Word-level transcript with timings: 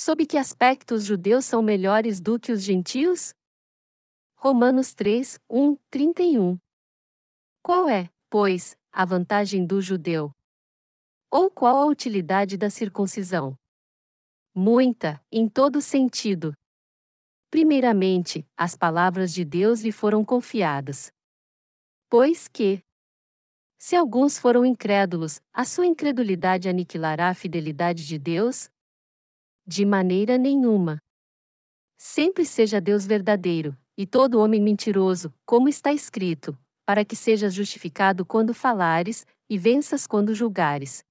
Sob 0.00 0.24
que 0.26 0.38
aspecto 0.38 0.94
os 0.94 1.04
judeus 1.04 1.44
são 1.44 1.60
melhores 1.60 2.20
do 2.20 2.38
que 2.38 2.52
os 2.52 2.62
gentios? 2.62 3.34
Romanos 4.36 4.94
3, 4.94 5.40
1, 5.50 5.74
31. 5.90 6.56
Qual 7.60 7.88
é, 7.88 8.08
pois, 8.30 8.76
a 8.92 9.04
vantagem 9.04 9.66
do 9.66 9.80
judeu? 9.80 10.32
Ou 11.28 11.50
qual 11.50 11.78
a 11.78 11.86
utilidade 11.86 12.56
da 12.56 12.70
circuncisão? 12.70 13.58
Muita, 14.54 15.20
em 15.32 15.48
todo 15.48 15.82
sentido. 15.82 16.54
Primeiramente, 17.50 18.46
as 18.56 18.76
palavras 18.76 19.34
de 19.34 19.44
Deus 19.44 19.80
lhe 19.80 19.90
foram 19.90 20.24
confiadas. 20.24 21.12
Pois 22.08 22.46
que, 22.46 22.84
se 23.76 23.96
alguns 23.96 24.38
foram 24.38 24.64
incrédulos, 24.64 25.40
a 25.52 25.64
sua 25.64 25.86
incredulidade 25.86 26.68
aniquilará 26.68 27.30
a 27.30 27.34
fidelidade 27.34 28.06
de 28.06 28.16
Deus? 28.16 28.70
De 29.70 29.84
maneira 29.84 30.38
nenhuma. 30.38 30.96
Sempre 31.98 32.46
seja 32.46 32.80
Deus 32.80 33.04
verdadeiro, 33.04 33.76
e 33.98 34.06
todo 34.06 34.40
homem 34.40 34.62
mentiroso, 34.62 35.30
como 35.44 35.68
está 35.68 35.92
escrito, 35.92 36.58
para 36.86 37.04
que 37.04 37.14
sejas 37.14 37.52
justificado 37.52 38.24
quando 38.24 38.54
falares, 38.54 39.26
e 39.46 39.58
venças 39.58 40.06
quando 40.06 40.34
julgares. 40.34 41.04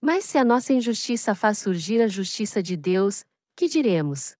Mas 0.00 0.24
se 0.24 0.38
a 0.38 0.44
nossa 0.44 0.72
injustiça 0.72 1.34
faz 1.34 1.58
surgir 1.58 2.00
a 2.00 2.08
justiça 2.08 2.62
de 2.62 2.74
Deus, 2.74 3.22
que 3.54 3.68
diremos? 3.68 4.34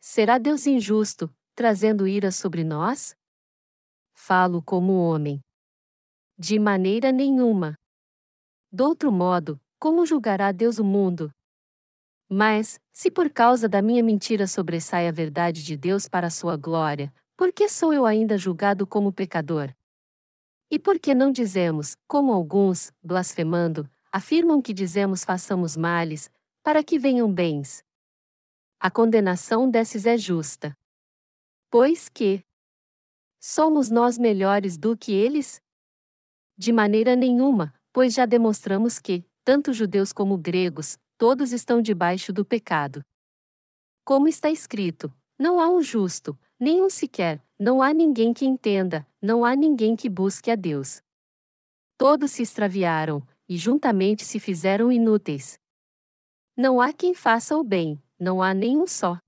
Será 0.00 0.36
Deus 0.36 0.66
injusto, 0.66 1.32
trazendo 1.54 2.04
ira 2.04 2.32
sobre 2.32 2.64
nós? 2.64 3.14
Falo 4.12 4.60
como 4.60 4.94
homem. 4.94 5.40
De 6.36 6.58
maneira 6.58 7.12
nenhuma. 7.12 7.76
Doutro 8.72 9.12
modo, 9.12 9.60
como 9.78 10.04
julgará 10.04 10.50
Deus 10.50 10.80
o 10.80 10.84
mundo? 10.84 11.32
Mas, 12.36 12.80
se 12.92 13.12
por 13.12 13.30
causa 13.30 13.68
da 13.68 13.80
minha 13.80 14.02
mentira 14.02 14.48
sobressai 14.48 15.06
a 15.06 15.12
verdade 15.12 15.62
de 15.62 15.76
Deus 15.76 16.08
para 16.08 16.26
a 16.26 16.30
sua 16.30 16.56
glória, 16.56 17.14
por 17.36 17.52
que 17.52 17.68
sou 17.68 17.94
eu 17.94 18.04
ainda 18.04 18.36
julgado 18.36 18.88
como 18.88 19.12
pecador? 19.12 19.72
E 20.68 20.76
por 20.76 20.98
que 20.98 21.14
não 21.14 21.30
dizemos, 21.30 21.96
como 22.08 22.32
alguns, 22.32 22.90
blasfemando, 23.00 23.88
afirmam 24.10 24.60
que 24.60 24.74
dizemos 24.74 25.22
façamos 25.22 25.76
males, 25.76 26.28
para 26.60 26.82
que 26.82 26.98
venham 26.98 27.32
bens? 27.32 27.84
A 28.80 28.90
condenação 28.90 29.70
desses 29.70 30.04
é 30.04 30.18
justa. 30.18 30.76
Pois 31.70 32.08
que 32.08 32.44
somos 33.38 33.90
nós 33.90 34.18
melhores 34.18 34.76
do 34.76 34.96
que 34.96 35.12
eles? 35.12 35.62
De 36.58 36.72
maneira 36.72 37.14
nenhuma, 37.14 37.72
pois 37.92 38.12
já 38.12 38.26
demonstramos 38.26 38.98
que, 38.98 39.24
tanto 39.44 39.72
judeus 39.72 40.12
como 40.12 40.36
gregos, 40.36 40.98
todos 41.24 41.54
estão 41.54 41.80
debaixo 41.80 42.34
do 42.34 42.44
pecado. 42.44 43.02
Como 44.04 44.28
está 44.28 44.50
escrito: 44.50 45.10
não 45.38 45.58
há 45.58 45.70
um 45.70 45.80
justo, 45.80 46.38
nenhum 46.60 46.90
sequer, 46.90 47.42
não 47.58 47.80
há 47.80 47.94
ninguém 47.94 48.34
que 48.34 48.44
entenda, 48.44 49.06
não 49.22 49.42
há 49.42 49.56
ninguém 49.56 49.96
que 49.96 50.10
busque 50.10 50.50
a 50.50 50.54
Deus. 50.54 51.00
Todos 51.96 52.32
se 52.32 52.42
extraviaram, 52.42 53.26
e 53.48 53.56
juntamente 53.56 54.22
se 54.22 54.38
fizeram 54.38 54.92
inúteis. 54.92 55.58
Não 56.54 56.78
há 56.78 56.92
quem 56.92 57.14
faça 57.14 57.56
o 57.56 57.64
bem, 57.64 57.98
não 58.20 58.42
há 58.42 58.52
nenhum 58.52 58.86
só. 58.86 59.18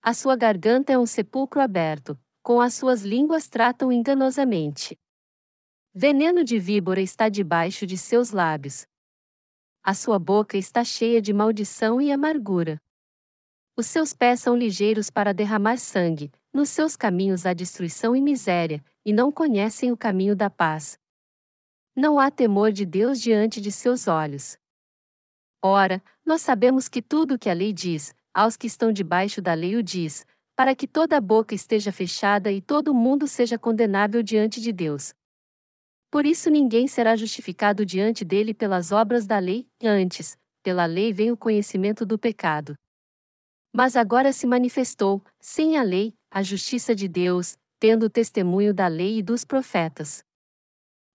A 0.00 0.14
sua 0.14 0.36
garganta 0.36 0.92
é 0.92 0.98
um 0.98 1.06
sepulcro 1.06 1.60
aberto, 1.60 2.16
com 2.40 2.60
as 2.60 2.74
suas 2.74 3.02
línguas 3.02 3.48
tratam 3.48 3.90
enganosamente. 3.90 4.96
Veneno 5.92 6.44
de 6.44 6.56
víbora 6.60 7.00
está 7.00 7.28
debaixo 7.28 7.84
de 7.84 7.98
seus 7.98 8.30
lábios. 8.30 8.86
A 9.82 9.94
sua 9.94 10.18
boca 10.18 10.58
está 10.58 10.84
cheia 10.84 11.22
de 11.22 11.32
maldição 11.32 12.02
e 12.02 12.12
amargura. 12.12 12.78
Os 13.74 13.86
seus 13.86 14.12
pés 14.12 14.40
são 14.40 14.54
ligeiros 14.54 15.08
para 15.08 15.32
derramar 15.32 15.78
sangue, 15.78 16.30
nos 16.52 16.68
seus 16.68 16.96
caminhos 16.96 17.46
há 17.46 17.54
destruição 17.54 18.14
e 18.14 18.20
miséria, 18.20 18.84
e 19.06 19.12
não 19.12 19.32
conhecem 19.32 19.90
o 19.90 19.96
caminho 19.96 20.36
da 20.36 20.50
paz. 20.50 20.98
Não 21.96 22.18
há 22.18 22.30
temor 22.30 22.72
de 22.72 22.84
Deus 22.84 23.18
diante 23.18 23.58
de 23.58 23.72
seus 23.72 24.06
olhos. 24.06 24.58
Ora, 25.62 26.02
nós 26.26 26.42
sabemos 26.42 26.86
que 26.86 27.00
tudo 27.00 27.34
o 27.34 27.38
que 27.38 27.48
a 27.48 27.54
lei 27.54 27.72
diz, 27.72 28.14
aos 28.34 28.58
que 28.58 28.66
estão 28.66 28.92
debaixo 28.92 29.40
da 29.40 29.54
lei 29.54 29.76
o 29.76 29.82
diz, 29.82 30.26
para 30.54 30.74
que 30.74 30.86
toda 30.86 31.16
a 31.16 31.20
boca 31.22 31.54
esteja 31.54 31.90
fechada 31.90 32.52
e 32.52 32.60
todo 32.60 32.92
mundo 32.92 33.26
seja 33.26 33.58
condenável 33.58 34.22
diante 34.22 34.60
de 34.60 34.72
Deus. 34.72 35.14
Por 36.10 36.26
isso 36.26 36.50
ninguém 36.50 36.88
será 36.88 37.14
justificado 37.14 37.86
diante 37.86 38.24
dele 38.24 38.52
pelas 38.52 38.90
obras 38.90 39.26
da 39.26 39.38
lei, 39.38 39.68
antes, 39.82 40.36
pela 40.62 40.84
lei 40.84 41.12
vem 41.12 41.30
o 41.30 41.36
conhecimento 41.36 42.04
do 42.04 42.18
pecado. 42.18 42.74
Mas 43.72 43.94
agora 43.94 44.32
se 44.32 44.46
manifestou, 44.46 45.22
sem 45.38 45.78
a 45.78 45.82
lei, 45.82 46.12
a 46.28 46.42
justiça 46.42 46.94
de 46.94 47.06
Deus, 47.06 47.56
tendo 47.78 48.06
o 48.06 48.10
testemunho 48.10 48.74
da 48.74 48.88
lei 48.88 49.18
e 49.18 49.22
dos 49.22 49.44
profetas. 49.44 50.24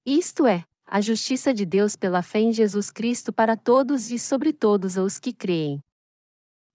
Isto 0.05 0.47
é, 0.47 0.63
a 0.85 1.01
justiça 1.01 1.53
de 1.53 1.65
Deus 1.65 1.95
pela 1.95 2.21
fé 2.21 2.39
em 2.39 2.53
Jesus 2.53 2.89
Cristo 2.89 3.33
para 3.33 3.57
todos 3.57 4.11
e 4.11 4.17
sobre 4.17 4.53
todos 4.53 4.95
os 4.95 5.19
que 5.19 5.33
creem. 5.33 5.81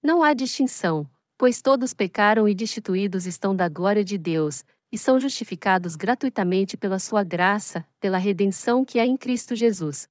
Não 0.02 0.22
há 0.22 0.34
distinção, 0.34 1.08
pois 1.38 1.62
todos 1.62 1.94
pecaram 1.94 2.46
e 2.46 2.54
destituídos 2.54 3.24
estão 3.24 3.56
da 3.56 3.68
glória 3.68 4.04
de 4.04 4.18
Deus, 4.18 4.64
e 4.92 4.98
são 4.98 5.20
justificados 5.20 5.96
gratuitamente 5.96 6.76
pela 6.76 6.98
sua 6.98 7.22
graça, 7.22 7.86
pela 8.00 8.18
redenção 8.18 8.84
que 8.84 8.98
há 8.98 9.06
em 9.06 9.16
Cristo 9.16 9.54
Jesus. 9.54 10.08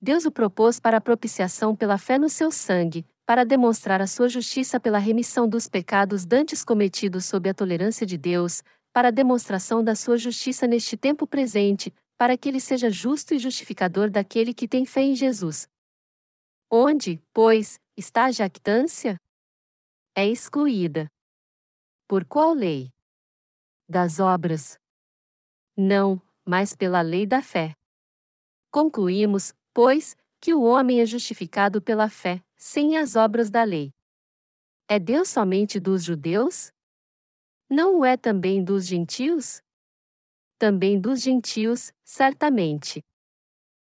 Deus 0.00 0.24
o 0.24 0.30
propôs 0.30 0.78
para 0.78 1.00
propiciação 1.00 1.74
pela 1.74 1.96
fé 1.96 2.18
no 2.18 2.28
seu 2.28 2.50
sangue, 2.50 3.06
para 3.24 3.44
demonstrar 3.44 4.00
a 4.00 4.06
sua 4.06 4.28
justiça 4.28 4.78
pela 4.78 4.98
remissão 4.98 5.48
dos 5.48 5.68
pecados 5.68 6.24
dantes 6.24 6.64
cometidos 6.64 7.24
sob 7.24 7.48
a 7.48 7.54
tolerância 7.54 8.06
de 8.06 8.16
Deus, 8.16 8.62
para 8.92 9.10
demonstração 9.10 9.82
da 9.82 9.94
sua 9.94 10.16
justiça 10.16 10.66
neste 10.66 10.96
tempo 10.96 11.26
presente, 11.26 11.92
para 12.16 12.36
que 12.36 12.48
ele 12.48 12.60
seja 12.60 12.88
justo 12.90 13.34
e 13.34 13.38
justificador 13.38 14.10
daquele 14.10 14.54
que 14.54 14.68
tem 14.68 14.86
fé 14.86 15.02
em 15.02 15.14
Jesus. 15.14 15.68
Onde, 16.70 17.22
pois, 17.32 17.78
está 17.96 18.24
a 18.24 18.32
jactância? 18.32 19.20
É 20.14 20.26
excluída. 20.26 21.10
Por 22.08 22.24
qual 22.24 22.54
lei? 22.54 22.90
Das 23.88 24.18
obras. 24.20 24.78
Não, 25.76 26.20
mas 26.44 26.74
pela 26.74 27.00
lei 27.02 27.26
da 27.26 27.42
fé. 27.42 27.74
Concluímos, 28.70 29.52
pois, 29.72 30.16
que 30.40 30.54
o 30.54 30.62
homem 30.62 31.00
é 31.00 31.06
justificado 31.06 31.80
pela 31.80 32.08
fé, 32.08 32.42
sem 32.56 32.96
as 32.96 33.16
obras 33.16 33.50
da 33.50 33.62
lei. 33.62 33.92
É 34.88 34.98
Deus 34.98 35.28
somente 35.28 35.80
dos 35.80 36.04
judeus? 36.04 36.70
Não 37.68 37.98
o 37.98 38.04
é 38.04 38.16
também 38.16 38.62
dos 38.62 38.86
gentios? 38.86 39.60
Também 40.58 41.00
dos 41.00 41.20
gentios, 41.20 41.92
certamente. 42.04 43.02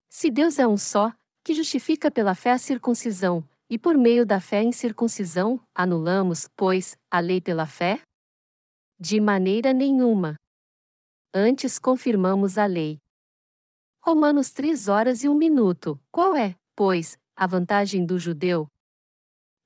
Se 0.09 0.31
Deus 0.31 0.57
é 0.57 0.65
um 0.65 0.77
só, 0.77 1.11
que 1.43 1.53
justifica 1.53 2.09
pela 2.09 2.33
fé 2.33 2.51
a 2.51 2.57
circuncisão, 2.57 3.47
e 3.69 3.77
por 3.77 3.97
meio 3.97 4.25
da 4.25 4.39
fé 4.39 4.63
em 4.63 4.71
circuncisão, 4.71 5.59
anulamos, 5.73 6.47
pois, 6.55 6.95
a 7.11 7.19
lei 7.19 7.41
pela 7.41 7.65
fé? 7.65 8.01
De 8.97 9.19
maneira 9.19 9.73
nenhuma. 9.73 10.37
Antes 11.33 11.77
confirmamos 11.77 12.57
a 12.57 12.65
lei. 12.65 13.01
Romanos 14.01 14.51
3 14.51 14.87
horas 14.87 15.21
e 15.21 15.27
1 15.27 15.35
minuto. 15.35 15.99
Qual 16.09 16.33
é, 16.33 16.55
pois, 16.73 17.19
a 17.35 17.45
vantagem 17.45 18.05
do 18.05 18.17
judeu? 18.17 18.71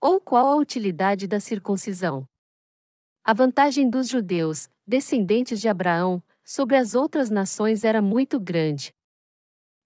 Ou 0.01 0.19
qual 0.19 0.47
a 0.47 0.56
utilidade 0.56 1.28
da 1.28 1.40
circuncisão? 1.40 2.28
A 3.23 3.31
vantagem 3.31 3.88
dos 3.88 4.07
judeus, 4.07 4.67
descendentes 4.88 5.61
de 5.61 5.69
Abraão, 5.69 6.23
sobre 6.44 6.75
as 6.75 6.96
outras 6.96 7.29
nações 7.29 7.84
era 7.84 8.01
muito 8.01 8.40
grande. 8.40 8.96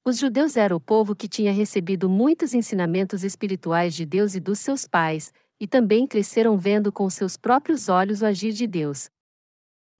Os 0.05 0.19
judeus 0.19 0.55
eram 0.55 0.77
o 0.77 0.81
povo 0.81 1.13
que 1.13 1.27
tinha 1.27 1.51
recebido 1.51 2.07
muitos 2.07 2.53
ensinamentos 2.53 3.25
espirituais 3.25 3.93
de 3.93 4.05
Deus 4.05 4.35
e 4.35 4.39
dos 4.39 4.59
seus 4.59 4.87
pais, 4.87 5.33
e 5.59 5.67
também 5.67 6.07
cresceram 6.07 6.57
vendo 6.57 6.93
com 6.93 7.09
seus 7.09 7.35
próprios 7.35 7.89
olhos 7.89 8.21
o 8.21 8.25
agir 8.25 8.53
de 8.53 8.65
Deus. 8.65 9.11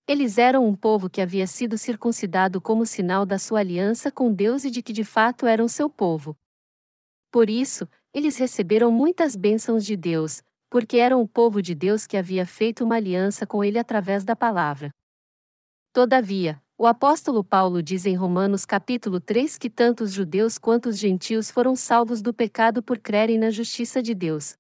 Eles 0.06 0.38
eram 0.38 0.68
um 0.68 0.76
povo 0.76 1.10
que 1.10 1.22
havia 1.22 1.48
sido 1.48 1.78
circuncidado 1.78 2.60
como 2.60 2.86
sinal 2.86 3.26
da 3.26 3.40
sua 3.40 3.60
aliança 3.62 4.12
com 4.12 4.34
Deus 4.34 4.66
e 4.66 4.70
de 4.70 4.82
que 4.82 4.92
de 4.92 5.06
fato 5.06 5.46
eram 5.46 5.66
seu 5.68 5.90
povo. 5.90 6.36
Por 7.32 7.50
isso, 7.50 7.88
eles 8.14 8.38
receberam 8.38 8.92
muitas 8.92 9.34
bênçãos 9.36 9.86
de 9.86 9.96
Deus, 9.96 10.44
porque 10.70 10.98
eram 10.98 11.22
o 11.22 11.28
povo 11.28 11.62
de 11.62 11.74
Deus 11.74 12.06
que 12.06 12.18
havia 12.18 12.46
feito 12.46 12.84
uma 12.84 12.96
aliança 12.96 13.48
com 13.48 13.64
ele 13.64 13.80
através 13.80 14.26
da 14.26 14.36
palavra. 14.36 14.92
Todavia, 15.94 16.62
o 16.78 16.86
apóstolo 16.86 17.42
Paulo 17.42 17.82
diz 17.82 18.06
em 18.06 18.16
Romanos 18.16 18.66
capítulo 18.66 19.22
3 19.22 19.58
que 19.58 19.70
tanto 19.70 20.04
os 20.04 20.12
judeus 20.12 20.58
quanto 20.58 20.90
os 20.90 20.98
gentios 20.98 21.50
foram 21.50 21.78
salvos 21.78 22.22
do 22.22 22.34
pecado 22.34 22.84
por 22.84 23.00
crerem 23.00 23.38
na 23.38 23.50
justiça 23.50 24.04
de 24.04 24.14
Deus. 24.14 24.56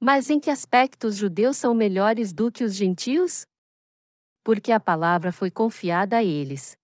Mas 0.00 0.28
em 0.28 0.40
que 0.40 0.50
aspecto 0.50 1.06
os 1.06 1.14
judeus 1.14 1.56
são 1.56 1.72
melhores 1.72 2.32
do 2.32 2.50
que 2.50 2.64
os 2.64 2.74
gentios? 2.74 3.46
Porque 4.42 4.72
a 4.72 4.80
palavra 4.80 5.32
foi 5.32 5.50
confiada 5.50 6.18
a 6.18 6.24
eles. 6.24 6.76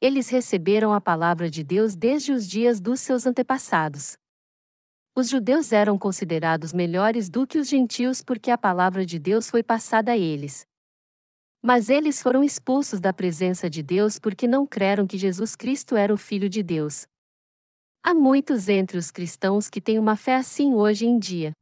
Eles 0.00 0.28
receberam 0.28 0.92
a 0.92 1.00
palavra 1.00 1.48
de 1.48 1.64
Deus 1.64 1.94
desde 1.94 2.32
os 2.32 2.46
dias 2.46 2.80
dos 2.80 3.00
seus 3.00 3.26
antepassados. 3.26 4.16
Os 5.14 5.30
judeus 5.30 5.72
eram 5.72 5.98
considerados 5.98 6.74
melhores 6.74 7.30
do 7.30 7.46
que 7.46 7.58
os 7.58 7.68
gentios 7.68 8.20
porque 8.20 8.50
a 8.50 8.58
palavra 8.58 9.06
de 9.06 9.18
Deus 9.18 9.48
foi 9.48 9.62
passada 9.62 10.12
a 10.12 10.16
eles. 10.16 10.66
Mas 11.62 11.88
eles 11.88 12.20
foram 12.20 12.44
expulsos 12.44 13.00
da 13.00 13.14
presença 13.14 13.70
de 13.70 13.82
Deus 13.82 14.18
porque 14.18 14.46
não 14.46 14.66
creram 14.66 15.06
que 15.06 15.16
Jesus 15.16 15.56
Cristo 15.56 15.96
era 15.96 16.12
o 16.12 16.18
Filho 16.18 16.50
de 16.50 16.62
Deus. 16.62 17.06
Há 18.02 18.14
muitos 18.14 18.68
entre 18.68 18.98
os 18.98 19.10
cristãos 19.10 19.70
que 19.70 19.80
têm 19.80 19.98
uma 19.98 20.14
fé 20.14 20.36
assim 20.36 20.74
hoje 20.74 21.06
em 21.06 21.18
dia. 21.18 21.52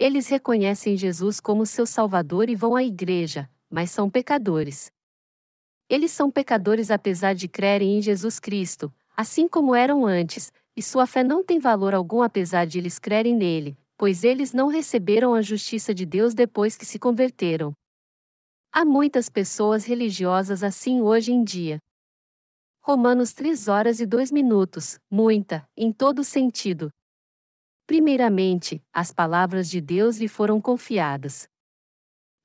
Eles 0.00 0.26
reconhecem 0.28 0.96
Jesus 0.96 1.38
como 1.38 1.66
seu 1.66 1.86
Salvador 1.86 2.48
e 2.48 2.56
vão 2.56 2.74
à 2.74 2.82
igreja, 2.82 3.48
mas 3.74 3.90
são 3.90 4.08
pecadores. 4.08 4.92
Eles 5.88 6.12
são 6.12 6.30
pecadores 6.30 6.92
apesar 6.92 7.34
de 7.34 7.48
crerem 7.48 7.98
em 7.98 8.00
Jesus 8.00 8.38
Cristo, 8.38 8.94
assim 9.16 9.48
como 9.48 9.74
eram 9.74 10.06
antes, 10.06 10.52
e 10.76 10.80
sua 10.80 11.08
fé 11.08 11.24
não 11.24 11.42
tem 11.42 11.58
valor 11.58 11.92
algum 11.92 12.22
apesar 12.22 12.66
de 12.66 12.78
eles 12.78 13.00
crerem 13.00 13.34
nele, 13.34 13.76
pois 13.98 14.22
eles 14.22 14.52
não 14.52 14.68
receberam 14.68 15.34
a 15.34 15.42
justiça 15.42 15.92
de 15.92 16.06
Deus 16.06 16.34
depois 16.34 16.76
que 16.76 16.86
se 16.86 17.00
converteram. 17.00 17.72
Há 18.70 18.84
muitas 18.84 19.28
pessoas 19.28 19.84
religiosas 19.84 20.62
assim 20.62 21.00
hoje 21.00 21.32
em 21.32 21.42
dia. 21.42 21.78
Romanos 22.80 23.32
3 23.32 23.66
horas 23.66 23.98
e 23.98 24.06
2 24.06 24.30
minutos, 24.30 25.00
muita, 25.10 25.68
em 25.76 25.92
todo 25.92 26.22
sentido. 26.22 26.90
Primeiramente, 27.88 28.80
as 28.92 29.12
palavras 29.12 29.68
de 29.68 29.80
Deus 29.80 30.18
lhe 30.18 30.28
foram 30.28 30.60
confiadas. 30.60 31.48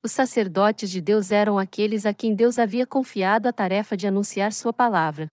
Os 0.02 0.12
sacerdotes 0.12 0.90
de 0.90 0.98
Deus 0.98 1.30
eram 1.30 1.58
aqueles 1.58 2.06
a 2.06 2.14
quem 2.14 2.34
Deus 2.34 2.58
havia 2.58 2.86
confiado 2.86 3.46
a 3.46 3.52
tarefa 3.52 3.94
de 3.94 4.06
anunciar 4.06 4.50
sua 4.50 4.72
palavra. 4.72 5.26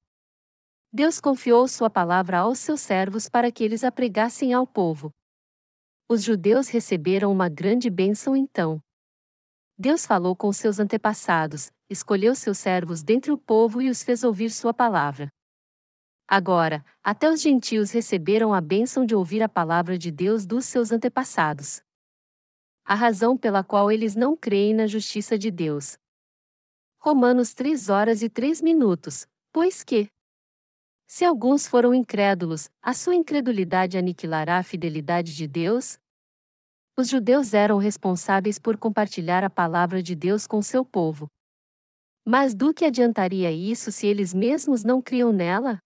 Deus 0.92 1.22
confiou 1.22 1.66
sua 1.70 1.90
palavra 1.90 2.40
aos 2.40 2.60
seus 2.60 2.82
servos 2.82 3.30
para 3.30 3.50
que 3.50 3.64
eles 3.64 3.86
a 3.86 3.92
pregassem 3.92 4.52
ao 4.52 4.68
povo. 4.68 5.10
Os 6.10 6.22
judeus 6.22 6.68
receberam 6.68 7.32
uma 7.32 7.48
grande 7.48 7.90
bênção 7.90 8.36
então. 8.36 8.82
Deus 9.78 10.06
falou 10.06 10.36
com 10.36 10.52
seus 10.52 10.80
antepassados, 10.80 11.72
escolheu 11.90 12.36
seus 12.36 12.58
servos 12.58 13.02
dentre 13.04 13.32
o 13.32 13.38
povo 13.38 13.82
e 13.82 13.90
os 13.90 14.04
fez 14.04 14.24
ouvir 14.24 14.50
sua 14.50 14.74
palavra. 14.74 15.30
Agora, 16.28 16.84
até 17.02 17.30
os 17.30 17.42
gentios 17.42 17.92
receberam 17.92 18.54
a 18.54 18.60
bênção 18.60 19.06
de 19.06 19.16
ouvir 19.16 19.42
a 19.42 19.48
palavra 19.48 19.98
de 19.98 20.12
Deus 20.12 20.46
dos 20.46 20.66
seus 20.66 20.92
antepassados. 20.92 21.82
A 22.90 22.96
razão 22.96 23.36
pela 23.38 23.66
qual 23.66 23.92
eles 23.92 24.16
não 24.16 24.38
creem 24.38 24.74
na 24.74 24.88
justiça 24.88 25.38
de 25.38 25.52
Deus. 25.52 25.98
Romanos 26.98 27.54
3 27.54 27.90
horas 27.90 28.22
e 28.24 28.30
3 28.30 28.62
minutos. 28.62 29.28
Pois 29.52 29.84
que, 29.84 30.08
se 31.06 31.26
alguns 31.26 31.68
foram 31.68 31.94
incrédulos, 31.94 32.70
a 32.82 32.94
sua 32.94 33.14
incredulidade 33.14 33.98
aniquilará 33.98 34.58
a 34.58 34.64
fidelidade 34.64 35.36
de 35.36 35.46
Deus? 35.50 36.00
Os 36.98 37.10
judeus 37.10 37.54
eram 37.54 37.78
responsáveis 37.78 38.58
por 38.58 38.78
compartilhar 38.78 39.44
a 39.44 39.50
palavra 39.50 40.02
de 40.02 40.16
Deus 40.16 40.48
com 40.48 40.62
seu 40.62 40.86
povo. 40.86 41.28
Mas 42.26 42.56
do 42.56 42.74
que 42.74 42.86
adiantaria 42.86 43.52
isso 43.52 43.92
se 43.92 44.08
eles 44.08 44.34
mesmos 44.34 44.86
não 44.86 45.02
criam 45.02 45.34
nela? 45.34 45.78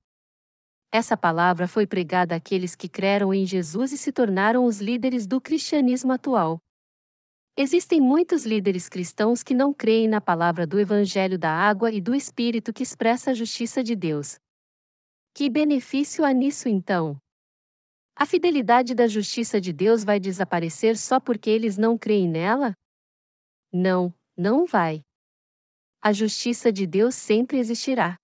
Essa 0.92 1.18
palavra 1.18 1.68
foi 1.68 1.88
pregada 1.88 2.36
àqueles 2.36 2.76
que 2.76 2.88
creram 2.88 3.34
em 3.34 3.44
Jesus 3.44 3.92
e 3.92 3.98
se 3.98 4.12
tornaram 4.12 4.66
os 4.66 4.80
líderes 4.80 5.26
do 5.26 5.42
cristianismo 5.42 6.12
atual. 6.12 6.60
Existem 7.62 8.02
muitos 8.02 8.44
líderes 8.44 8.90
cristãos 8.90 9.44
que 9.44 9.54
não 9.54 9.72
creem 9.72 10.08
na 10.08 10.20
palavra 10.20 10.66
do 10.66 10.80
Evangelho 10.80 11.38
da 11.38 11.52
água 11.52 11.92
e 11.92 12.02
do 12.02 12.16
Espírito 12.16 12.74
que 12.74 12.82
expressa 12.82 13.30
a 13.30 13.34
justiça 13.36 13.84
de 13.84 13.96
Deus. 13.96 14.40
Que 15.32 15.48
benefício 15.48 16.26
há 16.26 16.34
nisso 16.34 16.68
então? 16.68 17.22
A 18.16 18.26
fidelidade 18.26 18.96
da 18.96 19.06
justiça 19.06 19.62
de 19.62 19.72
Deus 19.72 20.04
vai 20.04 20.20
desaparecer 20.20 20.98
só 20.98 21.20
porque 21.20 21.52
eles 21.52 21.78
não 21.78 22.00
creem 22.00 22.28
nela? 22.28 22.74
Não, 23.72 24.12
não 24.36 24.66
vai. 24.66 25.04
A 26.02 26.12
justiça 26.12 26.72
de 26.72 26.88
Deus 26.88 27.14
sempre 27.14 27.60
existirá. 27.60 28.18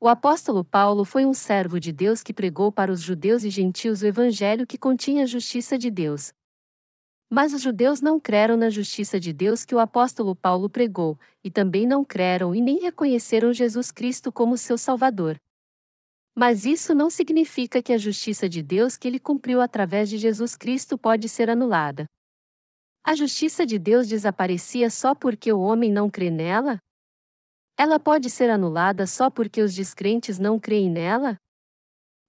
O 0.00 0.08
apóstolo 0.08 0.64
Paulo 0.64 1.04
foi 1.04 1.24
um 1.24 1.32
servo 1.32 1.78
de 1.78 1.92
Deus 1.92 2.24
que 2.24 2.34
pregou 2.34 2.72
para 2.72 2.90
os 2.90 3.02
judeus 3.02 3.44
e 3.44 3.50
gentios 3.50 4.02
o 4.02 4.06
evangelho 4.06 4.66
que 4.66 4.76
continha 4.76 5.22
a 5.22 5.26
justiça 5.26 5.78
de 5.78 5.92
Deus. 5.92 6.32
Mas 7.34 7.54
os 7.54 7.62
judeus 7.62 8.02
não 8.02 8.20
creram 8.20 8.58
na 8.58 8.68
justiça 8.68 9.18
de 9.18 9.32
Deus 9.32 9.64
que 9.64 9.74
o 9.74 9.78
apóstolo 9.78 10.36
Paulo 10.36 10.68
pregou, 10.68 11.18
e 11.42 11.50
também 11.50 11.86
não 11.86 12.04
creram 12.04 12.54
e 12.54 12.60
nem 12.60 12.78
reconheceram 12.78 13.54
Jesus 13.54 13.90
Cristo 13.90 14.30
como 14.30 14.58
seu 14.58 14.76
Salvador. 14.76 15.40
Mas 16.36 16.66
isso 16.66 16.94
não 16.94 17.08
significa 17.08 17.82
que 17.82 17.90
a 17.90 17.96
justiça 17.96 18.50
de 18.50 18.62
Deus 18.62 18.98
que 18.98 19.08
ele 19.08 19.18
cumpriu 19.18 19.62
através 19.62 20.10
de 20.10 20.18
Jesus 20.18 20.54
Cristo 20.56 20.98
pode 20.98 21.26
ser 21.26 21.48
anulada. 21.48 22.04
A 23.02 23.14
justiça 23.14 23.64
de 23.64 23.78
Deus 23.78 24.06
desaparecia 24.06 24.90
só 24.90 25.14
porque 25.14 25.50
o 25.50 25.60
homem 25.60 25.90
não 25.90 26.10
crê 26.10 26.28
nela? 26.28 26.78
Ela 27.78 27.98
pode 27.98 28.28
ser 28.28 28.50
anulada 28.50 29.06
só 29.06 29.30
porque 29.30 29.62
os 29.62 29.74
descrentes 29.74 30.38
não 30.38 30.60
creem 30.60 30.90
nela? 30.90 31.38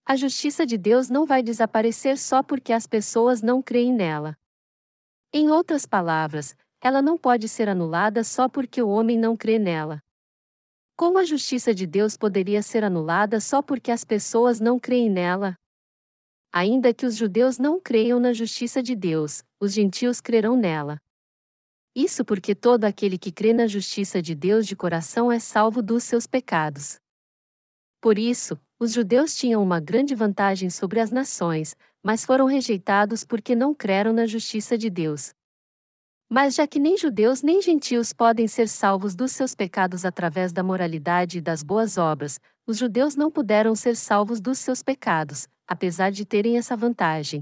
A 0.05 0.15
justiça 0.15 0.65
de 0.65 0.77
Deus 0.77 1.09
não 1.09 1.25
vai 1.25 1.43
desaparecer 1.43 2.17
só 2.17 2.41
porque 2.41 2.71
as 2.71 2.87
pessoas 2.87 3.41
não 3.41 3.61
creem 3.61 3.91
nela. 3.91 4.37
Em 5.35 5.49
outras 5.49 5.83
palavras, 5.87 6.55
ela 6.79 7.01
não 7.01 7.17
pode 7.17 7.49
ser 7.49 7.67
anulada 7.67 8.23
só 8.23 8.47
porque 8.47 8.83
o 8.83 8.89
homem 8.89 9.17
não 9.17 9.35
crê 9.35 9.57
nela. 9.57 9.99
Como 10.95 11.17
a 11.17 11.25
justiça 11.25 11.73
de 11.73 11.87
Deus 11.87 12.15
poderia 12.15 12.61
ser 12.61 12.83
anulada 12.83 13.39
só 13.39 13.59
porque 13.59 13.89
as 13.89 14.03
pessoas 14.03 14.59
não 14.59 14.79
creem 14.79 15.09
nela? 15.09 15.55
Ainda 16.53 16.93
que 16.93 17.03
os 17.03 17.15
judeus 17.15 17.57
não 17.57 17.81
creiam 17.81 18.19
na 18.19 18.31
justiça 18.31 18.83
de 18.83 18.95
Deus, 18.95 19.43
os 19.59 19.73
gentios 19.73 20.21
crerão 20.21 20.55
nela. 20.55 20.99
Isso 21.95 22.23
porque 22.23 22.53
todo 22.53 22.85
aquele 22.85 23.17
que 23.17 23.31
crê 23.31 23.53
na 23.53 23.65
justiça 23.65 24.21
de 24.21 24.35
Deus 24.35 24.67
de 24.67 24.75
coração 24.75 25.31
é 25.31 25.39
salvo 25.39 25.81
dos 25.81 26.03
seus 26.03 26.27
pecados. 26.27 26.99
Por 28.03 28.19
isso, 28.19 28.59
os 28.77 28.91
judeus 28.91 29.33
tinham 29.33 29.63
uma 29.63 29.79
grande 29.79 30.13
vantagem 30.13 30.69
sobre 30.69 30.99
as 30.99 31.09
nações, 31.09 31.73
mas 32.03 32.25
foram 32.25 32.45
rejeitados 32.45 33.23
porque 33.23 33.55
não 33.55 33.73
creram 33.73 34.11
na 34.11 34.25
justiça 34.25 34.77
de 34.77 34.89
Deus. 34.89 35.33
Mas 36.29 36.53
já 36.53 36.67
que 36.67 36.79
nem 36.79 36.97
judeus 36.97 37.41
nem 37.41 37.61
gentios 37.61 38.11
podem 38.11 38.45
ser 38.45 38.67
salvos 38.67 39.15
dos 39.15 39.31
seus 39.31 39.55
pecados 39.55 40.03
através 40.03 40.51
da 40.51 40.61
moralidade 40.61 41.37
e 41.37 41.41
das 41.41 41.63
boas 41.63 41.97
obras, 41.97 42.41
os 42.67 42.77
judeus 42.77 43.15
não 43.15 43.31
puderam 43.31 43.73
ser 43.73 43.95
salvos 43.95 44.41
dos 44.41 44.59
seus 44.59 44.83
pecados, 44.83 45.47
apesar 45.65 46.11
de 46.11 46.25
terem 46.25 46.57
essa 46.57 46.75
vantagem. 46.75 47.41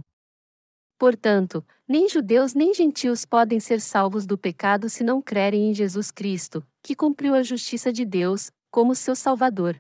Portanto, 1.00 1.66
nem 1.88 2.08
judeus 2.08 2.54
nem 2.54 2.72
gentios 2.72 3.26
podem 3.26 3.60
ser 3.60 3.82
salvos 3.82 4.28
do 4.28 4.38
pecado 4.38 4.92
se 4.92 5.04
não 5.04 5.24
crerem 5.24 5.72
em 5.72 5.74
Jesus 5.74 6.12
Cristo, 6.12 6.64
que 6.84 6.96
cumpriu 6.96 7.34
a 7.34 7.42
justiça 7.42 7.92
de 7.92 8.06
Deus, 8.06 8.52
como 8.70 8.94
seu 8.94 9.16
Salvador. 9.16 9.76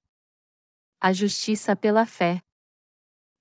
A 1.03 1.11
justiça 1.11 1.75
pela 1.75 2.05
fé. 2.05 2.39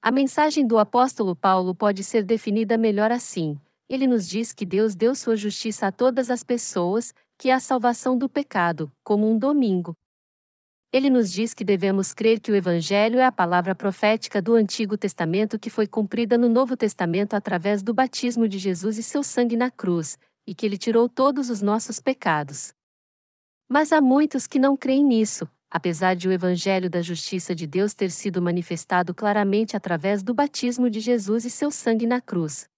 A 0.00 0.10
mensagem 0.10 0.66
do 0.66 0.78
apóstolo 0.78 1.36
Paulo 1.36 1.74
pode 1.74 2.02
ser 2.02 2.24
definida 2.24 2.78
melhor 2.78 3.12
assim: 3.12 3.60
ele 3.86 4.06
nos 4.06 4.26
diz 4.26 4.54
que 4.54 4.64
Deus 4.64 4.94
deu 4.94 5.14
sua 5.14 5.36
justiça 5.36 5.88
a 5.88 5.92
todas 5.92 6.30
as 6.30 6.42
pessoas, 6.42 7.12
que 7.36 7.50
é 7.50 7.52
a 7.52 7.60
salvação 7.60 8.16
do 8.16 8.30
pecado, 8.30 8.90
como 9.04 9.30
um 9.30 9.36
domingo. 9.36 9.94
Ele 10.90 11.10
nos 11.10 11.30
diz 11.30 11.52
que 11.52 11.62
devemos 11.62 12.14
crer 12.14 12.40
que 12.40 12.50
o 12.50 12.56
Evangelho 12.56 13.18
é 13.18 13.26
a 13.26 13.30
palavra 13.30 13.74
profética 13.74 14.40
do 14.40 14.54
Antigo 14.54 14.96
Testamento 14.96 15.58
que 15.58 15.68
foi 15.68 15.86
cumprida 15.86 16.38
no 16.38 16.48
Novo 16.48 16.78
Testamento 16.78 17.34
através 17.34 17.82
do 17.82 17.92
batismo 17.92 18.48
de 18.48 18.58
Jesus 18.58 18.96
e 18.96 19.02
seu 19.02 19.22
sangue 19.22 19.54
na 19.54 19.70
cruz, 19.70 20.16
e 20.46 20.54
que 20.54 20.64
ele 20.64 20.78
tirou 20.78 21.10
todos 21.10 21.50
os 21.50 21.60
nossos 21.60 22.00
pecados. 22.00 22.72
Mas 23.68 23.92
há 23.92 24.00
muitos 24.00 24.46
que 24.46 24.58
não 24.58 24.78
creem 24.78 25.04
nisso, 25.04 25.46
apesar 25.70 26.16
de 26.16 26.26
o 26.28 26.32
Evangelho 26.32 26.90
da 26.90 27.00
Justiça 27.00 27.54
de 27.54 27.66
Deus 27.66 27.94
ter 27.94 28.10
sido 28.10 28.42
manifestado 28.42 29.14
claramente 29.14 29.76
através 29.76 30.22
do 30.22 30.34
batismo 30.34 30.90
de 30.90 30.98
Jesus 30.98 31.44
e 31.44 31.50
seu 31.50 31.70
sangue 31.70 32.06
na 32.06 32.20
cruz. 32.20 32.68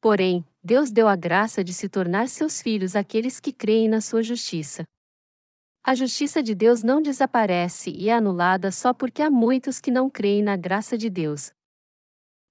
Porém, 0.00 0.44
Deus 0.62 0.92
deu 0.92 1.08
a 1.08 1.16
graça 1.16 1.64
de 1.64 1.74
se 1.74 1.88
tornar 1.88 2.28
seus 2.28 2.62
filhos 2.62 2.94
aqueles 2.94 3.40
que 3.40 3.52
creem 3.52 3.88
na 3.88 4.00
sua 4.00 4.22
justiça. 4.22 4.84
A 5.82 5.94
justiça 5.94 6.42
de 6.42 6.54
Deus 6.54 6.82
não 6.82 7.02
desaparece 7.02 7.90
e 7.90 8.08
é 8.08 8.14
anulada 8.14 8.70
só 8.70 8.92
porque 8.92 9.22
há 9.22 9.30
muitos 9.30 9.80
que 9.80 9.90
não 9.90 10.08
creem 10.08 10.42
na 10.42 10.56
graça 10.56 10.96
de 10.96 11.10
Deus. 11.10 11.52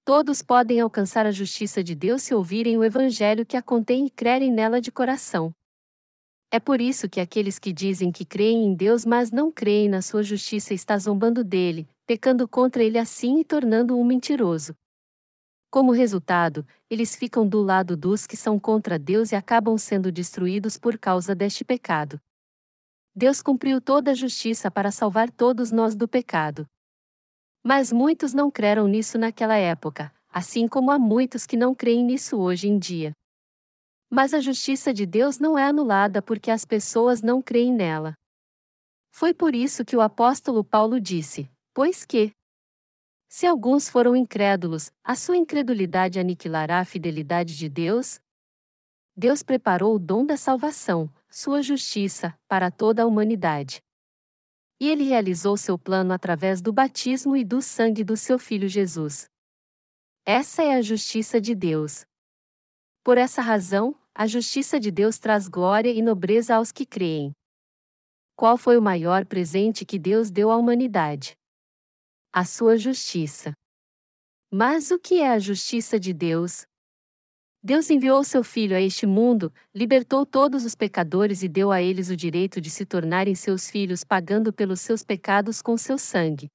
Todos 0.04 0.40
podem 0.40 0.80
alcançar 0.80 1.26
a 1.26 1.30
justiça 1.30 1.82
de 1.82 1.94
Deus 1.94 2.22
se 2.22 2.34
ouvirem 2.34 2.78
o 2.78 2.84
Evangelho 2.84 3.44
que 3.44 3.56
a 3.56 3.62
contém 3.62 4.06
e 4.06 4.10
crerem 4.10 4.52
nela 4.52 4.80
de 4.80 4.92
coração. 4.92 5.52
É 6.56 6.58
por 6.58 6.80
isso 6.80 7.06
que 7.06 7.20
aqueles 7.20 7.58
que 7.58 7.70
dizem 7.70 8.10
que 8.10 8.24
creem 8.24 8.64
em 8.64 8.74
Deus 8.74 9.04
mas 9.04 9.30
não 9.30 9.52
creem 9.52 9.90
na 9.90 10.00
sua 10.00 10.22
justiça 10.22 10.72
está 10.72 10.96
zombando 10.96 11.44
dele, 11.44 11.86
pecando 12.06 12.48
contra 12.48 12.82
ele 12.82 12.96
assim 12.96 13.40
e 13.40 13.44
tornando-o 13.44 14.00
um 14.00 14.04
mentiroso. 14.06 14.74
Como 15.70 15.92
resultado, 15.92 16.66
eles 16.88 17.14
ficam 17.14 17.46
do 17.46 17.60
lado 17.60 17.94
dos 17.94 18.26
que 18.26 18.38
são 18.38 18.58
contra 18.58 18.98
Deus 18.98 19.32
e 19.32 19.36
acabam 19.36 19.76
sendo 19.76 20.10
destruídos 20.10 20.78
por 20.78 20.96
causa 20.96 21.34
deste 21.34 21.62
pecado. 21.62 22.18
Deus 23.14 23.42
cumpriu 23.42 23.78
toda 23.78 24.12
a 24.12 24.14
justiça 24.14 24.70
para 24.70 24.90
salvar 24.90 25.30
todos 25.30 25.70
nós 25.70 25.94
do 25.94 26.08
pecado. 26.08 26.66
Mas 27.62 27.92
muitos 27.92 28.32
não 28.32 28.50
creram 28.50 28.88
nisso 28.88 29.18
naquela 29.18 29.58
época, 29.58 30.10
assim 30.30 30.66
como 30.66 30.90
há 30.90 30.98
muitos 30.98 31.44
que 31.44 31.54
não 31.54 31.74
creem 31.74 32.02
nisso 32.02 32.38
hoje 32.38 32.66
em 32.66 32.78
dia. 32.78 33.12
Mas 34.10 34.32
a 34.32 34.40
justiça 34.40 34.94
de 34.94 35.04
Deus 35.04 35.38
não 35.38 35.58
é 35.58 35.64
anulada 35.64 36.22
porque 36.22 36.50
as 36.50 36.64
pessoas 36.64 37.22
não 37.22 37.42
creem 37.42 37.72
nela. 37.72 38.14
Foi 39.10 39.34
por 39.34 39.54
isso 39.54 39.84
que 39.84 39.96
o 39.96 40.00
apóstolo 40.00 40.62
Paulo 40.62 41.00
disse: 41.00 41.50
Pois 41.74 42.04
que, 42.04 42.32
se 43.28 43.46
alguns 43.46 43.88
foram 43.88 44.14
incrédulos, 44.14 44.90
a 45.02 45.14
sua 45.14 45.36
incredulidade 45.36 46.18
aniquilará 46.18 46.80
a 46.80 46.84
fidelidade 46.84 47.56
de 47.56 47.68
Deus? 47.68 48.20
Deus 49.16 49.42
preparou 49.42 49.96
o 49.96 49.98
dom 49.98 50.24
da 50.24 50.36
salvação, 50.36 51.12
sua 51.28 51.62
justiça, 51.62 52.38
para 52.46 52.70
toda 52.70 53.02
a 53.02 53.06
humanidade. 53.06 53.80
E 54.78 54.88
ele 54.88 55.04
realizou 55.04 55.56
seu 55.56 55.78
plano 55.78 56.12
através 56.12 56.60
do 56.60 56.72
batismo 56.72 57.36
e 57.36 57.44
do 57.44 57.62
sangue 57.62 58.04
do 58.04 58.16
seu 58.16 58.38
filho 58.38 58.68
Jesus. 58.68 59.26
Essa 60.24 60.62
é 60.62 60.74
a 60.74 60.82
justiça 60.82 61.40
de 61.40 61.54
Deus. 61.54 62.04
Por 63.06 63.18
essa 63.18 63.40
razão, 63.40 63.94
a 64.12 64.26
justiça 64.26 64.80
de 64.80 64.90
Deus 64.90 65.16
traz 65.16 65.46
glória 65.46 65.92
e 65.92 66.02
nobreza 66.02 66.56
aos 66.56 66.72
que 66.72 66.84
creem. 66.84 67.30
Qual 68.34 68.58
foi 68.58 68.76
o 68.76 68.82
maior 68.82 69.24
presente 69.24 69.84
que 69.84 69.96
Deus 69.96 70.28
deu 70.28 70.50
à 70.50 70.56
humanidade? 70.56 71.36
A 72.32 72.44
sua 72.44 72.76
justiça. 72.76 73.52
Mas 74.50 74.90
o 74.90 74.98
que 74.98 75.20
é 75.20 75.30
a 75.30 75.38
justiça 75.38 76.00
de 76.00 76.12
Deus? 76.12 76.66
Deus 77.62 77.90
enviou 77.90 78.24
seu 78.24 78.42
Filho 78.42 78.74
a 78.74 78.80
este 78.80 79.06
mundo, 79.06 79.54
libertou 79.72 80.26
todos 80.26 80.64
os 80.64 80.74
pecadores 80.74 81.44
e 81.44 81.48
deu 81.48 81.70
a 81.70 81.80
eles 81.80 82.10
o 82.10 82.16
direito 82.16 82.60
de 82.60 82.70
se 82.70 82.84
tornarem 82.84 83.36
seus 83.36 83.70
filhos 83.70 84.02
pagando 84.02 84.52
pelos 84.52 84.80
seus 84.80 85.04
pecados 85.04 85.62
com 85.62 85.76
seu 85.76 85.96
sangue. 85.96 86.48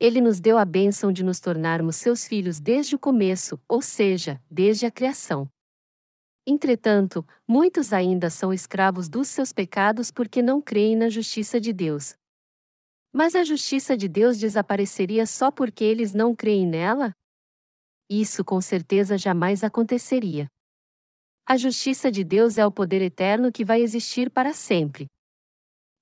Ele 0.00 0.18
nos 0.22 0.40
deu 0.40 0.56
a 0.56 0.64
bênção 0.64 1.12
de 1.12 1.22
nos 1.22 1.40
tornarmos 1.40 1.96
seus 1.96 2.26
filhos 2.26 2.58
desde 2.58 2.96
o 2.96 2.98
começo, 2.98 3.60
ou 3.68 3.82
seja, 3.82 4.42
desde 4.50 4.86
a 4.86 4.90
criação. 4.90 5.46
Entretanto, 6.46 7.22
muitos 7.46 7.92
ainda 7.92 8.30
são 8.30 8.50
escravos 8.50 9.10
dos 9.10 9.28
seus 9.28 9.52
pecados 9.52 10.10
porque 10.10 10.40
não 10.40 10.58
creem 10.58 10.96
na 10.96 11.10
justiça 11.10 11.60
de 11.60 11.70
Deus. 11.70 12.14
Mas 13.12 13.34
a 13.34 13.44
justiça 13.44 13.94
de 13.94 14.08
Deus 14.08 14.38
desapareceria 14.38 15.26
só 15.26 15.50
porque 15.50 15.84
eles 15.84 16.14
não 16.14 16.34
creem 16.34 16.66
nela? 16.66 17.12
Isso 18.08 18.42
com 18.42 18.58
certeza 18.58 19.18
jamais 19.18 19.62
aconteceria. 19.62 20.48
A 21.46 21.58
justiça 21.58 22.10
de 22.10 22.24
Deus 22.24 22.56
é 22.56 22.64
o 22.64 22.72
poder 22.72 23.02
eterno 23.02 23.52
que 23.52 23.66
vai 23.66 23.82
existir 23.82 24.30
para 24.30 24.54
sempre. 24.54 25.06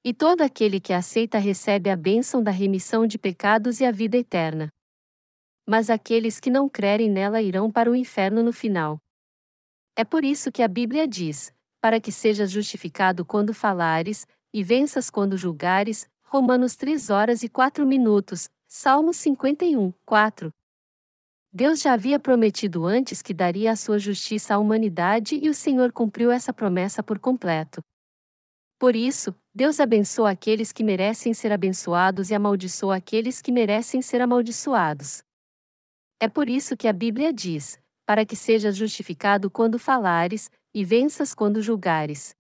E 0.09 0.15
todo 0.15 0.41
aquele 0.41 0.81
que 0.81 0.95
aceita 0.95 1.37
recebe 1.37 1.91
a 1.91 1.95
bênção 1.95 2.43
da 2.43 2.51
remissão 2.51 3.07
de 3.07 3.19
pecados 3.19 3.79
e 3.79 3.85
a 3.85 3.91
vida 3.91 4.17
eterna. 4.17 4.73
Mas 5.67 5.91
aqueles 5.91 6.41
que 6.41 6.49
não 6.49 6.67
crerem 6.67 7.11
nela 7.11 7.43
irão 7.43 7.71
para 7.71 7.91
o 7.91 7.95
inferno 7.95 8.43
no 8.43 8.51
final. 8.51 8.99
É 9.95 10.05
por 10.05 10.25
isso 10.25 10.51
que 10.51 10.63
a 10.63 10.67
Bíblia 10.67 11.07
diz: 11.07 11.53
para 11.79 12.01
que 12.01 12.11
sejas 12.11 12.51
justificado 12.51 13.23
quando 13.23 13.53
falares, 13.53 14.27
e 14.51 14.65
venças 14.65 15.11
quando 15.11 15.37
julgares. 15.37 16.09
Romanos 16.23 16.75
3 16.75 17.11
horas 17.11 17.43
e 17.43 17.49
4 17.51 17.87
minutos, 17.87 18.49
Salmo 18.67 19.13
51, 19.13 19.93
4. 20.07 20.51
Deus 21.53 21.83
já 21.83 21.93
havia 21.93 22.19
prometido 22.19 22.87
antes 22.87 23.21
que 23.21 23.35
daria 23.35 23.73
a 23.73 23.77
sua 23.77 23.99
justiça 23.99 24.55
à 24.55 24.59
humanidade 24.59 25.39
e 25.43 25.51
o 25.51 25.55
Senhor 25.55 25.93
cumpriu 25.93 26.31
essa 26.31 26.51
promessa 26.51 27.03
por 27.03 27.19
completo. 27.19 27.83
Por 28.79 28.95
isso, 28.95 29.35
Deus 29.59 29.81
abençoa 29.81 30.31
aqueles 30.31 30.71
que 30.71 30.85
merecem 30.85 31.35
ser 31.35 31.51
abençoados 31.51 32.31
e 32.31 32.35
amaldiçoa 32.37 32.95
aqueles 32.95 33.43
que 33.43 33.51
merecem 33.51 34.01
ser 34.01 34.21
amaldiçoados. 34.21 35.21
É 36.21 36.29
por 36.29 36.49
isso 36.49 36.77
que 36.77 36.87
a 36.87 36.93
Bíblia 36.93 37.33
diz: 37.33 37.77
para 38.07 38.25
que 38.25 38.37
sejas 38.37 38.77
justificado 38.77 39.51
quando 39.51 39.77
falares, 39.77 40.49
e 40.73 40.85
venças 40.85 41.35
quando 41.35 41.61
julgares. 41.61 42.37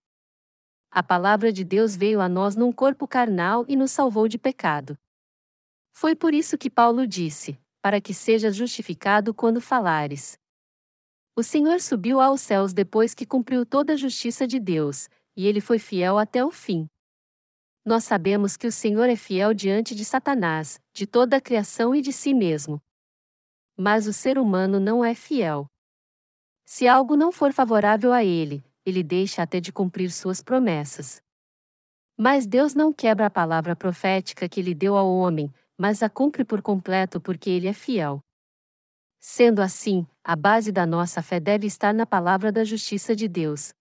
A 0.93 1.03
palavra 1.03 1.53
de 1.53 1.65
Deus 1.65 1.97
veio 1.97 2.21
a 2.21 2.29
nós 2.29 2.55
num 2.55 2.71
corpo 2.71 3.09
carnal 3.09 3.65
e 3.67 3.75
nos 3.75 3.91
salvou 3.91 4.29
de 4.29 4.39
pecado. 4.39 4.97
Foi 5.93 6.15
por 6.15 6.33
isso 6.33 6.57
que 6.57 6.71
Paulo 6.71 7.05
disse: 7.05 7.59
para 7.83 8.01
que 8.01 8.15
sejas 8.15 8.55
justificado 8.55 9.35
quando 9.35 9.61
falares. 9.61 10.39
O 11.35 11.43
Senhor 11.43 11.81
subiu 11.81 12.21
aos 12.21 12.41
céus 12.41 12.73
depois 12.73 13.13
que 13.13 13.27
cumpriu 13.27 13.67
toda 13.67 13.95
a 13.95 13.97
justiça 13.97 14.47
de 14.47 14.61
Deus, 14.61 15.09
e 15.37 15.49
ele 15.49 15.61
foi 15.61 15.81
fiel 15.81 16.17
até 16.17 16.45
o 16.45 16.53
fim. 16.53 16.89
Nós 17.89 18.05
sabemos 18.05 18.55
que 18.55 18.67
o 18.67 18.71
Senhor 18.71 19.09
é 19.09 19.17
fiel 19.17 19.55
diante 19.55 19.95
de 19.95 20.05
Satanás, 20.05 20.79
de 20.93 21.07
toda 21.07 21.39
a 21.39 21.41
criação 21.41 21.95
e 21.95 22.03
de 22.03 22.13
si 22.13 22.35
mesmo. 22.35 22.79
Mas 23.75 24.07
o 24.07 24.13
ser 24.13 24.37
humano 24.37 24.79
não 24.79 25.03
é 25.03 25.15
fiel. 25.15 25.67
Se 26.67 26.87
algo 26.87 27.17
não 27.17 27.33
for 27.33 27.51
favorável 27.51 28.13
a 28.13 28.23
ele, 28.23 28.63
ele 28.85 29.03
deixa 29.03 29.43
até 29.43 29.59
de 29.59 29.73
cumprir 29.73 30.11
suas 30.11 30.43
promessas. 30.43 31.23
Mas 32.15 32.47
Deus 32.47 32.75
não 32.75 32.93
quebra 32.93 33.25
a 33.25 33.31
palavra 33.31 33.75
profética 33.75 34.47
que 34.51 34.61
lhe 34.61 34.75
deu 34.75 34.95
ao 34.95 35.11
homem, 35.11 35.51
mas 35.79 36.03
a 36.03 36.11
cumpre 36.11 36.45
por 36.45 36.61
completo 36.61 37.19
porque 37.19 37.49
ele 37.49 37.69
é 37.69 37.73
fiel. 37.73 38.21
Sendo 39.19 39.63
assim, 39.63 40.07
a 40.23 40.37
base 40.37 40.71
da 40.71 40.85
nossa 40.85 41.23
fé 41.23 41.41
deve 41.41 41.67
estar 41.67 41.95
na 41.95 42.05
palavra 42.05 42.53
da 42.53 42.65
justiça 42.65 43.17
de 43.17 43.27
Deus. 43.27 43.73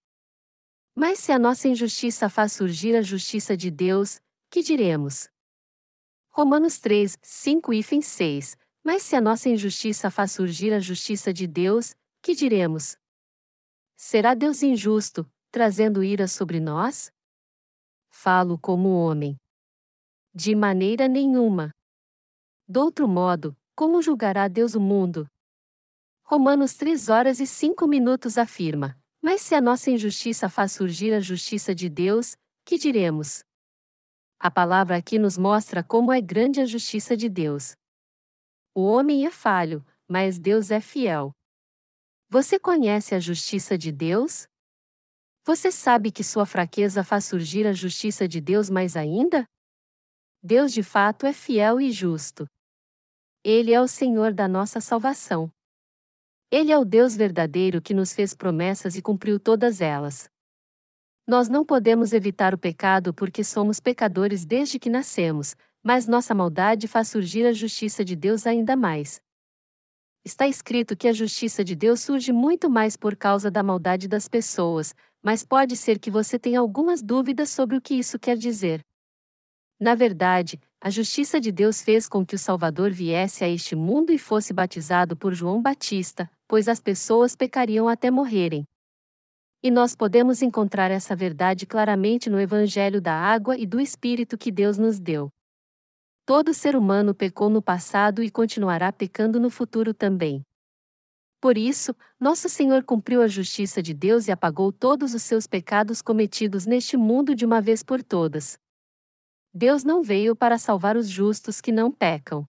Mas 0.99 1.19
se 1.19 1.31
a 1.31 1.37
nossa 1.37 1.67
injustiça 1.67 2.27
faz 2.27 2.53
surgir 2.53 2.95
a 2.95 3.03
justiça 3.03 3.55
de 3.55 3.69
Deus, 3.69 4.19
que 4.49 4.63
diremos? 4.63 5.29
Romanos 6.31 6.79
3, 6.79 7.19
5 7.21 7.71
e 7.71 7.83
6 8.01 8.57
mas 8.83 9.03
se 9.03 9.15
a 9.15 9.21
nossa 9.21 9.47
injustiça 9.47 10.09
faz 10.09 10.31
surgir 10.31 10.73
a 10.73 10.79
justiça 10.79 11.31
de 11.31 11.45
Deus, 11.45 11.93
que 12.19 12.33
diremos? 12.33 12.97
Será 13.95 14.33
Deus 14.33 14.63
injusto, 14.63 15.29
trazendo 15.51 16.03
ira 16.03 16.27
sobre 16.27 16.59
nós? 16.59 17.11
Falo 18.09 18.57
como 18.57 18.89
homem. 18.89 19.37
De 20.33 20.55
maneira 20.55 21.07
nenhuma. 21.07 21.69
Do 22.67 22.79
outro 22.79 23.07
modo, 23.07 23.55
como 23.75 24.01
julgará 24.01 24.47
Deus 24.47 24.73
o 24.73 24.79
mundo? 24.79 25.27
Romanos 26.23 26.73
3 26.73 27.07
horas 27.09 27.39
e 27.39 27.45
5 27.45 27.85
minutos 27.87 28.35
afirma: 28.35 28.97
Mas 29.29 29.41
se 29.41 29.53
a 29.53 29.59
nossa 29.59 29.91
injustiça 29.91 30.47
faz 30.47 30.71
surgir 30.71 31.13
a 31.13 31.19
justiça 31.19 31.75
de 31.75 31.89
Deus, 31.89 32.37
que 32.63 32.77
diremos? 32.77 33.43
A 34.39 34.49
palavra 34.49 34.95
aqui 34.95 35.19
nos 35.19 35.37
mostra 35.37 35.83
como 35.83 36.13
é 36.13 36.21
grande 36.21 36.61
a 36.61 36.65
justiça 36.65 37.17
de 37.17 37.27
Deus. 37.27 37.75
O 38.73 38.83
homem 38.83 39.25
é 39.25 39.29
falho, 39.29 39.85
mas 40.07 40.39
Deus 40.39 40.71
é 40.71 40.79
fiel. 40.79 41.33
Você 42.29 42.57
conhece 42.57 43.13
a 43.15 43.19
justiça 43.19 43.77
de 43.77 43.91
Deus? 43.91 44.47
Você 45.43 45.73
sabe 45.73 46.09
que 46.09 46.23
sua 46.23 46.45
fraqueza 46.45 47.03
faz 47.03 47.25
surgir 47.25 47.67
a 47.67 47.73
justiça 47.73 48.29
de 48.29 48.39
Deus 48.39 48.69
mais 48.69 48.95
ainda? 48.95 49.43
Deus 50.41 50.71
de 50.71 50.83
fato 50.83 51.25
é 51.25 51.33
fiel 51.33 51.81
e 51.81 51.91
justo. 51.91 52.47
Ele 53.43 53.73
é 53.73 53.81
o 53.81 53.89
Senhor 53.89 54.33
da 54.33 54.47
nossa 54.47 54.79
salvação. 54.79 55.51
Ele 56.49 56.71
é 56.71 56.77
o 56.77 56.85
Deus 56.85 57.13
verdadeiro 57.13 57.81
que 57.81 57.93
nos 57.93 58.13
fez 58.13 58.33
promessas 58.33 58.95
e 58.95 59.01
cumpriu 59.01 59.37
todas 59.37 59.81
elas. 59.81 60.29
Nós 61.27 61.49
não 61.49 61.65
podemos 61.65 62.13
evitar 62.13 62.53
o 62.53 62.57
pecado 62.57 63.13
porque 63.13 63.43
somos 63.43 63.81
pecadores 63.81 64.45
desde 64.45 64.79
que 64.79 64.89
nascemos, 64.89 65.55
mas 65.83 66.07
nossa 66.07 66.33
maldade 66.33 66.87
faz 66.87 67.09
surgir 67.09 67.45
a 67.45 67.51
justiça 67.51 68.03
de 68.03 68.15
Deus 68.15 68.47
ainda 68.47 68.77
mais. 68.77 69.21
Está 70.23 70.47
escrito 70.47 70.95
que 70.95 71.09
a 71.09 71.13
justiça 71.13 71.65
de 71.65 71.75
Deus 71.75 71.99
surge 71.99 72.31
muito 72.31 72.69
mais 72.69 72.95
por 72.95 73.17
causa 73.17 73.51
da 73.51 73.61
maldade 73.61 74.07
das 74.07 74.29
pessoas, 74.29 74.95
mas 75.21 75.43
pode 75.43 75.75
ser 75.75 75.99
que 75.99 76.09
você 76.09 76.39
tenha 76.39 76.61
algumas 76.61 77.01
dúvidas 77.01 77.49
sobre 77.49 77.75
o 77.75 77.81
que 77.81 77.93
isso 77.93 78.17
quer 78.17 78.37
dizer. 78.37 78.81
Na 79.77 79.95
verdade, 79.95 80.59
a 80.79 80.91
justiça 80.91 81.41
de 81.41 81.51
Deus 81.51 81.81
fez 81.81 82.07
com 82.07 82.23
que 82.23 82.35
o 82.35 82.39
Salvador 82.39 82.91
viesse 82.91 83.43
a 83.43 83.49
este 83.49 83.75
mundo 83.75 84.11
e 84.11 84.17
fosse 84.17 84.53
batizado 84.53 85.17
por 85.17 85.33
João 85.33 85.59
Batista, 85.59 86.29
pois 86.47 86.67
as 86.67 86.79
pessoas 86.79 87.35
pecariam 87.35 87.87
até 87.89 88.11
morrerem. 88.11 88.63
E 89.63 89.71
nós 89.71 89.95
podemos 89.95 90.43
encontrar 90.43 90.91
essa 90.91 91.15
verdade 91.15 91.65
claramente 91.65 92.29
no 92.29 92.39
Evangelho 92.39 93.01
da 93.01 93.13
Água 93.13 93.57
e 93.57 93.65
do 93.65 93.79
Espírito 93.81 94.37
que 94.37 94.51
Deus 94.51 94.77
nos 94.77 94.99
deu. 94.99 95.29
Todo 96.27 96.53
ser 96.53 96.75
humano 96.75 97.15
pecou 97.15 97.49
no 97.49 97.61
passado 97.61 98.21
e 98.21 98.29
continuará 98.29 98.91
pecando 98.93 99.39
no 99.39 99.49
futuro 99.49 99.95
também. 99.95 100.43
Por 101.41 101.57
isso, 101.57 101.95
nosso 102.19 102.47
Senhor 102.49 102.83
cumpriu 102.83 103.21
a 103.23 103.27
justiça 103.27 103.81
de 103.81 103.95
Deus 103.95 104.27
e 104.27 104.31
apagou 104.31 104.71
todos 104.71 105.15
os 105.15 105.23
seus 105.23 105.47
pecados 105.47 106.03
cometidos 106.03 106.67
neste 106.67 106.95
mundo 106.95 107.33
de 107.33 107.45
uma 107.45 107.61
vez 107.61 107.81
por 107.81 108.03
todas. 108.03 108.59
Deus 109.57 109.83
não 109.83 110.03
veio 110.03 110.35
para 110.35 110.59
salvar 110.59 110.95
os 110.95 111.09
justos 111.09 111.59
que 111.59 111.71
não 111.71 111.91
pecam. 111.91 112.45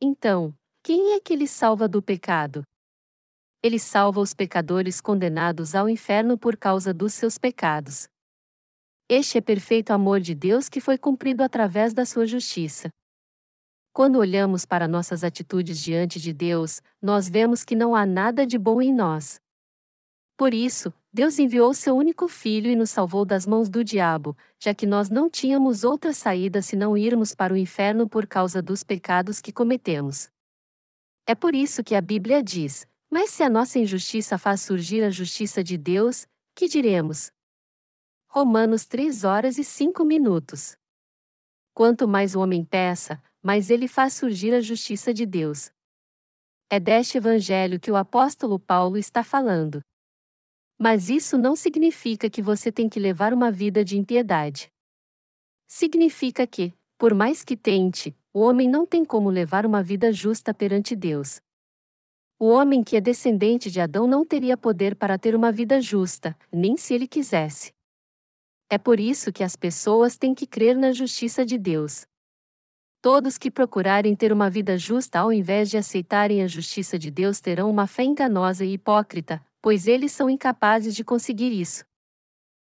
Então, 0.00 0.54
quem 0.80 1.14
é 1.14 1.20
que 1.20 1.32
ele 1.32 1.48
salva 1.48 1.88
do 1.88 2.00
pecado? 2.00 2.62
Ele 3.60 3.80
salva 3.80 4.20
os 4.20 4.32
pecadores 4.32 5.00
condenados 5.00 5.74
ao 5.74 5.88
inferno 5.88 6.38
por 6.38 6.56
causa 6.56 6.94
dos 6.94 7.14
seus 7.14 7.36
pecados. 7.36 8.06
Este 9.08 9.38
é 9.38 9.40
perfeito 9.40 9.90
amor 9.90 10.20
de 10.20 10.36
Deus 10.36 10.68
que 10.68 10.80
foi 10.80 10.96
cumprido 10.96 11.42
através 11.42 11.92
da 11.92 12.06
sua 12.06 12.26
justiça. 12.26 12.90
Quando 13.92 14.20
olhamos 14.20 14.64
para 14.64 14.86
nossas 14.86 15.24
atitudes 15.24 15.80
diante 15.80 16.20
de 16.20 16.32
Deus, 16.32 16.80
nós 17.02 17.28
vemos 17.28 17.64
que 17.64 17.74
não 17.74 17.92
há 17.92 18.06
nada 18.06 18.46
de 18.46 18.56
bom 18.56 18.80
em 18.80 18.94
nós. 18.94 19.40
Por 20.36 20.54
isso, 20.54 20.94
Deus 21.14 21.38
enviou 21.38 21.72
seu 21.72 21.96
único 21.96 22.26
filho 22.26 22.68
e 22.68 22.74
nos 22.74 22.90
salvou 22.90 23.24
das 23.24 23.46
mãos 23.46 23.68
do 23.68 23.84
diabo, 23.84 24.36
já 24.58 24.74
que 24.74 24.84
nós 24.84 25.08
não 25.08 25.30
tínhamos 25.30 25.84
outra 25.84 26.12
saída 26.12 26.60
senão 26.60 26.98
irmos 26.98 27.36
para 27.36 27.54
o 27.54 27.56
inferno 27.56 28.08
por 28.08 28.26
causa 28.26 28.60
dos 28.60 28.82
pecados 28.82 29.40
que 29.40 29.52
cometemos. 29.52 30.28
É 31.24 31.32
por 31.32 31.54
isso 31.54 31.84
que 31.84 31.94
a 31.94 32.00
Bíblia 32.00 32.42
diz: 32.42 32.84
Mas 33.08 33.30
se 33.30 33.44
a 33.44 33.48
nossa 33.48 33.78
injustiça 33.78 34.36
faz 34.36 34.62
surgir 34.62 35.04
a 35.04 35.10
justiça 35.10 35.62
de 35.62 35.78
Deus, 35.78 36.26
que 36.52 36.66
diremos? 36.66 37.30
Romanos 38.26 38.84
3 38.84 39.22
horas 39.22 39.56
e 39.56 39.62
5 39.62 40.04
minutos. 40.04 40.76
Quanto 41.72 42.08
mais 42.08 42.34
o 42.34 42.40
homem 42.40 42.64
peça, 42.64 43.22
mais 43.40 43.70
ele 43.70 43.86
faz 43.86 44.14
surgir 44.14 44.52
a 44.52 44.60
justiça 44.60 45.14
de 45.14 45.24
Deus. 45.24 45.70
É 46.68 46.80
deste 46.80 47.18
evangelho 47.18 47.78
que 47.78 47.92
o 47.92 47.94
apóstolo 47.94 48.58
Paulo 48.58 48.98
está 48.98 49.22
falando. 49.22 49.80
Mas 50.78 51.08
isso 51.08 51.38
não 51.38 51.54
significa 51.54 52.28
que 52.28 52.42
você 52.42 52.70
tem 52.72 52.88
que 52.88 52.98
levar 52.98 53.32
uma 53.32 53.50
vida 53.50 53.84
de 53.84 53.96
impiedade. 53.96 54.70
Significa 55.66 56.46
que, 56.46 56.72
por 56.98 57.14
mais 57.14 57.44
que 57.44 57.56
tente, 57.56 58.16
o 58.32 58.40
homem 58.40 58.68
não 58.68 58.84
tem 58.84 59.04
como 59.04 59.30
levar 59.30 59.64
uma 59.64 59.82
vida 59.82 60.12
justa 60.12 60.52
perante 60.52 60.96
Deus. 60.96 61.40
O 62.38 62.48
homem 62.48 62.82
que 62.82 62.96
é 62.96 63.00
descendente 63.00 63.70
de 63.70 63.80
Adão 63.80 64.06
não 64.06 64.24
teria 64.24 64.56
poder 64.56 64.96
para 64.96 65.16
ter 65.16 65.34
uma 65.36 65.52
vida 65.52 65.80
justa, 65.80 66.36
nem 66.52 66.76
se 66.76 66.92
ele 66.92 67.06
quisesse. 67.06 67.72
É 68.68 68.76
por 68.76 68.98
isso 68.98 69.32
que 69.32 69.44
as 69.44 69.54
pessoas 69.54 70.16
têm 70.16 70.34
que 70.34 70.46
crer 70.46 70.76
na 70.76 70.90
justiça 70.90 71.46
de 71.46 71.56
Deus. 71.56 72.06
Todos 73.00 73.38
que 73.38 73.50
procurarem 73.50 74.16
ter 74.16 74.32
uma 74.32 74.50
vida 74.50 74.76
justa 74.76 75.20
ao 75.20 75.32
invés 75.32 75.70
de 75.70 75.76
aceitarem 75.76 76.42
a 76.42 76.48
justiça 76.48 76.98
de 76.98 77.10
Deus 77.10 77.40
terão 77.40 77.70
uma 77.70 77.86
fé 77.86 78.02
enganosa 78.02 78.64
e 78.64 78.72
hipócrita, 78.72 79.44
pois 79.64 79.88
eles 79.88 80.12
são 80.12 80.28
incapazes 80.28 80.94
de 80.94 81.02
conseguir 81.02 81.50
isso. 81.50 81.86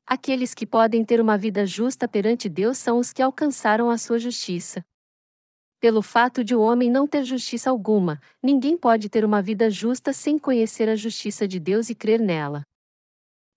Aqueles 0.06 0.52
que 0.52 0.66
podem 0.66 1.02
ter 1.02 1.18
uma 1.18 1.38
vida 1.38 1.64
justa 1.64 2.06
perante 2.06 2.46
Deus 2.46 2.76
são 2.76 2.98
os 2.98 3.10
que 3.10 3.22
alcançaram 3.22 3.88
a 3.88 3.96
sua 3.96 4.18
justiça. 4.18 4.84
Pelo 5.80 6.02
fato 6.02 6.44
de 6.44 6.54
o 6.54 6.60
homem 6.60 6.90
não 6.90 7.06
ter 7.06 7.24
justiça 7.24 7.70
alguma, 7.70 8.20
ninguém 8.42 8.76
pode 8.76 9.08
ter 9.08 9.24
uma 9.24 9.40
vida 9.40 9.70
justa 9.70 10.12
sem 10.12 10.38
conhecer 10.38 10.90
a 10.90 10.94
justiça 10.94 11.48
de 11.48 11.58
Deus 11.58 11.88
e 11.88 11.94
crer 11.94 12.20
nela. 12.20 12.62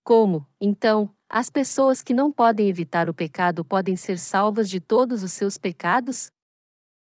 Como, 0.02 0.46
então, 0.58 1.14
as 1.28 1.50
pessoas 1.50 2.02
que 2.02 2.14
não 2.14 2.32
podem 2.32 2.66
evitar 2.66 3.10
o 3.10 3.14
pecado 3.14 3.62
podem 3.62 3.94
ser 3.94 4.18
salvas 4.18 4.70
de 4.70 4.80
todos 4.80 5.22
os 5.22 5.34
seus 5.34 5.58
pecados? 5.58 6.30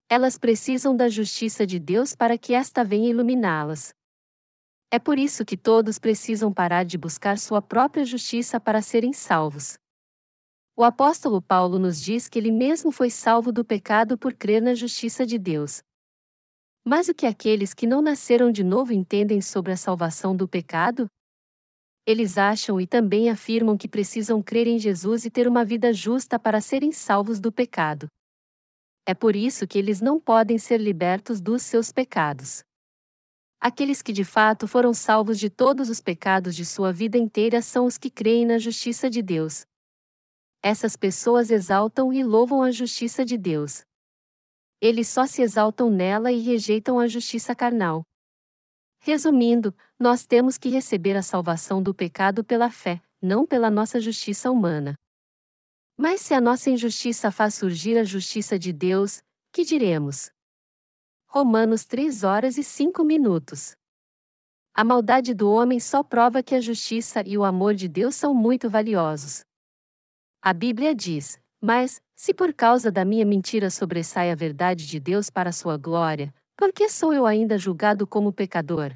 Elas 0.09 0.38
precisam 0.38 0.97
da 0.97 1.11
justiça 1.11 1.67
de 1.67 1.79
Deus 1.79 2.17
para 2.17 2.38
que 2.38 2.55
esta 2.55 2.83
venha 2.83 3.11
iluminá-las. 3.11 3.93
É 4.90 4.99
por 4.99 5.18
isso 5.18 5.45
que 5.45 5.57
todos 5.57 5.99
precisam 5.99 6.52
parar 6.52 6.85
de 6.85 6.97
buscar 6.97 7.38
sua 7.38 7.61
própria 7.61 8.04
justiça 8.07 8.59
para 8.59 8.80
serem 8.80 9.12
salvos. 9.12 9.78
O 10.75 10.83
apóstolo 10.83 11.42
Paulo 11.42 11.78
nos 11.78 12.00
diz 12.00 12.28
que 12.28 12.38
ele 12.38 12.50
mesmo 12.50 12.90
foi 12.90 13.11
salvo 13.11 13.52
do 13.52 13.64
pecado 13.64 14.16
por 14.16 14.33
crer 14.33 14.62
na 14.62 14.75
justiça 14.75 15.26
de 15.26 15.38
Deus. 15.38 15.83
Mas 16.85 17.09
o 17.09 17.14
que 17.14 17.26
aqueles 17.26 17.75
que 17.75 17.87
não 17.87 18.00
nasceram 18.00 18.50
de 18.50 18.64
novo 18.64 18.95
entendem 18.95 19.42
sobre 19.42 19.73
a 19.73 19.76
salvação 19.76 20.35
do 20.35 20.49
pecado? 20.49 21.07
Eles 22.07 22.38
acham 22.38 22.80
e 22.80 22.87
também 22.87 23.28
afirmam 23.28 23.76
que 23.76 23.87
precisam 23.87 24.42
crer 24.42 24.66
em 24.66 24.78
Jesus 24.78 25.26
e 25.26 25.30
ter 25.30 25.47
uma 25.47 25.66
vida 25.66 25.92
justa 25.92 26.38
para 26.38 26.62
serem 26.62 26.92
salvos 26.92 27.38
do 27.38 27.52
pecado. 27.52 28.09
É 29.07 29.12
por 29.12 29.37
isso 29.37 29.66
que 29.66 29.78
eles 29.78 30.00
não 30.00 30.18
podem 30.18 30.57
ser 30.57 30.80
libertos 30.80 31.42
dos 31.42 31.62
seus 31.62 31.92
pecados. 31.92 32.62
Aqueles 33.61 34.03
que 34.03 34.12
de 34.12 34.25
fato 34.25 34.69
foram 34.69 34.95
salvos 34.95 35.38
de 35.38 35.50
todos 35.50 35.90
os 35.90 36.01
pecados 36.01 36.55
de 36.55 36.64
sua 36.64 36.92
vida 36.92 37.18
inteira 37.18 37.61
são 37.61 37.87
os 37.87 37.99
que 37.99 38.09
creem 38.09 38.47
na 38.47 38.57
justiça 38.57 39.11
de 39.11 39.21
Deus. 39.21 39.66
Essas 40.62 40.97
pessoas 40.97 41.51
exaltam 41.51 42.12
e 42.12 42.23
louvam 42.23 42.62
a 42.62 42.71
justiça 42.71 43.25
de 43.25 43.37
Deus. 43.37 43.83
Eles 44.81 45.09
só 45.09 45.27
se 45.27 45.42
exaltam 45.42 45.90
nela 45.90 46.31
e 46.31 46.38
rejeitam 46.38 47.01
a 47.01 47.09
justiça 47.09 47.55
carnal. 47.55 48.05
Resumindo, 49.01 49.75
nós 49.99 50.25
temos 50.25 50.57
que 50.57 50.68
receber 50.68 51.16
a 51.16 51.23
salvação 51.23 51.83
do 51.83 51.92
pecado 51.92 52.44
pela 52.44 52.71
fé, 52.71 53.03
não 53.21 53.44
pela 53.44 53.71
nossa 53.71 54.01
justiça 54.01 54.51
humana. 54.51 54.94
Mas 55.97 56.21
se 56.21 56.33
a 56.33 56.40
nossa 56.40 56.71
injustiça 56.71 57.33
faz 57.33 57.55
surgir 57.55 57.99
a 57.99 58.05
justiça 58.05 58.57
de 58.57 58.73
Deus, 58.73 59.21
que 59.53 59.64
diremos? 59.64 60.31
Romanos 61.31 61.85
3 61.85 62.25
horas 62.25 62.57
e 62.57 62.64
5 62.64 63.05
minutos. 63.05 63.77
A 64.75 64.83
maldade 64.83 65.35
do 65.35 65.51
homem 65.51 65.79
só 65.79 66.03
prova 66.03 66.43
que 66.43 66.55
a 66.55 66.61
justiça 66.61 67.23
e 67.27 67.37
o 67.37 67.45
amor 67.45 67.75
de 67.75 67.87
Deus 67.87 68.14
são 68.14 68.33
muito 68.33 68.71
valiosos. 68.71 69.45
A 70.41 70.55
Bíblia 70.55 70.95
diz: 70.95 71.38
Mas, 71.61 72.01
se 72.17 72.33
por 72.33 72.55
causa 72.55 72.91
da 72.91 73.05
minha 73.05 73.27
mentira 73.27 73.69
sobressai 73.69 74.31
a 74.31 74.35
verdade 74.35 74.87
de 74.87 74.99
Deus 74.99 75.29
para 75.29 75.53
sua 75.53 75.77
glória, 75.77 76.35
por 76.57 76.73
que 76.73 76.88
sou 76.88 77.12
eu 77.12 77.27
ainda 77.27 77.59
julgado 77.59 78.07
como 78.07 78.33
pecador? 78.33 78.95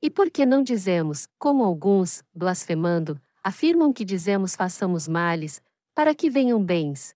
E 0.00 0.08
por 0.08 0.30
que 0.30 0.46
não 0.46 0.62
dizemos, 0.62 1.28
como 1.38 1.64
alguns, 1.64 2.22
blasfemando, 2.34 3.20
afirmam 3.44 3.92
que 3.92 4.06
dizemos 4.06 4.56
façamos 4.56 5.06
males, 5.06 5.60
para 5.94 6.14
que 6.14 6.30
venham 6.30 6.64
bens? 6.64 7.14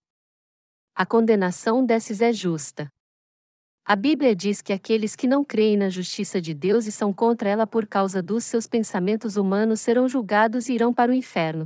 A 0.94 1.06
condenação 1.06 1.82
desses 1.82 2.20
é 2.20 2.34
justa. 2.34 2.92
A 3.84 3.96
Bíblia 3.96 4.36
diz 4.36 4.60
que 4.62 4.72
aqueles 4.72 5.16
que 5.16 5.26
não 5.26 5.44
creem 5.44 5.76
na 5.76 5.88
justiça 5.88 6.40
de 6.40 6.54
Deus 6.54 6.86
e 6.86 6.92
são 6.92 7.12
contra 7.12 7.48
ela 7.48 7.66
por 7.66 7.86
causa 7.86 8.22
dos 8.22 8.44
seus 8.44 8.66
pensamentos 8.66 9.36
humanos 9.36 9.80
serão 9.80 10.08
julgados 10.08 10.68
e 10.68 10.74
irão 10.74 10.92
para 10.92 11.10
o 11.10 11.14
inferno. 11.14 11.64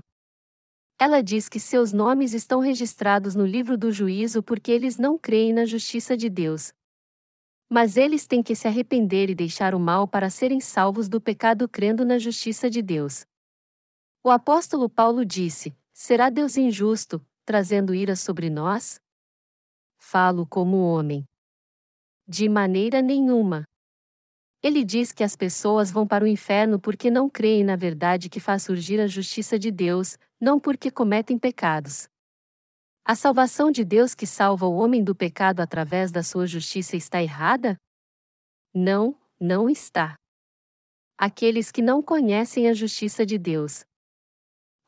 Ela 0.99 1.23
diz 1.23 1.49
que 1.49 1.59
seus 1.59 1.93
nomes 1.93 2.33
estão 2.33 2.61
registrados 2.61 3.35
no 3.35 3.45
livro 3.45 3.77
do 3.77 3.91
juízo 3.91 4.43
porque 4.43 4.71
eles 4.71 4.97
não 4.97 5.19
creem 5.19 5.53
na 5.53 5.65
justiça 5.65 6.17
de 6.17 6.31
Deus. 6.31 6.73
Mas 7.69 7.97
eles 7.97 8.27
têm 8.27 8.43
que 8.43 8.55
se 8.55 8.69
arrepender 8.69 9.29
e 9.29 9.35
deixar 9.35 9.75
o 9.75 9.81
mal 9.81 10.07
para 10.07 10.31
serem 10.31 10.61
salvos 10.61 11.09
do 11.09 11.21
pecado 11.21 11.69
crendo 11.69 12.05
na 12.05 12.19
justiça 12.19 12.71
de 12.71 12.81
Deus. 12.81 13.27
O 14.23 14.31
apóstolo 14.31 14.89
Paulo 14.89 15.25
disse: 15.25 15.77
Será 15.93 16.31
Deus 16.31 16.57
injusto, 16.57 17.21
trazendo 17.45 17.95
ira 17.95 18.15
sobre 18.15 18.49
nós? 18.49 19.01
Falo 19.99 20.47
como 20.47 20.77
homem. 20.77 21.27
De 22.27 22.49
maneira 22.49 23.03
nenhuma. 23.03 23.65
Ele 24.63 24.83
diz 24.83 25.13
que 25.13 25.23
as 25.23 25.37
pessoas 25.37 25.91
vão 25.91 26.07
para 26.07 26.25
o 26.25 26.27
inferno 26.27 26.81
porque 26.81 27.11
não 27.11 27.29
creem 27.29 27.63
na 27.63 27.77
verdade 27.77 28.31
que 28.31 28.41
faz 28.41 28.63
surgir 28.63 28.99
a 28.99 29.07
justiça 29.07 29.59
de 29.59 29.71
Deus, 29.71 30.17
não 30.41 30.59
porque 30.59 30.91
cometem 30.91 31.39
pecados. 31.39 32.09
A 33.05 33.15
salvação 33.15 33.71
de 33.71 33.85
Deus 33.85 34.15
que 34.15 34.27
salva 34.27 34.67
o 34.67 34.75
homem 34.75 35.05
do 35.05 35.15
pecado 35.15 35.61
através 35.61 36.11
da 36.11 36.23
sua 36.23 36.47
justiça 36.47 36.97
está 36.97 37.23
errada? 37.23 37.77
Não, 38.75 39.15
não 39.39 39.69
está. 39.69 40.17
Aqueles 41.19 41.71
que 41.71 41.83
não 41.83 42.03
conhecem 42.03 42.71
a 42.71 42.73
justiça 42.73 43.27
de 43.27 43.37
Deus. 43.37 43.85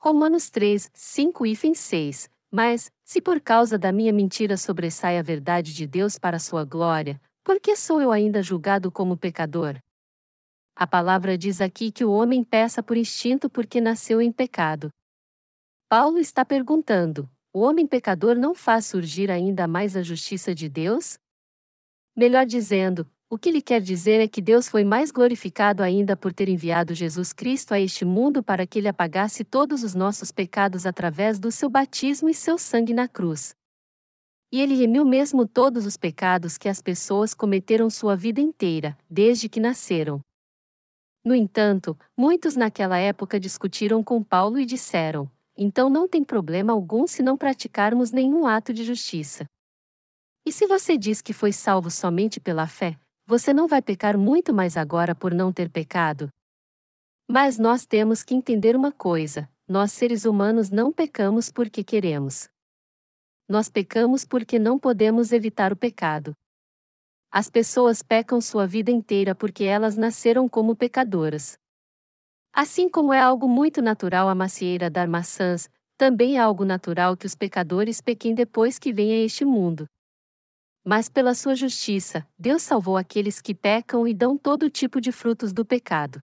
Romanos 0.00 0.48
3, 0.48 0.90
5 0.94 1.44
e 1.44 1.74
6 1.74 2.30
mas, 2.50 2.90
se 3.04 3.20
por 3.20 3.40
causa 3.40 3.78
da 3.78 3.92
minha 3.92 4.12
mentira 4.12 4.56
sobressai 4.56 5.18
a 5.18 5.22
verdade 5.22 5.74
de 5.74 5.86
Deus 5.86 6.18
para 6.18 6.38
sua 6.38 6.64
glória, 6.64 7.20
por 7.44 7.60
que 7.60 7.76
sou 7.76 8.00
eu 8.00 8.10
ainda 8.10 8.42
julgado 8.42 8.90
como 8.90 9.16
pecador? 9.16 9.80
A 10.74 10.86
palavra 10.86 11.38
diz 11.38 11.60
aqui 11.60 11.90
que 11.90 12.04
o 12.04 12.12
homem 12.12 12.44
peça 12.44 12.82
por 12.82 12.96
instinto 12.96 13.48
porque 13.48 13.80
nasceu 13.80 14.20
em 14.20 14.30
pecado. 14.30 14.90
Paulo 15.88 16.18
está 16.18 16.44
perguntando: 16.44 17.30
o 17.52 17.60
homem 17.60 17.86
pecador 17.86 18.36
não 18.36 18.54
faz 18.54 18.86
surgir 18.86 19.30
ainda 19.30 19.66
mais 19.66 19.96
a 19.96 20.02
justiça 20.02 20.54
de 20.54 20.68
Deus? 20.68 21.18
Melhor 22.14 22.44
dizendo, 22.44 23.10
o 23.28 23.36
que 23.36 23.48
ele 23.48 23.60
quer 23.60 23.80
dizer 23.80 24.20
é 24.20 24.28
que 24.28 24.40
Deus 24.40 24.68
foi 24.68 24.84
mais 24.84 25.10
glorificado 25.10 25.82
ainda 25.82 26.16
por 26.16 26.32
ter 26.32 26.48
enviado 26.48 26.94
Jesus 26.94 27.32
Cristo 27.32 27.74
a 27.74 27.80
este 27.80 28.04
mundo 28.04 28.42
para 28.42 28.66
que 28.66 28.78
ele 28.78 28.86
apagasse 28.86 29.42
todos 29.44 29.82
os 29.82 29.94
nossos 29.94 30.30
pecados 30.30 30.86
através 30.86 31.38
do 31.38 31.50
seu 31.50 31.68
batismo 31.68 32.28
e 32.28 32.34
seu 32.34 32.56
sangue 32.56 32.94
na 32.94 33.08
cruz. 33.08 33.54
E 34.52 34.60
ele 34.60 34.76
remiu 34.76 35.04
mesmo 35.04 35.46
todos 35.46 35.84
os 35.86 35.96
pecados 35.96 36.56
que 36.56 36.68
as 36.68 36.80
pessoas 36.80 37.34
cometeram 37.34 37.90
sua 37.90 38.14
vida 38.14 38.40
inteira, 38.40 38.96
desde 39.10 39.48
que 39.48 39.58
nasceram. 39.58 40.20
No 41.24 41.34
entanto, 41.34 41.98
muitos 42.16 42.54
naquela 42.54 42.96
época 42.96 43.40
discutiram 43.40 44.04
com 44.04 44.22
Paulo 44.22 44.60
e 44.60 44.64
disseram: 44.64 45.28
então 45.56 45.88
não 45.88 46.06
tem 46.06 46.22
problema 46.22 46.72
algum 46.72 47.06
se 47.06 47.22
não 47.22 47.36
praticarmos 47.36 48.12
nenhum 48.12 48.46
ato 48.46 48.72
de 48.74 48.84
justiça. 48.84 49.46
E 50.44 50.52
se 50.52 50.66
você 50.66 50.96
diz 50.96 51.22
que 51.22 51.32
foi 51.32 51.50
salvo 51.50 51.90
somente 51.90 52.38
pela 52.38 52.68
fé, 52.68 52.96
você 53.26 53.52
não 53.52 53.66
vai 53.66 53.82
pecar 53.82 54.16
muito 54.16 54.54
mais 54.54 54.76
agora 54.76 55.12
por 55.12 55.34
não 55.34 55.52
ter 55.52 55.68
pecado? 55.68 56.32
Mas 57.28 57.58
nós 57.58 57.84
temos 57.84 58.22
que 58.22 58.34
entender 58.34 58.76
uma 58.76 58.92
coisa: 58.92 59.50
nós 59.68 59.90
seres 59.90 60.24
humanos 60.24 60.70
não 60.70 60.92
pecamos 60.92 61.50
porque 61.50 61.82
queremos. 61.82 62.48
Nós 63.48 63.68
pecamos 63.68 64.24
porque 64.24 64.60
não 64.60 64.78
podemos 64.78 65.32
evitar 65.32 65.72
o 65.72 65.76
pecado. 65.76 66.36
As 67.30 67.50
pessoas 67.50 68.00
pecam 68.00 68.40
sua 68.40 68.64
vida 68.64 68.92
inteira 68.92 69.34
porque 69.34 69.64
elas 69.64 69.96
nasceram 69.96 70.48
como 70.48 70.76
pecadoras. 70.76 71.58
Assim 72.52 72.88
como 72.88 73.12
é 73.12 73.20
algo 73.20 73.48
muito 73.48 73.82
natural 73.82 74.28
a 74.28 74.34
macieira 74.34 74.88
dar 74.88 75.08
maçãs, 75.08 75.68
também 75.98 76.36
é 76.36 76.40
algo 76.40 76.64
natural 76.64 77.16
que 77.16 77.26
os 77.26 77.34
pecadores 77.34 78.00
pequem 78.00 78.34
depois 78.34 78.78
que 78.78 78.92
vêm 78.92 79.12
a 79.12 79.24
este 79.24 79.44
mundo. 79.44 79.86
Mas 80.88 81.08
pela 81.08 81.34
sua 81.34 81.56
justiça, 81.56 82.24
Deus 82.38 82.62
salvou 82.62 82.96
aqueles 82.96 83.40
que 83.40 83.52
pecam 83.52 84.06
e 84.06 84.14
dão 84.14 84.38
todo 84.38 84.70
tipo 84.70 85.00
de 85.00 85.10
frutos 85.10 85.52
do 85.52 85.64
pecado. 85.64 86.20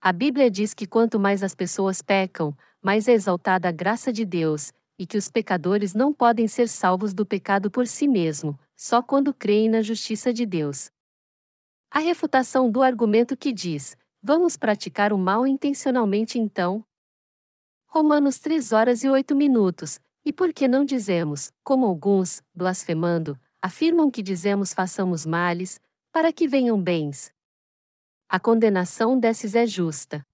A 0.00 0.12
Bíblia 0.12 0.50
diz 0.50 0.74
que 0.74 0.88
quanto 0.88 1.20
mais 1.20 1.40
as 1.40 1.54
pessoas 1.54 2.02
pecam, 2.02 2.52
mais 2.82 3.06
é 3.06 3.12
exaltada 3.12 3.68
a 3.68 3.72
graça 3.72 4.12
de 4.12 4.24
Deus, 4.24 4.72
e 4.98 5.06
que 5.06 5.16
os 5.16 5.30
pecadores 5.30 5.94
não 5.94 6.12
podem 6.12 6.48
ser 6.48 6.68
salvos 6.68 7.14
do 7.14 7.24
pecado 7.24 7.70
por 7.70 7.86
si 7.86 8.08
mesmo, 8.08 8.58
só 8.76 9.00
quando 9.00 9.32
creem 9.32 9.68
na 9.68 9.82
justiça 9.82 10.32
de 10.32 10.44
Deus. 10.44 10.90
A 11.92 12.00
refutação 12.00 12.68
do 12.72 12.82
argumento 12.82 13.36
que 13.36 13.52
diz: 13.52 13.96
vamos 14.20 14.56
praticar 14.56 15.12
o 15.12 15.18
mal 15.18 15.46
intencionalmente 15.46 16.40
então? 16.40 16.84
Romanos 17.86 18.40
3 18.40 18.72
horas 18.72 19.04
e 19.04 19.08
8 19.08 19.36
minutos. 19.36 20.00
E 20.24 20.32
por 20.32 20.52
que 20.52 20.68
não 20.68 20.84
dizemos, 20.84 21.50
como 21.64 21.86
alguns, 21.86 22.42
blasfemando, 22.54 23.38
afirmam 23.62 24.10
que 24.10 24.22
dizemos 24.22 24.72
façamos 24.72 25.26
males, 25.26 25.80
para 26.12 26.32
que 26.32 26.48
venham 26.48 26.80
bens? 26.80 27.32
A 28.28 28.38
condenação 28.38 29.18
desses 29.18 29.54
é 29.54 29.66
justa. 29.66 30.24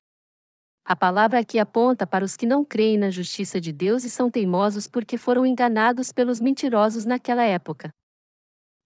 A 0.85 0.95
palavra 0.95 1.41
aqui 1.41 1.59
aponta 1.59 2.07
para 2.07 2.25
os 2.25 2.37
que 2.37 2.47
não 2.47 2.65
creem 2.65 2.97
na 2.97 3.11
justiça 3.11 3.61
de 3.61 3.73
Deus 3.73 4.05
e 4.05 4.11
são 4.11 4.31
teimosos 4.31 4.87
porque 4.87 5.17
foram 5.17 5.45
enganados 5.45 6.13
pelos 6.13 6.41
mentirosos 6.41 7.05
naquela 7.05 7.43
época. 7.43 7.91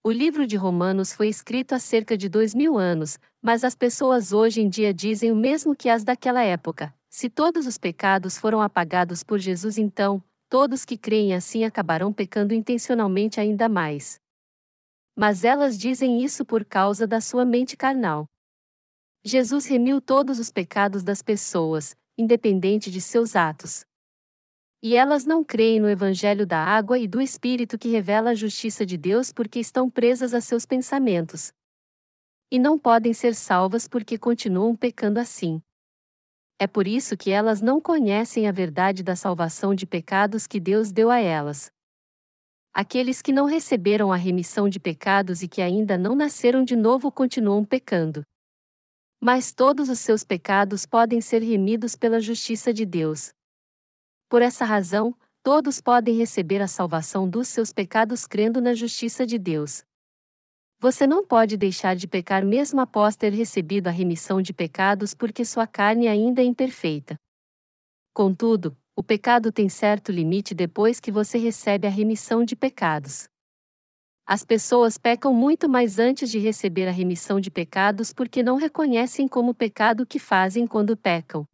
O 0.03 0.09
livro 0.09 0.47
de 0.47 0.55
Romanos 0.55 1.13
foi 1.13 1.27
escrito 1.27 1.73
há 1.73 1.79
cerca 1.79 2.17
de 2.17 2.27
dois 2.27 2.55
mil 2.55 2.77
anos, 2.77 3.19
mas 3.39 3.63
as 3.63 3.75
pessoas 3.75 4.31
hoje 4.31 4.61
em 4.61 4.69
dia 4.69 4.93
dizem 4.93 5.31
o 5.31 5.35
mesmo 5.35 5.75
que 5.75 5.89
as 5.89 6.03
daquela 6.03 6.41
época. 6.41 6.91
Se 7.09 7.29
todos 7.29 7.67
os 7.67 7.77
pecados 7.77 8.37
foram 8.37 8.61
apagados 8.61 9.21
por 9.21 9.37
Jesus, 9.37 9.77
então, 9.77 10.23
todos 10.47 10.85
que 10.85 10.97
creem 10.97 11.35
assim 11.35 11.65
acabarão 11.65 12.13
pecando 12.13 12.53
intencionalmente 12.53 13.39
ainda 13.41 13.67
mais. 13.67 14.20
Mas 15.15 15.43
elas 15.43 15.77
dizem 15.77 16.23
isso 16.23 16.45
por 16.45 16.63
causa 16.63 17.05
da 17.05 17.19
sua 17.19 17.45
mente 17.45 17.75
carnal. 17.75 18.25
Jesus 19.23 19.65
remiu 19.65 20.01
todos 20.01 20.39
os 20.39 20.51
pecados 20.51 21.03
das 21.03 21.21
pessoas, 21.21 21.95
independente 22.17 22.89
de 22.89 22.99
seus 22.99 23.35
atos. 23.35 23.85
E 24.81 24.95
elas 24.95 25.25
não 25.25 25.43
creem 25.43 25.79
no 25.79 25.87
Evangelho 25.87 26.45
da 26.45 26.57
água 26.57 26.97
e 26.97 27.07
do 27.07 27.21
Espírito 27.21 27.77
que 27.77 27.89
revela 27.89 28.31
a 28.31 28.35
justiça 28.35 28.83
de 28.83 28.97
Deus 28.97 29.31
porque 29.31 29.59
estão 29.59 29.89
presas 29.89 30.33
a 30.33 30.41
seus 30.41 30.65
pensamentos. 30.65 31.53
E 32.49 32.57
não 32.57 32.79
podem 32.79 33.13
ser 33.13 33.35
salvas 33.35 33.87
porque 33.87 34.17
continuam 34.17 34.75
pecando 34.75 35.19
assim. 35.19 35.61
É 36.57 36.65
por 36.65 36.87
isso 36.87 37.15
que 37.15 37.29
elas 37.29 37.61
não 37.61 37.79
conhecem 37.79 38.47
a 38.47 38.51
verdade 38.51 39.03
da 39.03 39.15
salvação 39.15 39.75
de 39.75 39.85
pecados 39.85 40.47
que 40.47 40.59
Deus 40.59 40.91
deu 40.91 41.11
a 41.11 41.19
elas. 41.19 41.71
Aqueles 42.73 43.21
que 43.21 43.33
não 43.33 43.45
receberam 43.45 44.13
a 44.13 44.15
remissão 44.15 44.69
de 44.69 44.79
pecados 44.79 45.43
e 45.43 45.47
que 45.47 45.61
ainda 45.61 45.97
não 45.97 46.15
nasceram 46.15 46.63
de 46.63 46.73
novo 46.73 47.11
continuam 47.11 47.65
pecando. 47.65 48.25
Mas 49.19 49.53
todos 49.53 49.89
os 49.89 49.99
seus 49.99 50.23
pecados 50.23 50.85
podem 50.85 51.19
ser 51.19 51.41
remidos 51.41 51.97
pela 51.97 52.21
justiça 52.21 52.73
de 52.73 52.85
Deus. 52.85 53.33
Por 54.29 54.41
essa 54.41 54.63
razão, 54.63 55.13
todos 55.43 55.81
podem 55.81 56.15
receber 56.15 56.61
a 56.61 56.67
salvação 56.67 57.29
dos 57.29 57.49
seus 57.49 57.73
pecados 57.73 58.25
crendo 58.25 58.61
na 58.61 58.73
justiça 58.73 59.25
de 59.25 59.37
Deus. 59.37 59.83
Você 60.79 61.05
não 61.05 61.25
pode 61.27 61.57
deixar 61.57 61.93
de 61.93 62.07
pecar 62.07 62.45
mesmo 62.45 62.79
após 62.79 63.17
ter 63.17 63.33
recebido 63.33 63.87
a 63.87 63.91
remissão 63.91 64.41
de 64.41 64.53
pecados 64.53 65.13
porque 65.13 65.43
sua 65.43 65.67
carne 65.67 66.07
ainda 66.07 66.41
é 66.41 66.45
imperfeita. 66.45 67.17
Contudo, 68.13 68.75
o 68.95 69.03
pecado 69.03 69.51
tem 69.51 69.69
certo 69.69 70.11
limite 70.11 70.53
depois 70.53 70.99
que 70.99 71.11
você 71.11 71.37
recebe 71.37 71.87
a 71.87 71.89
remissão 71.89 72.43
de 72.43 72.55
pecados. 72.55 73.27
As 74.25 74.45
pessoas 74.45 74.97
pecam 74.97 75.33
muito 75.33 75.67
mais 75.67 75.97
antes 75.97 76.29
de 76.29 76.39
receber 76.39 76.87
a 76.87 76.91
remissão 76.91 77.39
de 77.39 77.49
pecados 77.49 78.13
porque 78.13 78.43
não 78.43 78.55
reconhecem 78.57 79.27
como 79.27 79.53
pecado 79.53 80.01
o 80.01 80.05
que 80.05 80.19
fazem 80.19 80.67
quando 80.67 80.95
pecam. 80.95 81.45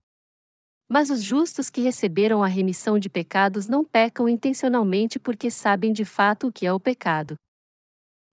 Mas 0.90 1.10
os 1.10 1.22
justos 1.22 1.70
que 1.70 1.82
receberam 1.82 2.44
a 2.44 2.48
remissão 2.48 2.98
de 2.98 3.10
pecados 3.10 3.68
não 3.68 3.84
pecam 3.84 4.28
intencionalmente 4.28 5.20
porque 5.20 5.52
sabem 5.52 5.92
de 5.92 6.06
fato 6.06 6.48
o 6.48 6.52
que 6.52 6.66
é 6.66 6.74
o 6.74 6.80
pecado. 6.80 7.36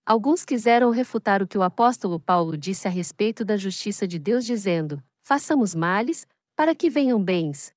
Alguns 0.07 0.45
quiseram 0.45 0.91
refutar 0.91 1.43
o 1.43 1.49
que 1.49 1.59
o 1.59 1.63
apóstolo 1.63 2.21
Paulo 2.21 2.57
disse 2.57 2.87
a 2.87 2.91
respeito 2.91 3.45
da 3.45 3.57
justiça 3.57 4.07
de 4.07 4.19
Deus, 4.19 4.45
dizendo: 4.45 5.03
façamos 5.23 5.75
males, 5.75 6.27
para 6.55 6.75
que 6.75 6.91
venham 6.91 7.23
bens. 7.23 7.74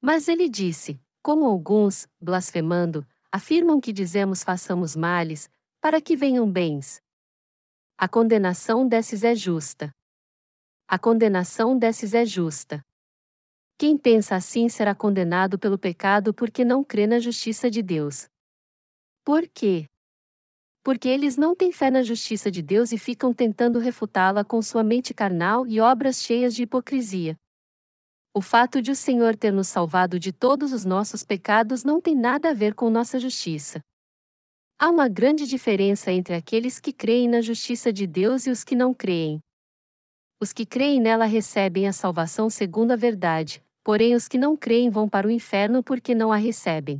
Mas 0.00 0.28
ele 0.28 0.48
disse: 0.48 1.00
como 1.22 1.44
alguns, 1.44 2.06
blasfemando, 2.20 3.06
afirmam 3.32 3.80
que 3.80 3.92
dizemos 3.92 4.44
façamos 4.44 4.94
males, 4.94 5.50
para 5.80 6.00
que 6.00 6.16
venham 6.16 6.48
bens. 6.50 7.02
A 7.98 8.08
condenação 8.08 8.86
desses 8.86 9.24
é 9.24 9.34
justa. 9.34 9.90
A 10.86 10.98
condenação 10.98 11.76
desses 11.76 12.14
é 12.14 12.24
justa. 12.24 12.80
Quem 13.78 13.98
pensa 13.98 14.36
assim 14.36 14.68
será 14.68 14.94
condenado 14.94 15.58
pelo 15.58 15.78
pecado 15.78 16.32
porque 16.32 16.64
não 16.64 16.84
crê 16.84 17.06
na 17.06 17.18
justiça 17.18 17.70
de 17.70 17.82
Deus. 17.82 18.28
Por 19.24 19.48
quê? 19.48 19.86
Porque 20.84 21.08
eles 21.08 21.36
não 21.36 21.56
têm 21.56 21.72
fé 21.72 21.90
na 21.90 22.02
justiça 22.02 22.50
de 22.50 22.62
Deus 22.62 22.92
e 22.92 22.98
ficam 22.98 23.34
tentando 23.34 23.80
refutá-la 23.80 24.44
com 24.44 24.62
sua 24.62 24.84
mente 24.84 25.12
carnal 25.12 25.66
e 25.66 25.80
obras 25.80 26.22
cheias 26.22 26.54
de 26.54 26.62
hipocrisia. 26.62 27.36
O 28.36 28.42
fato 28.42 28.82
de 28.82 28.90
o 28.90 28.94
Senhor 28.94 29.34
ter 29.34 29.50
nos 29.50 29.66
salvado 29.66 30.20
de 30.20 30.30
todos 30.30 30.70
os 30.70 30.84
nossos 30.84 31.24
pecados 31.24 31.84
não 31.84 32.02
tem 32.02 32.14
nada 32.14 32.50
a 32.50 32.52
ver 32.52 32.74
com 32.74 32.90
nossa 32.90 33.18
justiça. 33.18 33.80
Há 34.78 34.90
uma 34.90 35.08
grande 35.08 35.46
diferença 35.46 36.12
entre 36.12 36.34
aqueles 36.34 36.78
que 36.78 36.92
creem 36.92 37.30
na 37.30 37.40
justiça 37.40 37.90
de 37.90 38.06
Deus 38.06 38.46
e 38.46 38.50
os 38.50 38.62
que 38.62 38.76
não 38.76 38.92
creem. 38.92 39.40
Os 40.38 40.52
que 40.52 40.66
creem 40.66 41.00
nela 41.00 41.24
recebem 41.24 41.88
a 41.88 41.94
salvação 41.94 42.50
segundo 42.50 42.90
a 42.90 42.94
verdade, 42.96 43.64
porém 43.82 44.14
os 44.14 44.28
que 44.28 44.36
não 44.36 44.54
creem 44.54 44.90
vão 44.90 45.08
para 45.08 45.26
o 45.26 45.30
inferno 45.30 45.82
porque 45.82 46.14
não 46.14 46.30
a 46.30 46.36
recebem. 46.36 46.98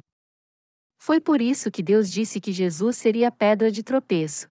Foi 0.98 1.20
por 1.20 1.42
isso 1.42 1.70
que 1.70 1.82
Deus 1.82 2.10
disse 2.10 2.40
que 2.40 2.50
Jesus 2.50 2.96
seria 2.96 3.28
a 3.28 3.30
pedra 3.30 3.70
de 3.70 3.82
tropeço. 3.82 4.48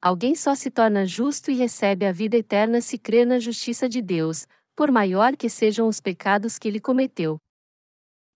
Alguém 0.00 0.34
só 0.34 0.54
se 0.54 0.70
torna 0.70 1.04
justo 1.04 1.50
e 1.50 1.54
recebe 1.54 2.06
a 2.06 2.12
vida 2.12 2.38
eterna 2.38 2.80
se 2.80 2.96
crer 2.96 3.26
na 3.26 3.38
justiça 3.38 3.90
de 3.90 4.00
Deus, 4.00 4.46
por 4.74 4.90
maior 4.90 5.36
que 5.36 5.48
sejam 5.48 5.88
os 5.88 6.00
pecados 6.00 6.58
que 6.58 6.68
ele 6.68 6.80
cometeu. 6.80 7.38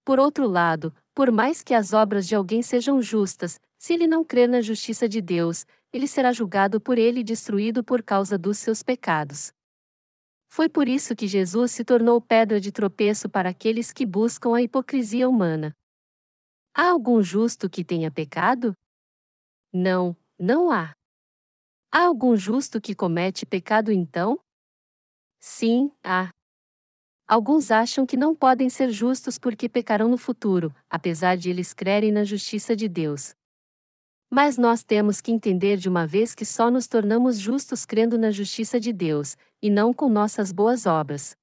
Por 0.04 0.18
outro 0.18 0.46
lado, 0.46 0.94
por 1.14 1.32
mais 1.32 1.62
que 1.62 1.74
as 1.74 1.92
obras 1.92 2.28
de 2.28 2.34
alguém 2.34 2.62
sejam 2.62 3.02
justas, 3.02 3.58
se 3.78 3.94
ele 3.94 4.06
não 4.06 4.24
crer 4.24 4.48
na 4.48 4.60
justiça 4.60 5.08
de 5.08 5.20
Deus, 5.20 5.66
ele 5.92 6.06
será 6.06 6.32
julgado 6.32 6.80
por 6.80 6.98
ele 6.98 7.20
e 7.20 7.24
destruído 7.24 7.82
por 7.82 8.02
causa 8.02 8.38
dos 8.38 8.58
seus 8.58 8.82
pecados. 8.82 9.52
Foi 10.48 10.68
por 10.68 10.88
isso 10.88 11.16
que 11.16 11.26
Jesus 11.26 11.72
se 11.72 11.84
tornou 11.84 12.20
pedra 12.20 12.60
de 12.60 12.70
tropeço 12.70 13.28
para 13.28 13.50
aqueles 13.50 13.92
que 13.92 14.06
buscam 14.06 14.54
a 14.54 14.62
hipocrisia 14.62 15.28
humana. 15.28 15.74
Há 16.74 16.90
algum 16.90 17.22
justo 17.22 17.68
que 17.68 17.84
tenha 17.84 18.10
pecado? 18.10 18.74
Não, 19.72 20.16
não 20.38 20.70
há. 20.70 20.94
Há 21.90 22.02
algum 22.06 22.36
justo 22.36 22.80
que 22.80 22.94
comete 22.94 23.46
pecado 23.46 23.90
então? 23.90 24.38
Sim, 25.40 25.90
há. 26.02 26.30
Alguns 27.28 27.70
acham 27.70 28.06
que 28.06 28.16
não 28.16 28.34
podem 28.34 28.68
ser 28.68 28.90
justos 28.90 29.38
porque 29.38 29.68
pecarão 29.68 30.08
no 30.08 30.16
futuro, 30.16 30.72
apesar 30.88 31.36
de 31.36 31.50
eles 31.50 31.74
crerem 31.74 32.12
na 32.12 32.24
justiça 32.24 32.76
de 32.76 32.88
Deus. 32.88 33.34
Mas 34.30 34.56
nós 34.56 34.82
temos 34.84 35.20
que 35.20 35.32
entender 35.32 35.76
de 35.76 35.88
uma 35.88 36.06
vez 36.06 36.34
que 36.34 36.44
só 36.44 36.70
nos 36.70 36.86
tornamos 36.86 37.38
justos 37.38 37.84
crendo 37.84 38.18
na 38.18 38.30
justiça 38.30 38.78
de 38.78 38.92
Deus, 38.92 39.36
e 39.62 39.70
não 39.70 39.92
com 39.92 40.08
nossas 40.08 40.52
boas 40.52 40.86
obras. 40.86 41.36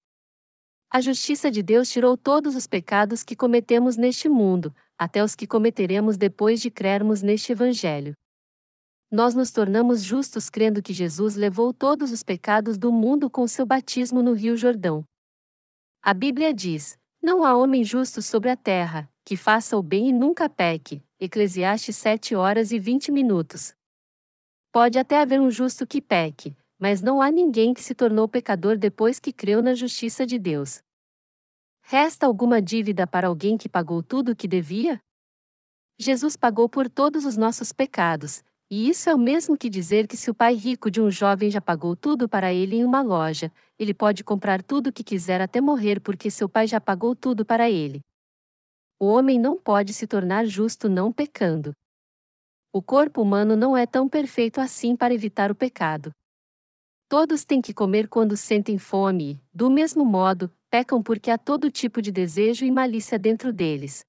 A 0.90 1.02
justiça 1.02 1.50
de 1.50 1.64
Deus 1.64 1.90
tirou 1.90 2.16
todos 2.16 2.56
os 2.56 2.68
pecados 2.68 3.24
que 3.24 3.36
cometemos 3.36 3.98
neste 3.98 4.30
mundo, 4.30 4.74
até 4.98 5.24
os 5.24 5.36
que 5.36 5.48
cometeremos 5.48 6.18
depois 6.18 6.62
de 6.62 6.70
crermos 6.70 7.22
neste 7.22 7.52
Evangelho. 7.52 8.14
Nós 9.14 9.36
nos 9.36 9.52
tornamos 9.52 10.02
justos 10.02 10.50
crendo 10.50 10.82
que 10.82 10.92
Jesus 10.92 11.36
levou 11.36 11.72
todos 11.72 12.12
os 12.12 12.24
pecados 12.24 12.80
do 12.80 12.92
mundo 12.92 13.30
com 13.30 13.48
seu 13.48 13.64
batismo 13.64 14.24
no 14.24 14.34
Rio 14.34 14.58
Jordão. 14.58 15.06
A 16.02 16.16
Bíblia 16.16 16.52
diz: 16.52 16.98
Não 17.22 17.44
há 17.46 17.56
homem 17.56 17.84
justo 17.84 18.24
sobre 18.24 18.50
a 18.50 18.58
terra, 18.58 19.08
que 19.24 19.38
faça 19.38 19.78
o 19.78 19.84
bem 19.84 20.10
e 20.10 20.12
nunca 20.12 20.50
peque, 20.50 21.04
Eclesiastes 21.20 21.96
7 21.96 22.34
horas 22.34 22.72
e 22.72 22.80
20 22.80 23.12
minutos. 23.12 23.76
Pode 24.72 24.98
até 24.98 25.22
haver 25.22 25.40
um 25.40 25.52
justo 25.52 25.86
que 25.86 26.02
peque, 26.02 26.58
mas 26.80 27.04
não 27.04 27.22
há 27.22 27.30
ninguém 27.30 27.72
que 27.72 27.84
se 27.84 27.94
tornou 27.94 28.28
pecador 28.28 28.80
depois 28.80 29.20
que 29.20 29.32
creu 29.32 29.62
na 29.62 29.76
justiça 29.76 30.26
de 30.26 30.40
Deus. 30.40 30.82
Resta 31.84 32.26
alguma 32.26 32.60
dívida 32.60 33.06
para 33.06 33.28
alguém 33.28 33.60
que 33.60 33.70
pagou 33.70 34.02
tudo 34.02 34.32
o 34.32 34.36
que 34.36 34.48
devia? 34.48 35.00
Jesus 36.00 36.36
pagou 36.36 36.68
por 36.68 36.90
todos 36.90 37.26
os 37.26 37.38
nossos 37.38 37.72
pecados, 37.72 38.44
E 38.76 38.90
isso 38.90 39.08
é 39.08 39.14
o 39.14 39.20
mesmo 39.20 39.56
que 39.56 39.70
dizer 39.70 40.08
que 40.08 40.18
se 40.18 40.32
o 40.32 40.34
pai 40.34 40.56
rico 40.56 40.90
de 40.90 41.00
um 41.00 41.12
jovem 41.12 41.52
já 41.52 41.62
pagou 41.62 41.96
tudo 41.96 42.28
para 42.28 42.52
ele 42.52 42.78
em 42.78 42.84
uma 42.84 43.04
loja, 43.04 43.54
ele 43.78 43.94
pode 43.94 44.24
comprar 44.24 44.64
tudo 44.64 44.92
que 44.92 45.04
quiser 45.04 45.40
até 45.42 45.62
morrer 45.62 46.02
porque 46.02 46.32
seu 46.32 46.50
pai 46.50 46.66
já 46.66 46.82
pagou 46.82 47.16
tudo 47.16 47.46
para 47.46 47.70
ele. 47.70 48.02
O 49.00 49.06
homem 49.06 49.40
não 49.40 49.60
pode 49.60 49.94
se 49.94 50.08
tornar 50.08 50.48
justo 50.48 50.90
não 50.90 51.14
pecando. 51.14 51.72
O 52.74 52.82
corpo 52.82 53.22
humano 53.22 53.56
não 53.56 53.78
é 53.78 53.86
tão 53.86 54.10
perfeito 54.10 54.60
assim 54.60 54.96
para 54.96 55.14
evitar 55.14 55.52
o 55.52 55.56
pecado. 55.56 56.12
Todos 57.08 57.46
têm 57.46 57.62
que 57.62 57.76
comer 57.76 58.08
quando 58.08 58.36
sentem 58.36 58.80
fome, 58.80 59.34
e, 59.34 59.40
do 59.56 59.70
mesmo 59.70 60.04
modo, 60.04 60.52
pecam 60.72 61.00
porque 61.04 61.30
há 61.30 61.38
todo 61.38 61.70
tipo 61.70 62.02
de 62.02 62.12
desejo 62.12 62.66
e 62.66 62.72
malícia 62.72 63.20
dentro 63.20 63.54
deles. 63.54 64.04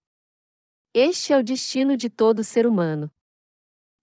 Este 0.95 1.35
é 1.35 1.39
o 1.39 1.45
destino 1.45 1.99
de 1.99 2.09
todo 2.09 2.43
ser 2.43 2.67
humano. 2.67 3.11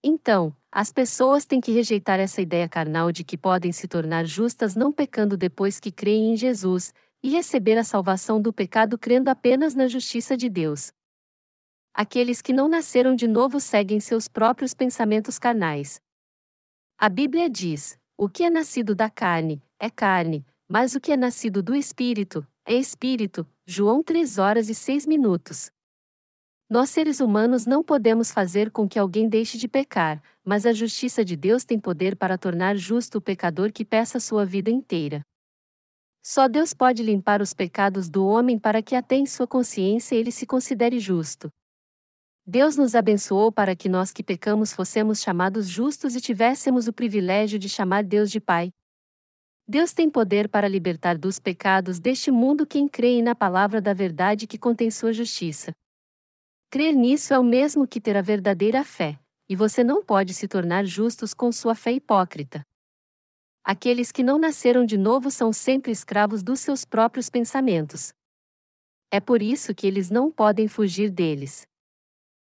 Então, 0.03 0.55
as 0.71 0.91
pessoas 0.91 1.45
têm 1.45 1.61
que 1.61 1.71
rejeitar 1.71 2.19
essa 2.19 2.41
ideia 2.41 2.67
carnal 2.67 3.11
de 3.11 3.23
que 3.23 3.37
podem 3.37 3.71
se 3.71 3.87
tornar 3.87 4.25
justas 4.25 4.75
não 4.75 4.91
pecando 4.91 5.37
depois 5.37 5.79
que 5.79 5.91
creem 5.91 6.33
em 6.33 6.37
Jesus, 6.37 6.93
e 7.23 7.29
receber 7.29 7.77
a 7.77 7.83
salvação 7.83 8.41
do 8.41 8.51
pecado 8.51 8.97
crendo 8.97 9.29
apenas 9.29 9.75
na 9.75 9.87
justiça 9.87 10.35
de 10.35 10.49
Deus. 10.49 10.91
Aqueles 11.93 12.41
que 12.41 12.53
não 12.53 12.67
nasceram 12.67 13.15
de 13.15 13.27
novo 13.27 13.59
seguem 13.59 13.99
seus 13.99 14.27
próprios 14.27 14.73
pensamentos 14.73 15.37
carnais. 15.37 16.01
A 16.97 17.09
Bíblia 17.09 17.49
diz: 17.49 17.99
o 18.17 18.29
que 18.29 18.43
é 18.43 18.49
nascido 18.49 18.95
da 18.95 19.09
carne, 19.09 19.61
é 19.79 19.89
carne, 19.89 20.45
mas 20.67 20.95
o 20.95 21.01
que 21.01 21.11
é 21.11 21.17
nascido 21.17 21.61
do 21.61 21.75
Espírito, 21.75 22.47
é 22.65 22.73
Espírito. 22.73 23.45
João 23.65 24.01
3 24.01 24.37
horas 24.37 24.69
e 24.69 24.75
6 24.75 25.05
minutos. 25.05 25.71
Nós 26.71 26.89
seres 26.89 27.19
humanos 27.19 27.65
não 27.65 27.83
podemos 27.83 28.31
fazer 28.31 28.71
com 28.71 28.87
que 28.87 28.97
alguém 28.97 29.27
deixe 29.27 29.57
de 29.57 29.67
pecar, 29.67 30.23
mas 30.41 30.65
a 30.65 30.71
justiça 30.71 31.25
de 31.25 31.35
Deus 31.35 31.65
tem 31.65 31.77
poder 31.77 32.15
para 32.15 32.37
tornar 32.37 32.77
justo 32.77 33.17
o 33.17 33.21
pecador 33.21 33.73
que 33.73 33.83
peça 33.83 34.21
sua 34.21 34.45
vida 34.45 34.71
inteira. 34.71 35.21
Só 36.23 36.47
Deus 36.47 36.73
pode 36.73 37.03
limpar 37.03 37.41
os 37.41 37.53
pecados 37.53 38.09
do 38.09 38.25
homem 38.25 38.57
para 38.57 38.81
que 38.81 38.95
até 38.95 39.17
em 39.17 39.25
sua 39.25 39.45
consciência 39.45 40.15
ele 40.15 40.31
se 40.31 40.45
considere 40.45 40.97
justo. 40.97 41.49
Deus 42.47 42.77
nos 42.77 42.95
abençoou 42.95 43.51
para 43.51 43.75
que 43.75 43.89
nós 43.89 44.13
que 44.13 44.23
pecamos 44.23 44.71
fossemos 44.71 45.21
chamados 45.21 45.67
justos 45.67 46.15
e 46.15 46.21
tivéssemos 46.21 46.87
o 46.87 46.93
privilégio 46.93 47.59
de 47.59 47.67
chamar 47.67 48.01
Deus 48.01 48.31
de 48.31 48.39
Pai. 48.39 48.71
Deus 49.67 49.91
tem 49.91 50.09
poder 50.09 50.47
para 50.47 50.69
libertar 50.69 51.17
dos 51.17 51.37
pecados 51.37 51.99
deste 51.99 52.31
mundo 52.31 52.65
quem 52.65 52.87
crê 52.87 53.21
na 53.21 53.35
palavra 53.35 53.81
da 53.81 53.93
verdade 53.93 54.47
que 54.47 54.57
contém 54.57 54.89
sua 54.89 55.11
justiça. 55.11 55.73
Crer 56.71 56.95
nisso 56.95 57.33
é 57.33 57.37
o 57.37 57.43
mesmo 57.43 57.85
que 57.85 57.99
ter 57.99 58.15
a 58.15 58.21
verdadeira 58.21 58.81
fé, 58.85 59.19
e 59.49 59.57
você 59.57 59.83
não 59.83 60.01
pode 60.01 60.33
se 60.33 60.47
tornar 60.47 60.85
justos 60.85 61.33
com 61.33 61.51
sua 61.51 61.75
fé 61.75 61.91
hipócrita. 61.91 62.65
Aqueles 63.61 64.09
que 64.09 64.23
não 64.23 64.39
nasceram 64.39 64.85
de 64.85 64.97
novo 64.97 65.29
são 65.29 65.51
sempre 65.51 65.91
escravos 65.91 66.41
dos 66.41 66.61
seus 66.61 66.85
próprios 66.85 67.29
pensamentos. 67.29 68.13
É 69.11 69.19
por 69.19 69.41
isso 69.41 69.75
que 69.75 69.85
eles 69.85 70.09
não 70.09 70.31
podem 70.31 70.69
fugir 70.69 71.09
deles. 71.09 71.67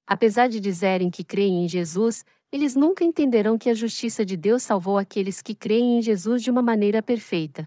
Apesar 0.07 0.47
de 0.47 0.61
dizerem 0.61 1.11
que 1.11 1.25
creem 1.25 1.65
em 1.65 1.69
Jesus, 1.69 2.25
eles 2.53 2.77
nunca 2.77 3.03
entenderão 3.03 3.59
que 3.59 3.69
a 3.69 3.75
justiça 3.75 4.25
de 4.25 4.37
Deus 4.37 4.63
salvou 4.63 4.97
aqueles 4.97 5.43
que 5.43 5.57
creem 5.57 5.99
em 5.99 6.03
Jesus 6.03 6.41
de 6.41 6.53
uma 6.53 6.63
maneira 6.63 7.03
perfeita. 7.03 7.65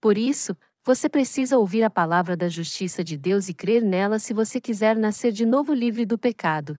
Por 0.00 0.16
isso, 0.16 0.56
você 0.84 1.08
precisa 1.08 1.58
ouvir 1.58 1.84
a 1.84 1.90
palavra 1.90 2.36
da 2.36 2.48
justiça 2.48 3.04
de 3.04 3.16
Deus 3.16 3.48
e 3.48 3.54
crer 3.54 3.82
nela 3.82 4.18
se 4.18 4.34
você 4.34 4.60
quiser 4.60 4.96
nascer 4.96 5.30
de 5.30 5.46
novo 5.46 5.72
livre 5.72 6.04
do 6.04 6.18
pecado. 6.18 6.74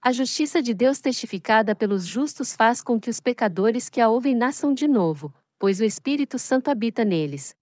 A 0.00 0.12
justiça 0.12 0.62
de 0.62 0.72
Deus 0.72 1.00
testificada 1.00 1.74
pelos 1.74 2.06
justos 2.06 2.54
faz 2.54 2.80
com 2.80 3.00
que 3.00 3.10
os 3.10 3.20
pecadores 3.20 3.88
que 3.88 4.00
a 4.00 4.08
ouvem 4.08 4.34
nasçam 4.34 4.72
de 4.72 4.86
novo, 4.86 5.34
pois 5.58 5.80
o 5.80 5.84
Espírito 5.84 6.38
Santo 6.38 6.70
habita 6.70 7.04
neles. 7.04 7.52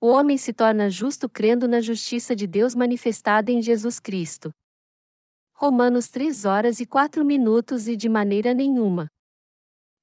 O 0.00 0.08
homem 0.08 0.36
se 0.36 0.52
torna 0.52 0.90
justo 0.90 1.28
crendo 1.28 1.66
na 1.68 1.80
justiça 1.80 2.34
de 2.34 2.46
Deus 2.46 2.74
manifestada 2.74 3.50
em 3.52 3.62
Jesus 3.62 3.98
Cristo. 4.00 4.50
Romanos 5.54 6.08
3 6.08 6.44
horas 6.44 6.80
e 6.80 6.86
4 6.86 7.24
minutos 7.24 7.88
e 7.88 7.96
de 7.96 8.08
maneira 8.08 8.52
nenhuma. 8.52 9.08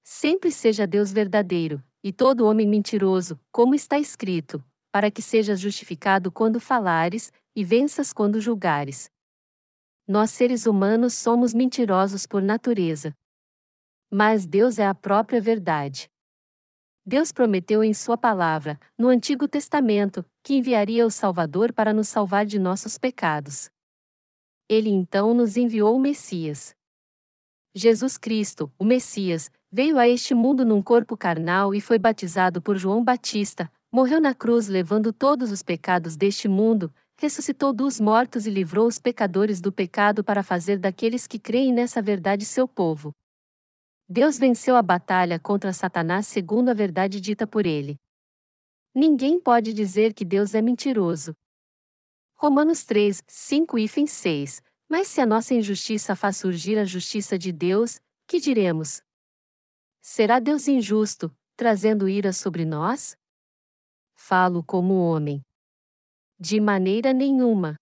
Sempre 0.04 0.52
seja 0.52 0.88
Deus 0.88 1.12
verdadeiro, 1.12 1.84
e 2.06 2.14
todo 2.14 2.46
homem 2.46 2.68
mentiroso, 2.68 3.40
como 3.52 3.74
está 3.74 3.98
escrito, 3.98 4.64
para 4.92 5.10
que 5.10 5.24
sejas 5.24 5.60
justificado 5.60 6.32
quando 6.32 6.60
falares, 6.60 7.34
e 7.56 7.64
venças 7.64 8.14
quando 8.14 8.40
julgares. 8.40 9.10
Nós 10.08 10.30
seres 10.30 10.68
humanos 10.68 11.16
somos 11.16 11.52
mentirosos 11.52 12.28
por 12.28 12.44
natureza. 12.44 13.12
Mas 14.12 14.46
Deus 14.46 14.78
é 14.78 14.86
a 14.86 14.94
própria 14.94 15.42
verdade. 15.42 16.08
Deus 17.04 17.32
prometeu 17.32 17.84
em 17.84 17.92
Sua 17.92 18.16
palavra, 18.16 18.80
no 18.96 19.08
Antigo 19.08 19.48
Testamento, 19.48 20.24
que 20.44 20.54
enviaria 20.54 21.08
o 21.08 21.10
Salvador 21.10 21.74
para 21.74 21.92
nos 21.92 22.08
salvar 22.08 22.46
de 22.46 22.60
nossos 22.60 23.00
pecados. 23.00 23.68
Ele 24.70 24.92
então 24.92 25.34
nos 25.34 25.58
enviou 25.58 25.96
o 25.96 26.00
Messias. 26.00 26.76
Jesus 27.74 28.16
Cristo, 28.16 28.72
o 28.78 28.86
Messias, 28.86 29.50
veio 29.76 30.00
a 30.00 30.08
este 30.08 30.34
mundo 30.34 30.64
num 30.64 30.82
corpo 30.82 31.18
carnal 31.18 31.76
e 31.76 31.82
foi 31.82 32.00
batizado 32.00 32.62
por 32.62 32.78
João 32.78 33.04
Batista, 33.04 33.70
morreu 33.92 34.22
na 34.22 34.34
cruz 34.34 34.70
levando 34.70 35.12
todos 35.12 35.52
os 35.52 35.62
pecados 35.62 36.16
deste 36.16 36.48
mundo, 36.48 36.94
ressuscitou 37.18 37.74
dos 37.74 38.00
mortos 38.00 38.48
e 38.48 38.50
livrou 38.50 38.88
os 38.88 39.00
pecadores 39.00 39.60
do 39.60 39.74
pecado 39.74 40.24
para 40.24 40.42
fazer 40.44 40.80
daqueles 40.80 41.28
que 41.28 41.38
creem 41.38 41.74
nessa 41.74 42.02
verdade 42.02 42.46
seu 42.46 42.70
povo. 42.70 43.12
Deus 44.08 44.40
venceu 44.40 44.78
a 44.78 44.82
batalha 44.82 45.38
contra 45.38 45.74
Satanás 45.74 46.26
segundo 46.26 46.70
a 46.70 46.74
verdade 46.74 47.20
dita 47.20 47.46
por 47.46 47.66
ele. 47.66 48.00
Ninguém 48.96 49.42
pode 49.42 49.74
dizer 49.74 50.14
que 50.14 50.24
Deus 50.24 50.56
é 50.56 50.62
mentiroso. 50.62 51.36
Romanos 52.38 52.86
3, 52.86 53.22
5 53.28 53.78
e 53.78 54.08
6 54.08 54.62
Mas 54.88 55.10
se 55.10 55.20
a 55.20 55.26
nossa 55.26 55.54
injustiça 55.54 56.16
faz 56.16 56.38
surgir 56.38 56.78
a 56.78 56.86
justiça 56.86 57.38
de 57.38 57.52
Deus, 57.52 58.00
que 58.26 58.40
diremos? 58.40 59.05
Será 60.08 60.38
Deus 60.38 60.68
injusto, 60.68 61.36
trazendo 61.58 62.08
ira 62.08 62.32
sobre 62.32 62.64
nós? 62.64 63.18
Falo 64.14 64.64
como 64.64 64.94
homem. 64.94 65.42
De 66.40 66.62
maneira 66.62 67.12
nenhuma. 67.12 67.76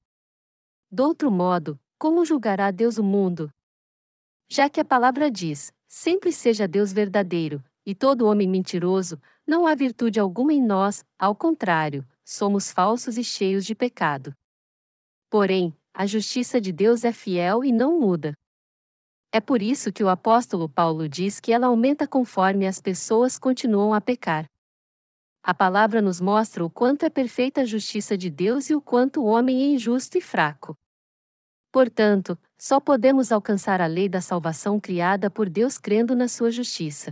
Doutro 0.90 1.30
modo, 1.30 1.78
como 2.00 2.24
julgará 2.24 2.72
Deus 2.72 2.98
o 2.98 3.04
mundo? 3.04 3.52
Já 4.50 4.70
que 4.70 4.80
a 4.80 4.86
palavra 4.86 5.30
diz: 5.30 5.74
sempre 5.86 6.32
seja 6.32 6.66
Deus 6.66 6.94
verdadeiro, 6.94 7.62
e 7.86 7.94
todo 7.94 8.26
homem 8.26 8.48
mentiroso, 8.48 9.22
não 9.46 9.68
há 9.68 9.76
virtude 9.76 10.18
alguma 10.18 10.54
em 10.54 10.66
nós, 10.66 11.04
ao 11.20 11.36
contrário, 11.36 12.08
somos 12.24 12.72
falsos 12.72 13.18
e 13.18 13.24
cheios 13.24 13.66
de 13.66 13.76
pecado. 13.76 14.34
Porém, 15.30 15.78
a 15.94 16.06
justiça 16.06 16.62
de 16.62 16.72
Deus 16.72 17.04
é 17.04 17.12
fiel 17.12 17.66
e 17.66 17.72
não 17.74 18.00
muda. 18.00 18.34
É 19.36 19.42
por 19.42 19.64
isso 19.64 19.92
que 19.92 20.04
o 20.04 20.10
apóstolo 20.10 20.70
Paulo 20.70 21.10
diz 21.10 21.40
que 21.40 21.52
ela 21.52 21.66
aumenta 21.66 22.08
conforme 22.08 22.68
as 22.68 22.80
pessoas 22.80 23.40
continuam 23.40 23.92
a 23.92 24.00
pecar. 24.00 24.48
A 25.42 25.56
palavra 25.56 26.04
nos 26.04 26.22
mostra 26.22 26.64
o 26.64 26.70
quanto 26.70 27.04
é 27.04 27.10
perfeita 27.10 27.62
a 27.62 27.66
justiça 27.66 28.16
de 28.16 28.30
Deus 28.30 28.70
e 28.70 28.76
o 28.76 28.82
quanto 28.82 29.22
o 29.22 29.26
homem 29.26 29.64
é 29.64 29.66
injusto 29.74 30.20
e 30.20 30.22
fraco. 30.22 30.78
Portanto, 31.72 32.38
só 32.60 32.80
podemos 32.80 33.32
alcançar 33.32 33.82
a 33.82 33.88
lei 33.88 34.08
da 34.08 34.22
salvação 34.22 34.80
criada 34.80 35.32
por 35.32 35.50
Deus 35.50 35.80
crendo 35.80 36.16
na 36.16 36.28
sua 36.28 36.52
justiça. 36.52 37.12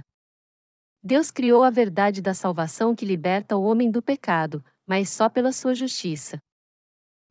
Deus 1.01 1.31
criou 1.31 1.63
a 1.63 1.71
verdade 1.71 2.21
da 2.21 2.35
salvação 2.35 2.95
que 2.95 3.03
liberta 3.03 3.57
o 3.57 3.63
homem 3.63 3.89
do 3.89 3.99
pecado, 3.99 4.63
mas 4.85 5.09
só 5.09 5.27
pela 5.27 5.51
sua 5.51 5.73
justiça. 5.73 6.37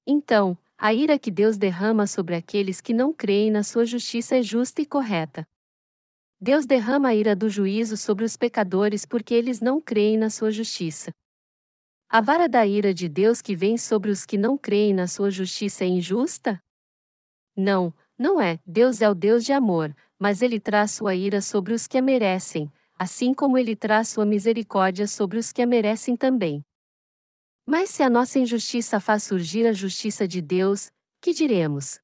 Então, 0.05 0.59
a 0.83 0.95
ira 0.95 1.19
que 1.19 1.31
Deus 1.31 1.59
derrama 1.59 2.07
sobre 2.07 2.35
aqueles 2.35 2.81
que 2.81 2.95
não 2.95 3.13
creem 3.13 3.51
na 3.51 3.63
sua 3.63 3.85
justiça 3.85 4.39
é 4.39 4.43
justa 4.43 4.81
e 4.81 4.87
correta. 4.87 5.47
Deus 6.41 6.65
derrama 6.65 7.11
a 7.11 7.15
ira 7.15 7.37
do 7.37 7.51
juízo 7.51 7.99
sobre 7.99 8.25
os 8.25 8.35
pecadores 8.35 9.05
porque 9.05 9.35
eles 9.35 9.61
não 9.61 9.79
creem 9.79 10.17
na 10.17 10.31
sua 10.31 10.51
justiça. 10.51 11.11
A 12.09 12.23
vara 12.23 12.49
da 12.49 12.67
ira 12.67 12.95
de 12.95 13.11
Deus 13.11 13.43
que 13.43 13.55
vem 13.55 13.77
sobre 13.77 14.11
os 14.11 14.25
que 14.25 14.39
não 14.39 14.57
creem 14.57 14.95
na 14.95 15.07
sua 15.07 15.31
justiça 15.31 15.85
é 15.85 15.87
injusta? 15.87 16.59
Não, 17.55 17.93
não 18.19 18.41
é. 18.41 18.59
Deus 18.65 19.03
é 19.03 19.11
o 19.11 19.15
Deus 19.15 19.45
de 19.45 19.53
amor, 19.53 19.95
mas 20.19 20.41
ele 20.41 20.59
traz 20.59 20.93
sua 20.93 21.15
ira 21.15 21.43
sobre 21.43 21.75
os 21.75 21.87
que 21.87 21.99
a 21.99 22.03
merecem, 22.03 22.73
assim 22.99 23.35
como 23.35 23.59
ele 23.59 23.77
traz 23.77 24.09
sua 24.09 24.25
misericórdia 24.25 25.07
sobre 25.07 25.39
os 25.39 25.53
que 25.53 25.61
a 25.61 25.67
merecem 25.67 26.17
também. 26.17 26.65
Mas 27.71 27.91
se 27.91 28.03
a 28.03 28.11
nossa 28.11 28.37
injustiça 28.37 28.99
faz 28.99 29.23
surgir 29.23 29.65
a 29.65 29.73
justiça 29.73 30.27
de 30.27 30.43
Deus, 30.43 30.91
que 31.21 31.33
diremos? 31.33 32.01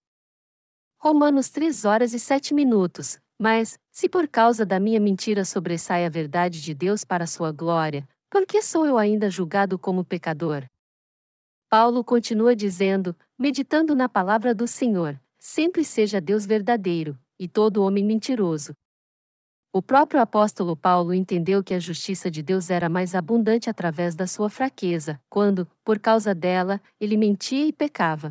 Romanos 0.97 1.51
3 1.51 1.85
horas 1.85 2.15
e 2.15 2.21
7 2.21 2.55
minutos. 2.55 3.19
Mas, 3.37 3.77
se 3.91 4.09
por 4.09 4.29
causa 4.29 4.65
da 4.65 4.79
minha 4.79 5.01
mentira 5.01 5.45
sobressai 5.45 6.07
a 6.07 6.09
verdade 6.09 6.63
de 6.63 6.73
Deus 6.73 7.03
para 7.03 7.27
sua 7.27 7.51
glória, 7.51 8.09
por 8.31 8.47
que 8.47 8.63
sou 8.63 8.87
eu 8.87 8.97
ainda 8.97 9.29
julgado 9.29 9.77
como 9.77 10.05
pecador? 10.05 10.65
Paulo 11.69 12.05
continua 12.05 12.55
dizendo, 12.55 13.17
meditando 13.37 13.93
na 13.93 14.09
palavra 14.09 14.55
do 14.55 14.69
Senhor: 14.69 15.21
sempre 15.37 15.83
seja 15.83 16.21
Deus 16.21 16.47
verdadeiro, 16.47 17.19
e 17.41 17.49
todo 17.49 17.83
homem 17.83 18.05
mentiroso. 18.05 18.73
O 19.77 19.83
próprio 19.83 20.23
apóstolo 20.23 20.75
Paulo 20.75 21.13
entendeu 21.13 21.63
que 21.63 21.75
a 21.75 21.79
justiça 21.79 22.31
de 22.31 22.43
Deus 22.43 22.71
era 22.71 22.89
mais 22.89 23.15
abundante 23.15 23.69
através 23.69 24.15
da 24.15 24.27
sua 24.27 24.49
fraqueza, 24.49 25.21
quando, 25.29 25.69
por 25.85 25.99
causa 25.99 26.35
dela, 26.35 26.81
ele 26.99 27.15
mentia 27.15 27.67
e 27.67 27.75
pecava. 27.75 28.31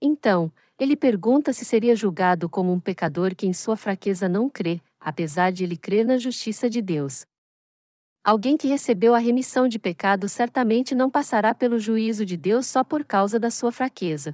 Então, 0.00 0.50
ele 0.78 0.96
pergunta 0.96 1.52
se 1.52 1.66
seria 1.66 1.94
julgado 1.94 2.48
como 2.48 2.72
um 2.72 2.80
pecador 2.80 3.36
que 3.36 3.46
em 3.46 3.52
sua 3.52 3.76
fraqueza 3.76 4.26
não 4.26 4.48
crê, 4.48 4.80
apesar 4.98 5.52
de 5.52 5.64
ele 5.64 5.76
crer 5.76 6.06
na 6.06 6.16
justiça 6.16 6.70
de 6.70 6.80
Deus. 6.80 7.26
Alguém 8.24 8.56
que 8.56 8.68
recebeu 8.68 9.14
a 9.14 9.18
remissão 9.18 9.68
de 9.68 9.78
pecado 9.78 10.30
certamente 10.30 10.94
não 10.94 11.10
passará 11.10 11.54
pelo 11.54 11.78
juízo 11.78 12.24
de 12.24 12.38
Deus 12.38 12.66
só 12.66 12.82
por 12.82 13.04
causa 13.04 13.38
da 13.38 13.50
sua 13.50 13.70
fraqueza. 13.70 14.32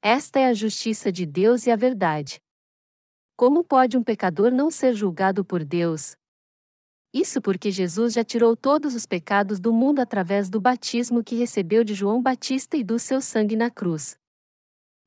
Esta 0.00 0.38
é 0.38 0.46
a 0.46 0.54
justiça 0.54 1.10
de 1.10 1.26
Deus 1.26 1.66
e 1.66 1.72
a 1.72 1.76
verdade. 1.76 2.38
Como 3.38 3.62
pode 3.62 3.96
um 3.96 4.02
pecador 4.02 4.50
não 4.50 4.68
ser 4.68 4.94
julgado 4.94 5.44
por 5.44 5.64
Deus? 5.64 6.16
Isso 7.14 7.40
porque 7.40 7.70
Jesus 7.70 8.14
já 8.14 8.24
tirou 8.24 8.56
todos 8.56 8.96
os 8.96 9.06
pecados 9.06 9.60
do 9.60 9.72
mundo 9.72 10.00
através 10.00 10.50
do 10.50 10.60
batismo 10.60 11.22
que 11.22 11.36
recebeu 11.36 11.84
de 11.84 11.94
João 11.94 12.20
Batista 12.20 12.76
e 12.76 12.82
do 12.82 12.98
seu 12.98 13.20
sangue 13.20 13.54
na 13.54 13.70
cruz. 13.70 14.16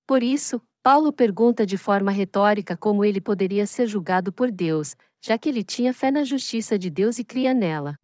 Por 0.08 0.24
isso, 0.24 0.62
Paulo 0.82 1.12
pergunta 1.12 1.65
de 1.65 1.78
forma 1.78 2.10
retórica 2.10 2.78
como 2.78 3.04
ele 3.04 3.20
poderia 3.20 3.67
ser 3.67 3.86
julgado 3.86 4.32
por 4.32 4.50
Deus, 4.50 4.96
já 5.22 5.38
que 5.38 5.50
ele 5.50 5.62
tinha 5.62 5.94
fé 5.94 6.10
na 6.10 6.24
justiça 6.24 6.80
de 6.80 6.89
Deus 6.89 7.20
e 7.20 7.26
cria 7.26 7.54
nela. 7.54 7.96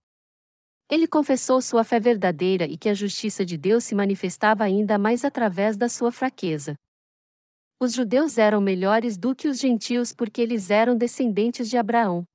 Ele 0.92 1.08
confessou 1.08 1.62
sua 1.62 1.86
fé 1.86 2.02
verdadeira 2.02 2.66
e 2.66 2.78
que 2.78 2.90
a 2.90 2.94
justiça 2.94 3.46
de 3.46 3.58
Deus 3.58 3.86
se 3.86 3.96
manifestava 3.96 4.66
ainda 4.66 4.98
mais 4.98 5.24
através 5.24 5.78
da 5.78 5.88
sua 5.88 6.12
fraqueza. 6.12 6.76
Os 7.80 7.94
judeus 7.94 8.40
eram 8.40 8.60
melhores 8.60 9.18
do 9.18 9.36
que 9.36 9.48
os 9.48 9.60
gentios 9.60 10.12
porque 10.12 10.42
eles 10.42 10.72
eram 10.72 10.98
descendentes 10.98 11.70
de 11.70 11.78
Abraão. 11.78 12.26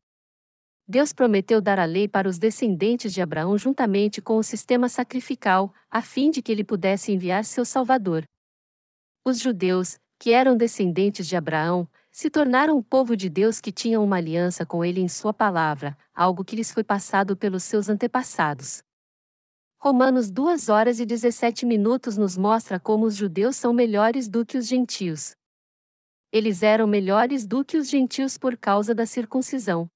Deus 0.86 1.12
prometeu 1.12 1.60
dar 1.60 1.80
a 1.80 1.84
lei 1.84 2.06
para 2.06 2.28
os 2.28 2.38
descendentes 2.38 3.12
de 3.12 3.20
Abraão 3.20 3.58
juntamente 3.58 4.22
com 4.22 4.36
o 4.36 4.42
sistema 4.44 4.88
sacrificial, 4.88 5.74
a 5.90 6.00
fim 6.00 6.30
de 6.30 6.40
que 6.40 6.52
ele 6.52 6.62
pudesse 6.62 7.10
enviar 7.10 7.44
seu 7.44 7.64
Salvador. 7.64 8.22
Os 9.24 9.40
judeus, 9.40 9.98
que 10.16 10.30
eram 10.30 10.56
descendentes 10.56 11.26
de 11.26 11.34
Abraão, 11.34 11.88
se 12.12 12.30
tornaram 12.30 12.78
o 12.78 12.82
povo 12.82 13.16
de 13.16 13.28
Deus 13.28 13.60
que 13.60 13.72
tinha 13.72 14.00
uma 14.00 14.18
aliança 14.18 14.64
com 14.64 14.84
ele 14.84 15.00
em 15.00 15.08
sua 15.08 15.34
palavra, 15.34 15.98
algo 16.14 16.44
que 16.44 16.54
lhes 16.54 16.70
foi 16.70 16.84
passado 16.84 17.36
pelos 17.36 17.64
seus 17.64 17.88
antepassados. 17.88 18.80
Romanos 19.84 20.30
2 20.30 20.68
horas 20.68 21.00
e 21.00 21.04
17 21.04 21.66
minutos 21.66 22.16
nos 22.16 22.36
mostra 22.36 22.78
como 22.78 23.04
os 23.04 23.16
judeus 23.16 23.56
são 23.56 23.72
melhores 23.72 24.28
do 24.28 24.46
que 24.46 24.56
os 24.56 24.68
gentios. 24.68 25.32
Eles 26.30 26.62
eram 26.62 26.86
melhores 26.86 27.44
do 27.44 27.64
que 27.64 27.76
os 27.76 27.90
gentios 27.90 28.38
por 28.38 28.56
causa 28.56 28.94
da 28.94 29.04
circuncisão. 29.06 29.88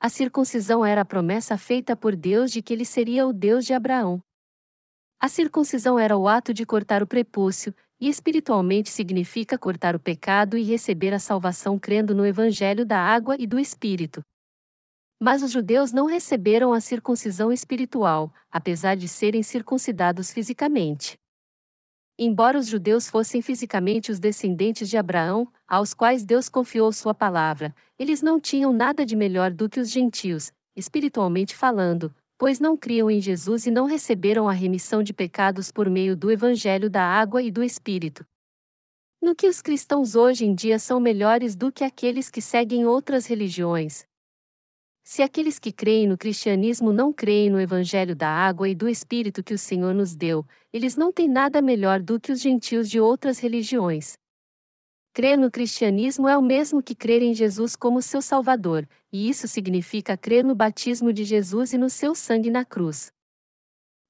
A 0.00 0.08
circuncisão 0.08 0.82
era 0.82 1.02
a 1.02 1.04
promessa 1.04 1.58
feita 1.58 1.94
por 1.94 2.16
Deus 2.16 2.50
de 2.50 2.62
que 2.62 2.72
ele 2.72 2.86
seria 2.86 3.26
o 3.26 3.34
Deus 3.34 3.66
de 3.66 3.74
Abraão. 3.74 4.18
A 5.20 5.28
circuncisão 5.28 5.98
era 5.98 6.16
o 6.16 6.26
ato 6.26 6.54
de 6.54 6.64
cortar 6.64 7.02
o 7.02 7.06
prepúcio, 7.06 7.74
e 8.00 8.08
espiritualmente 8.08 8.88
significa 8.88 9.58
cortar 9.58 9.94
o 9.94 10.00
pecado 10.00 10.56
e 10.56 10.62
receber 10.62 11.12
a 11.12 11.18
salvação 11.18 11.78
crendo 11.78 12.14
no 12.14 12.24
Evangelho 12.24 12.86
da 12.86 12.98
água 12.98 13.36
e 13.38 13.46
do 13.46 13.58
Espírito. 13.58 14.22
Mas 15.18 15.42
os 15.42 15.50
judeus 15.50 15.92
não 15.92 16.06
receberam 16.06 16.72
a 16.72 16.80
circuncisão 16.80 17.50
espiritual, 17.50 18.32
apesar 18.50 18.96
de 18.96 19.08
serem 19.08 19.42
circuncidados 19.42 20.30
fisicamente. 20.30 21.18
Embora 22.18 22.58
os 22.58 22.66
judeus 22.66 23.08
fossem 23.08 23.42
fisicamente 23.42 24.10
os 24.10 24.18
descendentes 24.18 24.88
de 24.88 24.96
Abraão, 24.96 25.46
aos 25.68 25.92
quais 25.92 26.24
Deus 26.24 26.48
confiou 26.48 26.90
sua 26.92 27.14
palavra, 27.14 27.74
eles 27.98 28.22
não 28.22 28.40
tinham 28.40 28.72
nada 28.72 29.04
de 29.04 29.14
melhor 29.14 29.50
do 29.50 29.68
que 29.68 29.80
os 29.80 29.90
gentios, 29.90 30.52
espiritualmente 30.74 31.54
falando, 31.54 32.14
pois 32.38 32.60
não 32.60 32.76
criam 32.76 33.10
em 33.10 33.20
Jesus 33.20 33.66
e 33.66 33.70
não 33.70 33.86
receberam 33.86 34.48
a 34.48 34.52
remissão 34.52 35.02
de 35.02 35.12
pecados 35.12 35.70
por 35.70 35.88
meio 35.88 36.16
do 36.16 36.30
Evangelho 36.30 36.88
da 36.88 37.02
água 37.02 37.42
e 37.42 37.50
do 37.50 37.62
Espírito. 37.62 38.26
No 39.20 39.34
que 39.34 39.48
os 39.48 39.60
cristãos 39.62 40.14
hoje 40.14 40.44
em 40.44 40.54
dia 40.54 40.78
são 40.78 41.00
melhores 41.00 41.56
do 41.56 41.72
que 41.72 41.84
aqueles 41.84 42.30
que 42.30 42.42
seguem 42.42 42.86
outras 42.86 43.26
religiões. 43.26 44.06
Se 45.08 45.22
aqueles 45.22 45.60
que 45.60 45.70
creem 45.70 46.08
no 46.08 46.18
cristianismo 46.18 46.92
não 46.92 47.12
creem 47.12 47.48
no 47.48 47.60
Evangelho 47.60 48.16
da 48.16 48.28
água 48.28 48.68
e 48.68 48.74
do 48.74 48.88
Espírito 48.88 49.40
que 49.40 49.54
o 49.54 49.58
Senhor 49.58 49.94
nos 49.94 50.16
deu, 50.16 50.44
eles 50.72 50.96
não 50.96 51.12
têm 51.12 51.28
nada 51.28 51.62
melhor 51.62 52.02
do 52.02 52.18
que 52.18 52.32
os 52.32 52.40
gentios 52.40 52.90
de 52.90 52.98
outras 52.98 53.38
religiões. 53.38 54.18
Crer 55.14 55.38
no 55.38 55.48
cristianismo 55.48 56.26
é 56.26 56.36
o 56.36 56.42
mesmo 56.42 56.82
que 56.82 56.92
crer 56.92 57.22
em 57.22 57.32
Jesus 57.32 57.76
como 57.76 58.02
seu 58.02 58.20
Salvador, 58.20 58.84
e 59.12 59.28
isso 59.28 59.46
significa 59.46 60.16
crer 60.16 60.44
no 60.44 60.56
batismo 60.56 61.12
de 61.12 61.22
Jesus 61.22 61.72
e 61.72 61.78
no 61.78 61.88
seu 61.88 62.12
sangue 62.12 62.50
na 62.50 62.64
cruz. 62.64 63.12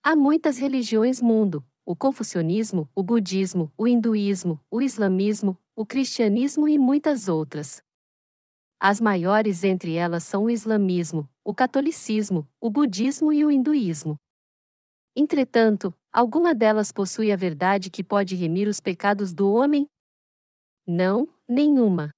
Há 0.03 0.17
muitas 0.17 0.57
religiões 0.57 1.21
mundo: 1.21 1.63
o 1.85 1.95
confucionismo, 1.95 2.89
o 2.95 3.03
budismo, 3.03 3.71
o 3.77 3.87
hinduísmo, 3.87 4.59
o 4.71 4.81
islamismo, 4.81 5.59
o 5.77 5.85
cristianismo 5.85 6.67
e 6.67 6.79
muitas 6.79 7.29
outras. 7.29 7.85
As 8.79 9.01
maiores 9.01 9.65
entre 9.65 9.95
elas 9.95 10.25
são 10.25 10.45
o 10.45 10.51
islamismo, 10.51 11.29
o 11.43 11.55
catolicismo, 11.55 12.47
o 12.61 12.69
budismo 12.69 13.33
e 13.33 13.45
o 13.45 13.51
hinduísmo. 13.51 14.19
Entretanto, 15.15 15.95
alguma 16.13 16.55
delas 16.55 16.93
possui 16.93 17.33
a 17.33 17.37
verdade 17.37 17.91
que 17.91 18.05
pode 18.05 18.35
remir 18.35 18.69
os 18.69 18.79
pecados 18.79 19.33
do 19.33 19.51
homem? 19.51 19.89
Não, 20.87 21.27
nenhuma. 21.49 22.11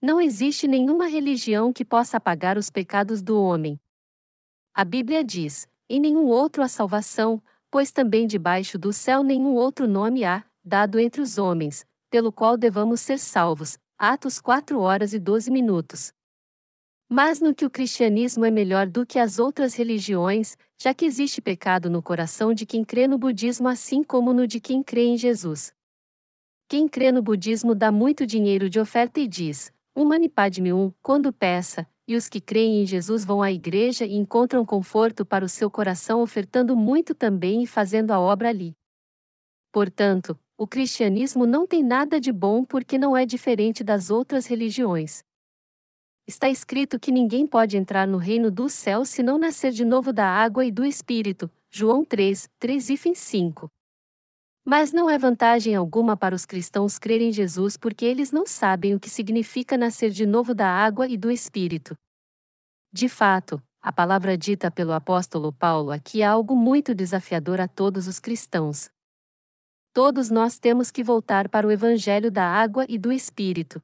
Não 0.00 0.20
existe 0.20 0.66
nenhuma 0.66 1.06
religião 1.06 1.72
que 1.72 1.84
possa 1.84 2.16
apagar 2.16 2.56
os 2.56 2.70
pecados 2.70 3.20
do 3.20 3.38
homem. 3.38 3.78
A 4.72 4.84
Bíblia 4.84 5.22
diz: 5.22 5.68
em 5.88 6.00
nenhum 6.00 6.26
outro 6.26 6.62
há 6.62 6.68
salvação, 6.68 7.42
pois 7.70 7.90
também 7.90 8.26
debaixo 8.26 8.78
do 8.78 8.92
céu 8.92 9.22
nenhum 9.22 9.54
outro 9.54 9.86
nome 9.86 10.24
há, 10.24 10.44
dado 10.64 10.98
entre 10.98 11.20
os 11.20 11.36
homens, 11.36 11.84
pelo 12.08 12.32
qual 12.32 12.56
devamos 12.56 13.00
ser 13.00 13.18
salvos. 13.18 13.78
Atos 14.00 14.40
4 14.40 14.78
horas 14.78 15.12
e 15.12 15.18
12 15.18 15.50
minutos. 15.50 16.12
Mas 17.08 17.40
no 17.40 17.52
que 17.52 17.64
o 17.64 17.70
cristianismo 17.70 18.44
é 18.44 18.50
melhor 18.50 18.86
do 18.86 19.04
que 19.04 19.18
as 19.18 19.40
outras 19.40 19.74
religiões, 19.74 20.56
já 20.80 20.94
que 20.94 21.04
existe 21.04 21.42
pecado 21.42 21.90
no 21.90 22.00
coração 22.00 22.54
de 22.54 22.64
quem 22.64 22.84
crê 22.84 23.08
no 23.08 23.18
budismo 23.18 23.66
assim 23.66 24.04
como 24.04 24.32
no 24.32 24.46
de 24.46 24.60
quem 24.60 24.84
crê 24.84 25.06
em 25.06 25.16
Jesus. 25.16 25.72
Quem 26.68 26.86
crê 26.86 27.10
no 27.10 27.20
budismo 27.20 27.74
dá 27.74 27.90
muito 27.90 28.24
dinheiro 28.24 28.70
de 28.70 28.78
oferta 28.78 29.18
e 29.18 29.26
diz: 29.26 29.72
um 29.96 30.04
Manipadme 30.04 30.72
um, 30.72 30.92
quando 31.02 31.32
peça, 31.32 31.84
e 32.06 32.14
os 32.14 32.28
que 32.28 32.40
creem 32.40 32.82
em 32.82 32.86
Jesus 32.86 33.24
vão 33.24 33.42
à 33.42 33.50
igreja 33.50 34.04
e 34.04 34.14
encontram 34.14 34.64
conforto 34.64 35.26
para 35.26 35.44
o 35.44 35.48
seu 35.48 35.68
coração 35.68 36.22
ofertando 36.22 36.76
muito 36.76 37.16
também 37.16 37.64
e 37.64 37.66
fazendo 37.66 38.12
a 38.12 38.20
obra 38.20 38.48
ali. 38.48 38.76
Portanto, 39.72 40.38
o 40.58 40.66
cristianismo 40.66 41.46
não 41.46 41.68
tem 41.68 41.84
nada 41.84 42.20
de 42.20 42.32
bom 42.32 42.64
porque 42.64 42.98
não 42.98 43.16
é 43.16 43.24
diferente 43.24 43.84
das 43.84 44.10
outras 44.10 44.44
religiões. 44.46 45.22
Está 46.26 46.50
escrito 46.50 46.98
que 46.98 47.12
ninguém 47.12 47.46
pode 47.46 47.76
entrar 47.76 48.08
no 48.08 48.18
reino 48.18 48.50
dos 48.50 48.72
céus 48.72 49.08
se 49.08 49.22
não 49.22 49.38
nascer 49.38 49.70
de 49.70 49.84
novo 49.84 50.12
da 50.12 50.26
água 50.26 50.64
e 50.64 50.72
do 50.72 50.84
Espírito. 50.84 51.48
João 51.70 52.04
3, 52.04 52.48
3 52.58 52.90
e 52.90 53.14
5. 53.14 53.70
Mas 54.64 54.92
não 54.92 55.08
é 55.08 55.16
vantagem 55.16 55.76
alguma 55.76 56.16
para 56.16 56.34
os 56.34 56.44
cristãos 56.44 56.98
crerem 56.98 57.28
em 57.28 57.32
Jesus 57.32 57.76
porque 57.76 58.04
eles 58.04 58.32
não 58.32 58.44
sabem 58.44 58.94
o 58.94 59.00
que 59.00 59.08
significa 59.08 59.78
nascer 59.78 60.10
de 60.10 60.26
novo 60.26 60.54
da 60.54 60.68
água 60.68 61.06
e 61.06 61.16
do 61.16 61.30
Espírito. 61.30 61.96
De 62.92 63.08
fato, 63.08 63.62
a 63.80 63.92
palavra 63.92 64.36
dita 64.36 64.72
pelo 64.72 64.92
apóstolo 64.92 65.52
Paulo 65.52 65.92
aqui 65.92 66.20
é 66.20 66.26
algo 66.26 66.56
muito 66.56 66.94
desafiador 66.96 67.60
a 67.60 67.68
todos 67.68 68.08
os 68.08 68.18
cristãos. 68.18 68.90
Todos 69.98 70.30
nós 70.30 70.60
temos 70.60 70.92
que 70.92 71.02
voltar 71.02 71.48
para 71.48 71.66
o 71.66 71.72
Evangelho 71.72 72.30
da 72.30 72.44
água 72.44 72.86
e 72.88 72.96
do 72.96 73.10
Espírito. 73.10 73.82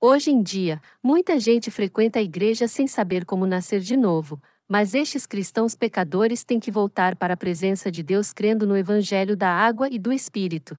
Hoje 0.00 0.32
em 0.32 0.42
dia, 0.42 0.82
muita 1.00 1.38
gente 1.38 1.70
frequenta 1.70 2.18
a 2.18 2.22
igreja 2.22 2.66
sem 2.66 2.88
saber 2.88 3.24
como 3.24 3.46
nascer 3.46 3.78
de 3.78 3.96
novo, 3.96 4.42
mas 4.68 4.92
estes 4.92 5.24
cristãos 5.24 5.76
pecadores 5.76 6.42
têm 6.42 6.58
que 6.58 6.68
voltar 6.68 7.14
para 7.14 7.34
a 7.34 7.36
presença 7.36 7.92
de 7.92 8.02
Deus 8.02 8.32
crendo 8.32 8.66
no 8.66 8.76
Evangelho 8.76 9.36
da 9.36 9.50
água 9.50 9.88
e 9.88 10.00
do 10.00 10.12
Espírito. 10.12 10.74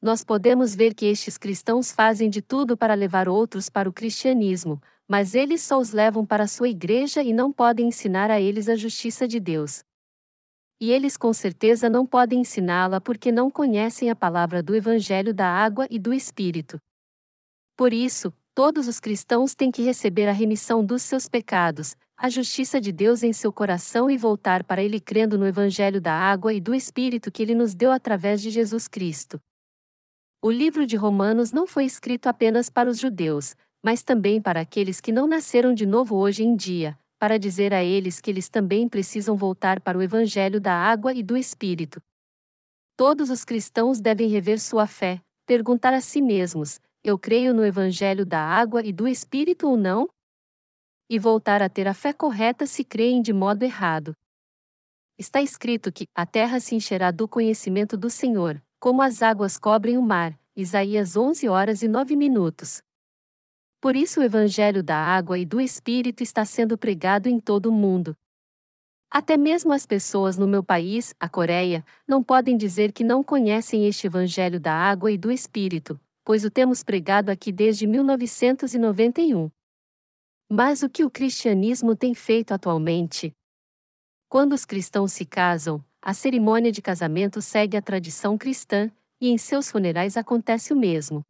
Nós 0.00 0.22
podemos 0.22 0.72
ver 0.76 0.94
que 0.94 1.06
estes 1.06 1.36
cristãos 1.36 1.90
fazem 1.90 2.30
de 2.30 2.40
tudo 2.40 2.76
para 2.76 2.94
levar 2.94 3.28
outros 3.28 3.68
para 3.68 3.88
o 3.88 3.92
cristianismo, 3.92 4.80
mas 5.08 5.34
eles 5.34 5.62
só 5.62 5.80
os 5.80 5.90
levam 5.90 6.24
para 6.24 6.44
a 6.44 6.48
sua 6.48 6.68
igreja 6.68 7.24
e 7.24 7.32
não 7.32 7.52
podem 7.52 7.88
ensinar 7.88 8.30
a 8.30 8.40
eles 8.40 8.68
a 8.68 8.76
justiça 8.76 9.26
de 9.26 9.40
Deus. 9.40 9.82
E 10.82 10.90
eles 10.90 11.16
com 11.16 11.32
certeza 11.32 11.88
não 11.88 12.04
podem 12.04 12.40
ensiná-la 12.40 13.00
porque 13.00 13.30
não 13.30 13.48
conhecem 13.48 14.10
a 14.10 14.16
palavra 14.16 14.60
do 14.60 14.74
Evangelho 14.74 15.32
da 15.32 15.46
água 15.46 15.86
e 15.88 15.96
do 15.96 16.12
Espírito. 16.12 16.76
Por 17.76 17.92
isso, 17.92 18.32
todos 18.52 18.88
os 18.88 18.98
cristãos 18.98 19.54
têm 19.54 19.70
que 19.70 19.80
receber 19.80 20.26
a 20.26 20.32
remissão 20.32 20.84
dos 20.84 21.02
seus 21.02 21.28
pecados, 21.28 21.94
a 22.16 22.28
justiça 22.28 22.80
de 22.80 22.90
Deus 22.90 23.22
em 23.22 23.32
seu 23.32 23.52
coração 23.52 24.10
e 24.10 24.18
voltar 24.18 24.64
para 24.64 24.82
Ele 24.82 24.98
crendo 24.98 25.38
no 25.38 25.46
Evangelho 25.46 26.00
da 26.00 26.14
água 26.14 26.52
e 26.52 26.60
do 26.60 26.74
Espírito 26.74 27.30
que 27.30 27.44
Ele 27.44 27.54
nos 27.54 27.76
deu 27.76 27.92
através 27.92 28.42
de 28.42 28.50
Jesus 28.50 28.88
Cristo. 28.88 29.38
O 30.42 30.50
livro 30.50 30.84
de 30.84 30.96
Romanos 30.96 31.52
não 31.52 31.64
foi 31.64 31.84
escrito 31.84 32.26
apenas 32.26 32.68
para 32.68 32.90
os 32.90 32.98
judeus, 32.98 33.54
mas 33.84 34.02
também 34.02 34.42
para 34.42 34.62
aqueles 34.62 35.00
que 35.00 35.12
não 35.12 35.28
nasceram 35.28 35.72
de 35.72 35.86
novo 35.86 36.16
hoje 36.16 36.42
em 36.42 36.56
dia, 36.56 36.98
para 37.22 37.38
dizer 37.38 37.72
a 37.72 37.84
eles 37.84 38.20
que 38.20 38.28
eles 38.32 38.48
também 38.48 38.88
precisam 38.88 39.36
voltar 39.36 39.80
para 39.80 39.96
o 39.96 40.02
Evangelho 40.02 40.60
da 40.60 40.74
água 40.74 41.14
e 41.14 41.22
do 41.22 41.36
Espírito. 41.36 42.02
Todos 42.96 43.30
os 43.30 43.44
cristãos 43.44 44.00
devem 44.00 44.28
rever 44.28 44.58
sua 44.58 44.88
fé, 44.88 45.22
perguntar 45.46 45.94
a 45.94 46.00
si 46.00 46.20
mesmos: 46.20 46.80
eu 47.04 47.16
creio 47.16 47.54
no 47.54 47.64
Evangelho 47.64 48.26
da 48.26 48.40
água 48.40 48.84
e 48.84 48.92
do 48.92 49.06
Espírito 49.06 49.68
ou 49.68 49.76
não? 49.76 50.08
E 51.08 51.16
voltar 51.16 51.62
a 51.62 51.68
ter 51.68 51.86
a 51.86 51.94
fé 51.94 52.12
correta 52.12 52.66
se 52.66 52.82
creem 52.82 53.22
de 53.22 53.32
modo 53.32 53.62
errado. 53.62 54.16
Está 55.16 55.40
escrito 55.40 55.92
que 55.92 56.08
a 56.16 56.26
terra 56.26 56.58
se 56.58 56.74
encherá 56.74 57.12
do 57.12 57.28
conhecimento 57.28 57.96
do 57.96 58.10
Senhor, 58.10 58.60
como 58.80 59.00
as 59.00 59.22
águas 59.22 59.56
cobrem 59.56 59.96
o 59.96 60.02
mar. 60.02 60.36
Isaías 60.56 61.16
11 61.16 61.48
horas 61.48 61.84
e 61.84 61.86
9 61.86 62.16
minutos. 62.16 62.82
Por 63.82 63.96
isso 63.96 64.20
o 64.20 64.22
Evangelho 64.22 64.80
da 64.80 64.96
água 64.96 65.36
e 65.36 65.44
do 65.44 65.60
Espírito 65.60 66.22
está 66.22 66.44
sendo 66.44 66.78
pregado 66.78 67.28
em 67.28 67.40
todo 67.40 67.66
o 67.66 67.72
mundo. 67.72 68.16
Até 69.10 69.36
mesmo 69.36 69.72
as 69.72 69.84
pessoas 69.84 70.38
no 70.38 70.46
meu 70.46 70.62
país, 70.62 71.12
a 71.18 71.28
Coreia, 71.28 71.84
não 72.06 72.22
podem 72.22 72.56
dizer 72.56 72.92
que 72.92 73.02
não 73.02 73.24
conhecem 73.24 73.88
este 73.88 74.06
Evangelho 74.06 74.60
da 74.60 74.72
água 74.72 75.10
e 75.10 75.18
do 75.18 75.32
Espírito, 75.32 76.00
pois 76.24 76.44
o 76.44 76.50
temos 76.50 76.84
pregado 76.84 77.28
aqui 77.28 77.50
desde 77.50 77.84
1991. 77.88 79.50
Mas 80.48 80.84
o 80.84 80.88
que 80.88 81.04
o 81.04 81.10
cristianismo 81.10 81.96
tem 81.96 82.14
feito 82.14 82.54
atualmente? 82.54 83.34
Quando 84.28 84.52
os 84.52 84.64
cristãos 84.64 85.12
se 85.12 85.24
casam, 85.24 85.84
a 86.00 86.14
cerimônia 86.14 86.70
de 86.70 86.80
casamento 86.80 87.42
segue 87.42 87.76
a 87.76 87.82
tradição 87.82 88.38
cristã, 88.38 88.88
e 89.20 89.28
em 89.28 89.36
seus 89.36 89.72
funerais 89.72 90.16
acontece 90.16 90.72
o 90.72 90.76
mesmo. 90.76 91.24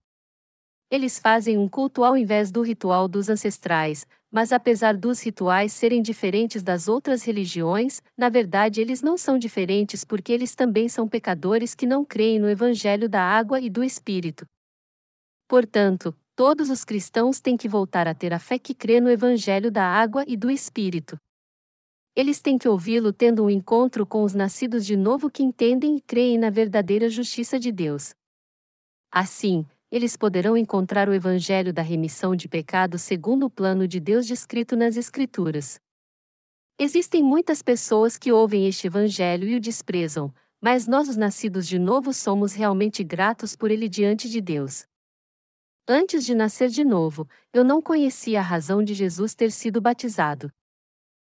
Eles 0.93 1.19
fazem 1.19 1.57
um 1.57 1.67
culto 1.67 2.05
ao 2.05 2.15
invés 2.19 2.51
do 2.51 2.61
ritual 2.61 3.09
dos 3.09 3.31
ancestrais, 3.31 4.07
mas 4.31 4.53
apesar 4.53 4.95
dos 4.95 5.23
rituais 5.23 5.73
serem 5.73 6.03
diferentes 6.03 6.63
das 6.63 6.87
outras 6.87 7.23
religiões, 7.25 8.03
na 8.15 8.29
verdade 8.29 8.79
eles 8.79 9.01
não 9.01 9.17
são 9.17 9.39
diferentes 9.39 10.05
porque 10.05 10.31
eles 10.31 10.55
também 10.55 10.91
são 10.91 11.09
pecadores 11.09 11.75
que 11.75 11.87
não 11.87 12.05
creem 12.05 12.39
no 12.39 12.47
Evangelho 12.47 13.09
da 13.09 13.23
água 13.23 13.59
e 13.59 13.71
do 13.71 13.83
Espírito. 13.83 14.45
Portanto, 15.49 16.15
todos 16.37 16.69
os 16.69 16.85
cristãos 16.85 17.41
têm 17.41 17.57
que 17.57 17.71
voltar 17.71 18.07
a 18.07 18.15
ter 18.15 18.35
a 18.35 18.39
fé 18.39 18.59
que 18.59 18.75
crê 18.75 19.01
no 19.01 19.09
Evangelho 19.09 19.71
da 19.71 19.87
água 19.87 20.27
e 20.29 20.37
do 20.37 20.51
Espírito. 20.51 21.17
Eles 22.15 22.43
têm 22.43 22.59
que 22.59 22.69
ouvi-lo 22.69 23.15
tendo 23.15 23.43
um 23.43 23.49
encontro 23.49 24.07
com 24.07 24.25
os 24.25 24.35
nascidos 24.35 24.85
de 24.85 24.95
novo 24.95 25.31
que 25.31 25.43
entendem 25.43 25.97
e 25.97 26.03
creem 26.03 26.37
na 26.37 26.51
verdadeira 26.51 27.09
justiça 27.09 27.59
de 27.59 27.73
Deus. 27.73 28.13
Assim, 29.11 29.67
eles 29.93 30.17
poderão 30.17 30.57
encontrar 30.57 31.07
o 31.07 31.13
Evangelho 31.13 31.71
da 31.71 31.83
remissão 31.83 32.35
de 32.35 32.49
pecados 32.49 33.03
segundo 33.03 33.45
o 33.45 33.51
plano 33.51 33.87
de 33.87 34.01
Deus 34.01 34.27
descrito 34.27 34.75
nas 34.75 34.97
Escrituras. 34.97 35.79
Existem 36.79 37.23
muitas 37.23 37.61
pessoas 37.61 38.17
que 38.17 38.33
ouvem 38.33 38.67
este 38.67 38.87
Evangelho 38.87 39.47
e 39.47 39.55
o 39.55 39.61
desprezam, 39.61 40.33
mas 40.59 40.87
nós, 40.87 41.11
os 41.11 41.17
nascidos 41.19 41.69
de 41.69 41.79
novo, 41.79 42.11
somos 42.15 42.55
realmente 42.55 43.05
gratos 43.05 43.55
por 43.55 43.71
ele 43.71 43.87
diante 43.87 44.31
de 44.31 44.41
Deus. 44.41 44.87
Antes 45.87 46.25
de 46.25 46.35
nascer 46.35 46.71
de 46.71 46.85
novo, 46.85 47.29
eu 47.53 47.63
não 47.63 47.83
conhecia 47.83 48.39
a 48.39 48.43
razão 48.43 48.83
de 48.83 48.95
Jesus 48.95 49.35
ter 49.35 49.53
sido 49.53 49.79
batizado. 49.79 50.51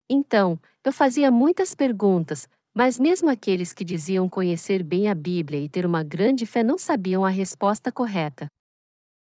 Então, 0.08 0.60
eu 0.84 0.92
fazia 0.92 1.28
muitas 1.28 1.74
perguntas, 1.74 2.46
mas 2.74 2.98
mesmo 2.98 3.30
aqueles 3.30 3.72
que 3.72 3.84
diziam 3.84 4.28
conhecer 4.28 4.82
bem 4.82 5.08
a 5.08 5.14
Bíblia 5.14 5.60
e 5.60 5.68
ter 5.68 5.86
uma 5.86 6.02
grande 6.02 6.44
fé 6.44 6.64
não 6.64 6.76
sabiam 6.76 7.24
a 7.24 7.28
resposta 7.28 7.92
correta. 7.92 8.48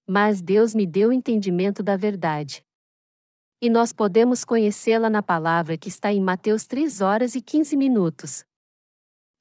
Mas 0.09 0.41
Deus 0.41 0.75
me 0.75 0.87
deu 0.87 1.11
o 1.11 1.13
entendimento 1.13 1.83
da 1.83 1.97
verdade. 1.97 2.63
E 3.61 3.69
nós 3.69 3.93
podemos 3.93 4.45
conhecê-la 4.45 5.11
na 5.11 5.23
palavra 5.23 5.77
que 5.77 5.89
está 5.89 6.13
em 6.13 6.21
Mateus 6.21 6.67
3 6.67 7.03
horas 7.03 7.35
e 7.35 7.43
15 7.43 7.77
minutos. 7.77 8.45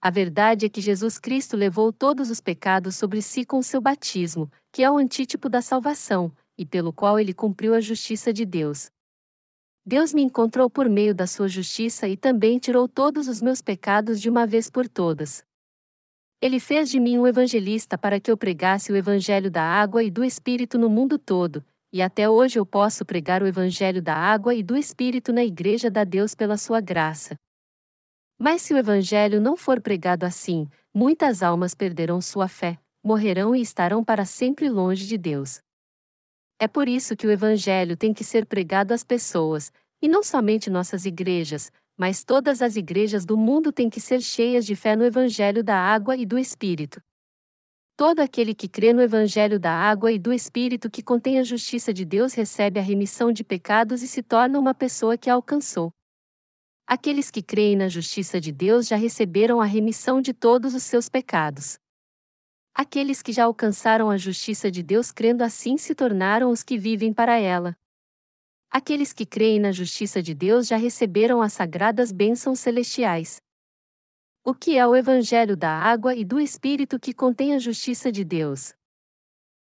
A 0.01 0.09
verdade 0.09 0.65
é 0.65 0.69
que 0.69 0.81
Jesus 0.81 1.17
Cristo 1.17 1.55
levou 1.55 1.91
todos 1.91 2.29
os 2.29 2.41
pecados 2.41 2.95
sobre 2.95 3.21
si 3.21 3.45
com 3.45 3.61
seu 3.61 3.79
batismo, 3.79 4.51
que 4.71 4.83
é 4.83 4.91
o 4.91 4.97
antítipo 4.97 5.49
da 5.49 5.61
salvação, 5.61 6.31
e 6.57 6.65
pelo 6.65 6.93
qual 6.93 7.19
ele 7.19 7.33
cumpriu 7.33 7.73
a 7.73 7.81
justiça 7.81 8.31
de 8.31 8.45
Deus. 8.45 8.91
Deus 9.87 10.11
me 10.15 10.23
encontrou 10.23 10.67
por 10.67 10.89
meio 10.89 11.13
da 11.13 11.27
sua 11.27 11.47
justiça 11.47 12.07
e 12.07 12.17
também 12.17 12.57
tirou 12.57 12.87
todos 12.87 13.27
os 13.27 13.39
meus 13.39 13.61
pecados 13.61 14.19
de 14.19 14.27
uma 14.27 14.47
vez 14.47 14.67
por 14.67 14.89
todas. 14.89 15.43
Ele 16.41 16.59
fez 16.59 16.89
de 16.89 16.99
mim 16.99 17.19
um 17.19 17.27
evangelista 17.27 17.95
para 17.95 18.19
que 18.19 18.31
eu 18.31 18.35
pregasse 18.35 18.91
o 18.91 18.95
evangelho 18.95 19.51
da 19.51 19.61
água 19.61 20.03
e 20.03 20.09
do 20.09 20.23
Espírito 20.23 20.79
no 20.79 20.89
mundo 20.89 21.19
todo, 21.19 21.63
e 21.93 22.01
até 22.01 22.27
hoje 22.27 22.57
eu 22.57 22.65
posso 22.65 23.05
pregar 23.05 23.43
o 23.43 23.47
evangelho 23.47 24.01
da 24.01 24.15
água 24.15 24.55
e 24.55 24.63
do 24.63 24.75
Espírito 24.75 25.31
na 25.31 25.45
igreja 25.45 25.89
da 25.91 26.03
Deus 26.03 26.33
pela 26.33 26.57
sua 26.57 26.81
graça. 26.81 27.35
Mas 28.39 28.63
se 28.63 28.73
o 28.73 28.77
evangelho 28.77 29.39
não 29.39 29.55
for 29.55 29.79
pregado 29.79 30.25
assim, 30.25 30.67
muitas 30.91 31.43
almas 31.43 31.75
perderão 31.75 32.19
sua 32.19 32.47
fé, 32.47 32.79
morrerão 33.03 33.55
e 33.55 33.61
estarão 33.61 34.03
para 34.03 34.25
sempre 34.25 34.67
longe 34.67 35.05
de 35.05 35.17
Deus. 35.17 35.61
É 36.57 36.67
por 36.67 36.87
isso 36.87 37.15
que 37.17 37.27
o 37.27 37.31
Evangelho 37.31 37.97
tem 37.97 38.13
que 38.13 38.23
ser 38.23 38.45
pregado 38.45 38.93
às 38.93 39.03
pessoas, 39.03 39.71
e 40.01 40.07
não 40.07 40.23
somente 40.23 40.69
nossas 40.69 41.05
igrejas, 41.05 41.71
mas 41.97 42.23
todas 42.23 42.61
as 42.61 42.75
igrejas 42.75 43.25
do 43.25 43.37
mundo 43.37 43.71
têm 43.71 43.89
que 43.89 43.99
ser 43.99 44.21
cheias 44.21 44.65
de 44.65 44.75
fé 44.75 44.95
no 44.95 45.03
Evangelho 45.03 45.63
da 45.63 45.77
água 45.77 46.15
e 46.15 46.25
do 46.25 46.37
Espírito. 46.37 47.01
Todo 47.97 48.19
aquele 48.19 48.53
que 48.53 48.67
crê 48.67 48.93
no 48.93 49.01
Evangelho 49.01 49.59
da 49.59 49.71
água 49.71 50.11
e 50.11 50.19
do 50.19 50.33
Espírito 50.33 50.89
que 50.89 51.01
contém 51.01 51.39
a 51.39 51.43
justiça 51.43 51.93
de 51.93 52.03
Deus 52.03 52.33
recebe 52.33 52.79
a 52.79 52.83
remissão 52.83 53.31
de 53.31 53.43
pecados 53.43 54.01
e 54.01 54.07
se 54.07 54.21
torna 54.21 54.59
uma 54.59 54.73
pessoa 54.73 55.17
que 55.17 55.29
a 55.29 55.33
alcançou. 55.33 55.91
Aqueles 56.87 57.31
que 57.31 57.41
creem 57.41 57.75
na 57.75 57.87
justiça 57.87 58.39
de 58.39 58.51
Deus 58.51 58.87
já 58.87 58.95
receberam 58.95 59.59
a 59.59 59.65
remissão 59.65 60.21
de 60.21 60.33
todos 60.33 60.75
os 60.75 60.83
seus 60.83 61.09
pecados. 61.09 61.79
Aqueles 62.77 63.21
que 63.21 63.31
já 63.31 63.45
alcançaram 63.45 64.09
a 64.09 64.17
justiça 64.17 64.69
de 64.69 64.83
Deus 64.83 65.09
crendo 65.09 65.45
assim 65.45 65.77
se 65.77 65.95
tornaram 65.95 66.51
os 66.51 66.61
que 66.61 66.77
vivem 66.77 67.13
para 67.13 67.39
ela. 67.39 67.73
Aqueles 68.69 69.13
que 69.13 69.25
creem 69.25 69.61
na 69.61 69.71
justiça 69.71 70.21
de 70.21 70.33
Deus 70.33 70.67
já 70.67 70.75
receberam 70.75 71.41
as 71.41 71.53
sagradas 71.53 72.11
bênçãos 72.11 72.59
celestiais. 72.59 73.41
O 74.43 74.53
que 74.53 74.77
é 74.77 74.85
o 74.85 74.93
Evangelho 74.93 75.55
da 75.55 75.71
água 75.71 76.13
e 76.13 76.25
do 76.25 76.37
Espírito 76.37 76.99
que 76.99 77.13
contém 77.13 77.55
a 77.55 77.59
justiça 77.59 78.11
de 78.11 78.25
Deus? 78.25 78.73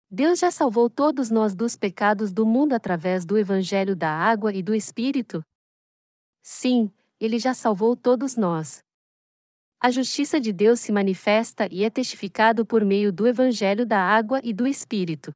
Deus 0.08 0.38
já 0.38 0.52
salvou 0.52 0.88
todos 0.88 1.30
nós 1.30 1.52
dos 1.52 1.76
pecados 1.76 2.32
do 2.32 2.46
mundo 2.46 2.74
através 2.74 3.24
do 3.24 3.36
Evangelho 3.36 3.96
da 3.96 4.08
água 4.08 4.54
e 4.54 4.62
do 4.62 4.72
Espírito? 4.72 5.44
Sim, 6.40 6.92
ele 7.18 7.40
já 7.40 7.54
salvou 7.54 7.96
todos 7.96 8.36
nós. 8.36 8.84
A 9.82 9.90
justiça 9.90 10.38
de 10.38 10.52
Deus 10.52 10.78
se 10.78 10.92
manifesta 10.92 11.66
e 11.70 11.84
é 11.84 11.88
testificado 11.88 12.66
por 12.66 12.84
meio 12.84 13.10
do 13.10 13.26
Evangelho 13.26 13.86
da 13.86 13.98
Água 13.98 14.38
e 14.44 14.52
do 14.52 14.66
Espírito. 14.66 15.32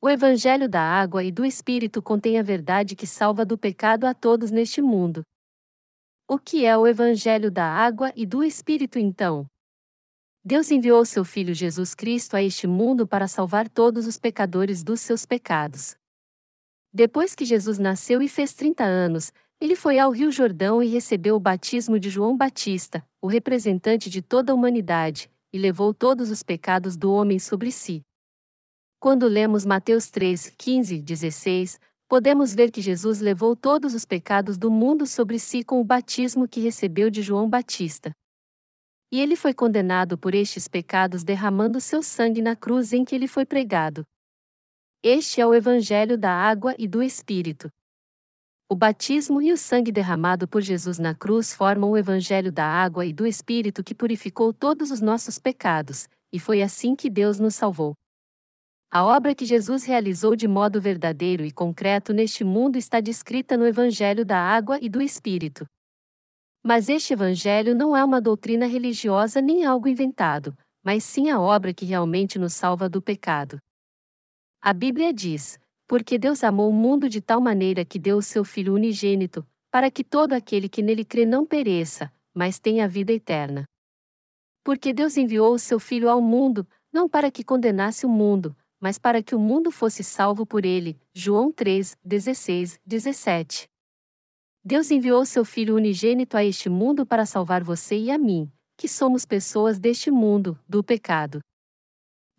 O 0.00 0.08
Evangelho 0.08 0.68
da 0.68 0.80
Água 0.80 1.24
e 1.24 1.32
do 1.32 1.44
Espírito 1.44 2.00
contém 2.00 2.38
a 2.38 2.44
verdade 2.44 2.94
que 2.94 3.08
salva 3.08 3.44
do 3.44 3.58
pecado 3.58 4.04
a 4.04 4.14
todos 4.14 4.52
neste 4.52 4.80
mundo. 4.80 5.24
O 6.28 6.38
que 6.38 6.64
é 6.64 6.78
o 6.78 6.86
Evangelho 6.86 7.50
da 7.50 7.64
Água 7.64 8.12
e 8.14 8.24
do 8.24 8.44
Espírito 8.44 9.00
então? 9.00 9.44
Deus 10.44 10.70
enviou 10.70 11.04
seu 11.04 11.24
Filho 11.24 11.52
Jesus 11.52 11.92
Cristo 11.92 12.36
a 12.36 12.42
este 12.42 12.68
mundo 12.68 13.04
para 13.04 13.26
salvar 13.26 13.68
todos 13.68 14.06
os 14.06 14.16
pecadores 14.16 14.84
dos 14.84 15.00
seus 15.00 15.26
pecados. 15.26 15.96
Depois 16.92 17.34
que 17.34 17.44
Jesus 17.44 17.80
nasceu 17.80 18.22
e 18.22 18.28
fez 18.28 18.54
30 18.54 18.84
anos, 18.84 19.32
ele 19.60 19.76
foi 19.76 19.98
ao 19.98 20.10
Rio 20.10 20.32
Jordão 20.32 20.82
e 20.82 20.88
recebeu 20.88 21.36
o 21.36 21.40
batismo 21.40 22.00
de 22.00 22.08
João 22.08 22.34
Batista, 22.34 23.06
o 23.20 23.26
representante 23.26 24.08
de 24.08 24.22
toda 24.22 24.52
a 24.52 24.54
humanidade, 24.54 25.30
e 25.52 25.58
levou 25.58 25.92
todos 25.92 26.30
os 26.30 26.42
pecados 26.42 26.96
do 26.96 27.12
homem 27.12 27.38
sobre 27.38 27.70
si. 27.70 28.00
Quando 28.98 29.26
lemos 29.26 29.66
Mateus 29.66 30.08
3, 30.10 30.54
15, 30.56 31.02
16, 31.02 31.78
podemos 32.08 32.54
ver 32.54 32.70
que 32.70 32.80
Jesus 32.80 33.20
levou 33.20 33.54
todos 33.54 33.92
os 33.92 34.06
pecados 34.06 34.56
do 34.56 34.70
mundo 34.70 35.06
sobre 35.06 35.38
si 35.38 35.62
com 35.62 35.78
o 35.78 35.84
batismo 35.84 36.48
que 36.48 36.60
recebeu 36.60 37.10
de 37.10 37.20
João 37.20 37.48
Batista. 37.48 38.12
E 39.12 39.20
ele 39.20 39.36
foi 39.36 39.52
condenado 39.52 40.16
por 40.16 40.34
estes 40.34 40.68
pecados 40.68 41.22
derramando 41.22 41.80
seu 41.80 42.02
sangue 42.02 42.40
na 42.40 42.56
cruz 42.56 42.92
em 42.94 43.04
que 43.04 43.14
ele 43.14 43.28
foi 43.28 43.44
pregado. 43.44 44.04
Este 45.02 45.40
é 45.40 45.46
o 45.46 45.54
Evangelho 45.54 46.16
da 46.16 46.32
água 46.32 46.74
e 46.78 46.86
do 46.86 47.02
Espírito. 47.02 47.70
O 48.72 48.76
batismo 48.76 49.42
e 49.42 49.50
o 49.50 49.56
sangue 49.56 49.90
derramado 49.90 50.46
por 50.46 50.62
Jesus 50.62 50.96
na 50.96 51.12
cruz 51.12 51.52
formam 51.52 51.90
o 51.90 51.98
evangelho 51.98 52.52
da 52.52 52.64
água 52.64 53.04
e 53.04 53.12
do 53.12 53.26
Espírito 53.26 53.82
que 53.82 53.96
purificou 53.96 54.52
todos 54.52 54.92
os 54.92 55.00
nossos 55.00 55.40
pecados, 55.40 56.08
e 56.32 56.38
foi 56.38 56.62
assim 56.62 56.94
que 56.94 57.10
Deus 57.10 57.40
nos 57.40 57.56
salvou. 57.56 57.96
A 58.88 59.04
obra 59.04 59.34
que 59.34 59.44
Jesus 59.44 59.82
realizou 59.82 60.36
de 60.36 60.46
modo 60.46 60.80
verdadeiro 60.80 61.44
e 61.44 61.50
concreto 61.50 62.12
neste 62.12 62.44
mundo 62.44 62.76
está 62.76 63.00
descrita 63.00 63.56
no 63.56 63.66
Evangelho 63.66 64.24
da 64.24 64.38
Água 64.38 64.78
e 64.80 64.88
do 64.88 65.02
Espírito. 65.02 65.66
Mas 66.64 66.88
este 66.88 67.12
Evangelho 67.12 67.74
não 67.74 67.96
é 67.96 68.04
uma 68.04 68.20
doutrina 68.20 68.66
religiosa 68.66 69.40
nem 69.40 69.64
algo 69.64 69.88
inventado, 69.88 70.56
mas 70.84 71.02
sim 71.02 71.28
a 71.28 71.40
obra 71.40 71.74
que 71.74 71.84
realmente 71.84 72.38
nos 72.38 72.52
salva 72.52 72.88
do 72.88 73.02
pecado. 73.02 73.58
A 74.62 74.72
Bíblia 74.72 75.12
diz: 75.12 75.58
Porque 75.90 76.16
Deus 76.16 76.44
amou 76.44 76.70
o 76.70 76.72
mundo 76.72 77.08
de 77.08 77.20
tal 77.20 77.40
maneira 77.40 77.84
que 77.84 77.98
deu 77.98 78.18
o 78.18 78.22
seu 78.22 78.44
Filho 78.44 78.74
unigênito, 78.74 79.44
para 79.72 79.90
que 79.90 80.04
todo 80.04 80.34
aquele 80.34 80.68
que 80.68 80.82
nele 80.82 81.04
crê 81.04 81.26
não 81.26 81.44
pereça, 81.44 82.12
mas 82.32 82.60
tenha 82.60 82.86
vida 82.86 83.12
eterna. 83.12 83.64
Porque 84.62 84.92
Deus 84.92 85.16
enviou 85.16 85.52
o 85.52 85.58
seu 85.58 85.80
Filho 85.80 86.08
ao 86.08 86.22
mundo, 86.22 86.64
não 86.92 87.08
para 87.08 87.28
que 87.28 87.42
condenasse 87.42 88.06
o 88.06 88.08
mundo, 88.08 88.56
mas 88.78 89.00
para 89.00 89.20
que 89.20 89.34
o 89.34 89.40
mundo 89.40 89.72
fosse 89.72 90.04
salvo 90.04 90.46
por 90.46 90.64
ele. 90.64 90.96
João 91.12 91.50
3, 91.50 91.98
16, 92.04 92.78
17. 92.86 93.68
Deus 94.64 94.92
enviou 94.92 95.26
seu 95.26 95.44
Filho 95.44 95.74
unigênito 95.74 96.36
a 96.36 96.44
este 96.44 96.68
mundo 96.68 97.04
para 97.04 97.26
salvar 97.26 97.64
você 97.64 97.98
e 97.98 98.12
a 98.12 98.16
mim, 98.16 98.48
que 98.76 98.86
somos 98.86 99.26
pessoas 99.26 99.80
deste 99.80 100.08
mundo, 100.08 100.56
do 100.68 100.84
pecado. 100.84 101.40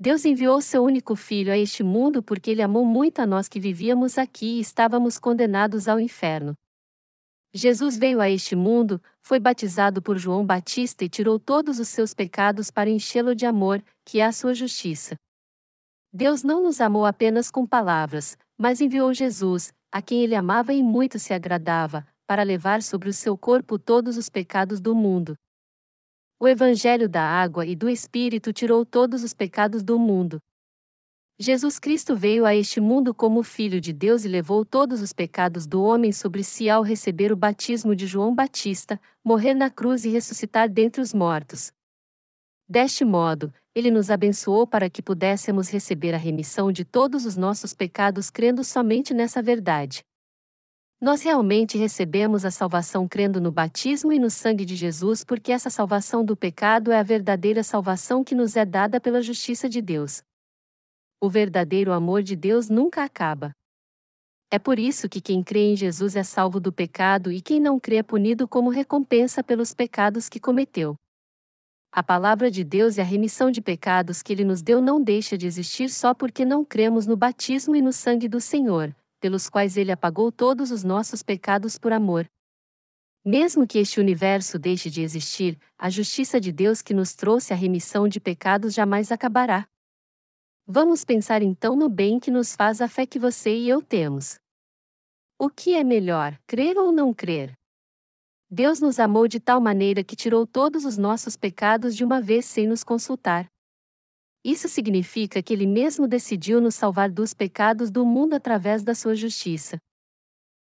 Deus 0.02 0.26
enviou 0.26 0.60
seu 0.62 0.84
único 0.84 1.16
Filho 1.16 1.54
a 1.54 1.58
este 1.60 1.84
mundo 1.84 2.24
porque 2.24 2.50
ele 2.50 2.64
amou 2.64 2.84
muito 2.84 3.20
a 3.20 3.28
nós 3.28 3.48
que 3.48 3.60
vivíamos 3.60 4.18
aqui 4.18 4.58
e 4.58 4.60
estávamos 4.60 5.20
condenados 5.20 5.88
ao 5.88 6.00
inferno. 6.00 6.56
Jesus 7.54 8.00
veio 8.00 8.20
a 8.20 8.28
este 8.28 8.56
mundo, 8.56 9.00
foi 9.22 9.40
batizado 9.40 10.02
por 10.02 10.18
João 10.18 10.44
Batista 10.44 11.06
e 11.06 11.10
tirou 11.10 11.38
todos 11.38 11.78
os 11.78 11.88
seus 11.88 12.16
pecados 12.16 12.72
para 12.72 12.90
enchê-lo 12.90 13.36
de 13.36 13.46
amor, 13.46 13.84
que 14.04 14.20
é 14.20 14.26
a 14.26 14.32
sua 14.32 14.56
justiça. 14.56 15.16
Deus 16.12 16.42
não 16.42 16.64
nos 16.64 16.82
amou 16.82 17.06
apenas 17.06 17.52
com 17.52 17.64
palavras, 17.64 18.36
mas 18.58 18.82
enviou 18.82 19.14
Jesus, 19.14 19.72
a 19.92 20.02
quem 20.02 20.24
ele 20.24 20.34
amava 20.34 20.74
e 20.74 20.82
muito 20.82 21.20
se 21.20 21.32
agradava, 21.32 22.08
para 22.26 22.42
levar 22.42 22.82
sobre 22.82 23.08
o 23.08 23.14
seu 23.14 23.38
corpo 23.38 23.78
todos 23.78 24.18
os 24.18 24.30
pecados 24.30 24.82
do 24.82 24.96
mundo. 24.96 25.36
O 26.44 26.48
Evangelho 26.48 27.08
da 27.08 27.22
água 27.22 27.68
e 27.68 27.76
do 27.76 27.88
Espírito 27.88 28.52
tirou 28.52 28.84
todos 28.84 29.24
os 29.24 29.32
pecados 29.32 29.84
do 29.84 30.00
mundo. 30.00 30.42
Jesus 31.38 31.78
Cristo 31.78 32.16
veio 32.16 32.48
a 32.48 32.56
este 32.56 32.82
mundo 32.82 33.14
como 33.14 33.44
Filho 33.44 33.80
de 33.80 33.94
Deus 33.94 34.26
e 34.26 34.28
levou 34.28 34.66
todos 34.66 35.04
os 35.04 35.14
pecados 35.14 35.68
do 35.68 35.84
homem 35.84 36.12
sobre 36.12 36.44
si 36.44 36.68
ao 36.68 36.82
receber 36.82 37.32
o 37.32 37.36
batismo 37.36 37.96
de 37.96 38.08
João 38.08 38.34
Batista, 38.34 39.00
morrer 39.24 39.54
na 39.54 39.70
cruz 39.70 40.04
e 40.04 40.10
ressuscitar 40.10 40.68
dentre 40.68 41.00
os 41.00 41.14
mortos. 41.14 41.72
Deste 42.68 43.06
modo, 43.06 43.54
ele 43.76 43.92
nos 43.92 44.10
abençoou 44.10 44.66
para 44.66 44.90
que 44.90 45.04
pudéssemos 45.04 45.70
receber 45.70 46.16
a 46.16 46.18
remissão 46.18 46.72
de 46.72 46.84
todos 46.84 47.24
os 47.24 47.38
nossos 47.38 47.72
pecados 47.72 48.32
crendo 48.32 48.64
somente 48.64 49.14
nessa 49.14 49.44
verdade. 49.44 50.04
Nós 51.04 51.24
realmente 51.24 51.80
recebemos 51.80 52.46
a 52.46 52.52
salvação 52.52 53.08
crendo 53.08 53.42
no 53.42 53.52
batismo 53.52 54.14
e 54.14 54.20
no 54.20 54.30
sangue 54.30 54.64
de 54.64 54.76
Jesus 54.76 55.24
porque 55.24 55.52
essa 55.52 55.68
salvação 55.68 56.24
do 56.24 56.38
pecado 56.38 56.92
é 56.92 57.00
a 57.00 57.04
verdadeira 57.04 57.64
salvação 57.64 58.24
que 58.24 58.36
nos 58.36 58.56
é 58.56 58.64
dada 58.64 59.02
pela 59.02 59.20
justiça 59.20 59.68
de 59.68 59.82
Deus. 59.82 60.22
O 61.20 61.28
verdadeiro 61.28 61.92
amor 61.92 62.22
de 62.22 62.36
Deus 62.36 62.70
nunca 62.70 63.04
acaba. 63.04 63.52
É 64.52 64.60
por 64.60 64.78
isso 64.78 65.10
que 65.10 65.20
quem 65.20 65.42
crê 65.42 65.72
em 65.72 65.76
Jesus 65.76 66.16
é 66.16 66.22
salvo 66.22 66.60
do 66.60 66.72
pecado 66.72 67.32
e 67.32 67.42
quem 67.42 67.60
não 67.60 67.80
crê 67.80 67.96
é 67.96 68.04
punido 68.04 68.48
como 68.48 68.70
recompensa 68.70 69.44
pelos 69.44 69.74
pecados 69.74 70.30
que 70.30 70.40
cometeu. 70.40 70.94
A 71.92 72.04
palavra 72.04 72.52
de 72.52 72.64
Deus 72.64 72.98
e 72.98 73.02
a 73.02 73.04
remissão 73.04 73.50
de 73.50 73.60
pecados 73.60 74.22
que 74.22 74.32
Ele 74.32 74.44
nos 74.44 74.62
deu 74.62 74.80
não 74.80 75.02
deixa 75.02 75.36
de 75.36 75.48
existir 75.48 75.90
só 75.90 76.14
porque 76.14 76.46
não 76.46 76.64
cremos 76.64 77.08
no 77.08 77.18
batismo 77.18 77.76
e 77.76 77.82
no 77.82 77.92
sangue 77.92 78.30
do 78.30 78.40
Senhor, 78.40 78.96
pelos 79.22 79.48
quais 79.48 79.78
Ele 79.78 79.92
apagou 79.92 80.32
todos 80.32 80.72
os 80.72 80.84
nossos 80.84 81.24
pecados 81.24 81.78
por 81.78 81.94
amor. 81.94 82.30
Mesmo 83.24 83.68
que 83.68 83.78
este 83.78 84.00
universo 84.00 84.58
deixe 84.58 84.90
de 84.90 85.04
existir, 85.04 85.58
a 85.78 85.90
justiça 85.92 86.42
de 86.42 86.52
Deus 86.52 86.82
que 86.82 86.94
nos 86.94 87.14
trouxe 87.14 87.54
a 87.54 87.56
remissão 87.56 88.08
de 88.08 88.20
pecados 88.20 88.74
jamais 88.74 89.12
acabará. 89.12 89.68
Vamos 90.66 91.06
pensar 91.06 91.44
então 91.44 91.76
no 91.76 91.88
bem 91.88 92.20
que 92.20 92.32
nos 92.32 92.56
faz 92.56 92.82
a 92.82 92.88
fé 92.88 93.06
que 93.06 93.20
você 93.20 93.56
e 93.56 93.70
eu 93.70 93.82
temos. 93.82 94.40
O 95.38 95.50
que 95.50 95.76
é 95.76 95.84
melhor, 95.84 96.38
crer 96.48 96.78
ou 96.78 96.92
não 96.92 97.14
crer? 97.14 97.56
Deus 98.50 98.82
nos 98.82 99.00
amou 99.00 99.28
de 99.28 99.40
tal 99.40 99.62
maneira 99.62 100.04
que 100.04 100.16
tirou 100.16 100.46
todos 100.48 100.84
os 100.84 100.98
nossos 100.98 101.38
pecados 101.38 101.96
de 101.96 102.04
uma 102.04 102.20
vez 102.20 102.46
sem 102.46 102.68
nos 102.68 102.84
consultar. 102.84 103.48
Isso 104.44 104.68
significa 104.68 105.42
que 105.42 105.54
Ele 105.54 105.68
mesmo 105.68 106.08
decidiu 106.08 106.60
nos 106.60 106.76
salvar 106.76 107.12
dos 107.12 107.34
pecados 107.34 107.92
do 107.92 108.06
mundo 108.06 108.34
através 108.34 108.84
da 108.84 108.96
sua 108.96 109.16
justiça. 109.16 109.78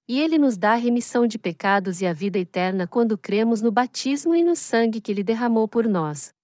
E 0.07 0.21
Ele 0.21 0.37
nos 0.37 0.59
dá 0.59 0.73
a 0.73 0.77
remissão 0.77 1.27
de 1.27 1.39
pecados 1.39 2.03
e 2.03 2.07
a 2.07 2.13
vida 2.13 2.39
eterna 2.39 2.87
quando 2.87 3.17
cremos 3.17 3.63
no 3.63 3.73
batismo 3.73 4.35
e 4.35 4.43
no 4.43 4.55
sangue 4.55 5.01
que 5.01 5.11
Ele 5.11 5.23
derramou 5.25 5.67
por 5.67 5.89
nós. 5.89 6.35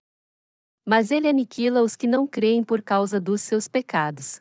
Mas 0.86 1.10
Ele 1.10 1.28
aniquila 1.28 1.82
os 1.82 1.94
que 1.94 2.06
não 2.06 2.26
creem 2.26 2.64
por 2.64 2.80
causa 2.80 3.20
dos 3.20 3.42
seus 3.42 3.68
pecados. 3.68 4.40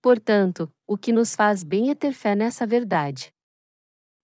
Portanto, 0.00 0.72
o 0.86 0.96
que 0.96 1.12
nos 1.12 1.34
faz 1.34 1.64
bem 1.64 1.90
é 1.90 1.94
ter 1.94 2.12
fé 2.12 2.36
nessa 2.36 2.66
verdade. 2.66 3.32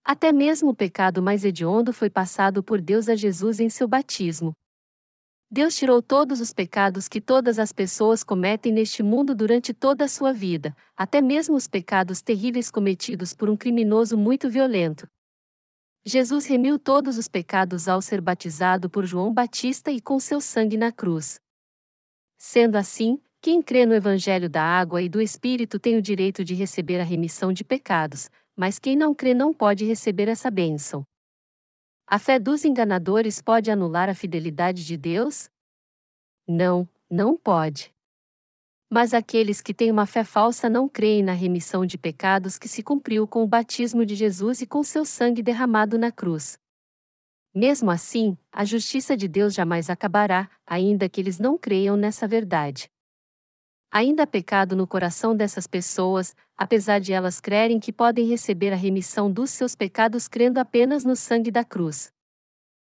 Até 0.05 0.31
mesmo 0.31 0.69
o 0.69 0.75
pecado 0.75 1.21
mais 1.21 1.43
hediondo 1.43 1.91
foi 1.91 2.09
passado 2.09 2.63
por 2.63 2.79
Deus 2.79 3.09
a 3.09 3.15
Jesus 3.15 3.59
em 3.59 3.69
seu 3.69 3.89
batismo. 3.89 4.53
Deus 5.49 5.77
tirou 5.77 6.01
todos 6.01 6.41
os 6.41 6.51
pecados 6.51 7.07
que 7.07 7.21
todas 7.21 7.57
as 7.57 7.71
pessoas 7.71 8.21
cometem 8.21 8.73
neste 8.73 9.01
mundo 9.01 9.33
durante 9.33 9.73
toda 9.73 10.03
a 10.03 10.07
sua 10.09 10.33
vida, 10.33 10.75
até 10.95 11.21
mesmo 11.21 11.55
os 11.55 11.69
pecados 11.69 12.21
terríveis 12.21 12.69
cometidos 12.69 13.33
por 13.33 13.49
um 13.49 13.55
criminoso 13.55 14.17
muito 14.17 14.49
violento. 14.49 15.07
Jesus 16.05 16.45
remiu 16.45 16.77
todos 16.77 17.17
os 17.17 17.29
pecados 17.29 17.87
ao 17.87 18.01
ser 18.01 18.19
batizado 18.19 18.89
por 18.89 19.05
João 19.05 19.33
Batista 19.33 19.89
e 19.89 20.01
com 20.01 20.19
seu 20.19 20.41
sangue 20.41 20.77
na 20.77 20.91
cruz. 20.91 21.39
Sendo 22.37 22.75
assim, 22.75 23.17
quem 23.41 23.61
crê 23.61 23.85
no 23.85 23.93
Evangelho 23.93 24.49
da 24.49 24.61
Água 24.61 25.01
e 25.01 25.07
do 25.07 25.21
Espírito 25.21 25.79
tem 25.79 25.95
o 25.95 26.01
direito 26.01 26.43
de 26.43 26.55
receber 26.55 26.99
a 26.99 27.03
remissão 27.03 27.53
de 27.53 27.63
pecados, 27.63 28.29
mas 28.55 28.79
quem 28.79 28.97
não 28.97 29.15
crê 29.15 29.33
não 29.33 29.53
pode 29.53 29.85
receber 29.85 30.27
essa 30.27 30.51
bênção. 30.51 31.05
A 32.09 32.17
fé 32.17 32.39
dos 32.39 32.63
enganadores 32.63 33.41
pode 33.41 33.69
anular 33.69 34.07
a 34.07 34.15
fidelidade 34.15 34.85
de 34.85 34.95
Deus? 34.95 35.49
Não, 36.47 36.87
não 37.11 37.35
pode. 37.35 37.93
Mas 38.89 39.13
aqueles 39.13 39.59
que 39.59 39.73
têm 39.73 39.91
uma 39.91 40.05
fé 40.05 40.23
falsa 40.23 40.69
não 40.69 40.87
creem 40.87 41.21
na 41.21 41.33
remissão 41.33 41.85
de 41.85 41.97
pecados 41.97 42.57
que 42.57 42.69
se 42.69 42.81
cumpriu 42.81 43.27
com 43.27 43.43
o 43.43 43.47
batismo 43.47 44.05
de 44.05 44.15
Jesus 44.15 44.61
e 44.61 44.65
com 44.65 44.81
seu 44.83 45.03
sangue 45.03 45.43
derramado 45.43 45.97
na 45.97 46.09
cruz. 46.09 46.57
Mesmo 47.53 47.91
assim, 47.91 48.37
a 48.53 48.63
justiça 48.63 49.17
de 49.17 49.27
Deus 49.27 49.53
jamais 49.53 49.89
acabará, 49.89 50.49
ainda 50.65 51.09
que 51.09 51.19
eles 51.19 51.39
não 51.39 51.57
creiam 51.57 51.97
nessa 51.97 52.25
verdade. 52.25 52.89
Ainda 53.91 54.23
há 54.23 54.27
pecado 54.27 54.75
no 54.75 54.85
coração 54.85 55.35
dessas 55.35 55.65
pessoas, 55.65 56.35
apesar 56.57 56.99
de 56.99 57.13
elas 57.13 57.39
crerem 57.39 57.79
que 57.79 57.93
podem 57.93 58.27
receber 58.27 58.73
a 58.73 58.75
remissão 58.75 59.31
dos 59.31 59.51
seus 59.51 59.75
pecados 59.75 60.27
crendo 60.27 60.59
apenas 60.59 61.05
no 61.05 61.15
sangue 61.15 61.51
da 61.51 61.63
cruz. 61.63 62.11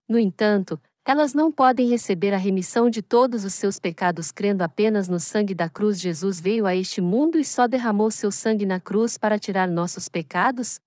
No 0.08 0.18
entanto, 0.18 0.80
elas 1.04 1.32
não 1.32 1.50
podem 1.50 1.88
receber 1.88 2.34
a 2.34 2.38
remissão 2.38 2.90
de 2.90 3.00
todos 3.00 3.44
os 3.44 3.54
seus 3.54 3.78
pecados 3.78 4.30
crendo 4.30 4.62
apenas 4.62 5.08
no 5.08 5.18
sangue 5.18 5.54
da 5.54 5.68
cruz. 5.68 6.00
Jesus 6.00 6.40
veio 6.40 6.66
a 6.66 6.76
este 6.76 7.00
mundo 7.00 7.38
e 7.38 7.44
só 7.44 7.66
derramou 7.66 8.10
seu 8.10 8.30
sangue 8.30 8.66
na 8.66 8.78
cruz 8.78 9.16
para 9.16 9.38
tirar 9.38 9.68
nossos 9.68 10.08
pecados? 10.08 10.80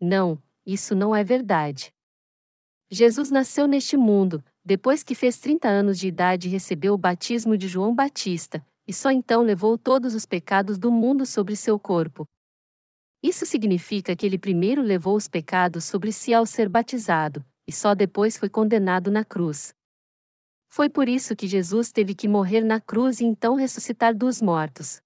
Não, 0.00 0.42
isso 0.64 0.94
não 0.94 1.14
é 1.14 1.24
verdade. 1.24 1.92
Jesus 2.90 3.30
nasceu 3.30 3.66
neste 3.66 3.98
mundo, 3.98 4.42
depois 4.64 5.02
que 5.02 5.14
fez 5.14 5.38
30 5.38 5.68
anos 5.68 5.98
de 5.98 6.08
idade 6.08 6.48
e 6.48 6.50
recebeu 6.50 6.94
o 6.94 6.98
batismo 6.98 7.56
de 7.56 7.68
João 7.68 7.94
Batista, 7.94 8.64
e 8.88 8.92
só 8.94 9.10
então 9.10 9.42
levou 9.42 9.76
todos 9.76 10.14
os 10.14 10.24
pecados 10.24 10.78
do 10.78 10.90
mundo 10.90 11.26
sobre 11.26 11.54
seu 11.54 11.78
corpo. 11.78 12.26
Isso 13.22 13.44
significa 13.44 14.16
que 14.16 14.24
ele 14.24 14.38
primeiro 14.38 14.80
levou 14.80 15.14
os 15.14 15.28
pecados 15.28 15.84
sobre 15.84 16.10
si 16.10 16.32
ao 16.32 16.46
ser 16.46 16.70
batizado, 16.70 17.44
e 17.66 17.72
só 17.72 17.94
depois 17.94 18.38
foi 18.38 18.48
condenado 18.48 19.10
na 19.10 19.26
cruz. 19.26 19.74
Foi 20.70 20.88
por 20.88 21.06
isso 21.06 21.36
que 21.36 21.46
Jesus 21.46 21.92
teve 21.92 22.14
que 22.14 22.26
morrer 22.26 22.62
na 22.62 22.80
cruz 22.80 23.20
e 23.20 23.24
então 23.24 23.56
ressuscitar 23.56 24.16
dos 24.16 24.40
mortos. 24.40 25.02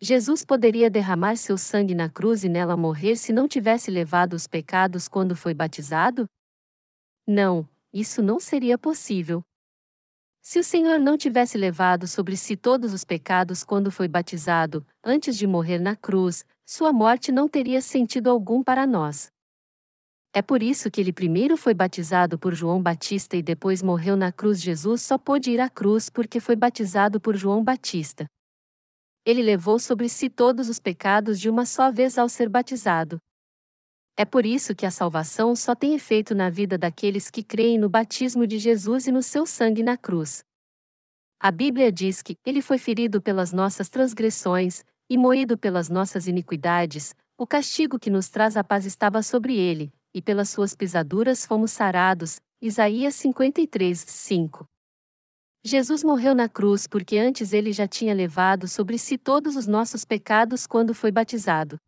Jesus 0.00 0.44
poderia 0.44 0.90
derramar 0.90 1.36
seu 1.36 1.58
sangue 1.58 1.94
na 1.94 2.08
cruz 2.08 2.42
e 2.42 2.48
nela 2.48 2.76
morrer 2.76 3.16
se 3.16 3.32
não 3.32 3.46
tivesse 3.46 3.90
levado 3.90 4.32
os 4.32 4.48
pecados 4.48 5.06
quando 5.06 5.36
foi 5.36 5.54
batizado? 5.54 6.26
Não, 7.26 7.68
isso 7.92 8.22
não 8.22 8.40
seria 8.40 8.78
possível. 8.78 9.44
Se 10.42 10.58
o 10.58 10.64
Senhor 10.64 10.98
não 10.98 11.18
tivesse 11.18 11.58
levado 11.58 12.06
sobre 12.06 12.36
si 12.36 12.56
todos 12.56 12.94
os 12.94 13.04
pecados 13.04 13.62
quando 13.62 13.90
foi 13.90 14.08
batizado, 14.08 14.86
antes 15.04 15.36
de 15.36 15.46
morrer 15.46 15.78
na 15.78 15.94
cruz, 15.94 16.46
sua 16.64 16.92
morte 16.92 17.30
não 17.30 17.46
teria 17.46 17.82
sentido 17.82 18.30
algum 18.30 18.62
para 18.62 18.86
nós. 18.86 19.30
É 20.32 20.40
por 20.40 20.62
isso 20.62 20.90
que 20.90 21.00
ele 21.00 21.12
primeiro 21.12 21.56
foi 21.56 21.74
batizado 21.74 22.38
por 22.38 22.54
João 22.54 22.80
Batista 22.80 23.36
e 23.36 23.42
depois 23.42 23.82
morreu 23.82 24.16
na 24.16 24.30
cruz. 24.30 24.62
Jesus 24.62 25.02
só 25.02 25.18
pôde 25.18 25.50
ir 25.50 25.60
à 25.60 25.68
cruz 25.68 26.08
porque 26.08 26.38
foi 26.38 26.54
batizado 26.54 27.20
por 27.20 27.36
João 27.36 27.62
Batista. 27.62 28.26
Ele 29.26 29.42
levou 29.42 29.78
sobre 29.78 30.08
si 30.08 30.30
todos 30.30 30.68
os 30.68 30.78
pecados 30.78 31.38
de 31.38 31.50
uma 31.50 31.66
só 31.66 31.90
vez 31.90 32.16
ao 32.16 32.28
ser 32.28 32.48
batizado. 32.48 33.18
É 34.20 34.24
por 34.26 34.44
isso 34.44 34.74
que 34.74 34.84
a 34.84 34.90
salvação 34.90 35.56
só 35.56 35.74
tem 35.74 35.94
efeito 35.94 36.34
na 36.34 36.50
vida 36.50 36.76
daqueles 36.76 37.30
que 37.30 37.42
creem 37.42 37.78
no 37.78 37.88
batismo 37.88 38.46
de 38.46 38.58
Jesus 38.58 39.06
e 39.06 39.10
no 39.10 39.22
seu 39.22 39.46
sangue 39.46 39.82
na 39.82 39.96
cruz. 39.96 40.44
A 41.40 41.50
Bíblia 41.50 41.90
diz 41.90 42.20
que 42.20 42.36
ele 42.44 42.60
foi 42.60 42.76
ferido 42.76 43.22
pelas 43.22 43.50
nossas 43.50 43.88
transgressões 43.88 44.84
e 45.08 45.16
moído 45.16 45.56
pelas 45.56 45.88
nossas 45.88 46.26
iniquidades, 46.26 47.14
o 47.38 47.46
castigo 47.46 47.98
que 47.98 48.10
nos 48.10 48.28
traz 48.28 48.58
a 48.58 48.62
paz 48.62 48.84
estava 48.84 49.22
sobre 49.22 49.56
ele, 49.56 49.90
e 50.12 50.20
pelas 50.20 50.50
suas 50.50 50.74
pisaduras 50.74 51.46
fomos 51.46 51.70
sarados. 51.70 52.42
Isaías 52.60 53.14
53, 53.14 53.98
5. 53.98 54.66
Jesus 55.64 56.04
morreu 56.04 56.34
na 56.34 56.46
cruz 56.46 56.86
porque 56.86 57.16
antes 57.16 57.54
ele 57.54 57.72
já 57.72 57.88
tinha 57.88 58.12
levado 58.12 58.68
sobre 58.68 58.98
si 58.98 59.16
todos 59.16 59.56
os 59.56 59.66
nossos 59.66 60.04
pecados 60.04 60.66
quando 60.66 60.92
foi 60.92 61.10
batizado. 61.10 61.78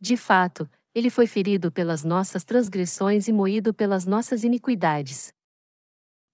De 0.00 0.16
fato, 0.16 0.68
ele 0.96 1.10
foi 1.10 1.26
ferido 1.26 1.70
pelas 1.70 2.02
nossas 2.02 2.42
transgressões 2.42 3.28
e 3.28 3.32
moído 3.32 3.74
pelas 3.74 4.06
nossas 4.06 4.42
iniquidades. 4.42 5.30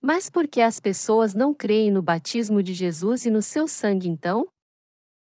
Mas 0.01 0.31
por 0.31 0.47
que 0.47 0.61
as 0.61 0.79
pessoas 0.79 1.35
não 1.35 1.53
creem 1.53 1.91
no 1.91 2.01
batismo 2.01 2.63
de 2.63 2.73
Jesus 2.73 3.27
e 3.27 3.31
no 3.31 3.43
seu 3.43 3.67
sangue 3.67 4.09
então? 4.09 4.47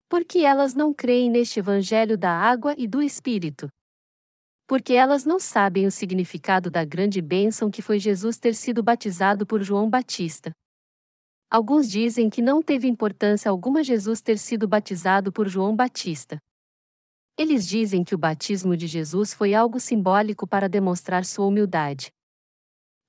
Porque 0.10 0.40
elas 0.40 0.74
não 0.74 0.94
creem 0.94 1.32
neste 1.32 1.58
evangelho 1.58 2.18
da 2.18 2.32
água 2.32 2.76
e 2.78 2.86
do 2.86 3.02
Espírito. 3.02 3.70
Porque 4.68 4.92
elas 4.92 5.24
não 5.24 5.40
sabem 5.40 5.88
o 5.88 5.92
significado 5.92 6.70
da 6.70 6.84
grande 6.84 7.22
bênção 7.22 7.72
que 7.72 7.82
foi 7.82 8.00
Jesus 8.00 8.38
ter 8.38 8.54
sido 8.54 8.84
batizado 8.84 9.48
por 9.48 9.64
João 9.64 9.90
Batista. 9.90 10.52
Alguns 11.50 11.90
dizem 11.90 12.30
que 12.30 12.42
não 12.42 12.62
teve 12.62 12.90
importância 12.90 13.50
alguma 13.50 13.86
Jesus 13.86 14.22
ter 14.22 14.38
sido 14.38 14.68
batizado 14.68 15.32
por 15.32 15.48
João 15.48 15.74
Batista. 15.74 16.40
Eles 17.36 17.68
dizem 17.68 18.04
que 18.04 18.14
o 18.14 18.18
batismo 18.18 18.78
de 18.78 18.86
Jesus 18.86 19.34
foi 19.34 19.56
algo 19.56 19.80
simbólico 19.80 20.46
para 20.46 20.70
demonstrar 20.70 21.26
sua 21.26 21.48
humildade. 21.48 22.12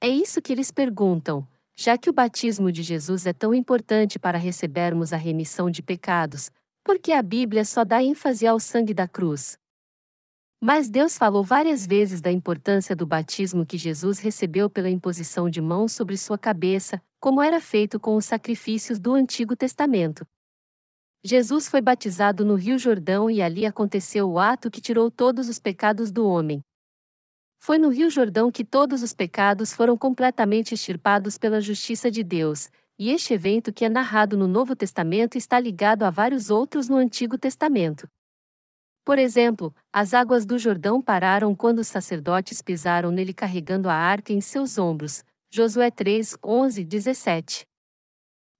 É 0.00 0.08
isso 0.08 0.40
que 0.40 0.50
eles 0.50 0.70
perguntam, 0.70 1.46
já 1.76 1.98
que 1.98 2.08
o 2.08 2.12
batismo 2.12 2.72
de 2.72 2.82
Jesus 2.82 3.26
é 3.26 3.34
tão 3.34 3.54
importante 3.54 4.18
para 4.18 4.38
recebermos 4.38 5.12
a 5.12 5.18
remissão 5.18 5.68
de 5.68 5.82
pecados, 5.82 6.50
porque 6.82 7.12
a 7.12 7.22
Bíblia 7.22 7.66
só 7.66 7.84
dá 7.84 8.02
ênfase 8.02 8.46
ao 8.46 8.58
sangue 8.58 8.94
da 8.94 9.06
cruz. 9.06 9.58
Mas 10.58 10.88
Deus 10.88 11.18
falou 11.18 11.44
várias 11.44 11.86
vezes 11.86 12.22
da 12.22 12.32
importância 12.32 12.96
do 12.96 13.06
batismo 13.06 13.66
que 13.66 13.76
Jesus 13.76 14.18
recebeu 14.18 14.70
pela 14.70 14.88
imposição 14.88 15.50
de 15.50 15.60
mãos 15.60 15.92
sobre 15.92 16.16
sua 16.16 16.38
cabeça, 16.38 17.02
como 17.20 17.42
era 17.42 17.60
feito 17.60 18.00
com 18.00 18.16
os 18.16 18.24
sacrifícios 18.24 18.98
do 18.98 19.12
Antigo 19.12 19.54
Testamento. 19.54 20.26
Jesus 21.26 21.68
foi 21.68 21.80
batizado 21.80 22.44
no 22.44 22.54
Rio 22.54 22.78
Jordão 22.78 23.30
e 23.30 23.40
ali 23.40 23.64
aconteceu 23.64 24.28
o 24.28 24.38
ato 24.38 24.70
que 24.70 24.78
tirou 24.78 25.10
todos 25.10 25.48
os 25.48 25.58
pecados 25.58 26.12
do 26.12 26.28
homem. 26.28 26.62
Foi 27.58 27.78
no 27.78 27.88
Rio 27.88 28.10
Jordão 28.10 28.52
que 28.52 28.62
todos 28.62 29.02
os 29.02 29.14
pecados 29.14 29.72
foram 29.72 29.96
completamente 29.96 30.74
extirpados 30.74 31.38
pela 31.38 31.62
justiça 31.62 32.10
de 32.10 32.22
Deus, 32.22 32.68
e 32.98 33.10
este 33.10 33.32
evento 33.32 33.72
que 33.72 33.86
é 33.86 33.88
narrado 33.88 34.36
no 34.36 34.46
Novo 34.46 34.76
Testamento 34.76 35.38
está 35.38 35.58
ligado 35.58 36.02
a 36.02 36.10
vários 36.10 36.50
outros 36.50 36.90
no 36.90 36.96
Antigo 36.96 37.38
Testamento. 37.38 38.06
Por 39.02 39.18
exemplo, 39.18 39.74
as 39.90 40.12
águas 40.12 40.44
do 40.44 40.58
Jordão 40.58 41.00
pararam 41.00 41.54
quando 41.54 41.78
os 41.78 41.88
sacerdotes 41.88 42.60
pisaram 42.60 43.10
nele 43.10 43.32
carregando 43.32 43.88
a 43.88 43.94
arca 43.94 44.30
em 44.30 44.42
seus 44.42 44.76
ombros. 44.76 45.24
Josué 45.50 45.90
3, 45.90 46.36
11, 46.44 46.84
17. 46.84 47.66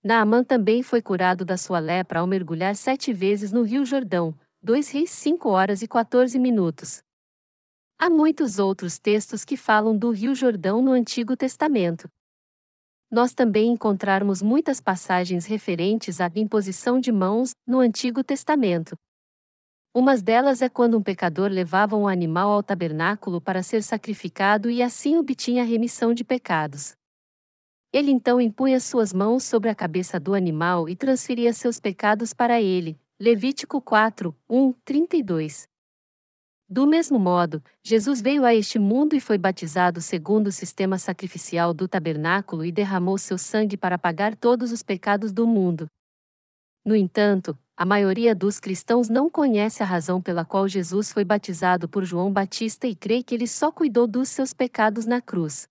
Naamã 0.04 0.44
também 0.44 0.82
foi 0.82 1.00
curado 1.00 1.46
da 1.46 1.56
sua 1.56 1.78
lepra 1.78 2.20
ao 2.20 2.26
mergulhar 2.26 2.76
sete 2.76 3.10
vezes 3.10 3.50
no 3.50 3.62
Rio 3.62 3.86
Jordão, 3.86 4.38
2 4.62 4.90
Reis 4.90 5.08
5 5.08 5.48
horas 5.48 5.80
e 5.80 5.88
14 5.88 6.38
minutos. 6.38 7.02
Há 7.98 8.10
muitos 8.10 8.58
outros 8.58 8.98
textos 8.98 9.46
que 9.46 9.56
falam 9.56 9.96
do 9.96 10.10
Rio 10.10 10.34
Jordão 10.34 10.82
no 10.82 10.90
Antigo 10.90 11.34
Testamento. 11.34 12.06
Nós 13.10 13.32
também 13.32 13.70
encontrarmos 13.70 14.42
muitas 14.42 14.78
passagens 14.78 15.46
referentes 15.46 16.20
à 16.20 16.30
imposição 16.36 17.00
de 17.00 17.10
mãos 17.10 17.52
no 17.66 17.80
Antigo 17.80 18.22
Testamento. 18.22 18.94
Umas 19.94 20.20
delas 20.20 20.60
é 20.60 20.68
quando 20.68 20.98
um 20.98 21.02
pecador 21.02 21.50
levava 21.50 21.96
um 21.96 22.06
animal 22.06 22.50
ao 22.50 22.62
tabernáculo 22.62 23.40
para 23.40 23.62
ser 23.62 23.82
sacrificado 23.82 24.68
e 24.68 24.82
assim 24.82 25.16
obtinha 25.16 25.64
remissão 25.64 26.12
de 26.12 26.24
pecados. 26.24 26.94
Ele 27.94 28.10
então 28.10 28.40
impunha 28.40 28.80
suas 28.80 29.12
mãos 29.12 29.44
sobre 29.44 29.70
a 29.70 29.74
cabeça 29.74 30.18
do 30.18 30.34
animal 30.34 30.88
e 30.88 30.96
transferia 30.96 31.52
seus 31.52 31.78
pecados 31.78 32.34
para 32.34 32.60
ele. 32.60 32.98
Levítico 33.20 33.80
4, 33.80 34.34
1, 34.50 34.72
32. 34.84 35.68
Do 36.68 36.88
mesmo 36.88 37.20
modo, 37.20 37.62
Jesus 37.84 38.20
veio 38.20 38.44
a 38.44 38.52
este 38.52 38.80
mundo 38.80 39.14
e 39.14 39.20
foi 39.20 39.38
batizado 39.38 40.00
segundo 40.00 40.48
o 40.48 40.52
sistema 40.52 40.98
sacrificial 40.98 41.72
do 41.72 41.86
tabernáculo 41.86 42.64
e 42.64 42.72
derramou 42.72 43.16
seu 43.16 43.38
sangue 43.38 43.76
para 43.76 43.96
pagar 43.96 44.34
todos 44.34 44.72
os 44.72 44.82
pecados 44.82 45.32
do 45.32 45.46
mundo. 45.46 45.88
No 46.84 46.96
entanto, 46.96 47.56
a 47.76 47.86
maioria 47.86 48.34
dos 48.34 48.58
cristãos 48.58 49.08
não 49.08 49.30
conhece 49.30 49.84
a 49.84 49.86
razão 49.86 50.20
pela 50.20 50.44
qual 50.44 50.66
Jesus 50.66 51.12
foi 51.12 51.24
batizado 51.24 51.88
por 51.88 52.04
João 52.04 52.32
Batista 52.32 52.88
e 52.88 52.96
crê 52.96 53.22
que 53.22 53.36
ele 53.36 53.46
só 53.46 53.70
cuidou 53.70 54.08
dos 54.08 54.30
seus 54.30 54.52
pecados 54.52 55.06
na 55.06 55.20
cruz. 55.20 55.68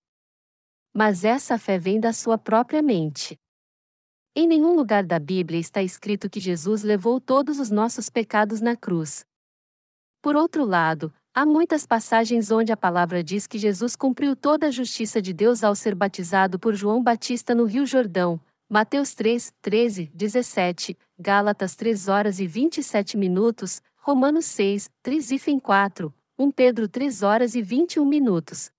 Mas 0.96 1.24
essa 1.24 1.58
fé 1.58 1.76
vem 1.76 1.98
da 1.98 2.12
sua 2.12 2.38
própria 2.38 2.80
mente. 2.80 3.36
Em 4.36 4.46
nenhum 4.46 4.76
lugar 4.76 5.04
da 5.04 5.18
Bíblia 5.18 5.58
está 5.58 5.82
escrito 5.82 6.30
que 6.30 6.38
Jesus 6.38 6.84
levou 6.84 7.20
todos 7.20 7.58
os 7.58 7.68
nossos 7.68 8.08
pecados 8.08 8.60
na 8.60 8.76
cruz. 8.76 9.24
Por 10.22 10.36
outro 10.36 10.64
lado, 10.64 11.12
há 11.34 11.44
muitas 11.44 11.84
passagens 11.84 12.52
onde 12.52 12.72
a 12.72 12.76
palavra 12.76 13.24
diz 13.24 13.46
que 13.46 13.58
Jesus 13.58 13.96
cumpriu 13.96 14.36
toda 14.36 14.68
a 14.68 14.70
justiça 14.70 15.20
de 15.20 15.32
Deus 15.32 15.64
ao 15.64 15.74
ser 15.74 15.96
batizado 15.96 16.60
por 16.60 16.74
João 16.76 17.02
Batista 17.02 17.56
no 17.56 17.64
Rio 17.64 17.84
Jordão. 17.84 18.40
Mateus 18.68 19.14
3, 19.14 19.52
13, 19.60 20.10
17, 20.14 20.96
Gálatas 21.18 21.74
3 21.74 22.08
horas 22.08 22.38
e 22.38 22.46
27 22.46 23.16
minutos, 23.16 23.82
Romanos 23.96 24.46
6, 24.46 24.88
3 25.02 25.30
e 25.32 25.60
4, 25.60 26.14
1 26.38 26.50
Pedro 26.52 26.88
3 26.88 27.22
horas 27.22 27.54
e 27.54 27.62
21 27.62 28.04
minutos. 28.04 28.73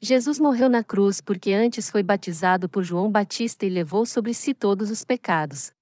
Jesus 0.00 0.38
morreu 0.38 0.68
na 0.68 0.84
cruz 0.84 1.20
porque 1.22 1.52
antes 1.52 1.88
foi 1.88 2.02
batizado 2.02 2.68
por 2.68 2.82
João 2.82 3.10
Batista 3.10 3.64
e 3.64 3.70
levou 3.70 4.04
sobre 4.04 4.34
si 4.34 4.52
todos 4.52 4.90
os 4.90 5.04
pecados. 5.04 5.72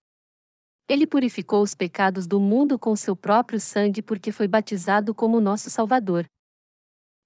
Ele 0.88 1.06
purificou 1.06 1.62
os 1.62 1.74
pecados 1.74 2.26
do 2.26 2.38
mundo 2.38 2.78
com 2.78 2.94
seu 2.94 3.16
próprio 3.16 3.58
sangue 3.58 4.02
porque 4.02 4.30
foi 4.30 4.46
batizado 4.46 5.14
como 5.14 5.40
nosso 5.40 5.68
Salvador. 5.68 6.26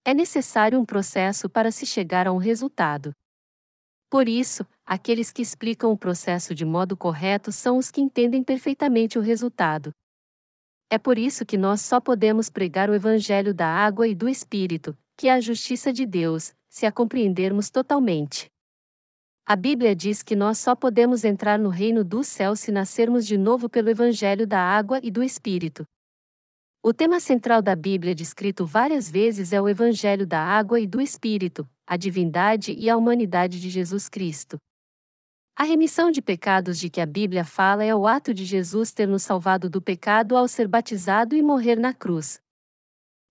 É 0.04 0.14
necessário 0.14 0.80
um 0.80 0.84
processo 0.84 1.50
para 1.50 1.70
se 1.70 1.84
chegar 1.84 2.26
a 2.26 2.32
um 2.32 2.38
resultado. 2.38 3.12
Por 4.08 4.26
isso, 4.26 4.66
aqueles 4.86 5.30
que 5.30 5.42
explicam 5.42 5.92
o 5.92 5.98
processo 5.98 6.54
de 6.54 6.64
modo 6.64 6.96
correto 6.96 7.52
são 7.52 7.76
os 7.76 7.90
que 7.90 8.00
entendem 8.00 8.42
perfeitamente 8.42 9.18
o 9.18 9.22
resultado. 9.22 9.90
É 10.90 10.96
por 10.96 11.18
isso 11.18 11.44
que 11.44 11.58
nós 11.58 11.82
só 11.82 12.00
podemos 12.00 12.48
pregar 12.48 12.88
o 12.88 12.94
Evangelho 12.94 13.52
da 13.52 13.66
água 13.66 14.08
e 14.08 14.14
do 14.14 14.26
Espírito, 14.26 14.96
que 15.14 15.28
é 15.28 15.34
a 15.34 15.40
justiça 15.40 15.92
de 15.92 16.06
Deus, 16.06 16.54
se 16.68 16.86
a 16.86 16.92
compreendermos 16.92 17.70
totalmente. 17.70 18.50
A 19.46 19.56
Bíblia 19.56 19.96
diz 19.96 20.22
que 20.22 20.36
nós 20.36 20.58
só 20.58 20.74
podemos 20.74 21.24
entrar 21.24 21.58
no 21.58 21.70
reino 21.70 22.04
do 22.04 22.22
céu 22.22 22.54
se 22.54 22.70
nascermos 22.70 23.26
de 23.26 23.38
novo 23.38 23.68
pelo 23.68 23.88
Evangelho 23.88 24.46
da 24.46 24.60
água 24.60 25.00
e 25.02 25.10
do 25.10 25.22
Espírito. 25.22 25.84
O 26.82 26.92
tema 26.92 27.18
central 27.18 27.62
da 27.62 27.74
Bíblia, 27.74 28.14
descrito 28.14 28.66
várias 28.66 29.10
vezes, 29.10 29.52
é 29.52 29.60
o 29.60 29.68
Evangelho 29.68 30.26
da 30.26 30.40
água 30.40 30.78
e 30.78 30.86
do 30.86 31.00
Espírito, 31.00 31.68
a 31.86 31.96
divindade 31.96 32.72
e 32.72 32.90
a 32.90 32.96
humanidade 32.96 33.60
de 33.60 33.70
Jesus 33.70 34.08
Cristo. 34.08 34.58
A 35.56 35.64
remissão 35.64 36.10
de 36.10 36.22
pecados 36.22 36.78
de 36.78 36.88
que 36.88 37.00
a 37.00 37.06
Bíblia 37.06 37.44
fala 37.44 37.82
é 37.82 37.94
o 37.94 38.06
ato 38.06 38.32
de 38.32 38.44
Jesus 38.44 38.92
ter 38.92 39.08
nos 39.08 39.24
salvado 39.24 39.68
do 39.68 39.82
pecado 39.82 40.36
ao 40.36 40.46
ser 40.46 40.68
batizado 40.68 41.34
e 41.34 41.42
morrer 41.42 41.76
na 41.76 41.92
cruz. 41.92 42.38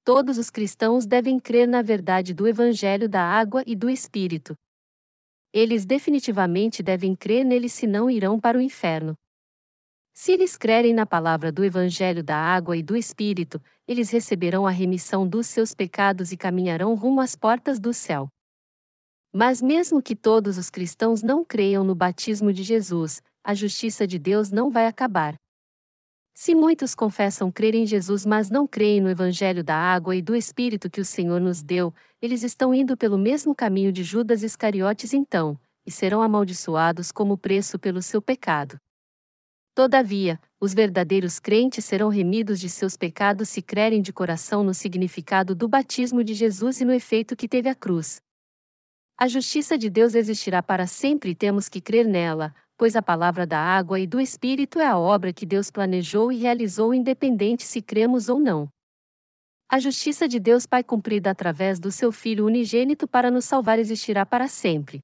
Todos 0.07 0.37
os 0.37 0.49
cristãos 0.49 1.05
devem 1.05 1.37
crer 1.37 1.67
na 1.67 1.81
verdade 1.81 2.33
do 2.33 2.47
Evangelho 2.47 3.09
da 3.09 3.21
água 3.21 3.61
e 3.67 3.75
do 3.75 3.89
Espírito. 3.89 4.55
Eles 5.51 5.85
definitivamente 5.85 6.81
devem 6.81 7.13
crer 7.13 7.43
nele, 7.43 7.67
senão 7.67 8.09
irão 8.09 8.39
para 8.39 8.57
o 8.57 8.61
inferno. 8.61 9.15
Se 10.13 10.31
eles 10.31 10.55
crerem 10.55 10.93
na 10.93 11.05
palavra 11.05 11.51
do 11.51 11.61
Evangelho 11.61 12.23
da 12.23 12.37
água 12.37 12.77
e 12.77 12.81
do 12.81 12.95
Espírito, 12.95 13.61
eles 13.85 14.09
receberão 14.09 14.65
a 14.65 14.71
remissão 14.71 15.27
dos 15.27 15.45
seus 15.47 15.75
pecados 15.75 16.31
e 16.31 16.37
caminharão 16.37 16.95
rumo 16.95 17.19
às 17.19 17.35
portas 17.35 17.77
do 17.77 17.93
céu. 17.93 18.29
Mas, 19.33 19.61
mesmo 19.61 20.01
que 20.01 20.15
todos 20.15 20.57
os 20.57 20.69
cristãos 20.69 21.21
não 21.21 21.43
creiam 21.43 21.83
no 21.83 21.93
batismo 21.93 22.53
de 22.53 22.63
Jesus, 22.63 23.21
a 23.43 23.53
justiça 23.53 24.07
de 24.07 24.17
Deus 24.17 24.51
não 24.51 24.69
vai 24.69 24.87
acabar. 24.87 25.35
Se 26.39 26.53
muitos 26.53 26.93
confessam 26.93 27.51
crer 27.51 27.73
em 27.73 27.83
Jesus, 27.83 28.23
mas 28.23 28.47
não 28.47 28.67
creem 28.67 29.01
no 29.01 29.09
Evangelho 29.09 29.63
da 29.63 29.75
água 29.75 30.15
e 30.15 30.21
do 30.21 30.35
Espírito 30.35 30.87
que 30.87 31.01
o 31.01 31.03
Senhor 31.05 31.41
nos 31.41 31.63
deu, 31.63 31.91
eles 32.21 32.43
estão 32.43 32.75
indo 32.75 32.95
pelo 32.95 33.17
mesmo 33.17 33.55
caminho 33.55 33.91
de 33.91 34.03
Judas 34.03 34.43
Iscariotes 34.43 35.15
então, 35.15 35.59
e 35.83 35.89
serão 35.89 36.21
amaldiçoados 36.21 37.11
como 37.11 37.39
preço 37.39 37.79
pelo 37.79 38.03
seu 38.03 38.21
pecado. 38.21 38.79
Todavia, 39.73 40.39
os 40.59 40.75
verdadeiros 40.75 41.39
crentes 41.39 41.83
serão 41.85 42.07
remidos 42.07 42.59
de 42.59 42.69
seus 42.69 42.95
pecados 42.95 43.49
se 43.49 43.63
crerem 43.63 43.99
de 43.99 44.13
coração 44.13 44.63
no 44.63 44.75
significado 44.75 45.55
do 45.55 45.67
batismo 45.67 46.23
de 46.23 46.35
Jesus 46.35 46.79
e 46.79 46.85
no 46.85 46.93
efeito 46.93 47.35
que 47.35 47.47
teve 47.47 47.67
a 47.67 47.73
cruz. 47.73 48.21
A 49.17 49.27
justiça 49.27 49.75
de 49.75 49.89
Deus 49.89 50.13
existirá 50.13 50.61
para 50.61 50.85
sempre 50.85 51.31
e 51.31 51.35
temos 51.35 51.67
que 51.67 51.81
crer 51.81 52.05
nela, 52.05 52.53
pois 52.77 52.95
a 52.95 53.01
palavra 53.01 53.45
da 53.47 53.59
água 53.59 53.99
e 53.99 54.05
do 54.05 54.21
Espírito 54.21 54.79
é 54.79 54.85
a 54.85 54.97
obra 54.97 55.33
que 55.33 55.45
Deus 55.45 55.71
planejou 55.71 56.31
e 56.31 56.37
realizou 56.37 56.93
independente 56.93 57.63
se 57.63 57.81
cremos 57.81 58.29
ou 58.29 58.39
não. 58.39 58.69
A 59.67 59.79
justiça 59.79 60.27
de 60.27 60.39
Deus 60.39 60.65
Pai 60.65 60.83
cumprida 60.83 61.31
através 61.31 61.79
do 61.79 61.91
seu 61.91 62.11
Filho 62.11 62.45
unigênito 62.45 63.07
para 63.07 63.31
nos 63.31 63.45
salvar 63.45 63.79
existirá 63.79 64.25
para 64.25 64.47
sempre. 64.47 65.01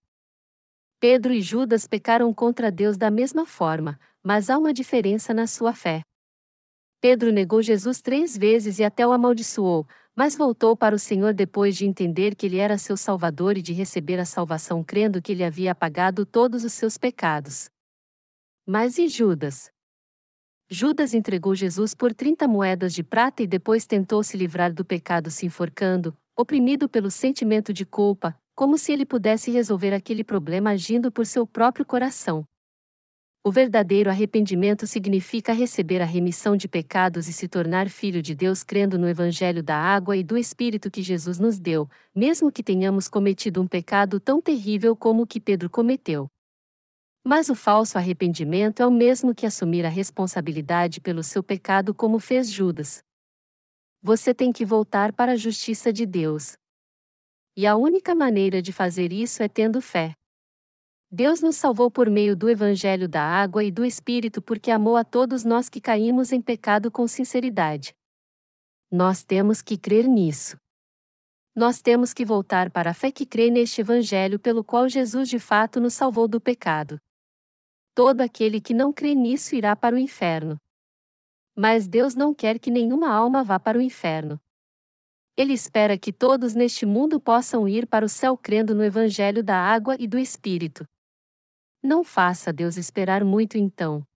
Pedro 1.00 1.34
e 1.34 1.42
Judas 1.42 1.86
pecaram 1.86 2.34
contra 2.34 2.72
Deus 2.72 2.96
da 2.96 3.12
mesma 3.12 3.46
forma, 3.46 4.00
mas 4.24 4.50
há 4.50 4.58
uma 4.58 4.72
diferença 4.72 5.34
na 5.34 5.48
sua 5.48 5.74
fé. 5.74 6.02
Pedro 7.02 7.34
negou 7.34 7.62
Jesus 7.62 8.02
três 8.02 8.38
vezes 8.38 8.80
e 8.80 8.84
até 8.86 9.06
o 9.06 9.12
amaldiçoou, 9.12 9.86
mas 10.16 10.36
voltou 10.36 10.78
para 10.78 10.96
o 10.96 11.00
Senhor 11.00 11.34
depois 11.34 11.76
de 11.76 11.86
entender 11.86 12.36
que 12.36 12.46
ele 12.46 12.58
era 12.58 12.78
seu 12.78 12.96
Salvador 12.96 13.58
e 13.58 13.62
de 13.62 13.74
receber 13.74 14.20
a 14.20 14.26
salvação 14.26 14.84
crendo 14.84 15.22
que 15.22 15.32
ele 15.32 15.44
havia 15.44 15.72
apagado 15.72 16.26
todos 16.26 16.64
os 16.64 16.74
seus 16.74 16.98
pecados. 16.98 17.70
Mas 18.66 18.98
e 18.98 19.08
Judas? 19.08 19.72
Judas 20.70 21.14
entregou 21.14 21.54
Jesus 21.54 21.94
por 21.94 22.14
30 22.14 22.48
moedas 22.48 22.94
de 22.94 23.04
prata 23.04 23.44
e 23.44 23.48
depois 23.48 23.86
tentou 23.86 24.24
se 24.24 24.38
livrar 24.38 24.74
do 24.74 24.86
pecado 24.86 25.30
se 25.30 25.46
enforcando, 25.46 26.16
oprimido 26.36 26.88
pelo 26.88 27.12
sentimento 27.12 27.74
de 27.74 27.86
culpa, 27.86 28.36
como 28.56 28.78
se 28.78 28.92
ele 28.92 29.06
pudesse 29.06 29.52
resolver 29.52 29.94
aquele 29.94 30.24
problema 30.24 30.72
agindo 30.72 31.12
por 31.12 31.26
seu 31.26 31.46
próprio 31.46 31.86
coração. 31.86 32.46
O 33.46 33.52
verdadeiro 33.52 34.10
arrependimento 34.10 34.88
significa 34.88 35.52
receber 35.52 36.02
a 36.02 36.06
remissão 36.06 36.56
de 36.56 36.66
pecados 36.66 37.28
e 37.28 37.34
se 37.34 37.46
tornar 37.46 37.90
filho 37.90 38.22
de 38.22 38.34
Deus 38.34 38.64
crendo 38.64 38.98
no 38.98 39.06
Evangelho 39.06 39.62
da 39.62 39.76
água 39.76 40.16
e 40.16 40.24
do 40.24 40.38
Espírito 40.38 40.90
que 40.90 41.04
Jesus 41.04 41.40
nos 41.40 41.60
deu, 41.60 41.90
mesmo 42.16 42.50
que 42.50 42.64
tenhamos 42.64 43.10
cometido 43.10 43.62
um 43.62 43.68
pecado 43.68 44.18
tão 44.18 44.42
terrível 44.42 44.96
como 44.96 45.24
o 45.24 45.28
que 45.28 45.42
Pedro 45.42 45.70
cometeu. 45.70 46.30
Mas 47.22 47.50
o 47.50 47.56
falso 47.56 47.98
arrependimento 47.98 48.82
é 48.82 48.88
o 48.88 48.92
mesmo 48.92 49.36
que 49.36 49.46
assumir 49.46 49.86
a 49.86 49.90
responsabilidade 49.90 51.02
pelo 51.02 51.22
seu 51.22 51.44
pecado, 51.44 51.94
como 51.94 52.20
fez 52.20 52.50
Judas. 52.50 53.04
Você 54.02 54.34
tem 54.34 54.54
que 54.54 54.64
voltar 54.64 55.12
para 55.12 55.34
a 55.34 55.38
justiça 55.38 55.92
de 55.92 56.06
Deus. 56.06 56.54
E 57.58 57.68
a 57.68 57.76
única 57.76 58.16
maneira 58.16 58.62
de 58.62 58.72
fazer 58.72 59.12
isso 59.12 59.44
é 59.44 59.50
tendo 59.50 59.82
fé. 59.82 60.14
Deus 61.16 61.44
nos 61.44 61.58
salvou 61.58 61.92
por 61.92 62.10
meio 62.10 62.36
do 62.36 62.50
Evangelho 62.50 63.08
da 63.08 63.22
água 63.22 63.64
e 63.64 63.70
do 63.70 63.86
Espírito 63.86 64.42
porque 64.42 64.72
amou 64.72 64.98
a 64.98 65.04
todos 65.04 65.44
nós 65.44 65.70
que 65.70 65.80
caímos 65.80 66.32
em 66.32 66.42
pecado 66.42 66.90
com 66.90 67.08
sinceridade. 67.08 67.94
Nós 68.90 69.24
temos 69.24 69.62
que 69.62 69.78
crer 69.78 70.08
nisso. 70.08 70.58
Nós 71.56 71.84
temos 71.84 72.16
que 72.16 72.26
voltar 72.26 72.72
para 72.72 72.90
a 72.90 72.94
fé 72.96 73.12
que 73.12 73.28
crê 73.28 73.52
neste 73.52 73.80
Evangelho 73.80 74.40
pelo 74.40 74.64
qual 74.64 74.90
Jesus 74.90 75.30
de 75.30 75.38
fato 75.38 75.80
nos 75.80 75.94
salvou 75.94 76.28
do 76.28 76.42
pecado. 76.42 76.98
Todo 77.94 78.22
aquele 78.22 78.60
que 78.60 78.74
não 78.74 78.92
crê 78.92 79.14
nisso 79.14 79.54
irá 79.54 79.76
para 79.76 79.96
o 79.96 80.00
inferno. 80.00 80.58
Mas 81.56 81.88
Deus 81.88 82.16
não 82.16 82.34
quer 82.34 82.58
que 82.58 82.72
nenhuma 82.72 83.14
alma 83.14 83.44
vá 83.44 83.60
para 83.60 83.78
o 83.78 83.82
inferno. 83.82 84.42
Ele 85.38 85.54
espera 85.54 85.96
que 85.96 86.12
todos 86.12 86.56
neste 86.56 86.88
mundo 86.88 87.20
possam 87.20 87.68
ir 87.68 87.86
para 87.86 88.04
o 88.04 88.10
céu 88.10 88.36
crendo 88.36 88.74
no 88.74 88.84
Evangelho 88.84 89.44
da 89.44 89.58
água 89.58 89.96
e 90.00 90.08
do 90.08 90.18
Espírito. 90.18 90.88
Não 91.84 92.02
faça 92.02 92.54
Deus 92.54 92.78
esperar 92.78 93.26
muito 93.26 93.58
então. 93.58 94.08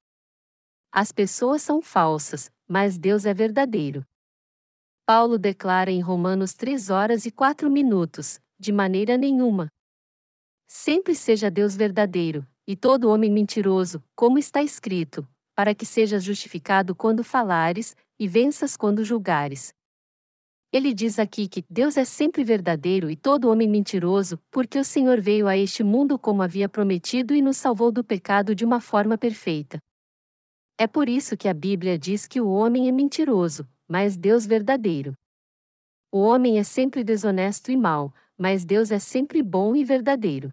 As 0.90 1.12
pessoas 1.12 1.62
são 1.62 1.82
falsas, 1.82 2.50
mas 2.66 2.98
Deus 2.98 3.26
é 3.26 3.34
verdadeiro. 3.34 4.08
Paulo 5.06 5.38
declara 5.38 5.92
em 5.92 6.00
Romanos 6.00 6.54
3 6.54 6.90
horas 6.90 7.26
e 7.26 7.32
4 7.32 7.70
minutos: 7.70 8.40
de 8.58 8.72
maneira 8.72 9.18
nenhuma. 9.18 9.68
Sempre 10.66 11.14
seja 11.14 11.52
Deus 11.52 11.76
verdadeiro, 11.76 12.48
e 12.66 12.74
todo 12.74 13.10
homem 13.10 13.30
mentiroso, 13.30 14.02
como 14.16 14.38
está 14.38 14.64
escrito, 14.64 15.28
para 15.54 15.76
que 15.76 15.86
sejas 15.86 16.24
justificado 16.24 16.96
quando 16.96 17.22
falares, 17.22 17.98
e 18.18 18.30
venças 18.30 18.78
quando 18.78 19.04
julgares. 19.04 19.74
Ele 20.72 20.94
diz 20.94 21.18
aqui 21.18 21.48
que 21.48 21.64
Deus 21.70 21.96
é 21.96 22.04
sempre 22.04 22.44
verdadeiro 22.44 23.10
e 23.10 23.16
todo 23.16 23.50
homem 23.50 23.70
mentiroso, 23.70 24.38
porque 24.52 24.78
o 24.78 24.84
Senhor 24.84 25.22
veio 25.22 25.48
a 25.48 25.56
este 25.56 25.84
mundo 25.84 26.20
como 26.20 26.42
havia 26.42 26.68
prometido 26.68 27.34
e 27.34 27.42
nos 27.42 27.56
salvou 27.56 27.92
do 27.92 28.04
pecado 28.04 28.54
de 28.54 28.66
uma 28.66 28.82
forma 28.82 29.18
perfeita. 29.18 29.80
É 30.78 30.86
por 30.86 31.08
isso 31.08 31.38
que 31.38 31.48
a 31.48 31.54
Bíblia 31.54 31.98
diz 31.98 32.28
que 32.28 32.42
o 32.42 32.50
homem 32.50 32.90
é 32.90 32.92
mentiroso, 32.92 33.68
mas 33.88 34.18
Deus 34.18 34.46
verdadeiro. 34.46 35.14
O 36.12 36.20
homem 36.20 36.60
é 36.60 36.64
sempre 36.64 37.04
desonesto 37.04 37.72
e 37.72 37.78
mau, 37.78 38.14
mas 38.38 38.66
Deus 38.66 38.92
é 38.92 39.00
sempre 39.00 39.42
bom 39.42 39.76
e 39.76 39.86
verdadeiro. 39.86 40.50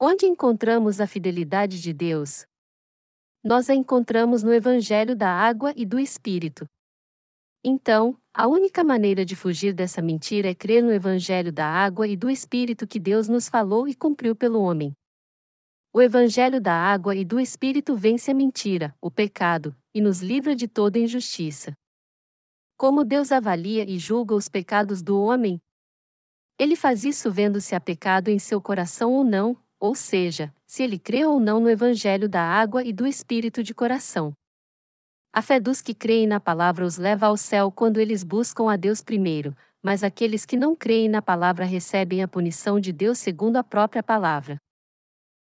Onde 0.00 0.26
encontramos 0.26 1.00
a 1.00 1.08
fidelidade 1.08 1.82
de 1.82 1.92
Deus? 1.92 2.46
Nós 3.42 3.68
a 3.68 3.74
encontramos 3.74 4.44
no 4.44 4.52
Evangelho 4.52 5.16
da 5.16 5.28
Água 5.28 5.72
e 5.76 5.84
do 5.84 5.98
Espírito. 5.98 6.66
Então, 7.64 8.16
a 8.32 8.46
única 8.46 8.84
maneira 8.84 9.24
de 9.24 9.34
fugir 9.34 9.72
dessa 9.72 10.00
mentira 10.00 10.48
é 10.48 10.54
crer 10.54 10.82
no 10.82 10.92
Evangelho 10.92 11.52
da 11.52 11.66
Água 11.66 12.06
e 12.06 12.16
do 12.16 12.30
Espírito 12.30 12.86
que 12.86 13.00
Deus 13.00 13.28
nos 13.28 13.48
falou 13.48 13.88
e 13.88 13.94
cumpriu 13.94 14.36
pelo 14.36 14.60
homem. 14.60 14.92
O 15.92 16.00
Evangelho 16.00 16.60
da 16.60 16.72
Água 16.72 17.16
e 17.16 17.24
do 17.24 17.40
Espírito 17.40 17.96
vence 17.96 18.30
a 18.30 18.34
mentira, 18.34 18.94
o 19.00 19.10
pecado, 19.10 19.74
e 19.92 20.00
nos 20.00 20.20
livra 20.20 20.54
de 20.54 20.68
toda 20.68 20.98
injustiça. 20.98 21.72
Como 22.76 23.04
Deus 23.04 23.32
avalia 23.32 23.84
e 23.90 23.98
julga 23.98 24.36
os 24.36 24.48
pecados 24.48 25.02
do 25.02 25.20
homem? 25.20 25.58
Ele 26.56 26.76
faz 26.76 27.04
isso 27.04 27.30
vendo 27.32 27.60
se 27.60 27.74
há 27.74 27.80
pecado 27.80 28.28
em 28.28 28.38
seu 28.38 28.60
coração 28.62 29.12
ou 29.12 29.24
não, 29.24 29.56
ou 29.80 29.96
seja, 29.96 30.54
se 30.64 30.84
ele 30.84 30.98
crê 30.98 31.24
ou 31.24 31.40
não 31.40 31.58
no 31.58 31.68
Evangelho 31.68 32.28
da 32.28 32.42
água 32.42 32.84
e 32.84 32.92
do 32.92 33.04
Espírito 33.04 33.64
de 33.64 33.74
coração. 33.74 34.32
A 35.38 35.40
fé 35.40 35.60
dos 35.60 35.80
que 35.80 35.94
creem 35.94 36.26
na 36.26 36.40
palavra 36.40 36.84
os 36.84 36.96
leva 36.96 37.26
ao 37.26 37.36
céu 37.36 37.70
quando 37.70 38.00
eles 38.00 38.24
buscam 38.24 38.68
a 38.68 38.74
Deus 38.74 39.00
primeiro, 39.00 39.56
mas 39.80 40.02
aqueles 40.02 40.44
que 40.44 40.56
não 40.56 40.74
creem 40.74 41.08
na 41.08 41.22
palavra 41.22 41.64
recebem 41.64 42.24
a 42.24 42.26
punição 42.26 42.80
de 42.80 42.92
Deus 42.92 43.20
segundo 43.20 43.56
a 43.56 43.62
própria 43.62 44.02
palavra. 44.02 44.60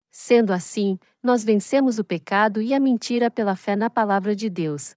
Sendo 0.10 0.54
assim, 0.54 0.98
nós 1.22 1.44
vencemos 1.44 2.00
o 2.00 2.06
pecado 2.06 2.62
e 2.62 2.74
a 2.74 2.80
mentira 2.80 3.30
pela 3.30 3.54
fé 3.54 3.76
na 3.76 3.90
palavra 3.90 4.34
de 4.34 4.50
Deus. 4.50 4.96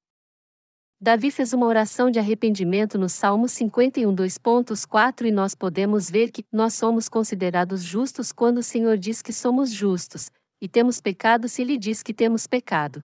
Davi 1.01 1.32
fez 1.32 1.53
uma 1.53 1.66
oração 1.66 2.09
de 2.09 2.20
arrependimento 2.20 2.97
no 2.97 3.09
Salmo 3.09 3.49
51 3.49 4.14
2.4 4.14 5.26
e 5.26 5.32
nós 5.32 5.57
podemos 5.57 6.09
ver 6.09 6.30
que 6.30 6.45
nós 6.53 6.72
somos 6.74 7.09
considerados 7.09 7.82
justos 7.82 8.30
quando 8.30 8.59
o 8.59 8.62
Senhor 8.62 8.97
diz 8.97 9.22
que 9.22 9.32
somos 9.32 9.72
justos, 9.72 10.30
e 10.62 10.68
temos 10.68 11.01
pecado 11.01 11.49
se 11.49 11.62
ele 11.62 11.76
diz 11.76 12.01
que 12.01 12.14
temos 12.14 12.47
pecado. 12.47 13.03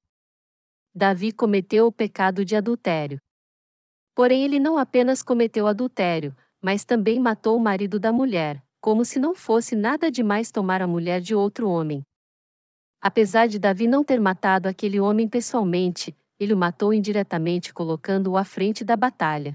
Davi 0.94 1.30
cometeu 1.30 1.86
o 1.86 1.92
pecado 1.92 2.44
de 2.44 2.56
adultério. 2.56 3.20
Porém, 4.12 4.44
ele 4.44 4.58
não 4.58 4.76
apenas 4.76 5.22
cometeu 5.22 5.68
adultério, 5.68 6.36
mas 6.60 6.84
também 6.84 7.20
matou 7.20 7.56
o 7.56 7.60
marido 7.60 8.00
da 8.00 8.12
mulher, 8.12 8.60
como 8.80 9.04
se 9.04 9.20
não 9.20 9.32
fosse 9.32 9.76
nada 9.76 10.10
demais 10.10 10.50
tomar 10.50 10.82
a 10.82 10.88
mulher 10.88 11.20
de 11.20 11.32
outro 11.32 11.68
homem. 11.68 12.02
Apesar 13.00 13.46
de 13.46 13.58
Davi 13.58 13.86
não 13.86 14.02
ter 14.02 14.20
matado 14.20 14.68
aquele 14.68 14.98
homem 14.98 15.28
pessoalmente, 15.28 16.14
ele 16.40 16.52
o 16.52 16.56
matou 16.56 16.92
indiretamente 16.92 17.72
colocando-o 17.72 18.36
à 18.36 18.44
frente 18.44 18.84
da 18.84 18.96
batalha. 18.96 19.54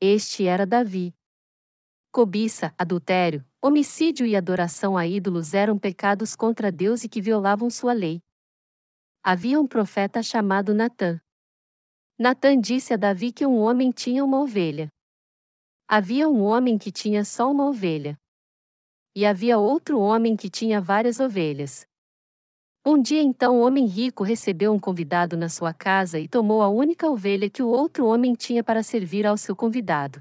Este 0.00 0.46
era 0.46 0.64
Davi. 0.64 1.12
Cobiça, 2.12 2.72
adultério, 2.78 3.44
homicídio 3.60 4.24
e 4.24 4.36
adoração 4.36 4.96
a 4.96 5.04
ídolos 5.04 5.52
eram 5.52 5.76
pecados 5.76 6.36
contra 6.36 6.70
Deus 6.70 7.02
e 7.02 7.08
que 7.08 7.20
violavam 7.20 7.68
sua 7.68 7.92
lei. 7.92 8.22
Havia 9.22 9.60
um 9.60 9.66
profeta 9.66 10.22
chamado 10.22 10.72
Natã. 10.72 11.20
Natã 12.18 12.58
disse 12.58 12.94
a 12.94 12.96
Davi 12.96 13.32
que 13.32 13.44
um 13.44 13.58
homem 13.58 13.90
tinha 13.90 14.24
uma 14.24 14.40
ovelha. 14.40 14.88
Havia 15.86 16.28
um 16.28 16.42
homem 16.42 16.78
que 16.78 16.92
tinha 16.92 17.24
só 17.24 17.50
uma 17.50 17.66
ovelha. 17.66 18.18
E 19.14 19.26
havia 19.26 19.58
outro 19.58 19.98
homem 19.98 20.36
que 20.36 20.48
tinha 20.48 20.80
várias 20.80 21.18
ovelhas. 21.18 21.86
Um 22.86 23.02
dia 23.02 23.20
então 23.20 23.58
o 23.58 23.66
homem 23.66 23.86
rico 23.86 24.22
recebeu 24.22 24.72
um 24.72 24.78
convidado 24.78 25.36
na 25.36 25.48
sua 25.48 25.74
casa 25.74 26.18
e 26.18 26.28
tomou 26.28 26.62
a 26.62 26.68
única 26.68 27.10
ovelha 27.10 27.50
que 27.50 27.62
o 27.62 27.68
outro 27.68 28.06
homem 28.06 28.34
tinha 28.34 28.62
para 28.62 28.82
servir 28.82 29.26
ao 29.26 29.36
seu 29.36 29.54
convidado. 29.54 30.20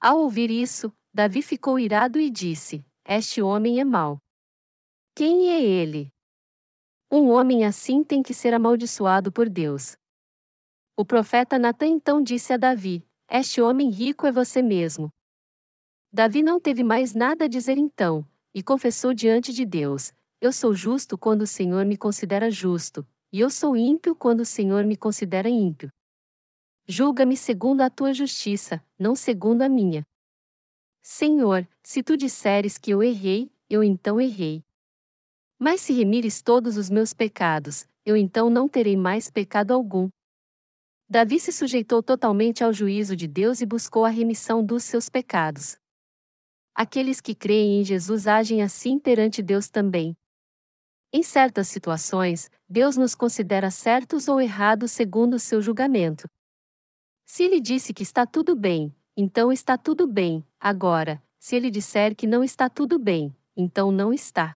Ao 0.00 0.18
ouvir 0.18 0.50
isso, 0.50 0.92
Davi 1.12 1.42
ficou 1.42 1.78
irado 1.78 2.18
e 2.18 2.30
disse: 2.30 2.84
Este 3.06 3.42
homem 3.42 3.78
é 3.78 3.84
mau. 3.84 4.18
Quem 5.14 5.50
é 5.50 5.62
ele? 5.62 6.10
Um 7.10 7.30
homem 7.30 7.64
assim 7.64 8.04
tem 8.04 8.22
que 8.22 8.32
ser 8.32 8.54
amaldiçoado 8.54 9.32
por 9.32 9.48
Deus. 9.48 9.96
O 10.96 11.04
profeta 11.04 11.58
Natan 11.58 11.88
então 11.88 12.22
disse 12.22 12.52
a 12.52 12.56
Davi: 12.56 13.04
Este 13.28 13.60
homem 13.60 13.90
rico 13.90 14.26
é 14.26 14.32
você 14.32 14.62
mesmo. 14.62 15.10
Davi 16.12 16.42
não 16.42 16.60
teve 16.60 16.84
mais 16.84 17.14
nada 17.14 17.46
a 17.46 17.48
dizer 17.48 17.78
então, 17.78 18.26
e 18.54 18.62
confessou 18.62 19.12
diante 19.12 19.52
de 19.52 19.64
Deus: 19.64 20.12
eu 20.40 20.54
sou 20.54 20.74
justo 20.74 21.18
quando 21.18 21.42
o 21.42 21.46
Senhor 21.46 21.84
me 21.84 21.98
considera 21.98 22.50
justo, 22.50 23.06
e 23.30 23.40
eu 23.40 23.50
sou 23.50 23.76
ímpio 23.76 24.16
quando 24.16 24.40
o 24.40 24.46
Senhor 24.46 24.86
me 24.86 24.96
considera 24.96 25.50
ímpio. 25.50 25.92
Julga-me 26.86 27.36
segundo 27.36 27.82
a 27.82 27.90
tua 27.90 28.14
justiça, 28.14 28.82
não 28.98 29.14
segundo 29.14 29.60
a 29.60 29.68
minha. 29.68 30.02
Senhor, 31.02 31.68
se 31.82 32.02
tu 32.02 32.16
disseres 32.16 32.78
que 32.78 32.90
eu 32.90 33.02
errei, 33.02 33.52
eu 33.68 33.84
então 33.84 34.18
errei. 34.18 34.64
Mas 35.62 35.82
se 35.82 35.92
remires 35.92 36.40
todos 36.40 36.78
os 36.78 36.88
meus 36.88 37.12
pecados, 37.12 37.86
eu 38.06 38.16
então 38.16 38.48
não 38.48 38.66
terei 38.66 38.96
mais 38.96 39.30
pecado 39.30 39.74
algum. 39.74 40.08
Davi 41.06 41.38
se 41.38 41.52
sujeitou 41.52 42.02
totalmente 42.02 42.64
ao 42.64 42.72
juízo 42.72 43.14
de 43.14 43.28
Deus 43.28 43.60
e 43.60 43.66
buscou 43.66 44.06
a 44.06 44.08
remissão 44.08 44.64
dos 44.64 44.84
seus 44.84 45.10
pecados. 45.10 45.76
Aqueles 46.74 47.20
que 47.20 47.34
creem 47.34 47.80
em 47.80 47.84
Jesus 47.84 48.26
agem 48.26 48.62
assim 48.62 48.98
perante 48.98 49.42
Deus 49.42 49.68
também. 49.68 50.16
Em 51.12 51.22
certas 51.22 51.68
situações, 51.68 52.48
Deus 52.66 52.96
nos 52.96 53.14
considera 53.14 53.70
certos 53.70 54.28
ou 54.28 54.40
errados 54.40 54.92
segundo 54.92 55.34
o 55.34 55.38
seu 55.38 55.60
julgamento. 55.60 56.26
Se 57.26 57.42
ele 57.42 57.60
disse 57.60 57.92
que 57.92 58.02
está 58.02 58.24
tudo 58.24 58.56
bem, 58.56 58.94
então 59.14 59.52
está 59.52 59.76
tudo 59.76 60.06
bem, 60.06 60.42
agora, 60.58 61.22
se 61.38 61.54
ele 61.54 61.70
disser 61.70 62.16
que 62.16 62.26
não 62.26 62.42
está 62.42 62.70
tudo 62.70 62.98
bem, 62.98 63.36
então 63.54 63.92
não 63.92 64.10
está. 64.10 64.54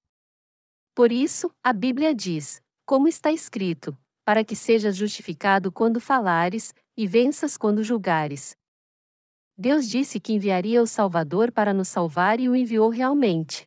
Por 0.95 1.11
isso, 1.11 1.51
a 1.62 1.72
Bíblia 1.72 2.14
diz: 2.14 2.62
como 2.86 3.09
está 3.09 3.32
escrito, 3.32 3.97
para 4.24 4.45
que 4.45 4.55
sejas 4.55 4.97
justificado 4.97 5.72
quando 5.72 6.01
falares, 6.01 6.72
e 6.97 7.07
venças 7.07 7.57
quando 7.57 7.82
julgares. 7.82 8.57
Deus 9.57 9.88
disse 9.88 10.20
que 10.20 10.32
enviaria 10.32 10.82
o 10.82 10.86
Salvador 10.86 11.51
para 11.51 11.72
nos 11.72 11.88
salvar 11.88 12.40
e 12.40 12.49
o 12.49 12.55
enviou 12.55 12.88
realmente. 12.88 13.66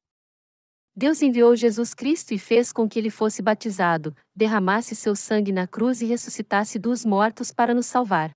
Deus 0.95 1.21
enviou 1.21 1.55
Jesus 1.55 1.93
Cristo 1.93 2.34
e 2.34 2.39
fez 2.39 2.71
com 2.71 2.88
que 2.89 2.97
ele 2.97 3.09
fosse 3.09 3.41
batizado, 3.41 4.15
derramasse 4.36 4.95
seu 4.95 5.15
sangue 5.15 5.51
na 5.51 5.67
cruz 5.67 6.01
e 6.01 6.05
ressuscitasse 6.05 6.80
dos 6.80 7.05
mortos 7.05 7.51
para 7.51 7.73
nos 7.73 7.86
salvar. 7.86 8.32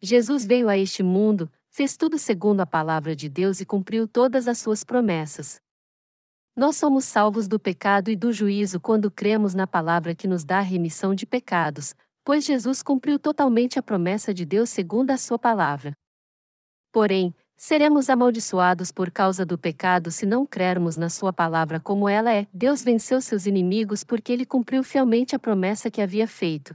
Jesus 0.00 0.46
veio 0.46 0.68
a 0.68 0.78
este 0.78 1.02
mundo, 1.02 1.50
fez 1.70 1.96
tudo 1.96 2.18
segundo 2.18 2.60
a 2.60 2.66
palavra 2.66 3.14
de 3.14 3.28
Deus 3.28 3.60
e 3.60 3.66
cumpriu 3.66 4.08
todas 4.08 4.48
as 4.48 4.58
suas 4.58 4.82
promessas. 4.82 5.60
Nós 6.58 6.76
somos 6.76 7.04
salvos 7.04 7.46
do 7.46 7.56
pecado 7.56 8.10
e 8.10 8.16
do 8.16 8.32
juízo 8.32 8.80
quando 8.80 9.12
cremos 9.12 9.54
na 9.54 9.64
palavra 9.64 10.12
que 10.12 10.26
nos 10.26 10.44
dá 10.44 10.58
remissão 10.58 11.14
de 11.14 11.24
pecados, 11.24 11.94
pois 12.24 12.44
Jesus 12.44 12.82
cumpriu 12.82 13.16
totalmente 13.16 13.78
a 13.78 13.82
promessa 13.82 14.34
de 14.34 14.44
Deus 14.44 14.68
segundo 14.68 15.12
a 15.12 15.16
sua 15.16 15.38
palavra. 15.38 15.92
Porém, 16.90 17.32
seremos 17.56 18.10
amaldiçoados 18.10 18.90
por 18.90 19.08
causa 19.08 19.46
do 19.46 19.56
pecado 19.56 20.10
se 20.10 20.26
não 20.26 20.44
crermos 20.44 20.96
na 20.96 21.08
sua 21.08 21.32
palavra 21.32 21.78
como 21.78 22.08
ela 22.08 22.34
é. 22.34 22.48
Deus 22.52 22.82
venceu 22.82 23.20
seus 23.20 23.46
inimigos 23.46 24.02
porque 24.02 24.32
ele 24.32 24.44
cumpriu 24.44 24.82
fielmente 24.82 25.36
a 25.36 25.38
promessa 25.38 25.88
que 25.88 26.02
havia 26.02 26.26
feito. 26.26 26.74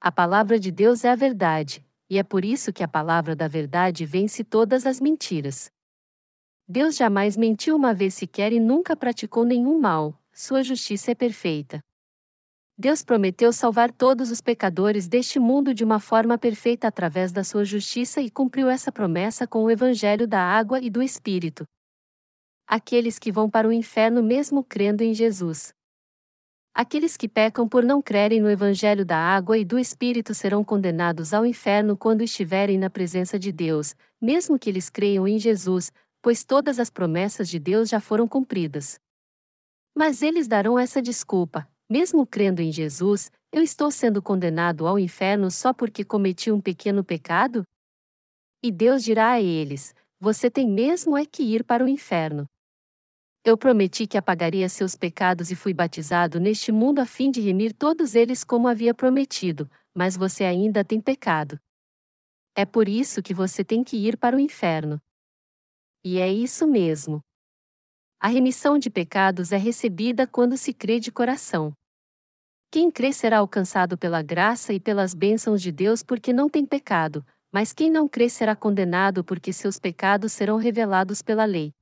A 0.00 0.10
palavra 0.10 0.58
de 0.58 0.70
Deus 0.70 1.04
é 1.04 1.10
a 1.10 1.14
verdade, 1.14 1.84
e 2.08 2.16
é 2.16 2.22
por 2.22 2.42
isso 2.42 2.72
que 2.72 2.82
a 2.82 2.88
palavra 2.88 3.36
da 3.36 3.48
verdade 3.48 4.06
vence 4.06 4.42
todas 4.42 4.86
as 4.86 4.98
mentiras. 4.98 5.70
Deus 6.70 6.96
jamais 6.96 7.34
mentiu 7.34 7.74
uma 7.74 7.94
vez 7.94 8.12
sequer 8.12 8.52
e 8.52 8.60
nunca 8.60 8.94
praticou 8.94 9.42
nenhum 9.42 9.80
mal, 9.80 10.14
sua 10.30 10.62
justiça 10.62 11.12
é 11.12 11.14
perfeita. 11.14 11.82
Deus 12.76 13.02
prometeu 13.02 13.54
salvar 13.54 13.90
todos 13.90 14.30
os 14.30 14.42
pecadores 14.42 15.08
deste 15.08 15.38
mundo 15.38 15.72
de 15.72 15.82
uma 15.82 15.98
forma 15.98 16.36
perfeita 16.36 16.86
através 16.86 17.32
da 17.32 17.42
sua 17.42 17.64
justiça 17.64 18.20
e 18.20 18.30
cumpriu 18.30 18.68
essa 18.68 18.92
promessa 18.92 19.46
com 19.46 19.64
o 19.64 19.70
Evangelho 19.70 20.28
da 20.28 20.42
água 20.42 20.78
e 20.78 20.90
do 20.90 21.02
Espírito. 21.02 21.64
Aqueles 22.66 23.18
que 23.18 23.32
vão 23.32 23.48
para 23.48 23.66
o 23.66 23.72
inferno 23.72 24.22
mesmo 24.22 24.62
crendo 24.62 25.02
em 25.02 25.14
Jesus. 25.14 25.72
Aqueles 26.74 27.16
que 27.16 27.30
pecam 27.30 27.66
por 27.66 27.82
não 27.82 28.02
crerem 28.02 28.42
no 28.42 28.50
Evangelho 28.50 29.06
da 29.06 29.16
água 29.16 29.56
e 29.56 29.64
do 29.64 29.78
Espírito 29.78 30.34
serão 30.34 30.62
condenados 30.62 31.32
ao 31.32 31.46
inferno 31.46 31.96
quando 31.96 32.22
estiverem 32.22 32.76
na 32.76 32.90
presença 32.90 33.38
de 33.38 33.50
Deus, 33.50 33.96
mesmo 34.20 34.58
que 34.58 34.68
eles 34.68 34.90
creiam 34.90 35.26
em 35.26 35.38
Jesus, 35.38 35.90
pois 36.28 36.44
todas 36.44 36.78
as 36.78 36.90
promessas 36.90 37.48
de 37.48 37.58
Deus 37.58 37.88
já 37.88 37.98
foram 37.98 38.28
cumpridas. 38.28 39.00
Mas 39.96 40.20
eles 40.20 40.46
darão 40.46 40.78
essa 40.78 41.00
desculpa: 41.00 41.66
mesmo 41.90 42.26
crendo 42.26 42.60
em 42.60 42.70
Jesus, 42.70 43.30
eu 43.50 43.62
estou 43.62 43.90
sendo 43.90 44.20
condenado 44.20 44.86
ao 44.86 44.98
inferno 44.98 45.50
só 45.50 45.72
porque 45.72 46.04
cometi 46.04 46.52
um 46.52 46.60
pequeno 46.60 47.02
pecado? 47.02 47.62
E 48.62 48.70
Deus 48.70 49.02
dirá 49.02 49.30
a 49.30 49.40
eles: 49.40 49.94
Você 50.20 50.50
tem 50.50 50.68
mesmo 50.68 51.16
é 51.16 51.24
que 51.24 51.42
ir 51.42 51.64
para 51.64 51.82
o 51.82 51.88
inferno. 51.88 52.44
Eu 53.42 53.56
prometi 53.56 54.06
que 54.06 54.18
apagaria 54.18 54.68
seus 54.68 54.94
pecados 54.94 55.50
e 55.50 55.56
fui 55.56 55.72
batizado 55.72 56.38
neste 56.38 56.70
mundo 56.70 56.98
a 56.98 57.06
fim 57.06 57.30
de 57.30 57.40
remir 57.40 57.72
todos 57.72 58.14
eles 58.14 58.44
como 58.44 58.68
havia 58.68 58.92
prometido, 58.92 59.66
mas 59.94 60.14
você 60.14 60.44
ainda 60.44 60.84
tem 60.84 61.00
pecado. 61.00 61.58
É 62.54 62.66
por 62.66 62.86
isso 62.86 63.22
que 63.22 63.32
você 63.32 63.64
tem 63.64 63.82
que 63.82 63.96
ir 63.96 64.18
para 64.18 64.36
o 64.36 64.38
inferno. 64.38 65.00
E 66.04 66.18
é 66.18 66.32
isso 66.32 66.66
mesmo. 66.66 67.20
A 68.20 68.28
remissão 68.28 68.78
de 68.78 68.90
pecados 68.90 69.52
é 69.52 69.56
recebida 69.56 70.26
quando 70.26 70.56
se 70.56 70.72
crê 70.72 71.00
de 71.00 71.10
coração. 71.10 71.72
Quem 72.70 72.90
crê 72.90 73.12
será 73.12 73.38
alcançado 73.38 73.96
pela 73.96 74.22
graça 74.22 74.72
e 74.72 74.80
pelas 74.80 75.14
bênçãos 75.14 75.62
de 75.62 75.72
Deus 75.72 76.02
porque 76.02 76.32
não 76.32 76.48
tem 76.48 76.66
pecado, 76.66 77.24
mas 77.50 77.72
quem 77.72 77.90
não 77.90 78.06
crê 78.06 78.28
será 78.28 78.54
condenado 78.54 79.24
porque 79.24 79.52
seus 79.52 79.78
pecados 79.78 80.32
serão 80.32 80.56
revelados 80.56 81.22
pela 81.22 81.44
lei. 81.44 81.72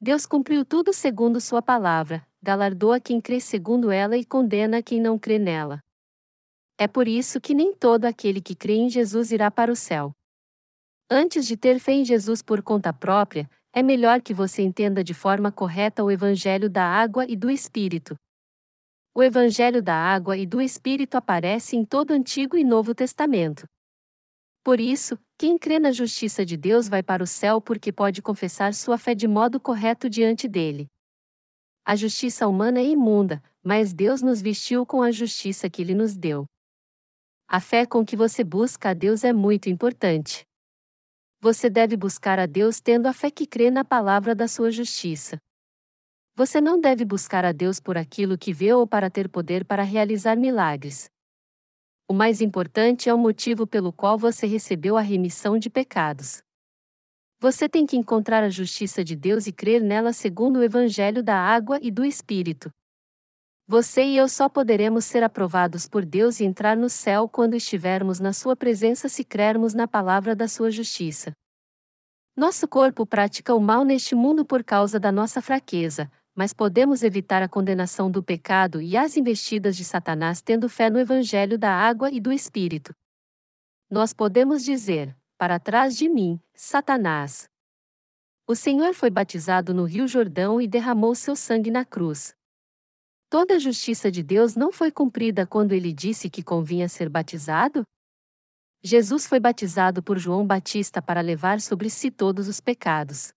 Deus 0.00 0.24
cumpriu 0.24 0.64
tudo 0.64 0.92
segundo 0.92 1.40
Sua 1.40 1.60
palavra, 1.60 2.26
galardoa 2.42 2.98
quem 2.98 3.20
crê 3.20 3.38
segundo 3.38 3.90
ela 3.90 4.16
e 4.16 4.24
condena 4.24 4.82
quem 4.82 5.00
não 5.00 5.18
crê 5.18 5.38
nela. 5.38 5.80
É 6.78 6.88
por 6.88 7.06
isso 7.06 7.40
que 7.40 7.52
nem 7.52 7.74
todo 7.74 8.06
aquele 8.06 8.40
que 8.40 8.54
crê 8.54 8.76
em 8.76 8.88
Jesus 8.88 9.30
irá 9.30 9.50
para 9.50 9.70
o 9.70 9.76
céu. 9.76 10.14
Antes 11.12 11.44
de 11.44 11.56
ter 11.56 11.80
fé 11.80 11.90
em 11.90 12.04
Jesus 12.04 12.40
por 12.40 12.62
conta 12.62 12.92
própria, 12.92 13.50
é 13.72 13.82
melhor 13.82 14.22
que 14.22 14.32
você 14.32 14.62
entenda 14.62 15.02
de 15.02 15.12
forma 15.12 15.50
correta 15.50 16.04
o 16.04 16.10
Evangelho 16.10 16.70
da 16.70 16.84
água 16.84 17.26
e 17.28 17.34
do 17.34 17.50
Espírito. 17.50 18.14
O 19.12 19.20
Evangelho 19.20 19.82
da 19.82 19.92
água 19.92 20.36
e 20.36 20.46
do 20.46 20.62
Espírito 20.62 21.16
aparece 21.16 21.76
em 21.76 21.84
todo 21.84 22.12
o 22.12 22.14
Antigo 22.14 22.56
e 22.56 22.62
Novo 22.62 22.94
Testamento. 22.94 23.66
Por 24.62 24.78
isso, 24.78 25.18
quem 25.36 25.58
crê 25.58 25.80
na 25.80 25.90
justiça 25.90 26.46
de 26.46 26.56
Deus 26.56 26.86
vai 26.88 27.02
para 27.02 27.24
o 27.24 27.26
céu 27.26 27.60
porque 27.60 27.90
pode 27.90 28.22
confessar 28.22 28.72
sua 28.72 28.96
fé 28.96 29.12
de 29.12 29.26
modo 29.26 29.58
correto 29.58 30.08
diante 30.08 30.46
dele. 30.46 30.86
A 31.84 31.96
justiça 31.96 32.46
humana 32.46 32.78
é 32.78 32.84
imunda, 32.84 33.42
mas 33.64 33.92
Deus 33.92 34.22
nos 34.22 34.40
vestiu 34.40 34.86
com 34.86 35.02
a 35.02 35.10
justiça 35.10 35.68
que 35.68 35.82
ele 35.82 35.94
nos 35.94 36.16
deu. 36.16 36.44
A 37.48 37.58
fé 37.58 37.84
com 37.84 38.06
que 38.06 38.14
você 38.14 38.44
busca 38.44 38.90
a 38.90 38.94
Deus 38.94 39.24
é 39.24 39.32
muito 39.32 39.68
importante 39.68 40.48
você 41.40 41.70
deve 41.70 41.96
buscar 41.96 42.38
a 42.38 42.44
Deus 42.44 42.80
tendo 42.80 43.06
a 43.06 43.14
fé 43.14 43.30
que 43.30 43.46
crê 43.46 43.70
na 43.70 43.82
palavra 43.82 44.34
da 44.34 44.46
sua 44.46 44.70
justiça. 44.70 45.38
Você 46.36 46.60
não 46.60 46.78
deve 46.78 47.02
buscar 47.02 47.46
a 47.46 47.52
Deus 47.52 47.80
por 47.80 47.96
aquilo 47.96 48.36
que 48.36 48.52
vê 48.52 48.74
ou 48.74 48.86
para 48.86 49.08
ter 49.10 49.26
poder 49.26 49.64
para 49.64 49.82
realizar 49.82 50.36
milagres. 50.36 51.08
O 52.06 52.12
mais 52.12 52.42
importante 52.42 53.08
é 53.08 53.14
o 53.14 53.18
motivo 53.18 53.66
pelo 53.66 53.90
qual 53.90 54.18
você 54.18 54.46
recebeu 54.46 54.98
a 54.98 55.00
remissão 55.00 55.58
de 55.58 55.70
pecados. 55.70 56.42
Você 57.40 57.70
tem 57.70 57.86
que 57.86 57.96
encontrar 57.96 58.44
a 58.44 58.50
justiça 58.50 59.02
de 59.02 59.16
Deus 59.16 59.46
e 59.46 59.52
crer 59.52 59.82
nela 59.82 60.12
segundo 60.12 60.58
o 60.58 60.62
Evangelho 60.62 61.22
da 61.22 61.36
água 61.36 61.78
e 61.80 61.90
do 61.90 62.04
Espírito. 62.04 62.70
Você 63.70 64.02
e 64.02 64.16
eu 64.16 64.28
só 64.28 64.48
poderemos 64.48 65.04
ser 65.04 65.22
aprovados 65.22 65.86
por 65.86 66.04
Deus 66.04 66.40
e 66.40 66.44
entrar 66.44 66.76
no 66.76 66.88
céu 66.88 67.28
quando 67.28 67.54
estivermos 67.54 68.18
na 68.18 68.32
Sua 68.32 68.56
presença 68.56 69.08
se 69.08 69.22
crermos 69.22 69.74
na 69.74 69.86
palavra 69.86 70.34
da 70.34 70.48
Sua 70.48 70.72
justiça. 70.72 71.30
Nosso 72.36 72.66
corpo 72.66 73.06
pratica 73.06 73.54
o 73.54 73.60
mal 73.60 73.84
neste 73.84 74.12
mundo 74.16 74.44
por 74.44 74.64
causa 74.64 74.98
da 74.98 75.12
nossa 75.12 75.40
fraqueza, 75.40 76.10
mas 76.34 76.52
podemos 76.52 77.04
evitar 77.04 77.44
a 77.44 77.48
condenação 77.48 78.10
do 78.10 78.24
pecado 78.24 78.82
e 78.82 78.96
as 78.96 79.16
investidas 79.16 79.76
de 79.76 79.84
Satanás 79.84 80.42
tendo 80.42 80.68
fé 80.68 80.90
no 80.90 80.98
Evangelho 80.98 81.56
da 81.56 81.72
água 81.72 82.10
e 82.10 82.18
do 82.18 82.32
Espírito. 82.32 82.92
Nós 83.88 84.12
podemos 84.12 84.64
dizer: 84.64 85.16
Para 85.38 85.60
trás 85.60 85.96
de 85.96 86.08
mim, 86.08 86.40
Satanás. 86.52 87.48
O 88.48 88.56
Senhor 88.56 88.94
foi 88.94 89.10
batizado 89.10 89.72
no 89.72 89.84
Rio 89.84 90.08
Jordão 90.08 90.60
e 90.60 90.66
derramou 90.66 91.14
seu 91.14 91.36
sangue 91.36 91.70
na 91.70 91.84
cruz. 91.84 92.34
Toda 93.30 93.54
a 93.54 93.58
justiça 93.60 94.10
de 94.10 94.24
Deus 94.24 94.56
não 94.56 94.72
foi 94.72 94.90
cumprida 94.90 95.46
quando 95.46 95.70
ele 95.70 95.92
disse 95.92 96.28
que 96.28 96.42
convinha 96.42 96.88
ser 96.88 97.08
batizado? 97.08 97.84
Jesus 98.82 99.24
foi 99.24 99.38
batizado 99.38 100.02
por 100.02 100.18
João 100.18 100.44
Batista 100.44 101.00
para 101.00 101.20
levar 101.20 101.60
sobre 101.60 101.88
si 101.88 102.10
todos 102.10 102.48
os 102.48 102.60
pecados. 102.60 103.32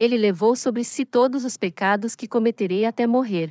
Ele 0.00 0.18
levou 0.18 0.56
sobre 0.56 0.82
si 0.82 1.04
todos 1.04 1.44
os 1.44 1.56
pecados 1.56 2.16
que 2.16 2.26
cometerei 2.26 2.84
até 2.84 3.06
morrer. 3.06 3.50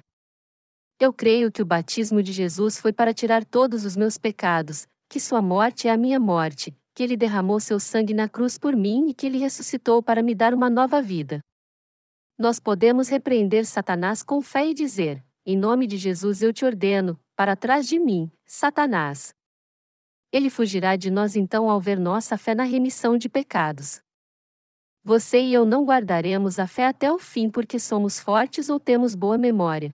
Eu 0.99 1.13
creio 1.13 1.49
que 1.49 1.61
o 1.61 1.65
batismo 1.65 2.21
de 2.21 2.33
Jesus 2.33 2.77
foi 2.77 2.91
para 2.91 3.13
tirar 3.13 3.45
todos 3.45 3.85
os 3.85 3.95
meus 3.95 4.17
pecados, 4.17 4.85
que 5.07 5.17
sua 5.17 5.41
morte 5.41 5.87
é 5.87 5.91
a 5.91 5.97
minha 5.97 6.19
morte, 6.19 6.77
que 6.93 7.01
ele 7.01 7.15
derramou 7.15 7.61
seu 7.61 7.79
sangue 7.79 8.13
na 8.13 8.27
cruz 8.27 8.57
por 8.57 8.75
mim 8.75 9.07
e 9.07 9.13
que 9.13 9.25
ele 9.25 9.37
ressuscitou 9.37 10.03
para 10.03 10.21
me 10.21 10.35
dar 10.35 10.53
uma 10.53 10.69
nova 10.69 11.01
vida. 11.01 11.39
Nós 12.37 12.59
podemos 12.59 13.07
repreender 13.07 13.65
Satanás 13.65 14.21
com 14.21 14.41
fé 14.41 14.67
e 14.67 14.73
dizer: 14.73 15.23
em 15.49 15.55
nome 15.55 15.87
de 15.87 15.95
Jesus 15.95 16.41
eu 16.41 16.51
te 16.51 16.65
ordeno, 16.65 17.17
para 17.33 17.55
trás 17.55 17.87
de 17.87 17.97
mim, 17.97 18.29
Satanás. 18.45 19.33
Ele 20.29 20.49
fugirá 20.49 20.97
de 20.97 21.09
nós 21.09 21.37
então 21.37 21.69
ao 21.69 21.79
ver 21.79 21.97
nossa 21.97 22.37
fé 22.37 22.53
na 22.53 22.65
remissão 22.65 23.17
de 23.17 23.29
pecados. 23.29 24.01
Você 25.05 25.39
e 25.39 25.53
eu 25.53 25.63
não 25.63 25.85
guardaremos 25.85 26.59
a 26.59 26.67
fé 26.67 26.85
até 26.85 27.09
o 27.09 27.17
fim 27.17 27.49
porque 27.49 27.79
somos 27.79 28.19
fortes 28.19 28.67
ou 28.67 28.77
temos 28.77 29.15
boa 29.15 29.37
memória. 29.37 29.89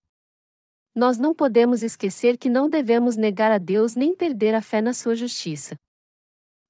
Nós 0.96 1.20
não 1.20 1.36
podemos 1.36 1.84
esquecer 1.84 2.36
que 2.36 2.50
não 2.50 2.68
devemos 2.68 3.16
negar 3.16 3.52
a 3.52 3.60
Deus 3.60 3.94
nem 3.94 4.16
perder 4.16 4.56
a 4.56 4.62
fé 4.62 4.82
na 4.82 4.92
sua 4.92 5.16
justiça. 5.16 5.76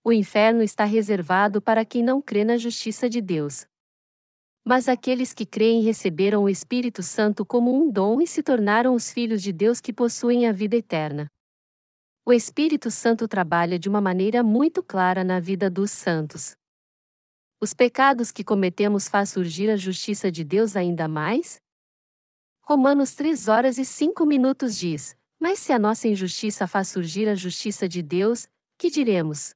O 0.03 0.11
inferno 0.11 0.61
está 0.61 0.83
reservado 0.83 1.61
para 1.61 1.85
quem 1.85 2.03
não 2.03 2.21
crê 2.21 2.43
na 2.43 2.57
justiça 2.57 3.09
de 3.09 3.21
Deus. 3.21 3.65
Mas 4.65 4.87
aqueles 4.87 5.33
que 5.33 5.45
creem 5.45 5.81
receberam 5.81 6.43
o 6.43 6.49
Espírito 6.49 7.03
Santo 7.03 7.45
como 7.45 7.75
um 7.75 7.91
dom 7.91 8.21
e 8.21 8.27
se 8.27 8.41
tornaram 8.41 8.95
os 8.95 9.11
filhos 9.11 9.41
de 9.41 9.51
Deus 9.51 9.81
que 9.81 9.91
possuem 9.91 10.47
a 10.47 10.53
vida 10.53 10.77
eterna. 10.77 11.27
O 12.25 12.31
Espírito 12.31 12.89
Santo 12.89 13.27
trabalha 13.27 13.77
de 13.77 13.89
uma 13.89 13.99
maneira 13.99 14.41
muito 14.41 14.81
clara 14.81 15.21
na 15.21 15.41
vida 15.41 15.69
dos 15.69 15.91
santos. 15.91 16.55
Os 17.59 17.73
pecados 17.73 18.31
que 18.31 18.43
cometemos 18.43 19.09
faz 19.09 19.31
surgir 19.31 19.69
a 19.69 19.75
justiça 19.75 20.31
de 20.31 20.45
Deus 20.45 20.77
ainda 20.77 21.09
mais? 21.09 21.57
Romanos 22.61 23.13
3 23.15 23.49
horas 23.49 23.77
e 23.77 23.83
5 23.83 24.25
minutos 24.25 24.77
diz: 24.77 25.17
Mas 25.37 25.59
se 25.59 25.73
a 25.73 25.79
nossa 25.79 26.07
injustiça 26.07 26.65
faz 26.65 26.87
surgir 26.87 27.27
a 27.27 27.35
justiça 27.35 27.89
de 27.89 28.01
Deus, 28.01 28.47
que 28.77 28.89
diremos? 28.89 29.53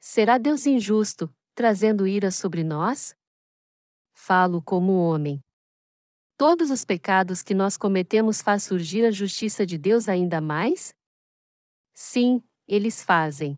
Será 0.00 0.38
Deus 0.38 0.66
injusto, 0.66 1.32
trazendo 1.54 2.08
ira 2.08 2.32
sobre 2.32 2.64
nós? 2.64 3.14
Falo 4.30 4.62
como 4.62 4.92
homem. 4.92 5.40
Todos 6.36 6.70
os 6.70 6.84
pecados 6.84 7.42
que 7.42 7.52
nós 7.52 7.76
cometemos 7.76 8.40
faz 8.40 8.62
surgir 8.62 9.04
a 9.04 9.10
justiça 9.10 9.66
de 9.66 9.76
Deus 9.76 10.08
ainda 10.08 10.40
mais? 10.40 10.94
Sim, 11.92 12.40
eles 12.64 13.02
fazem. 13.02 13.56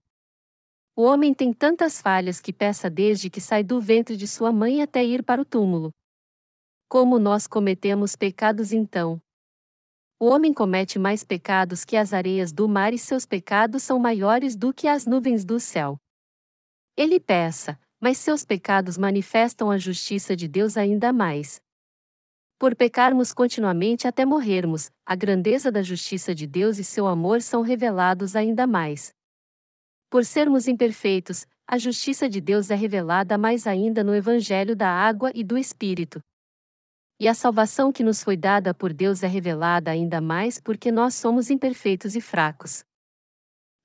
O 0.97 1.03
homem 1.03 1.35
tem 1.35 1.53
tantas 1.53 2.01
falhas 2.01 2.41
que 2.41 2.55
peça 2.55 2.89
desde 2.89 3.29
que 3.29 3.39
sai 3.39 3.63
do 3.63 3.83
ventre 3.83 4.17
de 4.17 4.27
sua 4.27 4.51
mãe 4.51 4.81
até 4.81 5.05
ir 5.05 5.23
para 5.23 5.43
o 5.43 5.45
túmulo. 5.45 5.91
Como 6.89 7.19
nós 7.19 7.47
cometemos 7.47 8.17
pecados 8.17 8.73
então? 8.73 9.21
O 10.19 10.25
homem 10.25 10.55
comete 10.55 10.99
mais 10.99 11.23
pecados 11.23 11.85
que 11.85 11.99
as 11.99 12.15
areias 12.15 12.51
do 12.51 12.67
mar 12.67 12.95
e 12.95 12.99
seus 12.99 13.27
pecados 13.27 13.83
são 13.83 13.99
maiores 13.99 14.57
do 14.57 14.73
que 14.73 14.89
as 14.89 15.05
nuvens 15.05 15.45
do 15.45 15.61
céu. 15.61 15.99
Ele 16.97 17.21
peça, 17.21 17.79
mas 18.03 18.19
seus 18.19 18.45
pecados 18.45 18.99
manifestam 18.99 19.71
a 19.71 19.79
justiça 19.79 20.35
de 20.35 20.49
Deus 20.49 20.77
ainda 20.77 21.13
mais. 21.13 21.63
Por 22.59 22.75
pecarmos 22.75 23.33
continuamente 23.33 24.09
até 24.09 24.27
morrermos, 24.27 24.91
a 25.07 25.15
grandeza 25.15 25.71
da 25.71 25.85
justiça 25.85 26.35
de 26.35 26.45
Deus 26.45 26.79
e 26.79 26.85
seu 26.85 27.07
amor 27.07 27.41
são 27.41 27.63
revelados 27.63 28.35
ainda 28.35 28.67
mais. 28.67 29.15
Por 30.11 30.25
sermos 30.25 30.67
imperfeitos, 30.67 31.47
a 31.65 31.79
justiça 31.79 32.29
de 32.29 32.41
Deus 32.41 32.73
é 32.73 32.75
revelada 32.75 33.39
mais 33.39 33.69
ainda 33.69 34.03
no 34.03 34.17
Evangelho 34.17 34.75
da 34.75 34.89
Água 34.89 35.31
e 35.33 35.45
do 35.45 35.57
Espírito. 35.57 36.21
E 37.21 37.29
a 37.29 37.35
salvação 37.35 37.93
que 37.93 38.03
nos 38.03 38.21
foi 38.21 38.37
dada 38.37 38.75
por 38.75 38.93
Deus 38.93 39.23
é 39.23 39.29
revelada 39.29 39.93
ainda 39.93 40.21
mais 40.21 40.61
porque 40.61 40.91
nós 40.91 41.15
somos 41.15 41.51
imperfeitos 41.51 42.17
e 42.17 42.21
fracos. 42.21 42.85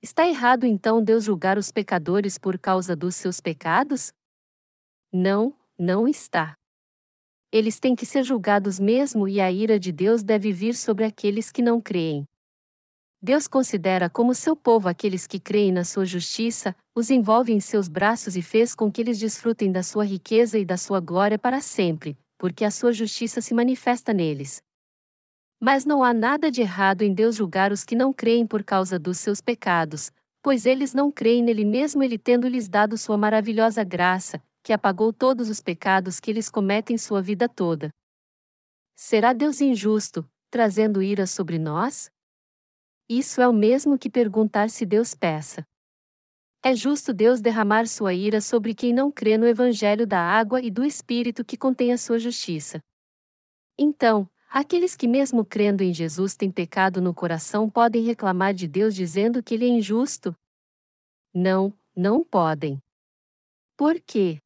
Está 0.01 0.27
errado 0.27 0.65
então 0.65 1.03
Deus 1.03 1.23
julgar 1.23 1.57
os 1.57 1.71
pecadores 1.71 2.37
por 2.37 2.59
causa 2.59 2.95
dos 2.95 3.15
seus 3.15 3.41
pecados? 3.41 4.11
Não, 5.11 5.55
não 5.77 6.07
está. 6.07 6.55
Eles 7.51 7.79
têm 7.79 7.95
que 7.95 8.05
ser 8.05 8.23
julgados 8.23 8.79
mesmo 8.79 9.27
e 9.27 9.41
a 9.41 9.51
ira 9.51 9.79
de 9.79 9.91
Deus 9.91 10.21
deve 10.21 10.51
vir 10.51 10.75
sobre 10.75 11.03
aqueles 11.03 11.51
que 11.51 11.63
não 11.63 11.81
creem. 11.81 12.25
Deus 13.19 13.47
considera 13.47 14.07
como 14.07 14.35
seu 14.35 14.55
povo 14.55 14.87
aqueles 14.87 15.25
que 15.25 15.39
creem 15.39 15.71
na 15.71 15.83
sua 15.83 16.05
justiça, 16.05 16.75
os 16.95 17.09
envolve 17.09 17.51
em 17.51 17.59
seus 17.59 17.87
braços 17.87 18.37
e 18.37 18.43
fez 18.43 18.75
com 18.75 18.91
que 18.91 19.01
eles 19.01 19.17
desfrutem 19.17 19.71
da 19.71 19.81
sua 19.81 20.05
riqueza 20.05 20.59
e 20.59 20.65
da 20.65 20.77
sua 20.77 20.99
glória 20.99 21.39
para 21.39 21.59
sempre, 21.59 22.15
porque 22.37 22.63
a 22.63 22.69
sua 22.69 22.93
justiça 22.93 23.41
se 23.41 23.55
manifesta 23.55 24.13
neles. 24.13 24.61
Mas 25.59 25.85
não 25.85 26.03
há 26.03 26.13
nada 26.13 26.51
de 26.51 26.61
errado 26.61 27.01
em 27.01 27.13
Deus 27.13 27.35
julgar 27.35 27.71
os 27.71 27.83
que 27.83 27.95
não 27.95 28.13
creem 28.13 28.45
por 28.45 28.63
causa 28.63 28.99
dos 28.99 29.17
seus 29.17 29.41
pecados, 29.41 30.11
pois 30.41 30.65
eles 30.65 30.93
não 30.93 31.11
creem 31.11 31.43
nele 31.43 31.65
mesmo 31.65 32.03
ele 32.03 32.17
tendo 32.17 32.47
lhes 32.47 32.67
dado 32.67 32.97
sua 32.97 33.17
maravilhosa 33.17 33.83
graça, 33.83 34.41
que 34.63 34.71
apagou 34.71 35.11
todos 35.11 35.49
os 35.49 35.59
pecados 35.59 36.19
que 36.19 36.29
eles 36.29 36.49
cometem 36.49 36.97
sua 36.97 37.21
vida 37.21 37.49
toda. 37.49 37.89
Será 38.95 39.33
Deus 39.33 39.59
injusto, 39.61 40.29
trazendo 40.49 41.01
ira 41.01 41.25
sobre 41.25 41.57
nós? 41.57 42.09
Isso 43.09 43.41
é 43.41 43.47
o 43.47 43.53
mesmo 43.53 43.97
que 43.97 44.09
perguntar 44.09 44.69
se 44.69 44.85
Deus 44.85 45.15
peça. 45.15 45.65
É 46.63 46.75
justo 46.75 47.13
Deus 47.13 47.39
derramar 47.39 47.87
sua 47.87 48.13
ira 48.13 48.41
sobre 48.41 48.75
quem 48.75 48.93
não 48.93 49.11
crê 49.11 49.37
no 49.37 49.47
Evangelho 49.47 50.05
da 50.05 50.19
água 50.19 50.61
e 50.61 50.69
do 50.69 50.83
Espírito 50.83 51.45
que 51.45 51.55
contém 51.55 51.93
a 51.93 51.97
sua 51.97 52.19
justiça. 52.19 52.79
Então, 53.77 54.29
aqueles 54.49 54.95
que, 54.95 55.07
mesmo 55.07 55.45
crendo 55.45 55.83
em 55.83 55.93
Jesus, 55.93 56.35
têm 56.35 56.51
pecado 56.51 57.01
no 57.01 57.13
coração 57.13 57.69
podem 57.69 58.03
reclamar 58.03 58.53
de 58.53 58.67
Deus 58.67 58.95
dizendo 58.95 59.43
que 59.43 59.53
ele 59.53 59.65
é 59.65 59.69
injusto? 59.69 60.35
Não, 61.33 61.73
não 61.95 62.23
podem. 62.23 62.81
Por 63.75 63.99
quê? 63.99 64.41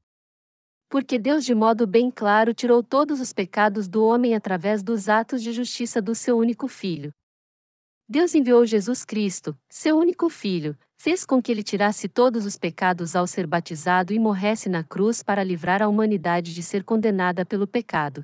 Porque 0.90 1.18
Deus, 1.18 1.46
de 1.46 1.56
modo 1.56 1.88
bem 1.88 2.12
claro, 2.12 2.54
tirou 2.54 2.84
todos 2.84 3.22
os 3.22 3.32
pecados 3.32 3.88
do 3.88 4.04
homem 4.04 4.36
através 4.36 4.84
dos 4.84 5.08
atos 5.08 5.42
de 5.42 5.54
justiça 5.54 6.02
do 6.02 6.14
seu 6.14 6.38
único 6.38 6.68
filho. 6.68 7.14
Deus 8.10 8.36
enviou 8.36 8.66
Jesus 8.66 9.06
Cristo, 9.06 9.58
seu 9.70 9.98
único 9.98 10.30
filho, 10.30 10.78
fez 10.98 11.26
com 11.26 11.42
que 11.42 11.50
ele 11.50 11.64
tirasse 11.64 12.10
todos 12.10 12.46
os 12.46 12.58
pecados 12.58 13.16
ao 13.16 13.26
ser 13.26 13.48
batizado 13.48 14.12
e 14.12 14.20
morresse 14.20 14.68
na 14.68 14.84
cruz 14.84 15.24
para 15.24 15.46
livrar 15.46 15.82
a 15.82 15.88
humanidade 15.88 16.54
de 16.54 16.62
ser 16.62 16.84
condenada 16.84 17.46
pelo 17.46 17.66
pecado. 17.66 18.22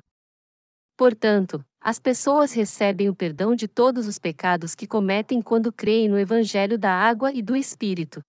Portanto, 0.94 1.64
as 1.80 1.98
pessoas 1.98 2.52
recebem 2.52 3.08
o 3.08 3.14
perdão 3.14 3.54
de 3.54 3.68
todos 3.68 4.06
os 4.06 4.18
pecados 4.18 4.74
que 4.74 4.86
cometem 4.86 5.40
quando 5.40 5.72
creem 5.72 6.08
no 6.08 6.18
Evangelho 6.18 6.76
da 6.76 6.92
água 6.92 7.32
e 7.32 7.40
do 7.40 7.56
Espírito. 7.56 8.22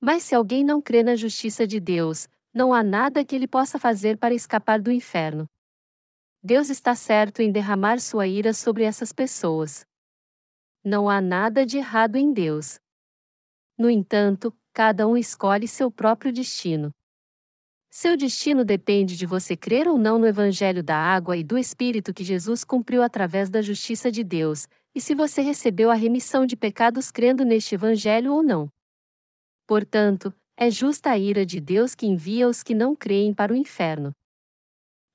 Mas 0.00 0.22
se 0.22 0.34
alguém 0.34 0.64
não 0.64 0.80
crê 0.80 1.02
na 1.02 1.16
justiça 1.16 1.66
de 1.66 1.80
Deus, 1.80 2.28
não 2.52 2.72
há 2.72 2.82
nada 2.82 3.24
que 3.24 3.34
ele 3.34 3.48
possa 3.48 3.78
fazer 3.78 4.16
para 4.16 4.34
escapar 4.34 4.80
do 4.80 4.92
inferno. 4.92 5.48
Deus 6.42 6.68
está 6.68 6.94
certo 6.94 7.40
em 7.40 7.50
derramar 7.50 7.98
sua 8.00 8.26
ira 8.26 8.52
sobre 8.52 8.84
essas 8.84 9.12
pessoas. 9.12 9.86
Não 10.84 11.08
há 11.08 11.20
nada 11.20 11.64
de 11.64 11.78
errado 11.78 12.16
em 12.16 12.32
Deus. 12.32 12.78
No 13.76 13.90
entanto, 13.90 14.54
cada 14.72 15.08
um 15.08 15.16
escolhe 15.16 15.66
seu 15.66 15.90
próprio 15.90 16.32
destino. 16.32 16.92
Seu 17.96 18.16
destino 18.16 18.64
depende 18.64 19.16
de 19.16 19.24
você 19.24 19.56
crer 19.56 19.86
ou 19.86 19.96
não 19.96 20.18
no 20.18 20.26
Evangelho 20.26 20.82
da 20.82 20.96
água 20.96 21.36
e 21.36 21.44
do 21.44 21.56
Espírito 21.56 22.12
que 22.12 22.24
Jesus 22.24 22.64
cumpriu 22.64 23.04
através 23.04 23.48
da 23.48 23.62
justiça 23.62 24.10
de 24.10 24.24
Deus, 24.24 24.66
e 24.92 25.00
se 25.00 25.14
você 25.14 25.42
recebeu 25.42 25.92
a 25.92 25.94
remissão 25.94 26.44
de 26.44 26.56
pecados 26.56 27.12
crendo 27.12 27.44
neste 27.44 27.76
Evangelho 27.76 28.32
ou 28.32 28.42
não. 28.42 28.68
Portanto, 29.64 30.34
é 30.56 30.72
justa 30.72 31.10
a 31.10 31.16
ira 31.16 31.46
de 31.46 31.60
Deus 31.60 31.94
que 31.94 32.04
envia 32.04 32.48
os 32.48 32.64
que 32.64 32.74
não 32.74 32.96
creem 32.96 33.32
para 33.32 33.52
o 33.52 33.56
inferno. 33.56 34.10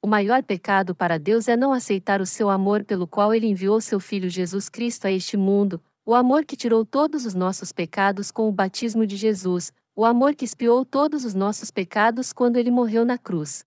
O 0.02 0.08
maior 0.08 0.42
pecado 0.42 0.96
para 0.96 1.20
Deus 1.20 1.50
é 1.50 1.58
não 1.58 1.74
aceitar 1.74 2.22
o 2.22 2.26
seu 2.26 2.50
amor 2.50 2.86
pelo 2.86 3.06
qual 3.06 3.34
ele 3.34 3.48
enviou 3.48 3.82
seu 3.82 4.00
Filho 4.00 4.30
Jesus 4.30 4.70
Cristo 4.70 5.06
a 5.06 5.12
este 5.12 5.36
mundo, 5.36 5.84
o 6.06 6.16
amor 6.16 6.46
que 6.46 6.56
tirou 6.56 6.86
todos 6.86 7.26
os 7.26 7.34
nossos 7.34 7.74
pecados 7.74 8.32
com 8.32 8.48
o 8.48 8.54
batismo 8.54 9.06
de 9.06 9.18
Jesus, 9.18 9.74
o 10.00 10.06
amor 10.06 10.34
que 10.34 10.46
expiou 10.46 10.86
todos 10.86 11.26
os 11.26 11.34
nossos 11.34 11.70
pecados 11.70 12.32
quando 12.32 12.56
ele 12.56 12.72
morreu 12.72 13.04
na 13.04 13.18
cruz. 13.18 13.66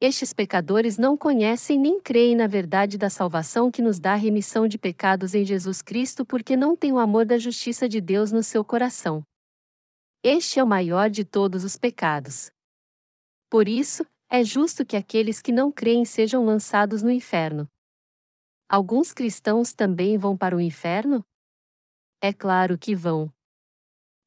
Estes 0.00 0.32
pecadores 0.32 0.98
não 0.98 1.16
conhecem 1.16 1.78
nem 1.78 2.00
creem 2.00 2.34
na 2.34 2.48
verdade 2.48 2.98
da 2.98 3.08
salvação 3.08 3.70
que 3.70 3.80
nos 3.80 4.00
dá 4.00 4.16
remissão 4.16 4.66
de 4.66 4.76
pecados 4.76 5.36
em 5.36 5.44
Jesus 5.44 5.80
Cristo 5.80 6.26
porque 6.26 6.56
não 6.56 6.74
têm 6.74 6.92
o 6.92 6.98
amor 6.98 7.24
da 7.24 7.38
justiça 7.38 7.88
de 7.88 8.00
Deus 8.00 8.32
no 8.32 8.42
seu 8.42 8.64
coração. 8.64 9.22
Este 10.24 10.58
é 10.58 10.64
o 10.64 10.66
maior 10.66 11.08
de 11.08 11.24
todos 11.24 11.62
os 11.62 11.76
pecados. 11.76 12.50
Por 13.48 13.68
isso, 13.68 14.04
é 14.28 14.42
justo 14.42 14.84
que 14.84 14.96
aqueles 14.96 15.40
que 15.40 15.52
não 15.52 15.70
creem 15.70 16.04
sejam 16.04 16.44
lançados 16.44 17.00
no 17.00 17.12
inferno. 17.12 17.68
Alguns 18.68 19.12
cristãos 19.12 19.72
também 19.72 20.18
vão 20.18 20.36
para 20.36 20.56
o 20.56 20.60
inferno? 20.60 21.24
É 22.20 22.32
claro 22.32 22.76
que 22.76 22.92
vão. 22.92 23.32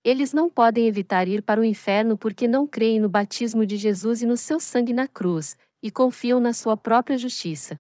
Eles 0.04 0.34
não 0.34 0.50
podem 0.50 0.88
evitar 0.88 1.28
ir 1.28 1.44
para 1.44 1.62
o 1.62 1.64
inferno 1.64 2.18
porque 2.18 2.48
não 2.48 2.66
creem 2.66 3.00
no 3.00 3.08
batismo 3.08 3.66
de 3.66 3.78
Jesus 3.78 4.24
e 4.24 4.26
no 4.26 4.36
seu 4.36 4.60
sangue 4.60 4.94
na 4.94 5.08
cruz, 5.08 5.56
e 5.82 5.92
confiam 5.92 6.40
na 6.40 6.54
sua 6.54 6.76
própria 6.76 7.18
justiça. 7.18 7.76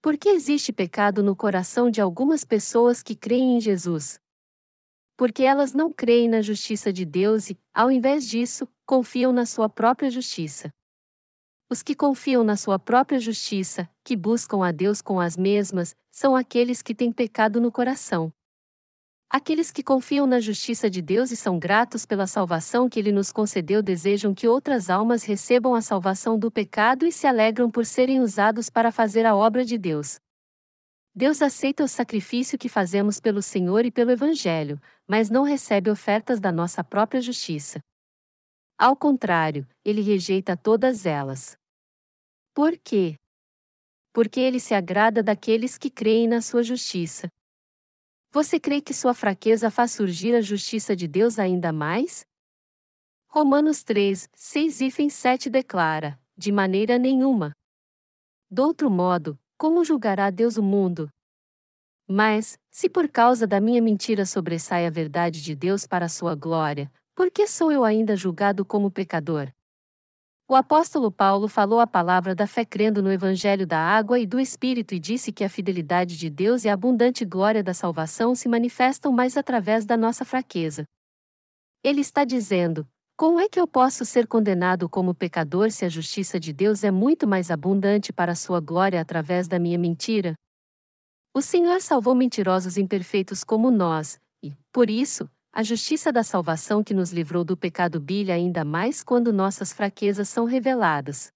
Por 0.00 0.16
que 0.16 0.30
existe 0.30 0.72
pecado 0.72 1.22
no 1.22 1.36
coração 1.36 1.90
de 1.90 2.00
algumas 2.00 2.44
pessoas 2.44 3.02
que 3.02 3.14
creem 3.14 3.56
em 3.56 3.60
Jesus? 3.60 4.18
Porque 5.18 5.42
elas 5.42 5.74
não 5.74 5.92
creem 5.92 6.28
na 6.28 6.40
justiça 6.40 6.92
de 6.92 7.04
Deus 7.04 7.50
e, 7.50 7.58
ao 7.74 7.90
invés 7.90 8.26
disso, 8.26 8.66
confiam 8.86 9.32
na 9.32 9.44
sua 9.44 9.68
própria 9.68 10.10
justiça. 10.10 10.72
Os 11.68 11.82
que 11.82 11.94
confiam 11.94 12.42
na 12.42 12.56
sua 12.56 12.78
própria 12.78 13.18
justiça, 13.18 13.90
que 14.02 14.16
buscam 14.16 14.64
a 14.64 14.72
Deus 14.72 15.02
com 15.02 15.20
as 15.20 15.36
mesmas, 15.36 15.94
são 16.10 16.34
aqueles 16.34 16.80
que 16.80 16.94
têm 16.94 17.12
pecado 17.12 17.60
no 17.60 17.70
coração. 17.70 18.32
Aqueles 19.30 19.70
que 19.70 19.82
confiam 19.82 20.26
na 20.26 20.40
justiça 20.40 20.88
de 20.88 21.02
Deus 21.02 21.30
e 21.30 21.36
são 21.36 21.58
gratos 21.58 22.06
pela 22.06 22.26
salvação 22.26 22.88
que 22.88 22.98
Ele 22.98 23.12
nos 23.12 23.30
concedeu 23.30 23.82
desejam 23.82 24.34
que 24.34 24.48
outras 24.48 24.88
almas 24.88 25.22
recebam 25.22 25.74
a 25.74 25.82
salvação 25.82 26.38
do 26.38 26.50
pecado 26.50 27.06
e 27.06 27.12
se 27.12 27.26
alegram 27.26 27.70
por 27.70 27.84
serem 27.84 28.20
usados 28.20 28.70
para 28.70 28.90
fazer 28.90 29.26
a 29.26 29.36
obra 29.36 29.66
de 29.66 29.76
Deus. 29.76 30.18
Deus 31.14 31.42
aceita 31.42 31.84
o 31.84 31.88
sacrifício 31.88 32.56
que 32.56 32.70
fazemos 32.70 33.20
pelo 33.20 33.42
Senhor 33.42 33.84
e 33.84 33.90
pelo 33.90 34.12
Evangelho, 34.12 34.80
mas 35.06 35.28
não 35.28 35.42
recebe 35.42 35.90
ofertas 35.90 36.40
da 36.40 36.50
nossa 36.50 36.82
própria 36.82 37.20
justiça. 37.20 37.80
Ao 38.78 38.96
contrário, 38.96 39.68
ele 39.84 40.00
rejeita 40.00 40.56
todas 40.56 41.04
elas. 41.04 41.54
Por 42.54 42.78
quê? 42.78 43.16
Porque 44.10 44.40
ele 44.40 44.58
se 44.58 44.72
agrada 44.72 45.22
daqueles 45.22 45.76
que 45.76 45.90
creem 45.90 46.26
na 46.26 46.40
sua 46.40 46.62
justiça. 46.62 47.28
Você 48.30 48.60
crê 48.60 48.82
que 48.82 48.92
sua 48.92 49.14
fraqueza 49.14 49.70
faz 49.70 49.92
surgir 49.92 50.34
a 50.34 50.42
justiça 50.42 50.94
de 50.94 51.08
Deus 51.08 51.38
ainda 51.38 51.72
mais? 51.72 52.26
Romanos 53.26 53.82
3, 53.82 54.28
6 54.34 54.80
e 54.82 55.10
7 55.10 55.48
declara: 55.48 56.20
De 56.36 56.52
maneira 56.52 56.98
nenhuma. 56.98 57.52
Do 58.50 58.64
outro 58.64 58.90
modo, 58.90 59.38
como 59.56 59.82
julgará 59.82 60.28
Deus 60.28 60.58
o 60.58 60.62
mundo? 60.62 61.08
Mas, 62.06 62.58
se 62.70 62.88
por 62.88 63.08
causa 63.08 63.46
da 63.46 63.60
minha 63.60 63.80
mentira 63.80 64.26
sobressai 64.26 64.86
a 64.86 64.90
verdade 64.90 65.42
de 65.42 65.54
Deus 65.54 65.86
para 65.86 66.04
a 66.04 66.08
sua 66.08 66.34
glória, 66.34 66.92
por 67.14 67.30
que 67.30 67.46
sou 67.46 67.72
eu 67.72 67.82
ainda 67.82 68.14
julgado 68.14 68.62
como 68.62 68.90
pecador? 68.90 69.50
O 70.50 70.54
apóstolo 70.54 71.12
Paulo 71.12 71.46
falou 71.46 71.78
a 71.78 71.86
palavra 71.86 72.34
da 72.34 72.46
fé 72.46 72.64
crendo 72.64 73.02
no 73.02 73.12
Evangelho 73.12 73.66
da 73.66 73.78
água 73.78 74.18
e 74.18 74.26
do 74.26 74.40
Espírito 74.40 74.94
e 74.94 74.98
disse 74.98 75.30
que 75.30 75.44
a 75.44 75.48
fidelidade 75.48 76.16
de 76.16 76.30
Deus 76.30 76.64
e 76.64 76.70
a 76.70 76.72
abundante 76.72 77.22
glória 77.22 77.62
da 77.62 77.74
salvação 77.74 78.34
se 78.34 78.48
manifestam 78.48 79.12
mais 79.12 79.36
através 79.36 79.84
da 79.84 79.94
nossa 79.94 80.24
fraqueza. 80.24 80.84
Ele 81.84 82.00
está 82.00 82.24
dizendo: 82.24 82.88
como 83.14 83.38
é 83.38 83.46
que 83.46 83.60
eu 83.60 83.68
posso 83.68 84.06
ser 84.06 84.26
condenado 84.26 84.88
como 84.88 85.14
pecador 85.14 85.70
se 85.70 85.84
a 85.84 85.88
justiça 85.90 86.40
de 86.40 86.54
Deus 86.54 86.82
é 86.82 86.90
muito 86.90 87.26
mais 87.26 87.50
abundante 87.50 88.10
para 88.10 88.32
a 88.32 88.36
sua 88.36 88.58
glória 88.58 88.98
através 88.98 89.48
da 89.48 89.58
minha 89.58 89.78
mentira? 89.78 90.32
O 91.36 91.42
Senhor 91.42 91.82
salvou 91.82 92.14
mentirosos 92.14 92.78
imperfeitos 92.78 93.44
como 93.44 93.70
nós, 93.70 94.18
e, 94.42 94.54
por 94.72 94.88
isso, 94.88 95.28
a 95.52 95.62
justiça 95.62 96.12
da 96.12 96.22
salvação 96.22 96.84
que 96.84 96.94
nos 96.94 97.12
livrou 97.12 97.42
do 97.42 97.56
pecado 97.56 97.98
brilha 98.00 98.34
ainda 98.34 98.64
mais 98.64 99.02
quando 99.02 99.32
nossas 99.32 99.72
fraquezas 99.72 100.28
são 100.28 100.44
reveladas. 100.44 101.32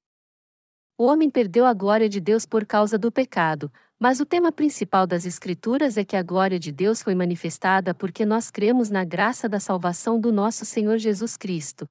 O 0.99 1.07
homem 1.07 1.31
perdeu 1.31 1.65
a 1.65 1.73
glória 1.73 2.09
de 2.09 2.21
Deus 2.21 2.47
por 2.47 2.65
causa 2.67 2.99
do 2.99 3.11
pecado, 3.11 3.73
mas 3.99 4.21
o 4.21 4.27
tema 4.27 4.53
principal 4.53 5.07
das 5.07 5.25
Escrituras 5.25 5.97
é 5.97 6.05
que 6.05 6.17
a 6.17 6.23
glória 6.23 6.59
de 6.59 6.71
Deus 6.71 7.03
foi 7.03 7.15
manifestada 7.15 7.95
porque 7.95 8.27
nós 8.27 8.51
cremos 8.51 8.91
na 8.91 9.05
graça 9.05 9.49
da 9.49 9.59
salvação 9.59 10.21
do 10.21 10.31
nosso 10.33 10.65
Senhor 10.65 10.99
Jesus 10.99 11.37
Cristo. 11.37 11.87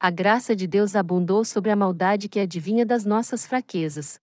A 0.00 0.10
graça 0.10 0.54
de 0.54 0.66
Deus 0.66 0.94
abundou 0.94 1.44
sobre 1.44 1.70
a 1.70 1.76
maldade 1.76 2.28
que 2.28 2.38
adivinha 2.38 2.86
das 2.86 3.04
nossas 3.04 3.44
fraquezas. 3.44 4.20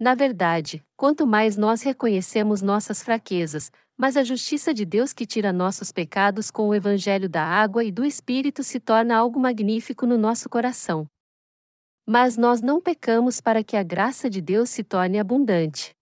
Na 0.00 0.14
verdade, 0.14 0.82
quanto 0.96 1.26
mais 1.26 1.58
nós 1.58 1.82
reconhecemos 1.82 2.62
nossas 2.62 3.02
fraquezas, 3.02 3.70
mas 3.98 4.16
a 4.16 4.24
justiça 4.24 4.72
de 4.72 4.86
Deus 4.86 5.12
que 5.12 5.26
tira 5.26 5.52
nossos 5.52 5.92
pecados 5.92 6.50
com 6.50 6.70
o 6.70 6.74
evangelho 6.74 7.28
da 7.28 7.44
água 7.44 7.84
e 7.84 7.92
do 7.92 8.02
Espírito 8.02 8.64
se 8.64 8.80
torna 8.80 9.14
algo 9.14 9.38
magnífico 9.38 10.06
no 10.06 10.16
nosso 10.16 10.48
coração. 10.48 11.06
Mas 12.06 12.38
nós 12.38 12.62
não 12.62 12.80
pecamos 12.80 13.42
para 13.42 13.62
que 13.62 13.76
a 13.76 13.82
graça 13.82 14.30
de 14.30 14.40
Deus 14.40 14.70
se 14.70 14.82
torne 14.82 15.18
abundante. 15.18 15.94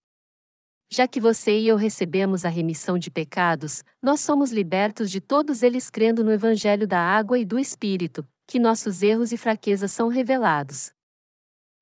Já 0.89 1.09
que 1.09 1.21
você 1.21 1.59
e 1.59 1.67
eu 1.67 1.75
recebemos 1.75 2.45
a 2.45 2.49
remissão 2.49 3.01
de 3.01 3.11
pecados, 3.11 3.83
nós 4.01 4.21
somos 4.21 4.53
libertos 4.53 5.11
de 5.11 5.21
todos 5.21 5.65
eles 5.65 5.91
crendo 5.91 6.23
no 6.23 6.31
Evangelho 6.31 6.87
da 6.87 7.01
água 7.01 7.37
e 7.37 7.45
do 7.45 7.59
Espírito, 7.59 8.25
que 8.47 8.61
nossos 8.61 9.03
erros 9.03 9.33
e 9.33 9.37
fraquezas 9.37 9.91
são 9.91 10.07
revelados. 10.07 10.97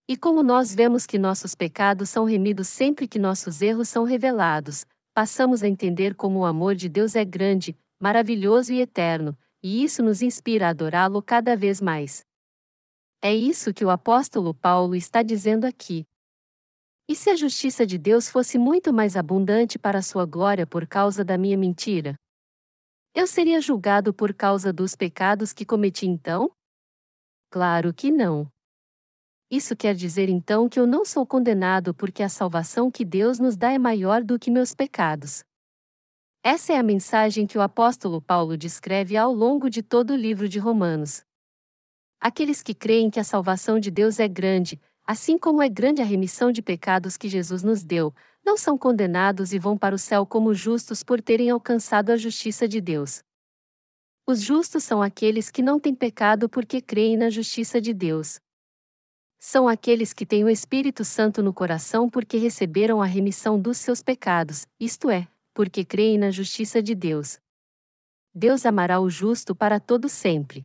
E 0.09 0.17
como 0.17 0.41
nós 0.41 0.73
vemos 0.73 1.05
que 1.05 1.19
nossos 1.19 1.55
pecados 1.55 2.09
são 2.11 2.25
remidos 2.25 2.69
sempre 2.69 3.09
que 3.09 3.19
nossos 3.19 3.61
erros 3.61 3.89
são 3.89 4.05
revelados, 4.05 4.87
passamos 5.13 5.65
a 5.65 5.69
entender 5.69 6.15
como 6.15 6.41
o 6.41 6.45
amor 6.45 6.77
de 6.77 6.89
Deus 6.89 7.17
é 7.17 7.25
grande, 7.25 7.77
maravilhoso 8.01 8.73
e 8.73 8.81
eterno, 8.81 9.37
e 9.61 9.83
isso 9.83 10.05
nos 10.05 10.23
inspira 10.23 10.67
a 10.67 10.71
adorá-lo 10.71 11.21
cada 11.21 11.57
vez 11.57 11.81
mais. 11.81 12.25
É 13.21 13.35
isso 13.35 13.75
que 13.75 13.85
o 13.85 13.91
apóstolo 13.91 14.55
Paulo 14.55 14.95
está 14.95 15.25
dizendo 15.25 15.65
aqui. 15.65 16.05
E 17.09 17.17
se 17.17 17.31
a 17.31 17.35
justiça 17.35 17.85
de 17.85 17.99
Deus 17.99 18.29
fosse 18.29 18.59
muito 18.59 18.93
mais 18.93 19.17
abundante 19.17 19.77
para 19.77 20.03
sua 20.03 20.25
glória 20.25 20.67
por 20.67 20.87
causa 20.87 21.25
da 21.25 21.37
minha 21.37 21.57
mentira? 21.57 22.15
Eu 23.13 23.27
seria 23.27 23.61
julgado 23.61 24.15
por 24.15 24.33
causa 24.33 24.73
dos 24.73 24.95
pecados 24.95 25.53
que 25.53 25.65
cometi 25.65 26.07
então? 26.07 26.51
Claro 27.51 27.93
que 27.93 28.11
não. 28.11 28.49
Isso 29.51 29.76
quer 29.76 29.94
dizer 29.94 30.28
então 30.28 30.68
que 30.68 30.78
eu 30.78 30.86
não 30.86 31.05
sou 31.05 31.24
condenado 31.24 31.94
porque 31.94 32.22
a 32.22 32.28
salvação 32.28 32.90
que 32.90 33.05
Deus 33.05 33.38
nos 33.38 33.57
dá 33.57 33.70
é 33.70 33.78
maior 33.78 34.24
do 34.24 34.38
que 34.38 34.51
meus 34.51 34.74
pecados. 34.74 35.44
Essa 36.42 36.72
é 36.72 36.78
a 36.78 36.82
mensagem 36.82 37.47
que 37.47 37.57
o 37.57 37.62
apóstolo 37.62 38.20
Paulo 38.20 38.57
descreve 38.57 39.16
ao 39.16 39.32
longo 39.32 39.70
de 39.70 39.82
todo 39.82 40.12
o 40.12 40.16
livro 40.16 40.49
de 40.49 40.59
Romanos. 40.59 41.24
Aqueles 42.20 42.61
que 42.61 42.74
creem 42.74 43.09
que 43.09 43.20
a 43.20 43.24
salvação 43.24 43.78
de 43.78 43.90
Deus 43.90 44.18
é 44.18 44.26
grande, 44.26 44.80
assim 45.05 45.38
como 45.38 45.62
é 45.62 45.68
grande 45.68 46.03
a 46.03 46.05
remissão 46.05 46.51
de 46.51 46.61
pecados 46.61 47.16
que 47.16 47.28
Jesus 47.28 47.62
nos 47.62 47.84
deu, 47.84 48.12
não 48.44 48.57
são 48.57 48.76
condenados 48.76 49.53
e 49.53 49.59
vão 49.59 49.78
para 49.78 49.94
o 49.94 49.99
céu 49.99 50.26
como 50.26 50.55
justos 50.55 51.05
por 51.05 51.20
terem 51.22 51.51
alcançado 51.51 52.11
a 52.11 52.16
justiça 52.16 52.66
de 52.66 52.80
Deus. 52.80 53.22
Os 54.26 54.40
justos 54.40 54.82
são 54.82 55.01
aqueles 55.01 55.53
que 55.53 55.62
não 55.62 55.78
têm 55.78 55.94
pecado 55.94 56.49
porque 56.49 56.80
creem 56.80 57.16
na 57.16 57.30
justiça 57.30 57.80
de 57.80 57.94
Deus. 57.94 58.40
São 59.39 59.68
aqueles 59.68 60.12
que 60.12 60.26
têm 60.26 60.45
o 60.45 60.49
Espírito 60.49 61.05
Santo 61.05 61.43
no 61.43 61.53
coração 61.53 62.09
porque 62.09 62.37
receberam 62.37 63.01
a 63.01 63.07
remissão 63.07 63.61
dos 63.61 63.78
seus 63.78 64.03
pecados, 64.03 64.66
isto 64.80 65.11
é, 65.11 65.28
porque 65.55 65.84
creem 65.84 66.18
na 66.18 66.30
justiça 66.30 66.82
de 66.82 66.95
Deus. 66.95 67.39
Deus 68.34 68.66
amará 68.66 69.01
o 69.01 69.09
justo 69.09 69.55
para 69.55 69.78
todo 69.80 70.09
sempre 70.09 70.64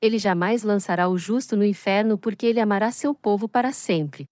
ele 0.00 0.18
jamais 0.18 0.62
lançará 0.62 1.08
o 1.08 1.16
justo 1.16 1.56
no 1.56 1.64
inferno 1.64 2.18
porque 2.18 2.46
ele 2.46 2.60
amará 2.60 2.90
seu 2.90 3.14
povo 3.14 3.48
para 3.48 3.72
sempre. 3.72 4.28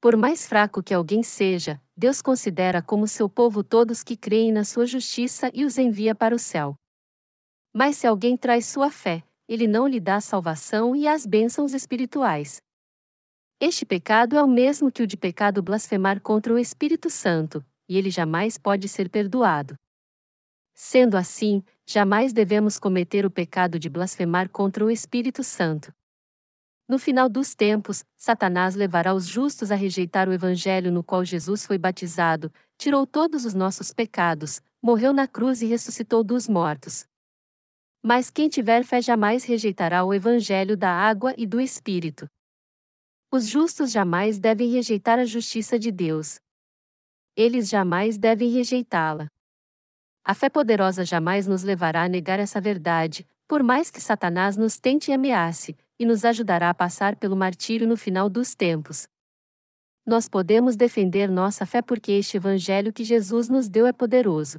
Por 0.00 0.16
mais 0.16 0.46
fraco 0.46 0.82
que 0.82 0.92
alguém 0.92 1.22
seja, 1.22 1.80
Deus 1.96 2.20
considera 2.20 2.82
como 2.82 3.06
seu 3.06 3.28
povo 3.28 3.62
todos 3.64 4.02
que 4.02 4.16
creem 4.16 4.52
na 4.52 4.64
sua 4.64 4.84
justiça 4.84 5.50
e 5.54 5.64
os 5.64 5.78
envia 5.78 6.14
para 6.14 6.34
o 6.34 6.38
céu. 6.38 6.76
Mas 7.72 7.96
se 7.96 8.06
alguém 8.06 8.36
traz 8.36 8.66
sua 8.66 8.90
fé, 8.90 9.22
ele 9.48 9.66
não 9.66 9.86
lhe 9.86 10.00
dá 10.00 10.20
salvação 10.20 10.94
e 10.96 11.06
as 11.06 11.26
bênçãos 11.26 11.74
espirituais. 11.74 12.62
Este 13.60 13.84
pecado 13.84 14.36
é 14.36 14.42
o 14.42 14.48
mesmo 14.48 14.90
que 14.90 15.02
o 15.02 15.06
de 15.06 15.16
pecado 15.16 15.62
blasfemar 15.62 16.20
contra 16.20 16.52
o 16.52 16.58
Espírito 16.58 17.08
Santo, 17.08 17.64
e 17.88 17.96
ele 17.96 18.10
jamais 18.10 18.58
pode 18.58 18.88
ser 18.88 19.08
perdoado. 19.08 19.78
Sendo 20.74 21.16
assim, 21.16 21.62
jamais 21.86 22.32
devemos 22.32 22.78
cometer 22.78 23.24
o 23.24 23.30
pecado 23.30 23.78
de 23.78 23.88
blasfemar 23.88 24.48
contra 24.48 24.84
o 24.84 24.90
Espírito 24.90 25.44
Santo. 25.44 25.94
No 26.86 26.98
final 26.98 27.28
dos 27.28 27.54
tempos, 27.54 28.04
Satanás 28.16 28.74
levará 28.74 29.14
os 29.14 29.26
justos 29.26 29.70
a 29.70 29.74
rejeitar 29.74 30.28
o 30.28 30.32
Evangelho 30.32 30.90
no 30.90 31.02
qual 31.02 31.24
Jesus 31.24 31.64
foi 31.64 31.78
batizado, 31.78 32.52
tirou 32.76 33.06
todos 33.06 33.44
os 33.46 33.54
nossos 33.54 33.92
pecados, 33.94 34.60
morreu 34.82 35.12
na 35.12 35.26
cruz 35.26 35.62
e 35.62 35.66
ressuscitou 35.66 36.22
dos 36.22 36.46
mortos. 36.46 37.06
Mas 38.06 38.28
quem 38.28 38.50
tiver 38.50 38.84
fé 38.84 39.00
jamais 39.00 39.44
rejeitará 39.44 40.04
o 40.04 40.12
Evangelho 40.12 40.76
da 40.76 40.90
água 40.90 41.32
e 41.38 41.46
do 41.46 41.58
Espírito. 41.58 42.28
Os 43.32 43.46
justos 43.46 43.90
jamais 43.90 44.38
devem 44.38 44.70
rejeitar 44.70 45.18
a 45.18 45.24
justiça 45.24 45.78
de 45.78 45.90
Deus. 45.90 46.38
Eles 47.34 47.66
jamais 47.66 48.18
devem 48.18 48.50
rejeitá-la. 48.50 49.26
A 50.22 50.34
fé 50.34 50.50
poderosa 50.50 51.02
jamais 51.02 51.46
nos 51.46 51.62
levará 51.62 52.02
a 52.02 52.08
negar 52.08 52.38
essa 52.38 52.60
verdade, 52.60 53.26
por 53.48 53.62
mais 53.62 53.90
que 53.90 54.02
Satanás 54.02 54.54
nos 54.54 54.78
tente 54.78 55.10
e 55.10 55.14
ameace, 55.14 55.74
e 55.98 56.04
nos 56.04 56.26
ajudará 56.26 56.68
a 56.68 56.74
passar 56.74 57.16
pelo 57.16 57.34
martírio 57.34 57.88
no 57.88 57.96
final 57.96 58.28
dos 58.28 58.54
tempos. 58.54 59.08
Nós 60.04 60.28
podemos 60.28 60.76
defender 60.76 61.30
nossa 61.30 61.64
fé 61.64 61.80
porque 61.80 62.12
este 62.12 62.36
evangelho 62.36 62.92
que 62.92 63.02
Jesus 63.02 63.48
nos 63.48 63.66
deu 63.66 63.86
é 63.86 63.94
poderoso. 63.94 64.58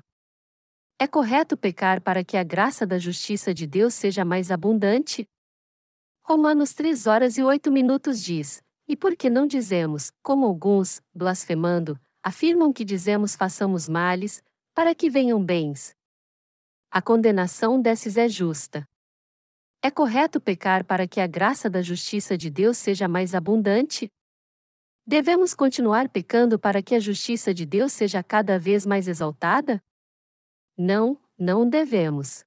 É 0.98 1.08
correto 1.08 1.58
pecar 1.58 2.02
para 2.02 2.24
que 2.24 2.38
a 2.38 2.44
graça 2.44 2.88
da 2.88 2.98
justiça 2.98 3.54
de 3.54 3.68
Deus 3.68 3.94
seja 3.94 4.24
mais 4.24 4.50
abundante? 4.50 5.28
Romanos 6.24 6.74
3 6.74 7.06
horas 7.06 7.38
e 7.38 7.44
8 7.44 7.70
minutos 7.70 8.24
diz: 8.24 8.64
E 8.88 8.96
por 8.96 9.14
que 9.18 9.30
não 9.30 9.46
dizemos, 9.46 10.10
como 10.24 10.46
alguns, 10.46 11.02
blasfemando, 11.14 12.00
afirmam 12.24 12.72
que 12.72 12.86
dizemos 12.86 13.36
façamos 13.36 13.90
males, 13.90 14.42
para 14.74 14.96
que 14.96 15.10
venham 15.10 15.44
bens. 15.44 15.94
A 16.90 17.02
condenação 17.02 17.82
desses 17.82 18.16
é 18.16 18.30
justa. 18.30 18.88
É 19.82 19.92
correto 19.92 20.40
pecar 20.40 20.86
para 20.86 21.06
que 21.06 21.20
a 21.20 21.28
graça 21.28 21.70
da 21.70 21.82
justiça 21.82 22.38
de 22.38 22.50
Deus 22.50 22.78
seja 22.78 23.06
mais 23.06 23.36
abundante? 23.36 24.08
Devemos 25.06 25.54
continuar 25.54 26.08
pecando 26.08 26.58
para 26.58 26.82
que 26.82 26.96
a 26.96 27.00
justiça 27.02 27.54
de 27.54 27.66
Deus 27.66 27.92
seja 27.92 28.24
cada 28.24 28.58
vez 28.58 28.86
mais 28.86 29.10
exaltada? 29.10 29.84
Não, 30.78 31.18
não 31.40 31.70
devemos. 31.70 32.44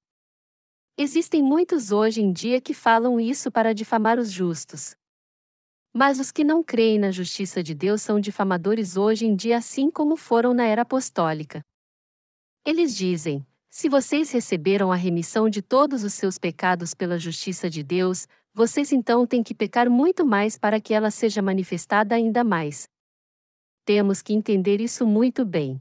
Existem 0.98 1.42
muitos 1.42 1.90
hoje 1.92 2.20
em 2.20 2.30
dia 2.30 2.60
que 2.60 2.74
falam 2.74 3.18
isso 3.18 3.50
para 3.50 3.72
difamar 3.72 4.18
os 4.18 4.30
justos. 4.30 4.94
Mas 5.94 6.20
os 6.20 6.30
que 6.30 6.44
não 6.44 6.62
creem 6.62 6.98
na 6.98 7.10
justiça 7.10 7.62
de 7.62 7.74
Deus 7.74 8.02
são 8.02 8.20
difamadores 8.20 8.98
hoje 8.98 9.24
em 9.24 9.34
dia, 9.34 9.56
assim 9.56 9.90
como 9.90 10.14
foram 10.14 10.52
na 10.52 10.66
era 10.66 10.82
apostólica. 10.82 11.64
Eles 12.66 12.94
dizem: 12.94 13.46
se 13.70 13.88
vocês 13.88 14.30
receberam 14.30 14.92
a 14.92 14.96
remissão 14.96 15.48
de 15.48 15.62
todos 15.62 16.04
os 16.04 16.12
seus 16.12 16.36
pecados 16.36 16.92
pela 16.92 17.18
justiça 17.18 17.70
de 17.70 17.82
Deus, 17.82 18.26
vocês 18.52 18.92
então 18.92 19.26
têm 19.26 19.42
que 19.42 19.54
pecar 19.54 19.88
muito 19.88 20.26
mais 20.26 20.58
para 20.58 20.80
que 20.80 20.92
ela 20.92 21.10
seja 21.10 21.40
manifestada 21.40 22.14
ainda 22.14 22.44
mais. 22.44 22.86
Temos 23.86 24.20
que 24.20 24.34
entender 24.34 24.82
isso 24.82 25.06
muito 25.06 25.46
bem. 25.46 25.80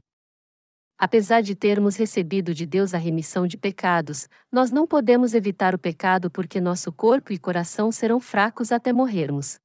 Apesar 1.00 1.42
de 1.42 1.54
termos 1.54 1.94
recebido 1.94 2.52
de 2.52 2.66
Deus 2.66 2.92
a 2.92 2.98
remissão 2.98 3.46
de 3.46 3.56
pecados, 3.56 4.28
nós 4.50 4.72
não 4.72 4.84
podemos 4.84 5.32
evitar 5.32 5.72
o 5.72 5.78
pecado 5.78 6.28
porque 6.28 6.60
nosso 6.60 6.90
corpo 6.90 7.32
e 7.32 7.38
coração 7.38 7.92
serão 7.92 8.18
fracos 8.18 8.72
até 8.72 8.92
morrermos. 8.92 9.60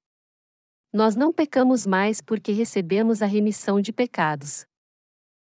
Nós 0.94 1.16
não 1.16 1.34
pecamos 1.34 1.88
mais 1.88 2.22
porque 2.22 2.52
recebemos 2.52 3.24
a 3.24 3.26
remissão 3.26 3.82
de 3.82 3.92
pecados. 3.92 4.68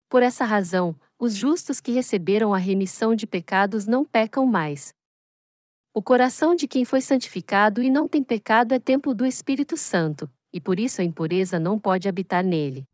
Por 0.09 0.23
essa 0.23 0.45
razão, 0.45 0.95
os 1.19 1.35
justos 1.35 1.81
que 1.81 1.91
receberam 1.91 2.55
a 2.55 2.59
remissão 2.59 3.13
de 3.13 3.27
pecados 3.27 3.85
não 3.85 4.05
pecam 4.05 4.47
mais. 4.47 4.95
O 5.93 6.01
coração 6.01 6.55
de 6.55 6.69
quem 6.69 6.85
foi 6.85 7.01
santificado 7.01 7.83
e 7.83 7.91
não 7.91 8.07
tem 8.07 8.23
pecado 8.23 8.75
é 8.75 8.79
templo 8.79 9.13
do 9.13 9.27
Espírito 9.27 9.77
Santo, 9.77 10.31
e 10.53 10.61
por 10.61 10.79
isso 10.79 11.01
a 11.01 11.05
impureza 11.05 11.59
não 11.59 11.81
pode 11.81 12.09
habitar 12.09 12.45
nele. 12.45 12.87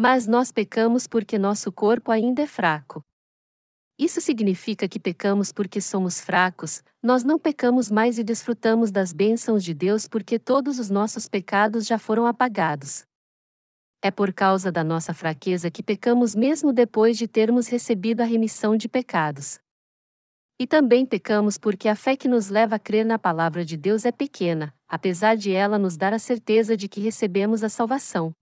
Mas 0.00 0.28
nós 0.28 0.52
pecamos 0.52 1.08
porque 1.08 1.36
nosso 1.36 1.72
corpo 1.72 2.12
ainda 2.12 2.42
é 2.42 2.46
fraco. 2.46 3.04
Isso 3.98 4.20
significa 4.20 4.88
que 4.88 5.00
pecamos 5.00 5.50
porque 5.50 5.80
somos 5.80 6.20
fracos, 6.20 6.84
nós 7.02 7.24
não 7.24 7.36
pecamos 7.36 7.90
mais 7.90 8.16
e 8.16 8.22
desfrutamos 8.22 8.92
das 8.92 9.12
bênçãos 9.12 9.64
de 9.64 9.74
Deus 9.74 10.06
porque 10.06 10.38
todos 10.38 10.78
os 10.78 10.88
nossos 10.88 11.26
pecados 11.26 11.84
já 11.84 11.98
foram 11.98 12.28
apagados. 12.28 13.04
É 14.00 14.12
por 14.12 14.32
causa 14.32 14.70
da 14.70 14.84
nossa 14.84 15.12
fraqueza 15.12 15.68
que 15.68 15.82
pecamos 15.82 16.32
mesmo 16.32 16.72
depois 16.72 17.18
de 17.18 17.26
termos 17.26 17.66
recebido 17.66 18.20
a 18.20 18.24
remissão 18.24 18.76
de 18.76 18.88
pecados. 18.88 19.58
E 20.60 20.66
também 20.68 21.04
pecamos 21.04 21.58
porque 21.58 21.88
a 21.88 21.96
fé 21.96 22.16
que 22.16 22.28
nos 22.28 22.50
leva 22.50 22.76
a 22.76 22.78
crer 22.78 23.04
na 23.04 23.18
palavra 23.18 23.64
de 23.64 23.76
Deus 23.76 24.04
é 24.04 24.12
pequena, 24.12 24.72
apesar 24.86 25.36
de 25.36 25.50
ela 25.50 25.76
nos 25.76 25.96
dar 25.96 26.14
a 26.14 26.20
certeza 26.20 26.76
de 26.76 26.88
que 26.88 27.00
recebemos 27.00 27.64
a 27.64 27.68
salvação. 27.68 28.32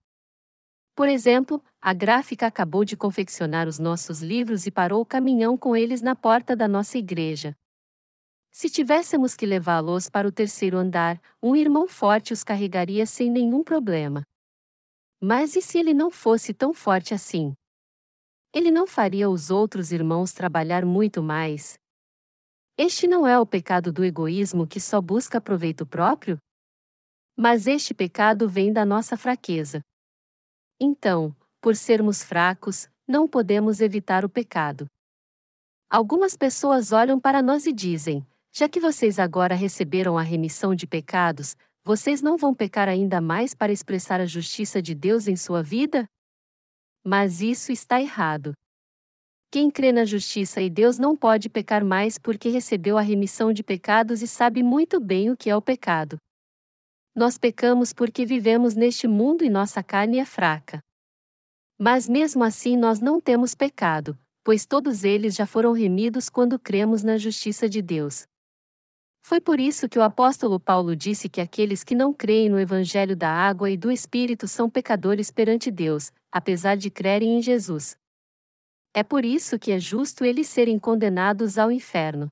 Por 0.97 1.07
exemplo, 1.07 1.63
a 1.79 1.93
gráfica 1.93 2.47
acabou 2.47 2.83
de 2.83 2.97
confeccionar 2.97 3.67
os 3.67 3.77
nossos 3.77 4.23
livros 4.23 4.65
e 4.65 4.71
parou 4.71 4.99
o 4.99 5.05
caminhão 5.05 5.55
com 5.55 5.75
eles 5.75 6.01
na 6.01 6.15
porta 6.15 6.55
da 6.55 6.67
nossa 6.67 6.97
igreja. 6.97 7.55
Se 8.51 8.67
tivéssemos 8.67 9.35
que 9.35 9.45
levá-los 9.45 10.09
para 10.09 10.27
o 10.27 10.31
terceiro 10.31 10.75
andar, 10.75 11.21
um 11.39 11.55
irmão 11.55 11.87
forte 11.87 12.33
os 12.33 12.43
carregaria 12.43 13.05
sem 13.05 13.29
nenhum 13.29 13.63
problema. 13.63 14.23
Mas 15.21 15.55
e 15.55 15.61
se 15.61 15.77
ele 15.77 15.93
não 15.93 16.09
fosse 16.09 16.51
tão 16.51 16.73
forte 16.73 17.13
assim? 17.13 17.53
Ele 18.51 18.71
não 18.71 18.87
faria 18.87 19.29
os 19.29 19.51
outros 19.51 19.91
irmãos 19.91 20.33
trabalhar 20.33 20.83
muito 20.83 21.21
mais? 21.21 21.77
Este 22.75 23.05
não 23.05 23.27
é 23.27 23.37
o 23.37 23.45
pecado 23.45 23.93
do 23.93 24.03
egoísmo 24.03 24.65
que 24.65 24.79
só 24.79 24.99
busca 24.99 25.39
proveito 25.39 25.85
próprio? 25.85 26.39
Mas 27.37 27.67
este 27.67 27.93
pecado 27.93 28.49
vem 28.49 28.73
da 28.73 28.83
nossa 28.83 29.15
fraqueza. 29.15 29.79
Então, 30.79 31.35
por 31.59 31.75
sermos 31.75 32.23
fracos, 32.23 32.87
não 33.07 33.27
podemos 33.27 33.81
evitar 33.81 34.23
o 34.23 34.29
pecado. 34.29 34.87
Algumas 35.89 36.35
pessoas 36.35 36.91
olham 36.91 37.19
para 37.19 37.41
nós 37.41 37.65
e 37.65 37.73
dizem: 37.73 38.25
já 38.53 38.69
que 38.69 38.79
vocês 38.79 39.17
agora 39.17 39.55
receberam 39.55 40.17
a 40.17 40.21
remissão 40.21 40.75
de 40.75 40.85
pecados, 40.85 41.55
vocês 41.83 42.21
não 42.21 42.37
vão 42.37 42.53
pecar 42.53 42.89
ainda 42.89 43.21
mais 43.21 43.55
para 43.55 43.71
expressar 43.71 44.19
a 44.19 44.25
justiça 44.25 44.81
de 44.81 44.93
Deus 44.93 45.27
em 45.27 45.35
sua 45.35 45.63
vida? 45.63 46.05
Mas 47.03 47.41
isso 47.41 47.71
está 47.71 48.01
errado. 48.01 48.53
Quem 49.49 49.71
crê 49.71 49.93
na 49.93 50.03
justiça 50.03 50.61
e 50.61 50.69
Deus 50.69 50.99
não 50.99 51.15
pode 51.15 51.49
pecar 51.49 51.83
mais 51.85 52.17
porque 52.17 52.49
recebeu 52.49 52.97
a 52.97 53.01
remissão 53.01 53.53
de 53.53 53.63
pecados 53.63 54.21
e 54.21 54.27
sabe 54.27 54.61
muito 54.61 54.99
bem 54.99 55.31
o 55.31 55.37
que 55.37 55.49
é 55.49 55.55
o 55.55 55.61
pecado. 55.61 56.17
Nós 57.17 57.35
pecamos 57.35 57.93
porque 57.93 58.27
vivemos 58.27 58.75
neste 58.75 59.07
mundo 59.07 59.43
e 59.43 59.49
nossa 59.49 59.81
carne 59.81 60.19
é 60.19 60.25
fraca. 60.25 60.83
Mas 61.75 62.07
mesmo 62.07 62.43
assim 62.43 62.77
nós 62.77 62.99
não 62.99 63.19
temos 63.19 63.55
pecado, 63.55 64.15
pois 64.43 64.67
todos 64.67 65.03
eles 65.03 65.33
já 65.33 65.47
foram 65.47 65.71
remidos 65.71 66.29
quando 66.29 66.59
cremos 66.59 67.01
na 67.01 67.17
justiça 67.17 67.67
de 67.67 67.81
Deus. 67.81 68.27
Foi 69.23 69.41
por 69.41 69.59
isso 69.59 69.89
que 69.89 69.97
o 69.97 70.03
apóstolo 70.03 70.59
Paulo 70.59 70.95
disse 70.95 71.27
que 71.27 71.41
aqueles 71.41 71.83
que 71.83 71.95
não 71.95 72.13
creem 72.13 72.49
no 72.49 72.59
Evangelho 72.59 73.15
da 73.15 73.31
água 73.31 73.71
e 73.71 73.75
do 73.75 73.91
Espírito 73.91 74.47
são 74.47 74.69
pecadores 74.69 75.31
perante 75.31 75.71
Deus, 75.71 76.11
apesar 76.31 76.77
de 76.77 76.91
crerem 76.91 77.39
em 77.39 77.41
Jesus. 77.41 77.97
É 78.93 79.01
por 79.01 79.25
isso 79.25 79.57
que 79.57 79.71
é 79.71 79.79
justo 79.79 80.23
eles 80.23 80.47
serem 80.47 80.77
condenados 80.77 81.57
ao 81.57 81.71
inferno. 81.71 82.31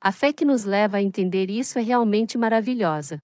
A 0.00 0.10
fé 0.10 0.32
que 0.32 0.46
nos 0.46 0.64
leva 0.64 0.96
a 0.96 1.02
entender 1.02 1.50
isso 1.50 1.78
é 1.78 1.82
realmente 1.82 2.38
maravilhosa. 2.38 3.22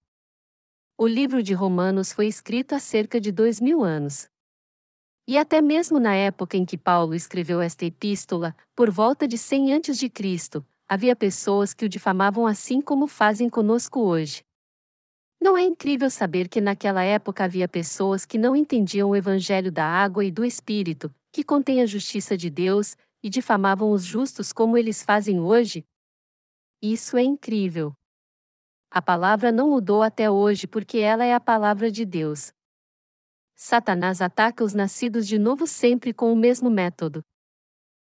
O 1.01 1.07
livro 1.07 1.45
de 1.45 1.55
Romanos 1.55 2.13
foi 2.13 2.27
escrito 2.27 2.75
há 2.75 2.81
cerca 2.81 3.21
de 3.21 3.31
dois 3.31 3.61
mil 3.61 3.85
anos. 3.85 4.29
E 5.29 5.39
até 5.39 5.63
mesmo 5.63 6.01
na 6.01 6.13
época 6.13 6.57
em 6.57 6.67
que 6.67 6.77
Paulo 6.77 7.15
escreveu 7.15 7.61
esta 7.61 7.85
epístola, 7.85 8.53
por 8.75 8.91
volta 8.91 9.29
de 9.29 9.39
100 9.39 9.75
a.C., 9.75 10.61
havia 10.89 11.15
pessoas 11.15 11.73
que 11.73 11.85
o 11.85 11.89
difamavam 11.89 12.49
assim 12.49 12.81
como 12.81 13.07
fazem 13.07 13.49
conosco 13.49 14.01
hoje. 14.01 14.43
Não 15.41 15.57
é 15.57 15.63
incrível 15.63 16.11
saber 16.11 16.49
que 16.49 16.61
naquela 16.61 17.05
época 17.05 17.45
havia 17.45 17.69
pessoas 17.69 18.27
que 18.27 18.37
não 18.37 18.57
entendiam 18.57 19.11
o 19.11 19.15
evangelho 19.15 19.71
da 19.71 19.85
água 19.85 20.25
e 20.25 20.33
do 20.33 20.45
espírito, 20.45 21.15
que 21.31 21.45
contém 21.45 21.81
a 21.81 21.87
justiça 21.87 22.37
de 22.37 22.51
Deus, 22.51 22.97
e 23.23 23.31
difamavam 23.31 23.93
os 23.93 24.03
justos 24.03 24.53
como 24.53 24.77
eles 24.77 25.01
fazem 25.01 25.39
hoje? 25.39 25.87
Isso 26.83 27.17
é 27.17 27.23
incrível. 27.23 27.95
A 28.91 29.03
palavra 29.03 29.53
não 29.53 29.69
mudou 29.69 30.03
até 30.03 30.31
hoje 30.31 30.67
porque 30.67 30.99
ela 30.99 31.25
é 31.25 31.35
a 31.35 31.41
palavra 31.41 31.91
de 31.91 32.07
Deus. 32.07 32.53
Satanás 33.55 34.23
ataca 34.23 34.65
os 34.65 34.73
nascidos 34.73 35.27
de 35.27 35.39
novo 35.39 35.67
sempre 35.67 36.15
com 36.15 36.33
o 36.33 36.37
mesmo 36.37 36.71
método. 36.71 37.23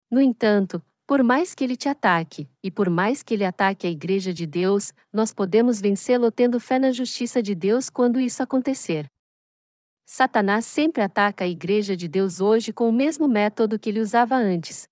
No 0.10 0.22
entanto, 0.22 0.82
por 1.06 1.22
mais 1.22 1.54
que 1.54 1.64
ele 1.64 1.76
te 1.76 1.90
ataque, 1.90 2.48
e 2.64 2.72
por 2.72 2.90
mais 2.90 3.24
que 3.24 3.34
ele 3.34 3.44
ataque 3.44 3.88
a 3.88 3.90
Igreja 3.90 4.32
de 4.32 4.46
Deus, 4.46 4.94
nós 5.12 5.34
podemos 5.34 5.82
vencê-lo 5.82 6.32
tendo 6.32 6.60
fé 6.60 6.80
na 6.80 6.92
justiça 6.92 7.42
de 7.42 7.56
Deus 7.56 7.90
quando 7.90 8.20
isso 8.20 8.42
acontecer. 8.42 9.08
Satanás 10.06 10.66
sempre 10.66 11.02
ataca 11.02 11.44
a 11.44 11.48
Igreja 11.48 11.98
de 11.98 12.08
Deus 12.08 12.40
hoje 12.40 12.72
com 12.72 12.88
o 12.88 12.94
mesmo 12.94 13.28
método 13.28 13.78
que 13.78 13.90
ele 13.90 14.00
usava 14.00 14.36
antes, 14.36 14.88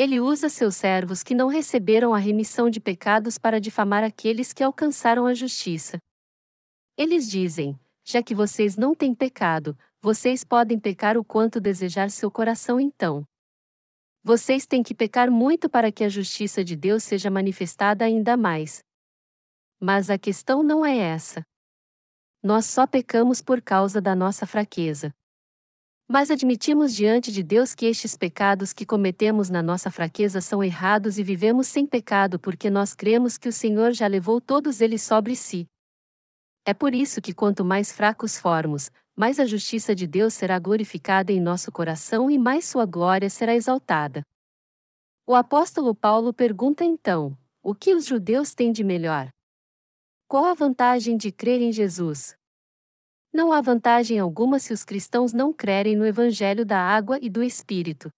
ele 0.00 0.18
usa 0.18 0.48
seus 0.48 0.76
servos 0.76 1.22
que 1.22 1.34
não 1.34 1.46
receberam 1.46 2.14
a 2.14 2.18
remissão 2.18 2.70
de 2.70 2.80
pecados 2.80 3.36
para 3.36 3.60
difamar 3.60 4.02
aqueles 4.02 4.50
que 4.50 4.64
alcançaram 4.64 5.26
a 5.26 5.34
justiça. 5.34 5.98
Eles 6.96 7.30
dizem: 7.30 7.78
já 8.02 8.22
que 8.22 8.34
vocês 8.34 8.78
não 8.78 8.94
têm 8.94 9.14
pecado, 9.14 9.76
vocês 10.00 10.42
podem 10.42 10.78
pecar 10.78 11.18
o 11.18 11.24
quanto 11.24 11.60
desejar 11.60 12.10
seu 12.10 12.30
coração 12.30 12.80
então. 12.80 13.26
Vocês 14.24 14.66
têm 14.66 14.82
que 14.82 14.94
pecar 14.94 15.30
muito 15.30 15.68
para 15.68 15.92
que 15.92 16.02
a 16.02 16.08
justiça 16.08 16.64
de 16.64 16.76
Deus 16.76 17.04
seja 17.04 17.30
manifestada 17.30 18.02
ainda 18.02 18.38
mais. 18.38 18.82
Mas 19.78 20.08
a 20.08 20.16
questão 20.16 20.62
não 20.62 20.82
é 20.82 20.96
essa. 20.96 21.42
Nós 22.42 22.64
só 22.64 22.86
pecamos 22.86 23.42
por 23.42 23.60
causa 23.60 24.00
da 24.00 24.16
nossa 24.16 24.46
fraqueza. 24.46 25.12
Mas 26.12 26.28
admitimos 26.28 26.92
diante 26.92 27.30
de 27.30 27.40
Deus 27.40 27.72
que 27.72 27.86
estes 27.86 28.16
pecados 28.16 28.72
que 28.72 28.84
cometemos 28.84 29.48
na 29.48 29.62
nossa 29.62 29.92
fraqueza 29.92 30.40
são 30.40 30.60
errados 30.60 31.18
e 31.18 31.22
vivemos 31.22 31.68
sem 31.68 31.86
pecado 31.86 32.36
porque 32.36 32.68
nós 32.68 32.96
cremos 32.96 33.38
que 33.38 33.48
o 33.48 33.52
Senhor 33.52 33.92
já 33.92 34.08
levou 34.08 34.40
todos 34.40 34.80
eles 34.80 35.02
sobre 35.02 35.36
si. 35.36 35.68
É 36.64 36.74
por 36.74 36.96
isso 36.96 37.22
que 37.22 37.32
quanto 37.32 37.64
mais 37.64 37.92
fracos 37.92 38.36
formos, 38.36 38.90
mais 39.14 39.38
a 39.38 39.44
justiça 39.44 39.94
de 39.94 40.04
Deus 40.04 40.34
será 40.34 40.58
glorificada 40.58 41.30
em 41.30 41.40
nosso 41.40 41.70
coração 41.70 42.28
e 42.28 42.36
mais 42.36 42.64
sua 42.64 42.84
glória 42.84 43.30
será 43.30 43.54
exaltada. 43.54 44.26
O 45.24 45.32
apóstolo 45.32 45.94
Paulo 45.94 46.34
pergunta 46.34 46.84
então: 46.84 47.38
o 47.62 47.72
que 47.72 47.94
os 47.94 48.04
judeus 48.04 48.52
têm 48.52 48.72
de 48.72 48.82
melhor? 48.82 49.30
Qual 50.26 50.44
a 50.44 50.54
vantagem 50.54 51.16
de 51.16 51.30
crer 51.30 51.62
em 51.62 51.70
Jesus? 51.70 52.36
Não 53.32 53.52
há 53.52 53.60
vantagem 53.60 54.18
alguma 54.18 54.58
se 54.58 54.72
os 54.72 54.84
cristãos 54.84 55.32
não 55.32 55.52
crerem 55.52 55.94
no 55.94 56.04
Evangelho 56.04 56.66
da 56.66 56.78
água 56.78 57.16
e 57.22 57.30
do 57.30 57.44
Espírito. 57.44 58.10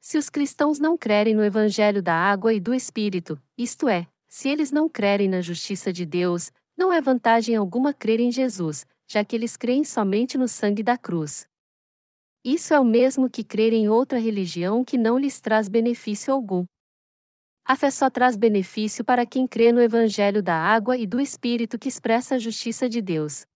Se 0.00 0.16
os 0.16 0.30
cristãos 0.30 0.78
não 0.78 0.96
crerem 0.96 1.34
no 1.34 1.44
Evangelho 1.44 2.00
da 2.00 2.14
água 2.14 2.54
e 2.54 2.60
do 2.60 2.72
Espírito, 2.72 3.36
isto 3.58 3.88
é, 3.88 4.06
se 4.28 4.48
eles 4.48 4.70
não 4.70 4.88
crerem 4.88 5.28
na 5.28 5.40
justiça 5.40 5.92
de 5.92 6.06
Deus, 6.06 6.52
não 6.76 6.92
é 6.92 7.00
vantagem 7.00 7.56
alguma 7.56 7.92
crer 7.92 8.20
em 8.20 8.30
Jesus, 8.30 8.86
já 9.08 9.24
que 9.24 9.34
eles 9.34 9.56
creem 9.56 9.84
somente 9.84 10.38
no 10.38 10.46
sangue 10.46 10.84
da 10.84 10.96
cruz. 10.96 11.46
Isso 12.44 12.72
é 12.72 12.78
o 12.78 12.84
mesmo 12.84 13.28
que 13.28 13.42
crer 13.42 13.72
em 13.72 13.88
outra 13.88 14.18
religião 14.18 14.84
que 14.84 14.96
não 14.96 15.18
lhes 15.18 15.40
traz 15.40 15.68
benefício 15.68 16.32
algum. 16.32 16.64
A 17.64 17.76
fé 17.76 17.90
só 17.90 18.08
traz 18.08 18.36
benefício 18.36 19.04
para 19.04 19.26
quem 19.26 19.46
crê 19.46 19.72
no 19.72 19.80
Evangelho 19.80 20.42
da 20.42 20.56
água 20.56 20.96
e 20.96 21.06
do 21.06 21.20
Espírito 21.20 21.78
que 21.78 21.88
expressa 21.88 22.36
a 22.36 22.38
justiça 22.38 22.88
de 22.88 23.02
Deus. 23.02 23.46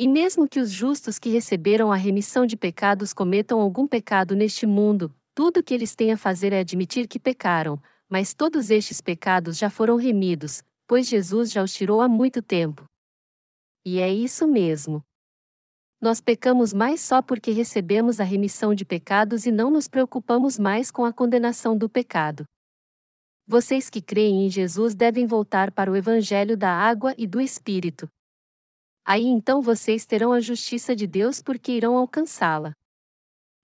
E 0.00 0.06
mesmo 0.06 0.48
que 0.48 0.60
os 0.60 0.70
justos 0.70 1.18
que 1.18 1.28
receberam 1.28 1.90
a 1.90 1.96
remissão 1.96 2.46
de 2.46 2.56
pecados 2.56 3.12
cometam 3.12 3.60
algum 3.60 3.84
pecado 3.84 4.36
neste 4.36 4.64
mundo, 4.64 5.12
tudo 5.34 5.58
o 5.58 5.62
que 5.62 5.74
eles 5.74 5.96
têm 5.96 6.12
a 6.12 6.16
fazer 6.16 6.52
é 6.52 6.60
admitir 6.60 7.08
que 7.08 7.18
pecaram, 7.18 7.82
mas 8.08 8.32
todos 8.32 8.70
estes 8.70 9.00
pecados 9.00 9.58
já 9.58 9.68
foram 9.68 9.96
remidos, 9.96 10.62
pois 10.86 11.08
Jesus 11.08 11.50
já 11.50 11.64
os 11.64 11.74
tirou 11.74 12.00
há 12.00 12.08
muito 12.08 12.40
tempo. 12.40 12.84
E 13.84 13.98
é 13.98 14.08
isso 14.08 14.46
mesmo. 14.46 15.02
Nós 16.00 16.20
pecamos 16.20 16.72
mais 16.72 17.00
só 17.00 17.20
porque 17.20 17.50
recebemos 17.50 18.20
a 18.20 18.24
remissão 18.24 18.72
de 18.72 18.84
pecados 18.84 19.46
e 19.46 19.50
não 19.50 19.68
nos 19.68 19.88
preocupamos 19.88 20.60
mais 20.60 20.92
com 20.92 21.04
a 21.04 21.12
condenação 21.12 21.76
do 21.76 21.88
pecado. 21.88 22.44
Vocês 23.48 23.90
que 23.90 24.00
creem 24.00 24.46
em 24.46 24.50
Jesus 24.50 24.94
devem 24.94 25.26
voltar 25.26 25.72
para 25.72 25.90
o 25.90 25.96
Evangelho 25.96 26.56
da 26.56 26.70
água 26.70 27.14
e 27.18 27.26
do 27.26 27.40
Espírito. 27.40 28.08
Aí 29.08 29.24
então 29.24 29.62
vocês 29.62 30.04
terão 30.04 30.34
a 30.34 30.38
justiça 30.38 30.94
de 30.94 31.06
Deus 31.06 31.40
porque 31.40 31.72
irão 31.72 31.96
alcançá-la. 31.96 32.74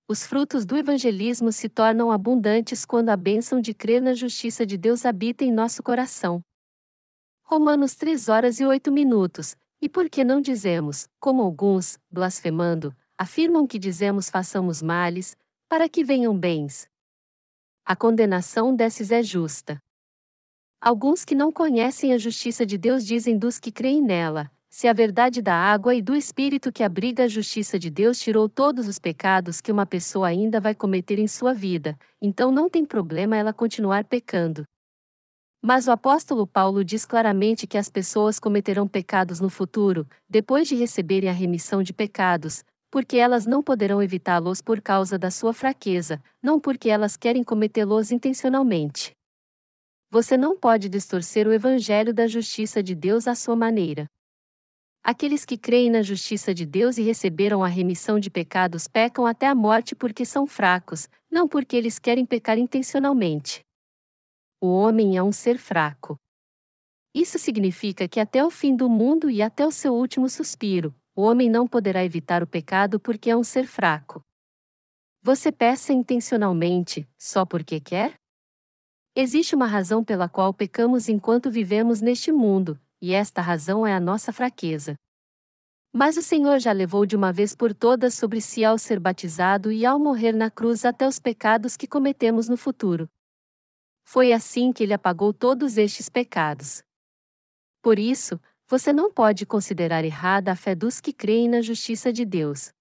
Os 0.08 0.24
frutos 0.24 0.64
do 0.64 0.74
evangelismo 0.74 1.52
se 1.52 1.68
tornam 1.68 2.10
abundantes 2.10 2.86
quando 2.86 3.10
a 3.10 3.16
bênção 3.16 3.60
de 3.60 3.74
crer 3.74 4.00
na 4.00 4.14
justiça 4.14 4.64
de 4.64 4.78
Deus 4.78 5.04
habita 5.04 5.44
em 5.44 5.52
nosso 5.52 5.82
coração. 5.82 6.40
Romanos 7.42 7.94
3 7.94 8.26
horas 8.30 8.58
e 8.58 8.64
8 8.64 8.90
minutos. 8.90 9.54
E 9.82 9.86
por 9.86 10.08
que 10.08 10.24
não 10.24 10.40
dizemos, 10.40 11.06
como 11.20 11.42
alguns, 11.42 11.98
blasfemando, 12.10 12.96
afirmam 13.18 13.66
que 13.66 13.78
dizemos 13.78 14.30
façamos 14.30 14.80
males, 14.80 15.36
para 15.68 15.90
que 15.90 16.02
venham 16.02 16.34
bens? 16.34 16.88
A 17.84 17.94
condenação 17.94 18.74
desses 18.74 19.10
é 19.10 19.22
justa. 19.22 19.78
Alguns 20.80 21.22
que 21.22 21.34
não 21.34 21.52
conhecem 21.52 22.14
a 22.14 22.18
justiça 22.18 22.64
de 22.64 22.78
Deus 22.78 23.04
dizem 23.04 23.36
dos 23.36 23.58
que 23.58 23.70
creem 23.70 24.00
nela: 24.00 24.50
se 24.76 24.88
a 24.88 24.92
verdade 24.92 25.40
da 25.40 25.54
água 25.54 25.94
e 25.94 26.02
do 26.02 26.16
Espírito 26.16 26.72
que 26.72 26.82
abriga 26.82 27.22
a 27.22 27.28
justiça 27.28 27.78
de 27.78 27.88
Deus 27.88 28.18
tirou 28.18 28.48
todos 28.48 28.88
os 28.88 28.98
pecados 28.98 29.60
que 29.60 29.70
uma 29.70 29.86
pessoa 29.86 30.26
ainda 30.26 30.60
vai 30.60 30.74
cometer 30.74 31.16
em 31.20 31.28
sua 31.28 31.54
vida, 31.54 31.96
então 32.20 32.50
não 32.50 32.68
tem 32.68 32.84
problema 32.84 33.36
ela 33.36 33.52
continuar 33.52 34.02
pecando. 34.02 34.64
Mas 35.62 35.86
o 35.86 35.92
apóstolo 35.92 36.44
Paulo 36.44 36.84
diz 36.84 37.06
claramente 37.06 37.68
que 37.68 37.78
as 37.78 37.88
pessoas 37.88 38.40
cometerão 38.40 38.88
pecados 38.88 39.38
no 39.38 39.48
futuro, 39.48 40.08
depois 40.28 40.66
de 40.66 40.74
receberem 40.74 41.30
a 41.30 41.32
remissão 41.32 41.80
de 41.80 41.92
pecados, 41.92 42.64
porque 42.90 43.16
elas 43.16 43.46
não 43.46 43.62
poderão 43.62 44.02
evitá-los 44.02 44.60
por 44.60 44.80
causa 44.80 45.16
da 45.16 45.30
sua 45.30 45.52
fraqueza, 45.52 46.20
não 46.42 46.58
porque 46.58 46.90
elas 46.90 47.16
querem 47.16 47.44
cometê-los 47.44 48.10
intencionalmente. 48.10 49.12
Você 50.10 50.36
não 50.36 50.58
pode 50.58 50.88
distorcer 50.88 51.46
o 51.46 51.52
evangelho 51.52 52.12
da 52.12 52.26
justiça 52.26 52.82
de 52.82 52.96
Deus 52.96 53.28
à 53.28 53.36
sua 53.36 53.54
maneira. 53.54 54.10
Aqueles 55.06 55.44
que 55.44 55.58
creem 55.58 55.90
na 55.90 56.00
justiça 56.00 56.54
de 56.54 56.64
Deus 56.64 56.96
e 56.96 57.02
receberam 57.02 57.62
a 57.62 57.68
remissão 57.68 58.18
de 58.18 58.30
pecados 58.30 58.88
pecam 58.88 59.26
até 59.26 59.46
a 59.46 59.54
morte 59.54 59.94
porque 59.94 60.24
são 60.24 60.46
fracos, 60.46 61.10
não 61.30 61.46
porque 61.46 61.76
eles 61.76 61.98
querem 61.98 62.24
pecar 62.24 62.56
intencionalmente. 62.56 63.60
O 64.62 64.68
homem 64.68 65.18
é 65.18 65.22
um 65.22 65.30
ser 65.30 65.58
fraco. 65.58 66.16
Isso 67.14 67.38
significa 67.38 68.08
que 68.08 68.18
até 68.18 68.42
o 68.42 68.50
fim 68.50 68.74
do 68.74 68.88
mundo 68.88 69.28
e 69.28 69.42
até 69.42 69.66
o 69.66 69.70
seu 69.70 69.92
último 69.92 70.26
suspiro, 70.26 70.94
o 71.14 71.20
homem 71.20 71.50
não 71.50 71.68
poderá 71.68 72.02
evitar 72.02 72.42
o 72.42 72.46
pecado 72.46 72.98
porque 72.98 73.28
é 73.28 73.36
um 73.36 73.44
ser 73.44 73.66
fraco. 73.66 74.22
Você 75.20 75.52
peça 75.52 75.92
intencionalmente, 75.92 77.06
só 77.18 77.44
porque 77.44 77.78
quer? 77.78 78.14
Existe 79.14 79.54
uma 79.54 79.66
razão 79.66 80.02
pela 80.02 80.30
qual 80.30 80.54
pecamos 80.54 81.10
enquanto 81.10 81.50
vivemos 81.50 82.00
neste 82.00 82.32
mundo, 82.32 82.80
e 83.00 83.12
esta 83.12 83.40
razão 83.40 83.86
é 83.86 83.92
a 83.92 84.00
nossa 84.00 84.32
fraqueza. 84.32 84.96
Mas 85.92 86.16
o 86.16 86.22
Senhor 86.22 86.58
já 86.58 86.72
levou 86.72 87.06
de 87.06 87.14
uma 87.14 87.32
vez 87.32 87.54
por 87.54 87.72
todas 87.72 88.14
sobre 88.14 88.40
si 88.40 88.64
ao 88.64 88.76
ser 88.76 88.98
batizado 88.98 89.70
e 89.70 89.86
ao 89.86 89.98
morrer 89.98 90.32
na 90.32 90.50
cruz 90.50 90.84
até 90.84 91.06
os 91.06 91.20
pecados 91.20 91.76
que 91.76 91.86
cometemos 91.86 92.48
no 92.48 92.56
futuro. 92.56 93.08
Foi 94.04 94.32
assim 94.32 94.72
que 94.72 94.82
ele 94.82 94.92
apagou 94.92 95.32
todos 95.32 95.78
estes 95.78 96.08
pecados. 96.08 96.82
Por 97.80 97.98
isso, 97.98 98.40
você 98.66 98.92
não 98.92 99.12
pode 99.12 99.46
considerar 99.46 100.04
errada 100.04 100.50
a 100.52 100.56
fé 100.56 100.74
dos 100.74 101.00
que 101.00 101.12
creem 101.12 101.48
na 101.48 101.60
justiça 101.60 102.12
de 102.12 102.24
Deus. 102.24 102.72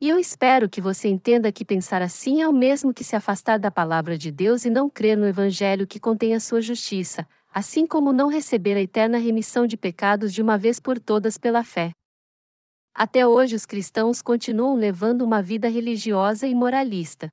E 0.00 0.08
eu 0.08 0.18
espero 0.18 0.68
que 0.68 0.80
você 0.80 1.08
entenda 1.08 1.52
que 1.52 1.64
pensar 1.64 2.02
assim 2.02 2.42
é 2.42 2.48
o 2.48 2.52
mesmo 2.52 2.92
que 2.92 3.04
se 3.04 3.16
afastar 3.16 3.58
da 3.58 3.70
palavra 3.70 4.18
de 4.18 4.30
Deus 4.30 4.64
e 4.64 4.70
não 4.70 4.88
crer 4.88 5.16
no 5.16 5.26
Evangelho 5.26 5.86
que 5.86 6.00
contém 6.00 6.34
a 6.34 6.40
sua 6.40 6.60
justiça, 6.60 7.26
assim 7.54 7.86
como 7.86 8.12
não 8.12 8.26
receber 8.26 8.76
a 8.76 8.80
eterna 8.80 9.16
remissão 9.16 9.64
de 9.64 9.76
pecados 9.76 10.34
de 10.34 10.42
uma 10.42 10.58
vez 10.58 10.80
por 10.80 10.98
todas 10.98 11.38
pela 11.38 11.62
fé. 11.62 11.92
Até 12.92 13.24
hoje 13.24 13.54
os 13.54 13.64
cristãos 13.64 14.20
continuam 14.20 14.74
levando 14.74 15.22
uma 15.22 15.40
vida 15.40 15.68
religiosa 15.68 16.48
e 16.48 16.54
moralista. 16.54 17.28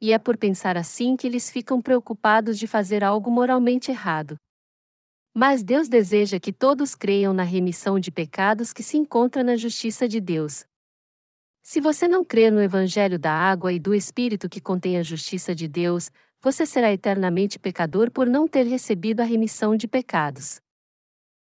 E 0.00 0.12
é 0.12 0.18
por 0.18 0.36
pensar 0.36 0.76
assim 0.76 1.16
que 1.16 1.26
eles 1.26 1.50
ficam 1.50 1.82
preocupados 1.82 2.56
de 2.56 2.68
fazer 2.68 3.02
algo 3.02 3.28
moralmente 3.28 3.90
errado. 3.90 4.36
Mas 5.34 5.60
Deus 5.64 5.88
deseja 5.88 6.38
que 6.38 6.52
todos 6.52 6.94
creiam 6.94 7.34
na 7.34 7.42
remissão 7.42 7.98
de 7.98 8.12
pecados 8.12 8.72
que 8.72 8.82
se 8.82 8.96
encontra 8.96 9.42
na 9.42 9.56
justiça 9.56 10.06
de 10.06 10.20
Deus. 10.20 10.64
Se 11.64 11.80
você 11.80 12.06
não 12.06 12.24
crer 12.24 12.52
no 12.52 12.62
Evangelho 12.62 13.18
da 13.18 13.32
água 13.32 13.72
e 13.72 13.80
do 13.80 13.92
Espírito 13.92 14.48
que 14.48 14.60
contém 14.60 14.98
a 14.98 15.02
justiça 15.02 15.52
de 15.52 15.66
Deus, 15.66 16.12
você 16.40 16.66
será 16.66 16.92
eternamente 16.92 17.58
pecador 17.58 18.10
por 18.10 18.26
não 18.26 18.46
ter 18.46 18.64
recebido 18.64 19.20
a 19.20 19.24
remissão 19.24 19.76
de 19.76 19.88
pecados. 19.88 20.60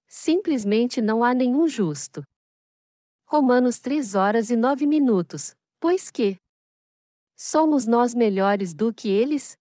Simplesmente 0.08 1.02
não 1.02 1.24
há 1.24 1.34
nenhum 1.34 1.68
justo. 1.68 2.24
Romanos 3.26 3.80
3 3.80 4.16
horas 4.16 4.50
e 4.50 4.56
9 4.58 4.86
minutos. 4.86 5.56
Pois 5.80 6.12
que? 6.12 6.38
Somos 7.36 7.88
nós 7.88 8.14
melhores 8.14 8.74
do 8.74 8.94
que 8.94 9.10
eles? 9.10 9.58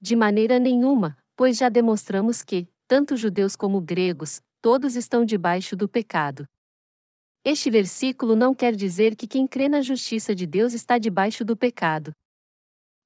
De 0.00 0.14
maneira 0.14 0.58
nenhuma, 0.60 1.18
pois 1.36 1.56
já 1.56 1.68
demonstramos 1.68 2.42
que, 2.44 2.68
tanto 2.86 3.16
judeus 3.16 3.56
como 3.56 3.80
gregos, 3.80 4.40
todos 4.62 4.94
estão 4.94 5.24
debaixo 5.24 5.74
do 5.76 5.88
pecado. 5.88 6.46
Este 7.44 7.70
versículo 7.70 8.36
não 8.36 8.54
quer 8.54 8.74
dizer 8.74 9.16
que 9.16 9.26
quem 9.26 9.46
crê 9.46 9.68
na 9.68 9.80
justiça 9.80 10.34
de 10.34 10.46
Deus 10.46 10.72
está 10.72 10.98
debaixo 10.98 11.44
do 11.44 11.56
pecado. 11.56 12.12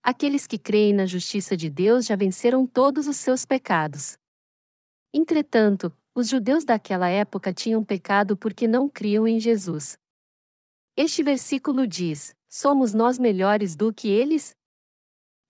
Aqueles 0.04 0.48
que 0.48 0.58
creem 0.58 0.92
na 0.92 1.06
justiça 1.06 1.56
de 1.56 1.70
Deus 1.70 2.06
já 2.06 2.16
venceram 2.16 2.66
todos 2.66 3.06
os 3.06 3.16
seus 3.16 3.44
pecados. 3.44 4.18
Entretanto, 5.14 5.96
os 6.12 6.28
judeus 6.28 6.64
daquela 6.64 7.08
época 7.08 7.52
tinham 7.52 7.84
pecado 7.84 8.36
porque 8.36 8.66
não 8.66 8.88
criam 8.88 9.28
em 9.28 9.38
Jesus. 9.38 9.96
Este 10.96 11.22
versículo 11.22 11.86
diz: 11.86 12.34
Somos 12.48 12.92
nós 12.92 13.16
melhores 13.16 13.76
do 13.76 13.94
que 13.94 14.08
eles? 14.08 14.56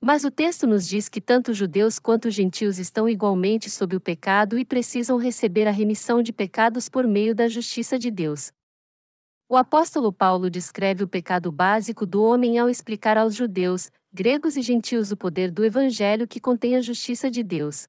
Mas 0.04 0.22
o 0.22 0.30
texto 0.30 0.66
nos 0.66 0.86
diz 0.86 1.08
que 1.08 1.20
tanto 1.20 1.54
judeus 1.54 1.98
quanto 1.98 2.28
gentios 2.28 2.78
estão 2.78 3.08
igualmente 3.08 3.70
sob 3.70 3.96
o 3.96 4.00
pecado 4.00 4.58
e 4.58 4.64
precisam 4.66 5.16
receber 5.16 5.66
a 5.66 5.70
remissão 5.70 6.22
de 6.22 6.32
pecados 6.32 6.90
por 6.90 7.06
meio 7.06 7.34
da 7.34 7.48
justiça 7.48 7.98
de 7.98 8.10
Deus. 8.10 8.52
O 9.48 9.56
apóstolo 9.56 10.12
Paulo 10.12 10.50
descreve 10.50 11.04
o 11.04 11.08
pecado 11.08 11.50
básico 11.50 12.04
do 12.04 12.22
homem 12.22 12.58
ao 12.58 12.68
explicar 12.68 13.16
aos 13.16 13.34
judeus, 13.34 13.90
gregos 14.12 14.58
e 14.58 14.62
gentios 14.62 15.10
o 15.10 15.16
poder 15.16 15.50
do 15.50 15.64
evangelho 15.64 16.28
que 16.28 16.38
contém 16.38 16.76
a 16.76 16.82
justiça 16.82 17.30
de 17.30 17.42
Deus. 17.42 17.88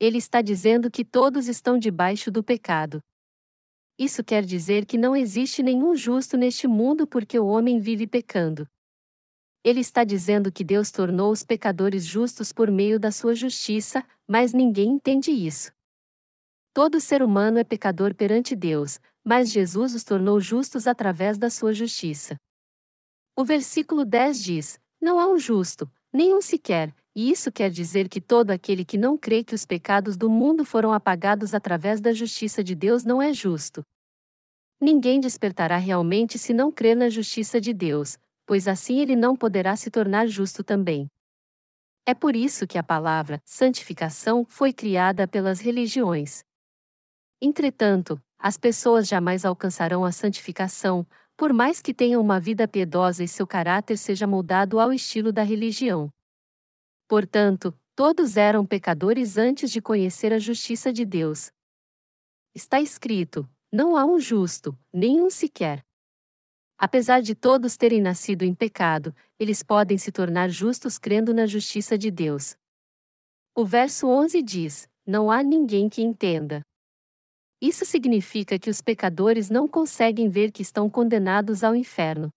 Ele 0.00 0.16
está 0.16 0.40
dizendo 0.40 0.90
que 0.90 1.04
todos 1.04 1.48
estão 1.48 1.78
debaixo 1.78 2.30
do 2.30 2.42
pecado. 2.42 3.02
Isso 3.98 4.24
quer 4.24 4.42
dizer 4.44 4.86
que 4.86 4.96
não 4.96 5.14
existe 5.14 5.62
nenhum 5.62 5.94
justo 5.94 6.36
neste 6.36 6.66
mundo 6.66 7.06
porque 7.06 7.38
o 7.38 7.46
homem 7.46 7.78
vive 7.78 8.06
pecando. 8.06 8.66
Ele 9.62 9.80
está 9.80 10.02
dizendo 10.02 10.50
que 10.50 10.64
Deus 10.64 10.90
tornou 10.90 11.30
os 11.30 11.44
pecadores 11.44 12.06
justos 12.06 12.52
por 12.52 12.70
meio 12.70 12.98
da 12.98 13.10
sua 13.10 13.34
justiça, 13.34 14.06
mas 14.26 14.54
ninguém 14.54 14.92
entende 14.92 15.30
isso. 15.30 15.72
Todo 16.72 17.00
ser 17.00 17.22
humano 17.22 17.58
é 17.58 17.64
pecador 17.64 18.14
perante 18.14 18.54
Deus, 18.54 19.00
mas 19.22 19.50
Jesus 19.50 19.94
os 19.94 20.04
tornou 20.04 20.40
justos 20.40 20.86
através 20.86 21.36
da 21.36 21.50
sua 21.50 21.74
justiça. 21.74 22.36
O 23.36 23.44
versículo 23.44 24.04
10 24.04 24.42
diz: 24.42 24.80
Não 25.00 25.18
há 25.18 25.26
um 25.26 25.38
justo, 25.38 25.90
nenhum 26.12 26.40
sequer, 26.40 26.94
e 27.14 27.30
isso 27.30 27.50
quer 27.52 27.70
dizer 27.70 28.08
que 28.08 28.20
todo 28.20 28.50
aquele 28.50 28.84
que 28.84 28.98
não 28.98 29.16
crê 29.16 29.42
que 29.44 29.54
os 29.54 29.64
pecados 29.64 30.16
do 30.16 30.28
mundo 30.28 30.64
foram 30.64 30.92
apagados 30.92 31.54
através 31.54 32.00
da 32.00 32.12
justiça 32.12 32.62
de 32.62 32.74
Deus 32.74 33.04
não 33.04 33.20
é 33.20 33.32
justo. 33.32 33.82
Ninguém 34.80 35.18
despertará 35.18 35.76
realmente 35.76 36.38
se 36.38 36.54
não 36.54 36.70
crer 36.70 36.96
na 36.96 37.08
justiça 37.08 37.60
de 37.60 37.72
Deus, 37.72 38.16
pois 38.46 38.68
assim 38.68 39.00
ele 39.00 39.16
não 39.16 39.36
poderá 39.36 39.76
se 39.76 39.90
tornar 39.90 40.26
justo 40.26 40.62
também. 40.62 41.08
É 42.06 42.14
por 42.14 42.34
isso 42.34 42.66
que 42.66 42.78
a 42.78 42.82
palavra 42.82 43.40
santificação 43.44 44.46
foi 44.48 44.72
criada 44.72 45.28
pelas 45.28 45.60
religiões. 45.60 46.42
Entretanto, 47.42 48.20
as 48.38 48.56
pessoas 48.56 49.06
jamais 49.06 49.44
alcançarão 49.44 50.04
a 50.04 50.12
santificação, 50.12 51.06
por 51.38 51.52
mais 51.52 51.80
que 51.80 51.94
tenham 51.94 52.20
uma 52.20 52.40
vida 52.40 52.66
piedosa 52.66 53.22
e 53.22 53.28
seu 53.28 53.46
caráter 53.46 53.96
seja 53.96 54.26
moldado 54.26 54.80
ao 54.80 54.92
estilo 54.92 55.32
da 55.32 55.44
religião. 55.44 56.12
Portanto, 57.06 57.72
todos 57.94 58.36
eram 58.36 58.66
pecadores 58.66 59.38
antes 59.38 59.70
de 59.70 59.80
conhecer 59.80 60.32
a 60.32 60.38
justiça 60.40 60.92
de 60.92 61.04
Deus. 61.04 61.52
Está 62.52 62.80
escrito: 62.80 63.48
não 63.70 63.96
há 63.96 64.04
um 64.04 64.18
justo, 64.18 64.76
nenhum 64.92 65.30
sequer. 65.30 65.86
Apesar 66.76 67.22
de 67.22 67.36
todos 67.36 67.76
terem 67.76 68.00
nascido 68.00 68.42
em 68.42 68.52
pecado, 68.52 69.14
eles 69.38 69.62
podem 69.62 69.96
se 69.96 70.10
tornar 70.10 70.48
justos 70.48 70.98
crendo 70.98 71.32
na 71.32 71.46
justiça 71.46 71.96
de 71.96 72.10
Deus. 72.10 72.56
O 73.54 73.64
verso 73.64 74.08
11 74.08 74.42
diz: 74.42 74.88
Não 75.06 75.30
há 75.30 75.40
ninguém 75.44 75.88
que 75.88 76.02
entenda. 76.02 76.62
Isso 77.60 77.84
significa 77.84 78.58
que 78.58 78.70
os 78.70 78.80
pecadores 78.80 79.50
não 79.50 79.66
conseguem 79.66 80.28
ver 80.28 80.52
que 80.52 80.62
estão 80.62 80.88
condenados 80.88 81.64
ao 81.64 81.74
inferno. 81.74 82.32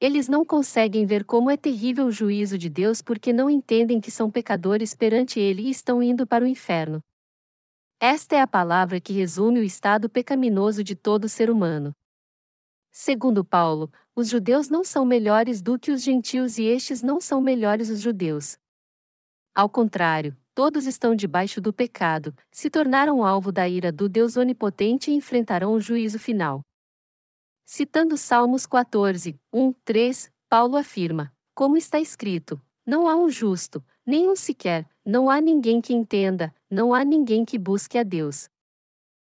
Eles 0.00 0.28
não 0.28 0.44
conseguem 0.44 1.04
ver 1.04 1.24
como 1.24 1.50
é 1.50 1.56
terrível 1.56 2.06
o 2.06 2.12
juízo 2.12 2.56
de 2.56 2.70
Deus 2.70 3.02
porque 3.02 3.32
não 3.32 3.50
entendem 3.50 4.00
que 4.00 4.10
são 4.10 4.30
pecadores 4.30 4.94
perante 4.94 5.38
Ele 5.38 5.62
e 5.62 5.70
estão 5.70 6.02
indo 6.02 6.26
para 6.26 6.44
o 6.44 6.46
inferno. 6.46 7.02
Esta 7.98 8.36
é 8.36 8.40
a 8.40 8.46
palavra 8.46 9.00
que 9.00 9.12
resume 9.12 9.60
o 9.60 9.64
estado 9.64 10.08
pecaminoso 10.08 10.82
de 10.82 10.94
todo 10.94 11.28
ser 11.28 11.50
humano. 11.50 11.94
Segundo 12.90 13.44
Paulo, 13.44 13.92
os 14.16 14.28
judeus 14.28 14.70
não 14.70 14.82
são 14.82 15.04
melhores 15.04 15.60
do 15.60 15.78
que 15.78 15.90
os 15.90 16.02
gentios 16.02 16.56
e 16.56 16.64
estes 16.64 17.02
não 17.02 17.20
são 17.20 17.40
melhores 17.42 17.90
os 17.90 18.00
judeus. 18.00 18.58
Ao 19.54 19.68
contrário, 19.68 20.34
todos 20.60 20.84
estão 20.84 21.16
debaixo 21.16 21.58
do 21.58 21.72
pecado, 21.72 22.36
se 22.52 22.68
tornaram 22.68 23.24
alvo 23.24 23.50
da 23.50 23.66
ira 23.66 23.90
do 23.90 24.10
Deus 24.10 24.36
Onipotente 24.36 25.10
e 25.10 25.14
enfrentarão 25.14 25.72
o 25.72 25.80
juízo 25.80 26.18
final. 26.18 26.62
Citando 27.64 28.14
Salmos 28.18 28.66
14, 28.66 29.40
1, 29.50 29.72
3, 29.82 30.30
Paulo 30.50 30.76
afirma: 30.76 31.32
Como 31.54 31.78
está 31.78 31.98
escrito, 31.98 32.60
não 32.84 33.08
há 33.08 33.16
um 33.16 33.30
justo, 33.30 33.82
nenhum 34.04 34.36
sequer, 34.36 34.86
não 35.02 35.30
há 35.30 35.40
ninguém 35.40 35.80
que 35.80 35.94
entenda, 35.94 36.54
não 36.70 36.92
há 36.92 37.06
ninguém 37.06 37.42
que 37.42 37.58
busque 37.58 37.96
a 37.96 38.02
Deus. 38.02 38.50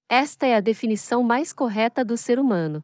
Esta 0.09 0.47
é 0.47 0.55
a 0.55 0.59
definição 0.59 1.21
mais 1.21 1.53
correta 1.53 2.03
do 2.03 2.17
ser 2.17 2.39
humano. 2.39 2.83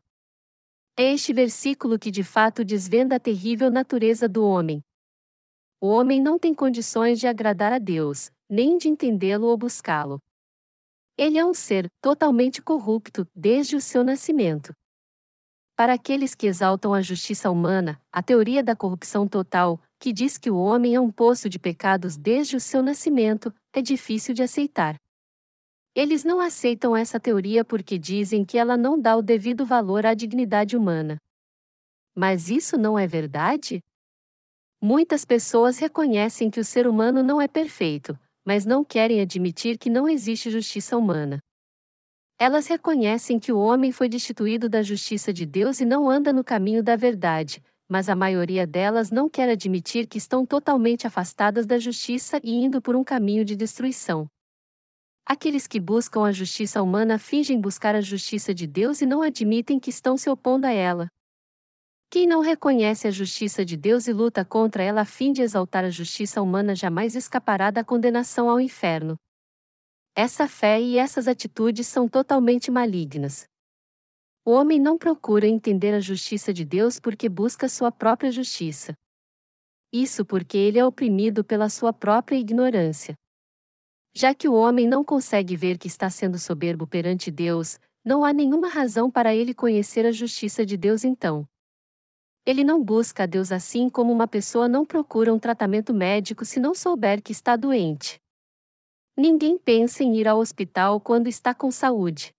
É 0.96 1.12
este 1.12 1.34
versículo 1.34 1.98
que 1.98 2.12
de 2.12 2.24
fato 2.24 2.64
desvenda 2.64 3.16
a 3.16 3.20
terrível 3.20 3.72
natureza 3.72 4.30
do 4.30 4.46
homem, 4.46 4.84
o 5.80 5.88
homem 5.88 6.22
não 6.22 6.40
tem 6.40 6.54
condições 6.54 7.20
de 7.20 7.28
agradar 7.28 7.72
a 7.72 7.78
Deus, 7.78 8.32
nem 8.50 8.78
de 8.78 8.90
entendê-lo 8.90 9.48
ou 9.48 9.56
buscá-lo. 9.56 10.22
Ele 11.18 11.38
é 11.38 11.46
um 11.46 11.54
ser 11.54 11.88
totalmente 12.02 12.62
corrupto 12.62 13.28
desde 13.36 13.76
o 13.76 13.82
seu 13.82 14.04
nascimento. 14.04 14.74
Para 15.76 15.94
aqueles 15.94 16.34
que 16.34 16.48
exaltam 16.48 16.94
a 16.94 17.02
justiça 17.02 17.52
humana, 17.52 18.02
a 18.12 18.24
teoria 18.24 18.64
da 18.64 18.76
corrupção 18.76 19.28
total, 19.28 19.80
que 20.00 20.12
diz 20.12 20.38
que 20.38 20.50
o 20.50 20.58
homem 20.58 20.96
é 20.96 21.00
um 21.00 21.12
poço 21.12 21.48
de 21.48 21.60
pecados 21.60 22.18
desde 22.18 22.56
o 22.56 22.60
seu 22.60 22.82
nascimento, 22.82 23.54
é 23.72 23.82
difícil 23.82 24.34
de 24.34 24.42
aceitar. 24.42 25.00
Eles 25.94 26.24
não 26.24 26.40
aceitam 26.40 26.96
essa 26.96 27.20
teoria 27.20 27.64
porque 27.64 27.98
dizem 27.98 28.44
que 28.44 28.58
ela 28.58 28.76
não 28.76 29.00
dá 29.00 29.16
o 29.16 29.22
devido 29.22 29.66
valor 29.66 30.06
à 30.06 30.16
dignidade 30.16 30.76
humana. 30.76 31.18
Mas 32.16 32.50
isso 32.50 32.78
não 32.78 32.98
é 32.98 33.06
verdade? 33.06 33.84
Muitas 34.82 35.26
pessoas 35.26 35.80
reconhecem 35.80 36.52
que 36.52 36.60
o 36.60 36.64
ser 36.64 36.88
humano 36.88 37.24
não 37.24 37.42
é 37.42 37.48
perfeito, 37.48 38.18
mas 38.46 38.64
não 38.64 38.84
querem 38.84 39.20
admitir 39.20 39.78
que 39.78 39.90
não 39.90 40.08
existe 40.08 40.52
justiça 40.52 40.96
humana. 40.96 41.40
Elas 42.40 42.68
reconhecem 42.68 43.40
que 43.40 43.52
o 43.52 43.58
homem 43.58 43.92
foi 43.92 44.08
destituído 44.08 44.70
da 44.70 44.84
justiça 44.84 45.34
de 45.34 45.48
Deus 45.48 45.82
e 45.82 45.86
não 45.86 46.08
anda 46.08 46.32
no 46.32 46.44
caminho 46.44 46.84
da 46.84 46.96
verdade, 46.96 47.64
mas 47.90 48.08
a 48.08 48.16
maioria 48.16 48.68
delas 48.68 49.10
não 49.10 49.28
quer 49.28 49.50
admitir 49.50 50.06
que 50.06 50.20
estão 50.20 50.46
totalmente 50.46 51.08
afastadas 51.08 51.66
da 51.66 51.80
justiça 51.80 52.40
e 52.44 52.54
indo 52.54 52.80
por 52.80 52.96
um 52.96 53.04
caminho 53.04 53.44
de 53.44 53.56
destruição. 53.56 54.28
Aqueles 55.26 55.66
que 55.66 55.80
buscam 55.80 56.24
a 56.24 56.32
justiça 56.32 56.84
humana 56.84 57.18
fingem 57.18 57.60
buscar 57.60 57.96
a 57.96 58.02
justiça 58.02 58.54
de 58.54 58.68
Deus 58.68 59.02
e 59.02 59.08
não 59.08 59.24
admitem 59.24 59.80
que 59.80 59.90
estão 59.90 60.16
se 60.16 60.30
opondo 60.30 60.68
a 60.68 60.72
ela. 60.72 61.10
Quem 62.10 62.26
não 62.26 62.40
reconhece 62.40 63.06
a 63.06 63.12
justiça 63.12 63.66
de 63.66 63.76
Deus 63.76 64.08
e 64.08 64.14
luta 64.14 64.46
contra 64.46 64.82
ela 64.82 65.02
a 65.02 65.06
fim 65.06 65.34
de 65.34 65.42
exaltar 65.42 65.84
a 65.84 65.90
justiça 65.90 66.42
humana 66.42 66.74
jamais 66.74 67.16
escapará 67.16 67.70
da 67.70 67.84
condenação 67.84 68.50
ao 68.50 68.62
inferno. 68.62 69.18
Essa 70.16 70.48
fé 70.48 70.82
e 70.82 70.98
essas 70.98 71.28
atitudes 71.28 71.86
são 71.86 72.08
totalmente 72.08 72.72
malignas. 72.72 73.46
O 74.46 74.52
homem 74.52 74.80
não 74.80 74.98
procura 74.98 75.46
entender 75.46 75.94
a 75.94 76.00
justiça 76.00 76.54
de 76.54 76.64
Deus 76.64 76.98
porque 76.98 77.28
busca 77.28 77.68
sua 77.68 77.92
própria 77.92 78.32
justiça. 78.32 78.94
Isso 79.92 80.26
porque 80.26 80.58
ele 80.58 80.80
é 80.80 80.86
oprimido 80.86 81.44
pela 81.44 81.68
sua 81.68 81.92
própria 81.92 82.38
ignorância. 82.38 83.16
Já 84.16 84.34
que 84.34 84.48
o 84.48 84.54
homem 84.54 84.88
não 84.88 85.04
consegue 85.04 85.58
ver 85.58 85.78
que 85.78 85.88
está 85.88 86.10
sendo 86.10 86.40
soberbo 86.40 86.88
perante 86.88 87.30
Deus, 87.30 87.78
não 88.04 88.24
há 88.24 88.32
nenhuma 88.32 88.70
razão 88.70 89.12
para 89.12 89.36
ele 89.36 89.54
conhecer 89.54 90.06
a 90.06 90.12
justiça 90.12 90.66
de 90.66 90.78
Deus 90.78 91.04
então. 91.04 91.46
Ele 92.48 92.64
não 92.64 92.82
busca 92.82 93.24
a 93.24 93.26
Deus 93.26 93.52
assim 93.52 93.90
como 93.90 94.10
uma 94.10 94.26
pessoa 94.26 94.70
não 94.70 94.86
procura 94.86 95.34
um 95.34 95.38
tratamento 95.38 95.94
médico 95.94 96.46
se 96.46 96.62
não 96.62 96.74
souber 96.74 97.22
que 97.22 97.34
está 97.34 97.58
doente. 97.58 98.22
Ninguém 99.18 99.58
pensa 99.58 100.02
em 100.02 100.16
ir 100.16 100.30
ao 100.30 100.40
hospital 100.40 101.02
quando 101.02 101.28
está 101.28 101.54
com 101.54 101.70
saúde. 101.70 102.32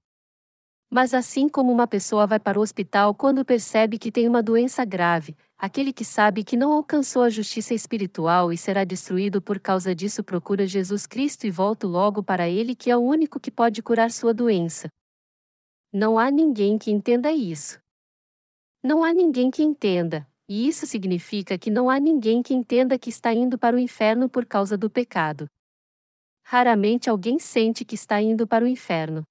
Mas 0.91 1.13
assim 1.13 1.47
como 1.47 1.71
uma 1.71 1.87
pessoa 1.87 2.27
vai 2.27 2.41
para 2.41 2.59
o 2.59 2.63
hospital 2.63 3.15
quando 3.15 3.45
percebe 3.45 3.99
que 3.99 4.11
tem 4.11 4.27
uma 4.27 4.43
doença 4.43 4.83
grave, 4.83 5.37
aquele 5.59 5.93
que 5.93 6.07
sabe 6.07 6.43
que 6.43 6.57
não 6.57 6.73
alcançou 6.73 7.21
a 7.21 7.29
justiça 7.29 7.75
espiritual 7.75 8.51
e 8.51 8.57
será 8.57 8.85
destruído 8.85 9.43
por 9.43 9.61
causa 9.61 9.95
disso 9.95 10.25
procura 10.25 10.67
Jesus 10.67 11.07
Cristo 11.07 11.47
e 11.47 11.51
volta 11.51 11.87
logo 11.87 12.23
para 12.23 12.49
ele 12.49 12.75
que 12.75 12.91
é 12.91 12.97
o 12.97 13.01
único 13.01 13.39
que 13.39 13.51
pode 13.51 13.83
curar 13.83 14.11
sua 14.11 14.33
doença. 14.33 14.89
Não 15.93 16.19
há 16.19 16.31
ninguém 16.31 16.79
que 16.79 16.91
entenda 16.91 17.31
isso. 17.31 17.79
Não 18.83 19.03
há 19.03 19.13
ninguém 19.13 19.51
que 19.51 19.63
entenda, 19.63 20.27
e 20.49 20.69
isso 20.69 20.87
significa 20.87 21.59
que 21.59 21.71
não 21.71 21.91
há 21.91 21.99
ninguém 21.99 22.43
que 22.43 22.55
entenda 22.55 22.99
que 22.99 23.11
está 23.11 23.35
indo 23.35 23.59
para 23.59 23.77
o 23.77 23.79
inferno 23.79 24.29
por 24.29 24.47
causa 24.47 24.79
do 24.79 24.89
pecado. 24.89 25.47
Raramente 26.45 27.11
alguém 27.11 27.39
sente 27.39 27.85
que 27.85 27.95
está 27.95 28.23
indo 28.23 28.47
para 28.47 28.65
o 28.65 28.69
inferno. 28.69 29.23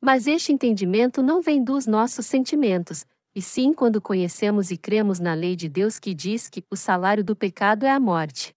Mas 0.00 0.26
este 0.26 0.52
entendimento 0.52 1.22
não 1.22 1.40
vem 1.40 1.62
dos 1.62 1.86
nossos 1.86 2.26
sentimentos, 2.26 3.06
e 3.34 3.40
sim 3.40 3.72
quando 3.72 4.02
conhecemos 4.02 4.70
e 4.70 4.76
cremos 4.76 5.20
na 5.20 5.34
lei 5.34 5.54
de 5.54 5.68
Deus 5.68 5.98
que 5.98 6.12
diz 6.12 6.48
que 6.48 6.62
o 6.70 6.76
salário 6.76 7.24
do 7.24 7.36
pecado 7.36 7.86
é 7.86 7.90
a 7.90 8.00
morte. 8.00 8.52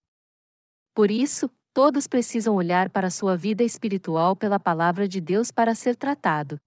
Por 0.94 1.10
isso, 1.10 1.48
todos 1.72 2.06
precisam 2.06 2.54
olhar 2.54 2.90
para 2.90 3.08
sua 3.08 3.36
vida 3.36 3.62
espiritual 3.62 4.36
pela 4.36 4.60
palavra 4.60 5.08
de 5.08 5.20
Deus 5.20 5.50
para 5.50 5.74
ser 5.74 5.96
tratado. 5.96 6.58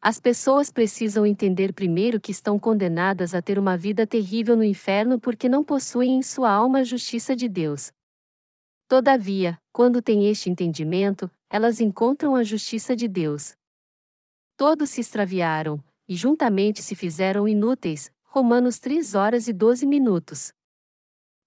As 0.00 0.20
pessoas 0.20 0.70
precisam 0.70 1.26
entender 1.26 1.72
primeiro 1.72 2.20
que 2.20 2.30
estão 2.30 2.56
condenadas 2.56 3.34
a 3.34 3.42
ter 3.42 3.58
uma 3.58 3.76
vida 3.76 4.06
terrível 4.06 4.56
no 4.56 4.62
inferno 4.62 5.18
porque 5.18 5.48
não 5.48 5.64
possuem 5.64 6.16
em 6.16 6.22
sua 6.22 6.52
alma 6.52 6.78
a 6.78 6.84
justiça 6.84 7.34
de 7.34 7.48
Deus. 7.48 7.90
Todavia, 8.86 9.60
quando 9.72 10.00
têm 10.00 10.28
este 10.28 10.48
entendimento, 10.48 11.28
elas 11.50 11.80
encontram 11.80 12.36
a 12.36 12.44
justiça 12.44 12.94
de 12.94 13.08
Deus. 13.08 13.56
Todos 14.56 14.90
se 14.90 15.00
extraviaram, 15.00 15.82
e 16.08 16.14
juntamente 16.14 16.80
se 16.80 16.94
fizeram 16.94 17.48
inúteis. 17.48 18.10
Romanos 18.22 18.78
3 18.78 19.14
horas 19.14 19.48
e 19.48 19.52
12 19.52 19.84
minutos. 19.84 20.52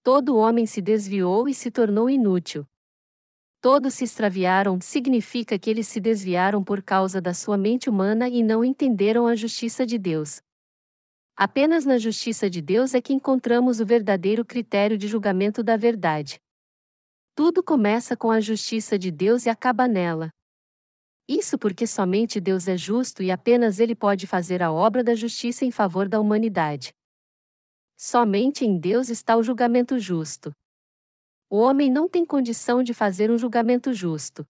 Todo 0.02 0.36
homem 0.36 0.66
se 0.66 0.82
desviou 0.82 1.48
e 1.48 1.54
se 1.54 1.70
tornou 1.70 2.10
inútil 2.10 2.66
todos 3.62 3.94
se 3.94 4.02
extraviaram 4.02 4.80
significa 4.80 5.56
que 5.56 5.70
eles 5.70 5.86
se 5.86 6.00
desviaram 6.00 6.64
por 6.64 6.82
causa 6.82 7.20
da 7.20 7.32
sua 7.32 7.56
mente 7.56 7.88
humana 7.88 8.28
e 8.28 8.42
não 8.42 8.64
entenderam 8.64 9.24
a 9.24 9.36
justiça 9.36 9.86
de 9.86 9.98
Deus. 9.98 10.42
Apenas 11.36 11.84
na 11.84 11.96
justiça 11.96 12.50
de 12.50 12.60
Deus 12.60 12.92
é 12.92 13.00
que 13.00 13.12
encontramos 13.12 13.78
o 13.78 13.86
verdadeiro 13.86 14.44
critério 14.44 14.98
de 14.98 15.06
julgamento 15.06 15.62
da 15.62 15.76
verdade. 15.76 16.40
Tudo 17.36 17.62
começa 17.62 18.16
com 18.16 18.32
a 18.32 18.40
justiça 18.40 18.98
de 18.98 19.12
Deus 19.12 19.46
e 19.46 19.48
acaba 19.48 19.86
nela. 19.86 20.30
Isso 21.28 21.56
porque 21.56 21.86
somente 21.86 22.40
Deus 22.40 22.66
é 22.66 22.76
justo 22.76 23.22
e 23.22 23.30
apenas 23.30 23.78
Ele 23.78 23.94
pode 23.94 24.26
fazer 24.26 24.60
a 24.60 24.72
obra 24.72 25.04
da 25.04 25.14
justiça 25.14 25.64
em 25.64 25.70
favor 25.70 26.08
da 26.08 26.20
humanidade. 26.20 26.92
Somente 27.96 28.66
em 28.66 28.76
Deus 28.76 29.08
está 29.08 29.36
o 29.36 29.42
julgamento 29.42 30.00
justo. 30.00 30.52
O 31.52 31.58
homem 31.58 31.90
não 31.90 32.08
tem 32.08 32.24
condição 32.24 32.82
de 32.82 32.94
fazer 32.94 33.30
um 33.30 33.36
julgamento 33.36 33.92
justo. 33.92 34.48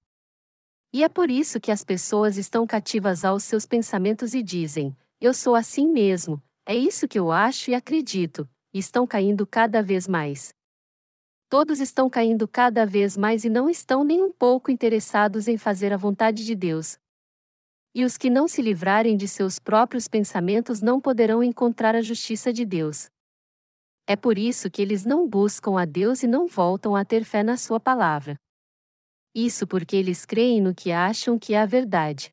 E 0.93 1.03
é 1.03 1.09
por 1.09 1.33
isso 1.33 1.59
que 1.59 1.73
as 1.73 1.83
pessoas 1.83 2.37
estão 2.37 2.65
cativas 2.65 3.25
aos 3.25 3.43
seus 3.43 3.67
pensamentos 3.67 4.35
e 4.35 4.41
dizem: 4.41 4.97
Eu 5.21 5.35
sou 5.35 5.57
assim 5.57 5.89
mesmo, 5.89 6.41
é 6.65 6.77
isso 6.77 7.09
que 7.09 7.19
eu 7.19 7.33
acho 7.33 7.73
e 7.73 7.75
acredito, 7.75 8.49
e 8.73 8.79
estão 8.79 9.05
caindo 9.05 9.45
cada 9.45 9.83
vez 9.83 10.07
mais. 10.07 10.55
Todos 11.49 11.81
estão 11.81 12.09
caindo 12.09 12.47
cada 12.47 12.87
vez 12.87 13.17
mais 13.17 13.45
e 13.45 13.51
não 13.51 13.69
estão 13.69 14.05
nem 14.05 14.23
um 14.23 14.31
pouco 14.31 14.71
interessados 14.71 15.49
em 15.49 15.59
fazer 15.59 15.93
a 15.93 15.97
vontade 15.97 16.45
de 16.45 16.55
Deus. 16.55 17.01
E 17.93 18.05
os 18.05 18.17
que 18.17 18.31
não 18.31 18.47
se 18.47 18.63
livrarem 18.63 19.17
de 19.17 19.27
seus 19.27 19.59
próprios 19.59 20.07
pensamentos 20.07 20.81
não 20.81 21.01
poderão 21.01 21.43
encontrar 21.43 21.97
a 21.97 22.01
justiça 22.01 22.53
de 22.53 22.65
Deus. 22.65 23.11
É 24.07 24.17
por 24.17 24.37
isso 24.37 24.71
que 24.71 24.83
eles 24.83 25.05
não 25.05 25.29
buscam 25.29 25.81
a 25.81 25.85
Deus 25.85 26.23
e 26.23 26.27
não 26.27 26.49
voltam 26.49 26.97
a 26.97 27.05
ter 27.05 27.25
fé 27.25 27.43
na 27.43 27.57
Sua 27.57 27.79
palavra. 27.79 28.37
Isso 29.35 29.67
porque 29.67 29.97
eles 29.97 30.27
creem 30.27 30.61
no 30.61 30.75
que 30.75 30.91
acham 30.91 31.39
que 31.39 31.55
é 31.55 31.61
a 31.61 31.67
verdade. 31.67 32.31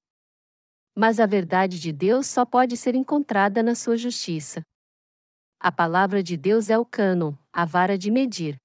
Mas 0.96 1.20
a 1.20 1.26
verdade 1.26 1.80
de 1.80 1.94
Deus 1.94 2.28
só 2.28 2.44
pode 2.44 2.76
ser 2.76 2.96
encontrada 2.96 3.62
na 3.62 3.76
Sua 3.76 3.96
justiça. 3.96 4.62
A 5.60 5.72
palavra 5.72 6.24
de 6.24 6.36
Deus 6.36 6.70
é 6.70 6.78
o 6.78 6.86
cânon, 6.86 7.34
a 7.54 7.66
vara 7.66 7.98
de 7.98 8.10
medir. 8.10 8.58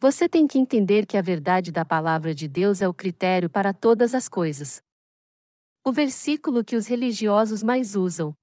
Você 0.00 0.28
tem 0.28 0.46
que 0.46 0.58
entender 0.58 1.06
que 1.06 1.16
a 1.16 1.22
verdade 1.22 1.72
da 1.72 1.84
palavra 1.84 2.34
de 2.34 2.46
Deus 2.46 2.80
é 2.80 2.88
o 2.88 2.94
critério 2.94 3.50
para 3.50 3.72
todas 3.72 4.14
as 4.14 4.28
coisas. 4.28 4.82
O 5.84 5.92
versículo 5.92 6.64
que 6.64 6.76
os 6.76 6.86
religiosos 6.86 7.62
mais 7.62 7.96
usam. 7.96 8.34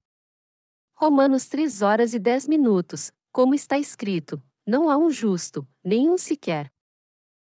Romanos 0.96 1.46
3 1.46 1.82
horas 1.82 2.14
e 2.14 2.18
10 2.18 2.48
minutos, 2.48 3.10
como 3.32 3.54
está 3.54 3.78
escrito: 3.78 4.40
Não 4.66 4.90
há 4.90 4.96
um 4.96 5.10
justo, 5.10 5.66
nenhum 5.82 6.18
sequer. 6.18 6.70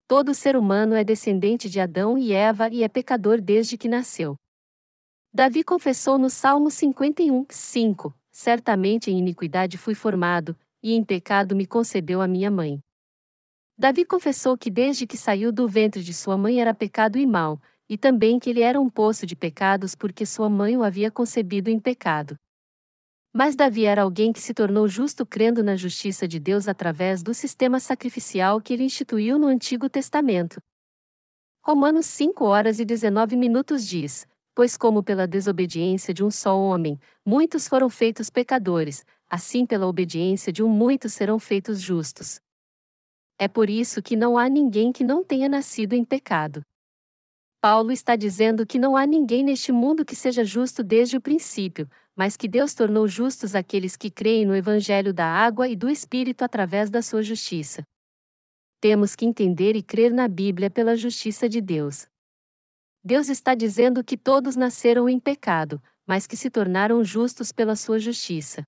Todo 0.06 0.34
ser 0.34 0.56
humano 0.56 0.94
é 0.94 1.02
descendente 1.02 1.68
de 1.68 1.80
Adão 1.80 2.16
e 2.16 2.32
Eva 2.32 2.68
e 2.68 2.82
é 2.84 2.88
pecador 2.88 3.40
desde 3.40 3.76
que 3.76 3.88
nasceu. 3.88 4.38
Davi 5.32 5.64
confessou 5.64 6.16
no 6.16 6.30
Salmo 6.30 6.70
51, 6.70 7.46
5: 7.50 8.14
Certamente 8.30 9.10
em 9.10 9.18
iniquidade 9.18 9.76
fui 9.76 9.94
formado, 9.94 10.56
e 10.82 10.92
em 10.92 11.02
pecado 11.02 11.56
me 11.56 11.66
concebeu 11.66 12.20
a 12.20 12.28
minha 12.28 12.50
mãe. 12.50 12.80
Davi 13.76 14.04
confessou 14.04 14.56
que 14.56 14.70
desde 14.70 15.06
que 15.06 15.16
saiu 15.16 15.50
do 15.50 15.66
ventre 15.66 16.04
de 16.04 16.14
sua 16.14 16.38
mãe 16.38 16.60
era 16.60 16.72
pecado 16.72 17.18
e 17.18 17.26
mal, 17.26 17.60
e 17.88 17.98
também 17.98 18.38
que 18.38 18.50
ele 18.50 18.60
era 18.60 18.80
um 18.80 18.88
poço 18.88 19.26
de 19.26 19.34
pecados 19.34 19.96
porque 19.96 20.24
sua 20.24 20.48
mãe 20.48 20.76
o 20.76 20.84
havia 20.84 21.10
concebido 21.10 21.68
em 21.68 21.80
pecado. 21.80 22.38
Mas 23.36 23.56
Davi 23.56 23.84
era 23.84 24.02
alguém 24.02 24.32
que 24.32 24.40
se 24.40 24.54
tornou 24.54 24.86
justo 24.86 25.26
crendo 25.26 25.60
na 25.60 25.74
justiça 25.74 26.28
de 26.28 26.38
Deus 26.38 26.68
através 26.68 27.20
do 27.20 27.34
sistema 27.34 27.80
sacrificial 27.80 28.60
que 28.60 28.72
ele 28.72 28.84
instituiu 28.84 29.40
no 29.40 29.48
Antigo 29.48 29.88
Testamento. 29.88 30.62
Romanos 31.60 32.06
5 32.06 32.44
horas 32.44 32.78
e 32.78 32.84
19 32.84 33.34
minutos 33.34 33.88
diz: 33.88 34.24
Pois, 34.54 34.76
como 34.76 35.02
pela 35.02 35.26
desobediência 35.26 36.14
de 36.14 36.22
um 36.22 36.30
só 36.30 36.56
homem, 36.56 36.96
muitos 37.26 37.66
foram 37.66 37.90
feitos 37.90 38.30
pecadores, 38.30 39.04
assim 39.28 39.66
pela 39.66 39.88
obediência 39.88 40.52
de 40.52 40.62
um 40.62 40.68
muitos 40.68 41.12
serão 41.12 41.40
feitos 41.40 41.80
justos. 41.80 42.40
É 43.36 43.48
por 43.48 43.68
isso 43.68 44.00
que 44.00 44.14
não 44.14 44.38
há 44.38 44.48
ninguém 44.48 44.92
que 44.92 45.02
não 45.02 45.24
tenha 45.24 45.48
nascido 45.48 45.94
em 45.94 46.04
pecado. 46.04 46.62
Paulo 47.60 47.90
está 47.90 48.14
dizendo 48.14 48.64
que 48.64 48.78
não 48.78 48.94
há 48.94 49.06
ninguém 49.06 49.42
neste 49.42 49.72
mundo 49.72 50.04
que 50.04 50.14
seja 50.14 50.44
justo 50.44 50.84
desde 50.84 51.16
o 51.16 51.20
princípio, 51.20 51.88
mas 52.16 52.36
que 52.36 52.46
Deus 52.48 52.74
tornou 52.74 53.08
justos 53.08 53.54
aqueles 53.54 53.96
que 53.96 54.10
creem 54.10 54.46
no 54.46 54.54
Evangelho 54.54 55.12
da 55.12 55.26
água 55.26 55.68
e 55.68 55.74
do 55.74 55.88
Espírito 55.90 56.42
através 56.42 56.90
da 56.90 57.02
sua 57.02 57.22
justiça. 57.22 57.82
Temos 58.80 59.16
que 59.16 59.24
entender 59.24 59.76
e 59.76 59.82
crer 59.82 60.12
na 60.12 60.28
Bíblia 60.28 60.70
pela 60.70 60.96
justiça 60.96 61.48
de 61.48 61.60
Deus. 61.60 62.06
Deus 63.02 63.28
está 63.28 63.54
dizendo 63.54 64.04
que 64.04 64.16
todos 64.16 64.56
nasceram 64.56 65.08
em 65.08 65.18
pecado, 65.18 65.82
mas 66.06 66.26
que 66.26 66.36
se 66.36 66.50
tornaram 66.50 67.02
justos 67.02 67.50
pela 67.50 67.76
sua 67.76 67.98
justiça. 67.98 68.62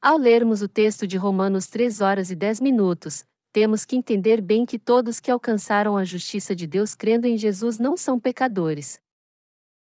Ao 0.00 0.18
lermos 0.18 0.60
o 0.62 0.68
texto 0.68 1.06
de 1.06 1.16
Romanos 1.16 1.66
3 1.66 2.00
horas 2.00 2.30
e 2.30 2.36
10 2.36 2.60
minutos, 2.60 3.24
temos 3.52 3.84
que 3.84 3.96
entender 3.96 4.40
bem 4.40 4.66
que 4.66 4.78
todos 4.78 5.20
que 5.20 5.30
alcançaram 5.30 5.96
a 5.96 6.04
justiça 6.04 6.54
de 6.54 6.66
Deus 6.66 6.94
crendo 6.94 7.26
em 7.26 7.38
Jesus 7.38 7.78
não 7.78 7.96
são 7.96 8.20
pecadores. 8.20 9.00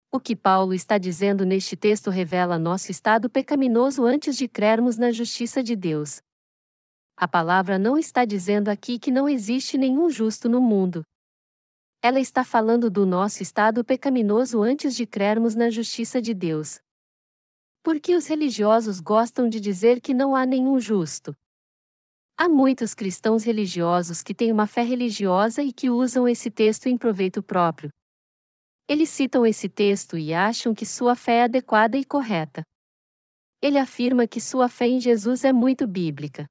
O 0.10 0.22
que 0.22 0.38
Paulo 0.38 0.74
está 0.74 0.98
dizendo 0.98 1.46
neste 1.46 1.76
texto 1.76 2.10
revela 2.10 2.58
nosso 2.58 2.90
estado 2.90 3.30
pecaminoso 3.30 4.06
antes 4.06 4.38
de 4.38 4.48
crermos 4.48 4.98
na 4.98 5.12
justiça 5.12 5.62
de 5.62 5.76
Deus. 5.76 6.22
A 7.18 7.28
palavra 7.28 7.78
não 7.78 7.98
está 7.98 8.24
dizendo 8.24 8.70
aqui 8.70 8.98
que 8.98 9.12
não 9.12 9.28
existe 9.28 9.78
nenhum 9.78 10.10
justo 10.10 10.48
no 10.48 10.62
mundo. 10.62 11.04
Ela 12.02 12.22
está 12.22 12.46
falando 12.46 12.90
do 12.90 13.06
nosso 13.06 13.44
estado 13.44 13.84
pecaminoso 13.84 14.62
antes 14.62 14.96
de 14.96 15.06
crermos 15.06 15.56
na 15.56 15.70
justiça 15.70 16.22
de 16.22 16.34
Deus. 16.34 16.80
Porque 17.84 18.16
os 18.16 18.28
religiosos 18.28 19.02
gostam 19.02 19.50
de 19.50 19.60
dizer 19.60 20.00
que 20.00 20.14
não 20.14 20.36
há 20.36 20.46
nenhum 20.46 20.80
justo. 20.80 21.36
Há 22.38 22.48
muitos 22.48 22.94
cristãos 22.94 23.44
religiosos 23.44 24.22
que 24.22 24.34
têm 24.34 24.54
uma 24.54 24.68
fé 24.68 24.84
religiosa 24.84 25.62
e 25.62 25.74
que 25.74 25.90
usam 25.90 26.28
esse 26.28 26.50
texto 26.50 26.88
em 26.88 26.98
proveito 26.98 27.44
próprio. 27.44 27.92
Eles 28.88 29.10
citam 29.10 29.46
esse 29.46 29.68
texto 29.68 30.18
e 30.18 30.34
acham 30.34 30.74
que 30.74 30.86
sua 30.86 31.16
fé 31.16 31.40
é 31.40 31.44
adequada 31.44 31.98
e 31.98 32.06
correta. 32.06 32.64
Ele 33.62 33.78
afirma 33.78 34.28
que 34.28 34.40
sua 34.40 34.70
fé 34.70 34.88
em 34.88 35.00
Jesus 35.00 35.44
é 35.44 35.52
muito 35.52 35.86
bíblica. 35.86 36.46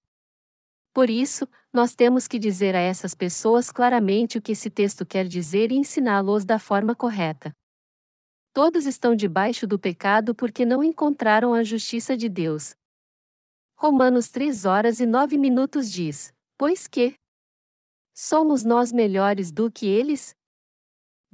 Por 0.92 1.08
isso, 1.08 1.48
nós 1.72 1.94
temos 1.94 2.26
que 2.26 2.38
dizer 2.38 2.74
a 2.74 2.80
essas 2.80 3.14
pessoas 3.14 3.70
claramente 3.70 4.38
o 4.38 4.42
que 4.42 4.52
esse 4.52 4.70
texto 4.70 5.06
quer 5.06 5.26
dizer 5.26 5.70
e 5.70 5.76
ensiná-los 5.76 6.44
da 6.44 6.58
forma 6.58 6.94
correta. 6.94 7.52
Todos 8.52 8.86
estão 8.86 9.14
debaixo 9.14 9.66
do 9.66 9.78
pecado 9.78 10.34
porque 10.34 10.64
não 10.64 10.82
encontraram 10.82 11.52
a 11.52 11.62
justiça 11.62 12.16
de 12.16 12.28
Deus, 12.28 12.74
Romanos 13.78 14.30
3 14.30 14.64
horas 14.64 15.00
e 15.00 15.06
9 15.06 15.36
minutos 15.36 15.92
diz: 15.92 16.32
Pois 16.56 16.86
que? 16.86 17.14
Somos 18.14 18.64
nós 18.64 18.90
melhores 18.90 19.52
do 19.52 19.70
que 19.70 19.84
eles? 19.86 20.34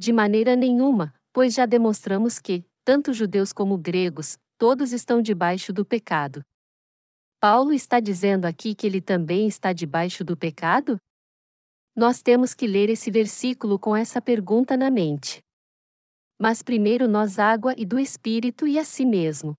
De 0.02 0.12
maneira 0.12 0.56
nenhuma, 0.56 1.14
pois 1.32 1.54
já 1.54 1.64
demonstramos 1.64 2.40
que, 2.40 2.64
tanto 2.84 3.12
judeus 3.12 3.52
como 3.52 3.78
gregos, 3.78 4.36
todos 4.58 4.92
estão 4.92 5.22
debaixo 5.22 5.72
do 5.72 5.84
pecado. 5.84 6.44
Paulo 7.38 7.72
está 7.72 8.00
dizendo 8.00 8.46
aqui 8.46 8.74
que 8.74 8.84
ele 8.84 9.00
também 9.00 9.46
está 9.46 9.72
debaixo 9.72 10.24
do 10.24 10.36
pecado? 10.36 10.98
Nós 11.94 12.20
temos 12.20 12.52
que 12.52 12.66
ler 12.66 12.90
esse 12.90 13.12
versículo 13.12 13.78
com 13.78 13.94
essa 13.94 14.20
pergunta 14.20 14.76
na 14.76 14.90
mente. 14.90 15.40
Mas 16.36 16.64
primeiro 16.64 17.06
nós 17.06 17.38
água 17.38 17.72
e 17.78 17.86
do 17.86 17.96
Espírito 17.96 18.66
e 18.66 18.80
a 18.80 18.84
si 18.84 19.06
mesmo. 19.06 19.54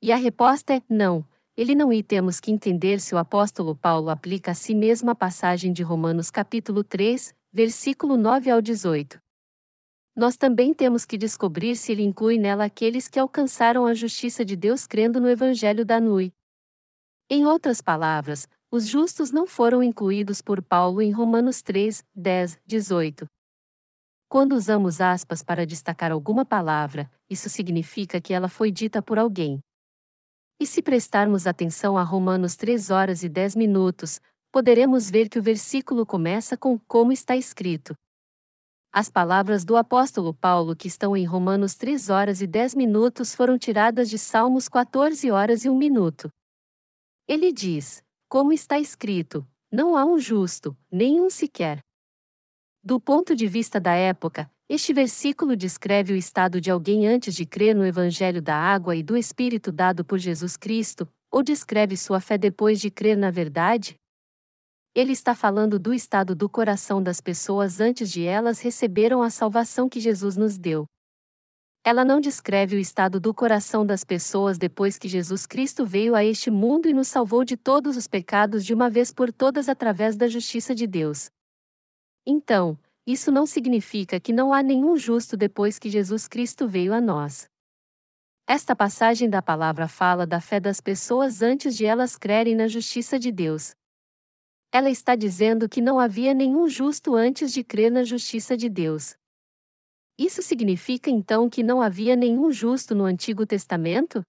E 0.00 0.12
a 0.12 0.16
resposta 0.16 0.74
é 0.74 0.82
não, 0.88 1.26
ele 1.56 1.74
não 1.74 1.92
e 1.92 2.04
temos 2.04 2.38
que 2.38 2.52
entender 2.52 3.00
se 3.00 3.16
o 3.16 3.18
apóstolo 3.18 3.74
Paulo 3.74 4.10
aplica 4.10 4.52
a 4.52 4.54
si 4.54 4.76
mesmo 4.76 5.10
a 5.10 5.14
passagem 5.16 5.72
de 5.72 5.82
Romanos 5.82 6.30
capítulo 6.30 6.84
3, 6.84 7.34
versículo 7.52 8.16
9 8.16 8.48
ao 8.48 8.62
18. 8.62 9.20
Nós 10.14 10.36
também 10.36 10.74
temos 10.74 11.04
que 11.04 11.16
descobrir 11.16 11.76
se 11.76 11.92
ele 11.92 12.02
inclui 12.02 12.38
nela 12.38 12.64
aqueles 12.64 13.08
que 13.08 13.18
alcançaram 13.18 13.86
a 13.86 13.94
justiça 13.94 14.44
de 14.44 14.56
Deus 14.56 14.86
crendo 14.86 15.20
no 15.20 15.28
evangelho 15.28 15.84
da 15.84 16.00
Nui. 16.00 16.32
Em 17.28 17.46
outras 17.46 17.80
palavras, 17.80 18.48
os 18.72 18.86
justos 18.86 19.30
não 19.30 19.46
foram 19.46 19.82
incluídos 19.82 20.42
por 20.42 20.62
Paulo 20.62 21.00
em 21.00 21.12
Romanos 21.12 21.62
3, 21.62 22.04
10, 22.14 22.58
18. 22.66 23.26
Quando 24.28 24.52
usamos 24.52 25.00
aspas 25.00 25.42
para 25.42 25.66
destacar 25.66 26.12
alguma 26.12 26.44
palavra, 26.44 27.10
isso 27.28 27.48
significa 27.48 28.20
que 28.20 28.32
ela 28.32 28.48
foi 28.48 28.70
dita 28.70 29.02
por 29.02 29.18
alguém. 29.18 29.60
E 30.60 30.66
se 30.66 30.82
prestarmos 30.82 31.46
atenção 31.46 31.96
a 31.96 32.02
Romanos 32.02 32.54
3 32.54 32.90
horas 32.90 33.22
e 33.22 33.28
10 33.28 33.56
minutos, 33.56 34.20
poderemos 34.52 35.10
ver 35.10 35.28
que 35.28 35.38
o 35.38 35.42
versículo 35.42 36.04
começa 36.04 36.56
com 36.56 36.78
como 36.86 37.10
está 37.12 37.36
escrito. 37.36 37.94
As 38.92 39.08
palavras 39.08 39.64
do 39.64 39.76
apóstolo 39.76 40.34
Paulo 40.34 40.74
que 40.74 40.88
estão 40.88 41.16
em 41.16 41.24
Romanos 41.24 41.76
3 41.76 42.10
horas 42.10 42.42
e 42.42 42.46
10 42.46 42.74
minutos 42.74 43.32
foram 43.32 43.56
tiradas 43.56 44.10
de 44.10 44.18
Salmos 44.18 44.68
14 44.68 45.30
horas 45.30 45.64
e 45.64 45.70
1 45.70 45.78
minuto. 45.78 46.28
Ele 47.28 47.52
diz: 47.52 48.02
Como 48.28 48.52
está 48.52 48.80
escrito, 48.80 49.46
não 49.70 49.96
há 49.96 50.04
um 50.04 50.18
justo, 50.18 50.76
nenhum 50.90 51.30
sequer. 51.30 51.78
Do 52.82 52.98
ponto 52.98 53.36
de 53.36 53.46
vista 53.46 53.78
da 53.78 53.94
época, 53.94 54.50
este 54.68 54.92
versículo 54.92 55.54
descreve 55.54 56.12
o 56.12 56.16
estado 56.16 56.60
de 56.60 56.68
alguém 56.68 57.06
antes 57.06 57.36
de 57.36 57.46
crer 57.46 57.76
no 57.76 57.86
Evangelho 57.86 58.42
da 58.42 58.56
água 58.56 58.96
e 58.96 59.04
do 59.04 59.16
Espírito 59.16 59.70
dado 59.70 60.04
por 60.04 60.18
Jesus 60.18 60.56
Cristo, 60.56 61.08
ou 61.30 61.44
descreve 61.44 61.96
sua 61.96 62.18
fé 62.18 62.36
depois 62.36 62.80
de 62.80 62.90
crer 62.90 63.16
na 63.16 63.30
verdade? 63.30 63.94
Ele 64.92 65.12
está 65.12 65.36
falando 65.36 65.78
do 65.78 65.94
estado 65.94 66.34
do 66.34 66.48
coração 66.48 67.00
das 67.00 67.20
pessoas 67.20 67.80
antes 67.80 68.10
de 68.10 68.24
elas 68.24 68.60
receberam 68.60 69.22
a 69.22 69.30
salvação 69.30 69.88
que 69.88 70.00
Jesus 70.00 70.36
nos 70.36 70.58
deu. 70.58 70.84
Ela 71.84 72.04
não 72.04 72.20
descreve 72.20 72.74
o 72.74 72.78
estado 72.78 73.20
do 73.20 73.32
coração 73.32 73.86
das 73.86 74.02
pessoas 74.02 74.58
depois 74.58 74.98
que 74.98 75.08
Jesus 75.08 75.46
Cristo 75.46 75.86
veio 75.86 76.14
a 76.16 76.24
este 76.24 76.50
mundo 76.50 76.88
e 76.88 76.92
nos 76.92 77.06
salvou 77.06 77.44
de 77.44 77.56
todos 77.56 77.96
os 77.96 78.08
pecados 78.08 78.66
de 78.66 78.74
uma 78.74 78.90
vez 78.90 79.12
por 79.12 79.32
todas 79.32 79.68
através 79.68 80.16
da 80.16 80.26
justiça 80.26 80.74
de 80.74 80.88
Deus. 80.88 81.30
Então, 82.26 82.76
isso 83.06 83.30
não 83.30 83.46
significa 83.46 84.18
que 84.18 84.32
não 84.32 84.52
há 84.52 84.60
nenhum 84.60 84.96
justo 84.96 85.36
depois 85.36 85.78
que 85.78 85.88
Jesus 85.88 86.26
Cristo 86.26 86.68
veio 86.68 86.92
a 86.92 87.00
nós. 87.00 87.48
Esta 88.46 88.74
passagem 88.74 89.30
da 89.30 89.40
palavra 89.40 89.86
fala 89.86 90.26
da 90.26 90.40
fé 90.40 90.58
das 90.58 90.80
pessoas 90.80 91.42
antes 91.42 91.76
de 91.76 91.86
elas 91.86 92.16
crerem 92.16 92.56
na 92.56 92.66
justiça 92.66 93.18
de 93.20 93.30
Deus. 93.30 93.72
Ela 94.72 94.88
está 94.88 95.16
dizendo 95.16 95.68
que 95.68 95.80
não 95.80 95.98
havia 95.98 96.32
nenhum 96.32 96.68
justo 96.68 97.16
antes 97.16 97.52
de 97.52 97.64
crer 97.64 97.90
na 97.90 98.04
justiça 98.04 98.56
de 98.56 98.68
Deus. 98.68 99.16
Isso 100.16 100.42
significa 100.42 101.10
então 101.10 101.50
que 101.50 101.62
não 101.62 101.82
havia 101.82 102.14
nenhum 102.14 102.52
justo 102.52 102.94
no 102.94 103.04
Antigo 103.04 103.44
Testamento? 103.44 104.22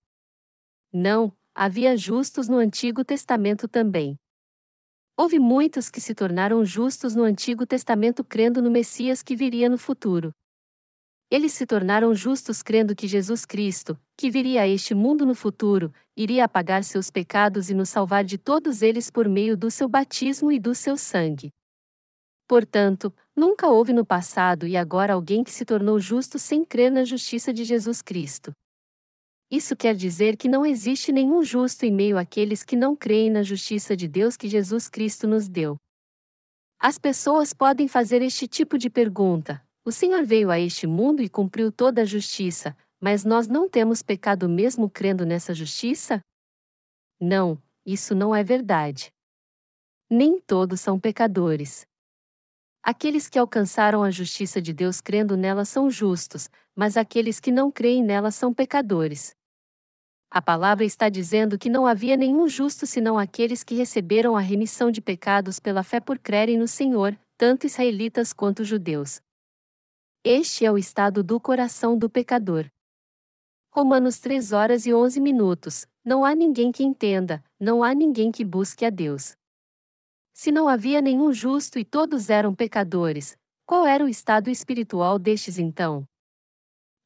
Não, 0.91 1.31
havia 1.53 1.95
justos 1.95 2.47
no 2.47 2.57
Antigo 2.57 3.05
Testamento 3.05 3.67
também. 3.67 4.17
Houve 5.15 5.37
muitos 5.37 5.89
que 5.89 6.01
se 6.01 6.15
tornaram 6.15 6.65
justos 6.65 7.13
no 7.13 7.23
Antigo 7.23 7.65
Testamento 7.67 8.23
crendo 8.23 8.61
no 8.61 8.71
Messias 8.71 9.21
que 9.21 9.35
viria 9.35 9.69
no 9.69 9.77
futuro. 9.77 10.31
Eles 11.29 11.53
se 11.53 11.67
tornaram 11.67 12.15
justos 12.15 12.63
crendo 12.63 12.95
que 12.95 13.07
Jesus 13.07 13.45
Cristo, 13.45 13.99
que 14.21 14.29
viria 14.29 14.61
a 14.61 14.67
este 14.67 14.93
mundo 14.93 15.25
no 15.25 15.33
futuro, 15.33 15.91
iria 16.15 16.45
apagar 16.45 16.83
seus 16.83 17.09
pecados 17.09 17.71
e 17.71 17.73
nos 17.73 17.89
salvar 17.89 18.23
de 18.23 18.37
todos 18.37 18.83
eles 18.83 19.09
por 19.09 19.27
meio 19.27 19.57
do 19.57 19.71
seu 19.71 19.89
batismo 19.89 20.51
e 20.51 20.59
do 20.59 20.75
seu 20.75 20.95
sangue. 20.95 21.49
Portanto, 22.47 23.11
nunca 23.35 23.67
houve 23.67 23.93
no 23.93 24.05
passado 24.05 24.67
e 24.67 24.77
agora 24.77 25.13
alguém 25.13 25.43
que 25.43 25.49
se 25.49 25.65
tornou 25.65 25.99
justo 25.99 26.37
sem 26.37 26.63
crer 26.63 26.91
na 26.91 27.03
justiça 27.03 27.51
de 27.51 27.63
Jesus 27.63 27.99
Cristo. 28.03 28.51
Isso 29.49 29.75
quer 29.75 29.95
dizer 29.95 30.37
que 30.37 30.47
não 30.47 30.63
existe 30.63 31.11
nenhum 31.11 31.43
justo 31.43 31.83
em 31.83 31.91
meio 31.91 32.15
àqueles 32.15 32.63
que 32.63 32.75
não 32.75 32.95
creem 32.95 33.31
na 33.31 33.41
justiça 33.41 33.97
de 33.97 34.07
Deus 34.07 34.37
que 34.37 34.47
Jesus 34.47 34.87
Cristo 34.87 35.27
nos 35.27 35.49
deu. 35.49 35.77
As 36.79 36.99
pessoas 36.99 37.55
podem 37.55 37.87
fazer 37.87 38.21
este 38.21 38.47
tipo 38.47 38.77
de 38.77 38.87
pergunta: 38.87 39.65
O 39.83 39.91
Senhor 39.91 40.23
veio 40.23 40.51
a 40.51 40.59
este 40.59 40.85
mundo 40.85 41.23
e 41.23 41.27
cumpriu 41.27 41.71
toda 41.71 42.03
a 42.03 42.05
justiça, 42.05 42.77
mas 43.01 43.25
nós 43.25 43.47
não 43.47 43.67
temos 43.67 44.03
pecado 44.03 44.47
mesmo 44.47 44.87
crendo 44.87 45.25
nessa 45.25 45.53
justiça? 45.55 46.21
Não, 47.19 47.61
isso 47.83 48.13
não 48.13 48.35
é 48.35 48.43
verdade. 48.43 49.11
Nem 50.07 50.39
todos 50.39 50.79
são 50.79 50.99
pecadores. 50.99 51.85
Aqueles 52.83 53.27
que 53.27 53.39
alcançaram 53.39 54.03
a 54.03 54.11
justiça 54.11 54.61
de 54.61 54.73
Deus 54.73 55.01
crendo 55.01 55.35
nela 55.35 55.65
são 55.65 55.89
justos, 55.89 56.49
mas 56.75 56.95
aqueles 56.95 57.39
que 57.39 57.51
não 57.51 57.71
creem 57.71 58.03
nela 58.03 58.29
são 58.29 58.53
pecadores. 58.53 59.35
A 60.29 60.41
palavra 60.41 60.85
está 60.85 61.09
dizendo 61.09 61.57
que 61.57 61.69
não 61.69 61.85
havia 61.85 62.15
nenhum 62.15 62.47
justo 62.47 62.87
senão 62.87 63.19
aqueles 63.19 63.63
que 63.63 63.75
receberam 63.75 64.35
a 64.37 64.39
remissão 64.39 64.89
de 64.89 65.01
pecados 65.01 65.59
pela 65.59 65.83
fé 65.83 65.99
por 65.99 66.17
crerem 66.17 66.57
no 66.57 66.67
Senhor, 66.67 67.19
tanto 67.37 67.65
israelitas 67.65 68.31
quanto 68.31 68.63
judeus. 68.63 69.19
Este 70.23 70.65
é 70.65 70.71
o 70.71 70.77
estado 70.77 71.23
do 71.23 71.39
coração 71.39 71.97
do 71.97 72.09
pecador. 72.09 72.65
Romanos 73.73 74.19
3 74.19 74.51
horas 74.51 74.85
e 74.85 74.93
11 74.93 75.21
minutos. 75.21 75.87
Não 76.03 76.25
há 76.25 76.35
ninguém 76.35 76.73
que 76.73 76.83
entenda, 76.83 77.41
não 77.57 77.81
há 77.81 77.95
ninguém 77.95 78.29
que 78.29 78.43
busque 78.43 78.83
a 78.83 78.89
Deus. 78.89 79.33
Se 80.33 80.51
não 80.51 80.67
havia 80.67 81.01
nenhum 81.01 81.31
justo 81.31 81.79
e 81.79 81.85
todos 81.85 82.29
eram 82.29 82.53
pecadores, 82.53 83.37
qual 83.65 83.87
era 83.87 84.03
o 84.03 84.09
estado 84.09 84.49
espiritual 84.49 85.17
destes 85.17 85.57
então? 85.57 86.05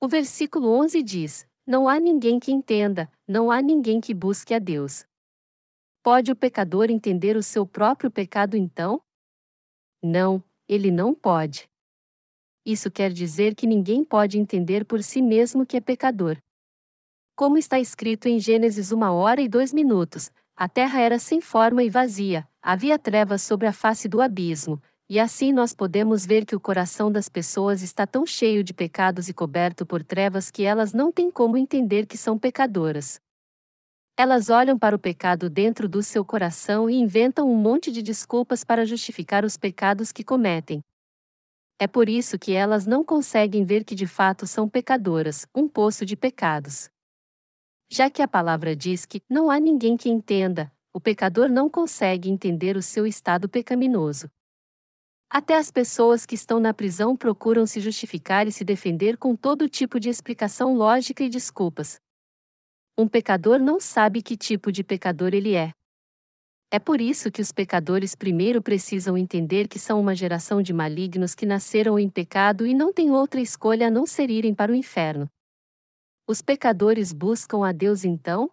O 0.01 0.07
versículo 0.07 0.69
11 0.69 1.03
diz: 1.03 1.47
Não 1.67 1.87
há 1.87 1.99
ninguém 1.99 2.39
que 2.39 2.51
entenda, 2.51 3.11
não 3.27 3.51
há 3.51 3.61
ninguém 3.61 4.01
que 4.01 4.15
busque 4.15 4.51
a 4.51 4.57
Deus. 4.57 5.05
Pode 6.01 6.31
o 6.31 6.35
pecador 6.35 6.89
entender 6.89 7.37
o 7.37 7.43
seu 7.43 7.67
próprio 7.67 8.09
pecado 8.09 8.57
então? 8.57 8.99
Não, 10.01 10.43
ele 10.67 10.89
não 10.89 11.13
pode. 11.13 11.69
Isso 12.65 12.89
quer 12.89 13.13
dizer 13.13 13.53
que 13.53 13.67
ninguém 13.67 14.03
pode 14.03 14.39
entender 14.39 14.83
por 14.83 15.03
si 15.03 15.21
mesmo 15.21 15.63
que 15.63 15.77
é 15.77 15.81
pecador. 15.81 16.41
Como 17.35 17.57
está 17.57 17.77
escrito 17.77 18.29
em 18.29 18.39
Gênesis 18.39 18.93
uma 18.93 19.11
hora 19.11 19.41
e 19.41 19.49
dois 19.49 19.73
minutos, 19.73 20.31
a 20.55 20.69
terra 20.69 21.01
era 21.01 21.19
sem 21.19 21.41
forma 21.41 21.83
e 21.83 21.89
vazia, 21.89 22.47
havia 22.61 22.97
trevas 22.97 23.41
sobre 23.41 23.67
a 23.67 23.73
face 23.73 24.07
do 24.07 24.21
abismo, 24.21 24.81
e 25.09 25.19
assim 25.19 25.51
nós 25.51 25.73
podemos 25.73 26.25
ver 26.25 26.45
que 26.45 26.55
o 26.55 26.59
coração 26.61 27.11
das 27.11 27.27
pessoas 27.27 27.81
está 27.81 28.07
tão 28.07 28.25
cheio 28.25 28.63
de 28.63 28.73
pecados 28.73 29.27
e 29.27 29.33
coberto 29.33 29.85
por 29.85 30.01
trevas 30.01 30.49
que 30.49 30.63
elas 30.63 30.93
não 30.93 31.11
têm 31.11 31.29
como 31.29 31.57
entender 31.57 32.05
que 32.05 32.17
são 32.17 32.39
pecadoras. 32.39 33.19
Elas 34.17 34.49
olham 34.49 34.79
para 34.79 34.95
o 34.95 34.99
pecado 34.99 35.49
dentro 35.49 35.89
do 35.89 36.01
seu 36.01 36.23
coração 36.23 36.89
e 36.89 36.95
inventam 36.95 37.51
um 37.51 37.57
monte 37.57 37.91
de 37.91 38.01
desculpas 38.01 38.63
para 38.63 38.85
justificar 38.85 39.43
os 39.43 39.57
pecados 39.57 40.13
que 40.13 40.23
cometem. 40.23 40.79
É 41.77 41.85
por 41.85 42.07
isso 42.07 42.39
que 42.39 42.53
elas 42.53 42.85
não 42.85 43.03
conseguem 43.03 43.65
ver 43.65 43.83
que 43.83 43.93
de 43.93 44.07
fato 44.07 44.47
são 44.47 44.69
pecadoras, 44.69 45.45
um 45.53 45.67
poço 45.67 46.05
de 46.05 46.15
pecados. 46.15 46.94
Já 47.89 48.09
que 48.09 48.21
a 48.21 48.27
palavra 48.27 48.75
diz 48.75 49.05
que 49.05 49.21
não 49.29 49.51
há 49.51 49.59
ninguém 49.59 49.95
que 49.95 50.09
entenda, 50.09 50.71
o 50.91 50.99
pecador 50.99 51.49
não 51.49 51.69
consegue 51.69 52.29
entender 52.29 52.75
o 52.75 52.81
seu 52.81 53.05
estado 53.05 53.47
pecaminoso. 53.47 54.29
Até 55.29 55.55
as 55.57 55.69
pessoas 55.69 56.25
que 56.25 56.35
estão 56.35 56.59
na 56.59 56.73
prisão 56.73 57.15
procuram 57.15 57.65
se 57.65 57.79
justificar 57.79 58.47
e 58.47 58.51
se 58.51 58.63
defender 58.63 59.17
com 59.17 59.35
todo 59.35 59.67
tipo 59.67 59.99
de 59.99 60.09
explicação 60.09 60.75
lógica 60.75 61.23
e 61.23 61.29
desculpas. 61.29 61.99
Um 62.97 63.07
pecador 63.07 63.59
não 63.59 63.79
sabe 63.79 64.21
que 64.21 64.37
tipo 64.37 64.71
de 64.71 64.83
pecador 64.83 65.33
ele 65.33 65.53
é. 65.53 65.71
É 66.71 66.79
por 66.79 66.99
isso 66.99 67.31
que 67.31 67.41
os 67.41 67.51
pecadores 67.51 68.15
primeiro 68.15 68.61
precisam 68.61 69.17
entender 69.17 69.67
que 69.67 69.77
são 69.77 69.99
uma 69.99 70.15
geração 70.15 70.61
de 70.61 70.73
malignos 70.73 71.35
que 71.35 71.45
nasceram 71.45 71.99
em 71.99 72.09
pecado 72.09 72.65
e 72.65 72.73
não 72.73 72.91
têm 72.91 73.11
outra 73.11 73.39
escolha 73.39 73.87
a 73.87 73.91
não 73.91 74.05
ser 74.05 74.29
irem 74.29 74.55
para 74.55 74.71
o 74.71 74.75
inferno. 74.75 75.29
Os 76.27 76.41
pecadores 76.41 77.13
buscam 77.13 77.63
a 77.63 77.71
Deus 77.71 78.03
então? 78.03 78.49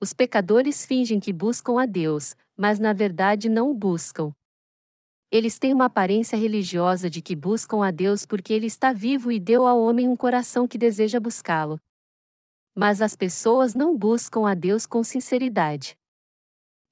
Os 0.00 0.12
pecadores 0.12 0.84
fingem 0.84 1.20
que 1.20 1.32
buscam 1.32 1.80
a 1.80 1.86
Deus, 1.86 2.34
mas 2.56 2.80
na 2.80 2.92
verdade 2.92 3.48
não 3.48 3.70
o 3.70 3.74
buscam. 3.74 4.32
Eles 5.30 5.56
têm 5.56 5.72
uma 5.72 5.84
aparência 5.84 6.36
religiosa 6.36 7.08
de 7.08 7.22
que 7.22 7.36
buscam 7.36 7.86
a 7.86 7.92
Deus 7.92 8.26
porque 8.26 8.52
ele 8.52 8.66
está 8.66 8.92
vivo 8.92 9.30
e 9.30 9.38
deu 9.38 9.68
ao 9.68 9.80
homem 9.80 10.08
um 10.08 10.16
coração 10.16 10.66
que 10.66 10.76
deseja 10.76 11.20
buscá-lo. 11.20 11.78
Mas 12.74 13.00
as 13.00 13.14
pessoas 13.14 13.72
não 13.72 13.96
buscam 13.96 14.50
a 14.50 14.54
Deus 14.54 14.84
com 14.84 15.04
sinceridade. 15.04 15.96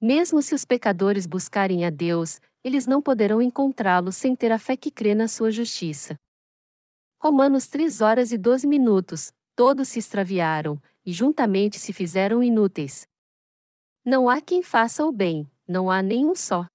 Mesmo 0.01 0.41
se 0.43 0.55
os 0.55 0.65
pecadores 0.65 1.27
buscarem 1.27 1.85
a 1.85 1.91
Deus, 1.91 2.41
eles 2.63 2.87
não 2.87 3.03
poderão 3.03 3.43
encontrá-lo 3.43 4.13
sem 4.13 4.37
ter 4.37 4.53
a 4.53 4.61
fé 4.61 4.77
que 4.77 4.93
crê 4.93 5.13
na 5.13 5.27
sua 5.27 5.51
justiça. 5.51 6.15
Romanos 7.21 7.67
3 7.67 8.01
horas 8.01 8.31
e 8.31 8.39
12 8.39 8.65
minutos, 8.69 9.33
todos 9.55 9.89
se 9.89 9.99
extraviaram, 9.99 10.81
e 11.05 11.13
juntamente 11.13 11.79
se 11.79 11.93
fizeram 11.93 12.43
inúteis. 12.43 13.07
Não 14.05 14.29
há 14.29 14.41
quem 14.41 14.63
faça 14.63 15.05
o 15.05 15.13
bem, 15.13 15.51
não 15.67 15.91
há 15.91 16.03
nenhum 16.03 16.35
só. 16.35 16.67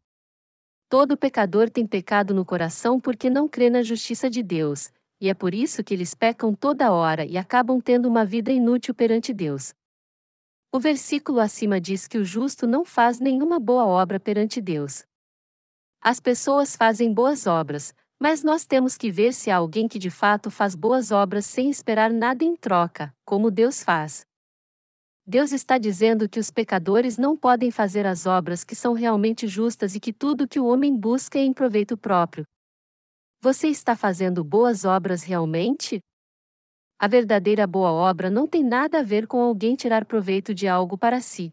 Todo 0.89 1.17
pecador 1.17 1.69
tem 1.69 1.85
pecado 1.85 2.33
no 2.33 2.45
coração 2.45 2.99
porque 2.99 3.29
não 3.29 3.47
crê 3.47 3.69
na 3.69 3.81
justiça 3.83 4.29
de 4.29 4.41
Deus, 4.41 4.89
e 5.19 5.29
é 5.29 5.33
por 5.33 5.53
isso 5.53 5.83
que 5.83 5.93
eles 5.93 6.13
pecam 6.13 6.53
toda 6.53 6.91
hora 6.91 7.25
e 7.25 7.37
acabam 7.37 7.81
tendo 7.81 8.07
uma 8.07 8.23
vida 8.23 8.51
inútil 8.51 8.93
perante 8.93 9.33
Deus. 9.33 9.73
O 10.71 10.79
versículo 10.79 11.39
acima 11.39 11.81
diz 11.81 12.07
que 12.07 12.17
o 12.17 12.25
justo 12.25 12.67
não 12.67 12.85
faz 12.85 13.19
nenhuma 13.19 13.59
boa 13.59 13.85
obra 13.85 14.19
perante 14.19 14.61
Deus. 14.61 15.05
As 16.01 16.19
pessoas 16.19 16.75
fazem 16.75 17.13
boas 17.13 17.47
obras, 17.47 17.93
mas 18.19 18.43
nós 18.43 18.65
temos 18.65 18.97
que 18.97 19.11
ver 19.11 19.33
se 19.33 19.51
há 19.51 19.57
alguém 19.57 19.87
que 19.87 19.99
de 19.99 20.09
fato 20.09 20.49
faz 20.49 20.75
boas 20.75 21.11
obras 21.11 21.45
sem 21.45 21.69
esperar 21.69 22.11
nada 22.11 22.43
em 22.43 22.55
troca, 22.55 23.13
como 23.23 23.51
Deus 23.51 23.83
faz. 23.83 24.25
Deus 25.25 25.51
está 25.51 25.77
dizendo 25.77 26.27
que 26.27 26.39
os 26.39 26.49
pecadores 26.49 27.17
não 27.17 27.35
podem 27.35 27.69
fazer 27.69 28.07
as 28.07 28.25
obras 28.25 28.63
que 28.63 28.73
são 28.73 28.93
realmente 28.93 29.45
justas 29.45 29.93
e 29.93 29.99
que 29.99 30.13
tudo 30.13 30.47
que 30.47 30.59
o 30.59 30.65
homem 30.65 30.95
busca 30.95 31.37
é 31.37 31.43
em 31.43 31.53
proveito 31.53 31.97
próprio. 31.97 32.45
Você 33.41 33.67
está 33.67 33.95
fazendo 33.95 34.43
boas 34.43 34.85
obras 34.85 35.23
realmente? 35.23 35.99
A 36.97 37.07
verdadeira 37.07 37.67
boa 37.67 37.91
obra 37.91 38.29
não 38.29 38.47
tem 38.47 38.63
nada 38.63 38.99
a 38.99 39.03
ver 39.03 39.27
com 39.27 39.39
alguém 39.39 39.75
tirar 39.75 40.05
proveito 40.05 40.53
de 40.53 40.67
algo 40.67 40.97
para 40.97 41.21
si. 41.21 41.51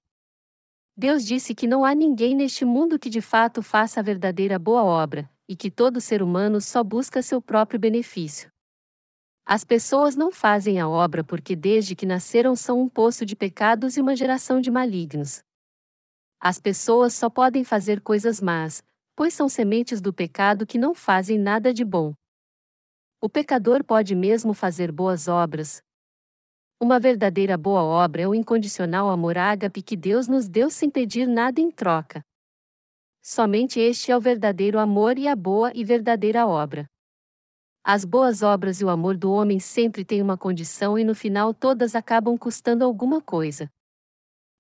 Deus 0.97 1.24
disse 1.24 1.55
que 1.55 1.66
não 1.66 1.85
há 1.85 1.95
ninguém 1.95 2.35
neste 2.35 2.65
mundo 2.65 2.99
que 2.99 3.11
de 3.11 3.20
fato 3.20 3.61
faça 3.61 3.99
a 3.99 4.03
verdadeira 4.03 4.59
boa 4.59 4.85
obra, 4.85 5.28
e 5.48 5.54
que 5.54 5.70
todo 5.70 6.00
ser 6.00 6.22
humano 6.22 6.60
só 6.60 6.82
busca 6.82 7.22
seu 7.22 7.40
próprio 7.40 7.78
benefício. 7.78 8.50
As 9.46 9.62
pessoas 9.62 10.16
não 10.16 10.32
fazem 10.32 10.80
a 10.80 10.88
obra 10.88 11.22
porque 11.22 11.54
desde 11.54 11.94
que 11.94 12.06
nasceram 12.06 12.56
são 12.56 12.80
um 12.80 12.88
poço 12.88 13.26
de 13.26 13.36
pecados 13.36 13.96
e 13.96 14.00
uma 14.00 14.16
geração 14.16 14.60
de 14.60 14.70
malignos. 14.70 15.42
As 16.40 16.58
pessoas 16.58 17.12
só 17.14 17.28
podem 17.28 17.62
fazer 17.62 18.00
coisas 18.00 18.40
más, 18.40 18.82
pois 19.14 19.34
são 19.34 19.48
sementes 19.48 20.00
do 20.00 20.12
pecado 20.12 20.66
que 20.66 20.78
não 20.78 20.94
fazem 20.94 21.38
nada 21.38 21.74
de 21.74 21.84
bom. 21.84 22.14
O 23.20 23.28
pecador 23.28 23.84
pode 23.84 24.14
mesmo 24.14 24.52
fazer 24.52 24.90
boas 24.90 25.28
obras. 25.28 25.82
Uma 26.80 26.98
verdadeira 26.98 27.56
boa 27.56 27.82
obra 27.82 28.22
é 28.22 28.28
o 28.28 28.34
incondicional 28.34 29.08
amor 29.08 29.38
ágape 29.38 29.80
que 29.80 29.96
Deus 29.96 30.26
nos 30.26 30.48
deu 30.48 30.70
sem 30.70 30.90
pedir 30.90 31.26
nada 31.26 31.60
em 31.60 31.70
troca. 31.70 32.22
Somente 33.26 33.80
este 33.80 34.12
é 34.12 34.16
o 34.16 34.20
verdadeiro 34.20 34.78
amor 34.78 35.16
e 35.16 35.26
a 35.26 35.34
boa 35.34 35.72
e 35.74 35.82
verdadeira 35.82 36.46
obra. 36.46 36.84
As 37.82 38.05
boas 38.05 38.42
obras 38.42 38.82
e 38.82 38.84
o 38.84 38.90
amor 38.90 39.16
do 39.16 39.32
homem 39.32 39.59
sempre 39.59 40.05
têm 40.05 40.20
uma 40.20 40.36
condição 40.36 40.98
e 40.98 41.05
no 41.05 41.14
final 41.14 41.55
todas 41.55 41.94
acabam 41.94 42.36
custando 42.36 42.84
alguma 42.84 43.22
coisa. 43.22 43.70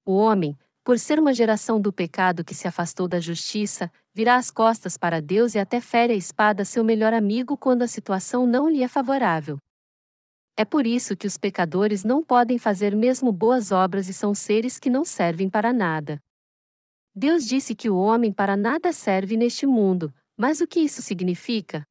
O 0.06 0.14
homem, 0.14 0.56
Por 0.82 0.98
ser 0.98 1.18
uma 1.18 1.34
geração 1.34 1.78
do 1.78 1.92
pecado 1.92 2.42
que 2.42 2.54
se 2.54 2.66
afastou 2.66 3.06
da 3.06 3.20
justiça, 3.20 3.90
virá 4.14 4.36
as 4.36 4.50
costas 4.50 4.96
para 4.96 5.20
Deus 5.20 5.54
e 5.54 5.58
até 5.58 5.78
fere 5.78 6.14
a 6.14 6.16
espada 6.16 6.64
seu 6.64 6.82
melhor 6.82 7.12
amigo 7.12 7.58
quando 7.58 7.82
a 7.82 7.86
situação 7.86 8.46
não 8.46 8.68
lhe 8.68 8.82
é 8.82 8.88
favorável. 8.88 9.58
É 10.56 10.64
por 10.64 10.86
isso 10.86 11.16
que 11.16 11.26
os 11.26 11.36
pecadores 11.36 12.02
não 12.02 12.22
podem 12.22 12.58
fazer 12.58 12.96
mesmo 12.96 13.30
boas 13.30 13.72
obras 13.72 14.08
e 14.08 14.14
são 14.14 14.34
seres 14.34 14.78
que 14.78 14.88
não 14.88 15.04
servem 15.04 15.50
para 15.50 15.70
nada. 15.70 16.18
Deus 17.14 17.46
disse 17.46 17.76
que 17.76 17.88
o 17.88 17.96
homem 17.96 18.32
para 18.32 18.56
nada 18.56 18.92
serve 18.92 19.36
neste 19.36 19.66
mundo, 19.66 20.12
mas 20.36 20.60
o 20.60 20.66
que 20.66 20.80
isso 20.80 21.00
significa? 21.00 21.86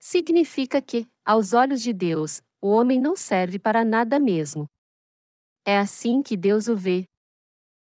Significa 0.00 0.80
que, 0.80 1.06
aos 1.22 1.52
olhos 1.52 1.82
de 1.82 1.92
Deus, 1.92 2.40
o 2.60 2.68
homem 2.70 2.98
não 2.98 3.14
serve 3.14 3.58
para 3.58 3.84
nada 3.84 4.18
mesmo. 4.18 4.66
É 5.66 5.78
assim 5.78 6.22
que 6.22 6.36
Deus 6.36 6.66
o 6.66 6.74
vê. 6.74 7.04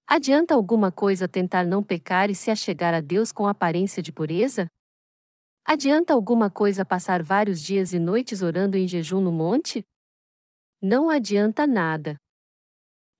Adianta 0.06 0.54
alguma 0.54 0.92
coisa 0.92 1.26
tentar 1.26 1.64
não 1.64 1.82
pecar 1.82 2.30
e 2.30 2.34
se 2.34 2.50
achegar 2.50 2.92
a 2.92 3.00
Deus 3.00 3.32
com 3.32 3.48
aparência 3.48 4.02
de 4.02 4.12
pureza? 4.12 4.70
Adianta 5.64 6.12
alguma 6.12 6.50
coisa 6.50 6.84
passar 6.84 7.22
vários 7.22 7.62
dias 7.62 7.92
e 7.92 7.98
noites 7.98 8.42
orando 8.42 8.76
em 8.76 8.86
jejum 8.86 9.20
no 9.20 9.32
monte? 9.32 9.84
Não 10.82 11.08
adianta 11.08 11.66
nada. 11.66 12.16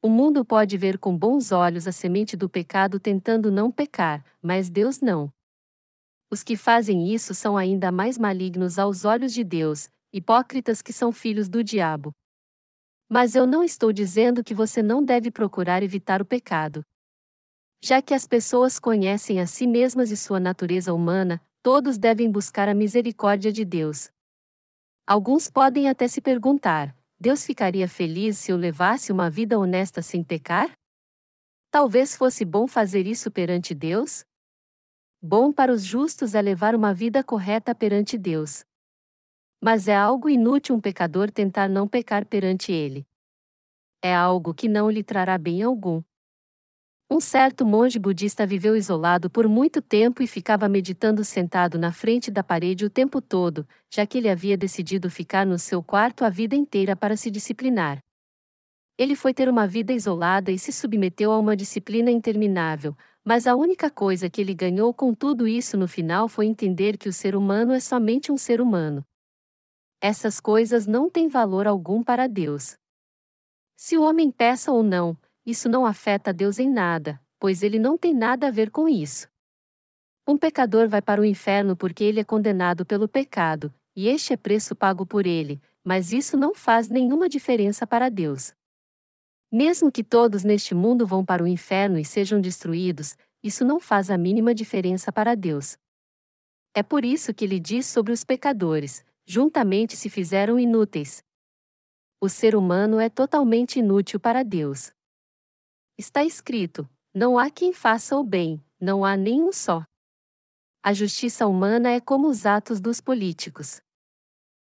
O 0.07 0.09
mundo 0.09 0.45
pode 0.45 0.79
ver 0.79 0.99
com 0.99 1.19
bons 1.19 1.51
olhos 1.51 1.89
a 1.89 1.91
semente 1.91 2.37
do 2.37 2.49
pecado 2.49 3.01
tentando 3.01 3.51
não 3.51 3.73
pecar, 3.73 4.25
mas 4.41 4.71
Deus 4.71 5.01
não. 5.01 5.33
Os 6.31 6.45
que 6.45 6.57
fazem 6.57 7.13
isso 7.13 7.35
são 7.35 7.57
ainda 7.57 7.91
mais 7.91 8.17
malignos 8.17 8.79
aos 8.79 9.05
olhos 9.05 9.33
de 9.33 9.43
Deus, 9.43 9.89
hipócritas 10.13 10.81
que 10.81 10.93
são 10.93 11.11
filhos 11.11 11.49
do 11.49 11.61
diabo. 11.65 12.13
Mas 13.11 13.35
eu 13.35 13.49
não 13.49 13.65
estou 13.65 13.93
dizendo 13.93 14.45
que 14.45 14.55
você 14.55 14.81
não 14.81 15.05
deve 15.05 15.29
procurar 15.29 15.83
evitar 15.83 16.23
o 16.23 16.25
pecado. 16.25 16.85
Já 17.83 18.01
que 18.01 18.15
as 18.15 18.29
pessoas 18.29 18.79
conhecem 18.79 19.41
a 19.41 19.47
si 19.49 19.67
mesmas 19.67 20.13
e 20.13 20.17
sua 20.17 20.39
natureza 20.39 20.95
humana, 20.95 21.43
todos 21.65 21.99
devem 21.99 22.31
buscar 22.31 22.69
a 22.69 22.75
misericórdia 22.75 23.51
de 23.51 23.65
Deus. 23.65 24.09
Alguns 25.05 25.51
podem 25.51 25.89
até 25.89 26.07
se 26.07 26.21
perguntar: 26.21 26.97
Deus 27.19 27.47
ficaria 27.47 27.89
feliz 27.89 28.37
se 28.37 28.53
eu 28.53 28.57
levasse 28.59 29.11
uma 29.11 29.31
vida 29.31 29.59
honesta 29.59 30.03
sem 30.03 30.23
pecar? 30.23 30.71
Talvez 31.71 32.15
fosse 32.15 32.45
bom 32.45 32.67
fazer 32.69 33.07
isso 33.07 33.31
perante 33.31 33.75
Deus? 33.75 34.25
Bom 35.23 35.51
para 35.51 35.73
os 35.73 35.83
justos 35.83 36.35
é 36.35 36.43
levar 36.43 36.75
uma 36.75 36.93
vida 36.93 37.25
correta 37.25 37.75
perante 37.75 38.19
Deus. 38.19 38.65
Mas 39.63 39.89
é 39.89 39.97
algo 39.97 40.29
inútil 40.29 40.77
um 40.77 40.81
pecador 40.81 41.31
tentar 41.31 41.69
não 41.69 41.89
pecar 41.89 42.27
perante 42.27 42.71
Ele. 42.71 43.07
É 44.03 44.15
algo 44.15 44.53
que 44.53 44.69
não 44.69 44.91
lhe 44.91 45.03
trará 45.03 45.39
bem 45.39 45.63
algum. 45.63 46.03
Um 47.09 47.21
certo 47.21 47.65
monge 47.65 48.01
budista 48.01 48.45
viveu 48.45 48.75
isolado 48.75 49.31
por 49.31 49.49
muito 49.49 49.81
tempo 49.81 50.25
e 50.25 50.27
ficava 50.27 50.69
meditando 50.69 51.25
sentado 51.25 51.79
na 51.79 51.93
frente 51.93 52.33
da 52.33 52.43
parede 52.43 52.85
o 52.85 52.91
tempo 52.91 53.21
todo, 53.21 53.67
já 53.89 54.05
que 54.05 54.19
ele 54.19 54.29
havia 54.29 54.57
decidido 54.57 55.09
ficar 55.09 55.47
no 55.47 55.57
seu 55.57 55.81
quarto 55.81 56.25
a 56.25 56.29
vida 56.29 56.57
inteira 56.57 56.97
para 56.97 57.17
se 57.17 57.31
disciplinar. 57.31 58.03
Ele 58.99 59.15
foi 59.15 59.33
ter 59.33 59.49
uma 59.49 59.69
vida 59.69 59.93
isolada 59.93 60.51
e 60.51 60.59
se 60.59 60.73
submeteu 60.73 61.31
a 61.31 61.39
uma 61.39 61.57
disciplina 61.57 62.11
interminável, 62.11 62.97
mas 63.25 63.47
a 63.47 63.55
única 63.55 63.89
coisa 63.89 64.29
que 64.29 64.41
ele 64.41 64.55
ganhou 64.55 64.93
com 64.93 65.15
tudo 65.15 65.47
isso 65.47 65.77
no 65.77 65.87
final 65.87 66.29
foi 66.29 66.47
entender 66.47 66.99
que 66.99 67.09
o 67.09 67.13
ser 67.13 67.37
humano 67.37 67.73
é 67.73 67.79
somente 67.79 68.33
um 68.33 68.37
ser 68.37 68.61
humano. 68.61 69.05
Essas 70.01 70.41
coisas 70.41 70.89
não 70.89 71.09
têm 71.09 71.29
valor 71.29 71.69
algum 71.69 72.03
para 72.03 72.27
Deus. 72.27 72.77
Se 73.77 73.97
o 73.97 74.03
homem 74.03 74.31
peça 74.31 74.73
ou 74.73 74.83
não, 74.83 75.17
isso 75.47 75.69
não 75.69 75.87
afeta 75.87 76.33
Deus 76.33 76.59
em 76.59 76.69
nada, 76.69 77.21
pois 77.39 77.63
ele 77.63 77.79
não 77.79 77.97
tem 77.97 78.13
nada 78.13 78.49
a 78.49 78.51
ver 78.51 78.71
com 78.71 78.89
isso. 78.89 79.29
Um 80.27 80.37
pecador 80.37 80.89
vai 80.89 81.01
para 81.01 81.21
o 81.21 81.25
inferno 81.25 81.77
porque 81.77 82.03
ele 82.03 82.19
é 82.19 82.25
condenado 82.25 82.85
pelo 82.85 83.07
pecado, 83.07 83.73
e 83.95 84.09
este 84.09 84.33
é 84.33 84.37
preço 84.37 84.75
pago 84.75 85.07
por 85.07 85.25
ele, 85.25 85.61
mas 85.85 86.13
isso 86.13 86.37
não 86.37 86.53
faz 86.53 86.89
nenhuma 86.89 87.29
diferença 87.29 87.87
para 87.87 88.09
Deus. 88.09 88.53
Mesmo 89.53 89.93
que 89.93 90.03
todos 90.03 90.43
neste 90.43 90.75
mundo 90.75 91.07
vão 91.07 91.25
para 91.25 91.45
o 91.45 91.47
inferno 91.47 91.97
e 91.97 92.05
sejam 92.05 92.41
destruídos, 92.41 93.17
isso 93.41 93.65
não 93.65 93.79
faz 93.79 94.11
a 94.11 94.19
mínima 94.19 94.53
diferença 94.53 95.13
para 95.13 95.37
Deus. 95.37 95.79
É 96.75 96.83
por 96.83 97.05
isso 97.05 97.33
que 97.33 97.45
ele 97.45 97.61
diz 97.61 97.87
sobre 97.87 98.13
os 98.13 98.25
pecadores: 98.25 99.05
juntamente 99.25 99.97
se 99.97 100.11
fizeram 100.11 100.59
inúteis. 100.59 101.23
O 102.21 102.29
ser 102.29 102.57
humano 102.57 102.99
é 102.99 103.09
totalmente 103.09 103.79
inútil 103.79 104.19
para 104.19 104.43
Deus. 104.43 104.96
Está 105.99 106.23
escrito: 106.23 106.87
não 107.15 107.39
há 107.39 107.51
quem 107.51 107.73
faça 107.73 108.19
o 108.19 108.23
bem, 108.23 108.63
não 108.79 109.03
há 109.03 109.17
nenhum 109.17 109.51
só. 109.51 109.83
A 110.83 110.93
justiça 110.93 111.47
humana 111.47 111.91
é 111.91 112.01
como 112.01 112.29
os 112.29 112.45
atos 112.45 112.81
dos 112.81 113.01
políticos. 113.01 113.81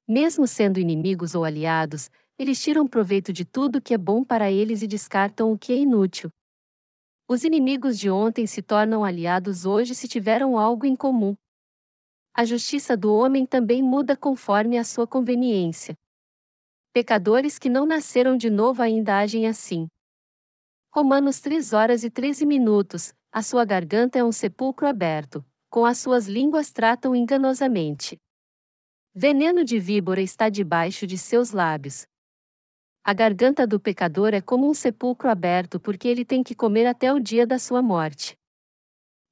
Mesmo 0.07 0.47
sendo 0.47 0.79
inimigos 0.79 1.35
ou 1.35 1.43
aliados, 1.43 2.11
eles 2.39 2.63
tiram 2.63 2.87
proveito 2.87 3.33
de 3.33 3.43
tudo 3.43 3.81
que 3.81 3.95
é 3.95 3.99
bom 3.99 4.23
para 4.23 4.53
eles 4.53 4.83
e 4.83 4.87
descartam 4.87 5.51
o 5.51 5.59
que 5.59 5.73
é 5.73 5.77
inútil. 5.77 6.29
Os 7.27 7.43
inimigos 7.43 7.99
de 7.99 8.11
ontem 8.11 8.47
se 8.47 8.61
tornam 8.61 9.03
aliados 9.03 9.65
hoje 9.65 9.95
se 9.95 10.07
tiveram 10.07 10.59
algo 10.59 10.85
em 10.85 10.95
comum. 10.95 11.35
A 12.35 12.45
justiça 12.45 12.99
do 12.99 13.15
homem 13.15 13.47
também 13.47 13.83
muda 13.83 14.15
conforme 14.15 14.77
a 14.77 14.85
sua 14.85 15.07
conveniência. 15.07 15.97
Pecadores 16.93 17.59
que 17.59 17.71
não 17.71 17.87
nasceram 17.87 18.37
de 18.37 18.51
novo 18.51 18.83
ainda 18.83 19.21
agem 19.21 19.47
assim. 19.47 19.89
Romanos 20.97 21.41
3 21.41 21.73
horas 21.73 22.05
e 22.05 22.09
13 22.09 22.47
minutos. 22.47 23.13
A 23.33 23.43
sua 23.43 23.65
garganta 23.65 24.17
é 24.17 24.23
um 24.23 24.31
sepulcro 24.31 24.87
aberto, 24.87 25.45
com 25.69 25.85
as 25.85 25.99
suas 25.99 26.29
línguas 26.29 26.71
tratam 26.71 27.17
enganosamente. 27.17 28.17
Veneno 29.13 29.65
de 29.65 29.81
víbora 29.81 30.21
está 30.21 30.49
debaixo 30.49 31.05
de 31.05 31.19
seus 31.19 31.51
lábios. 31.51 32.07
A 33.03 33.13
garganta 33.13 33.67
do 33.67 33.81
pecador 33.81 34.35
é 34.35 34.41
como 34.41 34.71
um 34.71 34.73
sepulcro 34.73 35.29
aberto 35.29 35.81
porque 35.81 36.07
ele 36.07 36.25
tem 36.25 36.45
que 36.45 36.55
comer 36.55 36.87
até 36.87 37.13
o 37.13 37.19
dia 37.19 37.45
da 37.45 37.59
sua 37.59 37.83
morte. 37.83 38.39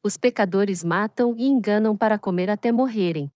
Os 0.02 0.16
pecadores 0.16 0.82
matam 0.82 1.32
e 1.38 1.46
enganam 1.46 1.96
para 1.96 2.18
comer 2.18 2.50
até 2.50 2.72
morrerem. 2.72 3.30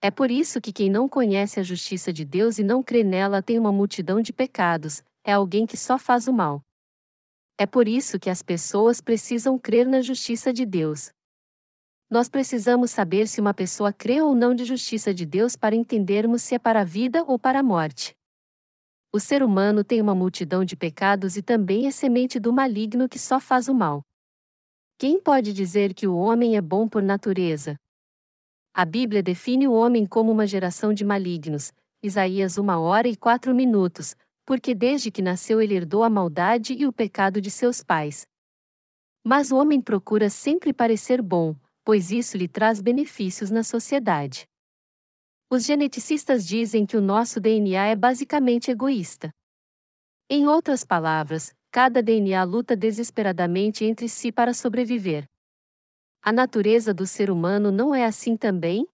É 0.00 0.10
por 0.10 0.30
isso 0.30 0.58
que 0.58 0.72
quem 0.72 0.88
não 0.88 1.06
conhece 1.06 1.60
a 1.60 1.62
justiça 1.62 2.10
de 2.14 2.24
Deus 2.24 2.58
e 2.58 2.64
não 2.64 2.82
crê 2.82 3.04
nela 3.04 3.42
tem 3.42 3.58
uma 3.58 3.70
multidão 3.70 4.22
de 4.22 4.32
pecados, 4.32 5.04
é 5.22 5.34
alguém 5.34 5.66
que 5.66 5.76
só 5.76 5.98
faz 5.98 6.26
o 6.26 6.32
mal. 6.32 6.65
É 7.58 7.64
por 7.64 7.88
isso 7.88 8.18
que 8.18 8.28
as 8.28 8.42
pessoas 8.42 9.00
precisam 9.00 9.58
crer 9.58 9.86
na 9.86 10.02
justiça 10.02 10.52
de 10.52 10.66
Deus. 10.66 11.10
Nós 12.10 12.28
precisamos 12.28 12.90
saber 12.90 13.26
se 13.26 13.40
uma 13.40 13.54
pessoa 13.54 13.92
crê 13.92 14.20
ou 14.20 14.34
não 14.34 14.54
de 14.54 14.64
justiça 14.64 15.14
de 15.14 15.24
Deus 15.24 15.56
para 15.56 15.74
entendermos 15.74 16.42
se 16.42 16.54
é 16.54 16.58
para 16.58 16.82
a 16.82 16.84
vida 16.84 17.24
ou 17.26 17.38
para 17.38 17.60
a 17.60 17.62
morte. 17.62 18.14
O 19.10 19.18
ser 19.18 19.42
humano 19.42 19.82
tem 19.82 20.02
uma 20.02 20.14
multidão 20.14 20.64
de 20.64 20.76
pecados 20.76 21.38
e 21.38 21.42
também 21.42 21.86
é 21.86 21.90
semente 21.90 22.38
do 22.38 22.52
maligno 22.52 23.08
que 23.08 23.18
só 23.18 23.40
faz 23.40 23.68
o 23.68 23.74
mal. 23.74 24.02
Quem 24.98 25.18
pode 25.18 25.54
dizer 25.54 25.94
que 25.94 26.06
o 26.06 26.14
homem 26.14 26.56
é 26.56 26.60
bom 26.60 26.86
por 26.86 27.02
natureza? 27.02 27.76
A 28.74 28.84
Bíblia 28.84 29.22
define 29.22 29.66
o 29.66 29.72
homem 29.72 30.04
como 30.04 30.30
uma 30.30 30.46
geração 30.46 30.92
de 30.92 31.04
malignos, 31.04 31.72
Isaías 32.02 32.58
1 32.58 32.68
hora 32.68 33.08
e 33.08 33.16
4 33.16 33.54
minutos, 33.54 34.14
porque 34.46 34.74
desde 34.74 35.10
que 35.10 35.20
nasceu 35.20 35.60
ele 35.60 35.74
herdou 35.74 36.04
a 36.04 36.08
maldade 36.08 36.72
e 36.72 36.86
o 36.86 36.92
pecado 36.92 37.40
de 37.40 37.50
seus 37.50 37.82
pais. 37.82 38.26
Mas 39.24 39.50
o 39.50 39.56
homem 39.56 39.80
procura 39.80 40.30
sempre 40.30 40.72
parecer 40.72 41.20
bom, 41.20 41.56
pois 41.84 42.12
isso 42.12 42.36
lhe 42.36 42.46
traz 42.46 42.80
benefícios 42.80 43.50
na 43.50 43.64
sociedade. 43.64 44.46
Os 45.50 45.64
geneticistas 45.64 46.46
dizem 46.46 46.86
que 46.86 46.96
o 46.96 47.00
nosso 47.00 47.40
DNA 47.40 47.86
é 47.86 47.96
basicamente 47.96 48.70
egoísta. 48.70 49.30
Em 50.30 50.46
outras 50.46 50.84
palavras, 50.84 51.52
cada 51.70 52.00
DNA 52.00 52.42
luta 52.44 52.76
desesperadamente 52.76 53.84
entre 53.84 54.08
si 54.08 54.32
para 54.32 54.54
sobreviver. 54.54 55.24
A 56.22 56.32
natureza 56.32 56.94
do 56.94 57.06
ser 57.06 57.30
humano 57.30 57.70
não 57.70 57.94
é 57.94 58.04
assim 58.04 58.36
também? 58.36 58.86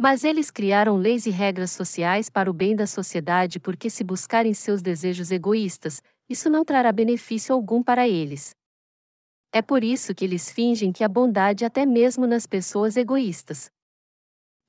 Mas 0.00 0.22
eles 0.22 0.48
criaram 0.50 0.96
leis 0.96 1.26
e 1.26 1.30
regras 1.30 1.72
sociais 1.72 2.30
para 2.30 2.48
o 2.48 2.54
bem 2.54 2.76
da 2.76 2.86
sociedade 2.86 3.58
porque, 3.58 3.90
se 3.90 4.04
buscarem 4.04 4.54
seus 4.54 4.80
desejos 4.80 5.32
egoístas, 5.32 6.00
isso 6.28 6.48
não 6.48 6.64
trará 6.64 6.92
benefício 6.92 7.52
algum 7.52 7.82
para 7.82 8.08
eles. 8.08 8.54
É 9.52 9.60
por 9.60 9.82
isso 9.82 10.14
que 10.14 10.24
eles 10.24 10.52
fingem 10.52 10.92
que 10.92 11.02
há 11.02 11.08
bondade 11.08 11.64
até 11.64 11.84
mesmo 11.84 12.26
nas 12.26 12.46
pessoas 12.46 12.96
egoístas. 12.96 13.70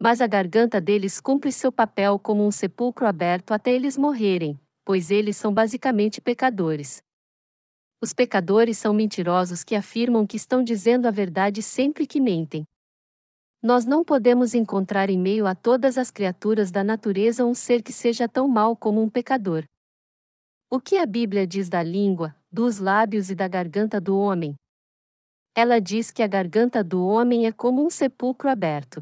Mas 0.01 0.19
a 0.21 0.25
garganta 0.27 0.81
deles 0.81 1.19
cumpre 1.19 1.51
seu 1.51 1.71
papel 1.71 2.17
como 2.17 2.43
um 2.43 2.51
sepulcro 2.51 3.05
aberto 3.05 3.51
até 3.51 3.71
eles 3.71 3.97
morrerem, 3.97 4.59
pois 4.85 5.11
eles 5.11 5.37
são 5.37 5.53
basicamente 5.53 6.21
pecadores. 6.21 7.03
Os 8.01 8.13
pecadores 8.13 8.77
são 8.77 8.93
mentirosos 8.93 9.63
que 9.63 9.75
afirmam 9.75 10.25
que 10.25 10.37
estão 10.37 10.63
dizendo 10.63 11.05
a 11.05 11.11
verdade 11.11 11.61
sempre 11.61 12.07
que 12.07 12.19
mentem. 12.19 12.65
Nós 13.61 13.85
não 13.85 14.05
podemos 14.05 14.53
encontrar 14.53 15.09
em 15.09 15.19
meio 15.19 15.45
a 15.45 15.53
todas 15.53 15.97
as 15.97 16.09
criaturas 16.09 16.71
da 16.71 16.81
natureza 16.81 17.43
um 17.43 17.53
ser 17.53 17.83
que 17.83 17.91
seja 17.91 18.27
tão 18.27 18.47
mau 18.47 18.73
como 18.73 19.01
um 19.01 19.09
pecador. 19.09 19.65
O 20.69 20.79
que 20.79 20.97
a 20.97 21.05
Bíblia 21.05 21.45
diz 21.45 21.67
da 21.67 21.83
língua, 21.83 22.33
dos 22.49 22.77
lábios 22.77 23.29
e 23.29 23.35
da 23.35 23.49
garganta 23.49 23.99
do 23.99 24.17
homem? 24.17 24.55
Ela 25.53 25.81
diz 25.81 26.09
que 26.09 26.23
a 26.23 26.27
garganta 26.27 26.81
do 26.81 27.05
homem 27.05 27.47
é 27.47 27.51
como 27.51 27.85
um 27.85 27.89
sepulcro 27.89 28.49
aberto. 28.49 29.01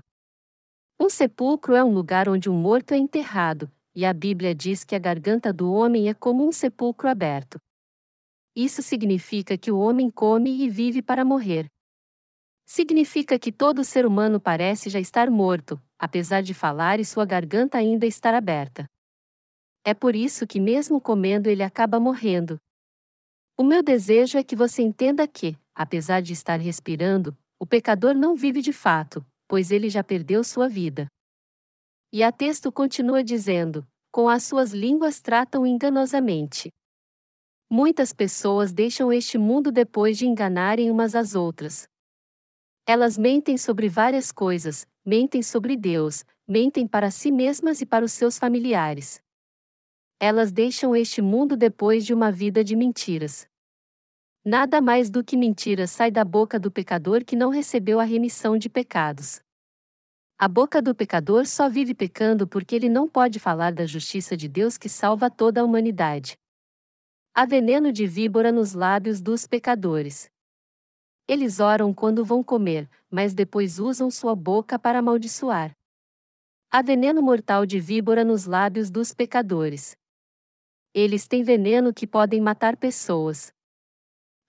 Um 0.99 1.07
sepulcro 1.07 1.75
é 1.75 1.83
um 1.83 1.93
lugar 1.93 2.27
onde 2.27 2.49
um 2.49 2.59
morto 2.59 2.93
é 2.93 2.97
enterrado, 2.97 3.71
e 3.93 4.03
a 4.05 4.11
Bíblia 4.11 4.55
diz 4.55 4.83
que 4.83 4.95
a 4.95 4.99
garganta 4.99 5.53
do 5.53 5.71
homem 5.71 6.09
é 6.09 6.15
como 6.15 6.47
um 6.47 6.51
sepulcro 6.51 7.07
aberto. 7.07 7.59
Isso 8.55 8.81
significa 8.81 9.55
que 9.55 9.71
o 9.71 9.77
homem 9.77 10.09
come 10.09 10.63
e 10.63 10.67
vive 10.67 11.03
para 11.03 11.23
morrer. 11.23 11.67
Significa 12.69 13.39
que 13.39 13.49
todo 13.49 13.81
ser 13.81 14.05
humano 14.05 14.41
parece 14.41 14.89
já 14.89 14.99
estar 14.99 15.31
morto, 15.31 15.81
apesar 15.97 16.41
de 16.41 16.53
falar 16.53 16.99
e 16.99 17.05
sua 17.05 17.25
garganta 17.25 17.77
ainda 17.77 18.05
estar 18.05 18.33
aberta. 18.33 18.85
É 19.85 19.93
por 19.93 20.17
isso 20.17 20.45
que, 20.45 20.59
mesmo 20.59 20.99
comendo, 20.99 21.49
ele 21.49 21.63
acaba 21.63 21.97
morrendo. 21.97 22.59
O 23.57 23.63
meu 23.63 23.81
desejo 23.81 24.37
é 24.37 24.43
que 24.43 24.53
você 24.53 24.81
entenda 24.81 25.25
que, 25.25 25.57
apesar 25.73 26.21
de 26.21 26.33
estar 26.33 26.59
respirando, 26.59 27.35
o 27.57 27.65
pecador 27.65 28.13
não 28.13 28.35
vive 28.35 28.61
de 28.61 28.73
fato, 28.73 29.25
pois 29.47 29.71
ele 29.71 29.89
já 29.89 30.03
perdeu 30.03 30.43
sua 30.43 30.67
vida. 30.67 31.07
E 32.11 32.21
a 32.21 32.33
texto 32.33 32.69
continua 32.69 33.23
dizendo: 33.23 33.87
com 34.11 34.27
as 34.27 34.43
suas 34.43 34.73
línguas 34.73 35.21
tratam 35.21 35.65
enganosamente. 35.65 36.69
Muitas 37.69 38.11
pessoas 38.11 38.73
deixam 38.73 39.11
este 39.11 39.37
mundo 39.37 39.71
depois 39.71 40.17
de 40.17 40.27
enganarem 40.27 40.91
umas 40.91 41.15
às 41.15 41.33
outras. 41.33 41.87
Elas 42.87 43.17
mentem 43.17 43.57
sobre 43.57 43.89
várias 43.89 44.31
coisas, 44.31 44.87
mentem 45.05 45.43
sobre 45.43 45.75
Deus, 45.75 46.23
mentem 46.47 46.87
para 46.87 47.11
si 47.11 47.31
mesmas 47.31 47.81
e 47.81 47.85
para 47.85 48.05
os 48.05 48.13
seus 48.13 48.39
familiares 48.39 49.21
elas 50.19 50.51
deixam 50.51 50.95
este 50.95 51.21
mundo 51.21 51.55
depois 51.55 52.05
de 52.05 52.13
uma 52.13 52.31
vida 52.31 52.63
de 52.63 52.75
mentiras. 52.75 53.47
Nada 54.43 54.81
mais 54.81 55.09
do 55.09 55.23
que 55.23 55.37
mentiras 55.37 55.91
sai 55.91 56.09
da 56.09 56.23
boca 56.23 56.59
do 56.59 56.71
pecador 56.71 57.23
que 57.23 57.35
não 57.35 57.49
recebeu 57.49 57.99
a 57.99 58.03
remissão 58.03 58.57
de 58.57 58.69
pecados. 58.69 59.39
A 60.39 60.47
boca 60.47 60.81
do 60.81 60.95
pecador 60.95 61.45
só 61.45 61.69
vive 61.69 61.93
pecando 61.93 62.47
porque 62.47 62.75
ele 62.75 62.89
não 62.89 63.07
pode 63.07 63.39
falar 63.39 63.73
da 63.73 63.85
justiça 63.85 64.37
de 64.37 64.47
Deus 64.47 64.77
que 64.77 64.87
salva 64.87 65.29
toda 65.29 65.61
a 65.61 65.63
humanidade. 65.63 66.37
Há 67.33 67.45
veneno 67.45 67.91
de 67.91 68.07
víbora 68.07 68.51
nos 68.51 68.73
lábios 68.73 69.21
dos 69.21 69.45
pecadores. 69.45 70.29
Eles 71.27 71.59
oram 71.59 71.93
quando 71.93 72.23
vão 72.23 72.41
comer, 72.41 72.89
mas 73.11 73.33
depois 73.33 73.79
usam 73.79 74.09
sua 74.09 74.33
boca 74.33 74.79
para 74.79 74.99
amaldiçoar. 74.99 75.75
Há 76.71 76.81
veneno 76.81 77.21
mortal 77.21 77.65
de 77.65 77.81
víbora 77.81 78.23
nos 78.23 78.45
lábios 78.45 78.89
dos 78.89 79.13
pecadores. 79.13 79.97
Eles 80.93 81.27
têm 81.27 81.43
veneno 81.43 81.93
que 81.93 82.07
podem 82.07 82.39
matar 82.39 82.77
pessoas. 82.77 83.51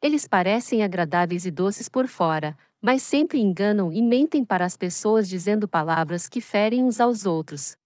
Eles 0.00 0.28
parecem 0.28 0.84
agradáveis 0.84 1.44
e 1.44 1.50
doces 1.50 1.88
por 1.88 2.06
fora, 2.06 2.56
mas 2.80 3.02
sempre 3.02 3.40
enganam 3.40 3.92
e 3.92 4.00
mentem 4.00 4.44
para 4.44 4.64
as 4.64 4.76
pessoas 4.76 5.28
dizendo 5.28 5.66
palavras 5.66 6.28
que 6.28 6.40
ferem 6.40 6.84
uns 6.84 7.00
aos 7.00 7.26
outros. 7.26 7.76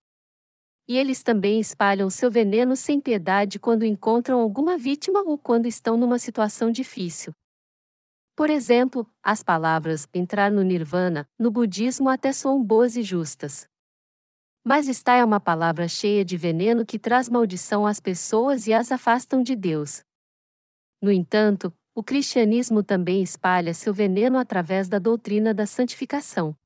E 0.87 0.99
eles 0.99 1.23
também 1.23 1.59
espalham 1.59 2.11
seu 2.11 2.31
veneno 2.31 2.77
sem 2.77 3.01
piedade 3.01 3.59
quando 3.59 3.87
encontram 3.87 4.39
alguma 4.39 4.77
vítima 4.77 5.23
ou 5.23 5.39
quando 5.39 5.65
estão 5.65 5.97
numa 5.97 6.19
situação 6.19 6.71
difícil. 6.71 7.33
Por 8.35 8.49
exemplo, 8.49 9.07
as 9.23 9.43
palavras 9.43 10.09
entrar 10.13 10.51
no 10.51 10.63
nirvana, 10.63 11.29
no 11.39 11.51
budismo 11.51 12.09
até 12.09 12.33
soam 12.33 12.63
boas 12.63 12.97
e 12.97 13.03
justas. 13.03 13.69
Mas 14.65 14.89
está 14.89 15.15
é 15.15 15.25
uma 15.25 15.41
palavra 15.41 15.87
cheia 15.87 16.25
de 16.25 16.37
veneno 16.37 16.87
que 16.87 16.99
traz 16.99 17.29
maldição 17.29 17.87
às 17.87 18.01
pessoas 18.01 18.67
e 18.67 18.73
as 18.73 18.91
afastam 18.91 19.43
de 19.43 19.55
Deus. 19.55 20.03
No 21.01 21.11
entanto, 21.11 21.73
o 21.95 22.03
cristianismo 22.03 22.83
também 22.83 23.23
espalha 23.23 23.75
seu 23.75 23.93
veneno 23.93 24.39
através 24.39 24.89
da 24.89 24.99
doutrina 24.99 25.53
da 25.53 25.67
santificação. 25.67 26.57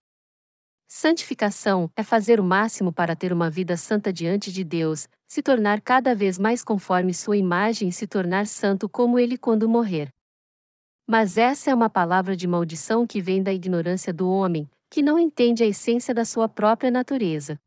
Santificação 0.86 1.90
é 1.96 2.04
fazer 2.04 2.38
o 2.38 2.44
máximo 2.44 2.92
para 2.92 3.16
ter 3.16 3.32
uma 3.32 3.50
vida 3.50 3.76
santa 3.76 4.12
diante 4.12 4.52
de 4.52 4.62
Deus, 4.62 5.08
se 5.26 5.42
tornar 5.42 5.80
cada 5.80 6.14
vez 6.14 6.38
mais 6.38 6.62
conforme 6.62 7.12
sua 7.12 7.36
imagem 7.36 7.88
e 7.88 7.92
se 7.92 8.06
tornar 8.06 8.46
santo 8.46 8.88
como 8.88 9.18
ele 9.18 9.36
quando 9.36 9.68
morrer. 9.68 10.15
Mas 11.06 11.38
essa 11.38 11.70
é 11.70 11.74
uma 11.74 11.88
palavra 11.88 12.36
de 12.36 12.48
maldição 12.48 13.06
que 13.06 13.20
vem 13.20 13.40
da 13.40 13.52
ignorância 13.52 14.12
do 14.12 14.28
homem, 14.28 14.68
que 14.90 15.02
não 15.02 15.18
entende 15.18 15.62
a 15.62 15.66
essência 15.66 16.12
da 16.12 16.24
sua 16.24 16.48
própria 16.48 16.90
natureza. 16.90 17.60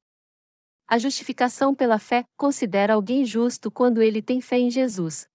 A 0.85 0.97
justificação 0.97 1.73
pela 1.73 1.97
fé 1.99 2.25
considera 2.35 2.95
alguém 2.95 3.23
justo 3.23 3.71
quando 3.71 4.01
ele 4.01 4.21
tem 4.21 4.41
fé 4.41 4.57
em 4.57 4.69
Jesus. 4.69 5.25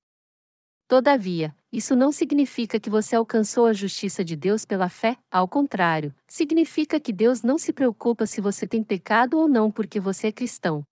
Todavia, 0.86 1.56
isso 1.72 1.96
não 1.96 2.12
significa 2.12 2.78
que 2.78 2.90
você 2.90 3.16
alcançou 3.16 3.66
a 3.66 3.72
justiça 3.72 4.22
de 4.22 4.36
Deus 4.36 4.66
pela 4.66 4.90
fé, 4.90 5.16
ao 5.30 5.48
contrário, 5.48 6.14
significa 6.26 7.00
que 7.00 7.12
Deus 7.12 7.42
não 7.42 7.56
se 7.56 7.72
preocupa 7.72 8.26
se 8.26 8.40
você 8.40 8.66
tem 8.66 8.82
pecado 8.82 9.38
ou 9.38 9.48
não 9.48 9.70
porque 9.70 9.98
você 9.98 10.26
é 10.26 10.32
cristão. 10.32 10.84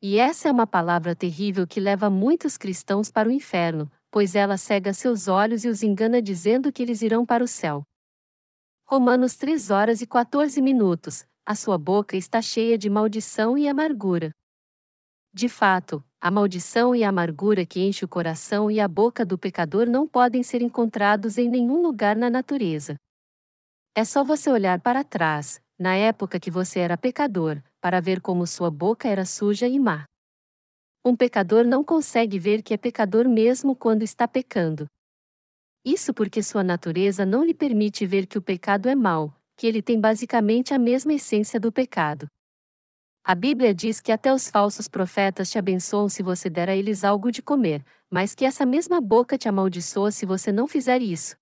E 0.00 0.18
essa 0.18 0.48
é 0.48 0.52
uma 0.52 0.66
palavra 0.66 1.16
terrível 1.16 1.66
que 1.66 1.80
leva 1.80 2.08
muitos 2.08 2.56
cristãos 2.56 3.10
para 3.10 3.28
o 3.28 3.32
inferno, 3.32 3.90
pois 4.12 4.34
ela 4.34 4.58
cega 4.58 4.92
seus 4.92 5.26
olhos 5.26 5.64
e 5.64 5.68
os 5.68 5.82
engana 5.82 6.20
dizendo 6.20 6.70
que 6.70 6.82
eles 6.82 7.00
irão 7.00 7.24
para 7.24 7.42
o 7.42 7.48
céu. 7.48 7.82
Romanos 8.84 9.36
3 9.36 9.70
horas 9.70 10.02
e 10.02 10.06
14 10.06 10.60
minutos, 10.60 11.24
a 11.46 11.54
sua 11.54 11.78
boca 11.78 12.14
está 12.14 12.42
cheia 12.42 12.76
de 12.76 12.90
maldição 12.90 13.56
e 13.56 13.66
amargura. 13.66 14.30
De 15.32 15.48
fato, 15.48 16.04
a 16.20 16.30
maldição 16.30 16.94
e 16.94 17.02
a 17.02 17.08
amargura 17.08 17.64
que 17.64 17.80
enche 17.80 18.04
o 18.04 18.08
coração 18.08 18.70
e 18.70 18.78
a 18.78 18.86
boca 18.86 19.24
do 19.24 19.38
pecador 19.38 19.86
não 19.86 20.06
podem 20.06 20.42
ser 20.42 20.60
encontrados 20.60 21.38
em 21.38 21.48
nenhum 21.48 21.80
lugar 21.80 22.14
na 22.14 22.28
natureza. 22.28 22.96
É 23.94 24.04
só 24.04 24.22
você 24.22 24.50
olhar 24.50 24.78
para 24.82 25.02
trás, 25.02 25.58
na 25.78 25.96
época 25.96 26.38
que 26.38 26.50
você 26.50 26.80
era 26.80 26.98
pecador, 26.98 27.62
para 27.80 27.98
ver 27.98 28.20
como 28.20 28.46
sua 28.46 28.70
boca 28.70 29.08
era 29.08 29.24
suja 29.24 29.66
e 29.66 29.78
má. 29.78 30.04
Um 31.04 31.16
pecador 31.16 31.64
não 31.64 31.82
consegue 31.82 32.38
ver 32.38 32.62
que 32.62 32.72
é 32.72 32.76
pecador 32.76 33.28
mesmo 33.28 33.74
quando 33.74 34.02
está 34.02 34.28
pecando. 34.28 34.86
Isso 35.84 36.14
porque 36.14 36.44
sua 36.44 36.62
natureza 36.62 37.26
não 37.26 37.42
lhe 37.42 37.52
permite 37.52 38.06
ver 38.06 38.24
que 38.24 38.38
o 38.38 38.42
pecado 38.42 38.88
é 38.88 38.94
mau, 38.94 39.34
que 39.56 39.66
ele 39.66 39.82
tem 39.82 40.00
basicamente 40.00 40.72
a 40.72 40.78
mesma 40.78 41.12
essência 41.12 41.58
do 41.58 41.72
pecado. 41.72 42.28
A 43.24 43.34
Bíblia 43.34 43.74
diz 43.74 44.00
que 44.00 44.12
até 44.12 44.32
os 44.32 44.48
falsos 44.48 44.86
profetas 44.86 45.50
te 45.50 45.58
abençoam 45.58 46.08
se 46.08 46.22
você 46.22 46.48
der 46.48 46.68
a 46.68 46.76
eles 46.76 47.02
algo 47.02 47.32
de 47.32 47.42
comer, 47.42 47.84
mas 48.08 48.32
que 48.32 48.44
essa 48.44 48.64
mesma 48.64 49.00
boca 49.00 49.36
te 49.36 49.48
amaldiçoa 49.48 50.12
se 50.12 50.24
você 50.24 50.52
não 50.52 50.68
fizer 50.68 51.02
isso. 51.02 51.34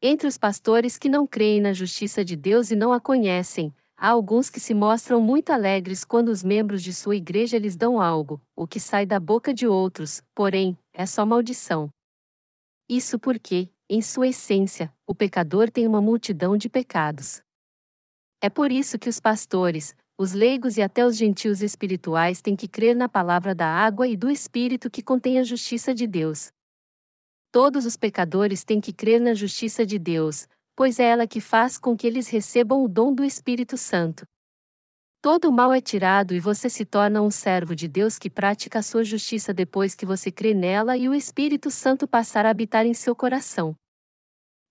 Entre 0.00 0.28
os 0.28 0.38
pastores 0.38 0.96
que 0.96 1.08
não 1.08 1.26
creem 1.26 1.60
na 1.60 1.72
justiça 1.72 2.24
de 2.24 2.36
Deus 2.36 2.70
e 2.70 2.76
não 2.76 2.92
a 2.92 3.00
conhecem, 3.00 3.74
há 4.00 4.08
alguns 4.08 4.48
que 4.48 4.58
se 4.58 4.72
mostram 4.72 5.20
muito 5.20 5.50
alegres 5.50 6.06
quando 6.06 6.30
os 6.30 6.42
membros 6.42 6.82
de 6.82 6.90
sua 6.90 7.16
igreja 7.16 7.58
lhes 7.58 7.76
dão 7.76 8.00
algo, 8.00 8.40
o 8.56 8.66
que 8.66 8.80
sai 8.80 9.04
da 9.04 9.20
boca 9.20 9.52
de 9.52 9.66
outros, 9.66 10.22
porém, 10.34 10.76
é 10.90 11.04
só 11.04 11.26
maldição. 11.26 11.90
Isso 12.88 13.18
porque, 13.18 13.68
em 13.90 14.00
sua 14.00 14.28
essência, 14.28 14.90
o 15.06 15.14
pecador 15.14 15.70
tem 15.70 15.86
uma 15.86 16.00
multidão 16.00 16.56
de 16.56 16.70
pecados. 16.70 17.42
É 18.40 18.48
por 18.48 18.72
isso 18.72 18.98
que 18.98 19.08
os 19.08 19.20
pastores, 19.20 19.94
os 20.18 20.32
leigos 20.32 20.78
e 20.78 20.82
até 20.82 21.04
os 21.04 21.14
gentios 21.14 21.60
espirituais 21.60 22.40
têm 22.40 22.56
que 22.56 22.66
crer 22.66 22.96
na 22.96 23.08
palavra 23.08 23.54
da 23.54 23.66
água 23.66 24.08
e 24.08 24.16
do 24.16 24.30
Espírito 24.30 24.90
que 24.90 25.02
contém 25.02 25.38
a 25.38 25.44
justiça 25.44 25.94
de 25.94 26.06
Deus. 26.06 26.50
Todos 27.52 27.84
os 27.84 27.98
pecadores 27.98 28.64
têm 28.64 28.80
que 28.80 28.94
crer 28.94 29.20
na 29.20 29.34
justiça 29.34 29.84
de 29.84 29.98
Deus, 29.98 30.48
pois 30.80 30.98
é 30.98 31.04
ela 31.04 31.26
que 31.26 31.42
faz 31.42 31.76
com 31.76 31.94
que 31.94 32.06
eles 32.06 32.28
recebam 32.28 32.82
o 32.82 32.88
dom 32.88 33.14
do 33.14 33.22
Espírito 33.22 33.76
Santo. 33.76 34.24
Todo 35.20 35.50
o 35.50 35.52
mal 35.52 35.74
é 35.74 35.78
tirado 35.78 36.32
e 36.32 36.40
você 36.40 36.70
se 36.70 36.86
torna 36.86 37.20
um 37.20 37.30
servo 37.30 37.76
de 37.76 37.86
Deus 37.86 38.18
que 38.18 38.30
pratica 38.30 38.78
a 38.78 38.82
sua 38.82 39.04
justiça 39.04 39.52
depois 39.52 39.94
que 39.94 40.06
você 40.06 40.32
crê 40.32 40.54
nela 40.54 40.96
e 40.96 41.06
o 41.06 41.12
Espírito 41.12 41.70
Santo 41.70 42.08
passar 42.08 42.46
a 42.46 42.48
habitar 42.48 42.86
em 42.86 42.94
seu 42.94 43.14
coração. 43.14 43.74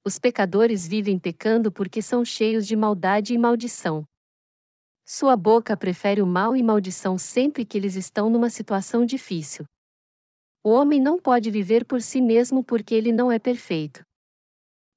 Os 0.03 0.17
pecadores 0.17 0.87
vivem 0.87 1.19
pecando 1.19 1.71
porque 1.71 2.01
são 2.01 2.25
cheios 2.25 2.65
de 2.65 2.75
maldade 2.75 3.35
e 3.35 3.37
maldição. 3.37 4.03
Sua 5.05 5.37
boca 5.37 5.77
prefere 5.77 6.23
o 6.23 6.25
mal 6.25 6.55
e 6.55 6.63
maldição 6.63 7.19
sempre 7.19 7.63
que 7.63 7.77
eles 7.77 7.93
estão 7.93 8.31
numa 8.31 8.49
situação 8.49 9.05
difícil. 9.05 9.63
O 10.63 10.71
homem 10.71 10.99
não 10.99 11.19
pode 11.19 11.51
viver 11.51 11.85
por 11.85 12.01
si 12.01 12.19
mesmo 12.19 12.63
porque 12.63 12.95
ele 12.95 13.11
não 13.11 13.31
é 13.31 13.37
perfeito. 13.37 14.01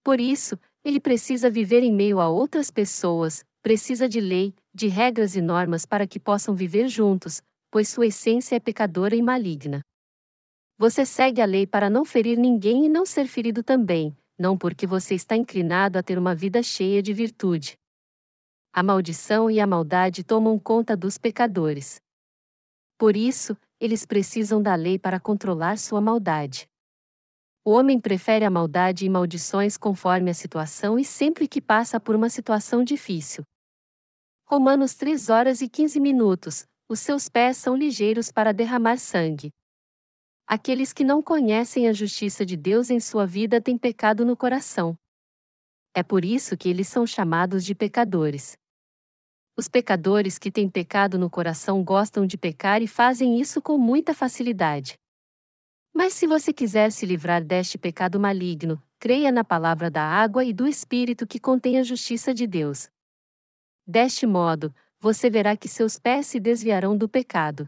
Por 0.03 0.19
isso, 0.19 0.59
ele 0.85 0.99
precisa 0.99 1.49
viver 1.49 1.83
em 1.83 1.93
meio 1.93 2.21
a 2.21 2.29
outras 2.29 2.71
pessoas, 2.71 3.45
precisa 3.63 4.09
de 4.09 4.21
lei, 4.21 4.55
de 4.75 4.89
regras 4.89 5.37
e 5.37 5.41
normas 5.41 5.87
para 5.87 6.07
que 6.07 6.19
possam 6.19 6.55
viver 6.55 6.89
juntos, 6.89 7.41
pois 7.71 7.89
sua 7.89 8.07
essência 8.07 8.57
é 8.57 8.61
pecadora 8.61 9.15
e 9.15 9.23
maligna. 9.23 9.81
Você 10.77 11.07
segue 11.07 11.41
a 11.41 11.45
lei 11.45 11.67
para 11.67 11.89
não 11.89 12.05
ferir 12.05 12.37
ninguém 12.37 12.87
e 12.87 12.89
não 12.89 13.07
ser 13.07 13.27
ferido 13.29 13.63
também, 13.63 14.17
não 14.37 14.59
porque 14.59 14.87
você 14.87 15.15
está 15.15 15.37
inclinado 15.37 15.99
a 15.99 16.03
ter 16.03 16.19
uma 16.19 16.35
vida 16.35 16.63
cheia 16.63 17.01
de 17.01 17.13
virtude. 17.13 17.77
A 18.73 18.83
maldição 18.83 19.51
e 19.51 19.61
a 19.61 19.67
maldade 19.67 20.25
tomam 20.25 20.59
conta 20.59 20.97
dos 20.97 21.19
pecadores. 21.19 22.01
Por 22.99 23.17
isso, 23.17 23.57
eles 23.79 24.05
precisam 24.07 24.63
da 24.63 24.75
lei 24.75 24.99
para 24.99 25.21
controlar 25.21 25.79
sua 25.79 26.01
maldade. 26.01 26.72
O 27.65 27.71
homem 27.71 28.01
prefere 28.01 28.45
a 28.45 28.51
maldade 28.51 29.07
e 29.07 29.09
maldições 29.09 29.77
conforme 29.77 30.29
a 30.31 30.35
situação 30.35 30.99
e 30.99 31.05
sempre 31.05 31.47
que 31.47 31.61
passa 31.61 32.01
por 32.01 32.17
uma 32.17 32.29
situação 32.29 32.83
difícil. 32.83 33.45
Romanos 34.45 34.95
3 34.97 35.29
horas 35.29 35.61
e 35.61 35.69
15 35.69 36.01
minutos. 36.01 36.65
Os 36.89 36.99
seus 36.99 37.29
pés 37.29 37.57
são 37.57 37.77
ligeiros 37.77 38.33
para 38.33 38.53
derramar 38.53 38.99
sangue. 38.99 39.51
Aqueles 40.45 40.93
que 40.93 41.05
não 41.05 41.23
conhecem 41.23 41.89
a 41.89 41.93
justiça 41.93 42.45
de 42.45 42.57
Deus 42.57 42.91
em 42.91 42.99
sua 42.99 43.25
vida 43.25 43.61
têm 43.61 43.79
pecado 43.79 44.27
no 44.27 44.37
coração. 44.37 44.97
É 45.95 46.03
por 46.03 46.25
isso 46.25 46.57
que 46.57 46.69
eles 46.69 46.89
são 46.89 47.07
chamados 47.07 47.65
de 47.65 47.77
pecadores. 47.77 48.57
Os 49.57 49.69
pecadores 49.69 50.37
que 50.37 50.51
têm 50.51 50.69
pecado 50.69 51.17
no 51.17 51.31
coração 51.31 51.85
gostam 51.85 52.27
de 52.27 52.37
pecar 52.37 52.83
e 52.83 52.89
fazem 52.89 53.41
isso 53.41 53.63
com 53.63 53.79
muita 53.79 54.13
facilidade. 54.13 54.99
Mas 55.95 56.15
se 56.15 56.27
você 56.27 56.53
quiser 56.53 56.91
se 56.91 57.05
livrar 57.05 57.45
deste 57.45 57.77
pecado 57.77 58.19
maligno, 58.19 58.83
creia 58.99 59.31
na 59.31 59.45
palavra 59.45 59.91
da 59.91 60.03
água 60.03 60.45
e 60.45 60.53
do 60.53 60.67
Espírito 60.67 61.27
que 61.27 61.39
contém 61.39 61.79
a 61.79 61.83
justiça 61.83 62.33
de 62.33 62.47
Deus. 62.47 62.89
Deste 63.87 64.27
modo, 64.27 64.75
você 64.99 65.29
verá 65.29 65.57
que 65.57 65.69
seus 65.69 65.99
pés 65.99 66.27
se 66.29 66.41
desviarão 66.41 66.97
do 66.97 67.09
pecado. 67.09 67.67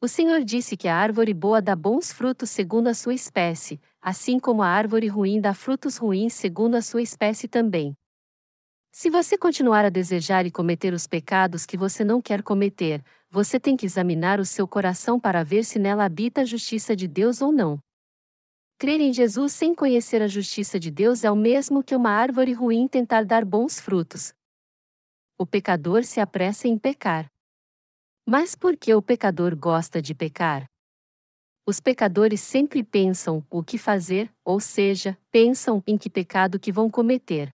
O 0.00 0.06
Senhor 0.06 0.44
disse 0.44 0.76
que 0.76 0.86
a 0.86 0.96
árvore 0.96 1.34
boa 1.34 1.60
dá 1.60 1.74
bons 1.74 2.12
frutos 2.12 2.50
segundo 2.50 2.86
a 2.86 2.94
sua 2.94 3.14
espécie, 3.14 3.80
assim 4.00 4.38
como 4.38 4.62
a 4.62 4.68
árvore 4.68 5.08
ruim 5.08 5.40
dá 5.40 5.52
frutos 5.52 5.96
ruins 5.96 6.32
segundo 6.32 6.76
a 6.76 6.82
sua 6.82 7.02
espécie 7.02 7.48
também. 7.48 7.92
Se 8.92 9.10
você 9.10 9.36
continuar 9.36 9.84
a 9.84 9.90
desejar 9.90 10.46
e 10.46 10.50
cometer 10.50 10.94
os 10.94 11.06
pecados 11.06 11.66
que 11.66 11.76
você 11.76 12.04
não 12.04 12.22
quer 12.22 12.42
cometer, 12.42 13.02
você 13.30 13.60
tem 13.60 13.76
que 13.76 13.84
examinar 13.84 14.40
o 14.40 14.44
seu 14.44 14.66
coração 14.66 15.20
para 15.20 15.44
ver 15.44 15.64
se 15.64 15.78
nela 15.78 16.04
habita 16.04 16.40
a 16.40 16.44
justiça 16.44 16.96
de 16.96 17.06
Deus 17.06 17.42
ou 17.42 17.52
não. 17.52 17.78
Crer 18.78 19.00
em 19.00 19.12
Jesus 19.12 19.52
sem 19.52 19.74
conhecer 19.74 20.22
a 20.22 20.28
justiça 20.28 20.78
de 20.78 20.90
Deus 20.90 21.24
é 21.24 21.30
o 21.30 21.36
mesmo 21.36 21.82
que 21.82 21.94
uma 21.94 22.10
árvore 22.10 22.52
ruim 22.52 22.86
tentar 22.86 23.24
dar 23.24 23.44
bons 23.44 23.78
frutos. 23.80 24.32
O 25.36 25.44
pecador 25.44 26.04
se 26.04 26.20
apressa 26.20 26.68
em 26.68 26.78
pecar. 26.78 27.30
Mas 28.24 28.54
por 28.54 28.76
que 28.76 28.94
o 28.94 29.02
pecador 29.02 29.56
gosta 29.56 30.00
de 30.00 30.14
pecar? 30.14 30.66
Os 31.66 31.80
pecadores 31.80 32.40
sempre 32.40 32.82
pensam 32.82 33.44
o 33.50 33.62
que 33.62 33.76
fazer, 33.76 34.32
ou 34.44 34.58
seja, 34.58 35.18
pensam 35.30 35.82
em 35.86 35.98
que 35.98 36.08
pecado 36.08 36.58
que 36.58 36.72
vão 36.72 36.88
cometer. 36.88 37.52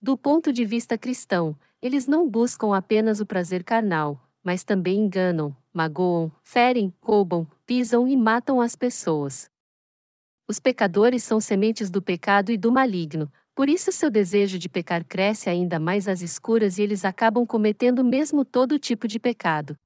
Do 0.00 0.18
ponto 0.18 0.52
de 0.52 0.64
vista 0.64 0.98
cristão, 0.98 1.56
eles 1.80 2.06
não 2.06 2.28
buscam 2.28 2.74
apenas 2.74 3.20
o 3.20 3.26
prazer 3.26 3.62
carnal, 3.62 4.20
mas 4.42 4.64
também 4.64 4.98
enganam, 4.98 5.56
magoam, 5.72 6.30
ferem, 6.42 6.92
roubam, 7.00 7.46
pisam 7.64 8.06
e 8.08 8.16
matam 8.16 8.60
as 8.60 8.74
pessoas. 8.74 9.50
Os 10.48 10.58
pecadores 10.58 11.22
são 11.22 11.40
sementes 11.40 11.90
do 11.90 12.02
pecado 12.02 12.50
e 12.50 12.56
do 12.56 12.72
maligno, 12.72 13.30
por 13.54 13.68
isso 13.68 13.92
seu 13.92 14.10
desejo 14.10 14.58
de 14.58 14.68
pecar 14.68 15.04
cresce 15.04 15.48
ainda 15.48 15.78
mais 15.78 16.08
às 16.08 16.22
escuras 16.22 16.78
e 16.78 16.82
eles 16.82 17.04
acabam 17.04 17.46
cometendo 17.46 18.02
mesmo 18.02 18.44
todo 18.44 18.78
tipo 18.78 19.06
de 19.06 19.18
pecado. 19.18 19.76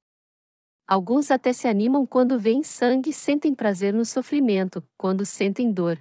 Alguns 0.87 1.31
até 1.31 1.51
se 1.51 1.67
animam 1.67 2.05
quando 2.05 2.39
veem 2.39 2.63
sangue 2.63 3.09
e 3.09 3.13
sentem 3.13 3.53
prazer 3.53 3.93
no 3.93 4.05
sofrimento, 4.05 4.81
quando 4.97 5.25
sentem 5.25 5.71
dor. 5.71 5.99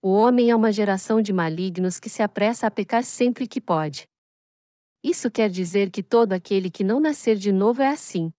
O 0.00 0.10
homem 0.10 0.50
é 0.50 0.56
uma 0.56 0.72
geração 0.72 1.20
de 1.20 1.32
malignos 1.32 2.00
que 2.00 2.08
se 2.08 2.22
apressa 2.22 2.66
a 2.66 2.70
pecar 2.70 3.04
sempre 3.04 3.46
que 3.46 3.60
pode. 3.60 4.08
Isso 5.02 5.30
quer 5.30 5.50
dizer 5.50 5.90
que 5.90 6.02
todo 6.02 6.32
aquele 6.32 6.70
que 6.70 6.84
não 6.84 7.00
nascer 7.00 7.36
de 7.36 7.50
novo 7.50 7.82
é 7.82 7.88
assim. 7.88 8.32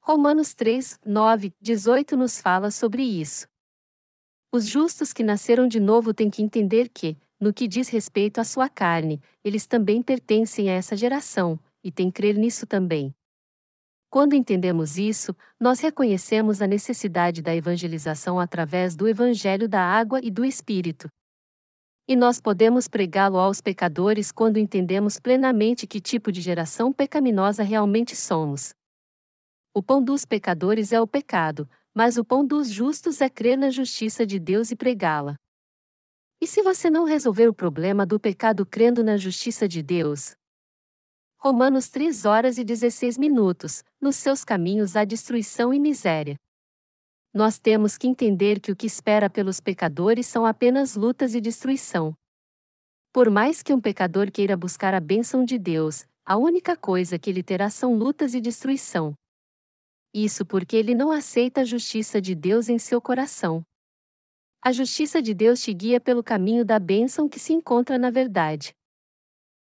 Romanos 0.00 0.54
3, 0.54 1.00
9, 1.04 1.52
18 1.60 2.16
nos 2.16 2.40
fala 2.40 2.70
sobre 2.70 3.02
isso. 3.02 3.48
Os 4.52 4.66
justos 4.66 5.12
que 5.12 5.24
nasceram 5.24 5.66
de 5.66 5.80
novo 5.80 6.14
têm 6.14 6.30
que 6.30 6.42
entender 6.42 6.88
que, 6.88 7.16
no 7.40 7.52
que 7.52 7.66
diz 7.66 7.88
respeito 7.88 8.40
à 8.40 8.44
sua 8.44 8.68
carne, 8.68 9.20
eles 9.42 9.66
também 9.66 10.00
pertencem 10.00 10.70
a 10.70 10.74
essa 10.74 10.96
geração, 10.96 11.58
e 11.82 11.90
têm 11.90 12.10
que 12.10 12.20
crer 12.20 12.36
nisso 12.36 12.66
também. 12.66 13.12
Quando 14.08 14.34
entendemos 14.34 14.96
isso, 14.96 15.34
nós 15.58 15.80
reconhecemos 15.80 16.62
a 16.62 16.68
necessidade 16.68 17.42
da 17.42 17.52
evangelização 17.52 18.38
através 18.38 18.94
do 18.94 19.08
Evangelho 19.08 19.68
da 19.68 19.80
Água 19.80 20.20
e 20.22 20.30
do 20.30 20.44
Espírito. 20.44 21.08
E 22.06 22.14
nós 22.14 22.38
podemos 22.38 22.86
pregá-lo 22.86 23.38
aos 23.38 23.62
pecadores 23.62 24.30
quando 24.30 24.58
entendemos 24.58 25.18
plenamente 25.18 25.86
que 25.86 26.02
tipo 26.02 26.30
de 26.30 26.42
geração 26.42 26.92
pecaminosa 26.92 27.62
realmente 27.62 28.14
somos. 28.14 28.74
O 29.72 29.82
pão 29.82 30.04
dos 30.04 30.26
pecadores 30.26 30.92
é 30.92 31.00
o 31.00 31.06
pecado, 31.06 31.66
mas 31.94 32.18
o 32.18 32.24
pão 32.24 32.46
dos 32.46 32.68
justos 32.68 33.22
é 33.22 33.30
crer 33.30 33.56
na 33.56 33.70
justiça 33.70 34.26
de 34.26 34.38
Deus 34.38 34.70
e 34.70 34.76
pregá-la. 34.76 35.36
E 36.42 36.46
se 36.46 36.60
você 36.60 36.90
não 36.90 37.04
resolver 37.04 37.48
o 37.48 37.54
problema 37.54 38.04
do 38.04 38.20
pecado 38.20 38.66
crendo 38.66 39.02
na 39.02 39.16
justiça 39.16 39.66
de 39.66 39.82
Deus? 39.82 40.36
Romanos 41.38 41.88
3 41.88 42.26
horas 42.26 42.58
e 42.58 42.64
16 42.64 43.16
minutos, 43.16 43.82
nos 43.98 44.16
seus 44.16 44.44
caminhos 44.44 44.94
há 44.94 45.06
destruição 45.06 45.72
e 45.72 45.80
miséria. 45.80 46.38
Nós 47.34 47.58
temos 47.58 47.98
que 47.98 48.06
entender 48.06 48.60
que 48.60 48.70
o 48.70 48.76
que 48.76 48.86
espera 48.86 49.28
pelos 49.28 49.58
pecadores 49.58 50.24
são 50.24 50.46
apenas 50.46 50.94
lutas 50.94 51.34
e 51.34 51.40
destruição. 51.40 52.16
Por 53.12 53.28
mais 53.28 53.60
que 53.60 53.74
um 53.74 53.80
pecador 53.80 54.30
queira 54.30 54.56
buscar 54.56 54.94
a 54.94 55.00
bênção 55.00 55.44
de 55.44 55.58
Deus, 55.58 56.06
a 56.24 56.36
única 56.36 56.76
coisa 56.76 57.18
que 57.18 57.28
ele 57.28 57.42
terá 57.42 57.68
são 57.68 57.96
lutas 57.96 58.34
e 58.34 58.40
destruição. 58.40 59.14
Isso 60.14 60.46
porque 60.46 60.76
ele 60.76 60.94
não 60.94 61.10
aceita 61.10 61.62
a 61.62 61.64
justiça 61.64 62.20
de 62.20 62.36
Deus 62.36 62.68
em 62.68 62.78
seu 62.78 63.00
coração. 63.00 63.64
A 64.62 64.70
justiça 64.70 65.20
de 65.20 65.34
Deus 65.34 65.60
te 65.60 65.74
guia 65.74 66.00
pelo 66.00 66.22
caminho 66.22 66.64
da 66.64 66.78
bênção 66.78 67.28
que 67.28 67.40
se 67.40 67.52
encontra 67.52 67.98
na 67.98 68.10
verdade. 68.10 68.72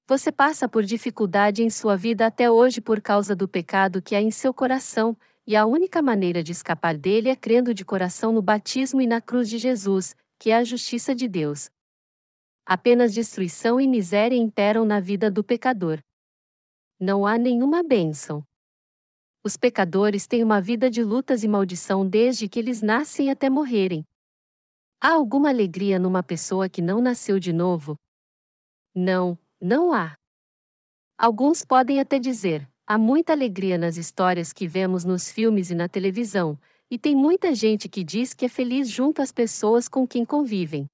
Você 0.09 0.33
passa 0.33 0.69
por 0.69 0.83
dificuldade 0.83 1.63
em 1.63 1.71
sua 1.71 1.97
vida 1.97 2.27
até 2.27 2.51
hoje 2.51 2.81
por 2.81 3.01
causa 3.01 3.37
do 3.37 3.47
pecado 3.47 4.03
que 4.03 4.17
há 4.17 4.21
em 4.21 4.33
seu 4.33 4.53
coração, 4.53 5.17
e 5.51 5.57
a 5.57 5.67
única 5.67 6.01
maneira 6.01 6.45
de 6.45 6.53
escapar 6.53 6.97
dele 6.97 7.29
é 7.29 7.35
crendo 7.35 7.75
de 7.75 7.85
coração 7.85 8.31
no 8.31 8.41
batismo 8.41 9.01
e 9.01 9.07
na 9.09 9.21
cruz 9.21 9.51
de 9.51 9.59
Jesus, 9.59 10.15
que 10.39 10.51
é 10.51 10.57
a 10.57 10.63
justiça 10.63 11.13
de 11.13 11.27
Deus. 11.27 11.69
Apenas 12.65 13.13
destruição 13.13 13.81
e 13.81 13.89
miséria 13.89 14.37
imperam 14.37 14.85
na 14.85 15.01
vida 15.01 15.29
do 15.29 15.43
pecador. 15.43 15.99
Não 17.01 17.27
há 17.27 17.37
nenhuma 17.37 17.83
bênção. 17.83 18.45
Os 19.43 19.57
pecadores 19.57 20.25
têm 20.25 20.45
uma 20.45 20.61
vida 20.61 20.89
de 20.89 21.03
lutas 21.03 21.43
e 21.43 21.49
maldição 21.49 22.09
desde 22.09 22.49
que 22.49 22.61
eles 22.61 22.81
nascem 22.81 23.29
até 23.29 23.51
morrerem. 23.51 24.07
Há 25.01 25.15
alguma 25.15 25.49
alegria 25.49 25.99
numa 25.99 26.23
pessoa 26.23 26.69
que 26.69 26.81
não 26.81 27.01
nasceu 27.01 27.41
de 27.41 27.53
novo? 27.53 27.97
Não, 28.95 29.37
não 29.61 29.93
há. 29.93 30.17
Alguns 31.19 31.65
podem 31.65 31.99
até 31.99 32.21
dizer: 32.21 32.71
há 32.91 32.99
muita 32.99 33.33
alegria 33.33 33.79
nas 33.79 33.97
histórias 33.97 34.53
que 34.53 34.67
vemos 34.67 35.05
nos 35.05 35.31
filmes 35.31 35.71
e 35.71 35.77
na 35.77 35.89
televisão, 35.89 36.59
e 36.91 36.99
tem 36.99 37.15
muita 37.15 37.55
gente 37.55 37.89
que 37.89 38.03
diz 38.03 38.35
que 38.35 38.47
é 38.47 38.49
feliz 38.49 38.91
junto 38.91 39.23
às 39.23 39.31
pessoas 39.31 39.89
com 39.89 40.05
quem 40.05 40.25
convivem. 40.25 40.87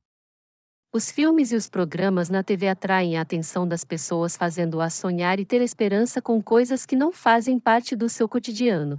Os 0.93 1.11
filmes 1.11 1.53
e 1.53 1.57
os 1.57 1.71
programas 1.71 2.29
na 2.29 2.43
TV 2.43 2.69
atraem 2.69 3.17
a 3.17 3.23
atenção 3.23 3.67
das 3.67 3.83
pessoas, 3.83 4.37
fazendo-as 4.37 4.93
sonhar 4.93 5.41
e 5.41 5.47
ter 5.47 5.63
esperança 5.63 6.21
com 6.21 6.43
coisas 6.43 6.85
que 6.85 6.95
não 6.95 7.13
fazem 7.13 7.59
parte 7.59 7.97
do 7.97 8.11
seu 8.11 8.29
cotidiano. 8.29 8.99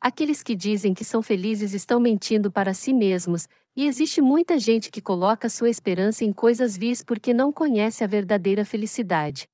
Aqueles 0.00 0.42
que 0.42 0.56
dizem 0.56 0.92
que 0.94 1.04
são 1.04 1.22
felizes 1.22 1.72
estão 1.72 2.00
mentindo 2.00 2.50
para 2.50 2.74
si 2.74 2.92
mesmos, 2.92 3.46
e 3.76 3.86
existe 3.86 4.20
muita 4.20 4.58
gente 4.58 4.90
que 4.90 5.00
coloca 5.00 5.48
sua 5.48 5.70
esperança 5.70 6.24
em 6.24 6.32
coisas 6.32 6.76
vis 6.76 7.04
porque 7.04 7.32
não 7.32 7.52
conhece 7.52 8.02
a 8.02 8.08
verdadeira 8.08 8.64
felicidade. 8.64 9.46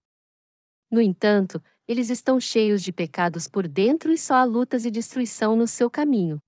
No 0.91 1.03
entanto, 1.03 1.62
eles 1.89 2.10
estão 2.10 2.39
cheios 2.39 2.82
de 2.82 2.93
pecados 2.93 3.48
por 3.48 3.66
dentro 3.66 4.12
e 4.12 4.19
só 4.19 4.35
há 4.35 4.44
lutas 4.44 4.85
e 4.85 4.90
destruição 4.90 5.56
no 5.56 5.66
seu 5.66 5.89
caminho. 5.89 6.39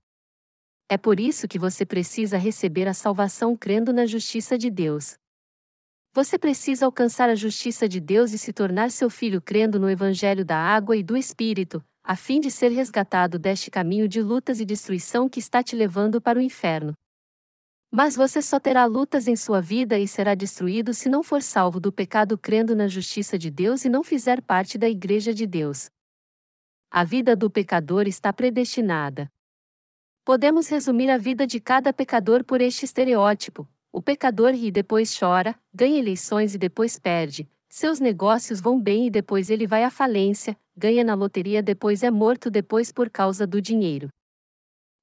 É 0.86 0.98
por 0.98 1.18
isso 1.18 1.48
que 1.48 1.58
você 1.58 1.86
precisa 1.86 2.36
receber 2.36 2.86
a 2.86 2.92
salvação 2.92 3.56
crendo 3.56 3.90
na 3.90 4.04
justiça 4.04 4.58
de 4.58 4.70
Deus. 4.70 5.16
Você 6.12 6.38
precisa 6.38 6.84
alcançar 6.84 7.30
a 7.30 7.34
justiça 7.34 7.88
de 7.88 8.00
Deus 8.00 8.32
e 8.32 8.38
se 8.38 8.52
tornar 8.52 8.90
seu 8.90 9.08
filho 9.08 9.40
crendo 9.40 9.80
no 9.80 9.88
Evangelho 9.88 10.44
da 10.44 10.58
água 10.58 10.94
e 10.96 11.02
do 11.02 11.16
Espírito, 11.16 11.82
a 12.02 12.16
fim 12.16 12.38
de 12.40 12.50
ser 12.50 12.68
resgatado 12.68 13.38
deste 13.38 13.70
caminho 13.70 14.08
de 14.08 14.20
lutas 14.20 14.60
e 14.60 14.64
destruição 14.66 15.28
que 15.28 15.38
está 15.38 15.62
te 15.62 15.74
levando 15.74 16.20
para 16.20 16.38
o 16.38 16.42
inferno. 16.42 16.92
Mas 17.90 18.14
você 18.14 18.40
só 18.40 18.60
terá 18.60 18.84
lutas 18.84 19.26
em 19.26 19.34
sua 19.34 19.60
vida 19.60 19.98
e 19.98 20.06
será 20.06 20.34
destruído 20.34 20.94
se 20.94 21.08
não 21.08 21.22
for 21.22 21.42
salvo 21.42 21.80
do 21.80 21.92
pecado 21.92 22.38
crendo 22.38 22.76
na 22.76 22.86
justiça 22.86 23.36
de 23.36 23.50
Deus 23.50 23.84
e 23.84 23.88
não 23.88 24.04
fizer 24.04 24.40
parte 24.40 24.78
da 24.78 24.88
Igreja 24.88 25.34
de 25.34 25.46
Deus. 25.46 25.90
A 26.90 27.02
vida 27.02 27.34
do 27.34 27.50
pecador 27.50 28.06
está 28.06 28.32
predestinada. 28.32 29.28
Podemos 30.24 30.68
resumir 30.68 31.10
a 31.10 31.18
vida 31.18 31.46
de 31.46 31.58
cada 31.58 31.92
pecador 31.92 32.44
por 32.44 32.60
este 32.60 32.84
estereótipo: 32.84 33.68
o 33.92 34.00
pecador 34.00 34.52
ri 34.52 34.68
e 34.68 34.70
depois 34.70 35.16
chora, 35.18 35.58
ganha 35.74 35.98
eleições 35.98 36.54
e 36.54 36.58
depois 36.58 36.98
perde, 36.98 37.48
Seus 37.72 38.00
negócios 38.00 38.60
vão 38.60 38.80
bem 38.80 39.06
e 39.06 39.10
depois 39.10 39.48
ele 39.48 39.64
vai 39.64 39.84
à 39.84 39.90
falência, 39.90 40.58
ganha 40.76 41.04
na 41.04 41.14
loteria 41.14 41.62
depois 41.62 42.02
é 42.02 42.10
morto 42.10 42.50
depois 42.50 42.90
por 42.90 43.08
causa 43.08 43.46
do 43.46 43.62
dinheiro. 43.62 44.08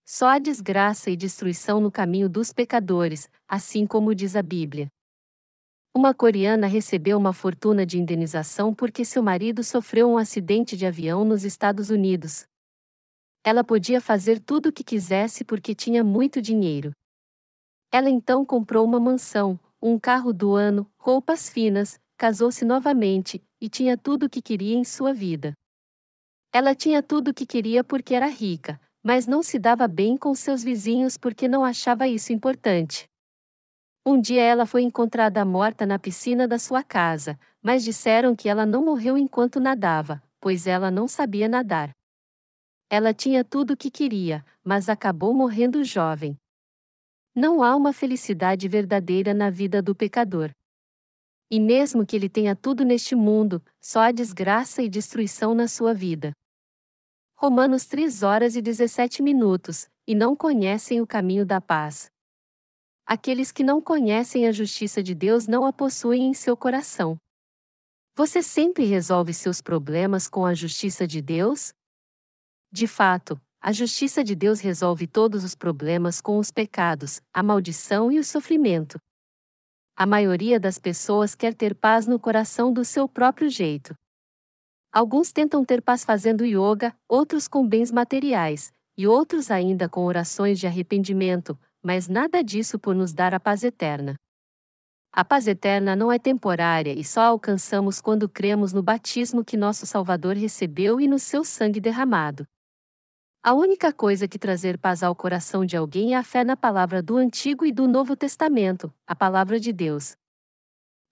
Só 0.10 0.30
há 0.30 0.40
desgraça 0.40 1.12
e 1.12 1.18
destruição 1.18 1.82
no 1.82 1.92
caminho 1.92 2.30
dos 2.30 2.54
pecadores, 2.54 3.30
assim 3.46 3.86
como 3.86 4.16
diz 4.16 4.38
a 4.38 4.42
Bíblia. 4.42 4.88
Uma 5.94 6.14
coreana 6.14 6.66
recebeu 6.66 7.18
uma 7.18 7.34
fortuna 7.34 7.86
de 7.86 8.00
indenização 8.00 8.74
porque 8.74 9.04
seu 9.04 9.22
marido 9.22 9.66
sofreu 9.66 10.10
um 10.10 10.18
acidente 10.18 10.78
de 10.78 10.86
avião 10.86 11.26
nos 11.26 11.44
Estados 11.44 11.90
Unidos. 11.90 12.46
Ela 13.44 13.66
podia 13.66 14.00
fazer 14.00 14.40
tudo 14.40 14.70
o 14.70 14.72
que 14.72 14.82
quisesse 14.82 15.44
porque 15.44 15.76
tinha 15.76 16.06
muito 16.06 16.42
dinheiro. 16.42 16.92
Ela 17.92 18.10
então 18.10 18.46
comprou 18.46 18.86
uma 18.86 19.02
mansão, 19.02 19.60
um 19.82 20.00
carro 20.00 20.32
do 20.32 20.56
ano, 20.56 20.90
roupas 20.98 21.50
finas, 21.50 22.00
casou-se 22.16 22.64
novamente, 22.64 23.44
e 23.60 23.68
tinha 23.68 23.98
tudo 23.98 24.28
o 24.28 24.30
que 24.30 24.42
queria 24.42 24.76
em 24.76 24.86
sua 24.86 25.14
vida. 25.14 25.52
Ela 26.54 26.74
tinha 26.74 27.04
tudo 27.04 27.32
o 27.32 27.34
que 27.34 27.46
queria 27.46 27.84
porque 27.84 28.14
era 28.14 28.28
rica, 28.28 28.80
mas 29.08 29.26
não 29.26 29.42
se 29.42 29.58
dava 29.58 29.88
bem 29.88 30.18
com 30.18 30.36
seus 30.36 30.62
vizinhos 30.62 31.16
porque 31.16 31.48
não 31.48 31.64
achava 31.64 32.10
isso 32.10 32.34
importante. 32.34 33.06
Um 34.06 34.20
dia 34.20 34.42
ela 34.42 34.66
foi 34.66 34.82
encontrada 34.82 35.46
morta 35.46 35.86
na 35.86 35.98
piscina 35.98 36.46
da 36.46 36.60
sua 36.60 36.84
casa, 36.84 37.40
mas 37.64 37.86
disseram 37.86 38.36
que 38.36 38.50
ela 38.50 38.66
não 38.66 38.84
morreu 38.84 39.18
enquanto 39.18 39.62
nadava, 39.62 40.22
pois 40.42 40.68
ela 40.68 40.92
não 40.92 41.08
sabia 41.08 41.48
nadar. 41.48 41.92
Ela 42.90 43.14
tinha 43.14 43.46
tudo 43.46 43.76
o 43.76 43.78
que 43.78 43.90
queria, 43.90 44.46
mas 44.62 44.90
acabou 44.90 45.34
morrendo 45.34 45.86
jovem. 45.86 46.36
Não 47.34 47.64
há 47.64 47.78
uma 47.78 47.94
felicidade 47.94 48.68
verdadeira 48.68 49.34
na 49.34 49.50
vida 49.50 49.82
do 49.82 49.96
pecador. 49.96 50.52
E 51.50 51.62
mesmo 51.62 52.06
que 52.06 52.18
ele 52.18 52.28
tenha 52.28 52.58
tudo 52.58 52.84
neste 52.84 53.16
mundo, 53.16 53.64
só 53.80 54.02
há 54.02 54.12
desgraça 54.12 54.84
e 54.84 54.90
destruição 54.90 55.56
na 55.56 55.70
sua 55.70 55.94
vida. 55.94 56.34
Romanos 57.39 57.85
3 57.85 58.23
horas 58.23 58.55
e 58.55 58.64
17 58.64 59.22
minutos, 59.22 59.88
e 60.07 60.15
não 60.15 60.35
conhecem 60.35 61.01
o 61.01 61.05
caminho 61.05 61.45
da 61.45 61.61
paz. 61.61 62.09
Aqueles 63.05 63.51
que 63.51 63.64
não 63.64 63.80
conhecem 63.80 64.47
a 64.47 64.51
justiça 64.51 65.03
de 65.03 65.14
Deus 65.14 65.45
não 65.45 65.64
a 65.64 65.72
possuem 65.72 66.23
em 66.23 66.34
seu 66.34 66.57
coração. 66.57 67.15
Você 68.15 68.41
sempre 68.41 68.85
resolve 68.85 69.35
seus 69.35 69.61
problemas 69.61 70.27
com 70.27 70.47
a 70.47 70.55
justiça 70.55 71.05
de 71.05 71.22
Deus? 71.22 71.76
De 72.72 72.88
fato, 72.88 73.39
a 73.61 73.72
justiça 73.72 74.23
de 74.23 74.34
Deus 74.34 74.59
resolve 74.59 75.05
todos 75.05 75.43
os 75.43 75.53
problemas 75.53 76.19
com 76.19 76.39
os 76.39 76.49
pecados, 76.49 77.22
a 77.31 77.43
maldição 77.43 78.11
e 78.11 78.18
o 78.18 78.23
sofrimento. 78.23 78.99
A 79.95 80.07
maioria 80.07 80.59
das 80.59 80.80
pessoas 80.80 81.35
quer 81.35 81.53
ter 81.53 81.76
paz 81.76 82.07
no 82.07 82.19
coração 82.19 82.73
do 82.73 82.84
seu 82.84 83.07
próprio 83.07 83.47
jeito. 83.47 83.93
Alguns 84.98 85.32
tentam 85.32 85.64
ter 85.64 85.80
paz 85.80 86.03
fazendo 86.03 86.44
yoga, 86.44 86.91
outros 87.07 87.48
com 87.48 87.68
bens 87.68 87.91
materiais, 87.91 88.74
e 88.98 89.06
outros 89.06 89.52
ainda 89.52 89.88
com 89.88 90.03
orações 90.03 90.60
de 90.60 90.65
arrependimento, 90.65 91.56
mas 91.84 92.07
nada 92.07 92.44
disso 92.44 92.80
por 92.80 92.95
nos 92.95 93.14
dar 93.14 93.32
a 93.32 93.40
paz 93.40 93.64
eterna. 93.64 94.15
A 95.14 95.24
paz 95.24 95.48
eterna 95.48 95.95
não 95.95 96.11
é 96.11 96.18
temporária 96.18 96.94
e 96.94 97.03
só 97.03 97.22
alcançamos 97.22 98.02
quando 98.02 98.28
cremos 98.28 98.74
no 98.74 98.82
batismo 98.82 99.45
que 99.45 99.56
nosso 99.56 99.86
Salvador 99.86 100.36
recebeu 100.36 100.99
e 100.99 101.07
no 101.07 101.19
seu 101.19 101.44
sangue 101.44 101.80
derramado. 101.80 102.48
A 103.44 103.53
única 103.53 103.94
coisa 103.94 104.28
que 104.28 104.40
trazer 104.40 104.80
paz 104.80 105.03
ao 105.03 105.15
coração 105.15 105.64
de 105.64 105.78
alguém 105.78 106.15
é 106.15 106.18
a 106.18 106.24
fé 106.24 106.44
na 106.44 106.57
palavra 106.57 107.03
do 107.03 107.18
Antigo 107.18 107.68
e 107.68 107.72
do 107.72 107.88
Novo 107.88 108.15
Testamento, 108.15 108.91
a 109.06 109.15
palavra 109.15 109.60
de 109.60 109.72
Deus. 109.72 110.18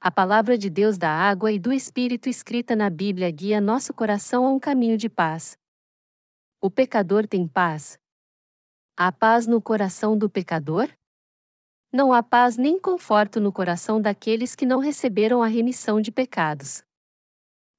A 0.08 0.12
palavra 0.12 0.56
de 0.56 0.70
Deus 0.70 1.00
da 1.00 1.10
água 1.10 1.52
e 1.52 1.58
do 1.58 1.74
Espírito 1.74 2.30
escrita 2.30 2.76
na 2.76 2.92
Bíblia 2.92 3.32
guia 3.32 3.60
nosso 3.60 3.92
coração 3.92 4.46
a 4.46 4.52
um 4.52 4.60
caminho 4.60 5.00
de 5.00 5.10
paz. 5.10 5.58
O 6.62 6.70
pecador 6.70 7.26
tem 7.26 7.48
paz? 7.48 7.98
Há 8.96 9.12
paz 9.12 9.48
no 9.48 9.60
coração 9.60 10.16
do 10.16 10.30
pecador? 10.30 10.88
Não 11.92 12.14
há 12.14 12.22
paz 12.22 12.56
nem 12.56 12.80
conforto 12.80 13.40
no 13.40 13.52
coração 13.52 14.00
daqueles 14.00 14.56
que 14.56 14.64
não 14.64 14.78
receberam 14.78 15.42
a 15.42 15.48
remissão 15.48 16.00
de 16.00 16.12
pecados. 16.12 16.84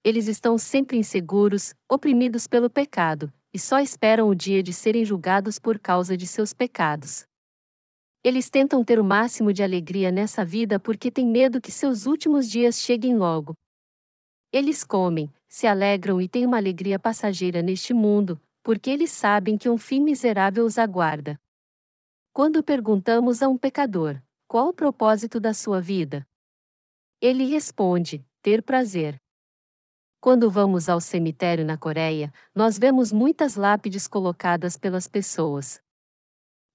Eles 0.03 0.27
estão 0.27 0.59
sempre 0.59 0.97
inseguros, 0.99 1.75
oprimidos 1.89 2.49
pelo 2.49 2.69
pecado, 2.69 3.33
e 3.55 3.59
só 3.61 3.79
esperam 3.79 4.29
o 4.29 4.35
dia 4.35 4.65
de 4.65 4.73
serem 4.73 5.05
julgados 5.05 5.61
por 5.61 5.79
causa 5.79 6.17
de 6.17 6.27
seus 6.27 6.53
pecados. 6.53 7.25
Eles 8.27 8.51
tentam 8.51 8.83
ter 8.83 8.99
o 8.99 9.05
máximo 9.05 9.53
de 9.53 9.63
alegria 9.63 10.11
nessa 10.11 10.45
vida 10.45 10.81
porque 10.81 11.13
têm 11.13 11.25
medo 11.25 11.61
que 11.61 11.71
seus 11.71 12.07
últimos 12.07 12.51
dias 12.51 12.81
cheguem 12.81 13.17
logo. 13.17 13.55
Eles 14.53 14.83
comem, 14.83 15.33
se 15.49 15.65
alegram 15.65 16.21
e 16.21 16.29
têm 16.29 16.45
uma 16.45 16.57
alegria 16.57 16.99
passageira 16.99 17.63
neste 17.63 17.95
mundo, 17.95 18.43
porque 18.65 18.91
eles 18.91 19.13
sabem 19.13 19.57
que 19.57 19.69
um 19.69 19.79
fim 19.79 20.01
miserável 20.01 20.65
os 20.65 20.77
aguarda. 20.77 21.39
Quando 22.33 22.65
perguntamos 22.65 23.45
a 23.45 23.49
um 23.49 23.57
pecador: 23.57 24.21
qual 24.49 24.71
o 24.71 24.75
propósito 24.75 25.39
da 25.39 25.55
sua 25.55 25.81
vida? 25.81 26.27
Ele 27.21 27.45
responde: 27.45 28.27
ter 28.43 28.61
prazer. 28.61 29.23
Quando 30.19 30.51
vamos 30.51 30.89
ao 30.89 31.01
cemitério 31.01 31.65
na 31.65 31.79
Coreia, 31.79 32.33
nós 32.53 32.77
vemos 32.77 33.13
muitas 33.13 33.55
lápides 33.55 34.09
colocadas 34.09 34.77
pelas 34.77 35.07
pessoas. 35.07 35.81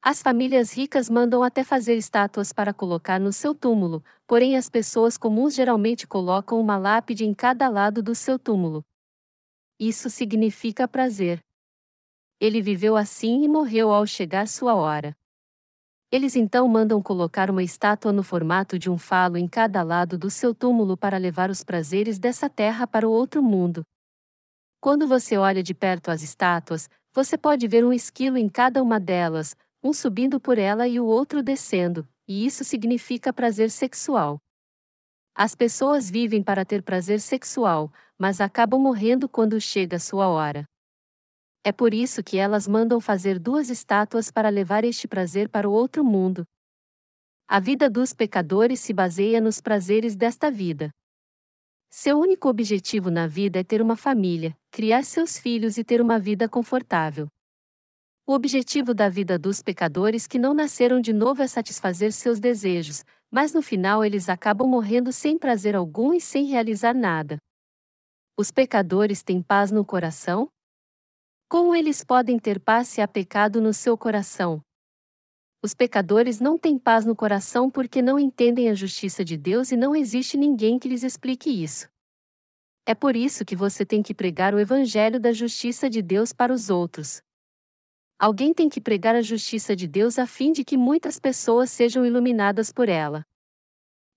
As 0.03 0.19
famílias 0.19 0.73
ricas 0.73 1.11
mandam 1.11 1.43
até 1.43 1.63
fazer 1.63 1.95
estátuas 1.95 2.51
para 2.51 2.73
colocar 2.73 3.19
no 3.19 3.31
seu 3.31 3.53
túmulo, 3.53 4.03
porém 4.25 4.57
as 4.57 4.67
pessoas 4.67 5.15
comuns 5.15 5.53
geralmente 5.53 6.07
colocam 6.07 6.59
uma 6.59 6.75
lápide 6.75 7.23
em 7.23 7.35
cada 7.35 7.69
lado 7.69 8.01
do 8.01 8.15
seu 8.15 8.39
túmulo. 8.39 8.83
Isso 9.79 10.09
significa 10.09 10.87
prazer. 10.87 11.39
Ele 12.39 12.63
viveu 12.63 12.97
assim 12.97 13.43
e 13.43 13.47
morreu 13.47 13.91
ao 13.91 14.07
chegar 14.07 14.47
sua 14.47 14.73
hora. 14.73 15.15
Eles 16.11 16.35
então 16.35 16.67
mandam 16.67 16.99
colocar 16.99 17.51
uma 17.51 17.61
estátua 17.61 18.11
no 18.11 18.23
formato 18.23 18.79
de 18.79 18.89
um 18.89 18.97
falo 18.97 19.37
em 19.37 19.47
cada 19.47 19.83
lado 19.83 20.17
do 20.17 20.31
seu 20.31 20.53
túmulo 20.55 20.97
para 20.97 21.17
levar 21.17 21.51
os 21.51 21.63
prazeres 21.63 22.17
dessa 22.17 22.49
terra 22.49 22.87
para 22.87 23.07
o 23.07 23.11
outro 23.11 23.43
mundo. 23.43 23.85
Quando 24.79 25.07
você 25.07 25.37
olha 25.37 25.61
de 25.61 25.75
perto 25.75 26.09
as 26.09 26.23
estátuas, 26.23 26.89
você 27.13 27.37
pode 27.37 27.67
ver 27.67 27.85
um 27.85 27.93
esquilo 27.93 28.37
em 28.37 28.49
cada 28.49 28.81
uma 28.81 28.99
delas, 28.99 29.55
um 29.83 29.93
subindo 29.93 30.39
por 30.39 30.57
ela 30.57 30.87
e 30.87 30.99
o 30.99 31.05
outro 31.05 31.41
descendo, 31.41 32.07
e 32.27 32.45
isso 32.45 32.63
significa 32.63 33.33
prazer 33.33 33.69
sexual. 33.71 34.39
As 35.33 35.55
pessoas 35.55 36.09
vivem 36.09 36.43
para 36.43 36.65
ter 36.65 36.83
prazer 36.83 37.19
sexual, 37.19 37.91
mas 38.17 38.41
acabam 38.41 38.79
morrendo 38.79 39.27
quando 39.27 39.59
chega 39.59 39.97
sua 39.97 40.27
hora. 40.27 40.65
É 41.63 41.71
por 41.71 41.93
isso 41.93 42.23
que 42.23 42.37
elas 42.37 42.67
mandam 42.67 42.99
fazer 42.99 43.39
duas 43.39 43.69
estátuas 43.69 44.31
para 44.31 44.49
levar 44.49 44.83
este 44.83 45.07
prazer 45.07 45.47
para 45.47 45.69
o 45.69 45.71
outro 45.71 46.03
mundo. 46.03 46.43
A 47.47 47.59
vida 47.59 47.89
dos 47.89 48.13
pecadores 48.13 48.79
se 48.79 48.93
baseia 48.93 49.41
nos 49.41 49.61
prazeres 49.61 50.15
desta 50.15 50.49
vida. 50.49 50.89
Seu 51.89 52.17
único 52.17 52.47
objetivo 52.47 53.11
na 53.11 53.27
vida 53.27 53.59
é 53.59 53.63
ter 53.63 53.81
uma 53.81 53.97
família, 53.97 54.57
criar 54.71 55.03
seus 55.03 55.37
filhos 55.37 55.77
e 55.77 55.83
ter 55.83 56.01
uma 56.01 56.17
vida 56.17 56.47
confortável. 56.47 57.27
O 58.25 58.33
objetivo 58.33 58.93
da 58.93 59.09
vida 59.09 59.37
dos 59.37 59.61
pecadores 59.61 60.27
que 60.27 60.37
não 60.37 60.53
nasceram 60.53 61.01
de 61.01 61.11
novo 61.11 61.41
é 61.41 61.47
satisfazer 61.47 62.13
seus 62.13 62.39
desejos, 62.39 63.03
mas 63.31 63.53
no 63.53 63.61
final 63.61 64.05
eles 64.05 64.29
acabam 64.29 64.67
morrendo 64.67 65.11
sem 65.11 65.37
prazer 65.37 65.75
algum 65.75 66.13
e 66.13 66.21
sem 66.21 66.45
realizar 66.45 66.93
nada. 66.93 67.37
Os 68.37 68.51
pecadores 68.51 69.23
têm 69.23 69.41
paz 69.41 69.71
no 69.71 69.83
coração? 69.83 70.47
Como 71.49 71.75
eles 71.75 72.03
podem 72.03 72.37
ter 72.37 72.59
paz 72.59 72.87
se 72.87 73.01
há 73.01 73.07
pecado 73.07 73.59
no 73.59 73.73
seu 73.73 73.97
coração? 73.97 74.61
Os 75.63 75.73
pecadores 75.73 76.39
não 76.39 76.57
têm 76.57 76.77
paz 76.77 77.05
no 77.05 77.15
coração 77.15 77.69
porque 77.69 78.01
não 78.01 78.17
entendem 78.17 78.69
a 78.69 78.73
justiça 78.73 79.25
de 79.25 79.35
Deus 79.35 79.71
e 79.71 79.77
não 79.77 79.95
existe 79.95 80.37
ninguém 80.37 80.79
que 80.79 80.87
lhes 80.87 81.03
explique 81.03 81.49
isso. 81.49 81.87
É 82.85 82.95
por 82.95 83.15
isso 83.15 83.43
que 83.45 83.55
você 83.55 83.85
tem 83.85 84.01
que 84.01 84.13
pregar 84.13 84.53
o 84.55 84.59
Evangelho 84.59 85.19
da 85.19 85.31
justiça 85.33 85.89
de 85.89 86.01
Deus 86.01 86.31
para 86.33 86.53
os 86.53 86.69
outros. 86.69 87.21
Alguém 88.21 88.53
tem 88.53 88.69
que 88.69 88.79
pregar 88.79 89.15
a 89.15 89.21
justiça 89.21 89.75
de 89.75 89.87
Deus 89.87 90.19
a 90.19 90.27
fim 90.27 90.51
de 90.51 90.63
que 90.63 90.77
muitas 90.77 91.19
pessoas 91.19 91.71
sejam 91.71 92.05
iluminadas 92.05 92.71
por 92.71 92.87
ela. 92.87 93.25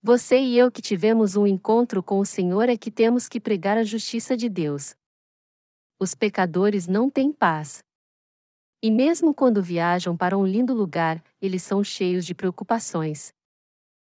Você 0.03 0.39
e 0.39 0.59
eu 0.59 0.71
que 0.71 0.83
tivemos 0.83 1.37
um 1.37 1.47
encontro 1.47 2.03
com 2.03 2.19
o 2.19 2.27
Senhor 2.27 2.69
é 2.69 2.77
que 2.77 2.91
temos 2.91 3.29
que 3.29 3.41
pregar 3.41 3.79
a 3.79 3.85
justiça 3.85 4.37
de 4.37 4.51
Deus 4.51 4.95
os 6.05 6.15
pecadores 6.15 6.87
não 6.87 7.09
têm 7.09 7.33
paz. 7.33 7.83
E 8.83 8.91
mesmo 8.91 9.33
quando 9.33 9.63
viajam 9.63 10.15
para 10.15 10.37
um 10.37 10.47
lindo 10.47 10.75
lugar, 10.75 11.23
eles 11.41 11.63
são 11.63 11.83
cheios 11.83 12.27
de 12.27 12.35
preocupações. 12.35 13.33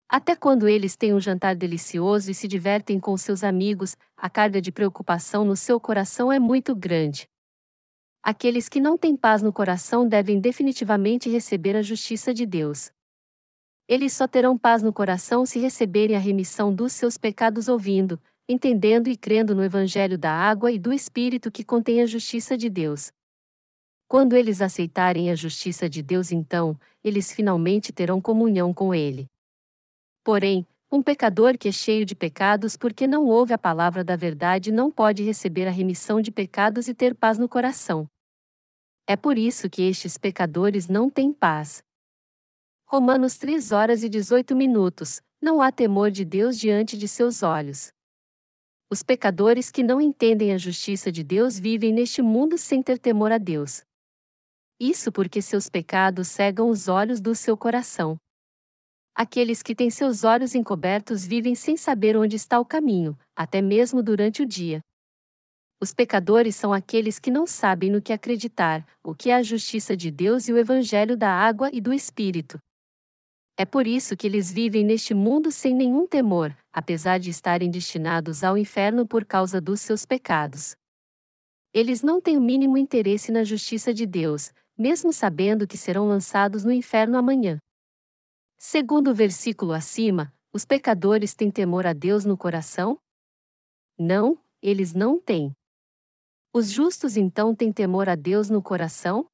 Até 0.09 0.35
quando 0.35 0.67
eles 0.67 0.97
têm 0.97 1.13
um 1.13 1.21
jantar 1.21 1.55
delicioso 1.55 2.31
e 2.31 2.35
se 2.35 2.49
divertem 2.49 2.99
com 2.99 3.17
seus 3.17 3.45
amigos, 3.45 3.97
a 4.17 4.31
carga 4.31 4.61
de 4.61 4.73
preocupação 4.73 5.45
no 5.45 5.57
seu 5.57 5.79
coração 5.79 6.33
é 6.33 6.39
muito 6.39 6.75
grande. 6.75 7.29
Aqueles 8.27 8.71
que 8.71 8.81
não 8.81 8.97
têm 8.97 9.15
paz 9.15 9.43
no 9.43 9.53
coração 9.53 10.09
devem 10.09 10.41
definitivamente 10.41 11.29
receber 11.29 11.77
a 11.77 11.83
justiça 11.83 12.33
de 12.33 12.47
Deus. 12.47 12.91
Eles 13.87 14.15
só 14.15 14.27
terão 14.27 14.57
paz 14.57 14.83
no 14.83 14.95
coração 14.95 15.45
se 15.45 15.59
receberem 15.59 16.17
a 16.17 16.19
remissão 16.19 16.75
dos 16.75 16.95
seus 16.95 17.19
pecados 17.19 17.69
ouvindo: 17.69 18.19
entendendo 18.49 19.09
e 19.09 19.17
crendo 19.17 19.55
no 19.55 19.63
Evangelho 19.63 20.17
da 20.17 20.33
água 20.33 20.73
e 20.73 20.79
do 20.79 20.91
Espírito 20.91 21.51
que 21.51 21.63
contém 21.63 22.01
a 22.01 22.07
justiça 22.07 22.57
de 22.57 22.71
Deus. 22.71 23.13
Quando 24.09 24.35
eles 24.35 24.63
aceitarem 24.63 25.31
a 25.31 25.35
justiça 25.35 25.87
de 25.87 26.01
Deus, 26.03 26.33
então, 26.33 26.81
eles 27.05 27.31
finalmente 27.31 27.93
terão 27.93 28.23
comunhão 28.23 28.73
com 28.73 28.95
Ele. 28.95 29.29
Porém, 30.25 30.67
um 30.91 31.03
pecador 31.03 31.59
que 31.59 31.69
é 31.69 31.73
cheio 31.73 32.07
de 32.07 32.15
pecados 32.15 32.75
porque 32.75 33.07
não 33.07 33.27
ouve 33.27 33.53
a 33.53 33.59
palavra 33.59 34.03
da 34.03 34.17
verdade 34.17 34.73
não 34.73 34.91
pode 34.91 35.23
receber 35.23 35.69
a 35.69 35.71
remissão 35.71 36.23
de 36.23 36.31
pecados 36.31 36.89
e 36.89 36.95
ter 36.95 37.15
paz 37.15 37.37
no 37.37 37.47
coração. 37.47 38.09
É 39.07 39.17
por 39.17 39.37
isso 39.37 39.69
que 39.69 39.83
estes 39.83 40.17
pecadores 40.17 40.89
não 40.89 41.11
têm 41.11 41.31
paz. 41.31 41.85
Romanos 42.87 43.37
3 43.37 43.71
horas 43.71 44.03
e 44.03 44.09
18 44.09 44.57
minutos. 44.57 45.21
Não 45.43 45.61
há 45.61 45.71
temor 45.71 46.11
de 46.11 46.25
Deus 46.25 46.59
diante 46.59 46.97
de 46.97 47.07
seus 47.07 47.43
olhos. 47.43 47.93
Os 48.91 49.03
pecadores 49.03 49.71
que 49.71 49.83
não 49.83 50.01
entendem 50.01 50.55
a 50.55 50.59
justiça 50.59 51.13
de 51.13 51.23
Deus 51.23 51.59
vivem 51.59 51.93
neste 51.93 52.23
mundo 52.23 52.57
sem 52.57 52.83
ter 52.83 52.99
temor 52.99 53.31
a 53.31 53.37
Deus. 53.37 53.83
Isso 54.81 55.13
porque 55.13 55.43
seus 55.43 55.69
pecados 55.69 56.29
cegam 56.29 56.71
os 56.71 56.89
olhos 56.89 57.21
do 57.21 57.35
seu 57.35 57.59
coração. 57.59 58.17
Aqueles 59.15 59.63
que 59.63 59.75
têm 59.75 59.91
seus 59.91 60.25
olhos 60.25 60.55
encobertos 60.55 61.27
vivem 61.27 61.55
sem 61.55 61.77
saber 61.77 62.17
onde 62.17 62.37
está 62.37 62.59
o 62.59 62.65
caminho, 62.65 63.19
até 63.37 63.61
mesmo 63.61 64.03
durante 64.03 64.43
o 64.43 64.47
dia. 64.47 64.81
Os 65.81 65.93
pecadores 65.93 66.57
são 66.57 66.73
aqueles 66.73 67.19
que 67.19 67.31
não 67.31 67.47
sabem 67.47 67.91
no 67.91 68.01
que 68.01 68.13
acreditar, 68.13 68.87
o 69.03 69.15
que 69.15 69.31
é 69.31 69.35
a 69.35 69.43
justiça 69.43 69.97
de 69.97 70.11
Deus 70.11 70.49
e 70.49 70.53
o 70.53 70.59
evangelho 70.59 71.17
da 71.17 71.31
água 71.31 71.69
e 71.73 71.81
do 71.81 71.93
Espírito. 71.93 72.59
É 73.57 73.65
por 73.65 73.87
isso 73.87 74.17
que 74.17 74.27
eles 74.27 74.51
vivem 74.51 74.85
neste 74.85 75.15
mundo 75.15 75.53
sem 75.53 75.75
nenhum 75.75 76.07
temor, 76.07 76.57
apesar 76.73 77.19
de 77.19 77.31
estarem 77.31 77.71
destinados 77.71 78.43
ao 78.43 78.59
inferno 78.59 79.07
por 79.07 79.25
causa 79.25 79.61
dos 79.61 79.81
seus 79.81 80.05
pecados. 80.05 80.75
Eles 81.73 82.03
não 82.03 82.21
têm 82.21 82.37
o 82.37 82.41
mínimo 82.41 82.77
interesse 82.77 83.31
na 83.31 83.45
justiça 83.45 83.93
de 83.93 84.07
Deus, 84.07 84.53
mesmo 84.77 85.13
sabendo 85.13 85.67
que 85.67 85.77
serão 85.77 86.07
lançados 86.07 86.65
no 86.65 86.73
inferno 86.73 87.17
amanhã. 87.17 87.59
Segundo 88.59 89.11
o 89.11 89.15
versículo 89.15 89.73
acima, 89.73 90.33
os 90.53 90.65
pecadores 90.65 91.35
têm 91.35 91.51
temor 91.51 91.87
a 91.87 91.93
Deus 91.93 92.25
no 92.25 92.37
coração? 92.37 92.99
Não, 93.99 94.39
eles 94.63 94.95
não 94.95 95.21
têm. 95.21 95.53
Os 96.57 96.71
justos 96.71 97.17
então 97.17 97.53
têm 97.53 97.73
temor 97.73 98.09
a 98.09 98.15
Deus 98.15 98.49
no 98.49 98.63
coração? 98.63 99.27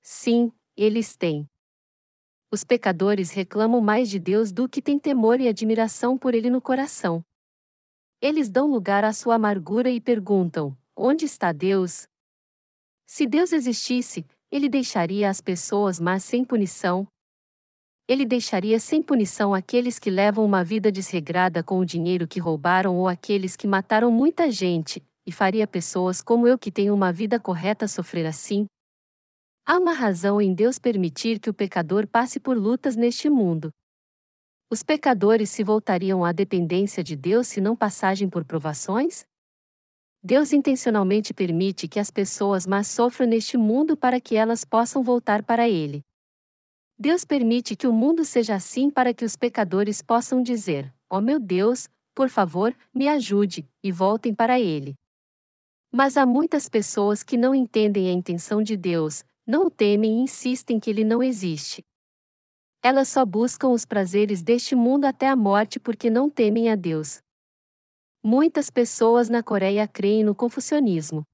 Sim, 0.00 0.52
eles 0.76 1.16
têm. 1.16 1.44
Os 2.52 2.62
pecadores 2.62 3.32
reclamam 3.32 3.80
mais 3.80 4.08
de 4.08 4.20
Deus 4.20 4.52
do 4.52 4.68
que 4.68 4.80
têm 4.80 4.96
temor 4.96 5.40
e 5.40 5.48
admiração 5.48 6.16
por 6.16 6.32
Ele 6.32 6.48
no 6.48 6.62
coração. 6.62 7.24
Eles 8.22 8.48
dão 8.48 8.70
lugar 8.70 9.02
à 9.02 9.12
sua 9.12 9.34
amargura 9.34 9.90
e 9.90 10.00
perguntam: 10.00 10.78
Onde 10.96 11.24
está 11.24 11.50
Deus? 11.50 12.06
Se 13.06 13.26
Deus 13.26 13.52
existisse, 13.52 14.24
ele 14.52 14.68
deixaria 14.68 15.28
as 15.28 15.40
pessoas 15.40 15.98
mas 15.98 16.22
sem 16.22 16.44
punição, 16.44 17.08
ele 18.06 18.24
deixaria 18.24 18.78
sem 18.78 19.02
punição 19.02 19.52
aqueles 19.52 19.98
que 19.98 20.10
levam 20.10 20.44
uma 20.44 20.62
vida 20.62 20.92
desregrada 20.92 21.62
com 21.62 21.78
o 21.80 21.84
dinheiro 21.84 22.28
que 22.28 22.38
roubaram 22.38 22.96
ou 22.96 23.08
aqueles 23.08 23.56
que 23.56 23.66
mataram 23.66 24.10
muita 24.10 24.48
gente, 24.50 25.00
e 25.30 25.32
faria 25.32 25.64
pessoas 25.64 26.20
como 26.20 26.48
eu 26.48 26.58
que 26.58 26.72
tenho 26.72 26.92
uma 26.92 27.12
vida 27.12 27.38
correta 27.38 27.86
sofrer 27.86 28.26
assim? 28.26 28.66
Há 29.64 29.78
uma 29.78 29.92
razão 29.92 30.42
em 30.42 30.52
Deus 30.52 30.76
permitir 30.76 31.38
que 31.38 31.48
o 31.48 31.54
pecador 31.54 32.04
passe 32.04 32.40
por 32.40 32.58
lutas 32.58 32.96
neste 32.96 33.30
mundo. 33.30 33.70
Os 34.68 34.82
pecadores 34.82 35.48
se 35.48 35.62
voltariam 35.62 36.24
à 36.24 36.32
dependência 36.32 37.04
de 37.04 37.14
Deus 37.14 37.46
se 37.46 37.60
não 37.60 37.76
passagem 37.76 38.28
por 38.28 38.44
provações? 38.44 39.24
Deus 40.20 40.52
intencionalmente 40.52 41.32
permite 41.32 41.86
que 41.86 42.00
as 42.00 42.10
pessoas 42.10 42.66
mais 42.66 42.88
sofram 42.88 43.28
neste 43.28 43.56
mundo 43.56 43.96
para 43.96 44.20
que 44.20 44.34
elas 44.34 44.64
possam 44.64 45.00
voltar 45.00 45.44
para 45.44 45.68
Ele. 45.68 46.04
Deus 46.98 47.24
permite 47.24 47.76
que 47.76 47.86
o 47.86 47.92
mundo 47.92 48.24
seja 48.24 48.56
assim 48.56 48.90
para 48.90 49.14
que 49.14 49.24
os 49.24 49.36
pecadores 49.36 50.02
possam 50.02 50.42
dizer: 50.42 50.92
Ó 51.08 51.18
oh 51.18 51.20
meu 51.20 51.38
Deus, 51.38 51.88
por 52.16 52.28
favor, 52.28 52.74
me 52.92 53.06
ajude, 53.06 53.64
e 53.80 53.92
voltem 53.92 54.34
para 54.34 54.58
Ele. 54.58 54.99
Mas 55.92 56.16
há 56.16 56.24
muitas 56.24 56.68
pessoas 56.68 57.22
que 57.22 57.36
não 57.36 57.54
entendem 57.54 58.08
a 58.08 58.12
intenção 58.12 58.62
de 58.62 58.76
Deus, 58.76 59.24
não 59.46 59.66
o 59.66 59.70
temem 59.70 60.18
e 60.18 60.22
insistem 60.22 60.78
que 60.78 60.88
Ele 60.88 61.04
não 61.04 61.22
existe. 61.22 61.84
Elas 62.82 63.08
só 63.08 63.24
buscam 63.26 63.68
os 63.68 63.84
prazeres 63.84 64.42
deste 64.42 64.74
mundo 64.74 65.04
até 65.04 65.28
a 65.28 65.36
morte 65.36 65.80
porque 65.80 66.08
não 66.08 66.30
temem 66.30 66.70
a 66.70 66.76
Deus. 66.76 67.20
Muitas 68.22 68.70
pessoas 68.70 69.28
na 69.28 69.42
Coreia 69.42 69.88
creem 69.88 70.22
no 70.22 70.34
confucionismo. 70.34 71.26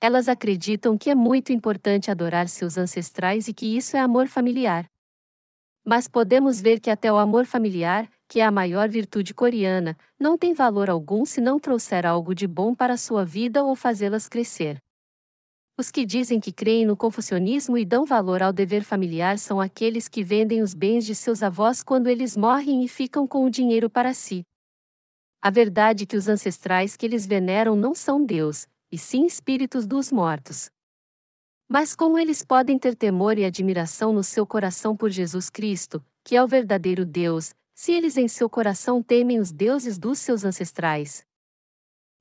Elas 0.00 0.28
acreditam 0.28 0.96
que 0.96 1.10
é 1.10 1.14
muito 1.14 1.52
importante 1.52 2.10
adorar 2.10 2.48
seus 2.48 2.78
ancestrais 2.78 3.48
e 3.48 3.52
que 3.52 3.76
isso 3.76 3.96
é 3.96 4.00
amor 4.00 4.28
familiar. 4.28 4.88
Mas 5.84 6.08
podemos 6.08 6.60
ver 6.60 6.80
que 6.80 6.90
até 6.90 7.12
o 7.12 7.18
amor 7.18 7.46
familiar, 7.46 8.08
que 8.28 8.40
é 8.40 8.44
a 8.44 8.50
maior 8.50 8.88
virtude 8.88 9.32
coreana, 9.32 9.96
não 10.20 10.36
tem 10.36 10.52
valor 10.52 10.90
algum 10.90 11.24
se 11.24 11.40
não 11.40 11.58
trouxer 11.58 12.04
algo 12.04 12.34
de 12.34 12.46
bom 12.46 12.74
para 12.74 12.98
sua 12.98 13.24
vida 13.24 13.64
ou 13.64 13.74
fazê-las 13.74 14.28
crescer. 14.28 14.78
Os 15.78 15.90
que 15.90 16.04
dizem 16.04 16.38
que 16.38 16.52
creem 16.52 16.84
no 16.84 16.96
confucionismo 16.96 17.78
e 17.78 17.84
dão 17.84 18.04
valor 18.04 18.42
ao 18.42 18.52
dever 18.52 18.84
familiar 18.84 19.38
são 19.38 19.60
aqueles 19.60 20.08
que 20.08 20.22
vendem 20.22 20.60
os 20.60 20.74
bens 20.74 21.06
de 21.06 21.14
seus 21.14 21.42
avós 21.42 21.82
quando 21.82 22.08
eles 22.08 22.36
morrem 22.36 22.84
e 22.84 22.88
ficam 22.88 23.26
com 23.26 23.44
o 23.44 23.50
dinheiro 23.50 23.88
para 23.88 24.12
si. 24.12 24.42
A 25.40 25.50
verdade 25.50 26.02
é 26.02 26.06
que 26.06 26.16
os 26.16 26.28
ancestrais 26.28 26.96
que 26.96 27.06
eles 27.06 27.24
veneram 27.24 27.76
não 27.76 27.94
são 27.94 28.24
Deus, 28.24 28.66
e 28.90 28.98
sim 28.98 29.24
espíritos 29.24 29.86
dos 29.86 30.10
mortos. 30.10 30.68
Mas 31.68 31.94
como 31.94 32.18
eles 32.18 32.44
podem 32.44 32.76
ter 32.78 32.96
temor 32.96 33.38
e 33.38 33.44
admiração 33.44 34.12
no 34.12 34.24
seu 34.24 34.44
coração 34.44 34.96
por 34.96 35.10
Jesus 35.10 35.48
Cristo, 35.48 36.04
que 36.24 36.34
é 36.34 36.42
o 36.42 36.48
verdadeiro 36.48 37.06
Deus, 37.06 37.54
se 37.80 37.92
eles 37.92 38.16
em 38.16 38.26
seu 38.26 38.50
coração 38.50 39.00
temem 39.00 39.38
os 39.38 39.52
deuses 39.52 40.00
dos 40.00 40.18
seus 40.18 40.44
ancestrais? 40.44 41.24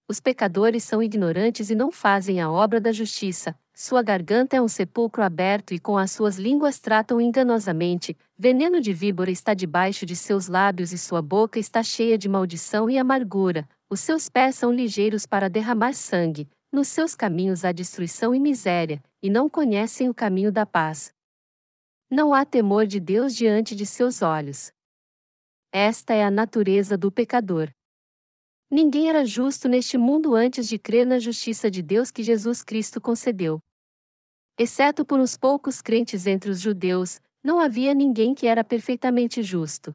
Os 0.08 0.20
pecadores 0.20 0.84
são 0.84 1.02
ignorantes 1.02 1.72
e 1.72 1.76
não 1.76 1.92
fazem 1.92 2.40
a 2.40 2.52
obra 2.52 2.80
da 2.80 2.92
justiça, 2.92 3.58
sua 3.74 4.04
garganta 4.04 4.56
é 4.56 4.62
um 4.62 4.68
sepulcro 4.68 5.24
aberto 5.24 5.74
e 5.74 5.80
com 5.80 5.98
as 5.98 6.12
suas 6.12 6.38
línguas 6.38 6.80
tratam 6.80 7.20
enganosamente, 7.20 8.16
veneno 8.38 8.80
de 8.80 8.94
víbora 8.94 9.32
está 9.32 9.56
debaixo 9.56 10.06
de 10.06 10.16
seus 10.16 10.48
lábios 10.48 10.94
e 10.94 10.98
sua 10.98 11.24
boca 11.24 11.58
está 11.58 11.82
cheia 11.82 12.20
de 12.20 12.30
maldição 12.30 12.88
e 12.88 12.96
amargura, 13.00 13.68
os 13.90 14.00
seus 14.00 14.30
pés 14.30 14.54
são 14.54 14.72
ligeiros 14.72 15.26
para 15.26 15.50
derramar 15.50 15.94
sangue, 15.94 16.48
nos 16.72 16.88
seus 16.88 17.16
caminhos 17.16 17.66
há 17.66 17.72
destruição 17.72 18.36
e 18.36 18.40
miséria, 18.40 19.02
e 19.24 19.28
não 19.28 19.50
conhecem 19.50 20.08
o 20.08 20.14
caminho 20.14 20.52
da 20.52 20.68
paz. 20.68 21.12
Não 22.12 22.32
há 22.32 22.46
temor 22.46 22.86
de 22.86 23.00
Deus 23.00 23.36
diante 23.36 23.76
de 23.76 23.88
seus 23.88 24.22
olhos. 24.22 24.72
Esta 25.72 26.14
é 26.14 26.24
a 26.24 26.32
natureza 26.32 26.98
do 26.98 27.12
pecador. 27.12 27.70
Ninguém 28.70 29.10
era 29.10 29.26
justo 29.26 29.68
neste 29.68 29.98
mundo 29.98 30.34
antes 30.34 30.68
de 30.68 30.80
crer 30.80 31.06
na 31.06 31.20
justiça 31.20 31.70
de 31.70 31.82
Deus 31.82 32.12
que 32.12 32.24
Jesus 32.24 32.64
Cristo 32.64 33.00
concedeu. 33.02 33.62
Exceto 34.58 35.06
por 35.06 35.20
uns 35.20 35.38
poucos 35.38 35.82
crentes 35.82 36.26
entre 36.26 36.50
os 36.50 36.60
judeus, 36.60 37.20
não 37.44 37.60
havia 37.60 37.94
ninguém 37.94 38.34
que 38.34 38.48
era 38.48 38.64
perfeitamente 38.64 39.44
justo. 39.44 39.94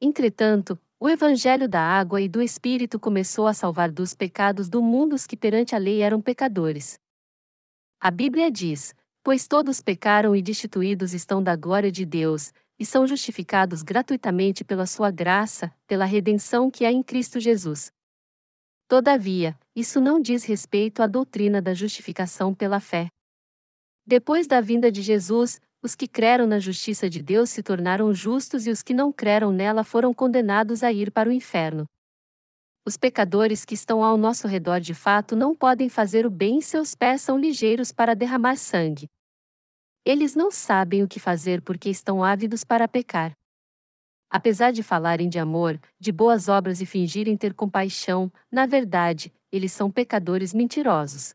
Entretanto, 0.00 0.78
o 0.98 1.08
Evangelho 1.08 1.68
da 1.68 1.80
água 1.80 2.20
e 2.20 2.28
do 2.28 2.40
Espírito 2.40 2.98
começou 2.98 3.46
a 3.46 3.54
salvar 3.54 3.90
dos 3.90 4.14
pecados 4.14 4.68
do 4.68 4.82
mundo 4.82 5.14
os 5.14 5.26
que 5.26 5.36
perante 5.36 5.74
a 5.74 5.78
lei 5.78 6.02
eram 6.02 6.20
pecadores. 6.20 6.98
A 8.00 8.10
Bíblia 8.10 8.50
diz: 8.50 8.94
Pois 9.22 9.46
todos 9.46 9.80
pecaram 9.80 10.34
e 10.34 10.42
destituídos 10.42 11.14
estão 11.14 11.42
da 11.42 11.54
glória 11.54 11.92
de 11.92 12.04
Deus, 12.04 12.52
e 12.78 12.86
são 12.86 13.06
justificados 13.06 13.82
gratuitamente 13.82 14.64
pela 14.64 14.86
sua 14.86 15.10
graça, 15.10 15.74
pela 15.86 16.04
redenção 16.04 16.70
que 16.70 16.84
há 16.84 16.92
em 16.92 17.02
Cristo 17.02 17.40
Jesus. 17.40 17.90
Todavia, 18.86 19.58
isso 19.74 20.00
não 20.00 20.20
diz 20.20 20.44
respeito 20.44 21.02
à 21.02 21.06
doutrina 21.06 21.60
da 21.60 21.74
justificação 21.74 22.54
pela 22.54 22.80
fé. 22.80 23.08
Depois 24.06 24.46
da 24.46 24.60
vinda 24.60 24.90
de 24.90 25.02
Jesus, 25.02 25.60
os 25.82 25.94
que 25.94 26.08
creram 26.08 26.46
na 26.46 26.58
justiça 26.58 27.10
de 27.10 27.22
Deus 27.22 27.50
se 27.50 27.62
tornaram 27.62 28.12
justos 28.14 28.66
e 28.66 28.70
os 28.70 28.82
que 28.82 28.94
não 28.94 29.12
creram 29.12 29.52
nela 29.52 29.84
foram 29.84 30.14
condenados 30.14 30.82
a 30.82 30.92
ir 30.92 31.10
para 31.12 31.28
o 31.28 31.32
inferno. 31.32 31.84
Os 32.86 32.96
pecadores 32.96 33.66
que 33.66 33.74
estão 33.74 34.02
ao 34.02 34.16
nosso 34.16 34.48
redor 34.48 34.80
de 34.80 34.94
fato 34.94 35.36
não 35.36 35.54
podem 35.54 35.90
fazer 35.90 36.24
o 36.24 36.30
bem 36.30 36.58
e 36.58 36.62
seus 36.62 36.94
pés 36.94 37.20
são 37.20 37.38
ligeiros 37.38 37.92
para 37.92 38.16
derramar 38.16 38.56
sangue. 38.56 39.06
Eles 40.08 40.34
não 40.34 40.50
sabem 40.50 41.02
o 41.02 41.06
que 41.06 41.20
fazer 41.20 41.60
porque 41.60 41.90
estão 41.90 42.24
ávidos 42.24 42.64
para 42.64 42.88
pecar. 42.88 43.32
Apesar 44.30 44.70
de 44.70 44.82
falarem 44.82 45.28
de 45.28 45.38
amor, 45.38 45.78
de 46.00 46.10
boas 46.10 46.48
obras 46.48 46.80
e 46.80 46.86
fingirem 46.86 47.36
ter 47.36 47.52
compaixão, 47.52 48.32
na 48.50 48.64
verdade, 48.64 49.30
eles 49.52 49.70
são 49.70 49.90
pecadores 49.90 50.54
mentirosos. 50.54 51.34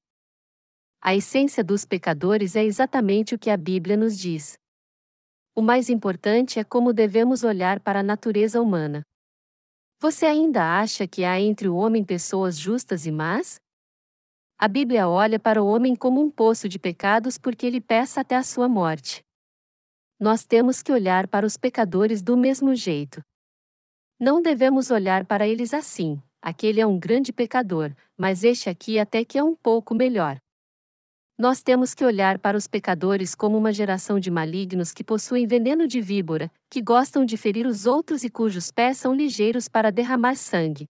A 1.00 1.14
essência 1.14 1.64
dos 1.64 1.86
pecadores 1.86 2.56
é 2.56 2.64
exatamente 2.64 3.36
o 3.36 3.38
que 3.38 3.52
a 3.52 3.58
Bíblia 3.58 3.96
nos 3.96 4.18
diz. 4.18 4.58
O 5.54 5.62
mais 5.62 5.88
importante 5.88 6.58
é 6.58 6.64
como 6.64 6.94
devemos 6.94 7.44
olhar 7.44 7.80
para 7.80 8.00
a 8.00 8.04
natureza 8.04 8.60
humana. 8.60 9.04
Você 10.00 10.26
ainda 10.26 10.80
acha 10.80 11.08
que 11.08 11.24
há 11.24 11.40
entre 11.40 11.70
o 11.70 11.76
homem 11.76 12.04
pessoas 12.04 12.58
justas 12.58 13.06
e 13.06 13.12
más? 13.12 13.62
A 14.64 14.68
Bíblia 14.70 15.10
olha 15.10 15.38
para 15.38 15.62
o 15.62 15.68
homem 15.68 15.94
como 15.94 16.22
um 16.22 16.32
poço 16.32 16.70
de 16.70 16.80
pecados 16.80 17.38
porque 17.38 17.66
ele 17.66 17.82
peça 17.82 18.22
até 18.22 18.34
a 18.38 18.44
sua 18.44 18.70
morte. 18.70 19.22
Nós 20.18 20.46
temos 20.46 20.82
que 20.82 20.90
olhar 20.90 21.28
para 21.28 21.46
os 21.46 21.58
pecadores 21.58 22.22
do 22.22 22.38
mesmo 22.38 22.74
jeito. 22.74 23.22
Não 24.18 24.42
devemos 24.42 24.90
olhar 24.90 25.26
para 25.26 25.46
eles 25.46 25.74
assim, 25.74 26.18
aquele 26.42 26.80
é 26.80 26.88
um 26.88 26.98
grande 26.98 27.34
pecador, 27.34 27.94
mas 28.18 28.46
este 28.46 28.70
aqui 28.70 28.98
até 28.98 29.26
que 29.26 29.38
é 29.38 29.44
um 29.44 29.54
pouco 29.54 29.94
melhor. 29.94 30.38
Nós 31.38 31.62
temos 31.62 31.94
que 31.94 32.06
olhar 32.06 32.40
para 32.40 32.56
os 32.56 32.66
pecadores 32.66 33.36
como 33.36 33.58
uma 33.58 33.74
geração 33.74 34.18
de 34.18 34.32
malignos 34.32 34.94
que 34.94 35.04
possuem 35.04 35.46
veneno 35.46 35.86
de 35.86 36.00
víbora, 36.00 36.50
que 36.70 36.82
gostam 36.82 37.26
de 37.26 37.36
ferir 37.36 37.68
os 37.68 37.86
outros 37.86 38.24
e 38.24 38.30
cujos 38.30 38.72
pés 38.72 38.96
são 38.96 39.14
ligeiros 39.14 39.68
para 39.68 39.92
derramar 39.92 40.36
sangue. 40.36 40.88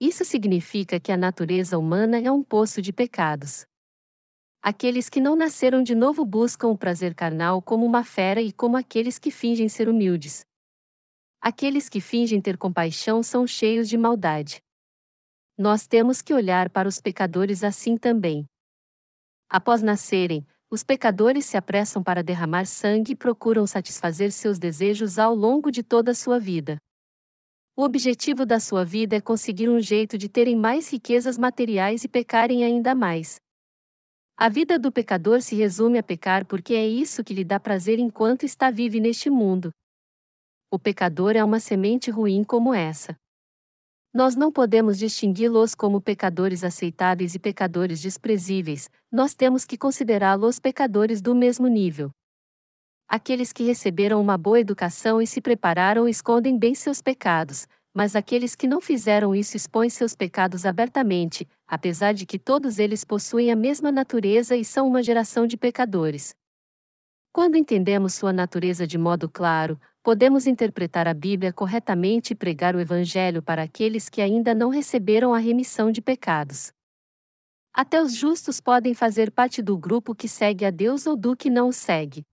Isso 0.00 0.24
significa 0.24 0.98
que 0.98 1.12
a 1.12 1.16
natureza 1.16 1.76
humana 1.76 2.18
é 2.18 2.32
um 2.32 2.42
poço 2.42 2.80
de 2.80 2.90
pecados. 2.90 3.66
Aqueles 4.62 5.10
que 5.10 5.20
não 5.20 5.36
nasceram 5.36 5.82
de 5.82 5.94
novo 5.94 6.24
buscam 6.24 6.68
o 6.68 6.78
prazer 6.78 7.14
carnal 7.14 7.60
como 7.60 7.84
uma 7.84 8.02
fera 8.02 8.40
e 8.40 8.50
como 8.50 8.78
aqueles 8.78 9.18
que 9.18 9.30
fingem 9.30 9.68
ser 9.68 9.90
humildes. 9.90 10.40
Aqueles 11.38 11.90
que 11.90 12.00
fingem 12.00 12.40
ter 12.40 12.56
compaixão 12.56 13.22
são 13.22 13.46
cheios 13.46 13.90
de 13.90 13.98
maldade. 13.98 14.62
Nós 15.56 15.86
temos 15.86 16.22
que 16.22 16.32
olhar 16.32 16.70
para 16.70 16.88
os 16.88 16.98
pecadores 16.98 17.62
assim 17.62 17.98
também. 17.98 18.46
Após 19.50 19.82
nascerem, 19.82 20.46
os 20.70 20.82
pecadores 20.82 21.44
se 21.44 21.58
apressam 21.58 22.02
para 22.02 22.22
derramar 22.22 22.64
sangue 22.64 23.12
e 23.12 23.16
procuram 23.16 23.66
satisfazer 23.66 24.32
seus 24.32 24.58
desejos 24.58 25.18
ao 25.18 25.34
longo 25.34 25.70
de 25.70 25.82
toda 25.82 26.12
a 26.12 26.14
sua 26.14 26.38
vida. 26.38 26.78
O 27.80 27.82
objetivo 27.82 28.44
da 28.44 28.60
sua 28.60 28.84
vida 28.84 29.16
é 29.16 29.22
conseguir 29.22 29.70
um 29.70 29.80
jeito 29.80 30.18
de 30.18 30.28
terem 30.28 30.54
mais 30.54 30.92
riquezas 30.92 31.38
materiais 31.38 32.04
e 32.04 32.08
pecarem 32.08 32.62
ainda 32.62 32.94
mais. 32.94 33.40
A 34.36 34.50
vida 34.50 34.78
do 34.78 34.92
pecador 34.92 35.40
se 35.40 35.56
resume 35.56 35.96
a 35.96 36.02
pecar 36.02 36.44
porque 36.44 36.74
é 36.74 36.86
isso 36.86 37.24
que 37.24 37.32
lhe 37.32 37.42
dá 37.42 37.58
prazer 37.58 37.98
enquanto 37.98 38.44
está 38.44 38.70
vivo 38.70 38.98
neste 38.98 39.30
mundo. 39.30 39.72
O 40.70 40.78
pecador 40.78 41.34
é 41.36 41.42
uma 41.42 41.58
semente 41.58 42.10
ruim 42.10 42.44
como 42.44 42.74
essa. 42.74 43.16
Nós 44.12 44.36
não 44.36 44.52
podemos 44.52 44.98
distingui-los 44.98 45.74
como 45.74 46.02
pecadores 46.02 46.62
aceitáveis 46.62 47.34
e 47.34 47.38
pecadores 47.38 48.02
desprezíveis, 48.02 48.90
nós 49.10 49.34
temos 49.34 49.64
que 49.64 49.78
considerá-los 49.78 50.58
pecadores 50.58 51.22
do 51.22 51.34
mesmo 51.34 51.66
nível. 51.66 52.10
Aqueles 53.12 53.52
que 53.52 53.64
receberam 53.64 54.20
uma 54.20 54.38
boa 54.38 54.60
educação 54.60 55.20
e 55.20 55.26
se 55.26 55.40
prepararam 55.40 56.06
escondem 56.06 56.56
bem 56.56 56.76
seus 56.76 57.02
pecados, 57.02 57.66
mas 57.92 58.14
aqueles 58.14 58.54
que 58.54 58.68
não 58.68 58.80
fizeram 58.80 59.34
isso 59.34 59.56
expõem 59.56 59.90
seus 59.90 60.14
pecados 60.14 60.64
abertamente, 60.64 61.44
apesar 61.66 62.14
de 62.14 62.24
que 62.24 62.38
todos 62.38 62.78
eles 62.78 63.02
possuem 63.02 63.50
a 63.50 63.56
mesma 63.56 63.90
natureza 63.90 64.54
e 64.54 64.64
são 64.64 64.86
uma 64.86 65.02
geração 65.02 65.44
de 65.44 65.56
pecadores. 65.56 66.36
Quando 67.32 67.56
entendemos 67.56 68.14
sua 68.14 68.32
natureza 68.32 68.86
de 68.86 68.96
modo 68.96 69.28
claro, 69.28 69.76
podemos 70.04 70.46
interpretar 70.46 71.08
a 71.08 71.14
Bíblia 71.14 71.52
corretamente 71.52 72.32
e 72.32 72.36
pregar 72.36 72.76
o 72.76 72.80
Evangelho 72.80 73.42
para 73.42 73.64
aqueles 73.64 74.08
que 74.08 74.22
ainda 74.22 74.54
não 74.54 74.68
receberam 74.68 75.34
a 75.34 75.38
remissão 75.38 75.90
de 75.90 76.00
pecados. 76.00 76.72
Até 77.74 78.00
os 78.00 78.14
justos 78.14 78.60
podem 78.60 78.94
fazer 78.94 79.32
parte 79.32 79.60
do 79.60 79.76
grupo 79.76 80.14
que 80.14 80.28
segue 80.28 80.64
a 80.64 80.70
Deus 80.70 81.08
ou 81.08 81.16
do 81.16 81.36
que 81.36 81.50
não 81.50 81.70
o 81.70 81.72
segue. 81.72 82.24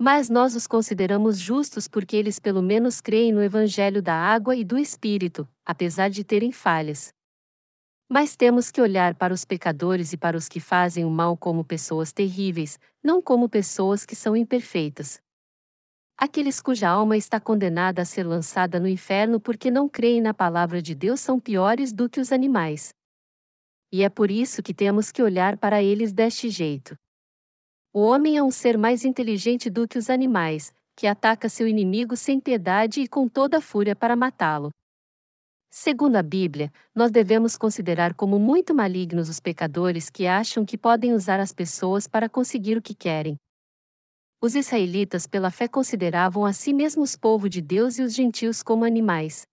Mas 0.00 0.30
nós 0.30 0.54
os 0.54 0.68
consideramos 0.68 1.40
justos 1.40 1.88
porque 1.88 2.16
eles 2.16 2.38
pelo 2.38 2.62
menos 2.62 3.00
creem 3.00 3.32
no 3.32 3.42
Evangelho 3.42 4.00
da 4.00 4.14
água 4.14 4.54
e 4.54 4.62
do 4.62 4.78
Espírito, 4.78 5.48
apesar 5.66 6.08
de 6.08 6.22
terem 6.22 6.52
falhas. 6.52 7.12
Mas 8.08 8.36
temos 8.36 8.70
que 8.70 8.80
olhar 8.80 9.16
para 9.16 9.34
os 9.34 9.44
pecadores 9.44 10.12
e 10.12 10.16
para 10.16 10.36
os 10.36 10.48
que 10.48 10.60
fazem 10.60 11.04
o 11.04 11.10
mal 11.10 11.36
como 11.36 11.64
pessoas 11.64 12.12
terríveis, 12.12 12.78
não 13.02 13.20
como 13.20 13.48
pessoas 13.48 14.06
que 14.06 14.14
são 14.14 14.36
imperfeitas. 14.36 15.20
Aqueles 16.16 16.60
cuja 16.60 16.88
alma 16.88 17.16
está 17.16 17.40
condenada 17.40 18.02
a 18.02 18.04
ser 18.04 18.24
lançada 18.24 18.78
no 18.78 18.88
inferno 18.88 19.40
porque 19.40 19.68
não 19.68 19.88
creem 19.88 20.20
na 20.20 20.32
palavra 20.32 20.80
de 20.80 20.94
Deus 20.94 21.20
são 21.20 21.40
piores 21.40 21.92
do 21.92 22.08
que 22.08 22.20
os 22.20 22.30
animais. 22.30 22.94
E 23.92 24.04
é 24.04 24.08
por 24.08 24.30
isso 24.30 24.62
que 24.62 24.72
temos 24.72 25.10
que 25.10 25.22
olhar 25.22 25.56
para 25.56 25.82
eles 25.82 26.12
deste 26.12 26.48
jeito. 26.50 26.96
O 27.98 28.02
homem 28.02 28.36
é 28.36 28.42
um 28.44 28.50
ser 28.52 28.78
mais 28.78 29.04
inteligente 29.04 29.68
do 29.68 29.88
que 29.88 29.98
os 29.98 30.08
animais, 30.08 30.72
que 30.94 31.04
ataca 31.04 31.48
seu 31.48 31.66
inimigo 31.66 32.16
sem 32.16 32.38
piedade 32.38 33.00
e 33.00 33.08
com 33.08 33.26
toda 33.26 33.58
a 33.58 33.60
fúria 33.60 33.96
para 33.96 34.14
matá-lo. 34.14 34.70
Segundo 35.68 36.14
a 36.14 36.22
Bíblia, 36.22 36.72
nós 36.94 37.10
devemos 37.10 37.56
considerar 37.58 38.14
como 38.14 38.38
muito 38.38 38.72
malignos 38.72 39.28
os 39.28 39.40
pecadores 39.40 40.10
que 40.10 40.28
acham 40.28 40.64
que 40.64 40.78
podem 40.78 41.12
usar 41.12 41.40
as 41.40 41.52
pessoas 41.52 42.06
para 42.06 42.28
conseguir 42.28 42.76
o 42.78 42.80
que 42.80 42.94
querem, 42.94 43.36
os 44.40 44.54
israelitas 44.54 45.26
pela 45.26 45.50
fé 45.50 45.66
consideravam 45.66 46.44
a 46.44 46.52
si 46.52 46.72
mesmos 46.72 47.16
povo 47.16 47.48
de 47.48 47.60
Deus 47.60 47.98
e 47.98 48.02
os 48.02 48.14
gentios 48.14 48.62
como 48.62 48.84
animais. 48.84 49.44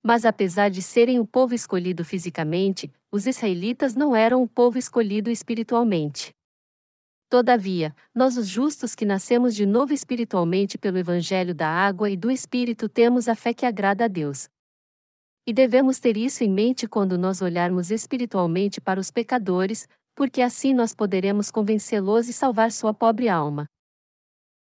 Mas 0.00 0.24
apesar 0.24 0.70
de 0.70 0.80
serem 0.80 1.18
o 1.18 1.26
povo 1.26 1.56
escolhido 1.56 2.04
fisicamente, 2.04 2.88
os 3.10 3.26
israelitas 3.26 3.96
não 3.96 4.14
eram 4.14 4.44
o 4.44 4.48
povo 4.48 4.78
escolhido 4.78 5.28
espiritualmente. 5.28 6.37
Todavia, 7.28 7.94
nós 8.14 8.38
os 8.38 8.48
justos 8.48 8.94
que 8.94 9.04
nascemos 9.04 9.54
de 9.54 9.66
novo 9.66 9.92
espiritualmente 9.92 10.78
pelo 10.78 10.96
evangelho 10.96 11.54
da 11.54 11.68
água 11.68 12.08
e 12.08 12.16
do 12.16 12.30
espírito 12.30 12.88
temos 12.88 13.28
a 13.28 13.34
fé 13.34 13.52
que 13.52 13.66
agrada 13.66 14.06
a 14.06 14.08
Deus. 14.08 14.48
E 15.46 15.52
devemos 15.52 15.98
ter 15.98 16.16
isso 16.16 16.42
em 16.42 16.50
mente 16.50 16.88
quando 16.88 17.18
nós 17.18 17.42
olharmos 17.42 17.90
espiritualmente 17.90 18.80
para 18.80 18.98
os 18.98 19.10
pecadores, 19.10 19.86
porque 20.14 20.40
assim 20.40 20.72
nós 20.72 20.94
poderemos 20.94 21.50
convencê-los 21.50 22.28
e 22.28 22.32
salvar 22.32 22.72
sua 22.72 22.94
pobre 22.94 23.28
alma. 23.28 23.66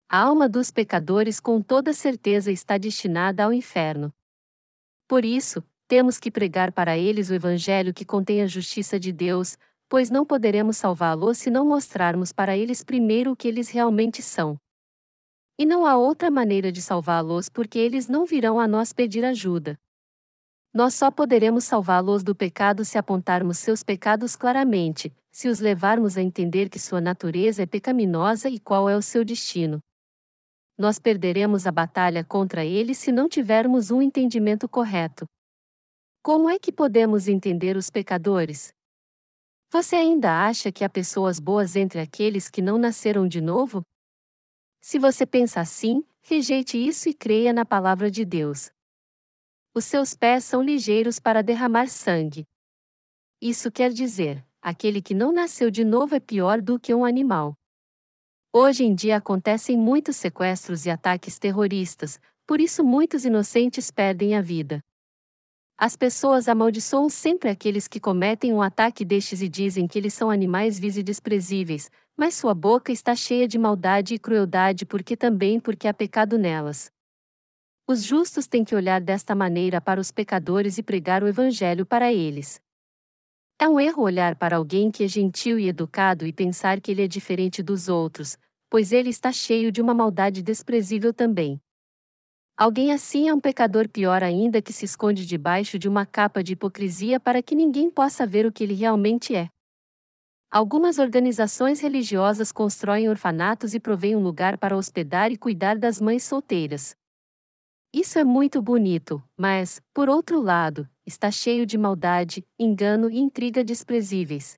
A 0.10 0.20
alma 0.20 0.48
dos 0.50 0.70
pecadores 0.70 1.40
com 1.40 1.62
toda 1.62 1.94
certeza 1.94 2.52
está 2.52 2.78
destinada 2.78 3.44
ao 3.46 3.54
inferno. 3.54 4.14
Por 5.08 5.24
isso, 5.24 5.64
temos 5.88 6.18
que 6.20 6.30
pregar 6.30 6.74
para 6.74 6.98
eles 6.98 7.30
o 7.30 7.34
Evangelho 7.34 7.94
que 7.94 8.04
contém 8.04 8.42
a 8.42 8.48
justiça 8.48 9.00
de 9.00 9.14
Deus, 9.14 9.58
pois 9.90 10.10
não 10.10 10.26
poderemos 10.26 10.78
salvá-los 10.78 11.38
se 11.38 11.50
não 11.50 11.66
mostrarmos 11.66 12.32
para 12.32 12.58
eles 12.58 12.84
primeiro 12.84 13.32
o 13.32 13.36
que 13.36 13.48
eles 13.48 13.70
realmente 13.70 14.22
são. 14.22 14.58
E 15.58 15.66
não 15.66 15.86
há 15.86 15.98
outra 15.98 16.30
maneira 16.30 16.72
de 16.72 16.82
salvá-los 16.82 17.50
porque 17.50 17.80
eles 17.80 18.08
não 18.08 18.26
virão 18.26 18.60
a 18.60 18.68
nós 18.68 18.94
pedir 18.94 19.26
ajuda. 19.26 19.78
Nós 20.74 20.94
só 20.94 21.10
poderemos 21.10 21.64
salvá-los 21.64 22.24
do 22.24 22.36
pecado 22.36 22.86
se 22.86 22.98
apontarmos 22.98 23.58
seus 23.58 23.82
pecados 23.84 24.36
claramente, 24.36 25.12
se 25.32 25.48
os 25.48 25.60
levarmos 25.60 26.18
a 26.18 26.22
entender 26.22 26.70
que 26.70 26.78
sua 26.78 27.02
natureza 27.02 27.64
é 27.64 27.66
pecaminosa 27.66 28.50
e 28.50 28.60
qual 28.60 28.90
é 28.90 28.96
o 28.96 29.02
seu 29.02 29.26
destino 29.26 29.82
nós 30.78 31.00
perderemos 31.00 31.66
a 31.66 31.72
batalha 31.72 32.24
contra 32.24 32.64
ele 32.64 32.94
se 32.94 33.12
não 33.12 33.28
tivermos 33.28 33.90
um 33.90 34.02
entendimento 34.02 34.70
correto. 34.70 35.26
Como 36.22 36.50
é 36.50 36.60
que 36.60 36.72
podemos 36.72 37.28
entender 37.28 37.76
os 37.76 37.90
pecadores? 37.90 38.72
Você 39.70 39.98
ainda 39.98 40.48
acha 40.48 40.72
que 40.72 40.86
há 40.86 40.90
pessoas 40.90 41.42
boas 41.42 41.76
entre 41.76 42.00
aqueles 42.00 42.50
que 42.50 42.62
não 42.62 42.78
nasceram 42.78 43.28
de 43.28 43.42
novo? 43.42 43.82
Se 44.82 44.98
você 44.98 45.26
pensa 45.26 45.60
assim, 45.60 46.06
rejeite 46.22 46.78
isso 46.78 47.10
e 47.10 47.14
creia 47.14 47.52
na 47.52 47.66
palavra 47.66 48.10
de 48.10 48.24
Deus. 48.24 48.70
Os 49.76 49.84
seus 49.84 50.16
pés 50.16 50.46
são 50.46 50.62
ligeiros 50.62 51.20
para 51.20 51.44
derramar 51.44 51.88
sangue. 51.90 52.46
Isso 53.42 53.70
quer 53.70 53.92
dizer, 53.92 54.46
aquele 54.62 55.02
que 55.02 55.14
não 55.14 55.34
nasceu 55.34 55.70
de 55.70 55.84
novo 55.84 56.16
é 56.16 56.20
pior 56.20 56.62
do 56.62 56.80
que 56.80 56.94
um 56.94 57.04
animal. 57.04 57.54
Hoje 58.54 58.86
em 58.86 58.96
dia 58.96 59.18
acontecem 59.18 59.78
muitos 59.78 60.16
sequestros 60.16 60.86
e 60.86 60.90
ataques 60.90 61.38
terroristas, 61.38 62.20
por 62.48 62.62
isso 62.62 62.86
muitos 62.86 63.26
inocentes 63.26 63.92
perdem 63.92 64.34
a 64.34 64.42
vida. 64.42 64.82
As 65.80 65.96
pessoas 65.96 66.48
amaldiçoam 66.48 67.08
sempre 67.08 67.52
aqueles 67.52 67.88
que 67.88 68.00
cometem 68.00 68.52
um 68.52 68.64
ataque 68.64 69.06
destes 69.06 69.44
e 69.44 69.48
dizem 69.48 69.88
que 69.88 70.00
eles 70.00 70.12
são 70.12 70.32
animais 70.32 70.80
vis 70.80 70.98
e 70.98 71.04
desprezíveis, 71.04 71.92
mas 72.18 72.34
sua 72.34 72.56
boca 72.56 72.92
está 72.92 73.16
cheia 73.16 73.48
de 73.48 73.60
maldade 73.60 74.16
e 74.16 74.20
crueldade 74.20 74.88
porque 74.88 75.16
também 75.16 75.60
porque 75.60 75.88
há 75.88 75.94
pecado 75.94 76.36
nelas. 76.36 76.92
Os 77.88 78.02
justos 78.02 78.48
têm 78.48 78.66
que 78.66 78.74
olhar 78.74 79.00
desta 79.00 79.36
maneira 79.36 79.80
para 79.80 80.02
os 80.02 80.12
pecadores 80.12 80.80
e 80.80 80.84
pregar 80.84 81.22
o 81.22 81.28
evangelho 81.28 81.86
para 81.86 82.12
eles. 82.12 82.60
É 83.60 83.70
um 83.70 83.80
erro 83.80 84.02
olhar 84.02 84.36
para 84.36 84.58
alguém 84.58 84.90
que 84.90 85.04
é 85.04 85.08
gentil 85.08 85.60
e 85.60 85.68
educado 85.68 86.26
e 86.26 86.34
pensar 86.34 86.82
que 86.82 86.90
ele 86.90 87.04
é 87.04 87.08
diferente 87.08 87.62
dos 87.62 87.88
outros, 87.88 88.36
pois 88.68 88.92
ele 88.92 89.10
está 89.10 89.32
cheio 89.32 89.72
de 89.72 89.80
uma 89.80 89.94
maldade 89.94 90.42
desprezível 90.42 91.14
também. 91.14 91.62
Alguém 92.58 92.92
assim 92.92 93.30
é 93.30 93.34
um 93.36 93.40
pecador 93.40 93.88
pior 93.88 94.24
ainda 94.24 94.64
que 94.64 94.74
se 94.74 94.84
esconde 94.84 95.28
debaixo 95.28 95.78
de 95.78 95.88
uma 95.88 96.08
capa 96.08 96.44
de 96.44 96.54
hipocrisia 96.54 97.20
para 97.20 97.44
que 97.44 97.54
ninguém 97.54 97.88
possa 97.88 98.26
ver 98.26 98.48
o 98.48 98.52
que 98.52 98.64
ele 98.64 98.74
realmente 98.74 99.36
é. 99.36 99.48
Algumas 100.50 100.98
organizações 100.98 101.80
religiosas 101.80 102.52
constroem 102.52 103.10
orfanatos 103.10 103.76
e 103.76 103.80
provêm 103.80 104.16
um 104.16 104.24
lugar 104.24 104.58
para 104.58 104.76
hospedar 104.76 105.32
e 105.32 105.38
cuidar 105.38 105.78
das 105.78 106.02
mães 106.02 106.24
solteiras. 106.24 106.96
Isso 107.94 108.18
é 108.18 108.24
muito 108.24 108.60
bonito, 108.60 109.24
mas, 109.38 109.80
por 109.94 110.10
outro 110.10 110.42
lado, 110.42 110.90
está 111.06 111.30
cheio 111.30 111.64
de 111.64 111.78
maldade, 111.78 112.44
engano 112.58 113.08
e 113.08 113.20
intriga 113.20 113.64
desprezíveis. 113.64 114.58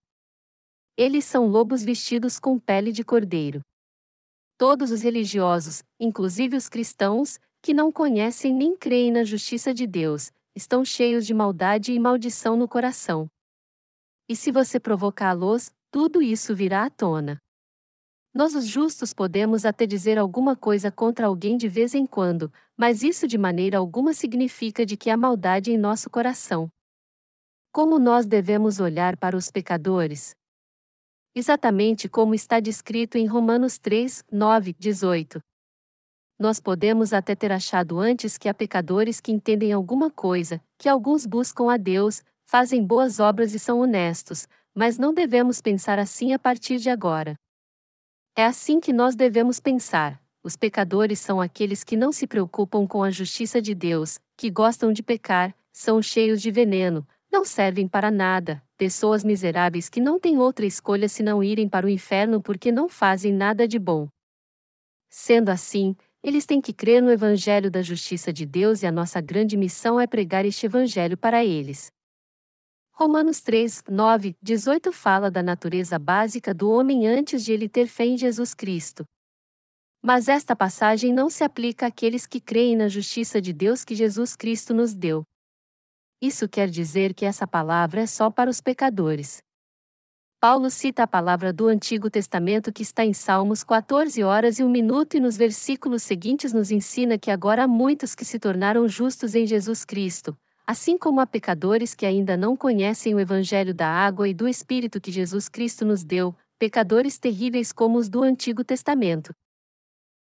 Eles 0.96 1.26
são 1.26 1.48
lobos 1.48 1.84
vestidos 1.84 2.40
com 2.40 2.58
pele 2.58 2.94
de 2.94 3.04
cordeiro. 3.04 3.62
Todos 4.58 4.90
os 4.90 5.02
religiosos, 5.02 5.84
inclusive 6.00 6.56
os 6.56 6.70
cristãos, 6.70 7.40
que 7.62 7.74
não 7.74 7.92
conhecem 7.92 8.54
nem 8.54 8.76
creem 8.76 9.12
na 9.12 9.24
justiça 9.24 9.74
de 9.74 9.86
Deus, 9.86 10.32
estão 10.56 10.84
cheios 10.84 11.26
de 11.26 11.34
maldade 11.34 11.92
e 11.92 12.00
maldição 12.00 12.56
no 12.56 12.68
coração. 12.68 13.30
E 14.28 14.36
se 14.36 14.52
você 14.52 14.80
provocá-los, 14.80 15.72
tudo 15.92 16.22
isso 16.22 16.56
virá 16.56 16.86
à 16.86 16.90
tona. 16.90 17.40
Nós, 18.34 18.54
os 18.54 18.66
justos, 18.66 19.14
podemos 19.14 19.66
até 19.66 19.88
dizer 19.88 20.18
alguma 20.18 20.56
coisa 20.56 20.92
contra 20.92 21.28
alguém 21.28 21.58
de 21.58 21.68
vez 21.68 21.96
em 21.96 22.06
quando, 22.06 22.52
mas 22.78 23.02
isso 23.02 23.28
de 23.28 23.38
maneira 23.38 23.80
alguma 23.80 24.14
significa 24.14 24.86
de 24.86 24.96
que 24.96 25.10
há 25.10 25.18
maldade 25.18 25.72
em 25.72 25.78
nosso 25.78 26.10
coração. 26.10 26.70
Como 27.72 27.98
nós 27.98 28.26
devemos 28.26 28.80
olhar 28.80 29.18
para 29.18 29.36
os 29.36 29.50
pecadores? 29.50 30.36
Exatamente 31.36 32.08
como 32.08 32.36
está 32.36 32.60
descrito 32.60 33.18
em 33.18 33.26
Romanos 33.26 33.78
3, 33.78 34.24
9, 34.32 34.74
18. 34.78 35.40
Nós 36.40 36.58
podemos 36.62 37.12
até 37.12 37.36
ter 37.36 37.52
achado 37.52 38.00
antes 38.00 38.38
que 38.38 38.48
há 38.48 38.54
pecadores 38.54 39.20
que 39.20 39.30
entendem 39.30 39.74
alguma 39.74 40.10
coisa, 40.10 40.62
que 40.78 40.88
alguns 40.88 41.26
buscam 41.26 41.70
a 41.70 41.76
Deus, 41.76 42.24
fazem 42.46 42.82
boas 42.82 43.20
obras 43.20 43.54
e 43.54 43.60
são 43.60 43.82
honestos, 43.82 44.48
mas 44.74 44.98
não 44.98 45.14
devemos 45.14 45.60
pensar 45.60 46.00
assim 46.00 46.32
a 46.32 46.40
partir 46.40 46.78
de 46.78 46.90
agora. 46.90 47.36
É 48.38 48.46
assim 48.46 48.80
que 48.80 48.94
nós 48.94 49.18
devemos 49.18 49.60
pensar. 49.60 50.18
Os 50.42 50.56
pecadores 50.56 51.20
são 51.20 51.42
aqueles 51.42 51.84
que 51.84 51.98
não 51.98 52.14
se 52.14 52.26
preocupam 52.26 52.88
com 52.88 53.04
a 53.04 53.12
justiça 53.12 53.62
de 53.62 53.76
Deus, 53.76 54.18
que 54.38 54.50
gostam 54.50 54.94
de 54.94 55.04
pecar, 55.04 55.54
são 55.74 56.02
cheios 56.02 56.42
de 56.42 56.50
veneno, 56.50 57.06
não 57.30 57.44
servem 57.44 57.86
para 57.86 58.10
nada, 58.10 58.64
pessoas 58.78 59.26
miseráveis 59.26 59.90
que 59.90 60.00
não 60.00 60.18
têm 60.18 60.40
outra 60.40 60.66
escolha 60.66 61.10
senão 61.10 61.44
irem 61.44 61.68
para 61.68 61.86
o 61.86 61.90
inferno 61.90 62.42
porque 62.42 62.72
não 62.72 62.88
fazem 62.88 63.34
nada 63.34 63.68
de 63.68 63.78
bom. 63.78 64.08
Sendo 65.10 65.50
assim, 65.50 65.96
eles 66.22 66.46
têm 66.46 66.60
que 66.60 66.74
crer 66.74 67.02
no 67.02 67.12
Evangelho 67.12 67.72
da 67.72 67.82
Justiça 67.82 68.34
de 68.34 68.46
Deus 68.46 68.84
e 68.84 68.88
a 68.88 68.92
nossa 68.92 69.22
grande 69.22 69.56
missão 69.56 70.00
é 70.00 70.06
pregar 70.06 70.46
este 70.46 70.66
Evangelho 70.66 71.18
para 71.18 71.46
eles. 71.46 71.92
Romanos 72.92 73.40
3, 73.40 73.86
9, 73.88 74.36
18 74.42 74.92
fala 74.92 75.32
da 75.32 75.42
natureza 75.42 75.98
básica 75.98 76.54
do 76.54 76.70
homem 76.70 77.08
antes 77.08 77.46
de 77.46 77.54
ele 77.54 77.70
ter 77.70 77.88
fé 77.88 78.06
em 78.06 78.18
Jesus 78.18 78.54
Cristo. 78.54 79.06
Mas 80.02 80.28
esta 80.28 80.54
passagem 80.54 81.14
não 81.14 81.30
se 81.30 81.44
aplica 81.44 81.88
àqueles 81.88 82.28
que 82.28 82.42
creem 82.42 82.76
na 82.76 82.90
justiça 82.90 83.42
de 83.42 83.54
Deus 83.54 83.86
que 83.86 83.96
Jesus 83.96 84.36
Cristo 84.36 84.74
nos 84.74 84.94
deu. 84.94 85.24
Isso 86.22 86.50
quer 86.50 86.70
dizer 86.70 87.14
que 87.14 87.24
essa 87.24 87.48
palavra 87.48 88.02
é 88.02 88.06
só 88.06 88.30
para 88.30 88.50
os 88.50 88.60
pecadores. 88.60 89.42
Paulo 90.42 90.70
cita 90.70 91.04
a 91.04 91.08
palavra 91.08 91.52
do 91.52 91.68
Antigo 91.68 92.10
Testamento 92.10 92.72
que 92.72 92.82
está 92.82 93.04
em 93.04 93.12
Salmos 93.12 93.62
14 93.62 94.24
horas 94.24 94.58
e 94.58 94.64
1 94.64 94.70
minuto 94.70 95.18
e 95.18 95.20
nos 95.20 95.36
versículos 95.36 96.02
seguintes 96.02 96.54
nos 96.54 96.72
ensina 96.72 97.18
que 97.18 97.30
agora 97.30 97.66
há 97.66 97.68
muitos 97.68 98.16
que 98.16 98.24
se 98.24 98.40
tornaram 98.40 98.88
justos 98.88 99.36
em 99.36 99.46
Jesus 99.46 99.84
Cristo, 99.84 100.38
Assim 100.66 101.00
como 101.00 101.20
há 101.20 101.26
pecadores 101.26 101.96
que 101.96 102.06
ainda 102.06 102.38
não 102.38 102.56
conhecem 102.56 103.16
o 103.16 103.20
Evangelho 103.20 103.74
da 103.74 103.88
água 103.88 104.30
e 104.30 104.36
do 104.36 104.48
Espírito 104.48 105.02
que 105.02 105.12
Jesus 105.12 105.50
Cristo 105.50 105.84
nos 105.84 106.04
deu, 106.04 106.34
pecadores 106.60 107.18
terríveis 107.18 107.74
como 107.74 107.98
os 107.98 108.08
do 108.08 108.22
Antigo 108.22 108.64
Testamento. 108.64 109.34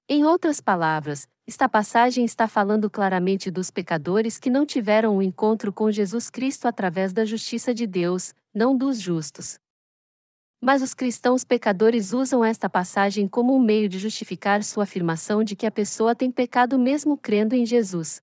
Em 0.09 0.25
outras 0.25 0.61
palavras, 0.61 1.29
esta 1.47 1.69
passagem 1.69 2.25
está 2.25 2.47
falando 2.47 2.89
claramente 2.89 3.51
dos 3.51 3.73
pecadores 3.73 4.39
que 4.39 4.49
não 4.49 4.65
tiveram 4.65 5.15
o 5.15 5.19
um 5.19 5.23
encontro 5.23 5.73
com 5.73 5.91
Jesus 5.91 6.31
Cristo 6.31 6.67
através 6.69 7.13
da 7.13 7.25
justiça 7.25 7.75
de 7.75 7.85
Deus, 7.87 8.33
não 8.55 8.75
dos 8.79 9.01
justos. 9.01 9.59
Mas 10.61 10.83
os 10.83 10.95
cristãos 10.95 11.45
pecadores 11.45 12.13
usam 12.13 12.45
esta 12.45 12.69
passagem 12.69 13.29
como 13.29 13.55
um 13.55 13.61
meio 13.61 13.89
de 13.89 13.99
justificar 13.99 14.65
sua 14.65 14.85
afirmação 14.85 15.45
de 15.45 15.55
que 15.55 15.67
a 15.67 15.71
pessoa 15.71 16.15
tem 16.15 16.31
pecado 16.31 16.79
mesmo 16.79 17.17
crendo 17.17 17.55
em 17.55 17.67
Jesus. 17.67 18.23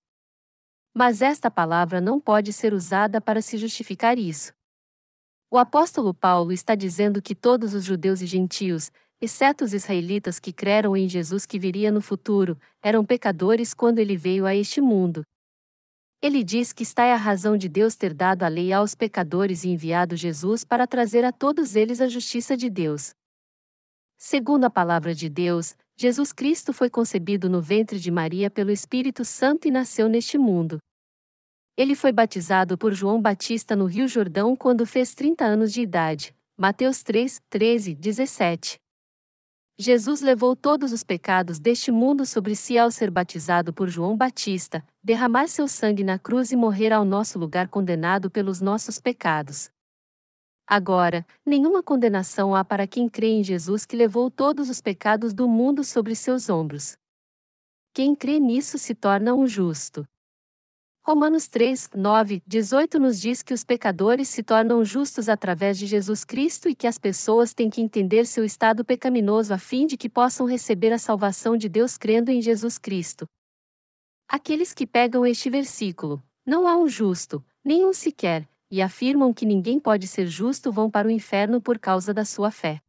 Mas 0.93 1.21
esta 1.21 1.49
palavra 1.49 2.01
não 2.01 2.19
pode 2.19 2.51
ser 2.51 2.73
usada 2.73 3.21
para 3.21 3.41
se 3.41 3.57
justificar 3.57 4.17
isso. 4.17 4.53
O 5.49 5.57
apóstolo 5.57 6.13
Paulo 6.13 6.51
está 6.51 6.73
dizendo 6.73 7.21
que 7.21 7.35
todos 7.35 7.75
os 7.75 7.83
judeus 7.83 8.21
e 8.21 8.25
gentios, 8.25 8.91
exceto 9.21 9.63
os 9.63 9.73
israelitas 9.73 10.39
que 10.39 10.51
creram 10.51 10.97
em 10.97 11.07
Jesus 11.07 11.45
que 11.45 11.59
viria 11.59 11.91
no 11.91 12.01
futuro, 12.01 12.57
eram 12.81 13.05
pecadores 13.05 13.73
quando 13.73 13.99
ele 13.99 14.17
veio 14.17 14.45
a 14.45 14.55
este 14.55 14.81
mundo. 14.81 15.23
Ele 16.23 16.41
diz 16.41 16.71
que 16.71 16.83
está 16.83 17.03
é 17.03 17.11
a 17.11 17.17
razão 17.17 17.57
de 17.57 17.67
Deus 17.67 17.97
ter 17.97 18.13
dado 18.13 18.43
a 18.43 18.47
lei 18.47 18.71
aos 18.71 18.95
pecadores 18.95 19.65
e 19.65 19.69
enviado 19.71 20.15
Jesus 20.15 20.63
para 20.63 20.87
trazer 20.87 21.25
a 21.25 21.33
todos 21.33 21.75
eles 21.75 21.99
a 21.99 22.07
justiça 22.07 22.55
de 22.55 22.69
Deus. 22.69 23.13
Segundo 24.17 24.63
a 24.63 24.69
palavra 24.69 25.13
de 25.13 25.27
Deus, 25.27 25.75
Jesus 25.97 26.31
Cristo 26.31 26.71
foi 26.71 26.89
concebido 26.89 27.49
no 27.49 27.61
ventre 27.61 27.99
de 27.99 28.09
Maria 28.09 28.49
pelo 28.49 28.71
Espírito 28.71 29.25
Santo 29.25 29.67
e 29.67 29.71
nasceu 29.71 30.07
neste 30.07 30.37
mundo. 30.37 30.77
Ele 31.75 31.93
foi 31.93 32.13
batizado 32.13 32.77
por 32.77 32.93
João 32.93 33.21
Batista 33.21 33.75
no 33.75 33.85
Rio 33.85 34.07
Jordão 34.07 34.55
quando 34.55 34.85
fez 34.85 35.13
30 35.13 35.43
anos 35.43 35.73
de 35.73 35.81
idade. 35.81 36.33
Mateus 36.57 37.03
3, 37.03 37.41
13, 37.49 37.95
17. 37.95 38.82
Jesus 39.77 40.21
levou 40.21 40.55
todos 40.55 40.91
os 40.91 41.03
pecados 41.03 41.57
deste 41.57 41.91
mundo 41.91 42.27
sobre 42.27 42.55
si 42.55 42.77
ao 42.77 42.91
ser 42.91 43.09
batizado 43.09 43.73
por 43.73 43.89
João 43.89 44.15
Batista, 44.15 44.85
derramar 45.03 45.47
seu 45.47 45.67
sangue 45.67 46.03
na 46.03 46.19
cruz 46.19 46.51
e 46.51 46.55
morrer 46.55 46.93
ao 46.93 47.03
nosso 47.03 47.39
lugar 47.39 47.67
condenado 47.67 48.29
pelos 48.29 48.61
nossos 48.61 48.99
pecados. 48.99 49.71
Agora, 50.67 51.25
nenhuma 51.43 51.81
condenação 51.81 52.55
há 52.55 52.63
para 52.63 52.85
quem 52.85 53.09
crê 53.09 53.29
em 53.29 53.43
Jesus 53.43 53.83
que 53.83 53.95
levou 53.95 54.29
todos 54.29 54.69
os 54.69 54.79
pecados 54.79 55.33
do 55.33 55.47
mundo 55.47 55.83
sobre 55.83 56.15
seus 56.15 56.49
ombros. 56.49 56.95
Quem 57.93 58.15
crê 58.15 58.39
nisso 58.39 58.77
se 58.77 58.93
torna 58.93 59.33
um 59.33 59.47
justo. 59.47 60.07
Romanos 61.05 61.49
3, 61.49 61.89
9, 61.93 62.41
18 62.47 62.97
nos 62.97 63.19
diz 63.19 63.43
que 63.43 63.53
os 63.53 63.65
pecadores 63.65 64.29
se 64.29 64.41
tornam 64.41 64.85
justos 64.85 65.27
através 65.27 65.77
de 65.77 65.85
Jesus 65.85 66.23
Cristo 66.23 66.69
e 66.69 66.73
que 66.73 66.87
as 66.87 66.97
pessoas 66.97 67.53
têm 67.53 67.69
que 67.69 67.81
entender 67.81 68.25
seu 68.25 68.45
estado 68.45 68.85
pecaminoso 68.85 69.53
a 69.53 69.57
fim 69.57 69.85
de 69.85 69.97
que 69.97 70.07
possam 70.07 70.47
receber 70.47 70.93
a 70.93 70.97
salvação 70.97 71.57
de 71.57 71.67
Deus 71.67 71.97
crendo 71.97 72.31
em 72.31 72.41
Jesus 72.41 72.77
Cristo. 72.77 73.25
Aqueles 74.29 74.73
que 74.73 74.87
pegam 74.87 75.25
este 75.25 75.49
versículo, 75.49 76.23
não 76.45 76.65
há 76.65 76.77
um 76.77 76.87
justo, 76.87 77.43
nenhum 77.65 77.91
sequer, 77.91 78.47
e 78.71 78.81
afirmam 78.81 79.33
que 79.33 79.45
ninguém 79.45 79.81
pode 79.81 80.07
ser 80.07 80.27
justo 80.27 80.71
vão 80.71 80.89
para 80.89 81.09
o 81.09 81.11
inferno 81.11 81.59
por 81.61 81.77
causa 81.79 82.13
da 82.13 82.23
sua 82.23 82.49
fé. 82.49 82.79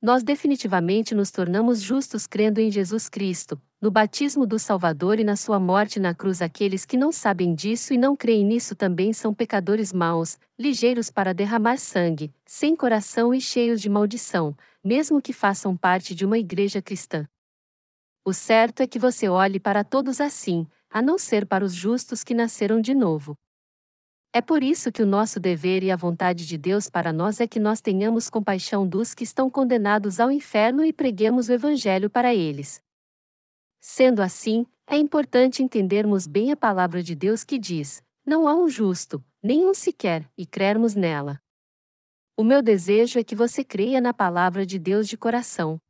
Nós 0.00 0.22
definitivamente 0.22 1.14
nos 1.14 1.30
tornamos 1.30 1.82
justos 1.82 2.26
crendo 2.26 2.58
em 2.58 2.70
Jesus 2.70 3.06
Cristo, 3.06 3.60
no 3.80 3.92
batismo 3.92 4.44
do 4.44 4.58
Salvador 4.58 5.20
e 5.20 5.24
na 5.24 5.36
sua 5.36 5.60
morte 5.60 6.00
na 6.00 6.14
cruz. 6.14 6.42
Aqueles 6.42 6.84
que 6.84 6.96
não 6.96 7.12
sabem 7.12 7.54
disso 7.54 7.94
e 7.94 7.98
não 7.98 8.16
creem 8.16 8.44
nisso 8.44 8.74
também 8.74 9.12
são 9.12 9.32
pecadores 9.32 9.92
maus, 9.92 10.38
ligeiros 10.58 11.10
para 11.10 11.32
derramar 11.32 11.78
sangue, 11.78 12.32
sem 12.44 12.74
coração 12.74 13.32
e 13.32 13.40
cheios 13.40 13.80
de 13.80 13.88
maldição, 13.88 14.56
mesmo 14.82 15.22
que 15.22 15.32
façam 15.32 15.76
parte 15.76 16.14
de 16.14 16.24
uma 16.24 16.38
igreja 16.38 16.82
cristã. 16.82 17.26
O 18.24 18.32
certo 18.32 18.82
é 18.82 18.86
que 18.86 18.98
você 18.98 19.28
olhe 19.28 19.60
para 19.60 19.84
todos 19.84 20.20
assim, 20.20 20.66
a 20.90 21.00
não 21.00 21.16
ser 21.16 21.46
para 21.46 21.64
os 21.64 21.72
justos 21.72 22.24
que 22.24 22.34
nasceram 22.34 22.80
de 22.80 22.94
novo. 22.94 23.36
É 24.32 24.42
por 24.42 24.62
isso 24.62 24.92
que 24.92 25.02
o 25.02 25.06
nosso 25.06 25.40
dever 25.40 25.82
e 25.82 25.90
a 25.90 25.96
vontade 25.96 26.46
de 26.46 26.58
Deus 26.58 26.90
para 26.90 27.12
nós 27.12 27.40
é 27.40 27.46
que 27.46 27.58
nós 27.58 27.80
tenhamos 27.80 28.28
compaixão 28.28 28.86
dos 28.86 29.14
que 29.14 29.24
estão 29.24 29.48
condenados 29.48 30.20
ao 30.20 30.30
inferno 30.30 30.84
e 30.84 30.92
preguemos 30.92 31.48
o 31.48 31.52
Evangelho 31.52 32.10
para 32.10 32.34
eles. 32.34 32.82
Sendo 33.80 34.20
assim, 34.20 34.66
é 34.86 34.96
importante 34.96 35.62
entendermos 35.62 36.26
bem 36.26 36.52
a 36.52 36.56
palavra 36.56 37.02
de 37.02 37.14
Deus 37.14 37.44
que 37.44 37.58
diz: 37.58 38.02
Não 38.24 38.48
há 38.48 38.54
um 38.54 38.68
justo, 38.68 39.24
nenhum 39.42 39.74
sequer, 39.74 40.30
e 40.36 40.46
crermos 40.46 40.94
nela. 40.94 41.40
O 42.36 42.44
meu 42.44 42.62
desejo 42.62 43.18
é 43.18 43.24
que 43.24 43.34
você 43.34 43.64
creia 43.64 44.00
na 44.00 44.14
palavra 44.14 44.64
de 44.64 44.78
Deus 44.78 45.08
de 45.08 45.16
coração, 45.16 45.80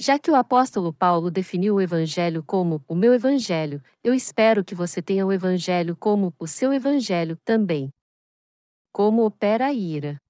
já 0.00 0.16
que 0.16 0.30
o 0.30 0.36
apóstolo 0.36 0.92
Paulo 0.92 1.28
definiu 1.28 1.74
o 1.74 1.80
Evangelho 1.80 2.40
como 2.44 2.80
o 2.86 2.94
meu 2.94 3.12
Evangelho, 3.12 3.82
eu 4.04 4.14
espero 4.14 4.64
que 4.64 4.72
você 4.72 5.02
tenha 5.02 5.26
o 5.26 5.32
Evangelho 5.32 5.96
como 5.96 6.32
o 6.38 6.46
seu 6.46 6.72
Evangelho 6.72 7.36
também. 7.44 7.92
Como 8.92 9.24
opera 9.24 9.66
a 9.66 9.72
ira? 9.72 10.22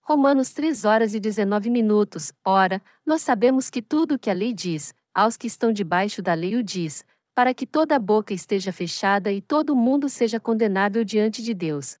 Romanos 0.00 0.54
3 0.54 0.86
horas 0.86 1.12
e 1.12 1.20
19 1.20 1.68
minutos. 1.68 2.32
Ora, 2.42 2.82
nós 3.04 3.20
sabemos 3.20 3.68
que 3.68 3.82
tudo 3.82 4.14
o 4.14 4.18
que 4.18 4.30
a 4.30 4.32
lei 4.32 4.54
diz, 4.54 4.94
aos 5.14 5.36
que 5.36 5.46
estão 5.46 5.72
debaixo 5.72 6.22
da 6.22 6.34
lei 6.34 6.56
o 6.56 6.62
diz, 6.62 7.04
para 7.34 7.54
que 7.54 7.66
toda 7.66 7.98
boca 7.98 8.34
esteja 8.34 8.72
fechada 8.72 9.32
e 9.32 9.40
todo 9.40 9.76
mundo 9.76 10.08
seja 10.08 10.38
condenável 10.38 11.04
diante 11.04 11.42
de 11.42 11.54
Deus. 11.54 11.98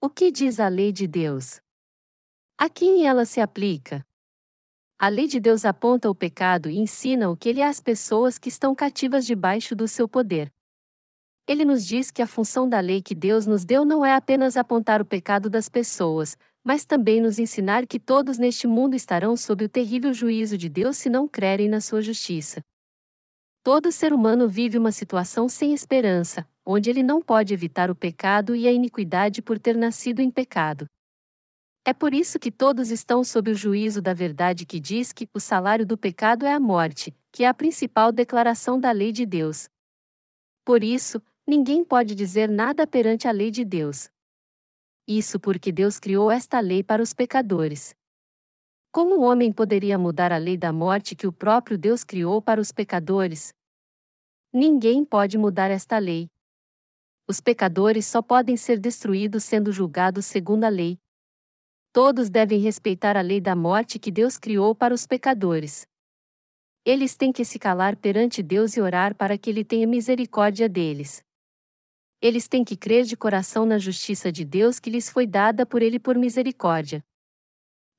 O 0.00 0.10
que 0.10 0.30
diz 0.30 0.60
a 0.60 0.68
lei 0.68 0.92
de 0.92 1.06
Deus? 1.06 1.60
A 2.58 2.68
quem 2.68 3.06
ela 3.06 3.24
se 3.24 3.40
aplica? 3.40 4.04
A 4.98 5.08
lei 5.08 5.26
de 5.26 5.40
Deus 5.40 5.64
aponta 5.64 6.08
o 6.08 6.14
pecado 6.14 6.70
e 6.70 6.78
ensina 6.78 7.28
o 7.30 7.36
que 7.36 7.48
ele 7.48 7.60
é 7.60 7.66
às 7.66 7.80
pessoas 7.80 8.38
que 8.38 8.48
estão 8.48 8.74
cativas 8.74 9.26
debaixo 9.26 9.74
do 9.74 9.88
seu 9.88 10.08
poder. 10.08 10.52
Ele 11.46 11.64
nos 11.64 11.86
diz 11.86 12.10
que 12.10 12.22
a 12.22 12.26
função 12.26 12.68
da 12.68 12.80
lei 12.80 13.02
que 13.02 13.14
Deus 13.14 13.46
nos 13.46 13.64
deu 13.64 13.84
não 13.84 14.04
é 14.04 14.14
apenas 14.14 14.56
apontar 14.56 15.02
o 15.02 15.04
pecado 15.04 15.50
das 15.50 15.68
pessoas, 15.68 16.38
mas 16.64 16.86
também 16.86 17.20
nos 17.20 17.38
ensinar 17.38 17.86
que 17.86 18.00
todos 18.00 18.38
neste 18.38 18.66
mundo 18.66 18.96
estarão 18.96 19.36
sob 19.36 19.66
o 19.66 19.68
terrível 19.68 20.14
juízo 20.14 20.56
de 20.56 20.70
Deus 20.70 20.96
se 20.96 21.10
não 21.10 21.28
crerem 21.28 21.68
na 21.68 21.80
sua 21.80 22.00
justiça. 22.00 22.62
Todo 23.62 23.92
ser 23.92 24.12
humano 24.12 24.48
vive 24.48 24.78
uma 24.78 24.90
situação 24.90 25.48
sem 25.48 25.74
esperança, 25.74 26.48
onde 26.64 26.88
ele 26.88 27.02
não 27.02 27.20
pode 27.20 27.52
evitar 27.52 27.90
o 27.90 27.94
pecado 27.94 28.56
e 28.56 28.66
a 28.66 28.72
iniquidade 28.72 29.42
por 29.42 29.58
ter 29.58 29.76
nascido 29.76 30.20
em 30.20 30.30
pecado. 30.30 30.88
É 31.84 31.92
por 31.92 32.14
isso 32.14 32.38
que 32.38 32.50
todos 32.50 32.90
estão 32.90 33.22
sob 33.22 33.50
o 33.50 33.54
juízo 33.54 34.00
da 34.00 34.14
verdade 34.14 34.64
que 34.64 34.80
diz 34.80 35.12
que 35.12 35.28
o 35.34 35.40
salário 35.40 35.84
do 35.84 35.98
pecado 35.98 36.46
é 36.46 36.52
a 36.54 36.60
morte, 36.60 37.14
que 37.30 37.44
é 37.44 37.46
a 37.46 37.52
principal 37.52 38.10
declaração 38.10 38.80
da 38.80 38.90
lei 38.90 39.12
de 39.12 39.26
Deus. 39.26 39.68
Por 40.64 40.82
isso, 40.82 41.20
ninguém 41.46 41.84
pode 41.84 42.14
dizer 42.14 42.48
nada 42.48 42.86
perante 42.86 43.28
a 43.28 43.30
lei 43.30 43.50
de 43.50 43.66
Deus. 43.66 44.08
Isso 45.06 45.38
porque 45.38 45.70
Deus 45.70 45.98
criou 45.98 46.30
esta 46.30 46.60
lei 46.60 46.82
para 46.82 47.02
os 47.02 47.12
pecadores. 47.12 47.94
Como 48.90 49.16
o 49.16 49.22
homem 49.22 49.52
poderia 49.52 49.98
mudar 49.98 50.32
a 50.32 50.38
lei 50.38 50.56
da 50.56 50.72
morte 50.72 51.14
que 51.14 51.26
o 51.26 51.32
próprio 51.32 51.76
Deus 51.76 52.04
criou 52.04 52.40
para 52.40 52.60
os 52.60 52.72
pecadores? 52.72 53.52
Ninguém 54.52 55.04
pode 55.04 55.36
mudar 55.36 55.70
esta 55.70 55.98
lei. 55.98 56.30
Os 57.26 57.40
pecadores 57.40 58.06
só 58.06 58.22
podem 58.22 58.56
ser 58.56 58.78
destruídos 58.78 59.44
sendo 59.44 59.72
julgados 59.72 60.26
segundo 60.26 60.64
a 60.64 60.68
lei. 60.68 60.98
Todos 61.92 62.30
devem 62.30 62.60
respeitar 62.60 63.16
a 63.16 63.20
lei 63.20 63.40
da 63.40 63.56
morte 63.56 63.98
que 63.98 64.10
Deus 64.10 64.38
criou 64.38 64.74
para 64.74 64.94
os 64.94 65.06
pecadores. 65.06 65.86
Eles 66.84 67.16
têm 67.16 67.32
que 67.32 67.44
se 67.44 67.58
calar 67.58 67.96
perante 67.96 68.42
Deus 68.42 68.76
e 68.76 68.80
orar 68.80 69.14
para 69.14 69.38
que 69.38 69.48
Ele 69.48 69.64
tenha 69.64 69.86
misericórdia 69.86 70.68
deles. 70.68 71.23
Eles 72.24 72.48
têm 72.48 72.64
que 72.64 72.74
crer 72.74 73.04
de 73.04 73.18
coração 73.18 73.66
na 73.66 73.76
justiça 73.76 74.32
de 74.32 74.46
Deus 74.46 74.80
que 74.80 74.88
lhes 74.88 75.10
foi 75.10 75.26
dada 75.26 75.66
por 75.66 75.82
Ele 75.82 76.00
por 76.00 76.16
misericórdia. 76.16 77.04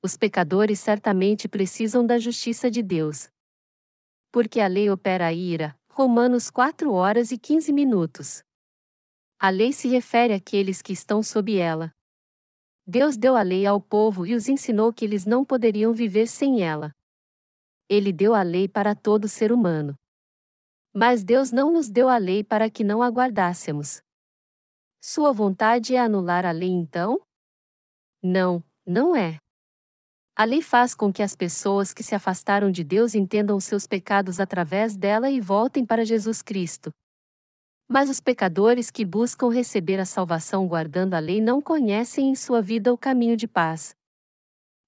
Os 0.02 0.18
pecadores 0.18 0.80
certamente 0.80 1.48
precisam 1.48 2.04
da 2.04 2.18
justiça 2.18 2.72
de 2.72 2.82
Deus. 2.82 3.30
Porque 4.32 4.60
a 4.60 4.66
lei 4.66 4.90
opera 4.90 5.28
a 5.28 5.32
ira. 5.32 5.78
Romanos 5.92 6.50
4 6.50 6.92
horas 6.92 7.30
e 7.30 7.38
15 7.38 7.72
minutos. 7.72 8.42
A 9.38 9.52
lei 9.52 9.72
se 9.72 9.88
refere 9.88 10.34
àqueles 10.34 10.82
que 10.82 10.92
estão 10.92 11.22
sob 11.22 11.56
ela. 11.56 11.92
Deus 12.84 13.18
deu 13.18 13.36
a 13.36 13.44
lei 13.44 13.68
ao 13.68 13.80
povo 13.80 14.26
e 14.26 14.34
os 14.34 14.50
ensinou 14.50 14.92
que 14.92 15.06
eles 15.06 15.28
não 15.28 15.46
poderiam 15.46 15.94
viver 15.94 16.26
sem 16.26 16.64
ela. 16.64 16.92
Ele 17.88 18.12
deu 18.12 18.34
a 18.34 18.42
lei 18.42 18.68
para 18.68 18.96
todo 18.96 19.30
ser 19.30 19.52
humano. 19.52 19.94
Mas 20.92 21.24
Deus 21.24 21.52
não 21.52 21.72
nos 21.72 21.92
deu 21.92 22.10
a 22.10 22.18
lei 22.18 22.44
para 22.44 22.72
que 22.72 22.84
não 22.84 23.04
aguardássemos. 23.04 24.04
Sua 25.08 25.32
vontade 25.32 25.96
é 25.96 26.00
anular 26.00 26.48
a 26.48 26.52
lei 26.52 26.72
então? 26.72 27.22
Não, 28.24 28.64
não 28.84 29.16
é. 29.16 29.38
A 30.36 30.44
lei 30.46 30.64
faz 30.64 30.96
com 30.96 31.14
que 31.14 31.22
as 31.22 31.36
pessoas 31.36 31.94
que 31.94 32.02
se 32.02 32.16
afastaram 32.16 32.72
de 32.72 32.84
Deus 32.84 33.14
entendam 33.14 33.60
seus 33.60 33.86
pecados 33.86 34.40
através 34.40 34.98
dela 34.98 35.30
e 35.30 35.40
voltem 35.40 35.86
para 35.86 36.04
Jesus 36.04 36.42
Cristo. 36.42 36.90
Mas 37.88 38.10
os 38.10 38.20
pecadores 38.20 38.90
que 38.90 39.06
buscam 39.06 39.50
receber 39.50 40.00
a 40.00 40.06
salvação 40.06 40.68
guardando 40.68 41.14
a 41.14 41.20
lei 41.20 41.40
não 41.40 41.62
conhecem 41.62 42.32
em 42.32 42.36
sua 42.36 42.60
vida 42.60 42.92
o 42.92 42.98
caminho 42.98 43.38
de 43.38 43.48
paz. 43.48 43.94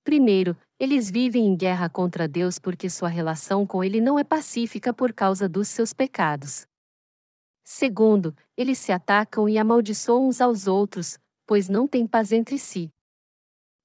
Primeiro, 0.04 0.58
eles 0.80 1.12
vivem 1.12 1.46
em 1.46 1.56
guerra 1.56 1.92
contra 1.92 2.28
Deus 2.28 2.58
porque 2.58 2.90
sua 2.90 3.08
relação 3.08 3.68
com 3.68 3.84
Ele 3.84 4.02
não 4.02 4.18
é 4.18 4.24
pacífica 4.24 4.92
por 4.92 5.14
causa 5.14 5.48
dos 5.48 5.68
seus 5.68 5.94
pecados. 5.94 6.66
Segundo, 7.70 8.34
eles 8.56 8.78
se 8.78 8.94
atacam 8.94 9.50
e 9.50 9.58
amaldiçoam 9.58 10.30
uns 10.30 10.40
aos 10.40 10.68
outros, 10.68 11.20
pois 11.46 11.68
não 11.68 11.86
têm 11.86 12.08
paz 12.08 12.32
entre 12.32 12.58
si. 12.58 12.90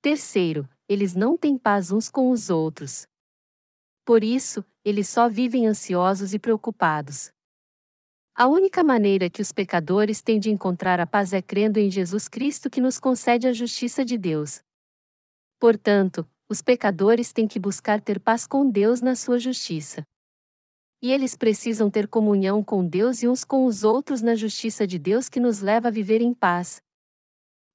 Terceiro, 0.01 0.69
eles 0.89 1.17
não 1.17 1.37
têm 1.37 1.59
paz 1.59 1.91
uns 1.91 2.09
com 2.09 2.31
os 2.31 2.49
outros. 2.49 3.09
Por 4.05 4.23
isso, 4.23 4.65
eles 4.85 5.09
só 5.09 5.29
vivem 5.29 5.67
ansiosos 5.67 6.33
e 6.33 6.39
preocupados. 6.39 7.33
A 8.37 8.47
única 8.47 8.85
maneira 8.85 9.29
que 9.29 9.43
os 9.43 9.51
pecadores 9.51 10.23
têm 10.23 10.39
de 10.39 10.49
encontrar 10.49 11.01
a 11.01 11.07
paz 11.07 11.33
é 11.33 11.43
crendo 11.43 11.81
em 11.81 11.91
Jesus 11.91 12.29
Cristo 12.29 12.71
que 12.71 12.81
nos 12.81 13.01
concede 13.01 13.49
a 13.49 13.53
justiça 13.53 14.05
de 14.05 14.17
Deus. 14.17 14.63
Portanto, 15.59 16.25
os 16.49 16.63
pecadores 16.63 17.33
têm 17.33 17.49
que 17.49 17.59
buscar 17.59 18.01
ter 18.01 18.21
paz 18.21 18.47
com 18.47 18.71
Deus 18.71 19.01
na 19.01 19.17
sua 19.17 19.41
justiça. 19.41 20.07
E 21.03 21.11
eles 21.11 21.37
precisam 21.37 21.91
ter 21.91 22.07
comunhão 22.07 22.62
com 22.62 22.87
Deus 22.87 23.24
e 23.24 23.29
uns 23.29 23.45
com 23.45 23.66
os 23.66 23.83
outros 23.83 24.23
na 24.23 24.37
justiça 24.37 24.87
de 24.87 25.01
Deus 25.01 25.29
que 25.29 25.41
nos 25.41 25.61
leva 25.61 25.89
a 25.89 25.91
viver 25.91 26.20
em 26.20 26.33
paz. 26.33 26.81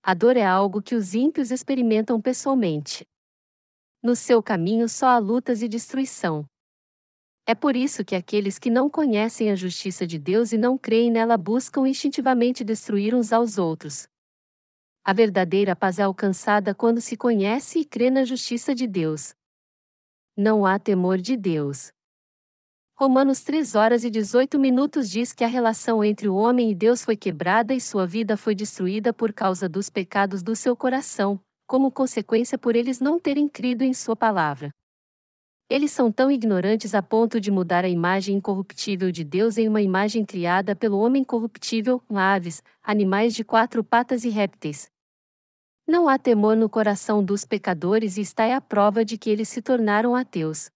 A 0.02 0.14
dor 0.14 0.38
é 0.38 0.46
algo 0.46 0.82
que 0.82 0.96
os 0.96 1.14
ímpios 1.14 1.52
experimentam 1.52 2.22
pessoalmente. 2.22 3.06
No 4.02 4.16
seu 4.16 4.42
caminho 4.42 4.88
só 4.88 5.08
há 5.08 5.18
lutas 5.18 5.62
e 5.62 5.68
destruição. 5.68 6.46
É 7.46 7.54
por 7.54 7.76
isso 7.76 8.06
que 8.06 8.16
aqueles 8.16 8.58
que 8.58 8.70
não 8.70 8.90
conhecem 8.90 9.52
a 9.52 9.56
justiça 9.56 10.08
de 10.08 10.18
Deus 10.18 10.54
e 10.54 10.58
não 10.58 10.78
creem 10.78 11.12
nela 11.12 11.38
buscam 11.38 11.86
instintivamente 11.86 12.64
destruir 12.64 13.14
uns 13.14 13.34
aos 13.34 13.58
outros. 13.58 14.08
A 15.04 15.12
verdadeira 15.12 15.76
paz 15.76 16.00
é 16.00 16.04
alcançada 16.04 16.74
quando 16.74 17.02
se 17.02 17.18
conhece 17.18 17.80
e 17.80 17.86
crê 17.86 18.10
na 18.10 18.24
justiça 18.24 18.74
de 18.74 18.88
Deus. 18.88 19.34
Não 20.38 20.66
há 20.66 20.80
temor 20.80 21.18
de 21.18 21.36
Deus. 21.36 21.92
Romanos 23.00 23.44
3 23.44 23.76
horas 23.76 24.04
e 24.04 24.10
18 24.10 24.58
minutos 24.58 25.08
diz 25.08 25.32
que 25.32 25.44
a 25.44 25.48
relação 25.48 26.04
entre 26.04 26.28
o 26.28 26.36
homem 26.36 26.72
e 26.72 26.74
Deus 26.74 27.06
foi 27.06 27.16
quebrada 27.16 27.72
e 27.76 27.80
sua 27.80 28.08
vida 28.08 28.36
foi 28.36 28.56
destruída 28.56 29.14
por 29.14 29.32
causa 29.32 29.70
dos 29.70 29.88
pecados 29.88 30.42
do 30.42 30.56
seu 30.56 30.76
coração, 30.76 31.40
como 31.68 31.92
consequência 31.92 32.58
por 32.58 32.76
eles 32.76 33.00
não 33.00 33.20
terem 33.20 33.48
crido 33.48 33.84
em 33.84 33.94
sua 33.94 34.16
palavra. 34.16 34.72
Eles 35.70 35.92
são 35.92 36.12
tão 36.12 36.32
ignorantes 36.32 36.96
a 36.96 37.04
ponto 37.04 37.40
de 37.40 37.52
mudar 37.52 37.86
a 37.86 37.88
imagem 37.88 38.38
incorruptível 38.38 39.12
de 39.12 39.24
Deus 39.24 39.60
em 39.60 39.68
uma 39.68 39.84
imagem 39.84 40.26
criada 40.26 40.76
pelo 40.76 40.98
homem 40.98 41.24
corruptível, 41.24 42.02
aves, 42.10 42.64
animais 42.82 43.36
de 43.36 43.44
quatro 43.44 43.84
patas 43.84 44.24
e 44.24 44.30
répteis. 44.30 44.90
Não 45.88 46.10
há 46.10 46.18
temor 46.18 46.58
no 46.58 46.68
coração 46.68 47.24
dos 47.24 47.46
pecadores 47.46 48.18
e 48.18 48.22
está 48.22 48.46
é 48.46 48.56
a 48.56 48.62
prova 48.62 49.06
de 49.06 49.20
que 49.20 49.30
eles 49.30 49.50
se 49.50 49.62
tornaram 49.62 50.16
ateus. 50.16 50.72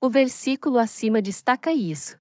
O 0.00 0.08
versículo 0.08 0.78
acima 0.78 1.20
destaca 1.20 1.72
isso. 1.72 2.16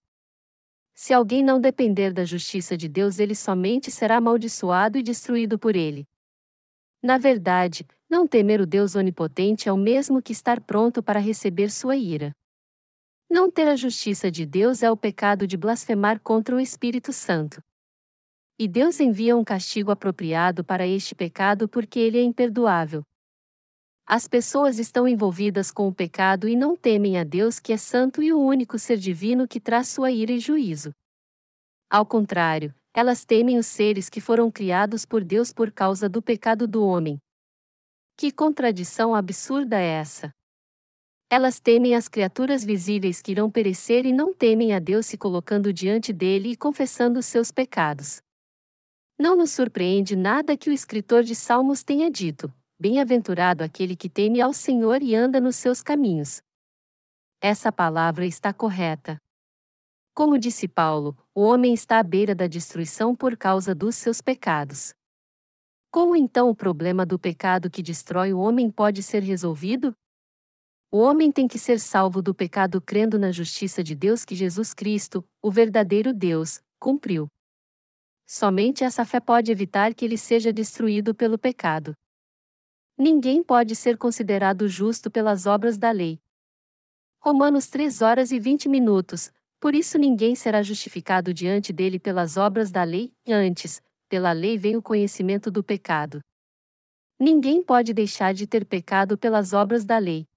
Se 0.95 1.13
alguém 1.13 1.43
não 1.43 1.61
depender 1.61 2.11
da 2.11 2.25
justiça 2.25 2.75
de 2.75 2.89
Deus, 2.89 3.19
ele 3.19 3.35
somente 3.35 3.91
será 3.91 4.17
amaldiçoado 4.17 4.97
e 4.97 5.03
destruído 5.03 5.59
por 5.59 5.75
ele. 5.75 6.07
Na 7.03 7.19
verdade, 7.19 7.85
não 8.09 8.27
temer 8.27 8.59
o 8.59 8.65
Deus 8.65 8.95
onipotente 8.95 9.69
é 9.69 9.71
o 9.71 9.77
mesmo 9.77 10.23
que 10.23 10.31
estar 10.31 10.59
pronto 10.59 11.03
para 11.03 11.19
receber 11.19 11.69
sua 11.69 11.95
ira. 11.95 12.31
Não 13.29 13.51
ter 13.51 13.67
a 13.67 13.75
justiça 13.75 14.31
de 14.31 14.43
Deus 14.43 14.81
é 14.81 14.89
o 14.89 14.97
pecado 14.97 15.45
de 15.45 15.55
blasfemar 15.55 16.19
contra 16.19 16.55
o 16.55 16.59
Espírito 16.59 17.13
Santo. 17.13 17.61
E 18.57 18.67
Deus 18.67 18.99
envia 18.99 19.37
um 19.37 19.43
castigo 19.43 19.91
apropriado 19.91 20.63
para 20.63 20.87
este 20.87 21.13
pecado 21.13 21.69
porque 21.69 21.99
ele 21.99 22.17
é 22.17 22.23
imperdoável. 22.23 23.03
As 24.09 24.25
pessoas 24.25 24.79
estão 24.79 25.05
envolvidas 25.05 25.69
com 25.69 25.85
o 25.85 25.93
pecado 25.93 26.47
e 26.47 26.55
não 26.55 26.77
temem 26.77 27.19
a 27.19 27.25
Deus 27.25 27.59
que 27.59 27.73
é 27.73 27.77
santo 27.77 28.23
e 28.23 28.31
o 28.31 28.39
único 28.39 28.79
ser 28.79 28.95
divino 28.95 29.45
que 29.45 29.59
traz 29.59 29.89
sua 29.89 30.09
ira 30.09 30.31
e 30.31 30.39
juízo. 30.39 30.91
Ao 31.89 32.05
contrário, 32.05 32.73
elas 32.93 33.25
temem 33.25 33.57
os 33.57 33.65
seres 33.65 34.09
que 34.09 34.21
foram 34.21 34.49
criados 34.49 35.03
por 35.03 35.25
Deus 35.25 35.51
por 35.51 35.73
causa 35.73 36.07
do 36.07 36.21
pecado 36.21 36.65
do 36.65 36.85
homem. 36.85 37.19
Que 38.15 38.31
contradição 38.31 39.13
absurda 39.13 39.77
é 39.77 39.99
essa! 39.99 40.31
Elas 41.29 41.59
temem 41.59 41.93
as 41.93 42.07
criaturas 42.07 42.63
visíveis 42.63 43.21
que 43.21 43.33
irão 43.33 43.51
perecer 43.51 44.05
e 44.05 44.13
não 44.13 44.33
temem 44.33 44.73
a 44.73 44.79
Deus 44.79 45.05
se 45.05 45.17
colocando 45.17 45.73
diante 45.73 46.13
dele 46.13 46.51
e 46.51 46.55
confessando 46.55 47.21
seus 47.21 47.51
pecados. 47.51 48.21
Não 49.19 49.35
nos 49.35 49.51
surpreende 49.51 50.15
nada 50.15 50.55
que 50.55 50.69
o 50.69 50.73
escritor 50.73 51.23
de 51.23 51.35
Salmos 51.35 51.83
tenha 51.83 52.09
dito: 52.09 52.49
Bem-aventurado 52.79 53.63
aquele 53.63 53.95
que 53.95 54.07
teme 54.07 54.39
ao 54.39 54.53
Senhor 54.53 55.01
e 55.01 55.15
anda 55.15 55.41
nos 55.41 55.55
seus 55.55 55.81
caminhos. 55.81 56.43
Essa 57.41 57.71
palavra 57.71 58.23
está 58.23 58.53
correta. 58.53 59.17
Como 60.13 60.37
disse 60.37 60.67
Paulo, 60.67 61.17
o 61.33 61.41
homem 61.41 61.73
está 61.73 61.97
à 61.97 62.03
beira 62.03 62.35
da 62.35 62.45
destruição 62.45 63.15
por 63.15 63.35
causa 63.35 63.73
dos 63.73 63.95
seus 63.95 64.21
pecados. 64.21 64.93
Como 65.89 66.15
então 66.15 66.51
o 66.51 66.55
problema 66.55 67.03
do 67.03 67.17
pecado 67.17 67.67
que 67.67 67.81
destrói 67.81 68.31
o 68.31 68.37
homem 68.37 68.69
pode 68.69 69.01
ser 69.01 69.23
resolvido? 69.23 69.95
O 70.91 70.99
homem 70.99 71.31
tem 71.31 71.47
que 71.47 71.57
ser 71.57 71.79
salvo 71.79 72.21
do 72.21 72.33
pecado 72.33 72.79
crendo 72.79 73.17
na 73.17 73.31
justiça 73.31 73.83
de 73.83 73.95
Deus 73.95 74.23
que 74.23 74.35
Jesus 74.35 74.75
Cristo, 74.75 75.27
o 75.41 75.49
verdadeiro 75.49 76.13
Deus, 76.13 76.61
cumpriu. 76.79 77.27
Somente 78.27 78.83
essa 78.83 79.03
fé 79.03 79.19
pode 79.19 79.51
evitar 79.51 79.95
que 79.95 80.05
ele 80.05 80.17
seja 80.17 80.53
destruído 80.53 81.15
pelo 81.15 81.39
pecado. 81.39 81.95
Ninguém 82.97 83.43
pode 83.43 83.75
ser 83.75 83.95
considerado 83.95 84.67
justo 84.67 85.11
pelas 85.11 85.45
obras 85.45 85.77
da 85.77 85.91
lei. 85.91 86.19
Romanos 87.19 87.67
3 87.67 88.01
horas 88.01 88.31
e 88.31 88.39
20 88.39 88.67
minutos. 88.67 89.31
Por 89.59 89.75
isso 89.75 89.99
ninguém 89.99 90.33
será 90.33 90.63
justificado 90.63 91.31
diante 91.31 91.71
dele 91.71 91.99
pelas 91.99 92.37
obras 92.37 92.71
da 92.71 92.83
lei, 92.83 93.13
antes, 93.27 93.83
pela 94.09 94.31
lei 94.31 94.57
vem 94.57 94.75
o 94.75 94.81
conhecimento 94.81 95.51
do 95.51 95.63
pecado. 95.63 96.21
Ninguém 97.19 97.61
pode 97.63 97.93
deixar 97.93 98.33
de 98.33 98.47
ter 98.47 98.65
pecado 98.65 99.15
pelas 99.15 99.53
obras 99.53 99.85
da 99.85 99.99
lei. 99.99 100.27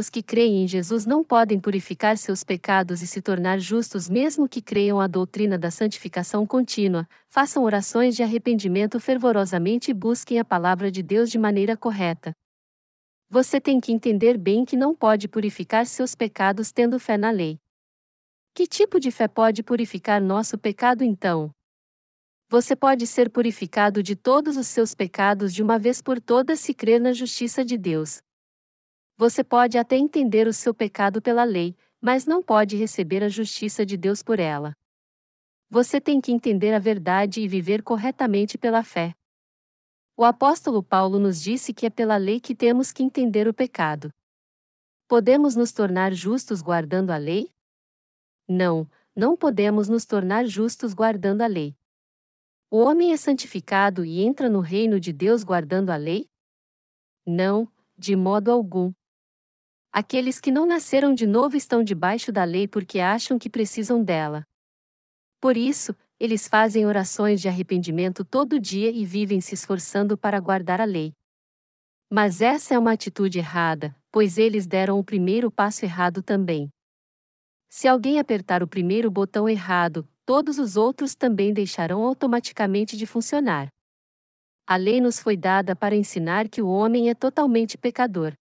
Os 0.00 0.08
que 0.08 0.22
creem 0.22 0.62
em 0.62 0.66
Jesus 0.66 1.04
não 1.04 1.22
podem 1.22 1.60
purificar 1.60 2.16
seus 2.16 2.42
pecados 2.42 3.02
e 3.02 3.06
se 3.06 3.20
tornar 3.20 3.58
justos 3.58 4.08
mesmo 4.08 4.48
que 4.48 4.62
creiam 4.62 4.98
a 4.98 5.06
doutrina 5.06 5.58
da 5.58 5.70
santificação 5.70 6.46
contínua, 6.46 7.06
façam 7.28 7.64
orações 7.64 8.16
de 8.16 8.22
arrependimento 8.22 8.98
fervorosamente 8.98 9.90
e 9.90 9.94
busquem 9.94 10.38
a 10.38 10.44
palavra 10.44 10.90
de 10.90 11.02
Deus 11.02 11.30
de 11.30 11.38
maneira 11.38 11.76
correta. 11.76 12.32
Você 13.28 13.60
tem 13.60 13.78
que 13.78 13.92
entender 13.92 14.38
bem 14.38 14.64
que 14.64 14.74
não 14.74 14.94
pode 14.94 15.28
purificar 15.28 15.84
seus 15.84 16.14
pecados 16.14 16.72
tendo 16.72 16.98
fé 16.98 17.18
na 17.18 17.30
lei. 17.30 17.58
Que 18.54 18.66
tipo 18.66 18.98
de 18.98 19.10
fé 19.10 19.28
pode 19.28 19.62
purificar 19.62 20.18
nosso 20.18 20.56
pecado 20.56 21.04
então? 21.04 21.50
Você 22.48 22.74
pode 22.74 23.06
ser 23.06 23.28
purificado 23.28 24.02
de 24.02 24.16
todos 24.16 24.56
os 24.56 24.66
seus 24.66 24.94
pecados 24.94 25.52
de 25.52 25.62
uma 25.62 25.78
vez 25.78 26.00
por 26.00 26.18
todas 26.18 26.58
se 26.58 26.72
crer 26.72 26.98
na 26.98 27.12
justiça 27.12 27.62
de 27.62 27.76
Deus. 27.76 28.22
Você 29.20 29.44
pode 29.44 29.76
até 29.76 29.98
entender 29.98 30.46
o 30.48 30.52
seu 30.52 30.72
pecado 30.72 31.20
pela 31.20 31.44
lei, 31.44 31.76
mas 32.00 32.24
não 32.24 32.42
pode 32.42 32.74
receber 32.76 33.22
a 33.22 33.28
justiça 33.28 33.84
de 33.84 33.94
Deus 33.94 34.22
por 34.22 34.40
ela. 34.40 34.74
Você 35.68 36.00
tem 36.00 36.22
que 36.22 36.32
entender 36.32 36.72
a 36.72 36.78
verdade 36.78 37.42
e 37.42 37.46
viver 37.46 37.82
corretamente 37.82 38.56
pela 38.56 38.82
fé. 38.82 39.14
O 40.16 40.24
apóstolo 40.24 40.82
Paulo 40.82 41.18
nos 41.18 41.38
disse 41.38 41.74
que 41.74 41.84
é 41.84 41.90
pela 41.90 42.16
lei 42.16 42.40
que 42.40 42.54
temos 42.54 42.92
que 42.92 43.02
entender 43.02 43.46
o 43.46 43.52
pecado. 43.52 44.10
Podemos 45.06 45.54
nos 45.54 45.70
tornar 45.70 46.14
justos 46.14 46.62
guardando 46.62 47.10
a 47.10 47.18
lei? 47.18 47.52
Não, 48.48 48.88
não 49.14 49.36
podemos 49.36 49.86
nos 49.86 50.06
tornar 50.06 50.46
justos 50.46 50.94
guardando 50.94 51.42
a 51.42 51.46
lei. 51.46 51.76
O 52.70 52.78
homem 52.78 53.12
é 53.12 53.18
santificado 53.18 54.02
e 54.02 54.22
entra 54.22 54.48
no 54.48 54.60
reino 54.60 54.98
de 54.98 55.12
Deus 55.12 55.44
guardando 55.44 55.90
a 55.90 55.96
lei? 55.96 56.26
Não, 57.26 57.70
de 57.98 58.16
modo 58.16 58.50
algum. 58.50 58.94
Aqueles 59.92 60.38
que 60.40 60.52
não 60.52 60.66
nasceram 60.66 61.12
de 61.12 61.26
novo 61.26 61.56
estão 61.56 61.82
debaixo 61.82 62.30
da 62.30 62.44
lei 62.44 62.68
porque 62.68 63.00
acham 63.00 63.38
que 63.38 63.50
precisam 63.50 64.04
dela. 64.04 64.46
Por 65.40 65.56
isso, 65.56 65.96
eles 66.18 66.46
fazem 66.46 66.86
orações 66.86 67.40
de 67.40 67.48
arrependimento 67.48 68.24
todo 68.24 68.60
dia 68.60 68.90
e 68.90 69.04
vivem 69.04 69.40
se 69.40 69.54
esforçando 69.54 70.16
para 70.16 70.38
guardar 70.38 70.80
a 70.80 70.84
lei. 70.84 71.12
Mas 72.08 72.40
essa 72.40 72.74
é 72.74 72.78
uma 72.78 72.92
atitude 72.92 73.38
errada, 73.38 73.96
pois 74.12 74.38
eles 74.38 74.66
deram 74.66 74.98
o 74.98 75.04
primeiro 75.04 75.50
passo 75.50 75.84
errado 75.84 76.22
também. 76.22 76.68
Se 77.68 77.88
alguém 77.88 78.18
apertar 78.18 78.62
o 78.62 78.68
primeiro 78.68 79.10
botão 79.10 79.48
errado, 79.48 80.06
todos 80.24 80.58
os 80.58 80.76
outros 80.76 81.16
também 81.16 81.52
deixarão 81.52 82.04
automaticamente 82.04 82.96
de 82.96 83.06
funcionar. 83.06 83.68
A 84.66 84.76
lei 84.76 85.00
nos 85.00 85.18
foi 85.18 85.36
dada 85.36 85.74
para 85.74 85.96
ensinar 85.96 86.48
que 86.48 86.62
o 86.62 86.68
homem 86.68 87.10
é 87.10 87.14
totalmente 87.14 87.76
pecador. 87.76 88.34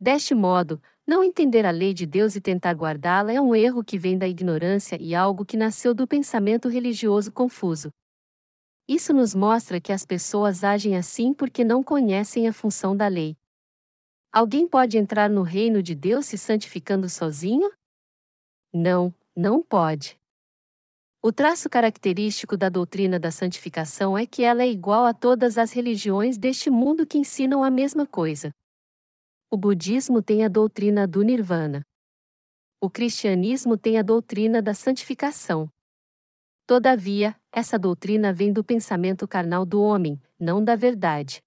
Deste 0.00 0.32
modo, 0.32 0.80
não 1.04 1.24
entender 1.24 1.66
a 1.66 1.70
lei 1.72 1.92
de 1.92 2.06
Deus 2.06 2.36
e 2.36 2.40
tentar 2.40 2.72
guardá-la 2.72 3.32
é 3.32 3.40
um 3.40 3.54
erro 3.54 3.82
que 3.82 3.98
vem 3.98 4.16
da 4.16 4.28
ignorância 4.28 4.96
e 5.00 5.12
algo 5.14 5.44
que 5.44 5.56
nasceu 5.56 5.92
do 5.92 6.06
pensamento 6.06 6.68
religioso 6.68 7.32
confuso. 7.32 7.90
Isso 8.86 9.12
nos 9.12 9.34
mostra 9.34 9.80
que 9.80 9.92
as 9.92 10.06
pessoas 10.06 10.62
agem 10.62 10.96
assim 10.96 11.34
porque 11.34 11.64
não 11.64 11.82
conhecem 11.82 12.46
a 12.46 12.52
função 12.52 12.96
da 12.96 13.08
lei. 13.08 13.36
Alguém 14.32 14.68
pode 14.68 14.96
entrar 14.96 15.28
no 15.28 15.42
reino 15.42 15.82
de 15.82 15.94
Deus 15.94 16.26
se 16.26 16.38
santificando 16.38 17.08
sozinho? 17.08 17.70
Não, 18.72 19.12
não 19.34 19.62
pode. 19.62 20.16
O 21.20 21.32
traço 21.32 21.68
característico 21.68 22.56
da 22.56 22.68
doutrina 22.68 23.18
da 23.18 23.32
santificação 23.32 24.16
é 24.16 24.24
que 24.24 24.44
ela 24.44 24.62
é 24.62 24.68
igual 24.68 25.04
a 25.04 25.12
todas 25.12 25.58
as 25.58 25.72
religiões 25.72 26.38
deste 26.38 26.70
mundo 26.70 27.04
que 27.04 27.18
ensinam 27.18 27.64
a 27.64 27.70
mesma 27.70 28.06
coisa. 28.06 28.52
O 29.50 29.56
budismo 29.56 30.20
tem 30.20 30.44
a 30.44 30.48
doutrina 30.48 31.06
do 31.06 31.22
nirvana. 31.22 31.82
O 32.78 32.90
cristianismo 32.90 33.78
tem 33.78 33.98
a 33.98 34.02
doutrina 34.02 34.60
da 34.60 34.74
santificação. 34.74 35.72
Todavia, 36.66 37.34
essa 37.50 37.78
doutrina 37.78 38.30
vem 38.30 38.52
do 38.52 38.62
pensamento 38.62 39.26
carnal 39.26 39.64
do 39.64 39.80
homem, 39.80 40.20
não 40.38 40.62
da 40.62 40.76
verdade. 40.76 41.42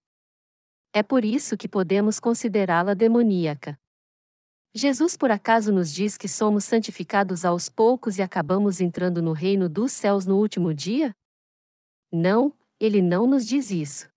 É 0.91 1.03
por 1.03 1.23
isso 1.23 1.55
que 1.55 1.69
podemos 1.69 2.19
considerá-la 2.19 2.95
demoníaca. 2.95 3.79
Jesus 4.73 5.15
por 5.15 5.29
acaso 5.29 5.71
nos 5.71 5.93
diz 5.93 6.17
que 6.17 6.27
somos 6.27 6.65
santificados 6.65 7.45
aos 7.45 7.69
poucos 7.69 8.17
e 8.17 8.23
acabamos 8.23 8.81
entrando 8.81 9.21
no 9.21 9.31
reino 9.31 9.69
dos 9.69 9.91
céus 9.91 10.25
no 10.25 10.39
último 10.39 10.73
dia? 10.73 11.15
Não, 12.11 12.51
ele 12.79 12.99
não 12.99 13.27
nos 13.27 13.45
diz 13.45 13.69
isso. 13.69 14.10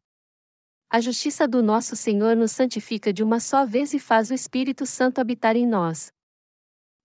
A 0.94 1.00
justiça 1.00 1.48
do 1.48 1.60
nosso 1.60 1.96
Senhor 1.96 2.36
nos 2.36 2.52
santifica 2.52 3.12
de 3.12 3.20
uma 3.20 3.40
só 3.40 3.66
vez 3.66 3.92
e 3.92 3.98
faz 3.98 4.30
o 4.30 4.32
Espírito 4.32 4.86
Santo 4.86 5.20
habitar 5.20 5.56
em 5.56 5.66
nós. 5.66 6.12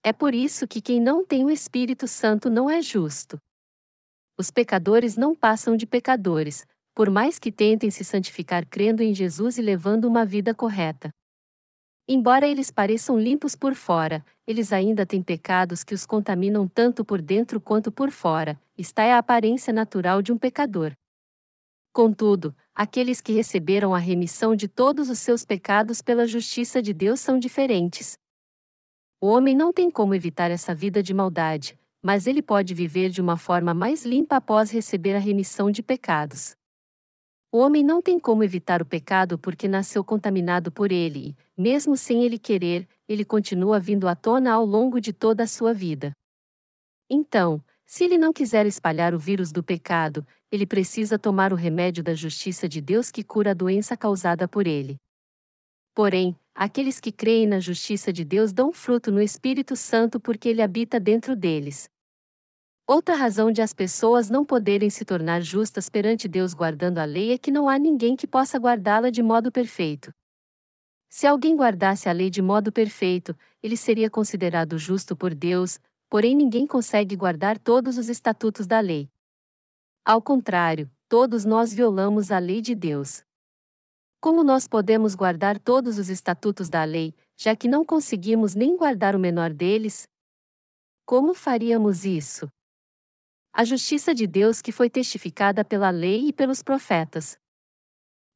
É 0.04 0.14
por 0.14 0.36
isso 0.36 0.68
que 0.68 0.80
quem 0.80 1.02
não 1.02 1.26
tem 1.26 1.44
o 1.44 1.50
Espírito 1.50 2.08
Santo 2.08 2.52
não 2.52 2.70
é 2.70 2.84
justo. 2.84 3.40
Os 4.38 4.52
pecadores 4.52 5.18
não 5.18 5.34
passam 5.34 5.76
de 5.76 5.88
pecadores, 5.88 6.68
por 6.94 7.10
mais 7.10 7.40
que 7.40 7.52
tentem 7.52 7.90
se 7.90 8.04
santificar 8.04 8.64
crendo 8.68 9.02
em 9.02 9.12
Jesus 9.12 9.58
e 9.58 9.62
levando 9.64 10.06
uma 10.06 10.24
vida 10.24 10.54
correta. 10.54 11.10
Embora 12.08 12.48
eles 12.48 12.70
pareçam 12.70 13.20
limpos 13.20 13.56
por 13.56 13.74
fora, 13.74 14.24
eles 14.46 14.72
ainda 14.72 15.04
têm 15.04 15.24
pecados 15.24 15.84
que 15.84 15.96
os 15.96 16.06
contaminam 16.06 16.68
tanto 16.68 17.04
por 17.04 17.20
dentro 17.20 17.60
quanto 17.60 17.92
por 17.92 18.12
fora, 18.12 18.56
está 18.78 19.02
é 19.02 19.14
a 19.14 19.18
aparência 19.18 19.74
natural 19.74 20.22
de 20.22 20.32
um 20.32 20.38
pecador. 20.38 20.94
Contudo, 22.00 22.56
aqueles 22.74 23.20
que 23.20 23.34
receberam 23.34 23.94
a 23.94 23.98
remissão 23.98 24.56
de 24.56 24.70
todos 24.70 25.10
os 25.10 25.20
seus 25.20 25.44
pecados 25.44 26.02
pela 26.02 26.26
justiça 26.26 26.82
de 26.82 26.94
Deus 26.94 27.20
são 27.20 27.38
diferentes. 27.38 28.18
O 29.20 29.28
homem 29.28 29.54
não 29.54 29.74
tem 29.74 29.92
como 29.92 30.16
evitar 30.16 30.50
essa 30.50 30.74
vida 30.74 31.04
de 31.04 31.14
maldade, 31.14 31.78
mas 32.02 32.26
ele 32.26 32.42
pode 32.42 32.74
viver 32.74 33.10
de 33.10 33.20
uma 33.20 33.36
forma 33.36 33.74
mais 33.74 34.06
limpa 34.06 34.38
após 34.38 34.72
receber 34.72 35.14
a 35.14 35.20
remissão 35.20 35.70
de 35.70 35.84
pecados. 35.84 36.56
O 37.52 37.58
homem 37.58 37.84
não 37.84 38.02
tem 38.02 38.18
como 38.18 38.46
evitar 38.46 38.82
o 38.82 38.86
pecado 38.86 39.38
porque 39.38 39.68
nasceu 39.68 40.02
contaminado 40.02 40.72
por 40.72 40.94
ele 40.94 41.36
e, 41.58 41.62
mesmo 41.62 41.98
sem 41.98 42.24
ele 42.24 42.40
querer, 42.40 42.88
ele 43.10 43.26
continua 43.26 43.78
vindo 43.78 44.08
à 44.08 44.16
tona 44.16 44.54
ao 44.54 44.64
longo 44.64 45.02
de 45.02 45.12
toda 45.12 45.44
a 45.44 45.48
sua 45.48 45.74
vida. 45.74 46.14
Então, 47.10 47.62
se 47.92 48.04
ele 48.04 48.20
não 48.20 48.32
quiser 48.32 48.68
espalhar 48.68 49.16
o 49.16 49.20
vírus 49.20 49.52
do 49.52 49.64
pecado, 49.64 50.24
ele 50.52 50.68
precisa 50.68 51.18
tomar 51.18 51.52
o 51.52 51.56
remédio 51.56 52.04
da 52.04 52.14
justiça 52.14 52.70
de 52.70 52.80
Deus 52.80 53.10
que 53.10 53.24
cura 53.24 53.50
a 53.50 53.54
doença 53.56 53.98
causada 53.98 54.48
por 54.48 54.68
ele. 54.68 54.96
Porém, 55.96 56.36
aqueles 56.54 57.00
que 57.00 57.12
creem 57.12 57.48
na 57.48 57.60
justiça 57.60 58.14
de 58.14 58.24
Deus 58.24 58.54
dão 58.54 58.72
fruto 58.72 59.12
no 59.12 59.20
Espírito 59.20 59.76
Santo 59.76 60.20
porque 60.20 60.48
ele 60.48 60.62
habita 60.62 61.00
dentro 61.00 61.36
deles. 61.36 61.90
Outra 62.86 63.16
razão 63.16 63.52
de 63.52 63.60
as 63.60 63.74
pessoas 63.74 64.30
não 64.30 64.46
poderem 64.46 64.92
se 64.92 65.04
tornar 65.04 65.42
justas 65.42 65.90
perante 65.90 66.28
Deus 66.28 66.54
guardando 66.54 67.00
a 67.00 67.06
lei 67.06 67.32
é 67.32 67.40
que 67.40 67.50
não 67.50 67.68
há 67.68 67.80
ninguém 67.80 68.16
que 68.16 68.28
possa 68.28 68.60
guardá-la 68.60 69.10
de 69.10 69.24
modo 69.24 69.52
perfeito. 69.52 70.14
Se 71.10 71.26
alguém 71.26 71.56
guardasse 71.56 72.08
a 72.08 72.12
lei 72.12 72.30
de 72.30 72.40
modo 72.40 72.72
perfeito, 72.72 73.36
ele 73.64 73.76
seria 73.76 74.12
considerado 74.12 74.78
justo 74.78 75.16
por 75.16 75.34
Deus, 75.34 75.80
porém 76.10 76.36
ninguém 76.36 76.66
consegue 76.66 77.16
guardar 77.16 77.60
todos 77.60 77.98
os 77.98 78.10
estatutos 78.10 78.66
da 78.66 78.80
lei. 78.80 79.10
Ao 80.04 80.22
contrário, 80.22 80.90
todos 81.08 81.46
nós 81.46 81.72
violamos 81.72 82.32
a 82.32 82.40
lei 82.40 82.62
de 82.62 82.74
Deus. 82.74 83.24
Como 84.20 84.44
nós 84.44 84.68
podemos 84.68 85.16
guardar 85.16 85.60
todos 85.60 85.98
os 85.98 86.10
estatutos 86.10 86.70
da 86.70 86.84
lei, 86.84 87.14
já 87.38 87.56
que 87.56 87.68
não 87.68 87.86
conseguimos 87.86 88.54
nem 88.56 88.76
guardar 88.76 89.16
o 89.16 89.20
menor 89.20 89.54
deles? 89.54 90.10
Como 91.06 91.34
faríamos 91.34 92.04
isso? 92.06 92.52
A 93.54 93.64
justiça 93.64 94.14
de 94.14 94.28
Deus 94.28 94.62
que 94.62 94.72
foi 94.72 94.90
testificada 94.90 95.64
pela 95.64 95.90
lei 95.90 96.28
e 96.28 96.34
pelos 96.34 96.62
profetas. 96.62 97.38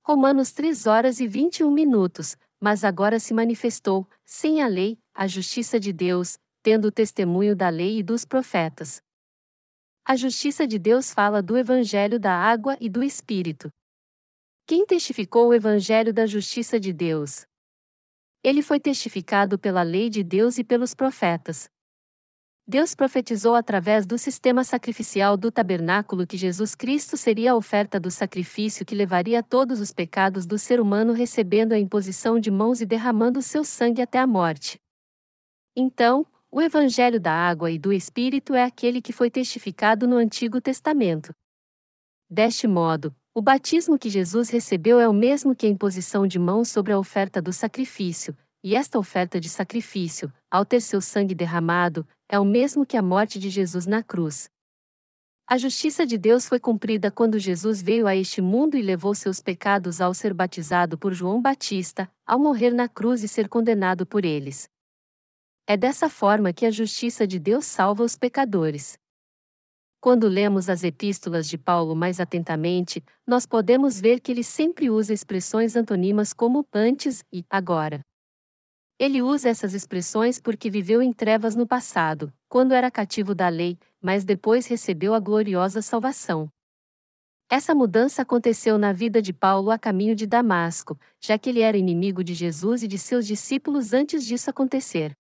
Romanos 0.06 0.52
3 0.52 0.86
horas 0.86 1.20
e 1.20 1.28
21 1.28 1.72
minutos, 1.72 2.36
mas 2.62 2.84
agora 2.84 3.20
se 3.20 3.34
manifestou, 3.34 4.08
sem 4.26 4.62
a 4.62 4.68
lei, 4.68 4.98
a 5.14 5.28
justiça 5.28 5.80
de 5.80 5.92
Deus, 5.92 6.38
tendo 6.64 6.86
o 6.86 6.92
testemunho 6.92 7.56
da 7.56 7.68
lei 7.68 8.00
e 8.00 8.04
dos 8.04 8.24
profetas. 8.24 9.02
A 10.06 10.16
justiça 10.16 10.66
de 10.66 10.80
Deus 10.80 11.14
fala 11.14 11.42
do 11.44 11.58
Evangelho 11.58 12.18
da 12.18 12.34
água 12.34 12.78
e 12.80 12.90
do 12.90 13.04
Espírito. 13.04 13.70
Quem 14.66 14.86
testificou 14.86 15.50
o 15.50 15.54
Evangelho 15.54 16.14
da 16.14 16.26
justiça 16.26 16.80
de 16.80 16.94
Deus? 16.94 17.46
Ele 18.42 18.62
foi 18.62 18.80
testificado 18.80 19.60
pela 19.60 19.84
lei 19.84 20.10
de 20.10 20.24
Deus 20.24 20.58
e 20.58 20.64
pelos 20.64 20.94
profetas. 20.94 21.70
Deus 22.66 22.96
profetizou 22.96 23.56
através 23.56 24.06
do 24.06 24.18
sistema 24.18 24.64
sacrificial 24.64 25.36
do 25.36 25.52
tabernáculo 25.52 26.26
que 26.26 26.38
Jesus 26.38 26.76
Cristo 26.76 27.18
seria 27.18 27.52
a 27.52 27.56
oferta 27.58 28.00
do 28.00 28.10
sacrifício 28.10 28.86
que 28.86 28.96
levaria 28.96 29.44
todos 29.44 29.82
os 29.82 29.92
pecados 29.92 30.46
do 30.46 30.58
ser 30.58 30.80
humano 30.80 31.12
recebendo 31.12 31.74
a 31.74 31.80
imposição 31.80 32.40
de 32.40 32.50
mãos 32.50 32.80
e 32.80 32.86
derramando 32.86 33.42
seu 33.42 33.66
sangue 33.66 34.02
até 34.02 34.18
a 34.18 34.26
morte. 34.26 34.80
Então, 35.76 36.26
o 36.56 36.62
Evangelho 36.62 37.20
da 37.20 37.34
Água 37.34 37.72
e 37.72 37.80
do 37.80 37.92
Espírito 37.92 38.54
é 38.54 38.64
aquele 38.64 39.02
que 39.02 39.12
foi 39.12 39.32
testificado 39.32 40.08
no 40.08 40.18
Antigo 40.18 40.62
Testamento. 40.62 41.34
Deste 42.30 42.68
modo, 42.68 43.12
o 43.34 43.42
batismo 43.42 43.98
que 43.98 44.08
Jesus 44.08 44.52
recebeu 44.52 45.00
é 45.00 45.10
o 45.10 45.14
mesmo 45.14 45.56
que 45.56 45.66
a 45.66 45.70
imposição 45.70 46.28
de 46.28 46.38
mãos 46.38 46.70
sobre 46.70 46.94
a 46.94 47.00
oferta 47.00 47.42
do 47.42 47.52
sacrifício, 47.52 48.38
e 48.64 48.76
esta 48.76 49.00
oferta 49.00 49.40
de 49.40 49.50
sacrifício, 49.50 50.32
ao 50.52 50.64
ter 50.64 50.82
seu 50.82 51.02
sangue 51.02 51.34
derramado, 51.34 52.08
é 52.30 52.40
o 52.40 52.46
mesmo 52.46 52.86
que 52.86 52.98
a 52.98 53.02
morte 53.02 53.40
de 53.40 53.50
Jesus 53.50 53.88
na 53.88 54.04
cruz. 54.04 54.48
A 55.48 55.58
justiça 55.58 56.06
de 56.06 56.20
Deus 56.20 56.48
foi 56.48 56.60
cumprida 56.60 57.10
quando 57.10 57.40
Jesus 57.40 57.82
veio 57.82 58.06
a 58.06 58.16
este 58.16 58.44
mundo 58.44 58.78
e 58.78 58.82
levou 58.84 59.16
seus 59.16 59.42
pecados 59.42 60.00
ao 60.00 60.14
ser 60.14 60.36
batizado 60.36 61.00
por 61.00 61.14
João 61.14 61.42
Batista, 61.42 62.08
ao 62.24 62.38
morrer 62.38 62.76
na 62.76 62.88
cruz 62.88 63.24
e 63.24 63.28
ser 63.28 63.50
condenado 63.50 64.06
por 64.06 64.24
eles. 64.24 64.72
É 65.66 65.78
dessa 65.78 66.10
forma 66.10 66.52
que 66.52 66.66
a 66.66 66.72
justiça 66.72 67.26
de 67.26 67.40
Deus 67.40 67.66
salva 67.66 68.04
os 68.04 68.18
pecadores. 68.18 68.98
Quando 70.02 70.28
lemos 70.28 70.68
as 70.68 70.84
epístolas 70.84 71.48
de 71.48 71.58
Paulo 71.58 71.96
mais 71.96 72.20
atentamente, 72.20 73.02
nós 73.26 73.46
podemos 73.46 74.02
ver 74.02 74.20
que 74.20 74.34
ele 74.34 74.44
sempre 74.44 74.90
usa 74.90 75.14
expressões 75.14 75.78
antônimas 75.78 76.34
como 76.34 76.68
antes 76.74 77.24
e 77.32 77.46
agora. 77.50 78.02
Ele 79.00 79.22
usa 79.22 79.48
essas 79.48 79.74
expressões 79.74 80.38
porque 80.38 80.70
viveu 80.70 81.02
em 81.02 81.14
trevas 81.14 81.56
no 81.56 81.66
passado, 81.66 82.34
quando 82.50 82.74
era 82.74 82.92
cativo 82.92 83.34
da 83.34 83.48
lei, 83.48 83.80
mas 84.02 84.26
depois 84.26 84.68
recebeu 84.68 85.14
a 85.14 85.20
gloriosa 85.20 85.82
salvação. 85.82 86.50
Essa 87.50 87.74
mudança 87.74 88.22
aconteceu 88.22 88.78
na 88.78 88.92
vida 88.92 89.22
de 89.22 89.32
Paulo 89.32 89.72
a 89.72 89.80
caminho 89.80 90.14
de 90.14 90.28
Damasco, 90.28 91.00
já 91.22 91.38
que 91.38 91.50
ele 91.50 91.62
era 91.62 91.78
inimigo 91.78 92.22
de 92.22 92.34
Jesus 92.34 92.84
e 92.84 92.88
de 92.88 92.98
seus 92.98 93.26
discípulos 93.26 93.94
antes 93.94 94.26
disso 94.26 94.50
acontecer. 94.50 95.16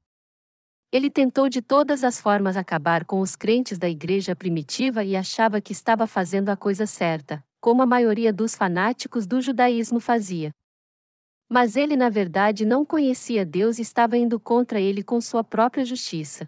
Ele 0.94 1.10
tentou 1.10 1.50
de 1.50 1.60
todas 1.60 2.04
as 2.04 2.22
formas 2.22 2.56
acabar 2.56 3.04
com 3.04 3.20
os 3.20 3.36
crentes 3.36 3.80
da 3.80 3.90
igreja 3.90 4.36
primitiva 4.36 5.04
e 5.04 5.16
achava 5.16 5.60
que 5.60 5.72
estava 5.72 6.06
fazendo 6.06 6.50
a 6.50 6.56
coisa 6.56 6.86
certa, 6.86 7.44
como 7.60 7.82
a 7.82 7.86
maioria 7.88 8.32
dos 8.32 8.54
fanáticos 8.54 9.26
do 9.26 9.42
judaísmo 9.42 10.00
fazia. 10.00 10.52
Mas 11.50 11.76
ele 11.76 11.96
na 11.96 12.10
verdade 12.10 12.64
não 12.64 12.86
conhecia 12.86 13.44
Deus 13.44 13.80
e 13.80 13.82
estava 13.82 14.16
indo 14.20 14.40
contra 14.40 14.80
ele 14.80 15.02
com 15.02 15.20
sua 15.20 15.44
própria 15.44 15.84
justiça. 15.84 16.46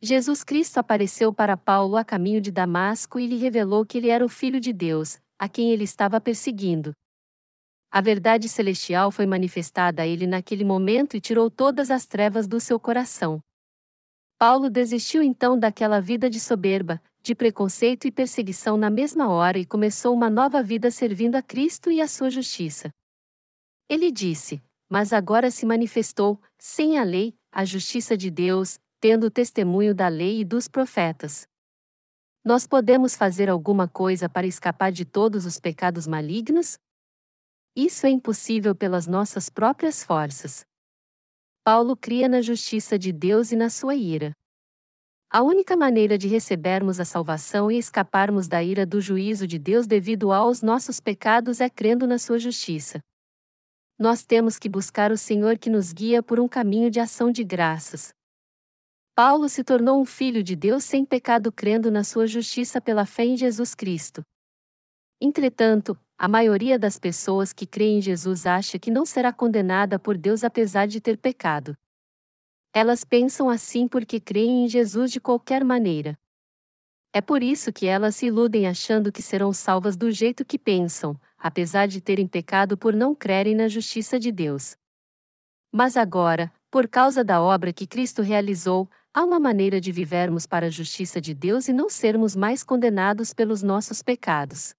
Jesus 0.00 0.42
Cristo 0.42 0.78
apareceu 0.78 1.30
para 1.30 1.54
Paulo 1.54 1.98
a 1.98 2.04
caminho 2.04 2.40
de 2.40 2.50
Damasco 2.50 3.20
e 3.20 3.26
lhe 3.26 3.36
revelou 3.36 3.84
que 3.84 3.98
ele 3.98 4.08
era 4.08 4.24
o 4.24 4.28
Filho 4.28 4.58
de 4.58 4.72
Deus, 4.72 5.18
a 5.38 5.50
quem 5.50 5.70
ele 5.70 5.84
estava 5.84 6.18
perseguindo. 6.18 6.94
A 7.94 8.00
verdade 8.00 8.48
celestial 8.48 9.12
foi 9.12 9.24
manifestada 9.24 10.02
a 10.02 10.06
ele 10.06 10.26
naquele 10.26 10.64
momento 10.64 11.16
e 11.16 11.20
tirou 11.20 11.48
todas 11.48 11.92
as 11.92 12.08
trevas 12.08 12.48
do 12.48 12.58
seu 12.58 12.80
coração. 12.80 13.38
Paulo 14.36 14.68
desistiu 14.68 15.22
então 15.22 15.56
daquela 15.56 16.00
vida 16.00 16.28
de 16.28 16.40
soberba, 16.40 17.00
de 17.22 17.36
preconceito 17.36 18.08
e 18.08 18.10
perseguição 18.10 18.76
na 18.76 18.90
mesma 18.90 19.28
hora 19.28 19.60
e 19.60 19.64
começou 19.64 20.12
uma 20.12 20.28
nova 20.28 20.60
vida 20.60 20.90
servindo 20.90 21.36
a 21.36 21.42
Cristo 21.42 21.88
e 21.88 22.00
a 22.00 22.08
sua 22.08 22.30
justiça. 22.30 22.90
Ele 23.88 24.10
disse: 24.10 24.60
Mas 24.90 25.12
agora 25.12 25.48
se 25.48 25.64
manifestou, 25.64 26.40
sem 26.58 26.98
a 26.98 27.04
lei, 27.04 27.32
a 27.52 27.64
justiça 27.64 28.16
de 28.16 28.28
Deus, 28.28 28.76
tendo 28.98 29.28
o 29.28 29.30
testemunho 29.30 29.94
da 29.94 30.08
lei 30.08 30.40
e 30.40 30.44
dos 30.44 30.66
profetas. 30.66 31.46
Nós 32.44 32.66
podemos 32.66 33.14
fazer 33.14 33.48
alguma 33.48 33.86
coisa 33.86 34.28
para 34.28 34.48
escapar 34.48 34.90
de 34.90 35.04
todos 35.04 35.46
os 35.46 35.60
pecados 35.60 36.08
malignos? 36.08 36.76
Isso 37.76 38.06
é 38.06 38.10
impossível 38.10 38.74
pelas 38.74 39.06
nossas 39.06 39.48
próprias 39.48 40.04
forças. 40.04 40.64
Paulo 41.64 41.96
cria 41.96 42.28
na 42.28 42.40
justiça 42.40 42.98
de 42.98 43.12
Deus 43.12 43.52
e 43.52 43.56
na 43.56 43.70
sua 43.70 43.94
ira. 43.94 44.32
A 45.30 45.42
única 45.42 45.76
maneira 45.76 46.16
de 46.16 46.28
recebermos 46.28 47.00
a 47.00 47.04
salvação 47.04 47.70
e 47.70 47.78
escaparmos 47.78 48.46
da 48.46 48.62
ira 48.62 48.86
do 48.86 49.00
juízo 49.00 49.46
de 49.46 49.58
Deus 49.58 49.86
devido 49.86 50.32
aos 50.32 50.62
nossos 50.62 51.00
pecados 51.00 51.60
é 51.60 51.68
crendo 51.68 52.06
na 52.06 52.18
sua 52.18 52.38
justiça 52.38 53.00
nós 53.98 54.24
temos 54.24 54.58
que 54.58 54.68
buscar 54.68 55.12
o 55.12 55.16
Senhor 55.16 55.58
que 55.58 55.70
nos 55.70 55.92
guia 55.92 56.22
por 56.22 56.40
um 56.40 56.48
caminho 56.48 56.90
de 56.90 56.98
ação 56.98 57.30
de 57.30 57.44
graças. 57.44 58.12
Paulo 59.14 59.48
se 59.48 59.62
tornou 59.62 60.00
um 60.00 60.04
filho 60.04 60.42
de 60.42 60.56
Deus 60.56 60.82
sem 60.82 61.04
pecado 61.04 61.52
crendo 61.52 61.90
na 61.90 62.02
sua 62.02 62.26
justiça 62.26 62.80
pela 62.80 63.06
fé 63.06 63.24
em 63.24 63.36
Jesus 63.36 63.74
Cristo. 63.74 64.22
Entretanto, 65.20 65.96
a 66.16 66.28
maioria 66.28 66.78
das 66.78 66.98
pessoas 66.98 67.52
que 67.52 67.66
creem 67.66 67.98
em 67.98 68.02
Jesus 68.02 68.46
acha 68.46 68.78
que 68.78 68.90
não 68.90 69.04
será 69.04 69.32
condenada 69.32 69.98
por 69.98 70.16
Deus 70.16 70.44
apesar 70.44 70.86
de 70.86 71.00
ter 71.00 71.18
pecado. 71.18 71.76
Elas 72.72 73.04
pensam 73.04 73.48
assim 73.48 73.88
porque 73.88 74.20
creem 74.20 74.64
em 74.64 74.68
Jesus 74.68 75.10
de 75.10 75.20
qualquer 75.20 75.64
maneira. 75.64 76.18
É 77.12 77.20
por 77.20 77.42
isso 77.42 77.72
que 77.72 77.86
elas 77.86 78.16
se 78.16 78.26
iludem 78.26 78.66
achando 78.66 79.12
que 79.12 79.22
serão 79.22 79.52
salvas 79.52 79.96
do 79.96 80.10
jeito 80.10 80.44
que 80.44 80.58
pensam, 80.58 81.18
apesar 81.38 81.86
de 81.86 82.00
terem 82.00 82.26
pecado 82.26 82.76
por 82.76 82.94
não 82.94 83.14
crerem 83.14 83.54
na 83.54 83.68
justiça 83.68 84.18
de 84.18 84.32
Deus. 84.32 84.76
Mas 85.70 85.96
agora, 85.96 86.52
por 86.70 86.88
causa 86.88 87.22
da 87.22 87.40
obra 87.40 87.72
que 87.72 87.86
Cristo 87.86 88.22
realizou, 88.22 88.88
há 89.12 89.22
uma 89.22 89.38
maneira 89.38 89.80
de 89.80 89.92
vivermos 89.92 90.46
para 90.46 90.66
a 90.66 90.70
justiça 90.70 91.20
de 91.20 91.34
Deus 91.34 91.68
e 91.68 91.72
não 91.72 91.88
sermos 91.88 92.34
mais 92.34 92.64
condenados 92.64 93.32
pelos 93.32 93.62
nossos 93.62 94.02
pecados. 94.02 94.74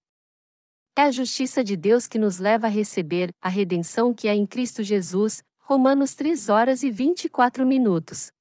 É 0.98 1.02
a 1.02 1.10
justiça 1.10 1.62
de 1.62 1.76
Deus 1.76 2.06
que 2.06 2.18
nos 2.18 2.38
leva 2.38 2.68
a 2.68 2.70
receber 2.70 3.28
a 3.38 3.50
redenção 3.50 4.14
que 4.14 4.28
é 4.28 4.34
em 4.34 4.46
Cristo 4.46 4.82
Jesus, 4.82 5.42
Romanos 5.58 6.14
3 6.14 6.48
horas 6.48 6.82
e 6.82 6.90
24 6.90 7.66
minutos. 7.66 8.32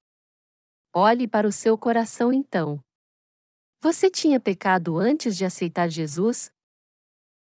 Olhe 0.94 1.28
para 1.28 1.46
o 1.46 1.52
seu 1.52 1.78
coração 1.78 2.32
então. 2.32 2.80
Você 3.82 4.10
tinha 4.10 4.40
pecado 4.40 4.98
antes 4.98 5.36
de 5.36 5.44
aceitar 5.44 5.90
Jesus? 5.90 6.50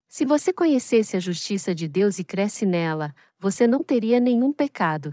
Se 0.08 0.24
você 0.24 0.52
conhecesse 0.52 1.16
a 1.16 1.20
justiça 1.20 1.72
de 1.72 1.86
Deus 1.86 2.18
e 2.18 2.24
cresce 2.24 2.66
nela, 2.66 3.14
você 3.38 3.68
não 3.68 3.84
teria 3.84 4.18
nenhum 4.18 4.52
pecado. 4.52 5.12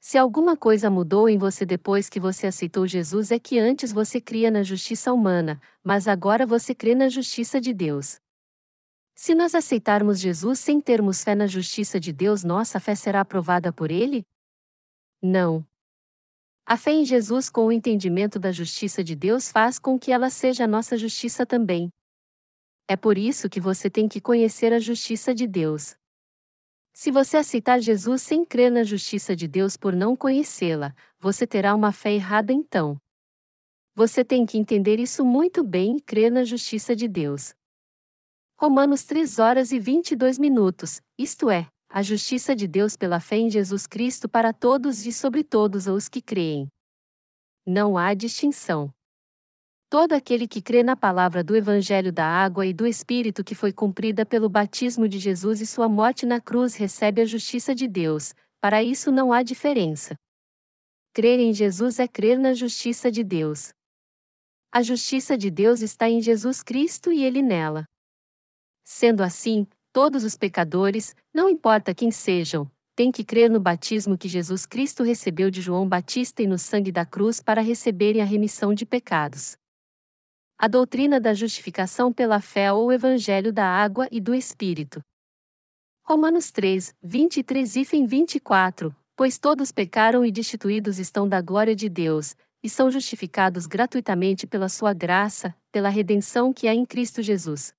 Se 0.00 0.16
alguma 0.16 0.56
coisa 0.56 0.88
mudou 0.88 1.28
em 1.28 1.36
você 1.36 1.66
depois 1.66 2.08
que 2.08 2.18
você 2.18 2.46
aceitou 2.46 2.86
Jesus 2.86 3.30
é 3.30 3.38
que 3.38 3.58
antes 3.58 3.92
você 3.92 4.18
cria 4.18 4.50
na 4.50 4.62
justiça 4.62 5.12
humana, 5.12 5.60
mas 5.82 6.08
agora 6.08 6.46
você 6.46 6.74
crê 6.74 6.94
na 6.94 7.10
justiça 7.10 7.60
de 7.60 7.74
Deus. 7.74 8.23
Se 9.16 9.34
nós 9.34 9.54
aceitarmos 9.54 10.18
Jesus 10.18 10.58
sem 10.58 10.80
termos 10.80 11.22
fé 11.22 11.34
na 11.34 11.46
justiça 11.46 12.00
de 12.00 12.12
Deus, 12.12 12.42
nossa 12.42 12.80
fé 12.80 12.94
será 12.96 13.20
aprovada 13.20 13.72
por 13.72 13.90
Ele? 13.90 14.24
Não. 15.22 15.64
A 16.66 16.76
fé 16.76 16.92
em 16.92 17.04
Jesus 17.04 17.48
com 17.48 17.66
o 17.66 17.72
entendimento 17.72 18.38
da 18.38 18.50
justiça 18.50 19.04
de 19.04 19.14
Deus 19.14 19.52
faz 19.52 19.78
com 19.78 19.98
que 19.98 20.10
ela 20.10 20.30
seja 20.30 20.64
a 20.64 20.66
nossa 20.66 20.96
justiça 20.96 21.46
também. 21.46 21.90
É 22.88 22.96
por 22.96 23.16
isso 23.16 23.48
que 23.48 23.60
você 23.60 23.88
tem 23.88 24.08
que 24.08 24.20
conhecer 24.20 24.72
a 24.72 24.78
justiça 24.78 25.34
de 25.34 25.46
Deus. 25.46 25.94
Se 26.92 27.10
você 27.10 27.36
aceitar 27.36 27.80
Jesus 27.80 28.22
sem 28.22 28.44
crer 28.44 28.70
na 28.70 28.82
justiça 28.82 29.34
de 29.34 29.46
Deus 29.46 29.76
por 29.76 29.94
não 29.94 30.16
conhecê-la, 30.16 30.94
você 31.18 31.46
terá 31.46 31.74
uma 31.74 31.92
fé 31.92 32.12
errada 32.12 32.52
então. 32.52 32.96
Você 33.94 34.24
tem 34.24 34.44
que 34.44 34.58
entender 34.58 34.98
isso 34.98 35.24
muito 35.24 35.62
bem 35.62 35.96
e 35.96 36.00
crer 36.00 36.32
na 36.32 36.44
justiça 36.44 36.96
de 36.96 37.06
Deus. 37.06 37.54
Romanos 38.56 39.02
3 39.04 39.40
horas 39.40 39.72
e 39.72 39.80
22 39.80 40.38
minutos, 40.38 41.00
isto 41.18 41.50
é, 41.50 41.66
a 41.88 42.02
justiça 42.02 42.54
de 42.54 42.68
Deus 42.68 42.96
pela 42.96 43.18
fé 43.18 43.36
em 43.36 43.50
Jesus 43.50 43.84
Cristo 43.84 44.28
para 44.28 44.52
todos 44.52 45.04
e 45.06 45.12
sobre 45.12 45.42
todos 45.42 45.88
os 45.88 46.08
que 46.08 46.22
creem. 46.22 46.68
Não 47.66 47.98
há 47.98 48.14
distinção. 48.14 48.94
Todo 49.90 50.12
aquele 50.12 50.46
que 50.46 50.62
crê 50.62 50.84
na 50.84 50.94
palavra 50.94 51.42
do 51.42 51.56
Evangelho 51.56 52.12
da 52.12 52.26
Água 52.26 52.64
e 52.64 52.72
do 52.72 52.86
Espírito 52.86 53.42
que 53.42 53.56
foi 53.56 53.72
cumprida 53.72 54.24
pelo 54.24 54.48
batismo 54.48 55.08
de 55.08 55.18
Jesus 55.18 55.60
e 55.60 55.66
sua 55.66 55.88
morte 55.88 56.24
na 56.24 56.40
cruz 56.40 56.76
recebe 56.76 57.22
a 57.22 57.24
justiça 57.24 57.74
de 57.74 57.88
Deus, 57.88 58.34
para 58.60 58.84
isso 58.84 59.10
não 59.10 59.32
há 59.32 59.42
diferença. 59.42 60.14
Crer 61.12 61.40
em 61.40 61.52
Jesus 61.52 61.98
é 61.98 62.06
crer 62.06 62.38
na 62.38 62.54
justiça 62.54 63.10
de 63.10 63.24
Deus. 63.24 63.72
A 64.72 64.80
justiça 64.80 65.36
de 65.36 65.50
Deus 65.50 65.80
está 65.80 66.08
em 66.08 66.20
Jesus 66.20 66.62
Cristo 66.62 67.12
e 67.12 67.24
Ele 67.24 67.42
nela. 67.42 67.84
Sendo 68.84 69.22
assim, 69.22 69.66
todos 69.92 70.22
os 70.22 70.36
pecadores, 70.36 71.16
não 71.32 71.48
importa 71.48 71.94
quem 71.94 72.10
sejam, 72.10 72.70
têm 72.94 73.10
que 73.10 73.24
crer 73.24 73.50
no 73.50 73.58
batismo 73.58 74.16
que 74.16 74.28
Jesus 74.28 74.66
Cristo 74.66 75.02
recebeu 75.02 75.50
de 75.50 75.60
João 75.60 75.88
Batista 75.88 76.42
e 76.42 76.46
no 76.46 76.58
sangue 76.58 76.92
da 76.92 77.04
cruz 77.04 77.40
para 77.40 77.60
receberem 77.60 78.22
a 78.22 78.24
remissão 78.24 78.72
de 78.72 78.86
pecados 78.86 79.56
a 80.58 80.68
doutrina 80.68 81.20
da 81.20 81.34
justificação 81.34 82.12
pela 82.12 82.40
fé 82.40 82.72
ou 82.72 82.86
o 82.86 82.92
evangelho 82.92 83.52
da 83.52 83.66
água 83.66 84.08
e 84.10 84.20
do 84.20 84.34
Espírito. 84.34 85.02
Romanos 86.02 86.50
3, 86.50 86.94
23 87.02 87.76
e 87.76 87.84
24 88.06 88.96
Pois 89.16 89.38
todos 89.38 89.70
pecaram 89.70 90.24
e 90.24 90.32
destituídos 90.32 90.98
estão 90.98 91.28
da 91.28 91.40
glória 91.40 91.76
de 91.76 91.88
Deus, 91.88 92.34
e 92.62 92.68
são 92.68 92.90
justificados 92.90 93.66
gratuitamente 93.66 94.46
pela 94.46 94.68
sua 94.68 94.92
graça, 94.92 95.54
pela 95.70 95.88
redenção 95.88 96.52
que 96.52 96.66
há 96.66 96.74
em 96.74 96.84
Cristo 96.84 97.22
Jesus. 97.22 97.72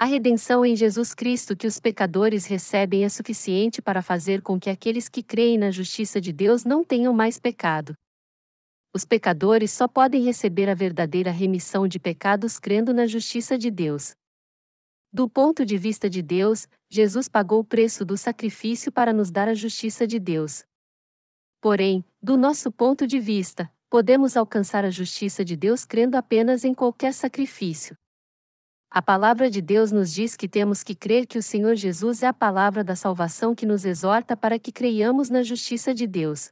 A 0.00 0.06
redenção 0.06 0.64
em 0.64 0.74
Jesus 0.74 1.12
Cristo 1.12 1.54
que 1.54 1.66
os 1.66 1.78
pecadores 1.78 2.46
recebem 2.46 3.04
é 3.04 3.08
suficiente 3.10 3.82
para 3.82 4.00
fazer 4.00 4.40
com 4.40 4.58
que 4.58 4.70
aqueles 4.70 5.10
que 5.10 5.22
creem 5.22 5.58
na 5.58 5.70
justiça 5.70 6.18
de 6.18 6.32
Deus 6.32 6.64
não 6.64 6.82
tenham 6.82 7.12
mais 7.12 7.38
pecado. 7.38 7.92
Os 8.94 9.04
pecadores 9.04 9.70
só 9.70 9.86
podem 9.86 10.22
receber 10.22 10.70
a 10.70 10.74
verdadeira 10.74 11.30
remissão 11.30 11.86
de 11.86 11.98
pecados 11.98 12.58
crendo 12.58 12.94
na 12.94 13.06
justiça 13.06 13.58
de 13.58 13.70
Deus. 13.70 14.14
Do 15.12 15.28
ponto 15.28 15.66
de 15.66 15.76
vista 15.76 16.08
de 16.08 16.22
Deus, 16.22 16.66
Jesus 16.88 17.28
pagou 17.28 17.60
o 17.60 17.64
preço 17.64 18.02
do 18.02 18.16
sacrifício 18.16 18.90
para 18.90 19.12
nos 19.12 19.30
dar 19.30 19.48
a 19.50 19.54
justiça 19.54 20.06
de 20.06 20.18
Deus. 20.18 20.64
Porém, 21.60 22.02
do 22.22 22.38
nosso 22.38 22.72
ponto 22.72 23.06
de 23.06 23.20
vista, 23.20 23.70
podemos 23.90 24.34
alcançar 24.34 24.82
a 24.82 24.90
justiça 24.90 25.44
de 25.44 25.56
Deus 25.56 25.84
crendo 25.84 26.16
apenas 26.16 26.64
em 26.64 26.72
qualquer 26.72 27.12
sacrifício. 27.12 27.94
A 28.92 29.00
palavra 29.00 29.48
de 29.48 29.62
Deus 29.62 29.92
nos 29.92 30.12
diz 30.12 30.34
que 30.34 30.48
temos 30.48 30.82
que 30.82 30.96
crer 30.96 31.24
que 31.24 31.38
o 31.38 31.42
Senhor 31.42 31.76
Jesus 31.76 32.24
é 32.24 32.26
a 32.26 32.32
palavra 32.32 32.82
da 32.82 32.96
salvação 32.96 33.54
que 33.54 33.64
nos 33.64 33.84
exorta 33.84 34.36
para 34.36 34.58
que 34.58 34.72
creiamos 34.72 35.30
na 35.30 35.44
justiça 35.44 35.94
de 35.94 36.08
Deus. 36.08 36.50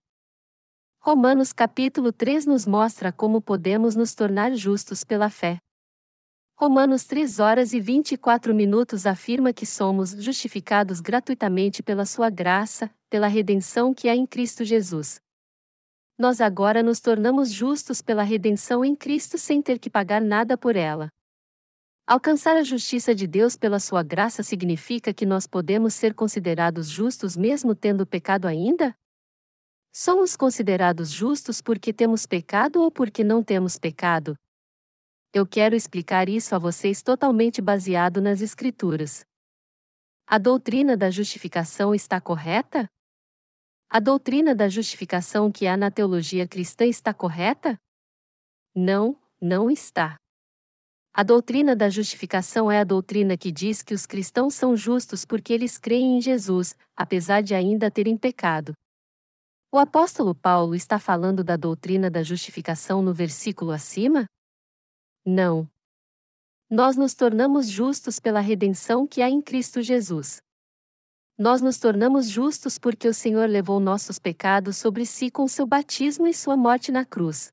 Romanos 1.00 1.52
capítulo 1.52 2.12
3 2.12 2.46
nos 2.46 2.64
mostra 2.64 3.10
como 3.10 3.42
podemos 3.42 3.96
nos 3.96 4.14
tornar 4.14 4.54
justos 4.54 5.02
pela 5.02 5.28
fé. 5.28 5.58
Romanos 6.54 7.06
3 7.06 7.40
horas 7.40 7.72
e 7.72 7.80
24 7.80 8.54
minutos 8.54 9.04
afirma 9.04 9.52
que 9.52 9.66
somos 9.66 10.10
justificados 10.10 11.00
gratuitamente 11.00 11.82
pela 11.82 12.06
sua 12.06 12.30
graça, 12.30 12.88
pela 13.10 13.26
redenção 13.26 13.92
que 13.92 14.08
há 14.08 14.14
em 14.14 14.24
Cristo 14.24 14.64
Jesus. 14.64 15.20
Nós 16.16 16.40
agora 16.40 16.84
nos 16.84 17.00
tornamos 17.00 17.50
justos 17.50 18.00
pela 18.00 18.22
redenção 18.22 18.84
em 18.84 18.94
Cristo 18.94 19.36
sem 19.36 19.60
ter 19.60 19.80
que 19.80 19.90
pagar 19.90 20.20
nada 20.20 20.56
por 20.56 20.76
ela. 20.76 21.10
Alcançar 22.08 22.56
a 22.56 22.62
justiça 22.62 23.14
de 23.14 23.26
Deus 23.26 23.54
pela 23.54 23.78
sua 23.78 24.02
graça 24.02 24.42
significa 24.42 25.12
que 25.12 25.26
nós 25.26 25.46
podemos 25.46 25.92
ser 25.92 26.14
considerados 26.14 26.88
justos 26.88 27.36
mesmo 27.36 27.74
tendo 27.74 28.06
pecado 28.06 28.48
ainda? 28.48 28.94
Somos 29.92 30.34
considerados 30.34 31.10
justos 31.10 31.60
porque 31.60 31.92
temos 31.92 32.24
pecado 32.24 32.80
ou 32.80 32.90
porque 32.90 33.22
não 33.22 33.44
temos 33.44 33.76
pecado? 33.78 34.34
Eu 35.34 35.46
quero 35.46 35.76
explicar 35.76 36.30
isso 36.30 36.54
a 36.54 36.58
vocês 36.58 37.02
totalmente 37.02 37.60
baseado 37.60 38.22
nas 38.22 38.40
Escrituras. 38.40 39.22
A 40.26 40.38
doutrina 40.38 40.96
da 40.96 41.10
justificação 41.10 41.94
está 41.94 42.22
correta? 42.22 42.88
A 43.90 44.00
doutrina 44.00 44.54
da 44.54 44.70
justificação 44.70 45.52
que 45.52 45.66
há 45.66 45.76
na 45.76 45.90
teologia 45.90 46.48
cristã 46.48 46.86
está 46.86 47.12
correta? 47.12 47.78
Não, 48.74 49.14
não 49.38 49.70
está. 49.70 50.16
A 51.12 51.22
doutrina 51.22 51.74
da 51.74 51.88
justificação 51.88 52.70
é 52.70 52.80
a 52.80 52.84
doutrina 52.84 53.36
que 53.36 53.50
diz 53.50 53.82
que 53.82 53.94
os 53.94 54.06
cristãos 54.06 54.54
são 54.54 54.76
justos 54.76 55.24
porque 55.24 55.52
eles 55.52 55.78
creem 55.78 56.18
em 56.18 56.20
Jesus, 56.20 56.76
apesar 56.96 57.42
de 57.42 57.54
ainda 57.54 57.90
terem 57.90 58.16
pecado. 58.16 58.72
O 59.72 59.78
apóstolo 59.78 60.34
Paulo 60.34 60.74
está 60.74 60.98
falando 60.98 61.42
da 61.42 61.56
doutrina 61.56 62.10
da 62.10 62.22
justificação 62.22 63.02
no 63.02 63.12
versículo 63.12 63.70
acima? 63.70 64.26
Não. 65.26 65.68
Nós 66.70 66.96
nos 66.96 67.14
tornamos 67.14 67.68
justos 67.68 68.20
pela 68.20 68.40
redenção 68.40 69.06
que 69.06 69.20
há 69.20 69.28
em 69.28 69.42
Cristo 69.42 69.82
Jesus. 69.82 70.40
Nós 71.38 71.60
nos 71.60 71.78
tornamos 71.78 72.28
justos 72.28 72.78
porque 72.78 73.08
o 73.08 73.14
Senhor 73.14 73.48
levou 73.48 73.80
nossos 73.80 74.18
pecados 74.18 74.76
sobre 74.76 75.04
si 75.06 75.30
com 75.30 75.46
seu 75.48 75.66
batismo 75.66 76.26
e 76.26 76.34
sua 76.34 76.56
morte 76.56 76.92
na 76.92 77.04
cruz 77.04 77.52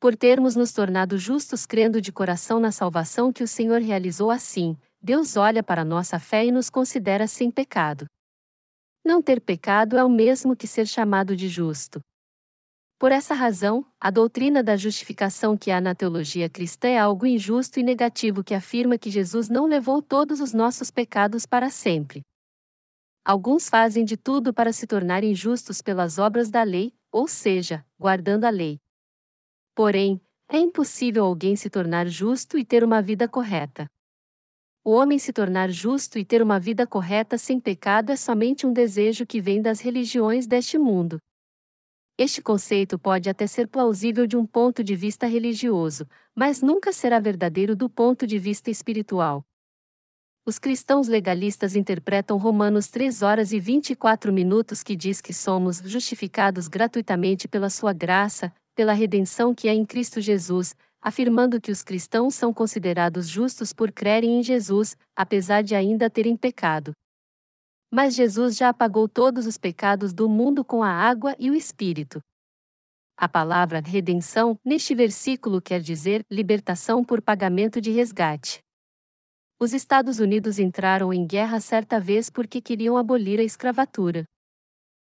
por 0.00 0.16
termos 0.16 0.56
nos 0.56 0.72
tornado 0.72 1.18
justos 1.18 1.66
crendo 1.66 2.00
de 2.00 2.10
coração 2.10 2.58
na 2.58 2.72
salvação 2.72 3.30
que 3.30 3.44
o 3.44 3.46
Senhor 3.46 3.82
realizou 3.82 4.30
assim, 4.30 4.74
Deus 5.00 5.36
olha 5.36 5.62
para 5.62 5.84
nossa 5.84 6.18
fé 6.18 6.46
e 6.46 6.50
nos 6.50 6.70
considera 6.70 7.26
sem 7.26 7.50
pecado. 7.50 8.06
Não 9.04 9.20
ter 9.20 9.42
pecado 9.42 9.98
é 9.98 10.04
o 10.04 10.08
mesmo 10.08 10.56
que 10.56 10.66
ser 10.66 10.86
chamado 10.86 11.36
de 11.36 11.48
justo. 11.48 12.00
Por 12.98 13.12
essa 13.12 13.34
razão, 13.34 13.84
a 14.00 14.10
doutrina 14.10 14.62
da 14.62 14.74
justificação 14.74 15.56
que 15.56 15.70
há 15.70 15.80
na 15.80 15.94
teologia 15.94 16.48
cristã 16.48 16.88
é 16.88 16.98
algo 16.98 17.26
injusto 17.26 17.78
e 17.78 17.82
negativo 17.82 18.42
que 18.42 18.54
afirma 18.54 18.96
que 18.96 19.10
Jesus 19.10 19.50
não 19.50 19.66
levou 19.66 20.00
todos 20.00 20.40
os 20.40 20.54
nossos 20.54 20.90
pecados 20.90 21.44
para 21.44 21.68
sempre. 21.68 22.22
Alguns 23.22 23.68
fazem 23.68 24.04
de 24.04 24.16
tudo 24.16 24.52
para 24.52 24.72
se 24.72 24.86
tornarem 24.86 25.34
justos 25.34 25.82
pelas 25.82 26.18
obras 26.18 26.50
da 26.50 26.62
lei, 26.62 26.94
ou 27.12 27.28
seja, 27.28 27.84
guardando 27.98 28.44
a 28.44 28.50
lei. 28.50 28.78
Porém, 29.80 30.20
é 30.46 30.58
impossível 30.58 31.24
alguém 31.24 31.56
se 31.56 31.70
tornar 31.70 32.06
justo 32.06 32.58
e 32.58 32.66
ter 32.66 32.84
uma 32.84 33.00
vida 33.00 33.26
correta. 33.26 33.86
O 34.84 34.90
homem 34.90 35.18
se 35.18 35.32
tornar 35.32 35.70
justo 35.70 36.18
e 36.18 36.24
ter 36.24 36.42
uma 36.42 36.60
vida 36.60 36.86
correta 36.86 37.38
sem 37.38 37.58
pecado 37.58 38.12
é 38.12 38.16
somente 38.16 38.66
um 38.66 38.74
desejo 38.74 39.24
que 39.24 39.40
vem 39.40 39.62
das 39.62 39.80
religiões 39.80 40.46
deste 40.46 40.76
mundo. 40.76 41.18
Este 42.18 42.42
conceito 42.42 42.98
pode 42.98 43.30
até 43.30 43.46
ser 43.46 43.68
plausível 43.68 44.26
de 44.26 44.36
um 44.36 44.44
ponto 44.44 44.84
de 44.84 44.94
vista 44.94 45.26
religioso, 45.26 46.06
mas 46.36 46.60
nunca 46.60 46.92
será 46.92 47.18
verdadeiro 47.18 47.74
do 47.74 47.88
ponto 47.88 48.26
de 48.26 48.38
vista 48.38 48.70
espiritual. 48.70 49.42
Os 50.44 50.58
cristãos 50.58 51.08
legalistas 51.08 51.74
interpretam 51.74 52.36
Romanos 52.36 52.88
3 52.88 53.22
horas 53.22 53.50
e 53.50 53.58
24 53.58 54.30
minutos 54.30 54.82
que 54.82 54.94
diz 54.94 55.22
que 55.22 55.32
somos 55.32 55.78
justificados 55.78 56.68
gratuitamente 56.68 57.48
pela 57.48 57.70
sua 57.70 57.94
graça, 57.94 58.52
pela 58.80 58.94
redenção 58.94 59.54
que 59.54 59.68
é 59.68 59.74
em 59.74 59.84
Cristo 59.84 60.22
Jesus, 60.22 60.74
afirmando 61.02 61.60
que 61.60 61.70
os 61.70 61.82
cristãos 61.82 62.34
são 62.34 62.50
considerados 62.50 63.28
justos 63.28 63.74
por 63.74 63.92
crerem 63.92 64.38
em 64.38 64.42
Jesus, 64.42 64.96
apesar 65.14 65.62
de 65.62 65.74
ainda 65.74 66.08
terem 66.08 66.34
pecado. 66.34 66.92
Mas 67.92 68.14
Jesus 68.14 68.56
já 68.56 68.70
apagou 68.70 69.06
todos 69.06 69.44
os 69.44 69.58
pecados 69.58 70.14
do 70.14 70.30
mundo 70.30 70.64
com 70.64 70.82
a 70.82 70.88
água 70.88 71.36
e 71.38 71.50
o 71.50 71.54
Espírito. 71.54 72.22
A 73.18 73.28
palavra 73.28 73.82
redenção, 73.84 74.58
neste 74.64 74.94
versículo, 74.94 75.60
quer 75.60 75.82
dizer 75.82 76.24
libertação 76.30 77.04
por 77.04 77.20
pagamento 77.20 77.82
de 77.82 77.90
resgate. 77.90 78.60
Os 79.58 79.74
Estados 79.74 80.20
Unidos 80.20 80.58
entraram 80.58 81.12
em 81.12 81.26
guerra 81.26 81.60
certa 81.60 82.00
vez 82.00 82.30
porque 82.30 82.62
queriam 82.62 82.96
abolir 82.96 83.38
a 83.40 83.44
escravatura. 83.44 84.24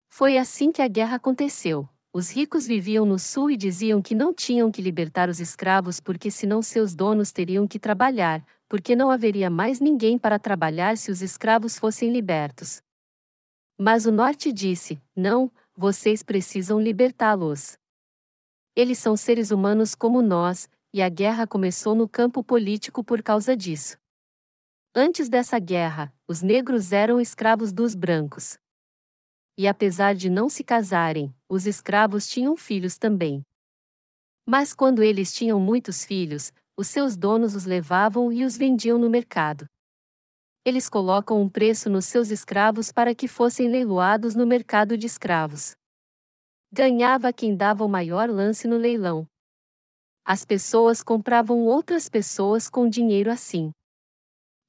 Foi 0.10 0.38
assim 0.38 0.72
que 0.72 0.82
a 0.82 0.88
guerra 0.88 1.18
aconteceu. 1.18 1.86
Os 2.18 2.32
ricos 2.32 2.66
viviam 2.66 3.06
no 3.06 3.20
sul 3.20 3.52
e 3.52 3.56
diziam 3.56 4.02
que 4.02 4.16
não 4.16 4.34
tinham 4.34 4.72
que 4.72 4.82
libertar 4.82 5.30
os 5.30 5.40
escravos 5.40 6.00
porque 6.00 6.32
senão 6.32 6.64
seus 6.64 6.96
donos 6.96 7.32
teriam 7.32 7.68
que 7.68 7.78
trabalhar, 7.78 8.44
porque 8.68 8.96
não 8.96 9.12
haveria 9.12 9.52
mais 9.52 9.80
ninguém 9.80 10.18
para 10.18 10.40
trabalhar 10.40 10.98
se 10.98 11.12
os 11.12 11.22
escravos 11.22 11.78
fossem 11.78 12.12
libertos. 12.12 12.82
Mas 13.78 14.08
o 14.08 14.12
norte 14.12 14.52
disse: 14.52 15.00
Não, 15.16 15.52
vocês 15.76 16.24
precisam 16.24 16.82
libertá-los. 16.82 17.78
Eles 18.76 18.98
são 18.98 19.16
seres 19.16 19.52
humanos 19.52 19.94
como 19.94 20.20
nós, 20.20 20.68
e 20.92 21.04
a 21.04 21.10
guerra 21.10 21.46
começou 21.46 21.94
no 21.94 22.10
campo 22.10 22.44
político 22.44 23.04
por 23.04 23.22
causa 23.22 23.56
disso. 23.56 23.96
Antes 24.96 25.30
dessa 25.30 25.60
guerra, 25.60 26.12
os 26.28 26.42
negros 26.42 26.92
eram 26.92 27.22
escravos 27.22 27.72
dos 27.72 27.94
brancos 27.94 28.58
e 29.58 29.68
apesar 29.68 30.14
de 30.14 30.30
não 30.30 30.48
se 30.48 30.64
casarem, 30.64 31.34
os 31.50 31.66
escravos 31.66 32.27
tinham 32.27 32.56
filhos 32.56 32.98
também. 32.98 33.42
Mas 34.45 34.74
quando 34.74 35.02
eles 35.02 35.34
tinham 35.34 35.60
muitos 35.60 36.06
filhos, 36.06 36.53
os 36.77 36.88
seus 36.88 37.18
donos 37.18 37.56
os 37.56 37.66
levavam 37.66 38.32
e 38.32 38.45
os 38.45 38.56
vendiam 38.56 39.00
no 39.00 39.10
mercado. 39.10 39.66
Eles 40.64 40.88
colocam 40.88 41.42
um 41.42 41.50
preço 41.50 41.90
nos 41.90 42.06
seus 42.06 42.30
escravos 42.30 42.92
para 42.92 43.16
que 43.16 43.27
fossem 43.27 43.68
leiloados 43.68 44.36
no 44.36 44.45
mercado 44.45 44.98
de 44.98 45.08
escravos. 45.08 45.76
Ganhava 46.72 47.34
quem 47.34 47.56
dava 47.56 47.84
o 47.84 47.90
maior 47.90 48.30
lance 48.30 48.68
no 48.68 48.77
leilão. 48.77 49.26
As 50.24 50.45
pessoas 50.45 51.02
compravam 51.02 51.66
outras 51.66 52.10
pessoas 52.10 52.69
com 52.69 52.88
dinheiro 52.88 53.32
assim. 53.32 53.72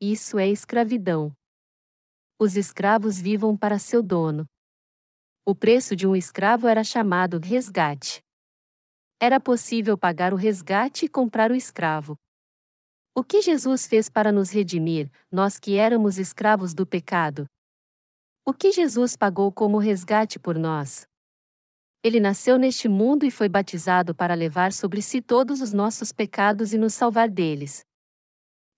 Isso 0.01 0.39
é 0.39 0.49
escravidão. 0.49 1.33
Os 2.39 2.57
escravos 2.57 3.21
vivam 3.21 3.57
para 3.57 3.79
seu 3.79 4.01
dono. 4.01 4.47
O 5.51 5.55
preço 5.55 5.97
de 5.97 6.07
um 6.07 6.15
escravo 6.15 6.69
era 6.69 6.85
chamado 6.85 7.39
resgate. 7.43 8.23
Era 9.19 9.41
possível 9.41 9.97
pagar 9.97 10.35
o 10.35 10.37
resgate 10.37 11.07
e 11.07 11.09
comprar 11.09 11.51
o 11.51 11.55
escravo. 11.55 12.19
O 13.15 13.25
que 13.25 13.41
Jesus 13.41 13.87
fez 13.87 14.11
para 14.11 14.31
nos 14.31 14.51
redimir, 14.51 15.11
nós 15.33 15.59
que 15.59 15.79
éramos 15.79 16.19
escravos 16.19 16.75
do 16.75 16.87
pecado? 16.87 17.47
O 18.47 18.53
que 18.53 18.71
Jesus 18.71 19.17
pagou 19.17 19.51
como 19.51 19.79
resgate 19.79 20.39
por 20.39 20.59
nós? 20.59 21.07
Ele 22.05 22.21
nasceu 22.21 22.59
neste 22.59 22.87
mundo 22.87 23.25
e 23.25 23.31
foi 23.31 23.49
batizado 23.49 24.15
para 24.15 24.35
levar 24.35 24.71
sobre 24.71 25.01
si 25.01 25.23
todos 25.23 25.63
os 25.63 25.73
nossos 25.73 26.13
pecados 26.13 26.75
e 26.75 26.77
nos 26.77 26.93
salvar 26.93 27.31
deles. 27.31 27.87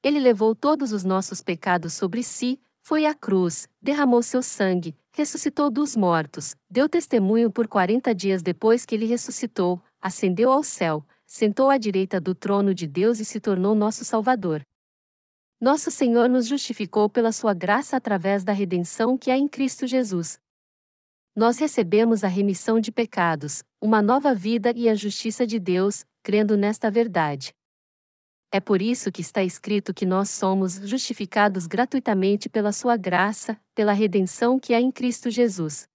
Ele 0.05 0.21
levou 0.21 0.55
todos 0.55 0.93
os 0.93 1.03
nossos 1.03 1.43
pecados 1.43 1.95
sobre 1.95 2.23
si, 2.23 2.63
foi 2.83 3.07
à 3.07 3.15
cruz, 3.15 3.69
derramou 3.81 4.23
seu 4.23 4.43
sangue, 4.43 4.97
ressuscitou 5.13 5.71
dos 5.71 5.97
mortos, 5.97 6.57
deu 6.71 6.89
testemunho 6.89 7.51
por 7.51 7.69
quarenta 7.69 8.15
dias 8.15 8.43
depois 8.43 8.85
que 8.85 8.95
ele 8.95 9.07
ressuscitou, 9.07 9.81
ascendeu 10.01 10.51
ao 10.51 10.63
céu, 10.63 11.05
sentou 11.27 11.71
à 11.71 11.79
direita 11.79 12.21
do 12.21 12.35
trono 12.35 12.75
de 12.75 12.87
Deus 12.87 13.21
e 13.21 13.25
se 13.25 13.39
tornou 13.39 13.75
nosso 13.75 14.05
Salvador. 14.05 14.67
Nosso 15.61 15.91
Senhor 15.91 16.29
nos 16.29 16.47
justificou 16.47 17.09
pela 17.09 17.33
sua 17.33 17.53
graça 17.53 17.97
através 17.97 18.43
da 18.43 18.53
redenção 18.53 19.19
que 19.19 19.31
há 19.31 19.37
em 19.37 19.47
Cristo 19.47 19.87
Jesus. 19.87 20.41
Nós 21.37 21.59
recebemos 21.59 22.25
a 22.25 22.29
remissão 22.29 22.81
de 22.81 22.91
pecados, 22.91 23.63
uma 23.81 24.03
nova 24.03 24.35
vida 24.35 24.73
e 24.75 24.89
a 24.89 24.95
justiça 24.95 25.47
de 25.47 25.59
Deus, 25.61 26.05
crendo 26.23 26.57
nesta 26.57 26.91
verdade. 26.91 27.55
É 28.53 28.59
por 28.59 28.83
isso 28.83 29.13
que 29.13 29.21
está 29.21 29.45
escrito 29.45 29.95
que 29.95 30.05
nós 30.05 30.29
somos 30.29 30.75
justificados 30.75 31.69
gratuitamente 31.69 32.49
pela 32.49 32.73
sua 32.73 32.97
graça, 32.97 33.57
pela 33.77 33.93
redenção 33.93 34.59
que 34.59 34.75
há 34.75 34.81
em 34.81 34.91
Cristo 34.91 35.31
Jesus. 35.31 35.89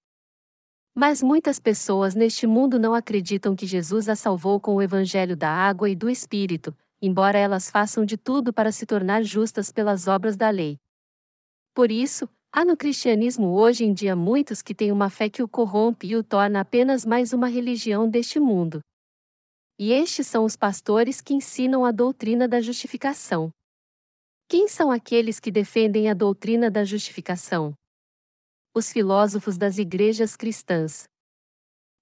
Mas 0.96 1.22
muitas 1.22 1.60
pessoas 1.60 2.16
neste 2.16 2.48
mundo 2.48 2.80
não 2.80 2.94
acreditam 2.94 3.54
que 3.58 3.68
Jesus 3.68 4.08
a 4.08 4.16
salvou 4.16 4.58
com 4.58 4.76
o 4.76 4.82
evangelho 4.82 5.36
da 5.36 5.50
água 5.50 5.90
e 5.90 5.96
do 5.96 6.10
Espírito, 6.10 6.74
embora 7.02 7.38
elas 7.38 7.70
façam 7.70 8.06
de 8.06 8.16
tudo 8.16 8.54
para 8.54 8.72
se 8.72 8.86
tornar 8.86 9.22
justas 9.22 9.70
pelas 9.70 10.08
obras 10.08 10.38
da 10.38 10.50
lei. 10.50 10.80
Por 11.74 11.92
isso, 11.92 12.30
há 12.54 12.64
no 12.64 12.78
cristianismo 12.78 13.50
hoje 13.50 13.84
em 13.84 13.94
dia 13.94 14.16
muitos 14.16 14.62
que 14.62 14.74
têm 14.74 14.94
uma 14.94 15.10
fé 15.10 15.28
que 15.28 15.44
o 15.44 15.48
corrompe 15.50 16.08
e 16.08 16.16
o 16.16 16.24
torna 16.24 16.62
apenas 16.62 17.06
mais 17.06 17.34
uma 17.34 17.48
religião 17.48 18.08
deste 18.10 18.40
mundo. 18.40 18.80
E 19.78 19.92
estes 19.92 20.26
são 20.28 20.46
os 20.46 20.56
pastores 20.56 21.20
que 21.20 21.34
ensinam 21.34 21.84
a 21.84 21.92
doutrina 21.92 22.48
da 22.48 22.62
justificação. 22.62 23.50
Quem 24.48 24.70
são 24.70 24.90
aqueles 24.90 25.38
que 25.38 25.52
defendem 25.52 26.10
a 26.10 26.14
doutrina 26.14 26.72
da 26.72 26.86
justificação? 26.86 27.74
Os 28.74 28.90
filósofos 28.90 29.58
das 29.58 29.78
igrejas 29.78 30.38
cristãs. 30.38 31.04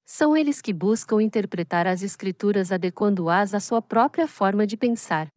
São 0.06 0.38
eles 0.38 0.62
que 0.62 0.72
buscam 0.72 1.20
interpretar 1.20 1.88
as 1.88 2.04
Escrituras 2.04 2.72
adequando-as 2.72 3.56
à 3.56 3.60
sua 3.60 3.82
própria 3.82 4.28
forma 4.28 4.68
de 4.68 4.78
pensar. 4.78 5.28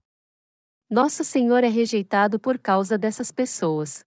Nosso 0.91 1.25
Senhor 1.25 1.65
é 1.65 1.69
rejeitado 1.69 2.39
por 2.39 2.59
causa 2.59 2.99
dessas 2.99 3.33
pessoas. 3.33 4.05